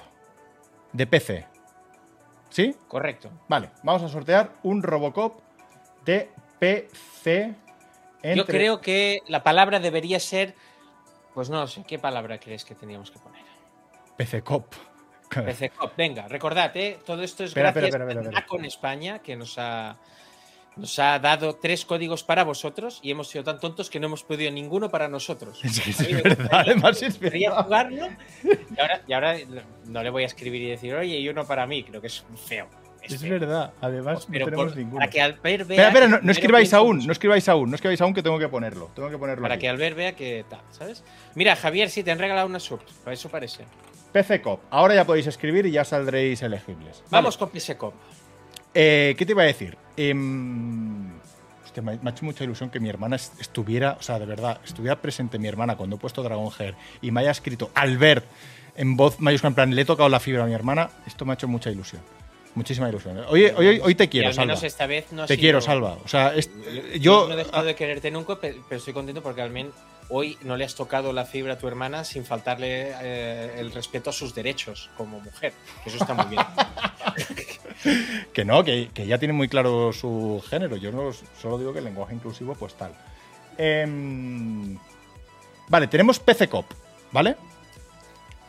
de 0.94 1.08
PC. 1.08 1.46
¿Sí? 2.58 2.76
Correcto. 2.88 3.30
Vale, 3.48 3.70
vamos 3.84 4.02
a 4.02 4.10
sortear 4.10 4.50
un 4.64 4.82
Robocop 4.82 5.42
de 6.04 6.32
PC. 6.58 7.54
Yo 8.24 8.30
entre- 8.32 8.46
creo 8.46 8.82
que 8.82 9.20
la 9.28 9.44
palabra 9.44 9.80
debería 9.80 10.20
ser. 10.20 10.56
Pues 11.36 11.52
no 11.52 11.68
sé, 11.68 11.84
¿qué 11.88 12.00
palabra 12.00 12.40
crees 12.40 12.66
que 12.66 12.74
teníamos 12.74 13.12
que 13.12 13.20
poner? 13.20 13.44
PC 14.18 14.42
Cop. 14.42 14.74
PC 15.30 15.70
Cop. 15.70 15.92
Venga, 15.96 16.28
recordad, 16.28 16.76
¿eh? 16.78 16.98
todo 17.06 17.22
esto 17.22 17.44
es 17.44 17.52
Espera, 17.52 17.72
gracias 17.72 17.90
espera, 17.90 18.06
espera, 18.06 18.22
espera, 18.22 18.40
a 18.40 18.48
con 18.48 18.66
España, 18.66 19.20
que 19.20 19.36
nos 19.36 19.60
ha, 19.60 19.96
nos 20.78 20.98
ha 21.00 21.18
dado 21.20 21.56
tres 21.56 21.86
códigos 21.86 22.24
para 22.24 22.44
vosotros 22.44 23.00
y 23.02 23.12
hemos 23.12 23.28
sido 23.30 23.44
tan 23.44 23.60
tontos 23.60 23.90
que 23.90 24.00
no 24.00 24.08
hemos 24.08 24.24
pedido 24.24 24.52
ninguno 24.52 24.90
para 24.90 25.08
nosotros. 25.08 25.60
Es 25.64 25.80
que 25.82 25.90
es 25.92 26.24
verdad, 26.24 26.50
además 26.52 27.02
es 27.02 27.20
verdad. 27.20 27.64
jugarlo 27.64 28.08
y 28.44 28.80
ahora, 28.82 29.02
y 29.08 29.14
ahora 29.14 29.36
no 29.86 30.04
le 30.04 30.10
voy 30.10 30.24
a 30.24 30.28
escribir 30.28 30.62
y 30.62 30.70
decir, 30.70 30.94
oye, 30.96 31.18
y 31.20 31.30
uno 31.30 31.46
para 31.46 31.66
mí, 31.68 31.84
creo 31.84 32.00
que 32.02 32.08
es 32.08 32.24
feo. 32.48 32.68
Es 33.04 33.22
verdad, 33.22 33.72
además 33.80 34.28
no 34.28 34.34
tenemos 34.34 34.66
por- 34.66 34.76
ninguno. 34.78 34.98
para 35.00 35.10
que 35.10 35.22
Albert 35.22 35.68
vea. 35.68 35.88
Espera, 35.88 36.08
no, 36.22 36.32
escribáis 36.32 36.74
aún, 36.74 37.06
no 37.06 37.12
escribáis 37.14 37.48
aún, 37.48 37.70
no 37.70 37.76
escribáis 37.76 38.02
aún 38.02 38.14
que 38.14 38.22
tengo 38.22 38.38
que 38.38 38.50
ponerlo. 38.50 38.92
Tengo 38.96 39.10
que 39.10 39.18
ponerlo 39.18 39.44
Para 39.44 39.54
aquí. 39.56 39.62
que 39.62 39.70
Albert 39.70 39.96
vea 39.96 40.16
que 40.16 40.44
tal, 40.50 40.60
¿sabes? 40.72 41.06
Mira, 41.34 41.56
Javier, 41.56 41.90
sí, 41.90 42.04
te 42.04 42.12
han 42.12 42.20
regalado 42.20 42.48
una 42.48 42.60
sub. 42.60 42.82
Para 43.06 43.14
eso 43.14 43.30
parece. 43.30 43.64
PC 44.12 44.42
Cop. 44.42 44.62
Ahora 44.72 44.94
ya 44.96 45.06
podéis 45.06 45.28
escribir 45.28 45.66
y 45.68 45.72
ya 45.72 45.86
saldréis 45.86 46.42
elegibles. 46.42 47.02
Vamos 47.10 47.38
con 47.38 47.50
PC 47.50 47.78
Cop. 47.78 47.94
Eh, 48.80 49.16
¿Qué 49.18 49.26
te 49.26 49.32
iba 49.32 49.42
a 49.42 49.46
decir? 49.48 49.76
Hostia, 51.66 51.82
me, 51.82 51.94
ha- 51.94 52.10
hecho 52.12 52.26
mucha 52.26 52.44
ilusión 52.44 52.70
que 52.70 52.80
mi 52.80 52.90
hermana 52.90 53.16
est- 53.16 53.40
estuviera, 53.42 53.98
o 54.00 54.04
sea, 54.04 54.20
de 54.20 54.26
verdad, 54.28 54.60
estuviera 54.64 55.02
presente 55.02 55.40
mi 55.40 55.48
hermana 55.48 55.76
cuando 55.76 55.96
he 55.96 56.00
puesto 56.00 56.22
Dragon 56.22 56.50
Hair 56.60 56.76
y 57.02 57.10
me 57.10 57.22
haya 57.22 57.32
escrito 57.32 57.72
Albert 57.74 58.24
en 58.76 58.96
voz 58.96 59.20
mayúscula, 59.20 59.50
en 59.50 59.56
plan, 59.56 59.76
le 59.76 59.82
he 59.82 59.86
tocado 59.86 60.08
la 60.10 60.20
fibra 60.20 60.44
a 60.44 60.46
mi 60.46 60.54
hermana. 60.54 60.90
Esto 61.08 61.26
me 61.26 61.32
ha 61.32 61.34
hecho 61.34 61.48
mucha 61.48 61.72
ilusión. 61.72 62.04
Muchísima 62.54 62.88
ilusión. 62.88 63.18
Hoy, 63.30 63.46
hoy, 63.46 63.96
te 63.96 64.04
Y 64.04 64.08
quiero, 64.08 64.28
al 64.28 64.34
Salva. 64.36 64.48
menos 64.48 64.64
esta 64.64 64.86
vez 64.86 65.12
no 65.12 65.24
ha 65.24 65.26
te 65.26 65.34
sido- 65.34 65.42
quiero, 65.42 65.62
Salva. 65.62 65.98
O 66.06 66.08
sea, 66.08 66.36
es- 66.36 66.52
Yo 67.00 67.28
no 67.28 67.34
he 67.34 67.38
dejado 67.38 67.64
de 67.64 67.74
quererte 67.76 68.12
nunca, 68.12 68.40
pe- 68.40 68.58
pero 68.70 68.78
estoy 68.78 68.94
contento 68.94 69.24
porque 69.24 69.42
al 69.42 69.50
menos 69.50 69.74
hoy 70.10 70.38
no 70.42 70.56
le 70.58 70.66
has 70.66 70.76
tocado 70.76 71.12
la 71.14 71.26
fibra 71.26 71.54
a 71.54 71.58
tu 71.58 71.68
hermana 71.68 72.04
sin 72.04 72.26
faltarle 72.26 72.92
eh, 73.02 73.56
el 73.60 73.72
respeto 73.72 74.10
a 74.10 74.14
sus 74.14 74.34
derechos 74.36 74.90
como 74.98 75.20
mujer. 75.20 75.54
Que 75.84 75.90
eso 75.90 75.98
está 76.00 76.14
muy 76.14 76.26
bien. 76.26 76.44
Que 78.34 78.44
no, 78.44 78.64
que, 78.64 78.90
que 78.94 79.06
ya 79.06 79.18
tiene 79.18 79.34
muy 79.34 79.48
claro 79.48 79.94
su 79.94 80.44
género. 80.50 80.76
Yo 80.78 80.92
no 80.92 81.12
solo 81.42 81.58
digo 81.58 81.72
que 81.74 81.80
el 81.80 81.86
lenguaje 81.86 82.16
inclusivo, 82.16 82.54
pues 82.56 82.74
tal. 82.76 82.92
Em, 83.58 84.78
vale, 85.68 85.88
tenemos 85.88 86.20
PC 86.20 86.48
Cop, 86.50 86.66
¿vale? 87.12 87.36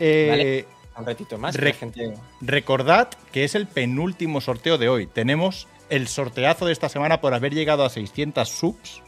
Eh, 0.00 0.28
Vale, 0.30 0.66
un 0.98 1.06
ratito 1.06 1.38
más. 1.38 1.54
Re- 1.54 1.72
gente... 1.74 2.14
Recordad 2.40 3.08
que 3.32 3.44
es 3.44 3.54
el 3.54 3.66
penúltimo 3.66 4.40
sorteo 4.40 4.78
de 4.78 4.88
hoy. 4.88 5.06
Tenemos 5.06 5.68
el 5.90 6.08
sorteazo 6.08 6.66
de 6.66 6.72
esta 6.72 6.88
semana 6.88 7.20
por 7.20 7.34
haber 7.34 7.54
llegado 7.54 7.84
a 7.84 7.90
600 7.90 8.48
subs, 8.48 9.02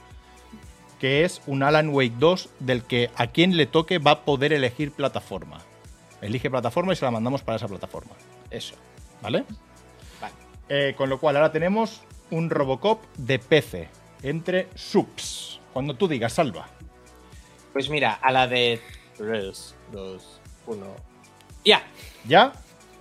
que 1.01 1.25
es 1.25 1.41
un 1.47 1.63
Alan 1.63 1.89
Wake 1.89 2.15
2 2.19 2.51
del 2.61 2.85
que 2.85 3.11
a 3.17 3.29
quien 3.29 3.57
le 3.57 3.67
toque 3.67 3.99
va 3.99 4.11
a 4.13 4.25
poder 4.25 4.53
elegir 4.53 4.93
plataforma. 4.93 5.59
Elige 6.21 6.51
plataforma 6.51 6.93
y 6.93 6.97
se 6.97 7.07
la 7.07 7.11
mandamos 7.11 7.43
para 7.43 7.57
esa 7.57 7.67
plataforma. 7.67 8.13
Eso. 8.51 8.75
¿Vale? 9.23 9.45
Vale. 10.21 10.35
Eh, 10.69 10.95
con 10.97 11.09
lo 11.09 11.19
cual 11.19 11.37
ahora 11.37 11.51
tenemos 11.51 12.03
un 12.31 12.51
Robocop 12.51 13.03
de 13.17 13.39
PC 13.39 13.89
entre 14.23 14.69
subs. 14.75 15.61
Cuando 15.73 15.95
tú 15.95 16.07
digas, 16.07 16.35
salva. 16.35 16.69
Pues 17.73 17.89
mira, 17.89 18.15
a 18.15 18.31
la 18.31 18.47
de 18.47 18.81
3, 19.17 19.75
2, 19.93 20.41
1. 20.67 20.87
¡Ya! 21.65 21.83
¿Ya? 22.27 22.53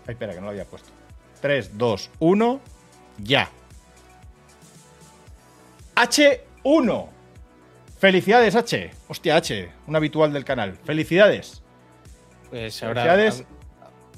Ay, 0.07 0.13
espera, 0.13 0.33
que 0.33 0.39
no 0.39 0.45
lo 0.45 0.51
había 0.51 0.65
puesto. 0.65 0.89
3, 1.41 1.77
2, 1.77 2.11
1, 2.19 2.61
ya. 3.17 3.49
H1. 5.95 7.18
Felicidades, 7.99 8.55
H. 8.55 8.91
Hostia, 9.07 9.35
H, 9.35 9.69
un 9.87 9.95
habitual 9.95 10.31
del 10.31 10.45
canal. 10.45 10.77
Felicidades. 10.85 11.61
Pues 12.49 12.81
ahora. 12.81 13.03
Felicidades. 13.03 13.43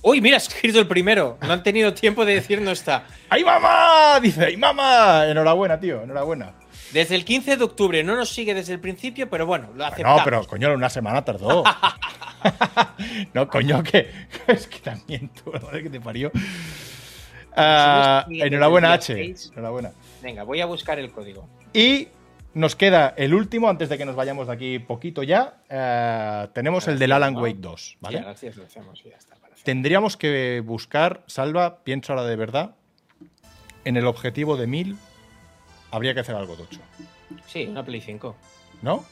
¡Uy, 0.04 0.20
mira, 0.22 0.38
has 0.38 0.48
escrito 0.48 0.80
el 0.80 0.88
primero! 0.88 1.38
No 1.42 1.54
han 1.54 1.62
tenido 1.62 1.94
tiempo 1.94 2.26
de 2.26 2.36
decir 2.36 2.60
no 2.62 2.72
está. 2.72 3.06
¡Ay, 3.30 3.44
mamá! 3.44 4.20
Dice, 4.20 4.46
¡ay, 4.46 4.58
mamá! 4.58 5.28
Enhorabuena, 5.28 5.80
tío, 5.80 6.02
enhorabuena. 6.04 6.54
Desde 6.92 7.16
el 7.16 7.24
15 7.24 7.58
de 7.58 7.64
octubre, 7.64 8.04
no 8.04 8.16
nos 8.16 8.30
sigue 8.30 8.54
desde 8.54 8.74
el 8.74 8.80
principio, 8.80 9.30
pero 9.30 9.46
bueno, 9.46 9.68
lo 9.76 9.76
No, 9.76 9.86
aceptamos. 9.86 10.22
pero 10.24 10.46
coño, 10.48 10.74
una 10.74 10.90
semana 10.90 11.24
tardó. 11.24 11.64
no, 13.34 13.48
coño, 13.48 13.84
que 13.84 14.10
es 14.48 14.68
que 14.68 14.80
también 14.80 15.30
tú, 15.30 15.52
madre 15.52 15.84
que 15.84 15.90
te 15.90 16.02
parió. 16.02 16.32
Ah, 17.56 18.26
Si 18.28 18.38
no 18.38 18.44
es 18.46 18.48
enhorabuena, 18.52 18.94
H. 18.94 19.36
Enhorabuena. 19.54 19.92
Venga, 20.22 20.44
voy 20.44 20.62
a 20.62 20.66
buscar 20.66 20.98
el 21.00 21.12
código. 21.12 21.48
Y 21.74 22.08
nos 22.54 22.76
queda 22.76 23.14
el 23.18 23.34
último, 23.34 23.70
antes 23.70 23.90
de 23.90 23.98
que 23.98 24.06
nos 24.06 24.16
vayamos 24.16 24.48
de 24.48 24.54
aquí 24.54 24.80
poquito 24.80 25.24
ya. 25.24 25.62
eh, 25.70 26.48
tenemos 26.54 26.88
el 26.88 27.00
del 27.00 27.12
Alan 27.12 27.36
Wake 27.36 27.60
2, 27.60 27.98
¿vale? 28.02 28.22
Gracias, 28.22 28.56
lo 28.58 28.64
hacemos 28.66 29.02
y 29.06 29.10
ya 29.10 29.18
está. 29.18 29.36
Tendríamos 29.64 30.18
que 30.18 30.62
buscar, 30.66 31.22
Salva, 31.28 31.84
pienso 31.84 32.14
ahora 32.14 32.26
de 32.26 32.36
verdad, 32.36 32.76
en 33.86 33.96
el 33.96 34.08
objetivo 34.08 34.58
de 34.58 34.68
1000 34.68 34.98
habría 35.92 36.14
que 36.14 36.22
hacer 36.22 36.36
algo 36.36 36.56
tocho, 36.56 36.80
Sí, 37.48 37.68
una 37.68 37.84
Play 37.84 38.02
5. 38.02 38.36
¿no? 38.82 39.06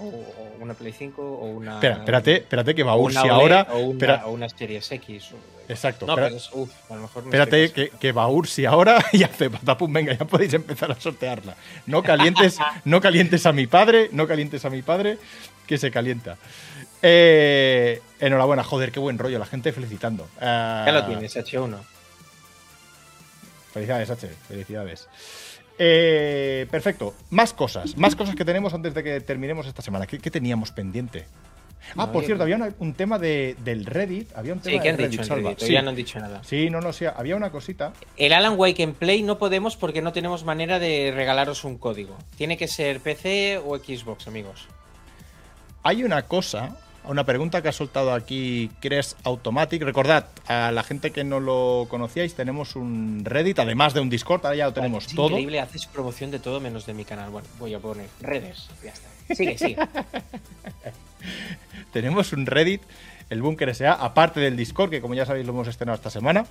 O, 0.00 0.04
o 0.08 0.56
una 0.60 0.74
Play 0.74 0.92
5 0.92 1.22
o 1.22 1.46
una. 1.46 1.74
Espera, 1.74 1.96
espérate, 1.96 2.36
espérate 2.36 2.74
que 2.74 2.82
una 2.82 3.22
si 3.22 3.28
ahora. 3.28 3.66
O 3.70 3.78
una, 3.78 3.92
espera- 3.92 4.26
o 4.26 4.30
una 4.30 4.48
Series 4.48 4.90
X. 4.92 5.32
o- 5.32 5.58
Exacto, 5.70 6.06
No, 6.06 6.14
espera- 6.14 6.28
pero 6.28 6.36
es, 6.38 6.48
uf, 6.52 6.70
a 6.90 6.94
lo 6.94 7.02
mejor 7.02 7.22
me 7.24 7.28
Espérate 7.28 7.72
que, 7.72 7.90
que 7.90 8.12
Baur, 8.12 8.46
si 8.48 8.64
ahora 8.64 9.04
y 9.12 9.22
hace 9.22 9.50
patapum, 9.50 9.92
venga, 9.92 10.12
ya 10.14 10.24
podéis 10.24 10.54
empezar 10.54 10.90
a 10.90 10.98
sortearla. 10.98 11.56
No 11.86 12.02
calientes, 12.02 12.58
no 12.84 13.00
calientes 13.00 13.44
a 13.46 13.52
mi 13.52 13.66
padre, 13.66 14.08
no 14.12 14.26
calientes 14.26 14.64
a 14.64 14.70
mi 14.70 14.80
padre, 14.82 15.18
que 15.66 15.76
se 15.76 15.90
calienta. 15.90 16.38
Eh, 17.02 18.00
enhorabuena, 18.18 18.64
joder, 18.64 18.90
qué 18.92 18.98
buen 18.98 19.18
rollo, 19.18 19.38
la 19.38 19.46
gente 19.46 19.72
felicitando. 19.72 20.26
Ah, 20.40 20.84
Ya 20.86 20.92
lo 20.92 21.06
tienes, 21.06 21.36
H1. 21.36 21.76
Felicidades, 23.72 24.10
H. 24.10 24.28
Felicidades. 24.48 25.08
Eh, 25.78 26.66
perfecto. 26.70 27.14
Más 27.30 27.52
cosas. 27.52 27.96
Más 27.96 28.16
cosas 28.16 28.34
que 28.34 28.44
tenemos 28.44 28.74
antes 28.74 28.94
de 28.94 29.02
que 29.04 29.20
terminemos 29.20 29.66
esta 29.66 29.82
semana. 29.82 30.06
¿Qué, 30.06 30.18
qué 30.18 30.30
teníamos 30.30 30.72
pendiente? 30.72 31.26
Ah, 31.90 32.06
No, 32.06 32.12
por 32.12 32.24
cierto, 32.24 32.42
había 32.42 32.56
una- 32.56 32.74
un 32.80 32.92
tema 32.92 33.18
de, 33.18 33.56
del 33.64 33.86
Reddit. 33.86 34.30
Había 34.36 34.52
un 34.52 34.60
tema 34.60 34.72
Sí, 34.74 34.78
¿qué 34.80 34.84
del 34.88 34.94
han 34.94 34.98
Reddit, 34.98 35.20
dicho 35.20 35.34
en. 35.34 35.42
Reddit? 35.44 35.58
Todavía 35.58 35.82
no 35.82 35.90
han 35.90 35.96
dicho 35.96 36.18
nada. 36.18 36.42
Sí, 36.44 36.68
no, 36.70 36.80
no, 36.80 36.92
sí. 36.92 37.04
Había 37.06 37.36
una 37.36 37.50
cosita. 37.50 37.92
El 38.16 38.32
Alan 38.32 38.54
Wake 38.58 38.82
en 38.82 38.92
Play 38.94 39.22
no 39.22 39.38
podemos 39.38 39.76
porque 39.76 40.02
no 40.02 40.12
tenemos 40.12 40.44
manera 40.44 40.78
de 40.80 41.12
regalaros 41.14 41.64
un 41.64 41.78
código. 41.78 42.18
Tiene 42.36 42.56
que 42.58 42.68
ser 42.68 43.00
PC 43.00 43.58
o 43.64 43.78
Xbox, 43.78 44.26
amigos. 44.26 44.66
Hay 45.84 46.02
una 46.02 46.22
cosa, 46.22 46.76
una 47.08 47.24
pregunta 47.24 47.62
que 47.62 47.68
ha 47.68 47.72
soltado 47.72 48.12
aquí 48.12 48.70
Cres 48.80 49.16
Automatic. 49.24 49.82
Recordad, 49.82 50.26
a 50.46 50.70
la 50.70 50.82
gente 50.82 51.10
que 51.10 51.24
no 51.24 51.40
lo 51.40 51.86
conocíais, 51.88 52.34
tenemos 52.34 52.76
un 52.76 53.22
Reddit, 53.24 53.58
además 53.58 53.94
de 53.94 54.00
un 54.00 54.10
Discord, 54.10 54.44
ahora 54.44 54.56
ya 54.56 54.66
lo 54.66 54.74
tenemos 54.74 55.06
Es 55.06 55.14
todo. 55.14 55.30
increíble, 55.30 55.60
haces 55.60 55.86
promoción 55.86 56.30
de 56.30 56.38
todo 56.38 56.60
menos 56.60 56.86
de 56.86 56.94
mi 56.94 57.04
canal. 57.04 57.30
Bueno, 57.30 57.48
voy 57.58 57.74
a 57.74 57.78
poner 57.78 58.08
redes. 58.20 58.68
Ya 58.84 58.92
está. 58.92 59.08
Sigue, 59.34 59.58
sigue. 59.58 59.76
Tenemos 61.92 62.32
un 62.32 62.46
Reddit, 62.46 62.82
el 63.30 63.42
Búnker 63.42 63.68
S.A., 63.70 63.92
aparte 63.92 64.40
del 64.40 64.56
Discord, 64.56 64.90
que 64.90 65.00
como 65.00 65.14
ya 65.14 65.26
sabéis 65.26 65.46
lo 65.46 65.52
hemos 65.52 65.68
estrenado 65.68 65.96
esta 65.96 66.10
semana, 66.10 66.46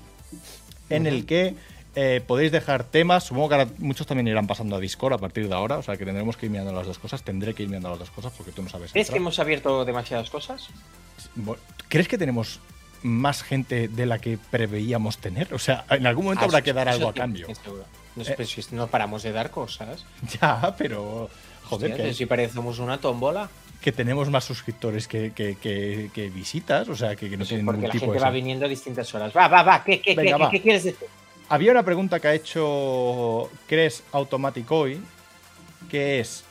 en 0.89 1.07
el 1.07 1.25
que 1.25 1.55
eh, 1.99 2.21
podéis 2.25 2.51
dejar 2.51 2.83
temas. 2.83 3.23
Supongo 3.23 3.49
que 3.49 3.55
ahora 3.55 3.69
muchos 3.79 4.05
también 4.05 4.27
irán 4.27 4.45
pasando 4.45 4.75
a 4.75 4.79
Discord 4.79 5.13
a 5.13 5.17
partir 5.17 5.47
de 5.49 5.55
ahora, 5.55 5.79
o 5.79 5.81
sea 5.83 5.97
que 5.97 6.05
tendremos 6.05 6.37
que 6.37 6.45
ir 6.45 6.51
mirando 6.51 6.71
las 6.71 6.85
dos 6.85 6.99
cosas. 6.99 7.23
Tendré 7.23 7.55
que 7.55 7.63
ir 7.63 7.69
mirando 7.69 7.89
las 7.89 7.97
dos 7.99 8.11
cosas 8.11 8.31
porque 8.37 8.51
tú 8.51 8.61
no 8.61 8.69
sabes. 8.69 8.91
¿Crees 8.91 9.09
que 9.09 9.17
hemos 9.17 9.39
abierto 9.39 9.83
demasiadas 9.83 10.29
cosas? 10.29 10.69
¿Crees 11.89 12.07
que 12.07 12.17
tenemos 12.17 12.59
más 13.03 13.41
gente 13.43 13.87
de 13.87 14.05
la 14.05 14.19
que 14.19 14.37
preveíamos 14.51 15.17
tener? 15.17 15.53
O 15.53 15.59
sea, 15.59 15.85
en 15.89 16.05
algún 16.05 16.25
momento 16.25 16.43
Ah, 16.43 16.45
habrá 16.45 16.59
eso- 16.59 16.65
que 16.65 16.73
dar 16.73 16.87
algo 16.89 17.09
a 17.09 17.13
sí, 17.13 17.19
cambio. 17.19 17.47
No, 18.15 18.23
Eh. 18.23 18.45
si 18.45 18.61
no 18.75 18.87
paramos 18.87 19.23
de 19.23 19.31
dar 19.31 19.49
cosas. 19.51 20.05
Ya, 20.41 20.75
pero. 20.77 21.29
Joder, 21.63 21.91
Hostia, 21.91 22.05
que, 22.05 22.13
si 22.13 22.25
parecemos 22.25 22.79
una 22.79 22.97
tómbola. 22.99 23.49
que 23.81 23.91
tenemos 23.91 24.29
más 24.29 24.45
suscriptores 24.45 25.07
que, 25.07 25.33
que- 25.33 25.55
que- 25.55 26.09
que 26.13 26.29
visitas, 26.29 26.87
o 26.89 26.95
sea, 26.95 27.15
que, 27.15 27.25
no 27.37 27.45
tienen 27.45 27.65
Porque 27.65 27.79
ningún 27.79 27.87
la 27.87 27.91
tipo 27.91 28.05
gente 28.05 28.19
de. 28.19 28.23
va 28.23 28.29
viniendo 28.31 28.65
a 28.65 28.69
distintas 28.69 29.13
horas. 29.13 29.31
Va, 29.35 29.47
va, 29.47 29.63
va. 29.63 29.83
¿Qué, 29.83 29.99
qué, 30.01 30.15
Venga, 30.15 30.37
qué, 30.37 30.43
va. 30.43 30.49
qué 30.51 30.61
quieres 30.61 30.83
decir? 30.85 31.07
Había 31.49 31.71
una 31.71 31.83
pregunta 31.83 32.19
que 32.19 32.27
ha 32.27 32.33
hecho 32.33 33.49
Cres 33.67 34.03
Automatic 34.11 34.69
hoy, 34.69 35.01
que 35.89 36.19
es, 36.19 36.43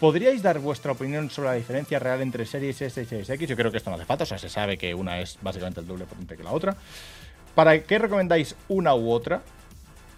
¿podríais 0.00 0.42
dar 0.42 0.58
vuestra 0.58 0.90
opinión 0.90 1.30
sobre 1.30 1.50
la 1.50 1.54
diferencia 1.54 2.00
real 2.00 2.20
entre 2.20 2.44
Series 2.44 2.82
S 2.82 3.00
y 3.00 3.04
Series 3.04 3.30
X? 3.30 3.48
Yo 3.48 3.54
creo 3.54 3.70
que 3.70 3.76
esto 3.76 3.90
no 3.90 3.96
hace 3.96 4.06
falta, 4.06 4.24
o 4.24 4.26
sea, 4.26 4.38
se 4.38 4.48
sabe 4.48 4.76
que 4.76 4.92
una 4.92 5.20
es 5.20 5.38
básicamente 5.40 5.78
el 5.78 5.86
doble 5.86 6.04
potente 6.04 6.36
que 6.36 6.42
la 6.42 6.50
otra. 6.50 6.76
¿Para 7.54 7.80
qué 7.80 8.00
recomendáis 8.00 8.56
una 8.68 8.92
u 8.92 9.12
otra? 9.12 9.40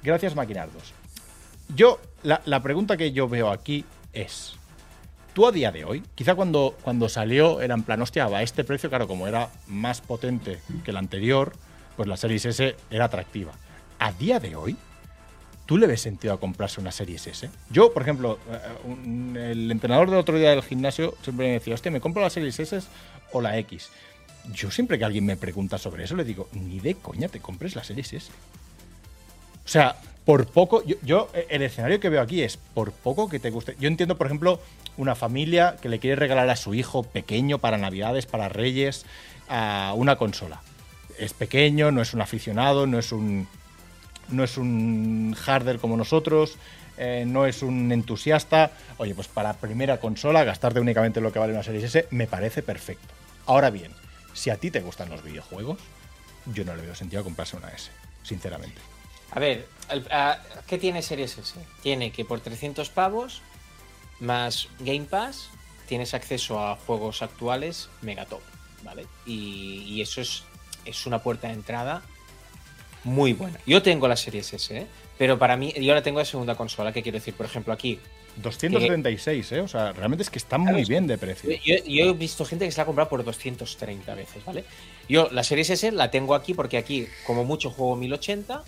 Gracias, 0.02 0.34
Maquinardos. 0.34 0.94
Yo, 1.74 2.00
la, 2.22 2.40
la 2.46 2.62
pregunta 2.62 2.96
que 2.96 3.12
yo 3.12 3.28
veo 3.28 3.50
aquí 3.50 3.84
es, 4.14 4.54
tú 5.34 5.46
a 5.46 5.52
día 5.52 5.70
de 5.72 5.84
hoy, 5.84 6.02
quizá 6.14 6.34
cuando, 6.34 6.74
cuando 6.80 7.10
salió 7.10 7.60
era 7.60 7.74
en 7.74 7.82
plan, 7.82 8.00
hostia, 8.00 8.24
a 8.24 8.42
este 8.42 8.64
precio, 8.64 8.88
claro, 8.88 9.06
como 9.06 9.26
era 9.26 9.50
más 9.66 10.00
potente 10.00 10.58
que 10.86 10.90
el 10.90 10.96
anterior, 10.96 11.52
pues 11.98 12.08
la 12.08 12.16
Series 12.16 12.46
S 12.46 12.76
era 12.90 13.04
atractiva. 13.04 13.52
A 14.02 14.10
día 14.10 14.40
de 14.40 14.56
hoy, 14.56 14.76
¿tú 15.64 15.78
le 15.78 15.86
ves 15.86 16.00
sentido 16.00 16.34
a 16.34 16.40
comprarse 16.40 16.80
una 16.80 16.90
Series 16.90 17.24
S? 17.24 17.48
Yo, 17.70 17.92
por 17.92 18.02
ejemplo, 18.02 18.36
eh, 18.50 19.52
el 19.52 19.70
entrenador 19.70 20.10
del 20.10 20.18
otro 20.18 20.36
día 20.36 20.50
del 20.50 20.62
gimnasio 20.64 21.14
siempre 21.22 21.46
me 21.46 21.52
decía, 21.52 21.72
hostia, 21.74 21.92
¿me 21.92 22.00
compro 22.00 22.20
la 22.20 22.28
Series 22.28 22.58
S 22.58 22.80
o 23.30 23.40
la 23.40 23.56
X? 23.58 23.90
Yo 24.52 24.72
siempre 24.72 24.98
que 24.98 25.04
alguien 25.04 25.24
me 25.24 25.36
pregunta 25.36 25.78
sobre 25.78 26.02
eso, 26.02 26.16
le 26.16 26.24
digo, 26.24 26.48
ni 26.50 26.80
de 26.80 26.96
coña 26.96 27.28
te 27.28 27.38
compres 27.38 27.76
la 27.76 27.84
Series 27.84 28.12
S. 28.12 28.32
O 29.64 29.68
sea, 29.68 29.94
por 30.24 30.48
poco, 30.48 30.84
yo, 30.84 30.96
yo, 31.02 31.30
eh, 31.32 31.46
el 31.50 31.62
escenario 31.62 32.00
que 32.00 32.08
veo 32.08 32.22
aquí 32.22 32.42
es 32.42 32.56
por 32.56 32.90
poco 32.90 33.28
que 33.28 33.38
te 33.38 33.50
guste. 33.50 33.76
Yo 33.78 33.86
entiendo, 33.86 34.18
por 34.18 34.26
ejemplo, 34.26 34.58
una 34.96 35.14
familia 35.14 35.76
que 35.80 35.88
le 35.88 36.00
quiere 36.00 36.16
regalar 36.16 36.50
a 36.50 36.56
su 36.56 36.74
hijo 36.74 37.04
pequeño 37.04 37.58
para 37.58 37.78
Navidades, 37.78 38.26
para 38.26 38.48
Reyes, 38.48 39.06
a 39.48 39.92
una 39.94 40.16
consola. 40.16 40.60
Es 41.20 41.34
pequeño, 41.34 41.92
no 41.92 42.02
es 42.02 42.14
un 42.14 42.20
aficionado, 42.20 42.88
no 42.88 42.98
es 42.98 43.12
un, 43.12 43.46
no 44.28 44.44
es 44.44 44.56
un 44.56 45.36
harder 45.46 45.78
como 45.78 45.96
nosotros, 45.96 46.56
eh, 46.96 47.24
no 47.26 47.46
es 47.46 47.62
un 47.62 47.90
entusiasta. 47.92 48.72
Oye, 48.98 49.14
pues 49.14 49.28
para 49.28 49.54
primera 49.54 49.98
consola, 49.98 50.44
gastarte 50.44 50.80
únicamente 50.80 51.20
lo 51.20 51.32
que 51.32 51.38
vale 51.38 51.52
una 51.52 51.62
Series 51.62 51.84
S 51.84 52.08
me 52.10 52.26
parece 52.26 52.62
perfecto. 52.62 53.14
Ahora 53.46 53.70
bien, 53.70 53.92
si 54.34 54.50
a 54.50 54.56
ti 54.56 54.70
te 54.70 54.80
gustan 54.80 55.10
los 55.10 55.22
videojuegos, 55.22 55.78
yo 56.46 56.64
no 56.64 56.74
le 56.76 56.82
veo 56.82 56.94
sentido 56.94 57.20
a 57.20 57.24
comprarse 57.24 57.56
una 57.56 57.68
S, 57.70 57.90
sinceramente. 58.22 58.80
A 59.30 59.40
ver, 59.40 59.66
¿qué 60.66 60.78
tiene 60.78 61.02
Series 61.02 61.38
S? 61.38 61.54
Tiene 61.82 62.12
que 62.12 62.24
por 62.24 62.40
300 62.40 62.90
pavos 62.90 63.42
más 64.20 64.68
Game 64.80 65.06
Pass 65.06 65.48
tienes 65.88 66.14
acceso 66.14 66.64
a 66.64 66.76
juegos 66.76 67.22
actuales 67.22 67.88
megatop, 68.02 68.42
¿vale? 68.84 69.06
Y, 69.26 69.84
y 69.86 70.02
eso 70.02 70.20
es, 70.20 70.44
es 70.84 71.06
una 71.06 71.22
puerta 71.22 71.48
de 71.48 71.54
entrada 71.54 72.02
muy 73.04 73.32
buena. 73.32 73.58
Yo 73.66 73.82
tengo 73.82 74.08
la 74.08 74.16
Series 74.16 74.52
S, 74.52 74.76
¿eh? 74.76 74.86
pero 75.18 75.38
para 75.38 75.56
mí, 75.56 75.72
yo 75.80 75.92
ahora 75.92 76.02
tengo 76.02 76.18
la 76.18 76.24
segunda 76.24 76.54
consola, 76.54 76.92
¿qué 76.92 77.02
quiero 77.02 77.18
decir? 77.18 77.34
Por 77.34 77.46
ejemplo, 77.46 77.72
aquí 77.72 77.98
276, 78.36 79.52
¿eh? 79.52 79.60
O 79.60 79.68
sea, 79.68 79.92
realmente 79.92 80.22
es 80.22 80.30
que 80.30 80.38
está 80.38 80.58
muy 80.58 80.84
bien 80.84 81.06
de 81.06 81.18
precio. 81.18 81.50
Yo, 81.64 81.76
yo 81.84 82.10
he 82.10 82.12
visto 82.12 82.44
gente 82.44 82.64
que 82.64 82.70
se 82.70 82.78
la 82.78 82.84
ha 82.84 82.86
comprado 82.86 83.08
por 83.10 83.24
230 83.24 84.14
veces, 84.14 84.44
¿vale? 84.44 84.64
Yo 85.08 85.28
la 85.30 85.44
Series 85.44 85.70
S 85.70 85.92
la 85.92 86.10
tengo 86.10 86.34
aquí 86.34 86.54
porque 86.54 86.76
aquí, 86.78 87.06
como 87.26 87.44
mucho, 87.44 87.70
juego 87.70 87.96
1080, 87.96 88.62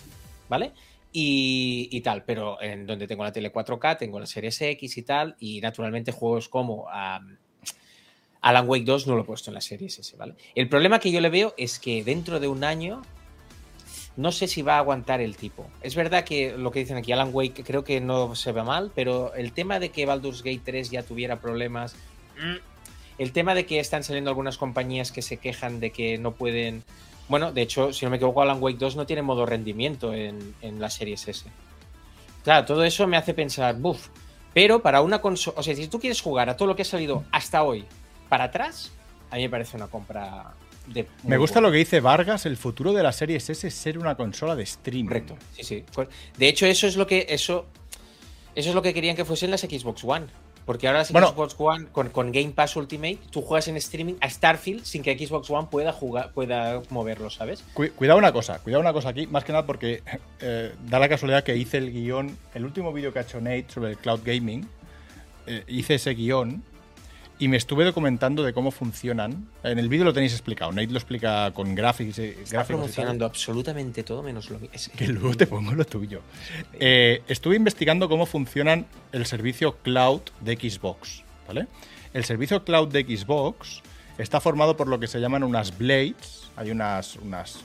¿vale? 0.49 0.71
Y, 1.11 1.87
y 1.91 2.01
tal, 2.01 2.23
pero 2.23 2.61
en 2.61 2.85
donde 2.85 3.07
tengo 3.07 3.23
la 3.23 3.31
tele 3.31 3.51
4K, 3.51 3.97
tengo 3.97 4.19
la 4.19 4.25
Series 4.25 4.61
X 4.61 4.97
y 4.97 5.01
tal, 5.01 5.35
y 5.39 5.61
naturalmente 5.61 6.11
juegos 6.11 6.49
como 6.49 6.87
Alan 6.89 8.69
Wake 8.69 8.85
2 8.85 9.07
no 9.07 9.15
lo 9.15 9.21
he 9.21 9.25
puesto 9.25 9.49
en 9.49 9.55
la 9.55 9.61
Series 9.61 9.97
S, 9.97 10.15
¿vale? 10.17 10.35
El 10.53 10.69
problema 10.69 10.99
que 10.99 11.11
yo 11.11 11.21
le 11.21 11.29
veo 11.29 11.53
es 11.57 11.79
que 11.79 12.03
dentro 12.03 12.39
de 12.39 12.47
un 12.47 12.63
año 12.63 13.01
no 14.17 14.31
sé 14.31 14.47
si 14.47 14.61
va 14.61 14.75
a 14.75 14.79
aguantar 14.79 15.21
el 15.21 15.35
tipo. 15.35 15.67
Es 15.81 15.95
verdad 15.95 16.23
que 16.23 16.55
lo 16.57 16.71
que 16.71 16.79
dicen 16.79 16.97
aquí, 16.97 17.11
Alan 17.11 17.29
Wake, 17.33 17.63
creo 17.63 17.83
que 17.83 17.99
no 17.99 18.35
se 18.35 18.51
ve 18.51 18.63
mal, 18.63 18.91
pero 18.95 19.33
el 19.33 19.51
tema 19.51 19.79
de 19.79 19.89
que 19.89 20.05
Baldur's 20.05 20.41
Gate 20.43 20.61
3 20.63 20.89
ya 20.89 21.03
tuviera 21.03 21.39
problemas. 21.39 21.95
mm, 22.39 22.55
El 23.17 23.31
tema 23.31 23.55
de 23.55 23.65
que 23.65 23.79
están 23.79 24.03
saliendo 24.03 24.29
algunas 24.29 24.57
compañías 24.57 25.11
que 25.11 25.21
se 25.21 25.37
quejan 25.37 25.79
de 25.79 25.91
que 25.91 26.17
no 26.17 26.31
pueden. 26.33 26.83
Bueno, 27.29 27.51
de 27.51 27.61
hecho, 27.61 27.93
si 27.93 28.05
no 28.05 28.11
me 28.11 28.17
equivoco, 28.17 28.41
Alan 28.41 28.61
Wake 28.61 28.77
2 28.77 28.95
no 28.97 29.05
tiene 29.05 29.21
modo 29.21 29.45
rendimiento 29.45 30.13
en, 30.13 30.53
en 30.61 30.79
la 30.81 30.89
Series 30.89 31.27
S. 31.27 31.45
Claro, 32.43 32.65
todo 32.65 32.83
eso 32.83 33.07
me 33.07 33.17
hace 33.17 33.33
pensar, 33.33 33.75
buf. 33.75 34.09
Pero 34.53 34.81
para 34.81 35.01
una 35.01 35.19
consola. 35.19 35.59
O 35.59 35.63
sea, 35.63 35.75
si 35.75 35.87
tú 35.87 35.99
quieres 35.99 36.21
jugar 36.21 36.49
a 36.49 36.55
todo 36.55 36.67
lo 36.67 36.75
que 36.75 36.83
ha 36.83 36.85
salido 36.85 37.23
hasta 37.31 37.63
hoy 37.63 37.85
para 38.29 38.45
atrás, 38.45 38.91
a 39.31 39.35
mí 39.37 39.41
me 39.43 39.49
parece 39.49 39.75
una 39.75 39.87
compra 39.87 40.53
de. 40.87 41.07
Me 41.23 41.37
gusta 41.37 41.61
lo 41.61 41.71
que 41.71 41.77
dice 41.77 41.99
Vargas, 41.99 42.45
el 42.45 42.57
futuro 42.57 42.93
de 42.93 43.03
la 43.03 43.11
Series 43.11 43.49
S 43.49 43.67
es 43.67 43.73
ser 43.73 43.97
una 43.97 44.15
consola 44.15 44.55
de 44.55 44.63
streaming. 44.63 45.07
Correcto, 45.07 45.37
sí, 45.55 45.63
sí. 45.63 45.83
Pues, 45.93 46.07
De 46.37 46.47
hecho, 46.47 46.65
eso 46.65 46.87
es 46.87 46.95
lo 46.95 47.05
que. 47.07 47.25
Eso, 47.29 47.65
eso 48.55 48.69
es 48.69 48.75
lo 48.75 48.81
que 48.81 48.93
querían 48.93 49.15
que 49.15 49.25
fuesen 49.25 49.51
las 49.51 49.61
Xbox 49.61 50.03
One. 50.03 50.25
Porque 50.65 50.87
ahora 50.87 50.99
las 50.99 51.11
Bueno. 51.11 51.27
Xbox 51.29 51.55
One, 51.59 51.85
con, 51.91 52.09
con 52.09 52.31
Game 52.31 52.49
Pass 52.49 52.75
Ultimate, 52.75 53.19
tú 53.29 53.43
juegas 53.43 53.67
en 53.67 53.77
streaming 53.77 54.15
a 54.19 54.27
Starfield 54.27 54.83
sin 54.83 55.03
que 55.03 55.15
Xbox 55.15 55.47
One 55.51 55.67
pueda 55.69 55.93
jugar, 55.93 56.31
pueda 56.33 56.81
moverlo, 56.89 57.29
¿sabes? 57.29 57.63
Cu- 57.75 57.91
cuidado 57.95 58.17
una 58.17 58.31
cosa, 58.31 58.57
cuidado 58.57 58.81
una 58.81 58.91
cosa 58.91 59.09
aquí, 59.09 59.27
más 59.27 59.43
que 59.43 59.51
nada 59.51 59.67
porque 59.67 60.01
eh, 60.39 60.73
da 60.89 60.97
la 60.97 61.07
casualidad 61.07 61.43
que 61.43 61.55
hice 61.55 61.77
el 61.77 61.91
guion, 61.91 62.35
el 62.55 62.65
último 62.65 62.91
vídeo 62.91 63.13
que 63.13 63.19
ha 63.19 63.21
hecho 63.21 63.39
Nate 63.39 63.67
sobre 63.71 63.91
el 63.91 63.97
cloud 63.99 64.21
gaming, 64.25 64.67
eh, 65.45 65.63
hice 65.67 65.93
ese 65.95 66.15
guion 66.15 66.63
y 67.37 67.47
me 67.47 67.57
estuve 67.57 67.83
documentando 67.83 68.43
de 68.43 68.53
cómo 68.53 68.71
funcionan. 68.71 69.47
En 69.63 69.77
el 69.77 69.89
vídeo 69.89 70.05
lo 70.05 70.13
tenéis 70.13 70.33
explicado, 70.33 70.71
Nate 70.71 70.87
lo 70.87 70.97
explica 70.97 71.51
con 71.51 71.75
gráficos, 71.75 72.19
eh, 72.19 72.29
Está 72.29 72.57
gráficos 72.57 72.63
y 72.63 72.67
promocionando 72.67 73.25
absolutamente 73.25 74.03
todo 74.03 74.23
menos 74.23 74.49
lo 74.49 74.59
mío. 74.59 74.69
Que 74.95 75.07
luego 75.07 75.35
te 75.35 75.47
pongo 75.47 75.73
lo 75.73 75.85
tuyo. 75.85 76.21
Eh, 76.73 77.21
estuve 77.27 77.55
investigando 77.55 78.07
cómo 78.07 78.25
funcionan 78.25 78.85
el 79.11 79.25
servicio 79.25 79.77
cloud 79.77 80.21
de 80.41 80.55
Xbox, 80.55 81.23
¿vale? 81.47 81.67
El 82.13 82.23
servicio 82.23 82.63
cloud 82.63 82.87
de 82.87 83.03
Xbox 83.03 83.81
está 84.17 84.39
formado 84.39 84.77
por 84.77 84.87
lo 84.87 84.99
que 84.99 85.07
se 85.07 85.19
llaman 85.19 85.43
unas 85.43 85.77
blades, 85.77 86.49
hay 86.55 86.71
unas, 86.71 87.17
unas, 87.17 87.59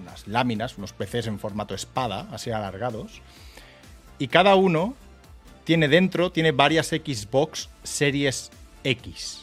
unas 0.00 0.26
láminas, 0.26 0.76
unos 0.76 0.92
PCs 0.92 1.28
en 1.28 1.38
formato 1.38 1.76
espada, 1.76 2.26
así 2.32 2.50
alargados, 2.50 3.22
y 4.18 4.26
cada 4.26 4.56
uno 4.56 4.96
tiene 5.62 5.86
dentro, 5.86 6.32
tiene 6.32 6.50
varias 6.50 6.88
Xbox 6.88 7.68
Series 7.84 8.50
X. 8.84 9.42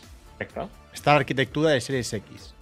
Está 0.94 1.12
la 1.12 1.20
arquitectura 1.20 1.72
de 1.72 1.82
Series 1.82 2.14
X. 2.14 2.54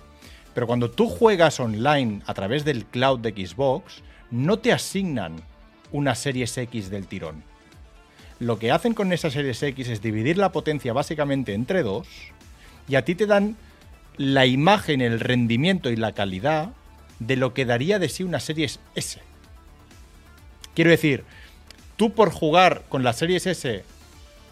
Pero 0.54 0.68
cuando 0.68 0.90
tú 0.90 1.10
juegas 1.10 1.60
online 1.60 2.22
a 2.26 2.34
través 2.34 2.64
del 2.64 2.86
cloud 2.86 3.20
de 3.20 3.32
Xbox, 3.32 4.02
no 4.32 4.60
te 4.60 4.72
asignan 4.72 5.36
una 5.92 6.16
Series 6.16 6.58
X 6.58 6.90
del 6.90 7.08
tirón. 7.08 7.44
Lo 8.40 8.60
que 8.60 8.72
hacen 8.72 8.94
con 8.94 9.14
esa 9.14 9.30
Series 9.30 9.62
X 9.64 9.88
es 9.88 10.02
dividir 10.02 10.38
la 10.38 10.52
potencia 10.52 10.94
básicamente 10.94 11.54
entre 11.54 11.84
dos 11.84 12.08
y 12.88 12.96
a 12.96 13.06
ti 13.06 13.16
te 13.16 13.26
dan 13.26 13.56
la 14.18 14.46
imagen, 14.46 15.02
el 15.02 15.20
rendimiento 15.20 15.90
y 15.90 15.96
la 15.96 16.14
calidad 16.14 16.72
de 17.20 17.36
lo 17.36 17.54
que 17.54 17.66
daría 17.66 18.00
de 18.00 18.10
sí 18.10 18.24
una 18.24 18.40
Series 18.40 18.80
S. 18.96 19.20
Quiero 20.74 20.92
decir, 20.92 21.24
tú 21.96 22.14
por 22.14 22.32
jugar 22.32 22.84
con 22.90 23.04
la 23.04 23.14
Series 23.14 23.48
S 23.48 23.84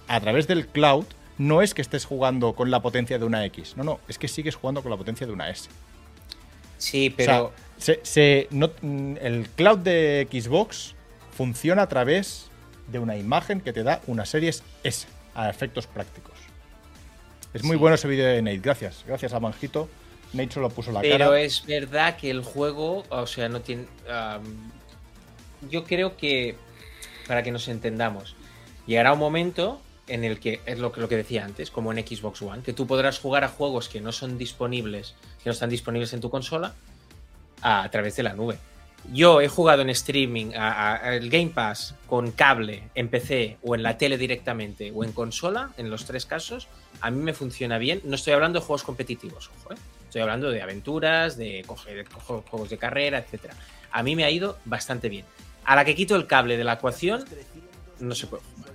a 0.07 0.19
través 0.19 0.47
del 0.47 0.67
cloud, 0.67 1.05
no 1.37 1.61
es 1.61 1.73
que 1.73 1.81
estés 1.81 2.05
jugando 2.05 2.53
con 2.53 2.69
la 2.71 2.81
potencia 2.81 3.17
de 3.19 3.25
una 3.25 3.45
X. 3.45 3.75
No, 3.77 3.83
no, 3.83 3.99
es 4.07 4.17
que 4.17 4.27
sigues 4.27 4.55
jugando 4.55 4.81
con 4.81 4.91
la 4.91 4.97
potencia 4.97 5.25
de 5.27 5.33
una 5.33 5.49
S. 5.49 5.69
Sí, 6.77 7.09
O 7.13 7.15
pero. 7.17 7.53
sea, 7.77 7.95
se- 7.95 7.99
se- 8.03 8.47
no- 8.51 8.71
mm, 8.81 9.15
el 9.21 9.49
cloud 9.55 9.79
de 9.79 10.27
Xbox 10.31 10.95
funciona 11.35 11.83
a 11.83 11.89
través 11.89 12.49
de 12.87 12.99
una 12.99 13.15
imagen 13.17 13.61
que 13.61 13.73
te 13.73 13.83
da 13.83 14.01
una 14.07 14.25
Series 14.25 14.63
S 14.83 15.07
a 15.35 15.49
efectos 15.49 15.87
prácticos. 15.87 16.33
Es 17.53 17.63
muy 17.63 17.75
Sí. 17.75 17.79
bueno 17.79 17.95
ese 17.95 18.07
vídeo 18.07 18.25
de 18.25 18.41
Nate. 18.41 18.57
Gracias. 18.59 19.03
Gracias 19.07 19.33
a 19.33 19.39
Manjito. 19.39 19.87
Nate 20.33 20.51
solo 20.51 20.69
puso 20.69 20.91
la 20.91 21.01
Pero 21.01 21.25
cara. 21.29 21.39
es 21.41 21.65
verdad 21.65 22.17
que 22.17 22.29
el 22.31 22.43
juego, 22.43 23.03
o 23.09 23.27
sea, 23.27 23.47
no 23.49 23.61
tiene. 23.61 23.85
yo 25.69 25.85
creo 25.85 26.17
que, 26.17 26.55
para 27.27 27.41
que 27.43 27.51
nos 27.51 27.67
entendamos, 27.69 28.35
llegará 28.85 29.13
un 29.13 29.19
momento 29.19 29.79
en 30.07 30.23
el 30.23 30.39
que, 30.39 30.61
es 30.65 30.79
lo 30.79 30.91
lo 30.95 31.07
que 31.09 31.17
decía 31.17 31.45
antes, 31.45 31.71
como 31.71 31.91
en 31.91 32.05
Xbox 32.05 32.41
One, 32.41 32.63
que 32.63 32.73
tú 32.73 32.87
podrás 32.87 33.19
jugar 33.19 33.43
a 33.43 33.49
juegos 33.49 33.89
que 33.89 34.01
no 34.01 34.11
son 34.11 34.37
disponibles, 34.37 35.15
que 35.43 35.49
no 35.49 35.51
están 35.51 35.69
disponibles 35.69 36.13
en 36.13 36.21
tu 36.21 36.29
consola, 36.29 36.73
a, 37.61 37.83
a 37.83 37.91
través 37.91 38.15
de 38.15 38.23
la 38.23 38.33
nube. 38.33 38.57
Yo 39.11 39.41
he 39.41 39.49
jugado 39.49 39.81
en 39.81 39.89
streaming 39.89 40.53
al 40.55 41.29
Game 41.29 41.49
Pass 41.49 41.93
con 42.07 42.31
cable 42.31 42.83
en 42.95 43.09
PC 43.09 43.57
o 43.61 43.75
en 43.75 43.83
la 43.83 43.97
tele 43.97 44.17
directamente 44.17 44.91
o 44.95 45.03
en 45.03 45.11
consola, 45.11 45.71
en 45.77 45.89
los 45.89 46.05
tres 46.05 46.25
casos, 46.25 46.67
a 47.01 47.11
mí 47.11 47.21
me 47.21 47.33
funciona 47.33 47.77
bien. 47.77 48.01
No 48.05 48.15
estoy 48.15 48.33
hablando 48.33 48.59
de 48.59 48.65
juegos 48.65 48.83
competitivos, 48.83 49.51
ojo, 49.59 49.73
¿eh? 49.73 49.77
estoy 50.05 50.21
hablando 50.21 50.49
de 50.51 50.61
aventuras, 50.61 51.37
de 51.37 51.65
coger 51.67 52.07
juegos 52.07 52.69
de 52.69 52.77
carrera, 52.77 53.17
etcétera. 53.17 53.55
A 53.91 54.03
mí 54.03 54.15
me 54.15 54.23
ha 54.23 54.31
ido 54.31 54.57
bastante 54.63 55.09
bien. 55.09 55.25
A 55.65 55.75
la 55.75 55.85
que 55.85 55.95
quito 55.95 56.15
el 56.15 56.25
cable 56.25 56.55
de 56.55 56.63
la 56.63 56.73
ecuación, 56.73 57.25
no 57.99 58.15
se 58.15 58.27
puede 58.27 58.43
jugar. 58.55 58.72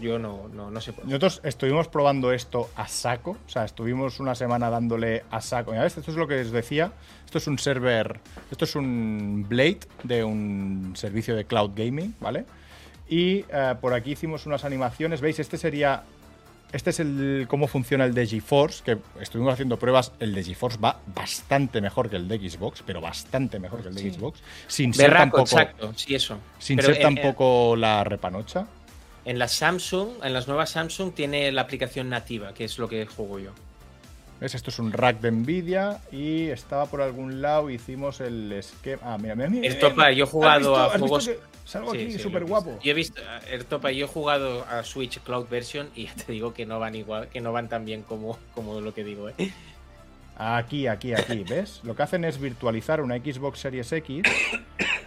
Yo 0.00 0.18
no, 0.18 0.48
no, 0.52 0.70
no 0.70 0.80
se 0.80 0.92
puede. 0.92 1.06
Nosotros 1.08 1.40
estuvimos 1.44 1.88
probando 1.88 2.32
esto 2.32 2.68
a 2.76 2.86
saco, 2.88 3.32
o 3.46 3.48
sea, 3.48 3.64
estuvimos 3.64 4.20
una 4.20 4.34
semana 4.34 4.68
dándole 4.70 5.24
a 5.30 5.40
saco. 5.40 5.72
Ya 5.74 5.82
ves, 5.82 5.96
esto 5.96 6.10
es 6.10 6.16
lo 6.16 6.26
que 6.28 6.40
os 6.40 6.50
decía. 6.50 6.92
Esto 7.24 7.38
es 7.38 7.46
un 7.46 7.58
server, 7.58 8.20
esto 8.50 8.64
es 8.64 8.76
un 8.76 9.46
Blade 9.48 9.80
de 10.02 10.24
un 10.24 10.92
servicio 10.96 11.34
de 11.36 11.44
cloud 11.44 11.72
gaming, 11.74 12.14
¿vale? 12.20 12.44
Y 13.08 13.44
eh, 13.52 13.74
por 13.80 13.92
aquí 13.94 14.12
hicimos 14.12 14.46
unas 14.46 14.64
animaciones. 14.64 15.20
¿Veis? 15.20 15.38
Este 15.38 15.56
sería. 15.58 16.02
Este 16.72 16.90
es 16.90 16.98
el 16.98 17.46
cómo 17.48 17.68
funciona 17.68 18.04
el 18.04 18.14
de 18.14 18.26
GeForce, 18.26 18.82
que 18.82 18.98
estuvimos 19.20 19.52
haciendo 19.52 19.78
pruebas. 19.78 20.10
El 20.18 20.34
de 20.34 20.42
GeForce 20.42 20.78
va 20.78 20.98
bastante 21.14 21.80
mejor 21.80 22.10
que 22.10 22.16
el 22.16 22.26
de 22.26 22.50
Xbox, 22.50 22.82
pero 22.84 23.00
bastante 23.00 23.60
mejor 23.60 23.82
que 23.82 23.88
el 23.90 23.94
de 23.94 24.00
Sí. 24.00 24.10
Xbox. 24.10 24.40
Sin 24.66 24.92
ser 24.92 25.12
tampoco, 25.12 25.42
exacto, 25.42 25.92
sí, 25.94 26.16
eso. 26.16 26.36
sin 26.58 26.76
Pero 26.76 26.88
ser 26.88 26.96
en- 26.96 27.14
tampoco 27.14 27.76
la 27.76 28.02
repanocha. 28.02 28.66
En 29.24 29.38
la 29.38 29.48
Samsung, 29.48 30.22
en 30.22 30.32
las 30.32 30.48
nuevas 30.48 30.70
Samsung, 30.70 31.12
tiene 31.14 31.50
la 31.52 31.62
aplicación 31.62 32.08
nativa, 32.10 32.52
que 32.52 32.64
es 32.64 32.78
lo 32.78 32.88
que 32.88 33.06
juego 33.06 33.38
yo. 33.38 33.50
¿Ves? 34.40 34.54
Esto 34.54 34.70
es 34.70 34.78
un 34.78 34.92
rack 34.92 35.20
de 35.20 35.30
Nvidia 35.30 36.00
y 36.12 36.48
estaba 36.48 36.86
por 36.86 37.00
algún 37.00 37.40
lado, 37.40 37.70
hicimos 37.70 38.20
el 38.20 38.52
esquema. 38.52 39.00
Ah, 39.14 39.18
mira, 39.18 39.34
mira, 39.34 39.48
mira. 39.48 39.66
Ertopa, 39.72 40.10
yo 40.10 40.24
he 40.24 40.26
¿Has 40.26 40.30
jugado 40.30 40.58
visto- 40.58 40.76
a 40.76 40.84
has 40.86 40.92
visto 40.92 41.06
juegos. 41.08 41.28
que 41.28 41.38
salgo 41.64 41.92
Sí, 41.92 41.98
aquí 42.02 42.12
sí, 42.12 42.18
súper 42.18 42.44
guapo. 42.44 42.78
Yo 42.82 42.90
he 42.90 42.94
visto, 42.94 43.22
Ertopa, 43.50 43.90
yo 43.92 44.04
he 44.04 44.08
jugado 44.08 44.64
a 44.68 44.82
Switch 44.84 45.20
Cloud 45.20 45.46
Version 45.48 45.88
y 45.94 46.06
ya 46.06 46.14
te 46.14 46.32
digo 46.32 46.52
que 46.52 46.66
no 46.66 46.78
van 46.78 46.94
igual, 46.94 47.28
que 47.28 47.40
no 47.40 47.52
van 47.52 47.68
tan 47.70 47.84
bien 47.86 48.02
como, 48.02 48.38
como 48.54 48.80
lo 48.80 48.92
que 48.92 49.04
digo, 49.04 49.30
¿eh? 49.30 49.52
Aquí, 50.36 50.88
aquí, 50.88 51.14
aquí, 51.14 51.44
¿ves? 51.48 51.80
Lo 51.84 51.94
que 51.94 52.02
hacen 52.02 52.24
es 52.24 52.38
virtualizar 52.40 53.00
una 53.00 53.16
Xbox 53.16 53.60
Series 53.60 53.90
X, 53.92 54.24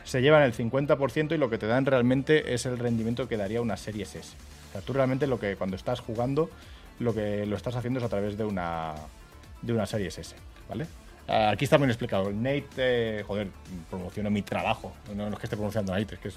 se 0.07 0.21
llevan 0.21 0.43
el 0.43 0.53
50% 0.53 1.35
y 1.35 1.37
lo 1.37 1.49
que 1.49 1.57
te 1.57 1.67
dan 1.67 1.85
realmente 1.85 2.53
es 2.53 2.65
el 2.65 2.79
rendimiento 2.79 3.27
que 3.27 3.35
daría 3.35 3.61
una 3.61 3.75
Series 3.75 4.15
S. 4.15 4.33
O 4.69 4.71
sea, 4.71 4.81
tú 4.81 4.93
realmente 4.93 5.27
lo 5.27 5.37
que 5.37 5.57
cuando 5.57 5.75
estás 5.75 5.99
jugando, 5.99 6.49
lo 6.99 7.13
que 7.13 7.45
lo 7.45 7.57
estás 7.57 7.75
haciendo 7.75 7.99
es 7.99 8.05
a 8.05 8.09
través 8.09 8.37
de 8.37 8.45
una, 8.45 8.95
de 9.61 9.73
una 9.73 9.85
Series 9.85 10.17
S, 10.17 10.33
¿vale? 10.69 10.87
Ah, 11.27 11.49
Aquí 11.49 11.65
está 11.65 11.75
bien 11.75 11.89
explicado. 11.89 12.31
Nate, 12.31 12.63
eh, 12.77 13.23
joder, 13.23 13.49
promociono 13.89 14.29
mi 14.29 14.43
trabajo. 14.43 14.93
No, 15.13 15.27
es 15.27 15.35
que 15.35 15.45
esté 15.45 15.57
promocionando 15.57 15.93
a 15.93 15.99
Nate, 15.99 16.15
es 16.15 16.21
que 16.21 16.27
es, 16.29 16.35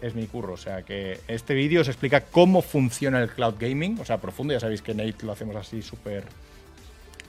es 0.00 0.14
mi 0.14 0.26
curro. 0.26 0.54
O 0.54 0.56
sea 0.56 0.80
que 0.82 1.20
este 1.28 1.52
vídeo 1.52 1.82
os 1.82 1.88
explica 1.88 2.22
cómo 2.22 2.62
funciona 2.62 3.20
el 3.20 3.28
cloud 3.28 3.56
gaming. 3.58 4.00
O 4.00 4.06
sea, 4.06 4.16
profundo. 4.16 4.54
Ya 4.54 4.60
sabéis 4.60 4.80
que 4.80 4.94
Nate 4.94 5.26
lo 5.26 5.32
hacemos 5.32 5.56
así 5.56 5.82
súper 5.82 6.24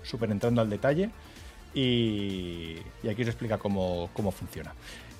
súper 0.04 0.32
entrando 0.32 0.62
al 0.62 0.70
detalle. 0.70 1.10
Y, 1.74 2.78
y 3.04 3.10
aquí 3.10 3.24
os 3.24 3.28
explica 3.28 3.58
cómo, 3.58 4.10
cómo 4.14 4.32
funciona. 4.32 4.74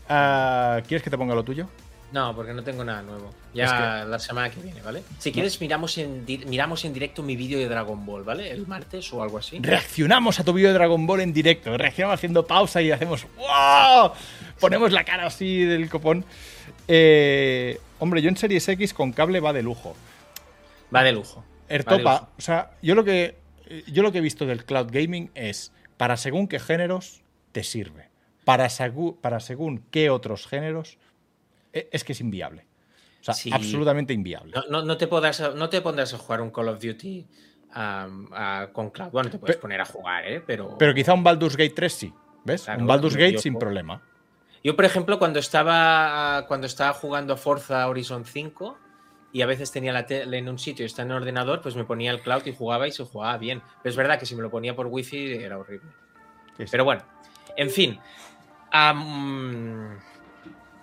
Ah, 0.10 0.82
¿Quieres 0.88 1.04
que 1.04 1.10
te 1.10 1.18
ponga 1.18 1.36
lo 1.36 1.44
tuyo? 1.44 1.68
No, 2.12 2.36
porque 2.36 2.54
no 2.54 2.64
tengo 2.64 2.84
nada 2.84 3.04
nuevo. 3.04 3.32
Ya 3.54 4.02
Es 4.02 4.08
la 4.08 4.18
semana 4.18 4.50
que 4.50 4.60
viene, 4.60 4.82
¿vale? 4.82 5.04
Si 5.20 5.32
quieres, 5.32 5.62
miramos 5.62 5.96
en, 6.00 6.26
miramos 6.48 6.84
en 6.86 6.94
directo 6.94 7.22
mi 7.22 7.36
vídeo 7.36 7.60
de 7.60 7.68
Dragon 7.68 8.04
Ball, 8.04 8.24
¿vale? 8.24 8.50
El 8.50 8.66
martes 8.66 9.14
o 9.14 9.22
algo 9.22 9.38
así. 9.38 9.60
Reaccionamos 9.60 10.40
a 10.40 10.44
tu 10.44 10.54
vídeo 10.54 10.70
de 10.70 10.74
Dragon 10.74 11.06
Ball 11.06 11.22
en 11.22 11.34
directo. 11.34 11.78
Reaccionamos 11.78 12.16
haciendo 12.16 12.48
pausa 12.48 12.82
y 12.82 12.92
hacemos 12.92 13.28
¡Wow! 13.38 14.12
Ponemos 14.60 14.92
la 14.92 15.04
cara 15.04 15.28
así 15.28 15.64
del 15.64 15.88
copón. 15.90 16.26
Eh, 16.88 17.80
hombre, 18.00 18.24
yo 18.24 18.30
en 18.30 18.38
Series 18.38 18.68
X 18.68 18.96
con 18.96 19.14
cable 19.14 19.40
va 19.40 19.54
de 19.54 19.62
lujo. 19.62 19.96
Va 20.94 21.04
de 21.04 21.12
lujo. 21.12 21.46
De 21.68 21.76
Ertopa, 21.76 22.14
lujo. 22.14 22.30
o 22.38 22.42
sea, 22.42 22.72
yo 22.82 22.96
lo 22.96 23.04
que 23.04 23.38
yo 23.88 24.02
lo 24.02 24.12
que 24.12 24.18
he 24.18 24.22
visto 24.22 24.48
del 24.48 24.66
cloud 24.66 24.88
gaming 24.92 25.30
es 25.36 25.72
para 25.98 26.18
según 26.18 26.48
qué 26.48 26.60
géneros 26.60 27.22
te 27.52 27.64
sirve. 27.64 28.09
Para, 28.50 28.66
segu- 28.68 29.16
para 29.22 29.40
según 29.40 29.84
qué 29.92 30.10
otros 30.10 30.48
géneros 30.48 30.98
e- 31.72 31.88
es 31.92 32.04
que 32.04 32.14
es 32.14 32.20
inviable. 32.22 32.66
O 33.22 33.24
sea, 33.26 33.34
Sí. 33.36 33.52
absolutamente 33.54 34.12
inviable. 34.14 34.54
No, 34.56 34.64
no, 34.70 34.84
no 34.86 34.98
te 34.98 35.06
podrás, 35.06 35.54
no 35.56 35.70
te 35.70 35.82
pondrás 35.82 36.14
a 36.16 36.18
jugar 36.18 36.42
un 36.42 36.50
Call 36.50 36.70
of 36.70 36.80
Duty 36.82 37.28
a- 37.74 38.70
con 38.74 38.90
cloud. 38.90 39.12
Bueno, 39.12 39.30
te 39.30 39.38
puedes 39.38 39.58
poner 39.58 39.80
a 39.82 39.86
jugar, 39.86 40.26
¿eh? 40.28 40.42
Pero, 40.46 40.76
Pero 40.80 40.94
quizá 40.96 41.14
un 41.14 41.24
Baldur's 41.24 41.56
Gate 41.56 41.74
3 41.76 41.94
sí. 41.94 42.14
¿Ves? 42.44 42.64
Claro, 42.64 42.82
un 42.82 42.88
Baldur's 42.88 43.16
Gate 43.16 43.34
yo 43.34 43.40
sin 43.40 43.58
problema. 43.60 44.02
Yo, 44.64 44.76
por 44.76 44.86
ejemplo, 44.86 45.20
cuando 45.20 45.38
estaba, 45.40 46.46
cuando 46.48 46.66
estaba 46.66 46.94
jugando 46.94 47.38
Forza 47.38 47.88
Horizon 47.88 48.26
5 48.26 48.78
y 49.32 49.42
a 49.42 49.46
veces 49.46 49.72
tenía 49.72 49.94
la 49.94 50.06
tele 50.08 50.40
en 50.40 50.50
un 50.50 50.58
sitio 50.58 50.84
y 50.84 50.88
está 50.88 51.04
en 51.04 51.12
el 51.12 51.18
ordenador, 51.18 51.62
pues 51.62 51.76
me 51.76 51.84
ponía 51.84 52.10
el 52.12 52.22
cloud 52.22 52.42
y 52.48 52.54
jugaba 52.56 52.88
y 52.88 52.92
se 52.92 53.04
jugaba 53.06 53.38
bien. 53.38 53.62
Pero 53.84 53.92
es 53.92 53.96
verdad 53.96 54.18
que 54.20 54.26
si 54.26 54.36
me 54.36 54.42
lo 54.42 54.50
ponía 54.50 54.76
por 54.76 54.88
wifi 54.88 55.34
era 55.34 55.60
horrible. 55.60 55.92
Sí, 56.58 56.64
sí. 56.66 56.70
Pero 56.72 56.84
bueno, 56.86 57.04
en 57.56 57.70
fin. 57.70 58.00
Am, 58.72 59.98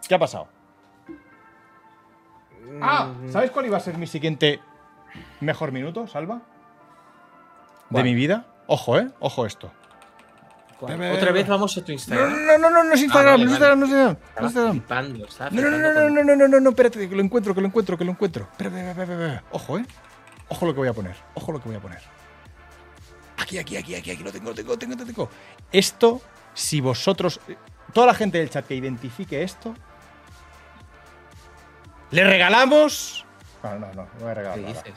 ¿Qué 0.08 0.14
ha 0.14 0.18
pasado? 0.18 0.48
Ah, 2.80 3.06
mm, 3.20 3.30
¿sabes 3.30 3.50
cuál 3.50 3.66
iba 3.66 3.76
a 3.76 3.80
ser 3.80 3.96
mi 3.96 4.06
siguiente 4.06 4.60
mejor 5.40 5.72
minuto, 5.72 6.06
Salva? 6.06 6.36
De 6.36 6.42
¿Cuál? 7.92 8.04
mi 8.04 8.14
vida. 8.14 8.46
Ojo, 8.66 8.98
¿eh? 8.98 9.08
Ojo 9.20 9.46
esto. 9.46 9.72
Otra 10.80 10.96
ve. 10.96 11.32
vez 11.32 11.48
vamos 11.48 11.76
a 11.78 11.80
tu 11.80 11.88
No, 11.88 11.92
Instagram. 11.94 12.46
no, 12.46 12.58
no, 12.58 12.70
no, 12.70 12.84
no 12.84 12.92
es 12.92 13.00
Ah, 13.00 13.04
Instagram, 13.04 13.32
vale, 13.32 13.44
no 13.46 13.52
es 13.54 13.60
vale. 13.60 13.72
Instagram, 13.74 13.78
no 13.78 13.86
es 13.86 13.90
Instagram. 13.92 14.16
no 14.34 14.40
es 14.40 14.44
Instagram. 14.44 14.72
flipando, 14.72 15.24
estaba 15.26 15.50
No, 15.50 15.62
no, 15.62 15.70
no, 15.70 15.78
no, 15.78 15.84
con- 15.94 15.94
no, 16.14 16.24
no, 16.24 16.36
no, 16.36 16.48
no, 16.48 16.60
no, 16.60 16.70
espérate, 16.70 17.08
que 17.08 17.16
lo 17.16 17.22
encuentro, 17.22 17.54
que 17.54 17.60
lo 17.62 17.66
encuentro, 17.68 17.96
que 17.96 18.04
lo 18.04 18.10
encuentro. 18.10 18.48
Espera, 18.50 18.68
espera, 18.70 18.90
espera, 18.90 19.04
espera, 19.04 19.26
espera. 19.36 19.44
Ojo, 19.52 19.78
¿eh? 19.78 19.86
Ojo 20.48 20.66
lo 20.66 20.72
que 20.74 20.78
voy 20.80 20.88
a 20.88 20.92
poner, 20.92 21.16
ojo 21.34 21.52
lo 21.52 21.60
que 21.62 21.68
voy 21.68 21.76
a 21.78 21.80
poner. 21.80 22.00
Aquí, 23.38 23.58
aquí, 23.58 23.76
aquí, 23.76 23.94
aquí, 23.94 24.10
aquí, 24.10 24.22
lo 24.22 24.32
tengo, 24.32 24.50
lo 24.50 24.54
tengo, 24.54 24.72
lo 24.72 24.78
tengo, 24.78 24.94
lo 24.96 25.06
tengo. 25.06 25.30
Esto, 25.72 26.20
si 26.52 26.80
vosotros, 26.82 27.40
toda 27.96 28.08
la 28.08 28.14
gente 28.14 28.36
del 28.36 28.50
chat 28.50 28.66
que 28.66 28.74
identifique 28.74 29.42
esto, 29.42 29.74
le 32.10 32.24
regalamos... 32.24 33.24
No, 33.62 33.78
no, 33.78 33.86
no, 33.94 34.02
no 34.02 34.08
voy 34.20 34.28
a 34.32 34.34
regalar 34.34 34.58
¿Qué 34.58 34.66
dices? 34.66 34.94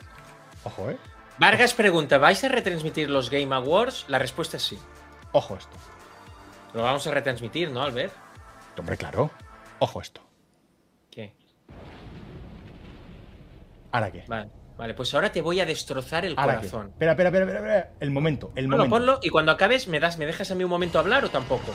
Ojo, 0.66 0.90
¿eh? 0.90 0.98
Vargas 1.38 1.74
pregunta, 1.74 2.18
¿vais 2.18 2.44
a 2.44 2.50
retransmitir 2.50 3.10
los 3.10 3.30
Game 3.30 3.56
Awards? 3.56 4.04
La 4.10 4.20
respuesta 4.20 4.58
es 4.58 4.64
sí. 4.64 4.78
Ojo 5.32 5.56
esto. 5.56 5.78
Lo 6.74 6.84
vamos 6.84 7.08
a 7.08 7.12
retransmitir, 7.12 7.72
¿no, 7.72 7.82
Albert? 7.84 8.12
Hombre, 8.78 8.98
claro. 8.98 9.32
Ojo 9.80 10.02
esto. 10.02 10.20
¿Qué? 11.10 11.34
¿Ahora 13.94 14.12
qué? 14.12 14.26
Vale, 14.28 14.50
vale, 14.78 14.94
pues 14.94 15.14
ahora 15.14 15.32
te 15.32 15.42
voy 15.42 15.62
a 15.62 15.66
destrozar 15.66 16.26
el 16.26 16.36
corazón. 16.36 16.88
Espera, 16.90 17.14
espera, 17.14 17.30
espera, 17.30 17.46
espera, 17.46 17.60
espera. 17.60 17.94
El 18.02 18.12
momento, 18.12 18.52
el 18.56 18.68
Bueno, 18.68 18.84
momento. 18.84 18.96
ponlo 18.98 19.20
y 19.24 19.30
cuando 19.30 19.54
acabes 19.54 19.88
me 19.88 20.02
das, 20.02 20.18
me 20.18 20.26
dejas 20.26 20.52
a 20.52 20.56
mí 20.56 20.66
un 20.66 20.70
momento 20.70 21.00
hablar 21.00 21.24
o 21.24 21.30
tampoco. 21.30 21.74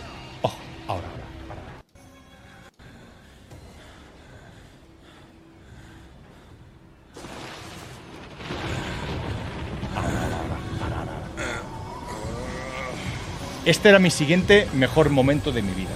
Este 13.64 13.88
era 13.88 13.98
mi 13.98 14.10
siguiente 14.10 14.68
mejor 14.74 15.08
momento 15.08 15.50
de 15.50 15.62
mi 15.62 15.72
vida. 15.72 15.90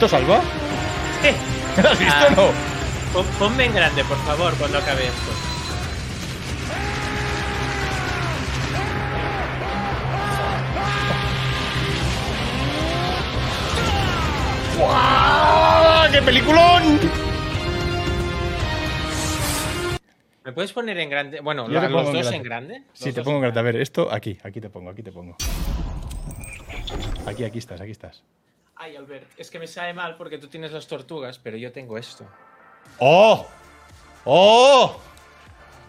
Visto, 0.00 0.08
Salva? 0.16 0.40
Eh, 1.22 1.34
¿La 1.82 1.90
has 1.90 1.98
visto 1.98 2.14
Ah. 2.16 2.26
o 2.28 2.36
no? 2.36 2.52
pon- 3.12 3.26
ponme 3.38 3.64
en 3.66 3.74
grande, 3.74 4.02
por 4.04 4.16
favor, 4.24 4.54
cuando 4.54 4.78
acabe 4.78 5.04
esto. 5.06 5.30
¡Guau! 14.78 16.10
¡Qué 16.12 16.22
peliculón! 16.22 17.00
¿Me 20.44 20.52
puedes 20.52 20.72
poner 20.72 20.98
en 20.98 21.10
grande? 21.10 21.40
Bueno, 21.40 21.68
Yo 21.68 21.80
los 21.88 22.12
dos 22.12 22.32
en 22.32 22.42
grande. 22.42 22.82
Sí, 22.92 23.06
Los 23.06 23.14
te 23.14 23.22
pongo 23.22 23.36
en 23.38 23.44
en 23.44 23.52
grande. 23.52 23.60
A 23.60 23.62
ver, 23.62 23.76
esto 23.76 24.08
aquí, 24.10 24.38
aquí 24.42 24.60
te 24.60 24.70
pongo, 24.70 24.90
aquí 24.90 25.02
te 25.02 25.12
pongo. 25.12 25.36
Aquí, 27.26 27.44
aquí 27.44 27.58
estás, 27.58 27.80
aquí 27.80 27.90
estás. 27.92 28.22
Ay, 28.90 28.96
Albert, 28.96 29.28
es 29.36 29.50
que 29.50 29.60
me 29.60 29.68
sabe 29.68 29.94
mal 29.94 30.16
porque 30.16 30.36
tú 30.38 30.48
tienes 30.48 30.72
las 30.72 30.88
tortugas, 30.88 31.38
pero 31.38 31.56
yo 31.56 31.70
tengo 31.70 31.96
esto. 31.96 32.26
¡Oh! 32.98 33.46
¡Oh! 34.24 35.00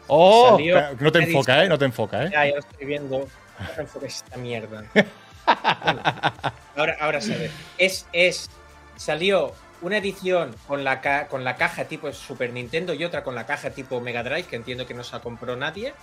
¡Oh! 0.05 0.49
Salió- 0.51 0.79
No 0.99 1.11
te 1.11 1.19
enfoca, 1.23 1.53
dice- 1.55 1.65
¿eh? 1.65 1.69
No 1.69 1.77
te 1.79 1.85
enfoca, 1.85 2.23
¿eh? 2.25 2.29
Ya, 2.31 2.45
ya 2.45 2.53
lo 2.53 2.59
estoy 2.59 2.85
viendo. 2.85 3.17
No 3.59 3.67
te 3.75 3.81
enfoques 3.81 4.15
esta 4.17 4.37
mierda. 4.37 4.83
Bueno, 4.93 5.09
ahora, 6.75 6.97
ahora 6.99 7.21
se 7.21 7.35
ve. 7.35 7.51
Es, 7.79 8.05
es, 8.13 8.51
salió 8.97 9.51
una 9.81 9.97
edición 9.97 10.55
con 10.67 10.83
la, 10.83 11.01
ca- 11.01 11.27
con 11.27 11.43
la 11.43 11.55
caja 11.55 11.85
tipo 11.85 12.11
Super 12.13 12.53
Nintendo 12.53 12.93
y 12.93 13.03
otra 13.03 13.23
con 13.23 13.33
la 13.33 13.47
caja 13.47 13.71
tipo 13.71 13.99
Mega 13.99 14.21
Drive, 14.21 14.43
que 14.43 14.57
entiendo 14.57 14.85
que 14.85 14.93
no 14.93 15.03
se 15.03 15.13
la 15.13 15.21
compró 15.23 15.55
nadie. 15.55 15.95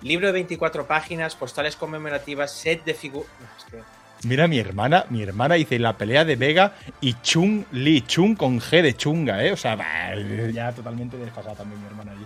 Libro 0.00 0.26
de 0.28 0.32
24 0.32 0.86
páginas, 0.86 1.36
postales 1.36 1.76
conmemorativas, 1.76 2.50
set 2.50 2.82
de 2.84 2.94
figuras. 2.94 3.28
Mira, 4.24 4.48
mi 4.48 4.58
hermana, 4.58 5.04
mi 5.10 5.22
hermana 5.22 5.54
dice 5.54 5.78
la 5.78 5.98
pelea 5.98 6.24
de 6.24 6.36
Vega 6.36 6.74
y 7.00 7.14
Chung 7.22 7.64
Li. 7.72 8.02
Chung 8.02 8.36
con 8.36 8.60
G 8.60 8.82
de 8.82 8.94
chunga, 8.94 9.44
¿eh? 9.44 9.52
O 9.52 9.56
sea, 9.56 9.76
ya 10.52 10.72
totalmente 10.72 11.16
desfasada 11.16 11.56
también 11.56 11.80
mi 11.80 11.86
hermana 11.86 12.12
allí. 12.12 12.24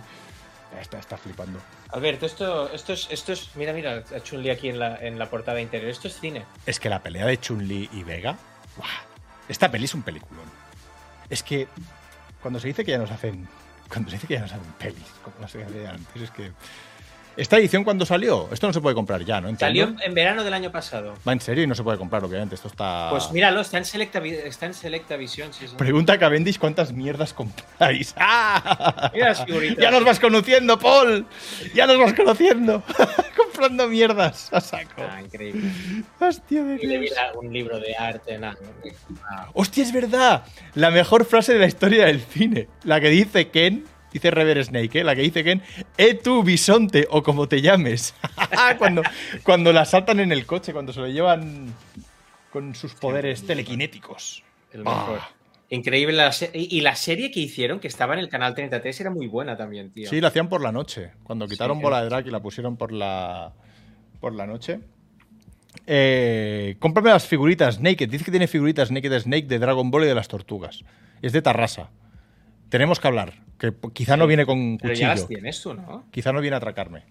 Está, 0.79 0.99
está 0.99 1.17
flipando. 1.17 1.59
Alberto, 1.89 2.25
esto, 2.25 2.71
esto 2.71 2.93
es, 2.93 3.07
esto 3.09 3.33
es, 3.33 3.49
mira, 3.55 3.73
mira, 3.73 4.03
a 4.15 4.19
Chun-Li 4.19 4.49
aquí 4.49 4.69
en 4.69 4.79
la, 4.79 4.97
en 4.97 5.19
la 5.19 5.29
portada 5.29 5.59
interior. 5.59 5.89
Esto 5.89 6.07
es 6.07 6.19
cine. 6.19 6.45
Es 6.65 6.79
que 6.79 6.89
la 6.89 7.01
pelea 7.01 7.25
de 7.25 7.37
Chun-Li 7.37 7.89
y 7.91 8.03
Vega. 8.03 8.37
¡guau! 8.77 8.89
Esta 9.49 9.69
peli 9.69 9.85
es 9.85 9.93
un 9.95 10.03
peliculón. 10.03 10.45
Es 11.29 11.43
que 11.43 11.67
cuando 12.41 12.59
se 12.59 12.67
dice 12.67 12.85
que 12.85 12.91
ya 12.91 12.97
nos 12.97 13.11
hacen. 13.11 13.47
Cuando 13.89 14.09
se 14.11 14.17
dice 14.17 14.27
que 14.27 14.35
ya 14.35 14.41
nos 14.41 14.51
hacen 14.51 14.71
pelis, 14.77 15.07
como 15.23 15.35
las 15.41 15.51
que 15.51 15.63
antes, 15.63 16.21
es 16.21 16.31
que. 16.31 16.51
Esta 17.39 17.57
edición, 17.57 17.85
cuando 17.85 18.05
salió? 18.05 18.49
Esto 18.51 18.67
no 18.67 18.73
se 18.73 18.81
puede 18.81 18.95
comprar 18.95 19.23
ya, 19.23 19.39
¿no? 19.39 19.47
Salió 19.57 19.83
Entiendo. 19.83 20.03
en 20.03 20.13
verano 20.13 20.43
del 20.43 20.53
año 20.53 20.71
pasado. 20.73 21.13
Va 21.25 21.31
en 21.31 21.39
serio 21.39 21.63
y 21.63 21.67
no 21.67 21.73
se 21.73 21.83
puede 21.83 21.97
comprar, 21.97 22.21
obviamente. 22.23 22.55
Esto 22.55 22.67
está. 22.67 23.07
Pues 23.11 23.31
míralo, 23.31 23.61
está 23.61 23.77
en 23.77 23.85
Selecta, 23.85 24.19
está 24.19 24.65
en 24.65 24.73
Selecta 24.73 25.15
Visión. 25.15 25.53
Sí, 25.53 25.65
sí. 25.67 25.75
Pregunta 25.77 26.13
a 26.13 26.19
Cavendish 26.19 26.59
cuántas 26.59 26.91
mierdas 26.91 27.33
compráis. 27.33 28.13
¡Ah! 28.19 29.09
Mira 29.13 29.29
las 29.29 29.45
figuritas. 29.45 29.77
Ya 29.81 29.89
nos 29.89 30.03
vas 30.03 30.19
conociendo, 30.19 30.77
Paul. 30.77 31.25
Ya 31.73 31.87
nos 31.87 31.97
vas 31.97 32.13
conociendo. 32.13 32.83
Comprando 33.37 33.87
mierdas 33.87 34.51
a 34.51 34.59
saco. 34.59 35.01
Ah, 35.09 35.21
increíble. 35.21 35.71
Hostia 36.19 36.63
de 36.63 36.75
Dios. 36.77 37.13
un 37.35 37.53
libro 37.53 37.79
de 37.79 37.95
arte, 37.95 38.37
nada. 38.37 38.57
Ah, 39.29 39.47
Hostia, 39.53 39.83
es 39.83 39.93
verdad. 39.93 40.43
La 40.75 40.91
mejor 40.91 41.25
frase 41.25 41.53
de 41.53 41.59
la 41.59 41.67
historia 41.67 42.05
del 42.05 42.19
cine. 42.21 42.67
La 42.83 42.99
que 42.99 43.09
dice 43.09 43.49
Ken. 43.49 43.85
Dice 44.11 44.31
Rever 44.31 44.63
Snake, 44.63 44.99
¿eh? 44.99 45.03
la 45.03 45.15
que 45.15 45.21
dice 45.21 45.43
Ken, 45.43 45.61
e 45.97 46.15
tu 46.15 46.43
bisonte, 46.43 47.07
o 47.11 47.21
como 47.21 47.47
te 47.47 47.61
llames. 47.61 48.15
cuando, 48.77 49.03
cuando 49.43 49.71
la 49.71 49.85
saltan 49.85 50.19
en 50.19 50.31
el 50.31 50.45
coche, 50.45 50.73
cuando 50.73 50.93
se 50.93 50.99
lo 50.99 51.07
llevan 51.07 51.73
con 52.51 52.73
sus 52.75 52.95
poderes 52.95 53.45
telequinéticos. 53.45 54.43
el 54.73 54.83
mejor. 54.83 55.19
Ah. 55.21 55.29
Increíble. 55.71 56.15
la 56.15 56.31
y, 56.53 56.81
la 56.81 56.95
serie 56.95 57.29
que 57.29 57.39
hicieron, 57.39 57.79
que 57.79 57.87
estaba 57.87 58.13
en 58.13 58.19
el 58.19 58.29
canal 58.29 58.55
33, 58.55 59.01
era 59.01 59.09
muy 59.11 59.27
buena 59.27 59.55
también, 59.55 59.91
tío. 59.91 60.09
Sí, 60.09 60.19
la 60.19 60.29
hacían 60.29 60.49
por 60.49 60.61
la 60.61 60.71
noche. 60.71 61.11
Cuando 61.23 61.47
quitaron 61.47 61.77
Sí, 61.77 61.83
Bola 61.83 61.99
eh. 61.99 62.03
de 62.03 62.09
Drag 62.09 62.27
y 62.27 62.31
la 62.31 62.41
pusieron 62.41 62.75
por 62.75 62.91
la, 62.91 63.53
por 64.19 64.33
la 64.33 64.47
noche. 64.47 64.79
Eh, 65.85 66.75
cómprame 66.79 67.11
las 67.11 67.27
figuritas 67.27 67.79
Naked. 67.79 68.09
Dice 68.09 68.25
que 68.25 68.31
tiene 68.31 68.47
figuritas 68.47 68.89
Naked 68.89 69.19
Snake 69.19 69.47
de 69.47 69.59
Dragon 69.59 69.91
Ball 69.91 70.05
y 70.05 70.07
de 70.07 70.15
las 70.15 70.27
tortugas. 70.27 70.83
Es 71.21 71.33
de 71.33 71.41
Tarrasa. 71.41 71.91
Tenemos 72.69 72.99
que 72.99 73.07
hablar. 73.07 73.33
Que 73.57 73.73
quizá 73.93 74.15
no 74.17 74.27
viene 74.27 74.45
con 74.45 74.77
Pero 74.77 74.91
cuchillo. 74.93 75.07
ya 75.09 75.15
las 75.15 75.27
tienes 75.27 75.61
tú, 75.61 75.73
¿no? 75.73 76.05
Quizá 76.11 76.31
no 76.31 76.39
viene 76.41 76.55
a 76.55 76.57
atracarme. 76.57 77.03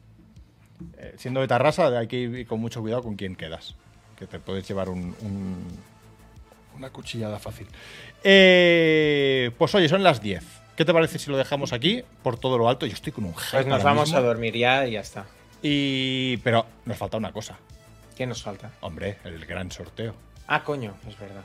Eh, 0.99 1.15
siendo 1.19 1.41
de 1.41 1.49
Tarrasa, 1.49 1.89
hay 1.99 2.07
que 2.07 2.17
ir 2.17 2.47
con 2.47 2.61
mucho 2.61 2.81
cuidado 2.81 3.03
con 3.03 3.17
quién 3.17 3.35
quedas. 3.37 3.75
Que 4.19 4.27
te 4.27 4.39
puedes 4.39 4.67
llevar 4.67 4.89
un- 4.89 5.15
un- 5.21 5.67
una 6.77 6.91
cuchillada 6.91 7.39
fácil. 7.39 7.67
Eh, 8.51 9.51
pues 9.59 9.75
oye, 9.75 9.89
son 9.89 10.03
las 10.03 10.21
10. 10.23 10.45
¿Qué 10.77 10.85
te 10.85 10.93
parece 10.93 11.19
si 11.19 11.31
lo 11.31 11.37
dejamos 11.37 11.73
aquí 11.73 12.05
por 12.23 12.39
todo 12.39 12.57
lo 12.57 12.69
alto? 12.69 12.87
Yo 12.87 12.93
estoy 12.93 13.13
con 13.13 13.25
un 13.25 13.35
hype 13.35 13.51
Pues 13.51 13.67
nos 13.67 13.83
vamos 13.83 14.05
mismo. 14.05 14.19
a 14.19 14.23
dormir 14.23 14.55
ya 14.57 14.87
y 14.87 14.93
ya 14.93 15.01
está. 15.01 15.27
Y. 15.61 16.37
Pero 16.39 16.67
nos 16.85 16.97
falta 16.97 17.17
una 17.17 17.33
cosa. 17.33 17.59
¿Qué 18.17 18.27
nos 18.27 18.43
falta? 18.43 18.71
Hombre, 18.81 19.19
el 19.25 19.45
gran 19.45 19.71
sorteo. 19.73 20.15
Ah, 20.47 20.63
coño, 20.63 20.95
es 21.09 21.19
verdad. 21.19 21.43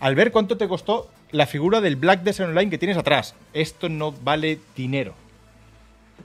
Al 0.00 0.14
ver 0.16 0.32
cuánto 0.32 0.56
te 0.56 0.66
costó 0.66 1.08
la 1.34 1.46
figura 1.46 1.80
del 1.80 1.96
Black 1.96 2.22
Desert 2.22 2.50
Online 2.50 2.70
que 2.70 2.78
tienes 2.78 2.96
atrás. 2.96 3.34
Esto 3.52 3.88
no 3.88 4.12
vale 4.12 4.60
dinero. 4.76 5.14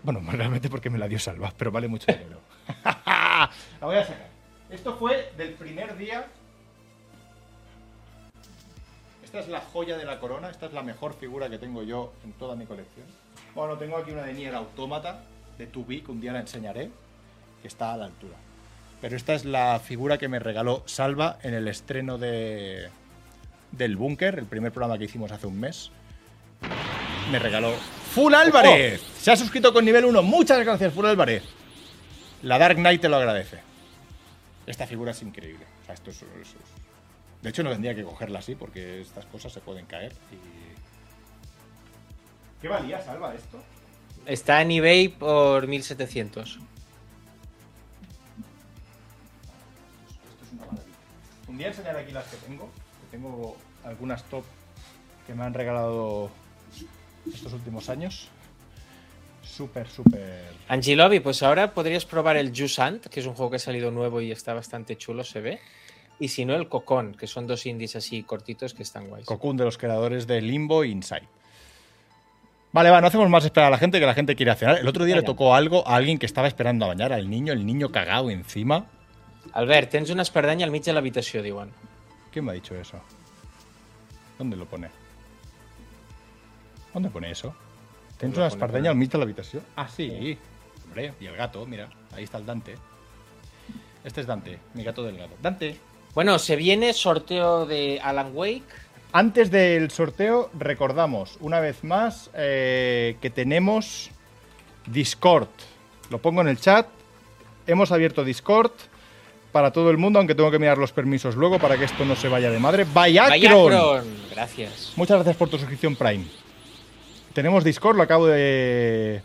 Bueno, 0.04 0.22
realmente 0.32 0.70
porque 0.70 0.90
me 0.90 1.00
la 1.00 1.08
dio 1.08 1.18
Salva, 1.18 1.52
pero 1.58 1.72
vale 1.72 1.88
mucho 1.88 2.12
dinero. 2.12 2.40
la 2.86 3.50
voy 3.82 3.98
a 3.98 4.06
sacar. 4.06 4.30
Esto 4.70 4.96
fue 4.98 5.32
del 5.36 5.54
primer 5.54 5.98
día. 5.98 6.28
Esta 9.24 9.40
es 9.40 9.48
la 9.48 9.62
joya 9.62 9.98
de 9.98 10.06
la 10.06 10.20
corona. 10.20 10.50
Esta 10.50 10.68
es 10.68 10.74
la 10.74 10.84
mejor 10.84 11.16
figura 11.16 11.50
que 11.50 11.58
tengo 11.58 11.82
yo 11.82 12.14
en 12.24 12.34
toda 12.34 12.56
mi 12.56 12.66
colección. 12.66 13.08
Bueno, 13.56 13.78
tengo 13.78 13.98
aquí 13.98 14.12
una 14.12 14.24
de 14.24 14.34
Nier 14.34 14.54
Automata 14.54 15.24
de 15.58 15.72
2B 15.72 16.06
que 16.06 16.12
un 16.12 16.22
día 16.22 16.34
la 16.34 16.42
enseñaré, 16.42 16.92
que 17.64 17.68
está 17.68 17.94
a 17.94 17.98
la 17.98 18.06
altura. 18.06 18.36
Pero 19.02 19.16
esta 19.16 19.34
es 19.34 19.44
la 19.44 19.80
figura 19.80 20.20
que 20.20 20.28
me 20.28 20.38
regaló 20.38 20.84
Salva 20.86 21.40
en 21.42 21.56
el 21.56 21.68
estreno 21.68 22.20
de 22.20 22.90
del 23.72 23.96
Búnker, 23.98 24.40
el 24.40 24.46
primer 24.46 24.72
programa 24.72 24.98
que 24.98 25.06
hicimos 25.06 25.32
hace 25.32 25.48
un 25.48 25.60
mes. 25.60 25.92
Me 27.32 27.40
regaló 27.40 27.74
Full 28.14 28.34
Álvarez. 28.34 29.02
Se 29.20 29.32
ha 29.32 29.36
suscrito 29.38 29.72
con 29.74 29.86
nivel 29.86 30.06
1. 30.06 30.24
Muchas 30.24 30.60
gracias, 30.60 30.94
Full 30.94 31.06
Álvarez. 31.06 31.44
La 32.42 32.58
Dark 32.58 32.78
Knight 32.78 33.02
te 33.02 33.10
lo 33.10 33.18
agradece. 33.18 33.60
Esta 34.66 34.88
figura 34.88 35.12
es 35.12 35.22
increíble. 35.22 35.66
O 35.84 35.86
sea, 35.86 35.94
esto 35.96 36.10
es- 36.12 36.22
es- 36.22 36.50
es- 36.50 36.56
De 37.42 37.50
hecho, 37.50 37.64
no 37.64 37.72
tendría 37.72 37.96
que 37.96 38.04
cogerla 38.04 38.40
así 38.40 38.56
porque 38.56 39.00
estas 39.02 39.26
cosas 39.26 39.52
se 39.54 39.60
pueden 39.62 39.86
caer. 39.86 40.12
y- 40.32 40.70
¿Qué 42.62 42.68
valía, 42.68 43.02
Salva, 43.02 43.34
esto? 43.34 43.62
Está 44.26 44.62
en 44.62 44.72
eBay 44.72 45.08
por 45.08 45.66
1700. 45.68 46.50
Esto 46.50 46.60
es 50.46 50.52
una 50.54 50.66
maravilla. 50.66 50.96
Un 51.48 51.58
día 51.58 51.68
enseñaré 51.68 52.00
aquí 52.02 52.12
las 52.12 52.26
que 52.26 52.36
tengo. 52.38 52.70
Tengo 53.12 53.56
algunas 53.84 54.24
top 54.26 54.44
que 55.26 55.34
me 55.34 55.44
han 55.44 55.54
regalado 55.54 56.30
estos 57.32 57.54
últimos 57.54 57.90
años. 57.90 58.30
Súper, 59.44 59.88
súper. 59.88 60.54
Angilovi, 60.68 61.20
pues 61.20 61.42
ahora 61.44 61.74
podrías 61.74 62.06
probar 62.06 62.38
el 62.38 62.54
Jusant, 62.56 63.06
que 63.08 63.20
es 63.20 63.26
un 63.26 63.34
juego 63.34 63.52
que 63.52 63.56
ha 63.58 63.60
salido 63.60 63.92
nuevo 63.92 64.22
y 64.22 64.32
está 64.32 64.54
bastante 64.54 64.96
chulo, 64.98 65.24
se 65.24 65.42
ve. 65.42 65.60
Y 66.20 66.28
si 66.28 66.46
no, 66.46 66.56
el 66.56 66.68
Cocón, 66.68 67.16
que 67.16 67.28
son 67.28 67.48
dos 67.48 67.66
indies 67.66 67.96
así 67.96 68.24
cortitos 68.24 68.74
que 68.74 68.84
están 68.84 69.08
guays. 69.08 69.26
Cocoon 69.26 69.58
de 69.58 69.64
los 69.64 69.78
creadores 69.78 70.28
de 70.28 70.42
Limbo 70.42 70.84
e 70.84 70.90
Inside. 70.90 71.28
Vale, 72.72 72.90
va, 72.92 73.02
no 73.02 73.08
hacemos 73.08 73.30
más 73.30 73.46
esperar 73.46 73.68
a 73.68 73.72
la 73.72 73.78
gente 73.78 74.00
que 74.00 74.06
la 74.06 74.14
gente 74.14 74.36
quiere 74.36 74.54
cenar. 74.56 74.78
El 74.78 74.88
otro 74.88 75.06
día 75.06 75.16
le 75.16 75.24
tocó 75.24 75.56
algo 75.56 75.88
a 75.88 75.96
alguien 75.96 76.20
que 76.20 76.28
estaba 76.28 76.48
esperando 76.48 76.86
a 76.86 76.90
bañar 76.90 77.14
al 77.14 77.30
niño, 77.30 77.52
el 77.52 77.66
niño 77.66 77.92
cagado 77.92 78.30
encima. 78.30 78.86
Albert, 79.54 79.90
tens 79.90 80.12
una 80.12 80.22
espardenya 80.22 80.66
al 80.66 80.72
mig 80.72 80.84
de 80.84 80.94
l'habitació, 80.94 81.42
diuen. 81.42 81.72
¿Quién 82.32 82.46
me 82.46 82.52
ha 82.52 82.56
dicho 82.56 82.76
eso? 82.76 83.00
¿Dónde 84.38 84.56
lo 84.56 84.66
pone? 84.66 84.90
¿Dónde 86.94 87.10
pone 87.10 87.32
eso? 87.32 87.54
¿Tienes 88.18 88.38
una 88.38 88.48
espardeña 88.48 88.92
al 88.92 88.96
mitad 88.96 89.14
de 89.14 89.18
la 89.20 89.24
habitación? 89.24 89.64
Ah, 89.76 89.88
sí. 89.88 90.38
Hombre, 90.86 91.14
y 91.20 91.26
el 91.26 91.36
gato, 91.36 91.66
mira. 91.66 91.90
Ahí 92.14 92.24
está 92.24 92.38
el 92.38 92.46
Dante. 92.46 92.76
Este 94.04 94.22
es 94.22 94.28
Dante, 94.28 94.60
mi 94.74 94.84
gato 94.84 95.04
del 95.04 95.18
gato. 95.18 95.36
Dante. 95.42 95.78
Bueno, 96.16 96.40
se 96.40 96.56
viene 96.56 96.94
sorteo 96.94 97.66
de 97.66 98.00
Alan 98.02 98.32
Wake. 98.34 98.64
Antes 99.12 99.52
del 99.52 99.90
sorteo, 99.92 100.50
recordamos 100.58 101.38
una 101.40 101.60
vez 101.60 101.84
más 101.84 102.30
eh, 102.34 103.18
que 103.22 103.30
tenemos 103.30 104.12
Discord. 104.86 105.50
Lo 106.10 106.20
pongo 106.20 106.42
en 106.42 106.48
el 106.48 106.60
chat. 106.60 106.88
Hemos 107.68 107.92
abierto 107.92 108.24
Discord 108.24 108.72
para 109.52 109.72
todo 109.72 109.90
el 109.90 109.98
mundo, 109.98 110.20
aunque 110.20 110.36
tengo 110.36 110.52
que 110.52 110.60
mirar 110.60 110.78
los 110.78 110.92
permisos 110.92 111.36
luego 111.36 111.60
para 111.60 111.78
que 111.78 111.86
esto 111.86 112.06
no 112.06 112.16
se 112.16 112.28
vaya 112.28 112.50
de 112.52 112.60
madre. 112.60 112.86
Vayacron. 112.94 113.30
Vayacron, 113.32 114.06
gracias. 114.32 114.94
Muchas 114.96 115.18
gracias 115.18 115.36
por 115.36 115.50
tu 115.50 115.58
suscripción 115.58 115.96
Prime. 115.96 116.26
Tenemos 117.34 117.64
Discord, 117.64 117.96
lo 117.98 118.04
acabo 118.04 118.28
de, 118.28 119.22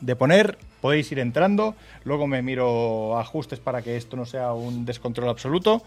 de 0.00 0.16
poner. 0.16 0.58
Podéis 0.80 1.10
ir 1.12 1.18
entrando. 1.18 1.74
Luego 2.04 2.26
me 2.26 2.42
miro 2.42 3.18
ajustes 3.18 3.58
para 3.58 3.80
que 3.82 3.96
esto 3.96 4.16
no 4.16 4.26
sea 4.26 4.52
un 4.52 4.84
descontrol 4.84 5.28
absoluto. 5.30 5.82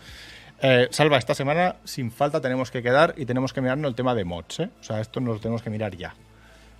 Eh, 0.61 0.87
Salva, 0.89 1.17
esta 1.17 1.35
semana 1.35 1.75
sin 1.83 2.09
falta 2.11 2.41
tenemos 2.41 2.71
que 2.71 2.81
quedar 2.81 3.13
y 3.17 3.25
tenemos 3.25 3.53
que 3.53 3.61
mirarnos 3.61 3.89
el 3.89 3.95
tema 3.95 4.15
de 4.15 4.25
mods, 4.25 4.61
¿eh? 4.61 4.69
O 4.81 4.83
sea, 4.83 4.99
esto 5.01 5.19
nos 5.19 5.35
lo 5.35 5.39
tenemos 5.39 5.61
que 5.61 5.69
mirar 5.69 5.95
ya. 5.95 6.15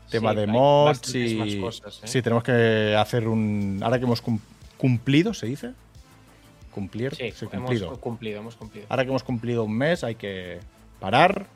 Tema 0.10 0.32
Sí, 0.32 0.38
de 0.40 0.48
mods 0.48 1.16
y... 1.16 1.60
cosas, 1.60 2.00
¿eh? 2.04 2.08
Sí, 2.08 2.22
tenemos 2.24 2.44
que 2.44 2.96
hacer 2.98 3.28
un... 3.28 3.80
Ahora 3.84 4.00
que 4.00 4.06
hemos 4.06 4.22
cum- 4.22 4.40
cumplido, 4.78 5.36
¿se 5.36 5.46
dice? 5.46 5.74
Cumplir. 6.78 7.16
Sí, 7.16 7.32
Sí, 7.32 7.46
hemos 7.52 7.56
cumplido. 7.70 8.00
cumplido, 8.00 8.40
hemos 8.40 8.56
cumplido. 8.56 8.86
Ahora 8.90 9.04
que 9.04 9.10
hemos 9.10 9.24
cumplido 9.24 9.64
un 9.64 9.76
mes 9.76 10.04
hay 10.04 10.14
que 10.14 10.60
parar, 11.00 11.48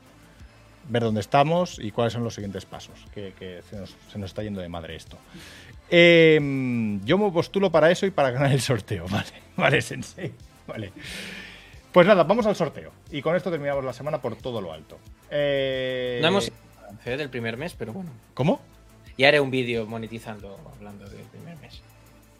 ver 0.88 1.02
dónde 1.04 1.20
estamos 1.20 1.78
y 1.78 1.92
cuáles 1.92 2.12
son 2.12 2.24
los 2.24 2.34
siguientes 2.34 2.64
pasos, 2.64 2.98
que, 3.14 3.32
que 3.38 3.62
se, 3.70 3.76
nos, 3.76 3.94
se 4.10 4.18
nos 4.18 4.30
está 4.30 4.42
yendo 4.42 4.60
de 4.60 4.68
madre 4.68 4.96
esto. 4.96 5.16
Eh, 5.90 6.40
yo 7.04 7.18
me 7.18 7.30
postulo 7.30 7.70
para 7.70 7.88
eso 7.90 8.04
y 8.04 8.10
para 8.10 8.32
ganar 8.32 8.50
el 8.50 8.60
sorteo, 8.60 9.06
vale, 9.10 9.30
vale, 9.56 9.80
Sensei, 9.80 10.32
vale. 10.66 10.92
Pues 11.92 12.04
nada, 12.06 12.24
vamos 12.24 12.46
al 12.46 12.56
sorteo. 12.56 12.90
Y 13.10 13.22
con 13.22 13.36
esto 13.36 13.50
terminamos 13.50 13.84
la 13.84 13.92
semana 13.92 14.20
por 14.20 14.34
todo 14.36 14.60
lo 14.60 14.72
alto. 14.72 14.98
Eh, 15.30 16.18
No 16.20 16.28
hemos 16.28 16.50
del 17.04 17.30
primer 17.30 17.56
mes, 17.56 17.74
pero 17.74 17.92
bueno. 17.92 18.10
¿Cómo? 18.34 18.60
Ya 19.18 19.28
haré 19.28 19.38
un 19.40 19.50
vídeo 19.50 19.86
monetizando 19.86 20.58
hablando 20.74 21.08
del 21.08 21.22
primer 21.26 21.56
mes. 21.58 21.82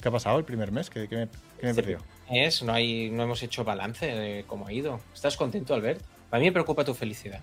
¿Qué 0.01 0.09
ha 0.09 0.11
pasado 0.11 0.39
el 0.39 0.45
primer 0.45 0.73
mes? 0.73 0.91
¿Qué, 0.91 1.07
qué 1.07 1.17
me, 1.17 1.29
qué 1.63 1.67
me 1.67 1.73
he 1.73 1.75
perdido? 1.75 2.01
Es, 2.31 2.63
no, 2.63 2.73
hay, 2.73 3.11
no 3.11 3.23
hemos 3.25 3.43
hecho 3.43 3.65
balance 3.65 4.07
de 4.07 4.45
cómo 4.47 4.67
ha 4.67 4.73
ido. 4.73 5.01
¿Estás 5.15 5.37
contento, 5.37 5.75
Albert? 5.75 6.01
A 6.31 6.39
mí 6.39 6.45
me 6.45 6.53
preocupa 6.53 6.85
tu 6.85 6.95
felicidad. 6.95 7.41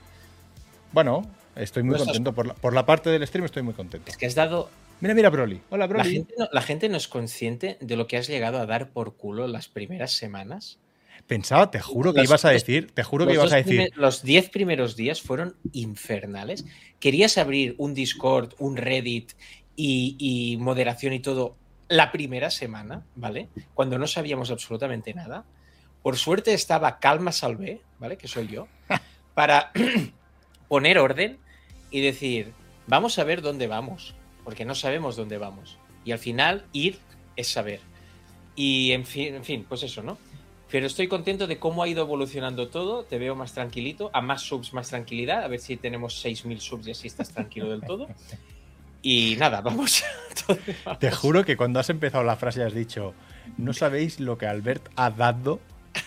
Bueno, 0.91 1.21
estoy 1.55 1.83
muy 1.83 1.91
No 1.91 1.97
estás- 1.97 2.07
contento. 2.07 2.33
Por 2.33 2.47
la, 2.47 2.53
por 2.55 2.73
la 2.73 2.85
parte 2.85 3.09
del 3.09 3.25
stream 3.27 3.45
estoy 3.45 3.63
muy 3.63 3.73
contento. 3.73 4.09
Es 4.09 4.17
que 4.17 4.25
has 4.25 4.35
dado. 4.35 4.69
Mira, 5.01 5.13
mira, 5.13 5.29
Broly. 5.29 5.61
Hola, 5.69 5.85
La 5.85 5.87
Broly. 5.87 6.11
gente, 6.11 6.33
no, 6.37 6.47
la 6.51 6.61
gente 6.61 6.89
no 6.89 6.97
es 6.97 7.07
consciente 7.07 7.77
de 7.79 7.95
lo 7.95 8.07
que 8.07 8.17
has 8.17 8.27
llegado 8.27 8.57
a 8.59 8.65
dar 8.65 8.89
por 8.89 9.15
culo 9.15 9.47
las 9.47 9.67
primeras 9.67 10.11
semanas. 10.11 10.79
Pensaba, 11.27 11.69
te 11.69 11.79
juro 11.79 12.11
que 12.13 12.21
Los- 12.21 12.29
ibas 12.29 12.45
a 12.45 12.49
decir, 12.49 12.91
te 12.93 13.03
juro 13.03 13.25
que 13.27 13.33
los 13.35 13.43
ibas 13.43 13.53
a 13.53 13.57
decir. 13.57 13.69
primer- 13.75 13.97
los 13.97 14.23
10 14.23 14.49
primeros 14.49 14.95
días 14.95 15.21
fueron 15.21 15.55
infernales. 15.73 16.65
Querías 16.99 17.37
abrir 17.37 17.75
un 17.77 17.93
Discord, 17.93 18.53
un 18.57 18.75
Reddit 18.77 19.33
y, 19.75 20.15
y 20.17 20.57
moderación 20.57 21.13
y 21.13 21.19
todo 21.19 21.55
la 21.89 22.11
primera 22.11 22.49
semana, 22.51 23.03
¿vale? 23.15 23.49
Cuando 23.73 23.97
no 23.97 24.07
sabíamos 24.07 24.51
absolutamente 24.51 25.13
nada. 25.13 25.43
Por 26.01 26.15
suerte 26.15 26.53
estaba 26.53 26.99
Calma 26.99 27.31
Salvé, 27.33 27.81
¿vale? 27.99 28.17
Que 28.17 28.27
soy 28.27 28.47
yo, 28.47 28.67
para 29.33 29.71
poner 30.69 30.99
orden 30.99 31.39
y 31.91 32.01
decir, 32.01 32.53
vamos 32.87 33.19
a 33.19 33.23
ver 33.23 33.41
dónde 33.41 33.67
vamos, 33.67 34.15
porque 34.45 34.63
no 34.63 34.75
sabemos 34.75 35.17
dónde 35.17 35.37
vamos. 35.37 35.77
Y 36.05 36.11
al 36.11 36.19
final, 36.19 36.65
ir 36.71 36.99
es 37.35 37.47
saber. 37.47 37.81
Y 38.55 38.91
en 38.91 39.05
fin, 39.05 39.35
en 39.35 39.43
fin, 39.43 39.65
pues 39.67 39.83
eso, 39.83 40.03
¿no? 40.03 40.17
Pero 40.71 40.85
estoy 40.85 41.07
contento 41.07 41.47
de 41.47 41.57
cómo 41.57 41.81
ha 41.81 41.87
ido 41.87 42.03
evolucionando 42.03 42.69
todo. 42.69 43.03
Te 43.03 43.17
veo 43.17 43.35
más 43.35 43.53
tranquilito. 43.53 44.11
A 44.13 44.21
más 44.21 44.43
subs, 44.43 44.73
más 44.73 44.89
tranquilidad. 44.89 45.43
A 45.43 45.47
ver 45.47 45.59
si 45.59 45.77
tenemos 45.77 46.23
6.000 46.23 46.59
subs 46.59 46.87
y 46.87 46.91
así 46.91 47.07
estás 47.07 47.31
tranquilo 47.31 47.69
del 47.69 47.81
todo. 47.81 48.07
Y 49.01 49.35
nada, 49.37 49.61
vamos. 49.63 50.03
Te 50.99 51.11
juro 51.11 51.45
que 51.45 51.57
cuando 51.57 51.79
has 51.79 51.89
empezado 51.89 52.23
la 52.23 52.35
frase 52.35 52.63
has 52.63 52.73
dicho, 52.73 53.13
no 53.57 53.73
sabéis 53.73 54.19
lo 54.19 54.37
que 54.37 54.47
Albert 54.47 54.89
ha 54.95 55.09
dado, 55.11 55.59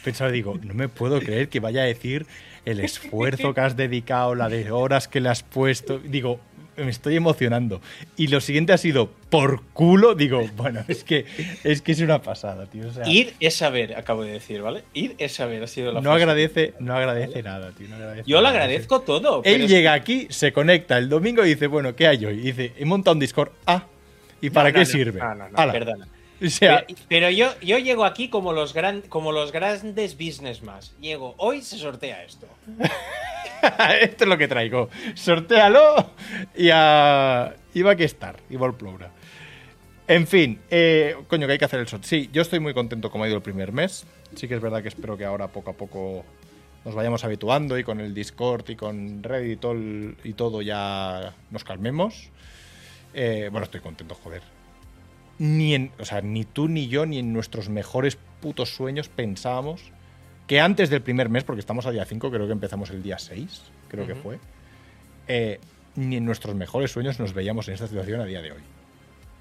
pensaba, 0.05 0.31
digo, 0.31 0.59
no 0.62 0.75
me 0.75 0.89
puedo 0.89 1.21
creer 1.21 1.49
que 1.49 1.61
vaya 1.61 1.83
a 1.83 1.85
decir 1.85 2.27
el 2.65 2.81
esfuerzo 2.81 3.55
que 3.55 3.61
has 3.61 3.77
dedicado, 3.77 4.35
la 4.35 4.49
de 4.49 4.71
horas 4.71 5.09
que 5.09 5.21
le 5.21 5.29
has 5.29 5.43
puesto. 5.43 5.99
Digo, 5.99 6.41
me 6.85 6.91
estoy 6.91 7.17
emocionando. 7.17 7.81
Y 8.17 8.28
lo 8.28 8.41
siguiente 8.41 8.73
ha 8.73 8.78
sido, 8.78 9.11
por 9.31 9.62
culo, 9.73 10.15
digo, 10.15 10.44
bueno, 10.57 10.85
es 10.89 11.05
que 11.05 11.25
es, 11.65 11.83
que 11.83 11.93
es 11.93 12.01
una 12.01 12.23
pasada, 12.23 12.67
tío. 12.67 12.89
O 12.89 12.93
sea, 12.93 13.07
Ir 13.09 13.35
es 13.41 13.55
saber, 13.55 13.97
acabo 13.97 14.23
de 14.25 14.33
decir, 14.33 14.62
¿vale? 14.62 14.83
Ir 14.94 15.15
es 15.19 15.33
saber, 15.33 15.62
ha 15.62 15.67
sido 15.67 15.93
la 15.93 16.01
no 16.01 16.11
frase. 16.11 16.23
agradece, 16.23 16.75
no 16.81 16.94
agradece 16.94 17.43
nada, 17.43 17.70
tío. 17.73 17.89
no 17.89 17.97
agradece 17.97 18.23
Yo 18.28 18.36
lo 18.36 18.43
nada. 18.43 18.55
agradezco 18.55 19.01
todo. 19.01 19.39
Él 19.44 19.52
pero 19.52 19.65
es- 19.65 19.70
llega 19.70 19.93
aquí, 19.93 20.27
se 20.31 20.52
conecta 20.52 20.99
el 20.99 21.09
domingo 21.09 21.44
y 21.44 21.51
dice, 21.51 21.67
bueno, 21.67 21.94
¿qué 21.94 22.07
hay 22.07 22.25
hoy? 22.25 22.35
Y 22.39 22.43
dice, 22.52 22.73
he 22.78 22.85
montado 22.85 23.15
un 23.15 23.20
Discord. 23.20 23.51
Ah, 23.67 23.85
¿y 24.41 24.51
para 24.51 24.69
No, 24.70 24.73
qué 24.75 24.81
no, 24.81 24.85
no, 24.85 24.91
sirve? 24.91 25.20
No, 25.20 25.35
no, 25.35 25.49
no, 25.49 25.59
Ala. 25.59 25.73
perdona. 25.73 26.09
O 26.45 26.49
sea, 26.51 26.85
pero, 26.87 26.99
pero 27.09 27.31
yo, 27.31 27.49
yo 27.61 27.79
llego 27.79 28.05
aquí 28.05 28.29
como 28.29 28.53
los, 28.53 28.73
gran, 28.75 29.03
como 29.03 29.33
los 29.33 29.53
grandes 29.53 30.17
business 30.17 30.62
más. 30.62 30.95
Llego, 31.01 31.35
hoy 31.39 31.62
se 31.62 31.79
sortea 31.79 32.25
esto. 32.25 32.47
esto 34.01 34.25
es 34.25 34.29
lo 34.29 34.39
que 34.39 34.49
traigo. 34.49 34.89
Sortéalo 35.15 36.11
y 36.57 36.71
a. 36.73 37.55
Y 37.75 37.83
va 37.83 37.93
a 37.93 37.97
que 37.97 38.05
estar. 38.05 38.37
Vol 38.51 38.77
ploure. 38.77 39.07
En 40.09 40.27
fin, 40.27 40.61
eh, 40.71 41.17
coño, 41.29 41.47
que 41.47 41.53
hay 41.55 41.59
que 41.59 41.65
hacer 41.65 41.81
el 41.81 41.89
sorteo. 41.89 42.09
Sí, 42.09 42.29
yo 42.33 42.43
estoy 42.43 42.59
muy 42.61 42.75
contento 42.75 43.11
como 43.11 43.25
ha 43.25 43.29
ido 43.29 43.37
el 43.37 43.43
primer 43.43 43.73
mes. 43.73 44.05
Sí 44.35 44.49
que 44.49 44.55
es 44.55 44.61
verdad 44.61 44.83
que 44.83 44.89
espero 44.89 45.17
que 45.17 45.25
ahora 45.25 45.49
poco 45.49 45.71
a 45.71 45.75
poco 45.75 46.25
nos 46.85 46.95
vayamos 46.95 47.23
habituando 47.25 47.79
y 47.79 47.85
con 47.85 48.01
el 48.01 48.12
Discord 48.12 48.69
y 48.71 48.77
con 48.77 49.23
Reddit 49.23 49.53
y 49.53 49.57
todo, 49.57 49.73
el- 49.73 50.17
y 50.25 50.33
todo 50.33 50.61
ya 50.61 51.33
nos 51.51 51.62
calmemos. 51.65 52.31
Eh, 53.15 53.49
bueno, 53.53 53.65
estoy 53.65 53.81
contento, 53.81 54.15
joder. 54.17 54.43
Ni 55.43 55.75
en, 55.75 55.91
o 55.99 56.05
sea, 56.05 56.21
ni 56.21 56.45
tú 56.45 56.69
ni 56.69 56.87
yo 56.87 57.05
ni 57.05 57.19
en 57.19 57.33
nuestros 57.33 57.69
mejores 57.69 58.17
putos 58.41 58.75
sueños 58.75 59.09
pensábamos 59.09 59.83
que 60.47 60.61
antes 60.61 60.89
del 60.89 61.03
primer 61.03 61.29
mes, 61.29 61.43
porque 61.43 61.59
estamos 61.61 61.85
a 61.87 61.91
día 61.91 62.05
5, 62.05 62.31
creo 62.31 62.47
que 62.47 62.53
empezamos 62.53 62.91
el 62.91 63.03
día 63.03 63.19
6, 63.19 63.62
creo 63.89 64.07
que 64.07 64.15
fue, 64.15 64.39
eh, 65.27 65.59
ni 65.97 66.17
en 66.17 66.25
nuestros 66.25 66.55
mejores 66.55 66.93
sueños 66.93 67.19
nos 67.19 67.33
veíamos 67.33 67.67
en 67.69 67.75
esta 67.75 67.87
situación 67.89 68.21
a 68.21 68.25
día 68.25 68.41
de 68.41 68.53
hoy. 68.53 68.62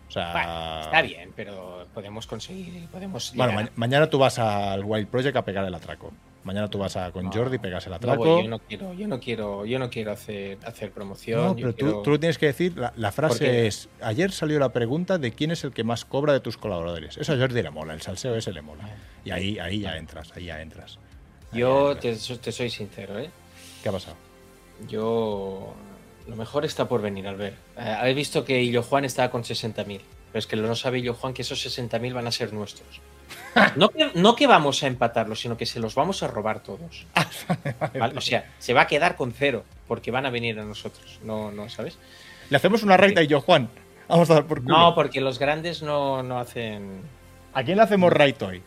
O 0.08 0.12
sea, 0.12 0.32
Bueno, 0.34 0.82
está 0.82 1.02
bien, 1.04 1.32
pero 1.36 1.88
podemos 1.94 2.26
conseguir, 2.28 2.88
podemos 2.92 3.34
Bueno, 3.36 3.54
ma- 3.54 3.70
mañana 3.76 4.10
tú 4.10 4.18
vas 4.18 4.40
al 4.40 4.84
Wild 4.84 5.08
Project 5.08 5.36
a 5.38 5.46
pegar 5.46 5.66
el 5.66 5.74
atraco. 5.76 6.12
Mañana 6.44 6.68
tú 6.70 6.80
vas 6.80 6.96
a, 6.98 7.12
con 7.12 7.32
Jordi 7.32 7.60
pegas 7.60 7.86
el 7.86 7.92
No 7.92 7.96
atraco. 7.98 8.26
voy, 8.26 8.44
yo 8.44 8.50
no 8.50 8.60
quiero, 8.60 8.94
yo 8.94 9.08
no 9.08 9.20
quiero, 9.20 9.66
yo 9.66 9.78
no 9.78 9.90
quiero 9.92 10.12
hacer, 10.12 10.58
hacer 10.66 10.92
promoción. 10.92 11.46
No, 11.46 11.56
pero 11.56 11.70
tú, 11.72 11.76
quiero- 11.86 12.02
tú 12.02 12.10
lo 12.12 12.20
tienes 12.20 12.38
que 12.40 12.48
decir. 12.48 12.76
La, 12.78 12.92
la 12.98 13.12
frase 13.12 13.68
es: 13.68 13.90
Ayer 14.02 14.32
salió 14.32 14.58
la 14.60 14.70
pregunta 14.74 15.18
de 15.20 15.32
quién 15.34 15.52
es 15.52 15.64
el 15.64 15.72
que 15.72 15.84
más 15.84 16.04
cobra 16.04 16.34
de 16.34 16.40
tus 16.40 16.58
colaboradores. 16.58 17.18
Eso 17.18 17.34
a 17.34 17.38
Jordi 17.38 17.62
le 17.62 17.70
mola, 17.70 17.94
el 17.94 18.02
salseo 18.02 18.36
ese 18.36 18.52
le 18.54 18.62
mola. 18.62 18.90
Y 19.24 19.30
ahí, 19.32 19.60
ahí 19.60 19.82
ya 19.82 19.98
entras, 19.98 20.32
ahí 20.36 20.46
ya 20.46 20.62
entras. 20.62 20.98
Yo 21.54 21.96
te, 21.98 22.16
te 22.16 22.52
soy 22.52 22.70
sincero, 22.70 23.20
¿eh? 23.20 23.30
¿Qué 23.84 23.90
ha 23.90 23.92
pasado? 23.92 24.16
Yo. 24.88 25.74
Lo 26.28 26.36
mejor 26.36 26.66
está 26.66 26.88
por 26.88 27.02
venir, 27.02 27.28
Albert. 27.28 27.56
Eh, 27.78 27.98
he 28.04 28.14
visto 28.14 28.46
que 28.46 28.62
Illo 28.62 28.84
Juan 28.84 29.06
estaba 29.06 29.32
con 29.32 29.44
60.000. 29.44 29.86
Pero 29.86 30.40
es 30.40 30.48
que 30.48 30.56
no 30.56 30.76
sabe 30.76 31.00
Illo 31.00 31.14
Juan 31.16 31.34
que 31.34 31.42
esos 31.42 31.60
60.000 31.66 32.14
van 32.14 32.28
a 32.28 32.32
ser 32.32 32.54
nuestros. 32.54 33.02
No 33.76 33.90
que, 33.90 34.12
no 34.16 34.36
que 34.36 34.48
vamos 34.48 34.82
a 34.84 34.88
empatarlos, 34.88 35.40
sino 35.42 35.58
que 35.58 35.66
se 35.66 35.80
los 35.80 35.96
vamos 35.96 36.24
a 36.24 36.28
robar 36.28 36.62
todos. 36.62 37.06
¿Vale? 38.00 38.18
O 38.18 38.22
sea, 38.22 38.50
se 38.60 38.74
va 38.74 38.82
a 38.82 38.88
quedar 38.88 39.16
con 39.16 39.34
cero, 39.34 39.64
porque 39.88 40.12
van 40.12 40.26
a 40.26 40.30
venir 40.30 40.60
a 40.60 40.64
nosotros. 40.64 41.20
No, 41.24 41.52
no 41.52 41.70
¿sabes? 41.70 41.98
Le 42.50 42.58
hacemos 42.58 42.84
una 42.84 42.98
raid 42.98 43.18
a 43.18 43.24
yo, 43.24 43.42
Juan. 43.42 43.70
Vamos 44.08 44.30
a 44.30 44.36
dar 44.36 44.46
por 44.46 44.62
culo. 44.62 44.78
No, 44.78 44.96
porque 44.96 45.22
los 45.22 45.40
grandes 45.40 45.82
no, 45.82 46.22
no 46.24 46.40
hacen. 46.40 47.02
¿A 47.54 47.64
quién 47.64 47.78
le 47.78 47.84
hacemos 47.84 48.12
raid 48.12 48.36
hoy? 48.42 48.62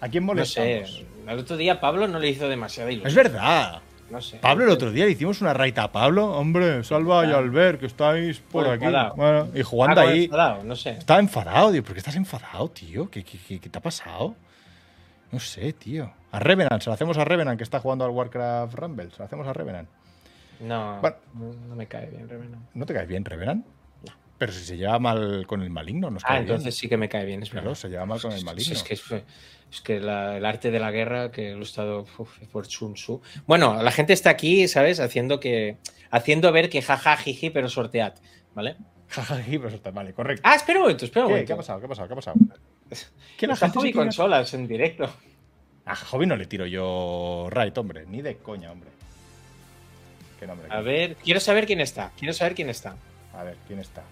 ¿A 0.00 0.08
quién 0.08 0.26
No 0.26 0.44
sé. 0.44 0.60
molestamos? 0.60 1.04
El 1.26 1.38
otro 1.38 1.56
día 1.56 1.80
Pablo 1.80 2.08
no 2.08 2.18
le 2.18 2.28
hizo 2.28 2.48
demasiada 2.48 2.90
ilusión. 2.90 3.08
Es 3.08 3.14
verdad. 3.14 3.80
No 4.10 4.20
sé. 4.20 4.38
Pablo, 4.38 4.64
el 4.64 4.70
otro 4.70 4.90
día 4.90 5.04
le 5.04 5.12
hicimos 5.12 5.40
una 5.40 5.54
raid 5.54 5.78
a 5.78 5.92
Pablo. 5.92 6.32
Hombre, 6.32 6.82
Salva 6.82 7.24
y 7.26 7.32
Albert, 7.32 7.78
que 7.80 7.86
estáis 7.86 8.40
por 8.40 8.66
aquí. 8.68 8.84
Bueno, 9.16 9.48
y 9.54 9.62
jugando 9.62 10.00
Ah, 10.00 10.04
ahí. 10.08 10.24
enfadado, 10.24 10.64
no 10.64 10.74
sé. 10.76 10.90
Está 10.90 11.18
enfadado, 11.20 11.70
tío. 11.70 11.82
¿Por 11.84 11.92
qué 11.92 11.98
estás 12.00 12.16
enfadado, 12.16 12.68
tío? 12.70 13.08
¿Qué, 13.08 13.22
qué, 13.24 13.38
qué- 13.38 13.60
qué 13.60 13.68
te 13.68 13.78
ha 13.78 13.82
pasado? 13.82 14.34
No 15.30 15.38
sé, 15.38 15.72
tío. 15.74 16.10
A 16.32 16.40
Revenant, 16.40 16.82
se 16.82 16.90
lo 16.90 16.94
hacemos 16.94 17.16
a 17.18 17.24
Revenant, 17.24 17.56
que 17.56 17.62
está 17.64 17.78
jugando 17.78 18.04
al 18.04 18.10
Warcraft 18.10 18.74
Rumble. 18.74 19.10
Se 19.10 19.18
lo 19.20 19.24
hacemos 19.26 19.46
a 19.46 19.52
Revenant. 19.52 19.88
No, 20.60 20.98
Bueno. 21.00 21.16
no, 21.34 21.52
no 21.68 21.76
me 21.76 21.86
cae 21.86 22.06
bien, 22.10 22.28
Revenant. 22.28 22.62
¿No 22.74 22.84
te 22.86 22.92
cae 22.94 23.06
bien, 23.06 23.24
Revenant? 23.24 23.64
Pero 24.40 24.52
si 24.52 24.64
se 24.64 24.78
lleva 24.78 24.98
mal 24.98 25.46
con 25.46 25.60
el 25.60 25.68
maligno, 25.68 26.10
nos 26.10 26.22
Ah, 26.24 26.38
entonces 26.38 26.64
bien. 26.64 26.72
sí 26.72 26.88
que 26.88 26.96
me 26.96 27.10
cae 27.10 27.26
bien, 27.26 27.42
es 27.42 27.50
Claro, 27.50 27.74
se 27.74 27.90
lleva 27.90 28.06
mal 28.06 28.22
con 28.22 28.32
el 28.32 28.42
maligno. 28.42 28.72
Es 28.72 28.82
que, 28.82 28.94
es, 28.94 29.02
es 29.70 29.80
que 29.82 30.00
la- 30.00 30.38
el 30.38 30.46
arte 30.46 30.70
de 30.70 30.80
la 30.80 30.90
guerra, 30.90 31.30
que 31.30 31.50
lo 31.52 31.58
he 31.60 31.62
estado 31.62 32.06
uf, 32.16 32.38
por 32.50 32.66
Sun 32.66 32.94
Tzu. 32.94 33.20
Bueno, 33.46 33.82
la 33.82 33.90
gente 33.92 34.14
está 34.14 34.30
aquí, 34.30 34.66
¿sabes? 34.66 34.98
Haciendo 34.98 35.40
que 35.40 35.76
haciendo 36.10 36.50
ver 36.52 36.70
que 36.70 36.80
jaja, 36.80 37.18
jiji, 37.18 37.50
pero 37.50 37.68
sortead, 37.68 38.14
¿vale? 38.54 38.76
Jajaji, 39.10 39.58
pero 39.58 39.68
eso 39.68 39.76
está 39.76 39.90
vale, 39.90 40.14
correcto. 40.14 40.40
Ah, 40.42 40.54
espera 40.54 40.78
un 40.78 40.84
momento, 40.84 41.04
espera 41.04 41.26
un 41.26 41.28
¿Qué? 41.28 41.32
momento. 41.34 41.46
¿Qué 41.48 41.52
ha 41.52 41.56
pasado? 41.56 41.78
¿Qué 41.80 41.84
ha 41.84 41.88
pasado? 41.90 42.08
¿Qué 42.08 42.12
ha 42.14 42.16
pasado? 42.16 42.36
¿Qué 43.36 43.46
la 43.46 43.56
gente 43.56 43.80
se 43.80 43.92
consolas 43.92 44.54
en 44.54 44.66
directo. 44.66 45.12
A 45.84 45.94
Hobby 45.96 46.24
no 46.26 46.36
le 46.36 46.46
tiro 46.46 46.64
yo 46.64 47.48
raid, 47.50 47.76
hombre. 47.76 48.06
Ni 48.06 48.22
de 48.22 48.36
coña, 48.38 48.72
hombre. 48.72 48.88
¿Qué 50.38 50.46
nombre? 50.46 50.66
A 50.70 50.80
ver, 50.80 51.16
quiero 51.16 51.40
saber 51.40 51.66
quién 51.66 51.80
está. 51.82 52.10
Quiero 52.16 52.32
saber 52.32 52.54
quién 52.54 52.70
está. 52.70 52.96
A 53.34 53.44
ver, 53.44 53.56
¿quién 53.66 53.80
está? 53.80 54.02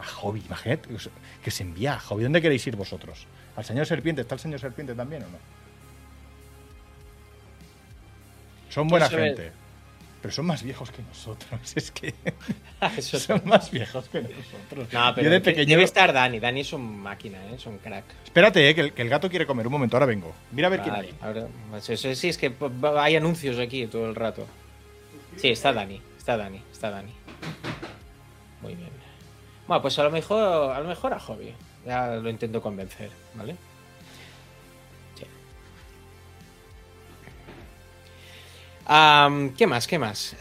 A 0.00 0.04
Hobby, 0.06 0.42
imagínate 0.46 0.88
que 1.42 1.50
se 1.50 1.62
envía 1.62 1.94
a 1.94 2.00
Hobby. 2.00 2.22
¿Dónde 2.22 2.40
queréis 2.40 2.66
ir 2.66 2.76
vosotros? 2.76 3.26
¿Al 3.56 3.64
señor 3.64 3.86
Serpiente? 3.86 4.22
¿Está 4.22 4.34
el 4.36 4.40
señor 4.40 4.58
Serpiente 4.60 4.94
también 4.94 5.22
o 5.24 5.26
no? 5.28 5.38
Son 8.70 8.88
buena 8.88 9.08
Quiero 9.08 9.22
saber- 9.24 9.36
gente. 9.36 9.52
Pero 10.22 10.34
son 10.34 10.44
más 10.46 10.62
viejos 10.62 10.90
que 10.90 11.02
nosotros. 11.02 11.60
Es 11.76 11.90
que 11.90 12.14
Eso 12.96 13.18
son 13.18 13.40
más 13.46 13.70
viejos 13.70 14.08
que 14.08 14.20
nosotros. 14.20 14.92
No, 14.92 15.14
pero 15.14 15.24
Yo 15.24 15.30
de 15.30 15.42
que- 15.42 15.50
pequeño. 15.50 15.68
debe 15.70 15.84
estar 15.84 16.12
Dani. 16.12 16.38
Dani 16.40 16.60
es 16.60 16.72
un 16.72 17.00
máquina, 17.00 17.38
¿eh? 17.46 17.54
es 17.54 17.66
un 17.66 17.78
crack. 17.78 18.04
Espérate, 18.24 18.68
eh, 18.68 18.74
que, 18.74 18.80
el, 18.82 18.92
que 18.92 19.02
el 19.02 19.08
gato 19.08 19.28
quiere 19.30 19.46
comer. 19.46 19.66
Un 19.66 19.72
momento, 19.72 19.96
ahora 19.96 20.06
vengo. 20.06 20.32
Mira 20.52 20.68
a 20.68 20.70
ver 20.70 20.80
quién 20.82 20.94
Vale, 20.94 21.08
hay. 21.08 21.14
ahora- 21.20 21.46
pues 21.70 21.84
sí, 22.18 22.28
es 22.28 22.38
que 22.38 22.50
pues, 22.50 22.70
hay 22.96 23.16
anuncios 23.16 23.58
aquí 23.58 23.86
todo 23.86 24.08
el 24.08 24.14
rato. 24.14 24.46
Sí, 25.36 25.48
está 25.48 25.72
Dani, 25.72 26.00
está 26.18 26.36
Dani, 26.36 26.62
está 26.70 26.90
Dani. 26.90 27.12
Muy 28.62 28.74
bien. 28.74 28.90
Bueno, 29.70 29.82
pues 29.82 29.96
a 30.00 30.02
lo 30.02 30.10
mejor, 30.10 30.72
a 30.72 30.80
lo 30.80 30.88
mejor 30.88 31.14
a 31.14 31.20
Hobby. 31.20 31.54
Ya 31.86 32.16
lo 32.16 32.28
intento 32.28 32.60
convencer, 32.60 33.08
¿vale? 33.34 33.54
¿Qué 39.56 39.66
más? 39.68 39.86
¿Qué 39.86 39.96
más? 40.00 40.34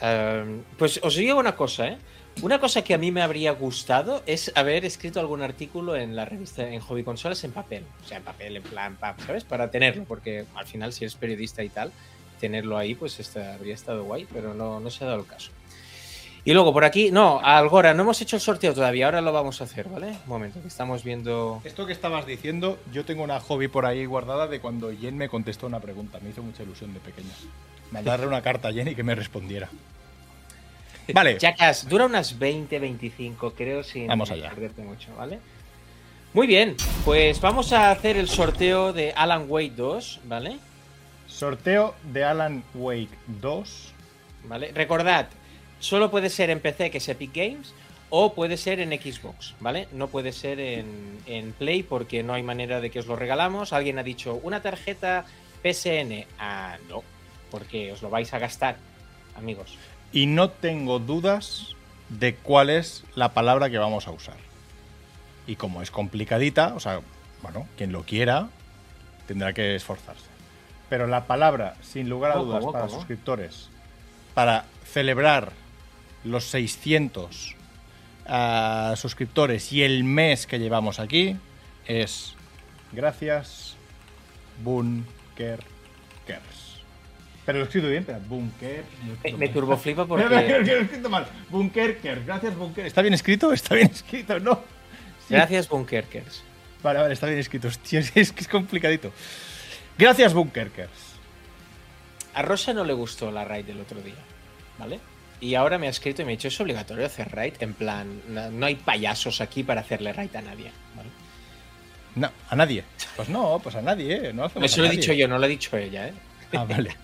Pues 0.79 0.99
os 1.03 1.15
digo 1.15 1.37
una 1.37 1.55
cosa, 1.55 1.89
¿eh? 1.89 1.97
Una 2.41 2.59
cosa 2.59 2.83
que 2.83 2.95
a 2.95 2.97
mí 2.97 3.11
me 3.11 3.21
habría 3.21 3.51
gustado 3.51 4.23
es 4.25 4.51
haber 4.55 4.83
escrito 4.83 5.19
algún 5.19 5.43
artículo 5.43 5.95
en 5.95 6.15
la 6.15 6.25
revista 6.25 6.67
en 6.67 6.79
Hobby 6.79 7.03
Consolas 7.03 7.43
en 7.43 7.51
papel. 7.51 7.83
O 8.03 8.07
sea, 8.07 8.17
en 8.17 8.23
papel, 8.23 8.57
en 8.57 8.63
plan, 8.63 8.97
¿sabes? 9.27 9.43
Para 9.43 9.69
tenerlo, 9.69 10.05
porque 10.05 10.45
al 10.55 10.65
final, 10.65 10.91
si 10.91 11.03
eres 11.03 11.13
periodista 11.13 11.61
y 11.63 11.69
tal, 11.69 11.91
tenerlo 12.39 12.79
ahí, 12.79 12.95
pues 12.95 13.19
está- 13.19 13.53
habría 13.53 13.75
estado 13.75 14.05
guay, 14.05 14.25
pero 14.33 14.55
no, 14.55 14.79
no 14.79 14.89
se 14.89 15.03
ha 15.03 15.07
dado 15.07 15.19
el 15.19 15.27
caso. 15.27 15.51
Y 16.45 16.53
luego 16.53 16.71
por 16.73 16.85
aquí, 16.85 17.11
no, 17.11 17.39
Algora, 17.43 17.93
no 17.93 18.03
hemos 18.03 18.21
hecho 18.21 18.37
el 18.37 18.41
sorteo 18.41 18.73
todavía, 18.73 19.05
ahora 19.05 19.21
lo 19.21 19.31
vamos 19.31 19.59
a 19.61 19.65
hacer, 19.65 19.89
¿vale? 19.89 20.07
Un 20.07 20.17
momento, 20.27 20.61
que 20.61 20.67
estamos 20.67 21.03
viendo. 21.03 21.61
Esto 21.63 21.85
que 21.85 21.93
estabas 21.93 22.25
diciendo, 22.25 22.79
yo 22.93 23.03
tengo 23.05 23.23
una 23.23 23.39
hobby 23.39 23.67
por 23.67 23.85
ahí 23.85 24.05
guardada 24.05 24.47
de 24.47 24.59
cuando 24.59 24.91
Jen 24.91 25.17
me 25.17 25.27
contestó 25.29 25.67
una 25.67 25.79
pregunta. 25.79 26.19
Me 26.21 26.29
hizo 26.29 26.41
mucha 26.41 26.63
ilusión 26.63 26.93
de 26.93 26.99
pequeño. 26.99 27.29
Mandarle 27.91 28.25
una 28.27 28.41
carta 28.41 28.69
a 28.69 28.73
Jen 28.73 28.87
y 28.87 28.95
que 28.95 29.03
me 29.03 29.15
respondiera. 29.15 29.69
Vale. 31.13 31.37
Jackass, 31.39 31.87
dura 31.89 32.05
unas 32.05 32.37
20, 32.39 32.79
25, 32.79 33.53
creo, 33.53 33.83
sin 33.83 34.07
Vamos 34.07 34.31
allá. 34.31 34.49
perderte 34.49 34.81
mucho, 34.81 35.13
¿vale? 35.15 35.39
Muy 36.33 36.45
bien, 36.45 36.75
pues 37.05 37.41
vamos 37.41 37.73
a 37.73 37.89
hacer 37.89 38.15
el 38.15 38.29
sorteo 38.29 38.93
de 38.93 39.11
Alan 39.13 39.45
Wake 39.47 39.73
2, 39.75 40.19
¿vale? 40.25 40.59
Sorteo 41.27 41.95
de 42.13 42.23
Alan 42.23 42.63
Wake 42.75 43.09
2. 43.41 43.93
¿Vale? 44.45 44.71
Recordad, 44.73 45.27
solo 45.79 46.11
puede 46.11 46.29
ser 46.29 46.49
en 46.49 46.59
PC, 46.59 46.91
que 46.91 46.99
es 46.99 47.09
Epic 47.09 47.31
Games, 47.33 47.73
o 48.09 48.33
puede 48.33 48.57
ser 48.57 48.79
en 48.79 48.89
Xbox, 48.89 49.55
¿vale? 49.59 49.87
No 49.91 50.07
puede 50.07 50.31
ser 50.31 50.59
en, 50.59 51.19
en 51.25 51.53
Play 51.53 51.83
porque 51.83 52.23
no 52.23 52.33
hay 52.33 52.43
manera 52.43 52.81
de 52.81 52.89
que 52.89 52.99
os 52.99 53.05
lo 53.07 53.15
regalamos. 53.15 53.71
Alguien 53.71 53.99
ha 53.99 54.03
dicho, 54.03 54.39
¿una 54.41 54.61
tarjeta 54.61 55.25
PSN? 55.63 56.25
Ah, 56.39 56.77
no, 56.89 57.03
porque 57.51 57.91
os 57.91 58.01
lo 58.01 58.09
vais 58.09 58.33
a 58.33 58.39
gastar, 58.39 58.77
amigos. 59.35 59.77
Y 60.11 60.25
no 60.25 60.49
tengo 60.49 60.97
dudas 60.99 61.75
de 62.09 62.35
cuál 62.35 62.71
es 62.71 63.03
la 63.15 63.33
palabra 63.33 63.69
que 63.69 63.77
vamos 63.77 64.07
a 64.07 64.11
usar. 64.11 64.37
Y 65.45 65.55
como 65.55 65.81
es 65.81 65.91
complicadita, 65.91 66.73
o 66.75 66.79
sea, 66.79 67.01
bueno, 67.43 67.67
quien 67.77 67.91
lo 67.91 68.03
quiera 68.03 68.49
tendrá 69.27 69.53
que 69.53 69.75
esforzarse. 69.75 70.25
Pero 70.89 71.05
la 71.05 71.25
palabra, 71.25 71.75
sin 71.83 72.09
lugar 72.09 72.31
a 72.31 72.33
¿Cómo, 72.35 72.45
dudas, 72.45 72.59
cómo, 72.61 72.71
para 72.71 72.87
cómo? 72.87 72.97
suscriptores, 72.97 73.69
para 74.33 74.65
celebrar 74.91 75.51
los 76.23 76.45
600 76.45 77.55
ah, 78.27 78.93
suscriptores 78.97 79.71
y 79.73 79.83
el 79.83 80.03
mes 80.03 80.47
que 80.47 80.59
llevamos 80.59 80.99
aquí, 80.99 81.35
es 81.85 82.35
gracias, 82.91 83.75
Bunker 84.63 85.59
Kers. 86.25 86.81
Pero 87.45 87.59
lo 87.59 87.63
he 87.63 87.67
escrito 87.67 87.89
bien, 87.89 88.03
pero 88.03 88.19
Bunker. 88.19 88.83
Me, 89.23 89.33
me 89.33 89.49
turboflipa 89.49 90.05
Lo 90.05 90.19
he 90.19 90.23
porque... 90.23 90.81
escrito 90.81 91.09
mal. 91.09 91.25
Bunker 91.49 91.97
Kers, 91.97 92.25
gracias 92.25 92.55
Bunker. 92.55 92.85
¿Está 92.85 93.01
bien 93.01 93.13
escrito? 93.13 93.51
¿Está 93.51 93.75
bien 93.75 93.89
escrito? 93.91 94.39
No. 94.39 94.61
Sí. 95.27 95.33
Gracias, 95.33 95.67
Bunkerkers. 95.67 96.43
Vale, 96.83 96.99
vale, 96.99 97.13
está 97.13 97.27
bien 97.27 97.39
escrito. 97.39 97.67
Hostia, 97.67 97.99
es 98.15 98.31
que 98.31 98.41
es 98.41 98.47
complicadito. 98.47 99.11
Gracias, 99.97 100.33
Bunkerkers. 100.33 101.09
A 102.33 102.41
Rosa 102.41 102.73
no 102.73 102.83
le 102.83 102.93
gustó 102.93 103.31
la 103.31 103.43
raid 103.43 103.65
del 103.65 103.81
otro 103.81 103.99
día, 104.01 104.13
¿vale? 104.77 104.99
Y 105.41 105.55
ahora 105.55 105.77
me 105.77 105.87
ha 105.87 105.89
escrito 105.89 106.21
y 106.21 106.25
me 106.25 106.31
ha 106.31 106.35
dicho, 106.35 106.49
es 106.49 106.59
obligatorio 106.59 107.05
hacer 107.05 107.29
raid, 107.31 107.53
en 107.61 107.73
plan, 107.73 108.21
no, 108.27 108.49
no 108.51 108.65
hay 108.65 108.75
payasos 108.75 109.39
aquí 109.41 109.63
para 109.63 109.81
hacerle 109.81 110.11
raid 110.11 110.35
a 110.35 110.41
nadie, 110.41 110.71
¿vale? 110.95 111.09
No, 112.15 112.29
a 112.49 112.55
nadie. 112.55 112.83
Pues 113.15 113.29
no, 113.29 113.59
pues 113.63 113.75
a 113.75 113.81
nadie, 113.81 114.29
¿eh? 114.29 114.33
No 114.33 114.43
hacemos 114.45 114.69
Eso 114.69 114.81
lo 114.81 114.87
he 114.87 114.91
dicho 114.91 115.13
yo, 115.13 115.27
no 115.27 115.37
lo 115.37 115.45
ha 115.45 115.47
dicho 115.47 115.77
ella, 115.77 116.07
¿eh? 116.09 116.13
Ah, 116.53 116.65
vale. 116.67 116.95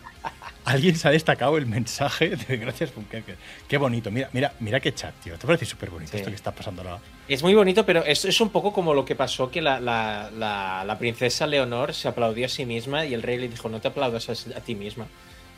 Alguien 0.66 0.96
se 0.96 1.08
ha 1.08 1.12
destacado 1.12 1.58
el 1.58 1.68
mensaje 1.68 2.36
de 2.36 2.58
gracias, 2.58 2.94
Bunkerkers. 2.96 3.38
Qué 3.68 3.78
bonito. 3.78 4.10
Mira, 4.10 4.30
mira, 4.34 4.52
mira 4.60 4.80
qué 4.80 4.94
chat, 4.96 5.14
tío. 5.24 5.38
¿Te 5.38 5.46
parece 5.46 5.64
súper 5.66 5.92
bonito 5.92 6.12
Sí. 6.12 6.18
esto 6.18 6.30
que 6.32 6.36
está 6.36 6.52
pasando 6.52 6.82
ahora? 6.82 7.00
Es 7.28 7.44
muy 7.44 7.54
bonito, 7.54 7.86
pero 7.86 8.04
es, 8.04 8.26
es 8.26 8.42
un 8.42 8.50
poco 8.50 8.74
como 8.74 8.96
lo 8.96 9.06
que 9.06 9.16
pasó 9.16 9.52
que 9.52 9.62
la, 9.62 9.80
la- 9.80 10.32
la- 10.36 10.84
la 10.84 10.98
princesa 10.98 11.46
Leonor 11.46 11.94
se 11.94 12.08
aplaudió 12.08 12.48
a 12.48 12.50
sí 12.50 12.66
misma 12.66 13.06
y 13.06 13.14
el 13.14 13.22
rey 13.22 13.38
le 13.38 13.48
dijo, 13.48 13.70
no 13.70 13.80
te 13.80 13.90
aplaudas 13.90 14.28
a, 14.30 14.58
a 14.58 14.62
ti 14.62 14.74
misma. 14.74 15.06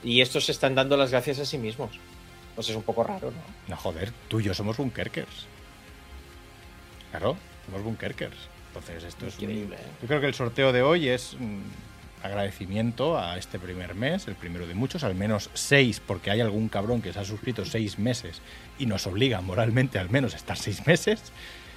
Y 0.04 0.20
estos 0.20 0.46
se 0.46 0.52
están 0.52 0.76
dando 0.76 0.98
las 0.98 1.12
gracias 1.12 1.40
a 1.40 1.46
sí 1.46 1.58
mismos. 1.58 1.92
Pues 2.58 2.68
es 2.70 2.76
un 2.76 2.84
poco 2.84 3.04
raro, 3.06 3.32
¿no? 3.32 3.38
No, 3.70 3.78
joder, 3.78 4.12
tú 4.28 4.42
y 4.42 4.44
yo 4.44 4.54
somos 4.54 4.76
Bunkerkers. 4.78 5.46
Claro, 7.12 7.38
somos 7.66 7.84
Bunkerkers. 7.84 8.36
Entonces, 8.70 9.04
esto 9.06 9.28
es 9.28 9.38
un- 9.38 9.44
Increíble, 9.44 9.76
¿eh? 9.78 9.88
Yo 10.02 10.08
creo 10.08 10.20
que 10.20 10.28
el 10.28 10.34
sorteo 10.34 10.74
de 10.74 10.82
hoy 10.82 11.08
es 11.08 11.34
un 11.34 11.64
agradecimiento 12.24 13.18
a 13.18 13.38
este 13.38 13.60
primer 13.60 13.94
mes, 13.96 14.28
el 14.28 14.36
primero 14.36 14.68
de 14.68 14.74
muchos, 14.74 15.04
al 15.04 15.16
menos 15.16 15.50
seis, 15.54 16.02
porque 16.06 16.32
hay 16.32 16.42
algún 16.42 16.68
cabrón 16.68 17.02
que 17.02 17.14
se 17.14 17.20
ha 17.20 17.24
suscrito 17.26 17.64
seis 17.64 18.00
meses 18.00 18.42
y 18.80 18.88
nos 18.88 19.06
obliga 19.08 19.40
moralmente 19.42 20.00
al 20.00 20.10
menos 20.10 20.34
a 20.34 20.38
estar 20.38 20.58
seis 20.58 20.86
meses. 20.88 21.22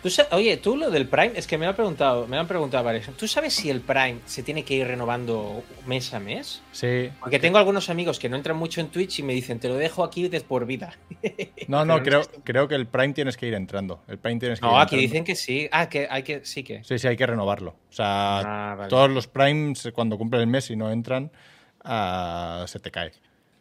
Tú 0.03 0.09
Oye, 0.33 0.57
tú 0.57 0.77
lo 0.77 0.91
del 0.91 1.07
Prime, 1.07 1.33
es 1.35 1.47
que 1.47 1.59
me 1.59 1.67
lo 1.67 1.71
han 1.71 1.77
preguntado, 1.77 2.27
me 2.27 2.37
lo 2.37 2.41
han 2.41 2.49
preguntado 2.49 2.83
varios. 2.85 3.07
¿Tú 3.17 3.29
sabes 3.29 3.53
si 3.53 3.69
el 3.69 3.81
Prime 3.83 4.21
se 4.25 4.43
tiene 4.43 4.65
que 4.65 4.75
ir 4.75 4.87
renovando 4.87 5.63
mes 5.87 6.15
a 6.15 6.21
mes? 6.21 6.63
Sí. 6.73 7.11
Porque 7.21 7.39
tengo 7.39 7.59
algunos 7.59 7.91
amigos 7.91 8.19
que 8.19 8.29
no 8.31 8.37
entran 8.37 8.57
mucho 8.57 8.81
en 8.81 8.89
Twitch 8.89 9.19
y 9.19 9.23
me 9.23 9.35
dicen, 9.35 9.61
te 9.61 9.69
lo 9.69 9.75
dejo 9.75 10.03
aquí 10.03 10.29
de 10.29 10.41
por 10.41 10.65
vida. 10.67 10.95
No, 11.69 11.85
no, 11.85 12.03
creo, 12.03 12.23
creo 12.43 12.67
que 12.67 12.75
el 12.75 12.87
Prime 12.89 13.13
tienes 13.13 13.37
que 13.37 13.47
ir 13.47 13.55
entrando. 13.55 14.03
El 14.09 14.19
Prime 14.19 14.41
tienes 14.41 14.59
que 14.59 14.67
ir 14.67 14.73
aquí 14.73 14.81
entrando. 14.97 15.03
dicen 15.03 15.25
que 15.25 15.37
sí. 15.37 15.69
Ah, 15.71 15.89
que 15.89 16.09
hay 16.11 16.23
que, 16.25 16.45
sí 16.45 16.65
que. 16.65 16.83
Sí, 16.83 16.99
sí, 16.99 17.07
hay 17.07 17.17
que 17.17 17.27
renovarlo. 17.27 17.77
O 17.91 17.93
sea, 17.93 18.39
Ah, 18.41 18.75
vale. 18.77 18.89
todos 18.89 19.09
los 19.11 19.29
Primes, 19.29 19.89
cuando 19.95 20.19
cumplen 20.19 20.41
el 20.41 20.49
mes 20.49 20.69
y 20.71 20.77
no 20.77 20.91
entran, 20.91 21.31
ah, 21.85 22.65
se 22.67 22.81
te 22.81 22.91
cae. 22.91 23.13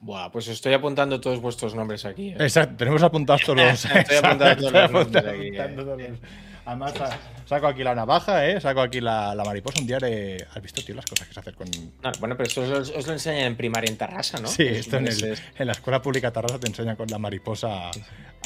Buah, 0.02 0.30
pues 0.32 0.48
estoy 0.48 0.74
apuntando 0.74 1.20
todos 1.20 1.42
vuestros 1.42 1.76
nombres 1.76 2.06
aquí. 2.06 2.30
¿eh? 2.30 2.36
Exacto, 2.40 2.76
tenemos 2.78 3.04
apuntados 3.04 3.42
todos 3.44 3.58
los. 3.58 3.86
Estoy 3.96 4.18
apuntando 4.18 4.56
todos 4.70 4.74
los 4.74 4.92
nombres 5.14 5.26
aquí, 5.26 5.48
eh. 5.48 5.62
apuntando 5.62 5.84
todos 5.84 6.02
los- 6.02 6.20
Además, 6.66 6.94
sa- 6.94 7.18
saco 7.46 7.66
aquí 7.68 7.84
la 7.84 7.96
navaja, 7.96 8.48
¿eh? 8.48 8.62
saco 8.62 8.82
aquí 8.82 9.02
la, 9.02 9.34
la 9.34 9.44
mariposa. 9.44 9.80
Un 9.82 9.88
día 9.88 9.98
haré- 9.98 10.46
¿Has 10.54 10.62
visto, 10.62 10.84
tío, 10.84 10.94
las 10.94 11.06
cosas 11.06 11.28
que 11.28 11.34
se 11.34 11.40
hacen 11.40 11.54
con. 11.56 11.68
No, 12.04 12.12
bueno, 12.20 12.38
pero 12.38 12.48
esto 12.48 12.62
os, 12.62 12.92
os 12.92 13.08
lo 13.08 13.14
enseñan 13.14 13.46
en 13.46 13.56
primaria 13.58 13.90
en 13.90 13.98
Tarrasa, 13.98 14.40
¿no? 14.40 14.48
Sí, 14.48 14.64
esto 14.68 14.98
en, 14.98 15.08
el- 15.08 15.38
en 15.58 15.66
la 15.66 15.72
escuela 15.74 16.00
pública 16.02 16.32
Tarrasa 16.32 16.60
te 16.60 16.68
enseñan 16.68 16.96
con 16.96 17.08
la 17.08 17.18
mariposa 17.18 17.90
a 17.90 17.92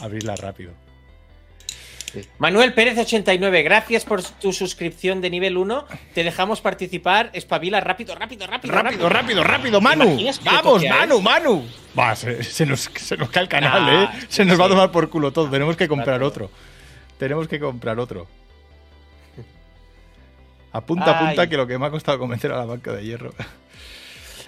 abrirla 0.01 0.35
rápido. 0.37 0.71
Manuel 2.37 2.73
Pérez 2.73 2.97
89, 2.97 3.63
gracias 3.63 4.05
por 4.05 4.21
tu 4.23 4.53
suscripción 4.53 5.21
de 5.21 5.29
nivel 5.29 5.57
1. 5.57 5.85
Te 6.13 6.23
dejamos 6.23 6.61
participar. 6.61 7.29
Espabila 7.33 7.79
rápido, 7.79 8.15
rápido, 8.15 8.45
rápido. 8.47 8.73
Rápido, 8.73 9.09
rápido, 9.09 9.43
rápido, 9.43 9.79
¿Te 9.79 9.83
Manu. 9.83 10.17
Vamos, 10.43 10.81
a 10.83 10.85
él? 10.85 10.89
Manu, 10.91 11.21
Manu. 11.21 11.67
Va, 11.97 12.15
se, 12.15 12.43
se 12.43 12.65
nos, 12.65 12.89
se 12.95 13.17
nos 13.17 13.29
cae 13.29 13.43
el 13.43 13.49
canal, 13.49 13.85
Nah, 13.85 14.03
¿eh? 14.03 14.09
Se 14.29 14.45
nos 14.45 14.59
va 14.59 14.65
a 14.65 14.69
tomar 14.69 14.91
por 14.91 15.09
culo 15.09 15.31
todo. 15.31 15.49
Tenemos 15.49 15.75
que 15.77 15.87
comprar 15.87 16.17
Claro. 16.17 16.27
otro. 16.27 16.51
Tenemos 17.17 17.47
que 17.47 17.59
comprar 17.59 17.99
otro. 17.99 18.27
Apunta, 20.71 21.05
Ay. 21.19 21.25
apunta 21.25 21.47
que 21.49 21.55
lo 21.57 21.67
que 21.67 21.77
me 21.77 21.85
ha 21.85 21.91
costado 21.91 22.17
convencer 22.17 22.51
a 22.51 22.57
la 22.57 22.65
banca 22.65 22.91
de 22.93 23.03
hierro. 23.05 23.33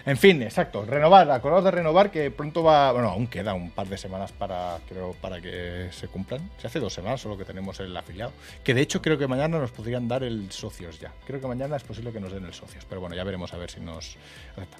En 0.05 0.17
fin, 0.17 0.41
exacto. 0.43 0.85
Renovar, 0.85 1.29
acordaos 1.31 1.63
de 1.63 1.71
renovar 1.71 2.11
que 2.11 2.29
pronto 2.29 2.63
va. 2.63 2.91
Bueno, 2.91 3.09
aún 3.09 3.25
queda 3.25 3.55
un 3.55 3.71
par 3.71 3.87
de 3.87 3.97
semanas 3.97 4.31
para, 4.31 4.77
creo, 4.87 5.15
para 5.19 5.41
que 5.41 5.87
se 5.91 6.07
cumplan. 6.07 6.51
Se 6.59 6.67
hace 6.67 6.79
dos 6.79 6.93
semanas 6.93 7.21
solo 7.21 7.37
que 7.37 7.43
tenemos 7.43 7.79
el 7.79 7.95
afiliado. 7.97 8.31
Que 8.63 8.75
de 8.75 8.81
hecho 8.81 9.01
creo 9.01 9.17
que 9.17 9.27
mañana 9.27 9.57
nos 9.57 9.71
podrían 9.71 10.07
dar 10.07 10.23
el 10.23 10.51
socios 10.51 10.99
ya. 10.99 11.11
Creo 11.25 11.41
que 11.41 11.47
mañana 11.47 11.75
es 11.75 11.83
posible 11.83 12.11
que 12.11 12.19
nos 12.19 12.31
den 12.31 12.45
el 12.45 12.53
socios. 12.53 12.85
Pero 12.87 13.01
bueno, 13.01 13.15
ya 13.15 13.23
veremos 13.23 13.51
a 13.53 13.57
ver 13.57 13.71
si 13.71 13.79
nos 13.79 14.15
acepta. 14.51 14.77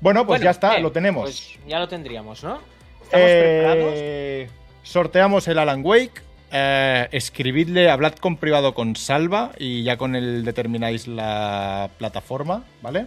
Bueno, 0.00 0.20
pues 0.20 0.40
Bueno, 0.40 0.44
ya 0.44 0.50
está, 0.50 0.78
lo 0.78 0.90
tenemos. 0.90 1.24
Pues 1.24 1.58
ya 1.68 1.78
lo 1.78 1.88
tendríamos, 1.88 2.42
¿no? 2.42 2.60
¿Estamos 3.04 3.26
preparados? 3.30 3.92
Eh, 3.94 4.48
sorteamos 4.82 5.48
el 5.48 5.58
Alan 5.58 5.84
Wake. 5.84 6.22
Eh, 6.50 7.08
escribidle, 7.12 7.90
hablad 7.90 8.14
con 8.14 8.36
privado 8.36 8.74
con 8.74 8.96
Salva 8.96 9.52
y 9.58 9.82
ya 9.84 9.96
con 9.98 10.16
él 10.16 10.44
determináis 10.44 11.08
la 11.08 11.90
plataforma, 11.98 12.64
¿vale? 12.82 13.06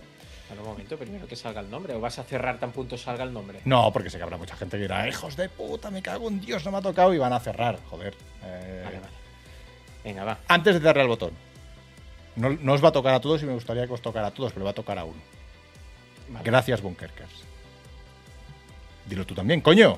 Un 0.62 0.66
momento, 0.68 0.98
primero 0.98 1.28
que 1.28 1.36
salga 1.36 1.62
el 1.62 1.70
nombre. 1.70 1.94
¿O 1.94 2.00
vas 2.00 2.18
a 2.20 2.24
cerrar 2.24 2.60
tan 2.60 2.72
punto 2.72 2.98
salga 2.98 3.24
el 3.24 3.34
nombre? 3.34 3.60
No, 3.66 3.92
porque 3.94 4.10
sé 4.10 4.18
que 4.18 4.24
habrá 4.24 4.38
mucha 4.38 4.56
gente 4.56 4.78
que 4.78 4.84
dirá, 4.84 5.08
hijos 5.08 5.36
de 5.36 5.50
puta, 5.50 5.90
me 5.92 6.02
cago 6.02 6.28
en 6.28 6.40
Dios, 6.42 6.64
no 6.66 6.72
me 6.72 6.78
ha 6.78 6.82
tocado 6.82 7.14
y 7.14 7.18
van 7.18 7.34
a 7.34 7.40
cerrar, 7.40 7.80
joder. 7.90 8.16
Eh, 8.44 8.82
Vale, 8.86 9.00
vale. 9.00 9.14
Venga, 10.04 10.24
va. 10.24 10.38
Antes 10.48 10.76
de 10.76 10.80
darle 10.82 11.02
al 11.02 11.08
botón. 11.08 11.32
No, 12.36 12.50
no 12.50 12.74
os 12.74 12.84
va 12.84 12.90
a 12.90 12.92
tocar 12.92 13.14
a 13.14 13.20
todos 13.22 13.42
y 13.44 13.46
me 13.46 13.54
gustaría 13.54 13.88
que 13.88 13.94
os 13.94 14.02
tocara 14.02 14.28
a 14.28 14.32
todos, 14.32 14.52
pero 14.54 14.66
va 14.66 14.72
a 14.72 14.76
tocar 14.76 15.00
a 15.00 15.06
uno. 15.06 15.20
Vale. 16.30 16.44
Gracias, 16.44 16.82
Bunkercast. 16.82 17.32
Dilo 19.06 19.26
tú 19.26 19.34
también, 19.36 19.62
coño. 19.62 19.98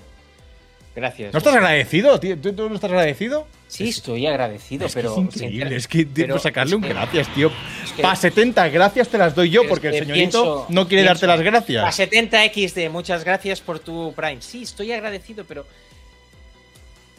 Gracias. 0.97 1.31
¿No 1.31 1.37
estás 1.37 1.53
agradecido? 1.53 2.19
tío? 2.19 2.35
¿Tú, 2.39 2.53
tú 2.53 2.67
no 2.69 2.73
estás 2.73 2.89
agradecido? 2.89 3.47
Sí, 3.67 3.89
estoy 3.89 4.25
agradecido, 4.25 4.87
Es 4.87 4.95
que 4.95 5.01
pero. 5.01 5.11
es 5.11 5.17
increíble, 5.19 5.75
es 5.75 5.87
que 5.87 6.07
pero 6.07 6.39
sacarle 6.39 6.75
un 6.75 6.83
es 6.83 6.87
que- 6.87 6.93
gracias, 6.95 7.27
tío. 7.35 7.51
es 7.83 7.91
que- 7.91 8.01
Pa' 8.01 8.15
70 8.15 8.67
gracias 8.69 9.07
te 9.07 9.19
las 9.19 9.35
doy 9.35 9.51
yo, 9.51 9.61
es 9.61 9.67
porque 9.69 9.89
el 9.89 9.93
que 9.93 9.99
señorito 9.99 10.41
pienso- 10.41 10.65
no 10.69 10.87
quiere 10.87 11.03
darte 11.03 11.27
pienso, 11.27 11.35
las 11.35 11.45
gracias. 11.45 11.85
A 11.85 11.91
70XD, 11.91 12.89
muchas 12.89 13.23
gracias 13.23 13.61
por 13.61 13.77
tu 13.77 14.11
Prime. 14.15 14.41
Sí, 14.41 14.63
estoy 14.63 14.91
agradecido, 14.91 15.45
pero. 15.45 15.67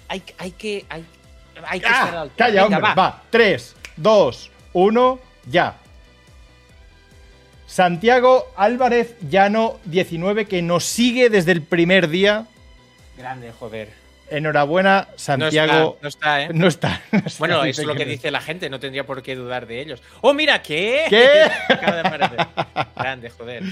Hay, 0.09 0.25
hay 0.39 0.51
que. 0.51 0.85
Hay, 0.89 1.05
hay 1.65 1.79
que 1.79 1.87
estar 1.87 2.15
¡Ah! 2.17 2.21
altura. 2.23 2.35
Calla, 2.47 2.65
Venga, 2.65 2.77
hombre. 2.79 2.93
Va. 2.99 3.23
3, 3.31 3.77
2, 3.97 4.51
1, 4.73 5.21
ya. 5.49 5.77
Santiago 7.69 8.47
Álvarez 8.57 9.15
Llano 9.31 9.79
19, 9.85 10.47
que 10.47 10.63
nos 10.63 10.85
sigue 10.85 11.31
desde 11.31 11.53
el 11.53 11.63
primer 11.63 12.09
día. 12.09 12.47
Grande, 13.19 13.51
joder. 13.51 13.89
Enhorabuena, 14.31 15.09
Santiago. 15.17 15.99
No 16.01 16.09
está, 16.09 16.39
no 16.39 16.39
está, 16.39 16.43
¿eh? 16.43 16.49
No 16.53 16.67
está. 16.69 17.03
no 17.11 17.19
está, 17.19 17.39
Bueno, 17.39 17.63
dice 17.65 17.81
es 17.81 17.87
lo 17.87 17.95
que 17.95 18.05
dice 18.05 18.31
la 18.31 18.41
gente, 18.41 18.71
no 18.71 18.79
tendría 18.79 19.05
por 19.05 19.23
qué 19.23 19.35
dudar 19.35 19.67
de 19.67 19.81
ellos. 19.81 20.03
¡Oh, 20.21 20.35
mira! 20.35 20.63
¿Qué? 20.63 21.07
¿Qué? 21.09 21.43
Acaba 21.69 21.97
de 21.97 22.01
aparecer. 22.01 22.47
Grande, 22.95 23.31
joder. 23.31 23.63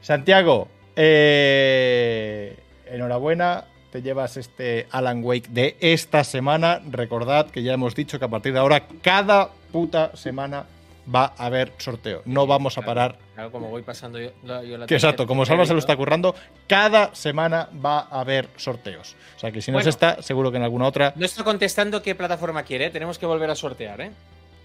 Santiago, 0.00 0.68
eh, 0.96 2.56
enhorabuena. 2.86 3.64
Te 3.92 4.00
llevas 4.00 4.38
este 4.38 4.86
Alan 4.90 5.22
Wake 5.22 5.50
de 5.50 5.76
esta 5.80 6.24
semana. 6.24 6.80
Recordad 6.90 7.50
que 7.50 7.62
ya 7.62 7.74
hemos 7.74 7.94
dicho 7.94 8.18
que 8.18 8.24
a 8.24 8.28
partir 8.28 8.54
de 8.54 8.58
ahora, 8.58 8.86
cada 9.02 9.50
puta 9.70 10.16
semana 10.16 10.64
va 11.12 11.34
a 11.36 11.46
haber 11.46 11.72
sorteo. 11.78 12.22
No 12.24 12.46
vamos 12.46 12.78
a 12.78 12.82
parar. 12.82 13.18
Claro, 13.34 13.50
como 13.50 13.68
voy 13.68 13.82
pasando 13.82 14.18
yo, 14.20 14.30
la- 14.44 14.62
yo 14.62 14.76
la 14.78 14.86
Que 14.86 14.94
exacto, 14.94 15.26
como 15.26 15.44
Salva 15.46 15.66
se 15.66 15.72
lo 15.72 15.78
está 15.78 15.96
currando, 15.96 16.34
cada 16.68 17.14
semana 17.14 17.68
va 17.84 18.00
a 18.00 18.20
haber 18.20 18.48
sorteos. 18.56 19.16
O 19.36 19.38
sea 19.40 19.50
que 19.50 19.60
si 19.60 19.70
no 19.72 19.78
es 19.78 19.84
Bueno. 19.84 19.90
esta, 19.90 20.22
seguro 20.22 20.50
que 20.50 20.58
en 20.58 20.62
alguna 20.62 20.86
otra. 20.86 21.12
No 21.16 21.24
está 21.24 21.42
contestando 21.44 22.02
qué 22.02 22.14
plataforma 22.14 22.62
quiere, 22.62 22.86
¿eh? 22.86 22.90
tenemos 22.90 23.18
que 23.18 23.26
volver 23.26 23.50
a 23.50 23.54
sortear, 23.54 24.00
¿eh? 24.00 24.10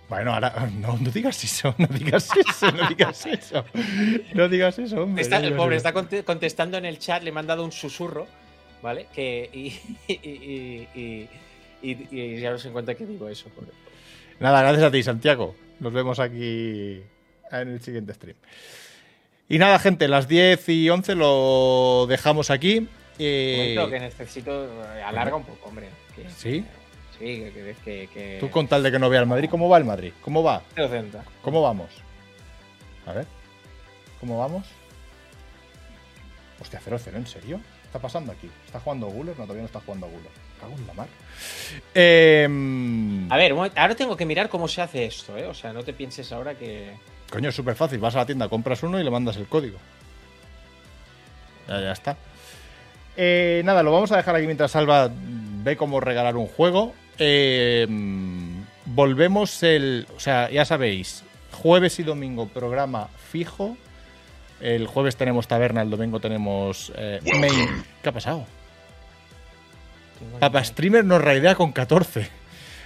Bueno, 0.10 0.34
ahora 0.34 0.54
no, 0.80 0.96
no 0.98 1.10
digas 1.12 1.44
eso, 1.44 1.76
no 1.78 1.88
digas 1.88 2.30
eso, 2.48 2.72
no 2.72 2.88
digas 2.88 3.26
eso. 3.26 3.66
No 4.34 4.48
digas 4.48 4.80
eso, 4.80 5.04
hombre. 5.04 5.22
Está- 5.22 5.40
no 5.40 5.48
el 5.48 5.54
pobre 5.56 5.76
está 5.76 5.92
conte- 5.94 6.24
contestando 6.24 6.78
en 6.78 6.86
el 6.86 6.98
chat, 7.00 7.24
le 7.24 7.30
he 7.30 7.34
mandado 7.34 7.64
un 7.66 7.72
susurro, 7.74 8.26
¿vale? 8.82 9.08
Que, 9.14 9.50
y, 9.52 9.68
y, 10.08 10.14
y, 10.14 10.88
y- 10.96 11.30
y- 11.82 12.08
y 12.12 12.40
ya 12.40 12.52
os 12.54 12.66
en 12.66 12.72
cuenta 12.74 12.96
que 12.96 13.06
digo 13.06 13.28
eso. 13.28 13.50
pobre. 13.50 13.72
Nada, 14.40 14.62
gracias 14.62 14.84
a 14.86 14.92
ti, 14.92 15.04
Santiago. 15.04 15.56
Nos 15.80 15.94
vemos 15.94 16.20
aquí 16.20 17.02
en 17.52 17.68
el 17.70 17.82
siguiente 17.82 18.14
stream. 18.14 18.38
Y 19.50 19.60
nada, 19.60 19.80
gente, 19.80 20.08
las 20.08 20.28
10 20.28 20.68
y 20.70 20.90
11 20.90 21.16
lo 21.16 22.06
dejamos 22.10 22.50
aquí. 22.50 22.88
Eh, 23.20 23.76
momento 23.76 23.90
que 23.92 24.00
necesito. 24.00 24.66
eh, 24.96 25.04
Alarga 25.04 25.36
un 25.36 25.44
poco, 25.46 25.70
hombre. 25.70 25.88
que- 26.16 26.30
¿Sí? 26.30 26.66
Sí, 27.18 27.26
que. 27.54 27.76
que, 27.84 28.10
que, 28.14 28.38
Tú 28.40 28.50
con 28.52 28.68
tal 28.68 28.84
de 28.84 28.92
que 28.92 29.00
no 29.00 29.10
vea 29.10 29.22
el 29.22 29.26
Madrid, 29.28 29.50
¿cómo 29.50 29.70
va 29.70 29.78
el 29.78 29.86
Madrid? 29.86 30.12
¿Cómo 30.22 30.44
va? 30.44 30.62
0,60. 30.76 31.24
¿Cómo 31.42 31.62
vamos? 31.62 31.90
A 33.06 33.14
ver. 33.14 33.26
¿Cómo 34.20 34.38
vamos? 34.38 34.68
Hostia, 36.60 36.80
0-0, 36.84 37.16
¿en 37.16 37.28
serio? 37.28 37.58
¿Qué 37.82 37.86
está 37.88 38.00
pasando 38.00 38.32
aquí? 38.32 38.50
¿Está 38.66 38.80
jugando 38.80 39.08
Guller? 39.08 39.36
No, 39.38 39.44
todavía 39.44 39.62
no 39.62 39.68
está 39.68 39.80
jugando 39.80 40.08
Guller. 40.08 40.32
Cago 40.60 40.74
en 40.76 40.88
la 40.88 40.94
mar. 40.94 41.08
Em, 41.94 43.32
A 43.32 43.38
ver, 43.38 43.54
ahora 43.54 43.96
tengo 43.96 44.16
que 44.18 44.26
mirar 44.26 44.50
cómo 44.50 44.68
se 44.68 44.82
hace 44.82 45.06
esto, 45.06 45.38
¿eh? 45.38 45.46
O 45.46 45.54
sea, 45.54 45.74
no 45.74 45.84
te 45.84 45.94
pienses 45.94 46.32
ahora 46.32 46.56
que. 46.56 46.92
Coño, 47.30 47.50
es 47.50 47.56
súper 47.56 47.76
fácil. 47.76 48.00
Vas 48.00 48.16
a 48.16 48.20
la 48.20 48.26
tienda, 48.26 48.48
compras 48.50 48.84
uno 48.84 49.00
y 49.00 49.04
le 49.04 49.12
mandas 49.12 49.38
el 49.38 49.48
código. 49.48 49.78
Ya, 51.68 51.82
ya 51.82 51.92
está. 51.92 52.18
Eh, 53.16 53.62
nada, 53.66 53.84
lo 53.84 53.92
vamos 53.92 54.12
a 54.12 54.18
dejar 54.18 54.36
aquí 54.36 54.46
mientras 54.46 54.72
Salva 54.72 55.10
ve 55.12 55.76
cómo 55.76 56.00
regalar 56.00 56.38
un 56.38 56.48
juego. 56.48 56.94
Eh, 57.18 57.86
volvemos 58.86 59.62
el. 59.64 60.08
O 60.16 60.20
sea, 60.20 60.50
ya 60.50 60.66
sabéis, 60.66 61.24
jueves 61.52 62.00
y 62.00 62.04
domingo 62.04 62.48
programa 62.48 63.10
fijo. 63.32 63.78
El 64.62 64.88
jueves 64.88 65.16
tenemos 65.18 65.48
taberna, 65.48 65.82
el 65.84 65.90
domingo 65.90 66.20
tenemos 66.20 66.92
eh, 66.96 67.20
main. 67.40 67.84
¿Qué 68.02 68.10
ha 68.10 68.12
pasado? 68.12 68.46
Papa 70.40 70.64
Streamer 70.64 71.04
nos 71.06 71.22
raidea 71.22 71.56
con 71.56 71.72
14. 71.72 72.28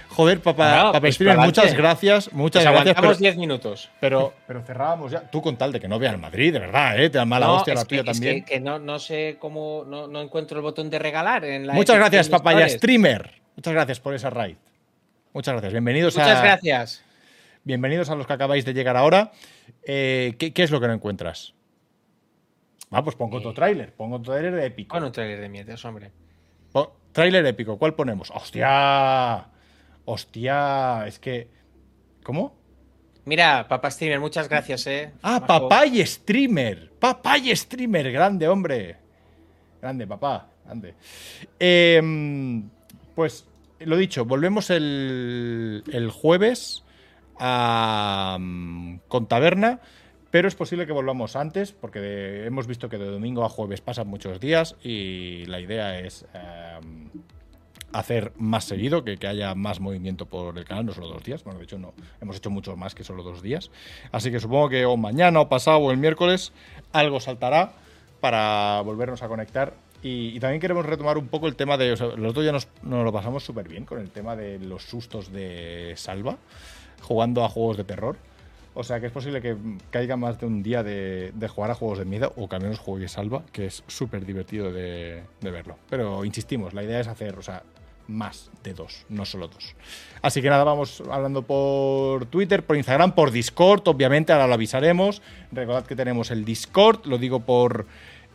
Joder, 0.08 0.40
Papa, 0.42 0.80
Ah, 0.80 0.82
Papa 0.88 1.00
pues 1.00 1.14
Streamer, 1.14 1.38
muchas 1.38 1.74
gracias. 1.74 2.32
Muchas 2.34 2.62
Pues 2.62 2.72
gracias. 2.74 2.80
aguantamos 2.96 3.16
pero- 3.16 3.18
10 3.18 3.36
minutos. 3.38 3.90
pero, 3.98 4.34
pero 4.46 4.62
cerrábamos 4.62 5.10
ya. 5.12 5.22
Tú 5.30 5.40
con 5.40 5.56
tal 5.56 5.72
de 5.72 5.80
que 5.80 5.88
no 5.88 5.98
vea 5.98 6.10
el 6.10 6.18
Madrid, 6.18 6.52
de 6.52 6.58
verdad, 6.58 7.00
¿eh? 7.00 7.08
Te 7.08 7.16
da 7.16 7.24
mala 7.24 7.46
No, 7.46 7.54
hostia 7.56 7.72
es 7.74 7.80
la 7.80 7.84
tuya 7.86 8.00
es 8.02 8.06
también. 8.06 8.44
Que, 8.44 8.54
que 8.54 8.60
no, 8.60 8.78
no 8.78 8.98
sé 8.98 9.36
cómo. 9.38 9.84
No, 9.86 10.06
no 10.08 10.20
encuentro 10.20 10.58
el 10.58 10.62
botón 10.62 10.90
de 10.90 10.98
regalar 10.98 11.44
en 11.46 11.66
la. 11.66 11.72
Muchas 11.72 11.96
gracias, 11.96 12.28
Papaya. 12.28 12.68
Streamer. 12.68 13.40
Muchas 13.56 13.72
gracias 13.72 14.00
por 14.00 14.14
esa 14.14 14.28
raid. 14.28 14.56
Muchas 15.32 15.52
gracias. 15.54 15.72
Bienvenidos 15.72 16.18
a. 16.18 16.22
Muchas 16.22 16.42
gracias. 16.42 17.04
Bienvenidos 17.64 18.10
a 18.10 18.14
los 18.14 18.26
que 18.26 18.32
acabáis 18.34 18.64
de 18.66 18.74
llegar 18.74 18.96
ahora. 18.98 19.32
Eh, 19.84 20.34
¿qué, 20.38 20.52
qué 20.52 20.62
es 20.62 20.70
lo 20.70 20.78
que 20.80 20.88
no 20.88 20.92
encuentras? 20.92 21.54
Ah, 22.90 23.02
pues 23.02 23.16
pongo 23.16 23.38
otro 23.38 23.54
tráiler. 23.54 23.94
Pongo 23.94 24.16
otro 24.16 24.32
tráiler 24.34 24.54
de 24.54 24.66
épico. 24.66 24.94
Pon 24.94 25.04
un 25.04 25.12
trailer 25.12 25.40
de 25.40 25.48
miedos, 25.48 25.82
hombre. 25.86 26.10
Po- 26.72 26.96
Tráiler 27.12 27.44
épico. 27.46 27.78
¿Cuál 27.78 27.94
ponemos? 27.94 28.30
¡Hostia! 28.30 29.46
¡Hostia! 30.04 31.06
Es 31.06 31.18
que. 31.18 31.48
¿Cómo? 32.22 32.56
Mira, 33.24 33.68
Papa 33.68 33.90
Streamer, 33.90 34.18
muchas 34.18 34.48
gracias, 34.48 34.86
eh. 34.86 35.12
Ah, 35.22 35.38
Majo. 35.40 35.68
Papay 35.68 36.04
Streamer. 36.04 36.90
Papay 36.98 37.54
Streamer, 37.54 38.10
grande, 38.10 38.48
hombre. 38.48 38.96
Grande, 39.80 40.06
papá. 40.06 40.48
Grande. 40.64 40.94
Em, 41.58 42.68
pues 43.14 43.46
lo 43.80 43.96
dicho, 43.96 44.24
volvemos 44.24 44.70
el, 44.70 45.84
el 45.92 46.10
jueves 46.10 46.84
a, 47.38 48.36
mm, 48.40 48.98
con 49.08 49.26
taberna. 49.26 49.80
Pero 50.32 50.48
es 50.48 50.54
posible 50.54 50.86
que 50.86 50.92
volvamos 50.92 51.36
antes, 51.36 51.72
porque 51.72 52.46
hemos 52.46 52.66
visto 52.66 52.88
que 52.88 52.96
de 52.96 53.04
domingo 53.04 53.44
a 53.44 53.50
jueves 53.50 53.82
pasan 53.82 54.08
muchos 54.08 54.40
días 54.40 54.76
y 54.82 55.44
la 55.44 55.60
idea 55.60 56.00
es 56.00 56.24
em, 56.32 57.10
hacer 57.92 58.32
más 58.38 58.64
seguido, 58.64 59.04
que, 59.04 59.18
haya 59.26 59.54
más 59.54 59.78
movimiento 59.78 60.24
por 60.24 60.56
el 60.56 60.64
canal, 60.64 60.86
no 60.86 60.94
solo 60.94 61.08
dos 61.08 61.22
días. 61.22 61.44
Bueno, 61.44 61.58
de 61.58 61.64
hecho, 61.64 61.78
no, 61.78 61.92
hemos 62.22 62.38
hecho 62.38 62.48
muchos 62.48 62.78
más 62.78 62.94
que 62.94 63.04
solo 63.04 63.22
dos 63.22 63.42
días. 63.42 63.70
Así 64.10 64.30
que 64.30 64.40
supongo 64.40 64.70
que 64.70 64.86
o 64.86 64.96
mañana 64.96 65.38
o 65.38 65.50
pasado 65.50 65.76
o 65.80 65.90
el 65.90 65.98
miércoles 65.98 66.54
algo 66.94 67.20
saltará 67.20 67.72
para 68.20 68.80
volvernos 68.80 69.22
a 69.22 69.28
conectar. 69.28 69.74
Y, 70.02 70.40
también 70.40 70.62
queremos 70.62 70.86
retomar 70.86 71.18
un 71.18 71.28
poco 71.28 71.46
el 71.46 71.56
tema 71.56 71.76
de. 71.76 71.90
Los 72.16 72.32
dos 72.32 72.42
ya 72.42 72.52
nos, 72.52 72.68
nos 72.82 73.04
lo 73.04 73.12
pasamos 73.12 73.44
súper 73.44 73.68
bien 73.68 73.84
con 73.84 74.00
el 74.00 74.08
tema 74.08 74.34
de 74.34 74.58
los 74.60 74.82
sustos 74.82 75.30
de 75.30 75.92
Salva, 75.96 76.38
jugando 77.02 77.44
a 77.44 77.50
juegos 77.50 77.76
de 77.76 77.84
terror. 77.84 78.16
O 78.74 78.82
sea 78.84 79.00
que 79.00 79.06
es 79.06 79.12
posible 79.12 79.42
que 79.42 79.56
caiga 79.90 80.16
más 80.16 80.40
de 80.40 80.46
un 80.46 80.62
día 80.62 80.82
de, 80.82 81.32
jugar 81.48 81.70
a 81.70 81.74
juegos 81.74 81.98
de 81.98 82.04
miedo 82.04 82.32
o 82.36 82.48
que 82.48 82.56
al 82.56 82.62
menos 82.62 82.78
juegue 82.78 83.08
Salva, 83.08 83.42
que 83.52 83.66
es 83.66 83.84
súper 83.86 84.24
divertido 84.24 84.72
de, 84.72 85.22
de 85.40 85.50
verlo. 85.50 85.76
Pero 85.90 86.24
insistimos, 86.24 86.72
la 86.72 86.82
idea 86.82 87.00
es 87.00 87.08
hacer, 87.08 87.38
o 87.38 87.42
sea, 87.42 87.62
más 88.08 88.50
de 88.62 88.74
dos, 88.74 89.04
no 89.08 89.24
solo 89.24 89.48
dos. 89.48 89.74
Así 90.20 90.42
que 90.42 90.48
nada, 90.48 90.64
vamos 90.64 91.02
hablando 91.10 91.42
por 91.42 92.26
Twitter, 92.26 92.64
por 92.64 92.76
Instagram, 92.76 93.12
por 93.12 93.30
Discord, 93.30 93.82
obviamente, 93.86 94.32
ahora 94.32 94.46
lo 94.46 94.54
avisaremos. 94.54 95.22
Recordad 95.50 95.84
que 95.84 95.96
tenemos 95.96 96.30
el 96.30 96.44
Discord, 96.44 97.06
lo 97.06 97.18
digo 97.18 97.40
por 97.40 97.86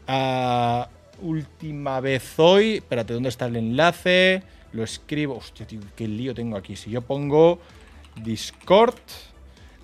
ah, 0.08 0.90
última 1.22 2.00
vez 2.00 2.38
hoy. 2.38 2.76
Espérate, 2.76 3.14
¿dónde 3.14 3.30
está 3.30 3.46
el 3.46 3.56
enlace? 3.56 4.44
Lo 4.74 4.84
escribo. 4.84 5.38
Hostia, 5.38 5.66
tío, 5.66 5.80
qué 5.96 6.08
lío 6.08 6.34
tengo 6.34 6.58
aquí. 6.58 6.76
Si 6.76 6.90
yo 6.90 7.02
pongo 7.02 7.60
Discord. 8.24 9.00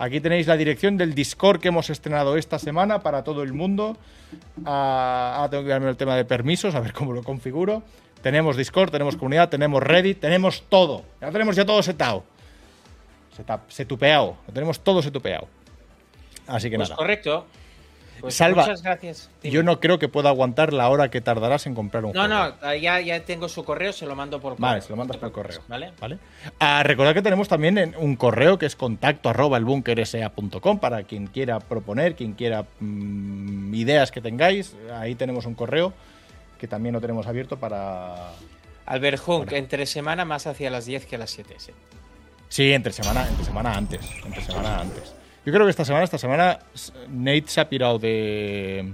Aquí 0.04 0.20
tenéis 0.20 0.48
la 0.48 0.58
dirección 0.58 0.98
del 0.98 1.16
Discord 1.16 1.62
que 1.62 1.70
hemos 1.70 1.90
estrenado 1.90 2.36
esta 2.36 2.60
semana 2.60 3.00
para 3.00 3.24
todo 3.24 3.42
el 3.42 3.54
mundo. 3.54 3.96
Ah, 4.66 5.36
ahora 5.38 5.50
tengo 5.50 5.64
que 5.64 5.70
darme 5.70 5.90
el 5.90 5.96
tema 5.96 6.18
de 6.18 6.26
permisos, 6.26 6.76
a 6.76 6.82
ver 6.82 6.92
cómo 6.92 7.14
lo 7.14 7.24
configuro. 7.24 7.84
Tenemos 8.22 8.58
Discord, 8.58 8.92
tenemos 8.92 9.16
comunidad, 9.16 9.48
tenemos 9.48 9.82
Reddit, 9.82 10.20
tenemos 10.20 10.64
todo. 10.68 11.06
Ya 11.22 11.32
tenemos 11.32 11.56
ya 11.56 11.66
todo 11.66 11.82
setado. 11.82 12.26
Setap- 13.38 13.62
Setupeado. 13.70 14.36
Lo 14.46 14.54
tenemos 14.54 14.82
todo 14.82 15.02
setupeado. 15.02 15.48
Así 16.48 16.70
que 16.70 16.76
Pues 16.76 16.90
nada. 16.90 16.98
correcto. 16.98 17.48
Pues 18.24 18.35
Salva, 18.35 18.61
Muchas 18.61 18.82
gracias. 18.82 19.30
Dime. 19.42 19.53
Yo 19.53 19.64
no 19.64 19.82
creo 19.82 20.00
que 20.00 20.08
pueda 20.08 20.30
aguantar 20.30 20.72
la 20.72 20.88
hora 20.88 21.11
que 21.11 21.19
tardarás 21.19 21.68
en 21.68 21.76
comprar 21.76 22.06
un 22.06 22.14
No, 22.14 22.26
juego. 22.26 22.56
no, 22.61 22.74
ya, 22.76 23.02
ya 23.02 23.19
tengo 23.26 23.50
su 23.50 23.66
correo, 23.66 23.92
se 23.92 24.06
lo 24.06 24.16
mando 24.16 24.40
por 24.40 24.53
correo. 24.53 24.61
Vale, 24.61 24.82
se 24.82 24.90
lo 24.92 24.95
mandas 24.95 25.18
por 25.18 25.34
correo. 25.34 25.60
¿Vale? 25.68 25.92
¿Vale? 26.00 26.19
Ah, 26.58 26.84
recordad 26.84 27.14
que 27.14 27.22
tenemos 27.22 27.50
también 27.50 27.93
un 27.98 28.16
correo 28.16 28.58
que 28.58 28.66
es 28.66 28.77
contacto 28.77 29.27
arroba 29.27 29.58
elbunkersa.com 29.58 30.80
para 30.80 31.03
quien 31.03 31.27
quiera 31.27 31.60
proponer, 31.60 32.16
quien 32.16 32.32
quiera 32.32 32.64
mm, 32.80 33.74
ideas 33.74 34.10
que 34.10 34.22
tengáis. 34.22 34.74
Ahí 34.93 35.16
tenemos 35.16 35.45
un 35.45 35.56
correo 35.56 35.92
que 36.58 36.68
también 36.69 36.93
lo 36.93 37.02
tenemos 37.02 37.27
abierto 37.27 37.58
para... 37.58 38.32
Albert 38.85 39.22
Hunk, 39.27 39.52
entre 39.52 39.85
semana 39.85 40.24
más 40.24 40.48
hacia 40.48 40.69
las 40.69 40.85
10 40.85 41.08
que 41.08 41.18
a 41.18 41.19
las 41.19 41.32
7. 41.32 41.56
Sí. 41.58 41.72
Sí, 42.48 42.72
entre 42.72 42.93
semana, 42.93 43.27
entre 43.27 43.43
semana 43.43 43.74
antes. 43.74 44.00
Entre 44.24 44.42
semana 44.42 44.80
antes. 44.80 45.14
Yo 45.46 45.52
creo 45.52 45.66
que 45.66 45.72
esta 45.72 45.86
semana, 45.86 46.04
esta 46.06 46.18
semana, 46.18 46.60
Nate 47.10 47.44
se 47.48 47.62
ha 47.62 47.70
pirado 47.70 48.00
de, 48.00 48.94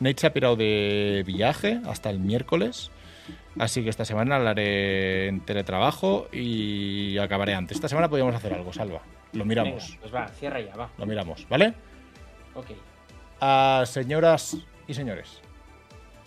Nate 0.00 0.20
se 0.20 0.26
ha 0.26 0.32
pirado 0.32 0.56
de 0.56 1.24
viaje 1.26 1.80
hasta 1.86 2.10
el 2.10 2.20
miércoles. 2.20 2.90
Así 3.58 3.82
que 3.82 3.90
esta 3.90 4.04
semana 4.04 4.38
la 4.38 4.50
haré 4.50 5.26
en 5.26 5.40
teletrabajo 5.40 6.28
y 6.32 7.18
acabaré 7.18 7.54
antes. 7.54 7.76
Esta 7.76 7.88
semana 7.88 8.08
podríamos 8.08 8.34
hacer 8.34 8.54
algo, 8.54 8.72
Salva. 8.72 9.00
Lo 9.32 9.44
miramos. 9.44 9.88
Venga, 9.88 10.00
pues 10.00 10.14
va, 10.14 10.28
cierra 10.28 10.60
ya, 10.60 10.76
va. 10.76 10.90
Lo 10.96 11.06
miramos, 11.06 11.46
¿vale? 11.48 11.74
Ok. 12.54 12.66
A 13.40 13.82
señoras 13.86 14.56
y 14.86 14.94
señores, 14.94 15.40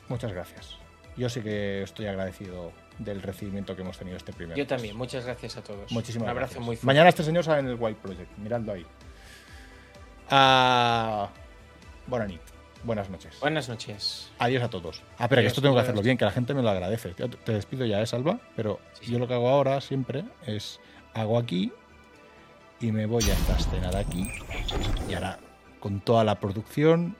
muchas 0.09 0.33
gracias. 0.33 0.77
Yo 1.17 1.30
sí 1.30 1.41
que 1.41 1.83
estoy 1.83 2.08
agradecido 2.08 2.72
del 3.00 3.22
recibimiento 3.22 3.75
que 3.75 3.82
hemos 3.82 3.98
tenido 3.98 4.17
este 4.17 4.33
primer. 4.33 4.58
Yo 4.58 4.64
mes. 4.64 4.67
también, 4.67 4.95
muchas 4.98 5.25
gracias 5.25 5.58
a 5.58 5.64
todos. 5.64 5.91
Muchísimas 5.91 6.25
Un 6.25 6.30
abrazo 6.30 6.53
gracias. 6.56 6.66
muy 6.66 6.75
fuerte. 6.75 6.85
Mañana 6.85 7.09
este 7.09 7.24
señor 7.24 7.43
sale 7.43 7.59
en 7.61 7.67
el 7.67 7.75
Wild 7.75 7.98
Project, 7.98 8.38
miradlo 8.38 8.74
ahí. 8.74 8.85
Ah, 10.32 11.30
buena 12.08 12.26
nit. 12.26 12.42
Buenas 12.84 13.10
noches. 13.10 13.38
Buenas 13.40 13.69
noches. 13.69 14.32
Adiós 14.40 14.64
a 14.64 14.69
todos. 14.69 15.03
Ah, 15.19 15.27
pero 15.27 15.42
que 15.42 15.48
esto 15.48 15.61
tengo 15.61 15.76
que 15.76 15.82
hacerlo 15.82 16.01
bien, 16.01 16.18
que 16.18 16.26
la 16.26 16.32
gente 16.32 16.53
me 16.53 16.64
lo 16.64 16.69
agradece. 16.69 17.10
Te 17.10 17.53
despido 17.53 17.85
ya, 17.85 18.01
¿eh, 18.01 18.08
Salva? 18.08 18.40
Pero 18.56 18.80
yo 19.03 19.19
lo 19.19 19.27
que 19.27 19.35
hago 19.35 19.50
ahora 19.50 19.82
siempre 19.82 20.24
es 20.48 20.80
hago 21.14 21.38
aquí 21.38 21.72
y 22.80 22.92
me 22.92 23.06
voy 23.06 23.24
a 23.24 23.34
esta 23.34 23.58
escena 23.58 23.92
de 23.92 24.00
aquí. 24.00 24.32
Y 25.08 25.14
ahora, 25.14 25.38
con 25.80 26.00
toda 26.00 26.24
la 26.24 26.40
producción, 26.40 27.16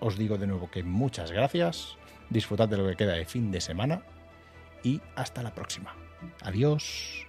os 0.00 0.18
digo 0.18 0.36
de 0.36 0.46
nuevo 0.46 0.70
que 0.70 0.82
muchas 0.82 1.30
gracias. 1.30 1.96
Disfrutad 2.30 2.68
de 2.68 2.78
lo 2.78 2.88
que 2.88 2.96
queda 2.96 3.12
de 3.12 3.24
fin 3.24 3.52
de 3.52 3.60
semana 3.60 4.02
y 4.82 5.00
hasta 5.14 5.42
la 5.42 5.54
próxima. 5.54 5.94
Adiós. 6.42 7.26